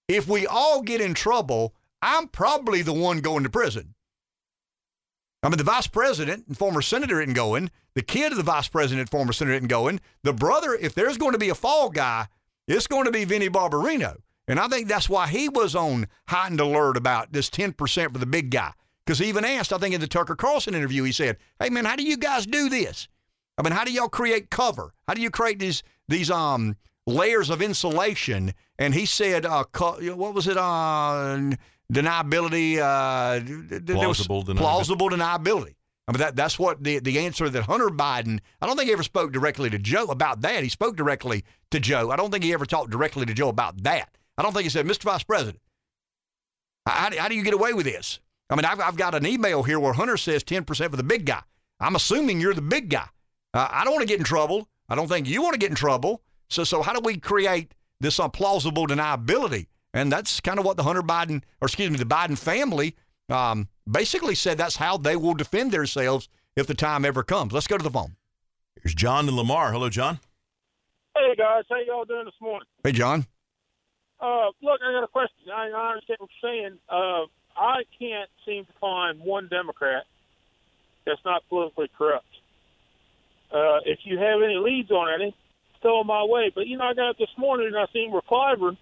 if 0.08 0.28
we 0.28 0.46
all 0.46 0.82
get 0.82 1.02
in 1.02 1.14
trouble, 1.14 1.74
I'm 2.02 2.28
probably 2.28 2.82
the 2.82 2.94
one 2.94 3.22
going 3.22 3.44
to 3.44 3.50
prison. 3.50 3.96
I 5.44 5.50
mean, 5.50 5.58
the 5.58 5.64
vice 5.64 5.88
president 5.88 6.46
and 6.48 6.58
former 6.58 6.82
senator 6.82 7.20
isn't 7.22 7.34
going. 7.34 7.72
The 7.96 8.04
kid 8.04 8.32
of 8.32 8.38
the 8.38 8.44
vice 8.44 8.68
president 8.68 9.02
and 9.02 9.10
former 9.10 9.34
senator 9.34 9.56
isn't 9.56 9.68
going. 9.68 10.00
The 10.24 10.34
brother, 10.34 10.76
if 10.76 10.94
there's 10.94 11.18
going 11.18 11.32
to 11.34 11.40
be 11.40 11.50
a 11.50 11.56
fall 11.56 11.90
guy, 11.90 12.28
it's 12.68 12.88
going 12.88 13.06
to 13.06 13.12
be 13.12 13.26
Vinny 13.26 13.50
Barbarino. 13.50 14.18
And 14.52 14.60
I 14.60 14.68
think 14.68 14.90
that's 14.90 15.08
why 15.08 15.28
he 15.28 15.48
was 15.48 15.78
on 15.78 16.08
heightened 16.28 16.60
alert 16.60 16.98
about 16.98 17.32
this 17.32 17.50
10% 17.50 18.12
for 18.12 18.20
the 18.20 18.26
big 18.26 18.52
guy. 18.52 18.74
Because 19.06 19.18
he 19.20 19.30
even 19.30 19.46
asked, 19.46 19.72
I 19.72 19.78
think 19.78 19.96
in 19.96 20.02
the 20.02 20.08
Tucker 20.08 20.36
Carlson 20.36 20.76
interview, 20.76 21.04
he 21.04 21.14
said, 21.14 21.38
Hey 21.58 21.70
man, 21.70 21.86
how 21.86 21.96
do 21.96 22.04
you 22.04 22.18
guys 22.18 22.46
do 22.46 22.68
this? 22.68 23.08
I 23.58 23.62
mean, 23.62 23.72
how 23.72 23.86
do 23.86 23.94
y'all 23.94 24.10
create 24.10 24.50
cover? 24.50 24.94
How 25.08 25.14
do 25.14 25.22
you 25.22 25.30
create 25.30 25.58
these 25.60 25.84
these 26.10 26.30
um 26.30 26.76
layers 27.08 27.50
of 27.50 27.62
insulation? 27.62 28.54
And 28.78 28.94
he 28.94 29.06
said, 29.06 29.46
uh, 29.46 29.64
co- 29.72 30.02
what 30.16 30.34
was 30.34 30.48
it? 30.48 30.58
Uh, 30.58 31.52
deniability. 31.94 32.78
Uh, 32.78 33.40
th- 33.40 33.84
there 33.86 33.96
was 34.06 34.18
Plausible 34.28 34.44
deniability. 34.44 34.58
Plausible 34.58 35.10
deniability. 35.12 35.76
I 36.10 36.12
mean, 36.12 36.20
that, 36.20 36.36
that's 36.36 36.60
what 36.60 36.84
the, 36.84 37.00
the 37.00 37.20
answer 37.20 37.48
that 37.48 37.64
Hunter 37.64 37.88
Biden, 37.88 38.40
I 38.62 38.68
don't 38.68 38.76
think 38.76 38.88
he 38.88 38.94
ever 38.94 39.04
spoke 39.04 39.32
directly 39.32 39.70
to 39.70 39.78
Joe 39.80 40.06
about 40.06 40.42
that. 40.42 40.62
He 40.62 40.68
spoke 40.68 40.98
directly 40.98 41.46
to 41.70 41.80
Joe. 41.80 42.12
I 42.12 42.18
don't 42.18 42.32
think 42.32 42.44
he 42.44 42.52
ever 42.52 42.66
talked 42.66 42.90
directly 42.90 43.26
to 43.26 43.34
Joe 43.34 43.48
about 43.48 43.84
that. 43.84 44.10
I 44.42 44.44
don't 44.44 44.54
think 44.54 44.64
he 44.64 44.70
said, 44.70 44.88
Mr. 44.88 45.04
Vice 45.04 45.22
President, 45.22 45.62
how, 46.88 47.16
how 47.16 47.28
do 47.28 47.36
you 47.36 47.44
get 47.44 47.54
away 47.54 47.74
with 47.74 47.86
this? 47.86 48.20
I 48.50 48.56
mean, 48.56 48.66
I've, 48.66 48.80
I've 48.80 48.98
got 48.98 49.14
an 49.14 49.24
email 49.24 49.62
here 49.62 49.80
where 49.80 49.94
Hunter 49.94 50.18
says 50.18 50.44
10% 50.44 50.66
for 50.90 50.98
the 50.98 51.04
big 51.04 51.28
guy. 51.28 51.44
I'm 51.80 51.96
assuming 51.96 52.42
you're 52.42 52.56
the 52.56 52.62
big 52.64 52.90
guy. 52.90 53.06
Uh, 53.54 53.68
I 53.70 53.84
don't 53.84 53.94
want 53.94 54.02
to 54.02 54.08
get 54.08 54.18
in 54.18 54.26
trouble. 54.26 54.68
I 54.90 54.96
don't 54.96 55.08
think 55.08 55.28
you 55.28 55.44
want 55.44 55.54
to 55.54 55.60
get 55.60 55.70
in 55.70 55.76
trouble. 55.76 56.24
So, 56.50 56.64
so 56.64 56.82
how 56.82 56.92
do 56.92 57.02
we 57.02 57.20
create 57.20 57.76
this 58.00 58.18
unplausible 58.18 58.88
deniability? 58.88 59.68
And 59.94 60.12
that's 60.12 60.40
kind 60.40 60.58
of 60.58 60.66
what 60.66 60.76
the 60.76 60.84
Hunter 60.84 61.04
Biden, 61.04 61.44
or 61.62 61.68
excuse 61.68 61.92
me, 61.92 61.98
the 61.98 62.06
Biden 62.06 62.36
family 62.36 62.96
um, 63.30 63.68
basically 63.88 64.34
said 64.34 64.58
that's 64.58 64.78
how 64.78 64.98
they 64.98 65.16
will 65.16 65.36
defend 65.36 65.72
themselves 65.72 66.30
if 66.56 66.66
the 66.66 66.74
time 66.74 67.06
ever 67.06 67.22
comes. 67.22 67.54
Let's 67.54 67.68
go 67.68 67.78
to 67.78 67.84
the 67.84 67.92
phone. 67.92 68.16
Here's 68.82 68.96
John 68.96 69.28
and 69.28 69.38
Lamar. 69.38 69.72
Hello, 69.72 69.88
John. 69.90 70.20
Hey 71.16 71.36
guys, 71.38 71.66
how 71.70 71.78
y'all 71.86 72.06
doing 72.06 72.26
this 72.26 72.34
morning? 72.42 72.66
Hey, 72.84 72.92
John. 72.92 73.28
Uh, 74.22 74.52
look, 74.62 74.80
I 74.86 74.92
got 74.94 75.04
a 75.04 75.08
question. 75.08 75.50
I, 75.54 75.70
I 75.70 75.92
understand 75.94 76.18
what 76.20 76.30
you're 76.42 76.52
saying. 76.52 76.78
Uh, 76.88 77.26
I 77.58 77.84
can't 78.00 78.30
seem 78.46 78.66
to 78.66 78.72
find 78.80 79.20
one 79.20 79.48
Democrat 79.48 80.04
that's 81.06 81.20
not 81.26 81.42
politically 81.50 81.90
corrupt. 81.98 82.26
Uh, 83.52 83.80
if 83.86 84.00
you 84.04 84.18
have 84.18 84.42
any 84.44 84.56
leads 84.56 84.92
on 84.92 85.10
any, 85.14 85.36
throw 85.82 86.00
them 86.00 86.08
my 86.08 86.24
way. 86.24 86.52
But 86.54 86.68
you 86.68 86.78
know, 86.78 86.86
I 86.86 86.94
got 86.94 87.10
up 87.10 87.18
this 87.18 87.34
morning 87.38 87.68
and 87.68 87.76
I 87.76 87.86
seen 87.92 88.12
where 88.12 88.22
Clyburn 88.22 88.78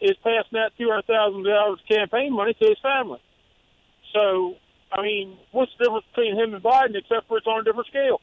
is 0.00 0.16
passing 0.22 0.58
out 0.58 0.72
two 0.78 0.88
hundred 0.88 1.06
thousand 1.06 1.42
dollars 1.44 1.80
campaign 1.90 2.32
money 2.32 2.54
to 2.54 2.68
his 2.68 2.78
family. 2.82 3.20
So, 4.14 4.54
I 4.92 5.02
mean, 5.02 5.36
what's 5.50 5.72
the 5.78 5.84
difference 5.84 6.06
between 6.14 6.36
him 6.36 6.54
and 6.54 6.62
Biden 6.62 6.96
except 6.96 7.28
for 7.28 7.38
it's 7.38 7.46
on 7.46 7.60
a 7.60 7.64
different 7.64 7.88
scale? 7.88 8.20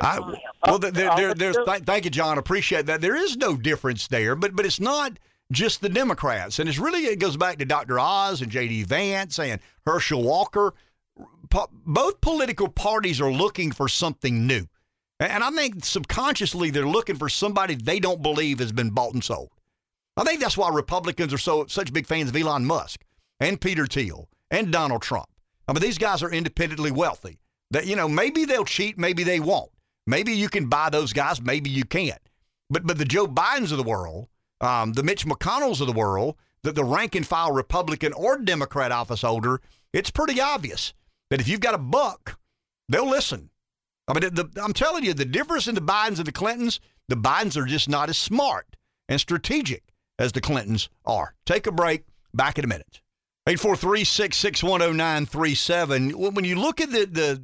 I, 0.00 0.18
well, 0.66 0.78
there, 0.78 0.90
there, 0.90 1.14
there, 1.16 1.34
there's, 1.34 1.56
th- 1.64 1.82
thank 1.82 2.04
you, 2.04 2.10
John. 2.10 2.38
Appreciate 2.38 2.86
that. 2.86 3.00
There 3.00 3.16
is 3.16 3.36
no 3.36 3.56
difference 3.56 4.06
there, 4.08 4.34
but 4.34 4.54
but 4.56 4.66
it's 4.66 4.80
not 4.80 5.18
just 5.52 5.80
the 5.80 5.88
Democrats, 5.88 6.58
and 6.58 6.68
it's 6.68 6.78
really 6.78 7.06
it 7.06 7.18
goes 7.18 7.36
back 7.36 7.58
to 7.58 7.64
Dr. 7.64 7.98
Oz 7.98 8.42
and 8.42 8.50
J.D. 8.50 8.84
Vance 8.84 9.38
and 9.38 9.60
Herschel 9.86 10.22
Walker. 10.22 10.74
Po- 11.50 11.70
both 11.72 12.20
political 12.20 12.68
parties 12.68 13.20
are 13.20 13.30
looking 13.30 13.70
for 13.70 13.88
something 13.88 14.46
new, 14.46 14.66
and, 15.20 15.30
and 15.30 15.44
I 15.44 15.50
think 15.50 15.84
subconsciously 15.84 16.70
they're 16.70 16.86
looking 16.86 17.16
for 17.16 17.28
somebody 17.28 17.74
they 17.74 18.00
don't 18.00 18.22
believe 18.22 18.58
has 18.58 18.72
been 18.72 18.90
bought 18.90 19.14
and 19.14 19.22
sold. 19.22 19.50
I 20.16 20.24
think 20.24 20.40
that's 20.40 20.56
why 20.56 20.70
Republicans 20.70 21.32
are 21.32 21.38
so 21.38 21.66
such 21.66 21.92
big 21.92 22.06
fans 22.06 22.30
of 22.30 22.36
Elon 22.36 22.64
Musk 22.64 23.04
and 23.40 23.60
Peter 23.60 23.86
Thiel 23.86 24.28
and 24.50 24.72
Donald 24.72 25.02
Trump. 25.02 25.28
I 25.66 25.72
mean, 25.72 25.82
these 25.82 25.98
guys 25.98 26.22
are 26.22 26.30
independently 26.30 26.90
wealthy. 26.90 27.38
That 27.70 27.86
you 27.86 27.96
know, 27.96 28.08
maybe 28.08 28.44
they'll 28.44 28.64
cheat, 28.64 28.98
maybe 28.98 29.24
they 29.24 29.40
won't. 29.40 29.70
Maybe 30.06 30.32
you 30.32 30.48
can 30.48 30.66
buy 30.66 30.90
those 30.90 31.12
guys, 31.12 31.40
maybe 31.40 31.70
you 31.70 31.84
can't. 31.84 32.20
But 32.70 32.86
but 32.86 32.98
the 32.98 33.04
Joe 33.04 33.26
Bidens 33.26 33.70
of 33.70 33.78
the 33.78 33.82
world, 33.82 34.28
um, 34.60 34.92
the 34.92 35.02
Mitch 35.02 35.26
McConnells 35.26 35.80
of 35.80 35.86
the 35.86 35.92
world, 35.92 36.36
the, 36.62 36.72
the 36.72 36.84
rank 36.84 37.14
and 37.14 37.26
file 37.26 37.52
Republican 37.52 38.12
or 38.12 38.38
Democrat 38.38 38.92
office 38.92 39.22
holder, 39.22 39.60
it's 39.92 40.10
pretty 40.10 40.40
obvious 40.40 40.92
that 41.30 41.40
if 41.40 41.48
you've 41.48 41.60
got 41.60 41.74
a 41.74 41.78
buck, 41.78 42.38
they'll 42.88 43.08
listen. 43.08 43.50
I 44.06 44.12
mean, 44.12 44.34
the, 44.34 44.50
I'm 44.62 44.74
telling 44.74 45.04
you, 45.04 45.14
the 45.14 45.24
difference 45.24 45.66
in 45.66 45.74
the 45.74 45.80
Bidens 45.80 46.18
and 46.18 46.26
the 46.26 46.32
Clintons, 46.32 46.78
the 47.08 47.16
Bidens 47.16 47.56
are 47.56 47.64
just 47.64 47.88
not 47.88 48.10
as 48.10 48.18
smart 48.18 48.76
and 49.08 49.20
strategic 49.20 49.82
as 50.18 50.32
the 50.32 50.40
Clintons 50.40 50.88
are. 51.04 51.34
Take 51.46 51.66
a 51.66 51.72
break. 51.72 52.04
Back 52.32 52.58
in 52.58 52.64
a 52.64 52.68
minute. 52.68 53.00
843-661-0937. 53.48 56.14
When 56.14 56.34
when 56.34 56.44
you 56.44 56.58
look 56.58 56.80
at 56.80 56.90
the, 56.90 57.06
the 57.06 57.42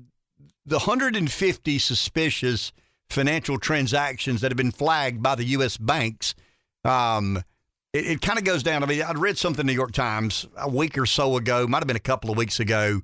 the 0.66 0.76
150 0.76 1.78
suspicious 1.78 2.72
financial 3.08 3.58
transactions 3.58 4.40
that 4.40 4.50
have 4.50 4.56
been 4.56 4.70
flagged 4.70 5.22
by 5.22 5.34
the 5.34 5.44
U.S. 5.44 5.76
banks, 5.76 6.34
um, 6.84 7.42
it, 7.92 8.06
it 8.06 8.20
kind 8.20 8.38
of 8.38 8.44
goes 8.44 8.62
down. 8.62 8.82
I 8.82 8.86
mean, 8.86 9.02
I 9.02 9.12
read 9.12 9.38
something 9.38 9.62
in 9.62 9.66
the 9.66 9.72
New 9.72 9.76
York 9.76 9.92
Times 9.92 10.46
a 10.56 10.68
week 10.68 10.96
or 10.96 11.06
so 11.06 11.36
ago, 11.36 11.66
might 11.66 11.78
have 11.78 11.88
been 11.88 11.96
a 11.96 12.00
couple 12.00 12.30
of 12.30 12.36
weeks 12.36 12.60
ago, 12.60 13.00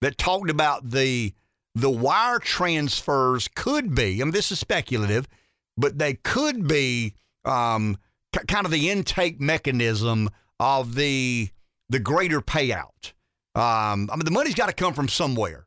that 0.00 0.18
talked 0.18 0.50
about 0.50 0.90
the 0.90 1.34
the 1.74 1.90
wire 1.90 2.38
transfers 2.40 3.48
could 3.54 3.94
be. 3.94 4.20
I 4.20 4.24
mean, 4.24 4.32
this 4.32 4.50
is 4.50 4.58
speculative, 4.58 5.28
but 5.76 5.98
they 5.98 6.14
could 6.14 6.66
be 6.66 7.14
um, 7.44 7.96
k- 8.34 8.44
kind 8.48 8.64
of 8.64 8.72
the 8.72 8.90
intake 8.90 9.40
mechanism 9.40 10.30
of 10.58 10.94
the 10.94 11.50
the 11.88 11.98
greater 11.98 12.40
payout. 12.40 13.12
Um, 13.54 14.08
I 14.12 14.16
mean, 14.16 14.24
the 14.24 14.30
money's 14.30 14.54
got 14.54 14.66
to 14.66 14.72
come 14.72 14.94
from 14.94 15.08
somewhere. 15.08 15.66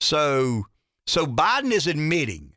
So, 0.00 0.64
so 1.08 1.26
Biden 1.26 1.72
is 1.72 1.86
admitting 1.86 2.52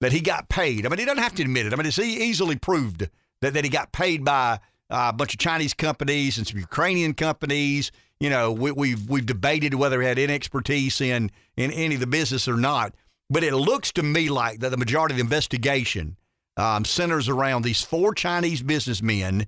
that 0.00 0.12
he 0.12 0.20
got 0.20 0.48
paid. 0.48 0.86
I 0.86 0.88
mean, 0.88 1.00
he 1.00 1.04
doesn't 1.04 1.22
have 1.22 1.34
to 1.34 1.42
admit 1.42 1.66
it. 1.66 1.72
I 1.72 1.76
mean, 1.76 1.86
it's 1.86 1.98
easily 1.98 2.56
proved 2.56 3.08
that, 3.40 3.54
that 3.54 3.64
he 3.64 3.70
got 3.70 3.92
paid 3.92 4.24
by 4.24 4.60
uh, 4.88 5.06
a 5.08 5.12
bunch 5.12 5.34
of 5.34 5.40
Chinese 5.40 5.74
companies 5.74 6.38
and 6.38 6.46
some 6.46 6.58
Ukrainian 6.58 7.12
companies. 7.12 7.90
You 8.20 8.30
know, 8.30 8.52
we, 8.52 8.70
we've 8.70 9.10
we've 9.10 9.26
debated 9.26 9.74
whether 9.74 10.00
he 10.00 10.06
had 10.06 10.18
any 10.18 10.32
expertise 10.32 11.00
in 11.00 11.30
in 11.56 11.72
any 11.72 11.96
of 11.96 12.00
the 12.00 12.06
business 12.06 12.46
or 12.46 12.56
not. 12.56 12.94
But 13.28 13.42
it 13.42 13.54
looks 13.54 13.90
to 13.92 14.02
me 14.02 14.28
like 14.28 14.60
that 14.60 14.70
the 14.70 14.76
majority 14.76 15.14
of 15.14 15.16
the 15.16 15.22
investigation 15.22 16.16
um, 16.56 16.84
centers 16.84 17.28
around 17.28 17.62
these 17.62 17.82
four 17.82 18.14
Chinese 18.14 18.62
businessmen 18.62 19.46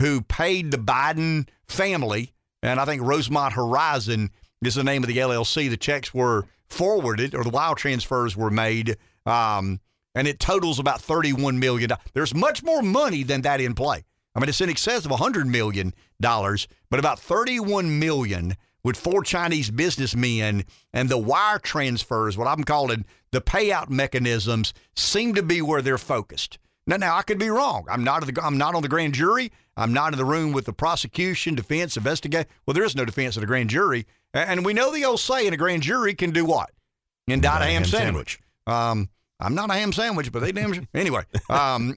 who 0.00 0.22
paid 0.22 0.70
the 0.70 0.78
Biden 0.78 1.48
family, 1.68 2.32
and 2.62 2.80
I 2.80 2.84
think 2.84 3.02
Rosemont 3.02 3.52
Horizon 3.52 4.30
is 4.62 4.74
the 4.74 4.84
name 4.84 5.02
of 5.02 5.08
the 5.08 5.18
LLC. 5.18 5.70
The 5.70 5.76
checks 5.76 6.12
were 6.12 6.46
forwarded, 6.66 7.34
or 7.34 7.44
the 7.44 7.50
wire 7.50 7.74
transfers 7.74 8.36
were 8.36 8.50
made. 8.50 8.96
Um, 9.24 9.80
and 10.14 10.26
it 10.26 10.40
totals 10.40 10.78
about 10.78 11.00
$31 11.00 11.58
million. 11.58 11.90
There's 12.12 12.34
much 12.34 12.62
more 12.62 12.82
money 12.82 13.22
than 13.22 13.42
that 13.42 13.60
in 13.60 13.74
play. 13.74 14.04
I 14.34 14.40
mean, 14.40 14.48
it's 14.48 14.60
in 14.60 14.68
excess 14.68 15.04
of 15.04 15.10
$100 15.10 15.46
million, 15.46 15.92
but 16.20 16.98
about 16.98 17.18
31 17.18 17.98
million 17.98 18.56
with 18.84 18.96
four 18.96 19.22
Chinese 19.22 19.70
businessmen 19.70 20.64
and 20.92 21.08
the 21.08 21.18
wire 21.18 21.58
transfers, 21.58 22.38
what 22.38 22.48
I'm 22.48 22.64
calling 22.64 23.04
the 23.32 23.40
payout 23.40 23.90
mechanisms, 23.90 24.72
seem 24.94 25.34
to 25.34 25.42
be 25.42 25.60
where 25.60 25.82
they're 25.82 25.98
focused. 25.98 26.58
Now, 26.86 26.96
now 26.96 27.16
I 27.16 27.22
could 27.22 27.38
be 27.38 27.50
wrong. 27.50 27.84
I'm 27.90 28.02
not, 28.02 28.26
the, 28.26 28.42
I'm 28.42 28.56
not 28.56 28.74
on 28.74 28.82
the 28.82 28.88
grand 28.88 29.14
jury. 29.14 29.52
I'm 29.76 29.92
not 29.92 30.12
in 30.12 30.18
the 30.18 30.24
room 30.24 30.52
with 30.52 30.64
the 30.64 30.72
prosecution, 30.72 31.54
defense, 31.54 31.96
investigate. 31.96 32.46
Well, 32.64 32.74
there 32.74 32.84
is 32.84 32.96
no 32.96 33.04
defense 33.04 33.36
at 33.36 33.42
a 33.42 33.46
grand 33.46 33.70
jury. 33.70 34.06
And 34.34 34.64
we 34.64 34.74
know 34.74 34.92
the 34.92 35.04
old 35.04 35.20
saying 35.20 35.52
a 35.52 35.56
grand 35.56 35.82
jury 35.82 36.14
can 36.14 36.30
do 36.30 36.44
what? 36.44 36.70
Indict 37.26 37.62
a 37.62 37.64
ham, 37.64 37.82
ham 37.82 37.84
sandwich. 37.84 38.40
sandwich. 38.40 38.40
Um, 38.66 39.08
I'm 39.40 39.54
not 39.54 39.70
a 39.70 39.74
ham 39.74 39.92
sandwich, 39.92 40.32
but 40.32 40.40
they 40.40 40.52
damn 40.52 40.86
anyway. 40.94 41.22
Um, 41.48 41.96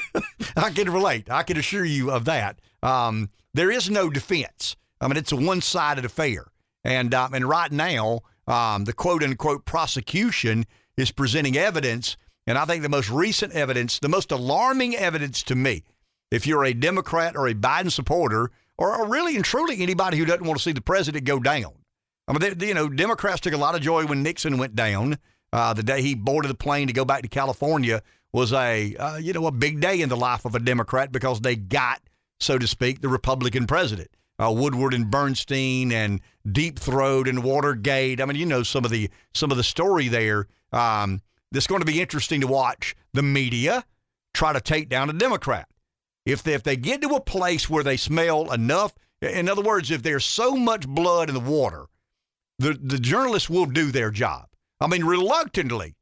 I 0.56 0.70
can 0.70 0.90
relate. 0.90 1.30
I 1.30 1.42
can 1.44 1.56
assure 1.56 1.84
you 1.84 2.10
of 2.10 2.24
that. 2.24 2.60
Um, 2.82 3.28
there 3.54 3.70
is 3.70 3.88
no 3.88 4.10
defense. 4.10 4.76
I 5.00 5.08
mean, 5.08 5.16
it's 5.16 5.32
a 5.32 5.36
one-sided 5.36 6.04
affair, 6.04 6.46
and 6.84 7.14
um, 7.14 7.34
and 7.34 7.48
right 7.48 7.70
now, 7.70 8.20
um, 8.46 8.84
the 8.84 8.92
quote 8.92 9.22
unquote 9.22 9.64
prosecution 9.64 10.64
is 10.96 11.10
presenting 11.10 11.56
evidence, 11.56 12.16
and 12.46 12.58
I 12.58 12.64
think 12.64 12.82
the 12.82 12.88
most 12.88 13.10
recent 13.10 13.52
evidence, 13.52 13.98
the 13.98 14.08
most 14.08 14.32
alarming 14.32 14.96
evidence 14.96 15.42
to 15.44 15.54
me, 15.54 15.84
if 16.30 16.46
you're 16.46 16.64
a 16.64 16.72
Democrat 16.72 17.36
or 17.36 17.46
a 17.46 17.54
Biden 17.54 17.92
supporter, 17.92 18.50
or, 18.78 18.96
or 18.96 19.08
really 19.08 19.36
and 19.36 19.44
truly 19.44 19.82
anybody 19.82 20.18
who 20.18 20.24
doesn't 20.24 20.46
want 20.46 20.58
to 20.58 20.62
see 20.62 20.72
the 20.72 20.80
president 20.80 21.24
go 21.24 21.38
down. 21.38 21.72
I 22.28 22.32
mean, 22.32 22.58
they, 22.58 22.68
you 22.68 22.74
know, 22.74 22.88
Democrats 22.88 23.40
took 23.40 23.52
a 23.52 23.58
lot 23.58 23.74
of 23.74 23.80
joy 23.80 24.06
when 24.06 24.22
Nixon 24.22 24.58
went 24.58 24.74
down. 24.74 25.18
Uh, 25.52 25.74
the 25.74 25.82
day 25.82 26.00
he 26.00 26.14
boarded 26.14 26.50
the 26.50 26.56
plane 26.56 26.86
to 26.86 26.92
go 26.92 27.04
back 27.04 27.22
to 27.22 27.28
California 27.28 28.02
was 28.32 28.52
a 28.52 28.96
uh, 28.96 29.16
you 29.16 29.32
know 29.32 29.46
a 29.46 29.52
big 29.52 29.80
day 29.80 30.00
in 30.00 30.08
the 30.08 30.16
life 30.16 30.44
of 30.44 30.54
a 30.54 30.60
Democrat 30.60 31.12
because 31.12 31.40
they 31.40 31.56
got, 31.56 32.00
so 32.40 32.58
to 32.58 32.66
speak, 32.66 33.00
the 33.00 33.08
Republican 33.08 33.66
president. 33.66 34.08
Uh, 34.42 34.50
Woodward 34.50 34.94
and 34.94 35.10
Bernstein 35.10 35.92
and 35.92 36.20
Deep 36.50 36.78
Throat 36.78 37.28
and 37.28 37.44
Watergate. 37.44 38.20
I 38.20 38.24
mean, 38.24 38.36
you 38.36 38.46
know 38.46 38.62
some 38.62 38.84
of 38.84 38.90
the 38.90 39.10
some 39.34 39.50
of 39.50 39.56
the 39.56 39.62
story 39.62 40.08
there. 40.08 40.46
Um, 40.72 41.20
it's 41.54 41.66
going 41.66 41.82
to 41.82 41.86
be 41.86 42.00
interesting 42.00 42.40
to 42.40 42.46
watch 42.46 42.96
the 43.12 43.22
media 43.22 43.84
try 44.32 44.54
to 44.54 44.60
take 44.60 44.88
down 44.88 45.10
a 45.10 45.12
Democrat. 45.12 45.68
If 46.24 46.42
they, 46.42 46.54
if 46.54 46.62
they 46.62 46.76
get 46.76 47.02
to 47.02 47.08
a 47.10 47.20
place 47.20 47.68
where 47.68 47.82
they 47.82 47.96
smell 47.96 48.52
enough, 48.52 48.94
in 49.20 49.48
other 49.48 49.62
words, 49.62 49.90
if 49.90 50.02
there's 50.02 50.24
so 50.24 50.54
much 50.56 50.86
blood 50.86 51.28
in 51.28 51.34
the 51.34 51.40
water, 51.40 51.86
the 52.58 52.74
the 52.74 52.98
journalists 52.98 53.50
will 53.50 53.66
do 53.66 53.90
their 53.90 54.10
job. 54.10 54.46
I 54.80 54.86
mean, 54.86 55.04
reluctantly, 55.04 55.94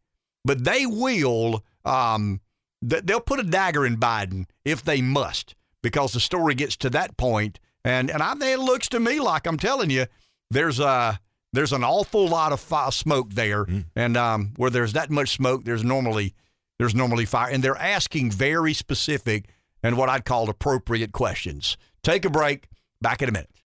but 0.45 0.65
they 0.65 0.87
will. 0.87 1.65
Um, 1.85 2.41
they'll 2.83 3.21
put 3.21 3.41
a 3.41 3.45
dagger 3.45 3.85
in 3.87 3.97
Biden 3.99 4.47
if 4.65 4.83
they 4.83 5.03
must, 5.03 5.55
because 5.83 6.13
the 6.13 6.21
story 6.21 6.55
gets 6.55 6.77
to 6.79 6.91
that 6.91 7.17
point. 7.17 7.59
And 7.85 8.11
and 8.11 8.23
I 8.23 8.35
it 8.41 8.59
looks 8.59 8.89
to 8.91 9.01
me 9.01 9.21
like 9.21 9.47
I'm 9.47 9.57
telling 9.57 9.91
you, 9.91 10.07
there's 10.51 10.81
a 10.81 11.21
there's 11.53 11.73
an 11.73 11.85
awful 11.85 12.29
lot 12.29 12.53
of 12.53 12.61
fire, 12.61 12.91
smoke 12.91 13.33
there, 13.33 13.65
mm. 13.65 13.85
and 13.97 14.17
um, 14.17 14.53
where 14.57 14.71
there's 14.71 14.93
that 14.93 15.11
much 15.11 15.31
smoke, 15.31 15.65
there's 15.65 15.85
normally 15.85 16.35
there's 16.79 16.95
normally 16.95 17.25
fire, 17.25 17.51
and 17.51 17.63
they're 17.63 17.77
asking 17.77 18.31
very 18.31 18.75
specific 18.75 19.49
and 19.83 19.97
what 19.97 20.09
I'd 20.09 20.25
call 20.25 20.49
appropriate 20.49 21.13
questions. 21.13 21.77
Take 22.03 22.25
a 22.25 22.31
break. 22.31 22.69
Back 23.01 23.23
in 23.23 23.29
a 23.29 23.33
minute. 23.33 23.51